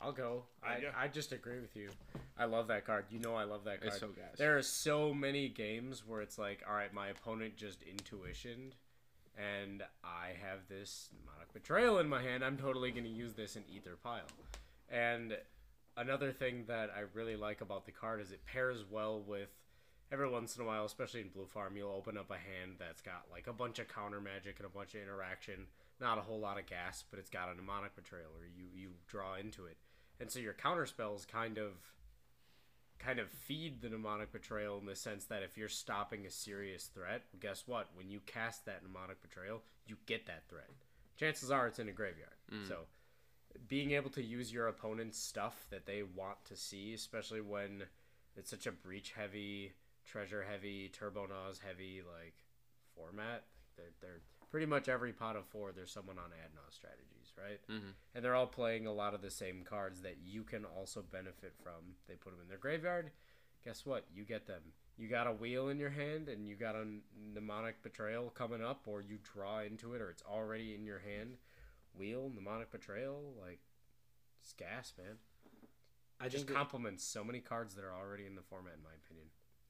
I'll 0.00 0.12
go. 0.12 0.44
I, 0.62 0.78
yeah. 0.78 0.88
I 0.96 1.08
just 1.08 1.32
agree 1.32 1.58
with 1.60 1.74
you. 1.74 1.90
I 2.38 2.44
love 2.44 2.68
that 2.68 2.86
card. 2.86 3.06
You 3.10 3.18
know 3.18 3.34
I 3.34 3.42
love 3.42 3.64
that 3.64 3.80
card. 3.80 3.88
It's 3.92 3.98
so 3.98 4.08
gas. 4.08 4.38
There 4.38 4.56
are 4.56 4.62
so 4.62 5.12
many 5.12 5.48
games 5.48 6.04
where 6.06 6.20
it's 6.20 6.38
like, 6.38 6.62
all 6.68 6.74
right, 6.74 6.92
my 6.94 7.08
opponent 7.08 7.56
just 7.56 7.80
intuitioned, 7.84 8.74
and 9.36 9.82
I 10.04 10.34
have 10.40 10.60
this 10.68 11.08
Mnemonic 11.18 11.52
Betrayal 11.52 11.98
in 11.98 12.08
my 12.08 12.22
hand. 12.22 12.44
I'm 12.44 12.56
totally 12.56 12.92
going 12.92 13.04
to 13.04 13.10
use 13.10 13.32
this 13.34 13.56
in 13.56 13.64
either 13.74 13.96
pile. 14.00 14.22
And 14.88 15.36
another 15.96 16.30
thing 16.30 16.64
that 16.68 16.90
I 16.96 17.02
really 17.12 17.34
like 17.36 17.60
about 17.60 17.84
the 17.84 17.90
card 17.92 18.20
is 18.20 18.30
it 18.30 18.46
pairs 18.46 18.84
well 18.88 19.20
with 19.20 19.50
every 20.10 20.28
once 20.28 20.56
in 20.56 20.62
a 20.62 20.66
while, 20.66 20.84
especially 20.84 21.20
in 21.20 21.28
Blue 21.28 21.46
Farm, 21.46 21.76
you'll 21.76 21.92
open 21.92 22.16
up 22.16 22.30
a 22.30 22.34
hand 22.34 22.76
that's 22.78 23.02
got 23.02 23.24
like 23.30 23.46
a 23.46 23.52
bunch 23.52 23.78
of 23.78 23.88
counter 23.88 24.20
magic 24.20 24.56
and 24.58 24.66
a 24.66 24.70
bunch 24.70 24.94
of 24.94 25.02
interaction. 25.02 25.66
Not 26.00 26.18
a 26.18 26.22
whole 26.22 26.38
lot 26.38 26.58
of 26.58 26.66
gas, 26.66 27.04
but 27.10 27.18
it's 27.18 27.30
got 27.30 27.50
a 27.50 27.54
mnemonic 27.54 27.96
betrayal, 27.96 28.30
or 28.38 28.46
you 28.46 28.64
you 28.74 28.90
draw 29.06 29.34
into 29.36 29.66
it, 29.66 29.76
and 30.20 30.30
so 30.30 30.38
your 30.38 30.54
counter 30.54 30.86
spells 30.86 31.24
kind 31.24 31.58
of 31.58 31.72
kind 32.98 33.18
of 33.18 33.30
feed 33.30 33.80
the 33.80 33.88
mnemonic 33.88 34.32
betrayal 34.32 34.78
in 34.78 34.86
the 34.86 34.96
sense 34.96 35.24
that 35.26 35.42
if 35.42 35.56
you're 35.56 35.68
stopping 35.68 36.26
a 36.26 36.30
serious 36.30 36.86
threat, 36.86 37.22
guess 37.40 37.64
what? 37.66 37.88
When 37.94 38.10
you 38.10 38.20
cast 38.26 38.66
that 38.66 38.82
mnemonic 38.82 39.22
betrayal, 39.22 39.62
you 39.86 39.96
get 40.06 40.26
that 40.26 40.48
threat. 40.48 40.68
Chances 41.16 41.50
are 41.50 41.68
it's 41.68 41.78
in 41.78 41.88
a 41.88 41.92
graveyard. 41.92 42.34
Mm. 42.52 42.66
So 42.66 42.86
being 43.66 43.92
able 43.92 44.10
to 44.10 44.22
use 44.22 44.52
your 44.52 44.68
opponent's 44.68 45.18
stuff 45.18 45.66
that 45.70 45.86
they 45.86 46.02
want 46.02 46.44
to 46.46 46.56
see, 46.56 46.94
especially 46.94 47.40
when 47.40 47.84
it's 48.36 48.50
such 48.50 48.66
a 48.66 48.72
breach 48.72 49.12
heavy, 49.16 49.72
treasure 50.10 50.42
heavy, 50.48 50.88
turbo 50.88 51.26
Naus 51.26 51.60
heavy 51.64 52.02
like 52.02 52.34
format. 52.94 53.44
They're, 53.76 53.92
they're 54.00 54.20
pretty 54.50 54.66
much 54.66 54.88
every 54.88 55.12
pot 55.12 55.36
of 55.36 55.46
four. 55.46 55.72
There's 55.72 55.92
someone 55.92 56.18
on 56.18 56.30
ad 56.32 56.50
Naus 56.54 56.74
strategies, 56.74 57.32
right? 57.36 57.60
Mhm. 57.68 57.92
And 58.14 58.24
they're 58.24 58.34
all 58.34 58.46
playing 58.46 58.86
a 58.86 58.92
lot 58.92 59.14
of 59.14 59.20
the 59.22 59.30
same 59.30 59.62
cards 59.64 60.00
that 60.02 60.16
you 60.24 60.42
can 60.42 60.64
also 60.64 61.02
benefit 61.02 61.54
from. 61.62 61.96
They 62.06 62.14
put 62.14 62.30
them 62.32 62.40
in 62.42 62.48
their 62.48 62.58
graveyard. 62.58 63.12
Guess 63.64 63.84
what? 63.84 64.06
You 64.12 64.24
get 64.24 64.46
them. 64.46 64.62
You 64.96 65.08
got 65.08 65.26
a 65.26 65.32
wheel 65.32 65.68
in 65.68 65.78
your 65.78 65.90
hand, 65.90 66.28
and 66.28 66.46
you 66.48 66.56
got 66.56 66.74
a 66.74 66.84
mnemonic 67.16 67.82
betrayal 67.82 68.30
coming 68.30 68.64
up, 68.64 68.88
or 68.88 69.00
you 69.00 69.18
draw 69.22 69.60
into 69.60 69.94
it, 69.94 70.00
or 70.00 70.10
it's 70.10 70.22
already 70.22 70.74
in 70.74 70.84
your 70.84 70.98
hand. 71.00 71.36
Wheel, 71.94 72.30
mnemonic 72.34 72.70
betrayal, 72.70 73.34
like 73.40 73.60
it's 74.42 74.52
gas, 74.54 74.92
man. 74.96 75.18
I 76.20 76.28
just 76.28 76.46
complements 76.48 77.04
so 77.04 77.22
many 77.22 77.38
cards 77.40 77.74
that 77.74 77.84
are 77.84 77.94
already 77.94 78.26
in 78.26 78.34
the 78.34 78.42
format, 78.42 78.74
in 78.74 78.82
my 78.82 78.90
opinion. 79.04 79.28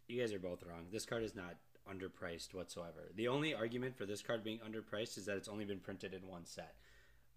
You 0.09 0.21
guys 0.21 0.33
are 0.33 0.39
both 0.39 0.63
wrong. 0.63 0.87
This 0.91 1.05
card 1.05 1.23
is 1.23 1.35
not 1.35 1.57
underpriced 1.89 2.55
whatsoever. 2.55 3.11
The 3.15 3.29
only 3.29 3.55
argument 3.55 3.97
for 3.97 4.07
this 4.07 4.23
card 4.23 4.43
being 4.43 4.59
underpriced 4.59 5.19
is 5.19 5.27
that 5.27 5.37
it's 5.37 5.49
only 5.49 5.67
been 5.67 5.81
printed 5.81 6.15
in 6.15 6.27
one 6.27 6.47
set. 6.47 6.77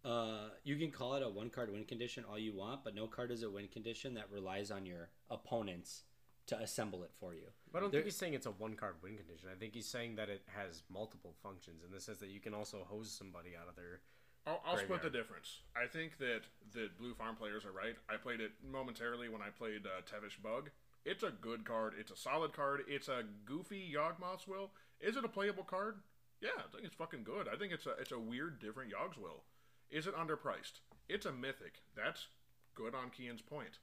Uh, 0.04 0.50
you 0.64 0.78
can 0.78 0.90
call 0.90 1.14
it 1.16 1.22
a 1.24 1.30
one 1.30 1.50
card 1.50 1.72
win 1.72 1.84
condition 1.84 2.24
all 2.28 2.40
you 2.40 2.54
want, 2.54 2.84
but 2.84 2.96
no 2.96 3.08
card 3.08 3.30
is 3.30 3.44
a 3.44 3.50
win 3.50 3.68
condition 3.68 4.14
that 4.16 4.32
relies 4.32 4.72
on 4.72 4.86
your 4.86 5.10
opponents 5.30 6.04
to 6.48 6.58
assemble 6.60 7.04
it 7.04 7.12
for 7.20 7.34
you. 7.34 7.48
But 7.72 7.80
I 7.80 7.82
don't 7.82 7.92
There- 7.92 8.00
think 8.00 8.06
he's 8.06 8.16
saying 8.16 8.34
it's 8.34 8.46
a 8.46 8.52
one 8.52 8.76
card 8.76 8.96
win 9.04 9.18
condition. 9.18 9.50
I 9.50 9.56
think 9.56 9.74
he's 9.76 9.88
saying 9.88 10.16
that 10.16 10.30
it 10.30 10.44
has 10.48 10.82
multiple 10.90 11.36
functions, 11.44 11.84
and 11.84 11.94
this 11.94 12.06
says 12.06 12.20
that 12.20 12.30
you 12.30 12.40
can 12.40 12.54
also 12.54 12.84
hose 12.86 13.12
somebody 13.12 13.56
out 13.56 13.68
of 13.68 13.76
their. 13.76 14.02
I'll, 14.48 14.62
I'll 14.66 14.78
split 14.78 15.04
the 15.04 15.10
difference. 15.12 15.60
I 15.76 15.86
think 15.86 16.18
that 16.18 16.42
the 16.72 16.90
Blue 16.98 17.14
Farm 17.14 17.36
players 17.36 17.64
are 17.64 17.72
right. 17.72 17.96
I 18.10 18.18
played 18.18 18.42
it 18.42 18.54
momentarily 18.64 19.30
when 19.30 19.42
I 19.42 19.50
played 19.52 19.86
uh, 19.86 20.02
Tevesh 20.02 20.42
Bug. 20.42 20.72
It's 21.06 21.24
a 21.24 21.32
good 21.32 21.66
card. 21.66 21.94
It's 21.98 22.12
a 22.12 22.16
solid 22.16 22.54
card. 22.54 22.82
It's 22.88 23.08
a 23.08 23.24
goofy 23.46 23.92
Yawgmoth's 23.96 24.48
Will. 24.48 24.72
Is 25.00 25.18
it 25.18 25.26
a 25.26 25.30
playable 25.30 25.64
card? 25.64 25.96
Yeah, 26.42 26.50
I 26.58 26.72
think 26.72 26.86
it's 26.86 26.96
fucking 26.96 27.24
good. 27.24 27.48
I 27.52 27.58
think 27.58 27.72
it's 27.74 27.86
a 27.86 27.92
it's 28.00 28.12
a 28.12 28.20
weird, 28.20 28.60
different 28.60 28.92
Yawg's 28.92 29.18
Will. 29.18 29.44
Is 29.90 30.08
it 30.08 30.16
underpriced? 30.16 30.80
It's 31.10 31.26
a 31.26 31.32
mythic. 31.32 31.82
That's 31.96 32.28
good 32.76 32.96
on 32.96 33.10
Kian's 33.10 33.42
point. 33.42 33.80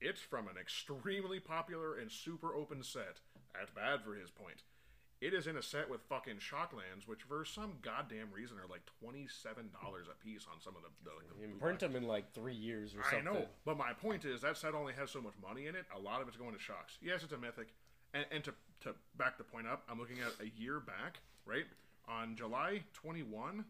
It's 0.00 0.20
from 0.20 0.48
an 0.48 0.56
extremely 0.60 1.40
popular 1.40 1.96
and 1.96 2.10
super 2.10 2.54
open 2.54 2.82
set. 2.82 3.20
That's 3.54 3.70
bad 3.70 4.02
for 4.02 4.14
his 4.14 4.30
point. 4.30 4.62
It 5.20 5.32
is 5.32 5.46
in 5.46 5.56
a 5.56 5.62
set 5.62 5.88
with 5.88 6.02
fucking 6.02 6.36
Shocklands, 6.36 7.06
which 7.06 7.22
for 7.22 7.44
some 7.44 7.78
goddamn 7.80 8.28
reason 8.32 8.58
are 8.58 8.68
like 8.68 8.82
twenty-seven 9.00 9.70
dollars 9.80 10.08
a 10.10 10.24
piece 10.24 10.46
on 10.52 10.60
some 10.60 10.74
of 10.76 10.82
the. 10.82 10.88
the, 11.04 11.16
like, 11.16 11.26
the 11.40 11.48
You 11.48 11.54
print 11.58 11.80
them 11.80 11.96
in 11.96 12.06
like 12.06 12.34
three 12.34 12.54
years 12.54 12.94
or 12.94 13.00
I 13.00 13.10
something. 13.10 13.28
I 13.28 13.32
know, 13.32 13.46
but 13.64 13.78
my 13.78 13.94
point 13.94 14.26
is 14.26 14.42
that 14.42 14.58
set 14.58 14.74
only 14.74 14.92
has 14.92 15.10
so 15.10 15.22
much 15.22 15.32
money 15.42 15.66
in 15.66 15.74
it. 15.74 15.86
A 15.96 15.98
lot 15.98 16.20
of 16.20 16.28
it's 16.28 16.36
going 16.36 16.52
to 16.52 16.60
shocks. 16.60 16.98
Yes, 17.00 17.22
it's 17.22 17.32
a 17.32 17.38
mythic, 17.38 17.68
and, 18.12 18.26
and 18.30 18.44
to 18.44 18.52
to 18.82 18.94
back 19.16 19.38
the 19.38 19.44
point 19.44 19.66
up, 19.66 19.84
I'm 19.88 19.98
looking 19.98 20.18
at 20.18 20.34
a 20.44 20.50
year 20.60 20.80
back, 20.80 21.20
right 21.46 21.64
on 22.06 22.36
July 22.36 22.84
21. 22.92 23.64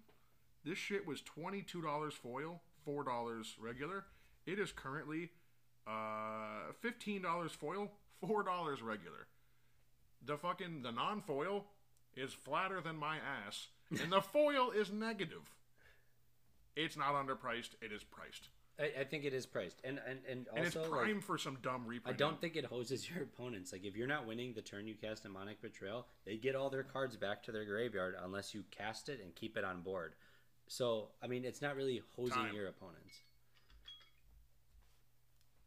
This 0.65 0.79
shit 0.79 1.07
was 1.07 1.21
twenty 1.21 1.63
two 1.63 1.81
dollars 1.81 2.15
foil, 2.15 2.61
four 2.85 3.05
dollars 3.05 3.55
regular. 3.61 4.05
It 4.47 4.59
is 4.59 4.73
currently 4.73 5.31
uh, 5.87 6.73
fifteen 6.81 7.23
dollars 7.23 7.53
foil, 7.53 7.93
four 8.21 8.43
dollars 8.43 8.83
regular. 8.83 9.29
The 10.27 10.37
fucking 10.37 10.83
the 10.83 10.91
non 10.91 11.23
foil 11.23 11.65
is 12.17 12.33
flatter 12.33 12.81
than 12.81 12.97
my 12.97 13.17
ass, 13.17 13.69
and 14.01 14.13
the 14.13 14.21
foil 14.21 14.71
is 14.71 14.91
negative. 14.91 15.51
It's 16.75 16.97
not 16.97 17.15
underpriced. 17.15 17.71
It 17.81 17.93
is 17.93 18.03
priced. 18.03 18.49
I, 18.79 19.01
I 19.01 19.05
think 19.05 19.25
it 19.25 19.33
is 19.33 19.47
priced, 19.47 19.81
and 19.85 20.01
and 20.07 20.19
and 20.29 20.49
also 20.49 20.57
And 20.57 20.67
it's 20.67 20.77
also 20.77 20.91
prime 20.91 21.15
like, 21.15 21.25
for 21.25 21.39
some 21.39 21.59
dumb 21.63 21.87
reprint. 21.87 22.15
I 22.15 22.19
don't 22.19 22.41
think 22.41 22.57
it 22.57 22.67
hoses 22.67 23.09
your 23.09 23.23
opponents. 23.23 23.73
Like 23.73 23.85
if 23.85 23.97
you're 23.97 24.07
not 24.07 24.27
winning 24.27 24.53
the 24.53 24.63
turn 24.63 24.87
you 24.87 24.95
cast 24.95 25.23
Demonic 25.23 25.63
Betrayal, 25.63 26.07
they 26.25 26.37
get 26.37 26.55
all 26.55 26.69
their 26.69 26.83
cards 26.83 27.17
back 27.17 27.43
to 27.45 27.53
their 27.53 27.65
graveyard 27.65 28.17
unless 28.23 28.55
you 28.55 28.65
cast 28.71 29.09
it 29.09 29.21
and 29.23 29.35
keep 29.35 29.57
it 29.57 29.65
on 29.65 29.81
board. 29.81 30.15
So 30.67 31.09
I 31.23 31.27
mean, 31.27 31.45
it's 31.45 31.63
not 31.63 31.77
really 31.77 32.03
hosing 32.17 32.35
Time. 32.35 32.55
your 32.55 32.67
opponents. 32.67 33.15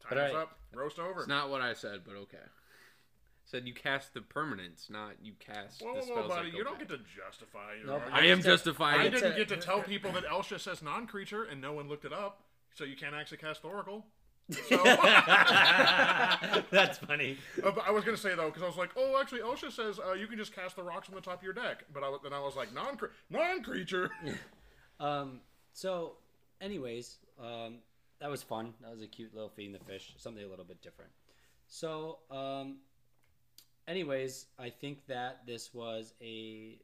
Time's 0.02 0.19
alright. 0.19 0.36
up. 0.36 0.60
Roast 0.73 0.99
over. 0.99 1.22
It's 1.22 1.27
not 1.27 1.49
what 1.49 1.61
I 1.61 1.73
said, 1.73 2.02
but 2.06 2.15
okay. 2.15 2.38
Said 3.49 3.65
you 3.67 3.73
cast 3.73 4.13
the 4.13 4.21
permanence, 4.21 4.88
not 4.91 5.13
you 5.23 5.34
cast 5.39 5.81
whoa, 5.81 5.93
the 5.93 5.99
whoa, 6.01 6.05
spells. 6.05 6.19
whoa, 6.21 6.27
buddy! 6.27 6.45
that 6.45 6.51
go 6.51 6.57
You 6.59 6.63
don't 6.63 6.77
back. 6.80 6.88
get 6.88 6.97
to 6.97 7.03
justify 7.26 7.73
your 7.77 7.88
No, 7.88 7.93
but 7.93 8.01
argument. 8.13 8.23
I 8.23 8.27
am 8.27 8.41
justifying. 8.43 8.99
I 9.01 9.03
get 9.09 9.13
didn't 9.21 9.38
get 9.38 9.47
to 9.49 9.57
tell 9.57 9.81
people 9.93 10.11
that 10.11 10.23
Elsha 10.30 10.59
says 10.59 10.84
non-creature, 10.84 11.45
and 11.45 11.59
no 11.59 11.73
one 11.73 11.88
looked 11.89 12.05
it 12.05 12.13
up, 12.13 12.43
so 12.76 12.84
you 12.84 12.95
can't 12.95 13.15
actually 13.15 13.38
cast 13.38 13.65
Oracle. 13.65 14.05
So 14.67 14.77
That's 16.71 16.97
funny. 16.99 17.38
Uh, 17.63 17.71
but 17.71 17.84
I 17.88 17.91
was 17.91 18.03
gonna 18.03 18.17
say 18.17 18.35
though, 18.35 18.47
because 18.47 18.63
I 18.63 18.67
was 18.67 18.77
like, 18.77 18.91
oh, 18.95 19.17
actually, 19.19 19.41
Elsha 19.41 19.71
says 19.71 19.99
uh, 19.99 20.13
you 20.13 20.27
can 20.27 20.38
just 20.38 20.53
cast 20.55 20.76
the 20.76 20.84
rocks 20.84 21.07
on 21.09 21.15
the 21.15 21.21
top 21.21 21.38
of 21.39 21.43
your 21.43 21.53
deck. 21.53 21.84
But 21.93 22.03
I, 22.03 22.09
was- 22.09 22.19
then 22.23 22.34
I 22.34 22.39
was 22.39 22.55
like, 22.55 22.73
non 22.73 22.97
non-creature. 23.30 24.09
Um. 24.99 25.39
So, 25.73 26.13
anyways, 26.61 27.17
um, 27.41 27.76
that 28.19 28.30
was 28.30 28.41
fun. 28.43 28.73
That 28.81 28.91
was 28.91 29.01
a 29.01 29.07
cute 29.07 29.34
little 29.34 29.49
feeding 29.49 29.71
the 29.73 29.80
fish. 29.80 30.13
Something 30.17 30.43
a 30.43 30.47
little 30.47 30.65
bit 30.65 30.81
different. 30.81 31.11
So, 31.67 32.17
um, 32.31 32.77
anyways, 33.90 34.45
I 34.57 34.70
think 34.70 35.06
that 35.07 35.45
this 35.45 35.74
was 35.74 36.14
a 36.22 36.78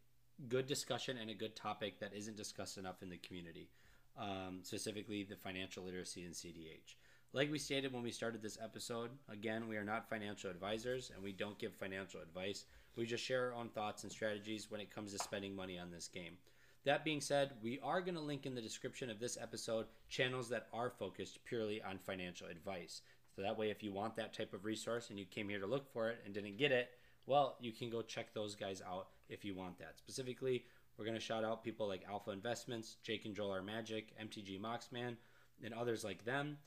good 0.50 0.66
discussion 0.66 1.18
and 1.18 1.30
a 1.30 1.34
good 1.34 1.56
topic 1.56 2.00
that 2.00 2.14
isn't 2.14 2.36
discussed 2.36 2.78
enough 2.78 3.02
in 3.02 3.10
the 3.10 3.18
community, 3.18 3.70
um, 4.18 4.60
specifically 4.64 5.24
the 5.24 5.36
financial 5.36 5.84
literacy 5.84 6.26
in 6.26 6.32
CDH. 6.32 6.96
Like 7.32 7.52
we 7.52 7.60
stated 7.60 7.94
when 7.94 8.04
we 8.04 8.12
started 8.12 8.42
this 8.42 8.58
episode, 8.64 9.12
again, 9.30 9.68
we 9.68 9.78
are 9.78 9.84
not 9.84 10.10
financial 10.10 10.50
advisors 10.50 11.12
and 11.14 11.24
we 11.24 11.32
don't 11.32 11.60
give 11.60 11.74
financial 11.74 12.22
advice. 12.22 12.66
We 12.96 13.06
just 13.06 13.24
share 13.24 13.48
our 13.48 13.60
own 13.60 13.70
thoughts 13.70 14.04
and 14.04 14.12
strategies 14.12 14.72
when 14.72 14.82
it 14.82 14.94
comes 14.94 15.12
to 15.12 15.20
spending 15.20 15.56
money 15.56 15.78
on 15.78 15.92
this 15.92 16.08
game. 16.08 16.38
That 16.86 17.04
being 17.04 17.20
said, 17.20 17.52
we 17.62 17.80
are 17.84 18.00
going 18.00 18.16
to 18.16 18.22
link 18.22 18.46
in 18.46 18.56
the 18.56 18.62
description 18.62 19.10
of 19.10 19.20
this 19.20 19.38
episode 19.42 19.88
channels 20.08 20.50
that 20.50 20.68
are 20.72 20.92
focused 20.92 21.44
purely 21.44 21.82
on 21.82 21.98
financial 21.98 22.48
advice. 22.48 23.02
So 23.36 23.42
that 23.42 23.58
way, 23.58 23.70
if 23.70 23.84
you 23.84 23.92
want 23.92 24.16
that 24.16 24.34
type 24.34 24.54
of 24.54 24.64
resource 24.64 25.10
and 25.10 25.20
you 25.20 25.26
came 25.26 25.50
here 25.50 25.60
to 25.60 25.68
look 25.68 25.92
for 25.92 26.10
it 26.10 26.20
and 26.24 26.34
didn't 26.34 26.58
get 26.58 26.72
it, 26.72 26.90
well, 27.26 27.58
you 27.60 27.72
can 27.72 27.90
go 27.90 28.02
check 28.02 28.34
those 28.34 28.56
guys 28.56 28.82
out 28.88 29.08
if 29.30 29.44
you 29.44 29.56
want 29.56 29.78
that. 29.80 29.98
Specifically, 29.98 30.64
we're 30.98 31.06
going 31.06 31.18
to 31.18 31.22
shout 31.22 31.44
out 31.44 31.64
people 31.64 31.88
like 31.88 32.06
Alpha 32.08 32.32
Investments, 32.32 32.98
Jake 33.04 33.26
and 33.26 33.36
Joel 33.36 33.54
are 33.54 33.62
Magic, 33.62 34.14
MTG 34.22 34.60
Moxman, 34.62 35.16
and 35.64 35.74
others 35.74 36.04
like 36.04 36.24
them, 36.24 36.58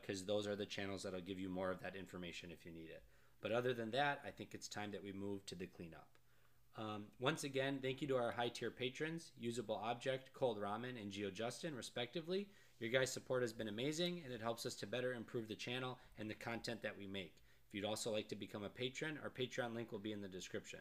because 0.00 0.24
those 0.24 0.46
are 0.46 0.56
the 0.56 0.64
channels 0.64 1.02
that'll 1.02 1.20
give 1.20 1.38
you 1.38 1.48
more 1.48 1.70
of 1.70 1.80
that 1.82 1.96
information 1.96 2.50
if 2.50 2.64
you 2.64 2.72
need 2.72 2.88
it. 2.88 3.02
But 3.42 3.52
other 3.52 3.74
than 3.74 3.90
that, 3.90 4.20
I 4.26 4.30
think 4.30 4.54
it's 4.54 4.68
time 4.68 4.92
that 4.92 5.04
we 5.04 5.12
move 5.12 5.44
to 5.46 5.54
the 5.54 5.66
cleanup. 5.66 6.06
Um, 6.78 7.04
once 7.18 7.44
again, 7.44 7.78
thank 7.80 8.02
you 8.02 8.08
to 8.08 8.16
our 8.16 8.30
high 8.30 8.48
tier 8.48 8.70
patrons, 8.70 9.32
Usable 9.38 9.80
Object, 9.82 10.30
Cold 10.34 10.58
Ramen, 10.60 11.00
and 11.00 11.10
Geo 11.10 11.30
Justin, 11.30 11.74
respectively. 11.74 12.48
Your 12.78 12.90
guys' 12.90 13.10
support 13.10 13.40
has 13.42 13.54
been 13.54 13.68
amazing, 13.68 14.20
and 14.24 14.34
it 14.34 14.42
helps 14.42 14.66
us 14.66 14.74
to 14.76 14.86
better 14.86 15.14
improve 15.14 15.48
the 15.48 15.54
channel 15.54 15.98
and 16.18 16.28
the 16.28 16.34
content 16.34 16.82
that 16.82 16.96
we 16.96 17.06
make. 17.06 17.32
If 17.66 17.74
you'd 17.74 17.86
also 17.86 18.12
like 18.12 18.28
to 18.28 18.36
become 18.36 18.64
a 18.64 18.68
patron, 18.68 19.18
our 19.22 19.30
Patreon 19.30 19.74
link 19.74 19.92
will 19.92 19.98
be 19.98 20.12
in 20.12 20.20
the 20.20 20.28
description. 20.28 20.80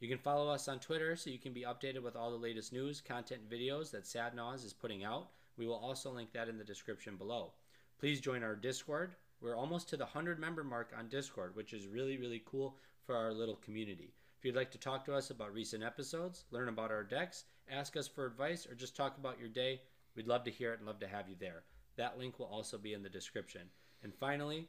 You 0.00 0.08
can 0.08 0.18
follow 0.18 0.50
us 0.50 0.68
on 0.68 0.80
Twitter 0.80 1.16
so 1.16 1.30
you 1.30 1.38
can 1.38 1.54
be 1.54 1.62
updated 1.62 2.02
with 2.02 2.14
all 2.14 2.30
the 2.30 2.36
latest 2.36 2.74
news, 2.74 3.00
content, 3.00 3.40
and 3.40 3.50
videos 3.50 3.90
that 3.92 4.06
Sad 4.06 4.34
is 4.56 4.74
putting 4.74 5.02
out. 5.02 5.30
We 5.56 5.66
will 5.66 5.76
also 5.76 6.10
link 6.10 6.32
that 6.32 6.48
in 6.48 6.58
the 6.58 6.64
description 6.64 7.16
below. 7.16 7.52
Please 7.98 8.20
join 8.20 8.42
our 8.42 8.54
Discord. 8.54 9.14
We're 9.40 9.56
almost 9.56 9.88
to 9.88 9.96
the 9.96 10.04
100 10.04 10.38
member 10.38 10.62
mark 10.62 10.92
on 10.98 11.08
Discord, 11.08 11.56
which 11.56 11.72
is 11.72 11.86
really, 11.86 12.18
really 12.18 12.42
cool 12.44 12.76
for 13.06 13.16
our 13.16 13.32
little 13.32 13.56
community. 13.56 14.12
If 14.38 14.44
you'd 14.44 14.56
like 14.56 14.70
to 14.72 14.78
talk 14.78 15.06
to 15.06 15.14
us 15.14 15.30
about 15.30 15.54
recent 15.54 15.82
episodes, 15.82 16.44
learn 16.50 16.68
about 16.68 16.90
our 16.90 17.02
decks, 17.02 17.44
ask 17.70 17.96
us 17.96 18.06
for 18.06 18.26
advice, 18.26 18.66
or 18.66 18.74
just 18.74 18.94
talk 18.94 19.16
about 19.16 19.38
your 19.38 19.48
day, 19.48 19.80
we'd 20.16 20.26
love 20.26 20.44
to 20.44 20.50
hear 20.50 20.72
it 20.72 20.78
and 20.78 20.86
love 20.86 21.00
to 21.00 21.08
have 21.08 21.28
you 21.28 21.36
there. 21.38 21.62
That 21.96 22.18
link 22.18 22.38
will 22.38 22.46
also 22.46 22.78
be 22.78 22.92
in 22.94 23.02
the 23.02 23.08
description. 23.08 23.62
And 24.02 24.14
finally, 24.14 24.68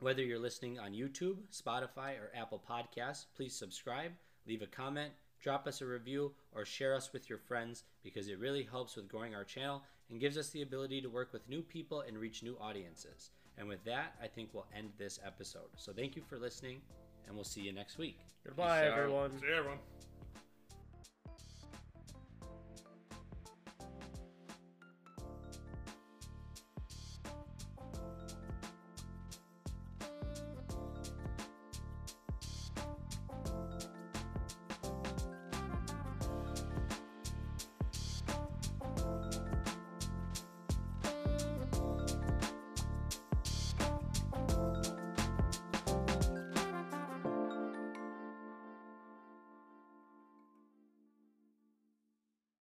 whether 0.00 0.22
you're 0.22 0.38
listening 0.38 0.78
on 0.78 0.92
YouTube, 0.92 1.36
Spotify, 1.52 2.18
or 2.18 2.30
Apple 2.34 2.62
Podcasts, 2.68 3.26
please 3.34 3.54
subscribe, 3.54 4.12
leave 4.46 4.62
a 4.62 4.66
comment, 4.66 5.12
drop 5.40 5.66
us 5.66 5.80
a 5.80 5.86
review, 5.86 6.32
or 6.52 6.64
share 6.64 6.94
us 6.94 7.12
with 7.12 7.28
your 7.28 7.38
friends 7.38 7.84
because 8.02 8.28
it 8.28 8.38
really 8.38 8.62
helps 8.62 8.96
with 8.96 9.08
growing 9.08 9.34
our 9.34 9.44
channel 9.44 9.82
and 10.10 10.20
gives 10.20 10.38
us 10.38 10.50
the 10.50 10.62
ability 10.62 11.00
to 11.00 11.08
work 11.08 11.32
with 11.32 11.48
new 11.48 11.62
people 11.62 12.02
and 12.02 12.18
reach 12.18 12.42
new 12.42 12.56
audiences. 12.60 13.30
And 13.58 13.68
with 13.68 13.82
that, 13.84 14.14
I 14.22 14.26
think 14.26 14.50
we'll 14.52 14.66
end 14.76 14.90
this 14.98 15.18
episode. 15.24 15.68
So 15.76 15.92
thank 15.92 16.14
you 16.16 16.22
for 16.22 16.38
listening, 16.38 16.80
and 17.26 17.34
we'll 17.34 17.44
see 17.44 17.62
you 17.62 17.72
next 17.72 17.98
week. 17.98 18.18
Goodbye, 18.44 18.82
Peace 18.82 18.92
out. 18.92 18.98
everyone. 18.98 19.38
See 19.40 19.46
you, 19.46 19.54
everyone. 19.54 19.78